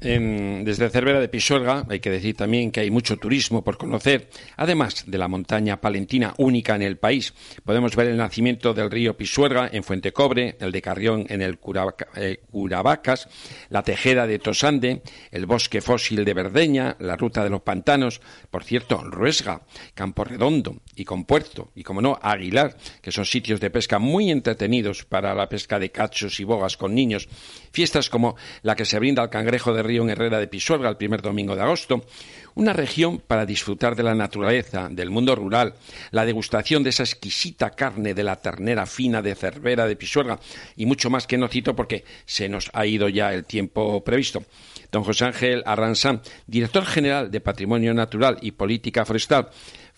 En- 0.00 0.64
desde 0.64 0.90
Cervera 0.90 1.20
de 1.20 1.28
Pisuerga 1.28 1.86
hay 1.88 2.00
que 2.00 2.10
decir 2.10 2.36
también 2.36 2.70
que 2.70 2.80
hay 2.80 2.90
mucho 2.90 3.16
turismo 3.16 3.62
por 3.62 3.78
conocer. 3.78 4.28
Además 4.56 5.04
de 5.06 5.16
la 5.18 5.28
montaña 5.28 5.80
palentina 5.80 6.34
única 6.38 6.74
en 6.74 6.82
el 6.82 6.98
país, 6.98 7.32
podemos 7.64 7.94
ver 7.96 8.08
el 8.08 8.16
nacimiento 8.16 8.74
del 8.74 8.90
río 8.90 9.16
Pisuerga 9.16 9.70
en 9.72 9.82
Fuente 9.84 10.12
Cobre, 10.12 10.56
el 10.60 10.72
de 10.72 10.82
Carrión 10.82 11.24
en 11.28 11.40
el 11.42 11.58
Curabaca- 11.58 12.08
eh, 12.16 12.40
Curavacas, 12.50 13.28
la 13.70 13.82
Tejeda 13.82 14.26
de 14.26 14.38
Tosande, 14.38 15.02
el 15.30 15.46
bosque 15.46 15.80
fósil 15.80 16.24
de 16.24 16.34
Verdeña, 16.34 16.96
la 16.98 17.16
ruta 17.16 17.42
de 17.44 17.50
los 17.50 17.62
pantanos, 17.62 18.20
por 18.50 18.64
cierto, 18.64 19.02
Ruesga, 19.04 19.62
Campo 19.94 20.24
Redondo 20.24 20.76
y 20.96 21.04
Compuerto 21.04 21.70
y, 21.74 21.82
como 21.82 22.00
no, 22.00 22.18
Aguilar, 22.20 22.76
que 23.00 23.12
son 23.12 23.24
sitios 23.24 23.60
de 23.60 23.70
pesca 23.70 23.98
muy 23.98 24.30
entretenidos 24.30 25.04
para 25.04 25.34
la 25.34 25.48
pesca 25.48 25.78
de 25.78 25.90
cachos 25.90 26.40
y 26.40 26.44
bogas 26.44 26.76
con 26.76 26.94
niños. 26.94 27.28
Fiestas 27.72 28.08
como 28.08 28.36
la 28.62 28.76
que 28.76 28.84
se 28.84 28.98
brinda 28.98 29.22
al 29.22 29.30
cangrejo 29.30 29.72
de 29.72 29.82
río 29.82 30.02
en 30.02 30.10
Herrera 30.10 30.38
de 30.38 30.48
Pisuerga 30.48 30.88
el 30.88 30.96
primer 30.96 31.22
domingo 31.22 31.56
de 31.56 31.62
agosto. 31.62 32.04
Una 32.56 32.72
región 32.72 33.18
para 33.18 33.46
disfrutar 33.46 33.96
de 33.96 34.04
la 34.04 34.14
naturaleza, 34.14 34.88
del 34.88 35.10
mundo 35.10 35.34
rural, 35.34 35.74
la 36.12 36.24
degustación 36.24 36.84
de 36.84 36.90
esa 36.90 37.02
exquisita 37.02 37.70
carne 37.70 38.14
de 38.14 38.22
la 38.22 38.36
ternera 38.36 38.86
fina 38.86 39.22
de 39.22 39.34
Cervera 39.34 39.86
de 39.86 39.96
Pisuerga 39.96 40.38
y 40.76 40.86
mucho 40.86 41.10
más 41.10 41.26
que 41.26 41.36
no 41.36 41.48
cito 41.48 41.74
porque 41.74 42.04
se 42.26 42.48
nos 42.48 42.70
ha 42.72 42.86
ido 42.86 43.08
ya 43.08 43.34
el 43.34 43.44
tiempo 43.44 44.04
previsto. 44.04 44.44
Don 44.92 45.02
José 45.02 45.24
Ángel 45.24 45.64
Arransán, 45.66 46.22
director 46.46 46.84
general 46.86 47.28
de 47.28 47.40
Patrimonio 47.40 47.92
Natural 47.92 48.38
y 48.40 48.52
Política 48.52 49.04
Forestal, 49.04 49.48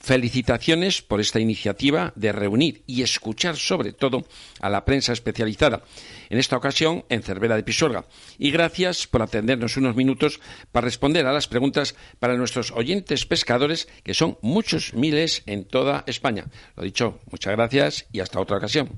felicitaciones 0.06 1.02
por 1.02 1.20
esta 1.20 1.40
iniciativa 1.40 2.12
de 2.14 2.30
reunir 2.30 2.84
y 2.86 3.02
escuchar 3.02 3.56
sobre 3.56 3.92
todo 3.92 4.22
a 4.60 4.70
la 4.70 4.84
prensa 4.84 5.12
especializada, 5.12 5.82
en 6.30 6.38
esta 6.38 6.56
ocasión 6.56 7.04
en 7.08 7.24
Cervera 7.24 7.56
de 7.56 7.64
Pisuerga. 7.64 8.04
Y 8.38 8.52
gracias 8.52 9.08
por 9.08 9.22
atendernos 9.22 9.76
unos 9.76 9.96
minutos 9.96 10.40
para 10.70 10.84
responder 10.84 11.26
a 11.26 11.32
las 11.32 11.48
preguntas 11.48 11.96
para 12.20 12.36
nuestros 12.36 12.70
oyentes 12.70 13.26
pescadores, 13.26 13.88
que 14.04 14.14
son 14.14 14.38
muchos 14.42 14.94
miles 14.94 15.42
en 15.46 15.64
toda 15.64 16.04
España. 16.06 16.44
Lo 16.76 16.84
dicho, 16.84 17.18
muchas 17.32 17.56
gracias 17.56 18.06
y 18.12 18.20
hasta 18.20 18.38
otra 18.38 18.58
ocasión. 18.58 18.90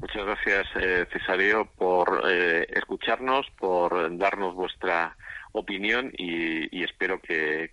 Muchas 0.00 0.24
gracias, 0.24 0.66
eh, 0.76 1.06
Cesario, 1.12 1.68
por 1.76 2.22
eh, 2.26 2.66
escucharnos, 2.70 3.46
por 3.58 4.16
darnos 4.16 4.54
vuestra 4.54 5.14
opinión 5.52 6.12
y, 6.16 6.76
y 6.76 6.84
espero 6.84 7.20
que, 7.20 7.70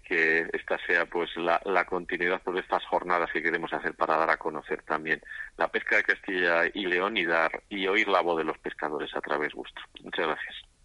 esta 0.53 0.77
sea 0.85 1.05
pues 1.05 1.29
la, 1.35 1.61
la 1.65 1.85
continuidad 1.85 2.41
de 2.43 2.59
estas 2.59 2.85
jornadas 2.85 3.31
que 3.31 3.43
queremos 3.43 3.71
hacer 3.73 3.93
para 3.95 4.17
dar 4.17 4.29
a 4.29 4.37
conocer 4.37 4.81
también 4.83 5.21
la 5.57 5.67
pesca 5.67 5.97
de 5.97 6.03
Castilla 6.03 6.63
y 6.73 6.85
León 6.85 7.17
y 7.17 7.25
dar 7.25 7.63
y 7.69 7.87
oír 7.87 8.07
la 8.07 8.21
voz 8.21 8.37
de 8.37 8.45
los 8.45 8.57
pescadores 8.57 9.15
a 9.15 9.21
través 9.21 9.53
vuestro. 9.53 9.83
Muchas 10.03 10.27
gracias. 10.27 10.76